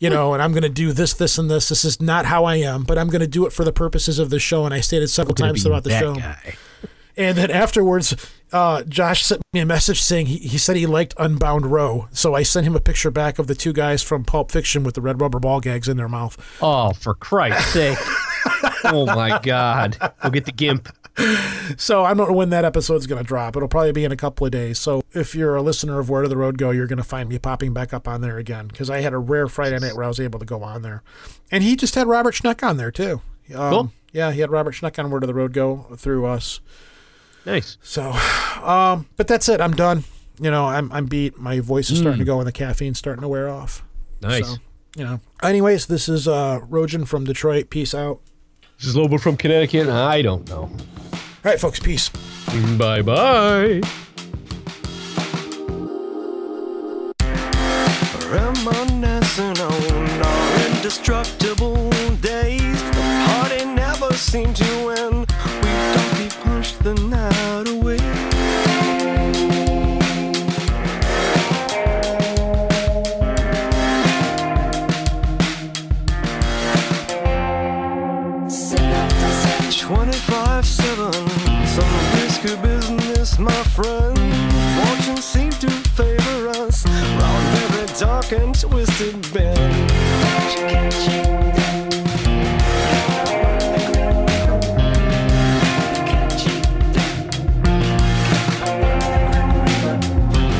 you 0.00 0.08
know, 0.08 0.32
and 0.32 0.42
I'm 0.42 0.52
going 0.52 0.62
to 0.62 0.70
do 0.70 0.92
this, 0.92 1.12
this, 1.12 1.36
and 1.36 1.50
this. 1.50 1.68
This 1.68 1.84
is 1.84 2.00
not 2.00 2.24
how 2.24 2.46
I 2.46 2.56
am, 2.56 2.84
but 2.84 2.96
I'm 2.96 3.08
going 3.08 3.20
to 3.20 3.28
do 3.28 3.46
it 3.46 3.52
for 3.52 3.64
the 3.64 3.72
purposes 3.72 4.18
of 4.18 4.30
the 4.30 4.40
show. 4.40 4.64
And 4.64 4.72
I 4.74 4.80
stated 4.80 5.08
several 5.08 5.34
times 5.34 5.62
throughout 5.62 5.84
the 5.84 5.90
show. 5.90 6.14
guy. 6.14 6.54
And 7.18 7.36
then 7.36 7.50
afterwards, 7.50 8.16
uh, 8.50 8.82
Josh 8.84 9.24
sent 9.24 9.42
me 9.52 9.60
a 9.60 9.66
message 9.66 10.00
saying 10.00 10.26
he, 10.26 10.38
he 10.38 10.56
said 10.56 10.76
he 10.76 10.86
liked 10.86 11.12
Unbound 11.18 11.66
Row. 11.66 12.08
So 12.12 12.34
I 12.34 12.44
sent 12.44 12.66
him 12.66 12.74
a 12.74 12.80
picture 12.80 13.10
back 13.10 13.38
of 13.38 13.46
the 13.46 13.54
two 13.54 13.74
guys 13.74 14.02
from 14.02 14.24
Pulp 14.24 14.50
Fiction 14.50 14.84
with 14.84 14.94
the 14.94 15.02
red 15.02 15.20
rubber 15.20 15.38
ball 15.38 15.60
gags 15.60 15.86
in 15.86 15.98
their 15.98 16.08
mouth. 16.08 16.38
Oh, 16.62 16.92
for 16.94 17.12
Christ's 17.12 17.72
sake! 17.74 17.98
oh 18.84 19.04
my 19.04 19.38
God! 19.42 19.98
Go 20.22 20.30
get 20.30 20.46
the 20.46 20.52
gimp. 20.52 20.88
So 21.78 22.04
I 22.04 22.14
don't 22.14 22.28
know 22.28 22.34
when 22.34 22.50
that 22.50 22.64
episode's 22.64 23.06
going 23.06 23.22
to 23.22 23.26
drop. 23.26 23.56
It'll 23.56 23.68
probably 23.68 23.92
be 23.92 24.04
in 24.04 24.12
a 24.12 24.16
couple 24.16 24.44
of 24.44 24.52
days. 24.52 24.78
So 24.78 25.02
if 25.12 25.34
you're 25.34 25.54
a 25.56 25.62
listener 25.62 25.98
of 26.00 26.10
Where 26.10 26.22
Did 26.22 26.30
the 26.30 26.36
Road 26.36 26.58
Go, 26.58 26.70
you're 26.70 26.86
going 26.86 26.98
to 26.98 27.04
find 27.04 27.28
me 27.28 27.38
popping 27.38 27.72
back 27.72 27.92
up 27.94 28.08
on 28.08 28.20
there 28.20 28.38
again 28.38 28.66
because 28.66 28.90
I 28.90 29.00
had 29.00 29.12
a 29.12 29.18
rare 29.18 29.48
Friday 29.48 29.78
night 29.78 29.94
where 29.94 30.04
I 30.04 30.08
was 30.08 30.20
able 30.20 30.38
to 30.38 30.44
go 30.44 30.62
on 30.62 30.82
there. 30.82 31.02
And 31.50 31.62
he 31.62 31.76
just 31.76 31.94
had 31.94 32.06
Robert 32.06 32.34
Schneck 32.34 32.66
on 32.66 32.76
there 32.76 32.90
too. 32.90 33.22
Um, 33.54 33.70
Cool. 33.70 33.92
Yeah, 34.12 34.32
he 34.32 34.40
had 34.40 34.50
Robert 34.50 34.74
Schneck 34.74 34.98
on 34.98 35.10
Where 35.10 35.20
Did 35.20 35.28
the 35.28 35.34
Road 35.34 35.52
Go 35.52 35.86
through 35.96 36.26
us. 36.26 36.60
Nice. 37.46 37.78
So, 37.82 38.10
um, 38.62 39.06
but 39.16 39.26
that's 39.28 39.48
it. 39.48 39.60
I'm 39.60 39.72
done. 39.72 40.04
You 40.40 40.50
know, 40.50 40.66
I'm 40.66 40.90
I'm 40.92 41.06
beat. 41.06 41.38
My 41.38 41.60
voice 41.60 41.90
is 41.90 41.98
starting 41.98 42.18
to 42.18 42.24
go, 42.24 42.38
and 42.38 42.46
the 42.46 42.52
caffeine's 42.52 42.98
starting 42.98 43.22
to 43.22 43.28
wear 43.28 43.48
off. 43.48 43.84
Nice. 44.22 44.48
So, 44.48 44.56
you 44.96 45.04
know. 45.04 45.20
Anyways, 45.42 45.86
this 45.86 46.08
is 46.08 46.26
uh, 46.26 46.60
Rojan 46.60 47.06
from 47.06 47.24
Detroit. 47.24 47.70
Peace 47.70 47.94
out. 47.94 48.20
This 48.80 48.88
is 48.88 48.96
Lobo 48.96 49.18
from 49.18 49.36
Connecticut. 49.36 49.90
I 49.90 50.22
don't 50.22 50.48
know. 50.48 50.62
All 50.62 51.20
right, 51.44 51.60
folks. 51.60 51.78
Peace. 51.78 52.08
Bye 52.78 53.02
bye. 53.02 53.82
Reminiscing 58.30 59.60
on 59.60 60.22
our 60.22 60.66
indestructible 60.66 61.90
days. 62.22 62.82
The 62.82 63.24
party 63.28 63.66
never 63.66 64.14
seemed 64.14 64.56
to 64.56 64.88
end. 64.88 65.30
We 65.60 65.72
donkey 65.92 66.34
punched 66.40 66.82
the 66.82 66.94
night 66.94 67.19
and 88.32 88.54
twisted 88.60 89.14
bend. 89.32 89.90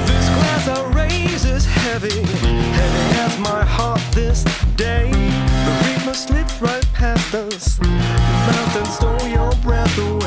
This 0.07 0.29
glass 0.29 0.69
I 0.69 0.91
raise 0.95 1.45
is 1.45 1.65
heavy, 1.65 2.11
heavy 2.11 3.19
as 3.21 3.39
my 3.39 3.65
heart 3.65 4.01
this 4.13 4.43
day. 4.75 5.11
The 5.13 5.73
river 5.87 6.15
slips 6.15 6.61
right 6.61 6.87
past 6.93 7.35
us. 7.35 7.77
The 7.77 7.87
mountains 7.87 8.95
stole 8.97 9.29
your 9.29 9.53
breath 9.63 9.97
away. 9.99 10.20